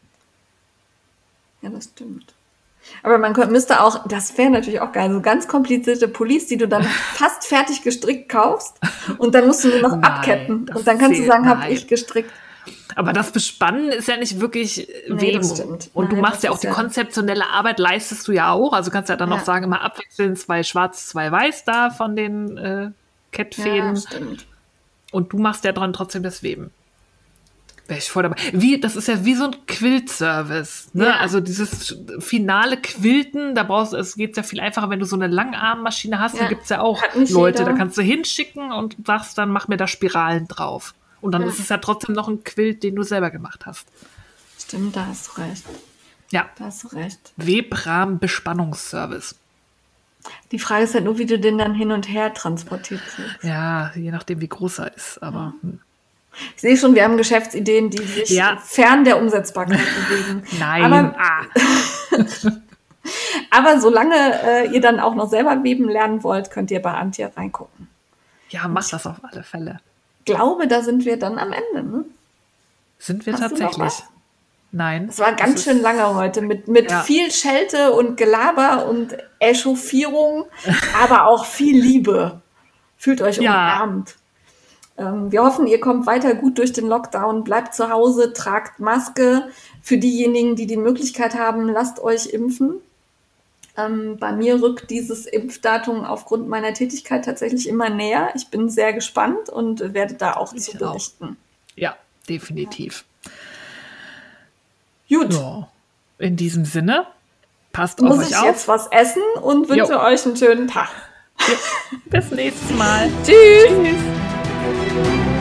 Ja, 1.61 1.69
das 1.69 1.85
stimmt. 1.85 2.33
Aber 3.03 3.17
man 3.17 3.33
könnte, 3.33 3.51
müsste 3.51 3.81
auch, 3.81 4.07
das 4.07 4.37
wäre 4.37 4.51
natürlich 4.51 4.79
auch 4.79 4.91
geil, 4.91 5.11
so 5.11 5.19
ganz 5.19 5.47
komplizierte 5.47 6.07
Pullis, 6.07 6.47
die 6.47 6.57
du 6.57 6.67
dann 6.67 6.83
fast 7.13 7.45
fertig 7.45 7.81
gestrickt 7.81 8.29
kaufst 8.29 8.79
und 9.17 9.33
dann 9.35 9.47
musst 9.47 9.63
du 9.63 9.69
nur 9.69 9.81
noch 9.81 9.97
nein, 9.97 10.03
abketten 10.03 10.69
und 10.73 10.87
dann 10.87 10.97
kannst 10.97 11.19
du 11.19 11.25
sagen, 11.25 11.47
habe 11.49 11.67
ich 11.69 11.87
gestrickt. 11.87 12.31
Aber 12.95 13.13
das 13.13 13.31
Bespannen 13.31 13.89
ist 13.89 14.07
ja 14.07 14.17
nicht 14.17 14.39
wirklich 14.39 14.87
nee, 15.09 15.21
Weben. 15.21 15.49
Und 15.93 16.05
Nein, 16.05 16.15
du 16.15 16.21
machst 16.21 16.43
ja 16.43 16.51
auch 16.51 16.59
die 16.59 16.67
ja. 16.67 16.73
konzeptionelle 16.73 17.49
Arbeit, 17.49 17.79
leistest 17.79 18.27
du 18.27 18.31
ja 18.31 18.51
auch. 18.51 18.73
Also 18.73 18.91
kannst 18.91 19.09
ja 19.09 19.15
dann 19.15 19.29
ja. 19.29 19.37
noch 19.37 19.45
sagen, 19.45 19.65
immer 19.65 19.81
abwechselnd 19.81 20.39
zwei 20.39 20.63
schwarz, 20.63 21.07
zwei 21.07 21.31
weiß 21.31 21.65
da 21.65 21.89
von 21.89 22.15
den 22.15 22.57
äh, 22.57 22.91
Kettfäden. 23.31 23.95
Ja, 23.95 24.01
stimmt. 24.01 24.45
Und 25.11 25.33
du 25.33 25.37
machst 25.37 25.63
ja 25.65 25.71
dran 25.71 25.93
trotzdem 25.93 26.23
das 26.23 26.43
Weben. 26.43 26.71
Wäre 27.87 27.99
ich 27.99 28.09
voll 28.09 28.23
dabei. 28.23 28.37
Wie, 28.51 28.79
das 28.79 28.95
ist 28.95 29.07
ja 29.07 29.23
wie 29.25 29.35
so 29.35 29.45
ein 29.45 29.55
Quilt-Service. 29.67 30.89
Ne? 30.93 31.05
Ja. 31.05 31.17
Also 31.17 31.39
dieses 31.39 31.95
finale 32.19 32.77
Quilten, 32.77 33.53
da 33.53 33.61
brauchst 33.61 33.93
du, 33.93 33.97
es 33.97 34.15
geht 34.15 34.35
ja 34.37 34.43
viel 34.43 34.59
einfacher, 34.59 34.89
wenn 34.89 34.99
du 34.99 35.05
so 35.05 35.15
eine 35.15 35.27
Langarmmaschine 35.27 36.19
hast. 36.19 36.35
Ja. 36.35 36.43
Da 36.43 36.49
gibt's 36.49 36.69
ja 36.69 36.81
auch 36.81 37.03
Leute, 37.13 37.59
jeder. 37.59 37.71
da 37.71 37.77
kannst 37.77 37.97
du 37.97 38.01
hinschicken 38.01 38.71
und 38.71 38.97
sagst 39.05 39.37
dann, 39.37 39.51
mach 39.51 39.67
mir 39.67 39.77
da 39.77 39.87
Spiralen 39.87 40.47
drauf. 40.47 40.95
Und 41.21 41.31
dann 41.31 41.41
ja. 41.41 41.47
ist 41.47 41.59
es 41.59 41.69
ja 41.69 41.77
trotzdem 41.77 42.15
noch 42.15 42.27
ein 42.27 42.43
Quilt, 42.43 42.83
den 42.83 42.95
du 42.95 43.03
selber 43.03 43.31
gemacht 43.31 43.65
hast. 43.65 43.87
Stimmt, 44.59 44.95
da 44.95 45.07
hast 45.07 45.27
du 45.27 45.41
recht. 45.41 45.65
Ja. 46.31 46.49
Da 46.57 46.65
hast 46.65 46.83
du 46.83 46.87
recht. 46.89 47.33
Webrahmen-Bespannungsservice. 47.37 49.35
Die 50.51 50.59
Frage 50.59 50.85
ist 50.85 50.95
halt 50.95 51.05
nur, 51.05 51.17
wie 51.17 51.25
du 51.25 51.39
den 51.39 51.57
dann 51.57 51.73
hin 51.75 51.91
und 51.91 52.09
her 52.09 52.33
transportiert 52.33 53.01
kriegst. 53.05 53.43
Ja, 53.43 53.91
je 53.95 54.11
nachdem, 54.11 54.41
wie 54.41 54.47
groß 54.47 54.79
er 54.79 54.95
ist. 54.95 55.21
Aber. 55.21 55.53
Ja. 55.61 55.69
Hm. 55.69 55.79
Ich 56.55 56.61
sehe 56.61 56.75
schon, 56.75 56.95
wir 56.95 57.05
haben 57.05 57.15
Geschäftsideen, 57.15 57.89
die 57.89 58.03
sich 58.03 58.29
ja. 58.29 58.57
fern 58.57 59.05
der 59.05 59.17
Umsetzbarkeit 59.19 59.79
bewegen. 60.09 60.43
Nein. 60.59 60.83
Aber, 60.83 61.15
ah. 61.17 61.45
aber 63.51 63.79
solange 63.79 64.15
äh, 64.43 64.69
ihr 64.73 64.81
dann 64.81 64.99
auch 64.99 65.15
noch 65.15 65.29
selber 65.29 65.63
weben 65.63 65.87
lernen 65.87 66.23
wollt, 66.23 66.51
könnt 66.51 66.71
ihr 66.71 66.81
bei 66.81 66.93
Antje 66.93 67.31
reingucken. 67.37 67.87
Ja, 68.49 68.67
mach 68.67 68.89
das 68.89 69.07
auf 69.07 69.23
alle 69.23 69.43
Fälle 69.43 69.79
glaube, 70.25 70.67
da 70.67 70.81
sind 70.81 71.05
wir 71.05 71.17
dann 71.17 71.37
am 71.37 71.53
Ende. 71.53 71.89
Ne? 71.89 72.05
Sind 72.99 73.25
wir 73.25 73.33
Hast 73.33 73.41
tatsächlich? 73.41 74.03
Nein. 74.71 75.07
Es 75.09 75.19
war 75.19 75.33
ganz 75.33 75.63
schön 75.63 75.81
lange 75.81 76.15
heute 76.15 76.41
mit, 76.41 76.67
mit 76.67 76.91
ja. 76.91 77.01
viel 77.01 77.31
Schelte 77.31 77.93
und 77.93 78.17
Gelaber 78.17 78.87
und 78.87 79.15
Echauffierung, 79.39 80.45
aber 81.01 81.27
auch 81.27 81.45
viel 81.45 81.79
Liebe. 81.81 82.41
Fühlt 82.97 83.21
euch 83.21 83.37
ja. 83.37 83.51
umarmt. 83.51 84.15
Ähm, 84.97 85.31
wir 85.31 85.43
hoffen, 85.43 85.67
ihr 85.67 85.79
kommt 85.79 86.07
weiter 86.07 86.35
gut 86.35 86.57
durch 86.57 86.73
den 86.73 86.87
Lockdown, 86.87 87.43
bleibt 87.43 87.73
zu 87.73 87.89
Hause, 87.89 88.33
tragt 88.33 88.79
Maske. 88.79 89.47
Für 89.81 89.97
diejenigen, 89.97 90.55
die 90.55 90.67
die 90.67 90.77
Möglichkeit 90.77 91.35
haben, 91.35 91.69
lasst 91.69 91.99
euch 91.99 92.27
impfen. 92.27 92.81
Ähm, 93.77 94.17
bei 94.17 94.31
mir 94.31 94.61
rückt 94.61 94.89
dieses 94.89 95.25
Impfdatum 95.25 96.05
aufgrund 96.05 96.47
meiner 96.47 96.73
Tätigkeit 96.73 97.25
tatsächlich 97.25 97.67
immer 97.67 97.89
näher. 97.89 98.29
Ich 98.35 98.47
bin 98.47 98.69
sehr 98.69 98.93
gespannt 98.93 99.49
und 99.49 99.93
werde 99.93 100.13
da 100.13 100.33
auch 100.33 100.53
ich 100.53 100.63
zu 100.63 100.77
berichten. 100.77 101.25
Auch. 101.25 101.77
Ja, 101.77 101.95
definitiv. 102.29 103.03
Gut. 105.09 105.33
Ja, 105.33 105.67
in 106.17 106.35
diesem 106.35 106.65
Sinne, 106.65 107.05
passt 107.73 108.01
Muss 108.01 108.13
auf 108.13 108.19
euch 108.19 108.29
ich 108.29 108.37
auf. 108.37 108.45
jetzt 108.45 108.67
was 108.67 108.87
essen 108.87 109.21
und 109.41 109.69
wünsche 109.69 109.93
jo. 109.93 109.99
euch 109.99 110.25
einen 110.25 110.37
schönen 110.37 110.67
Tag. 110.67 110.89
Ja. 111.39 111.55
Bis 112.05 112.31
nächstes 112.31 112.71
Mal. 112.77 113.09
Tschüss. 113.25 113.67
Tschüss. 113.67 115.34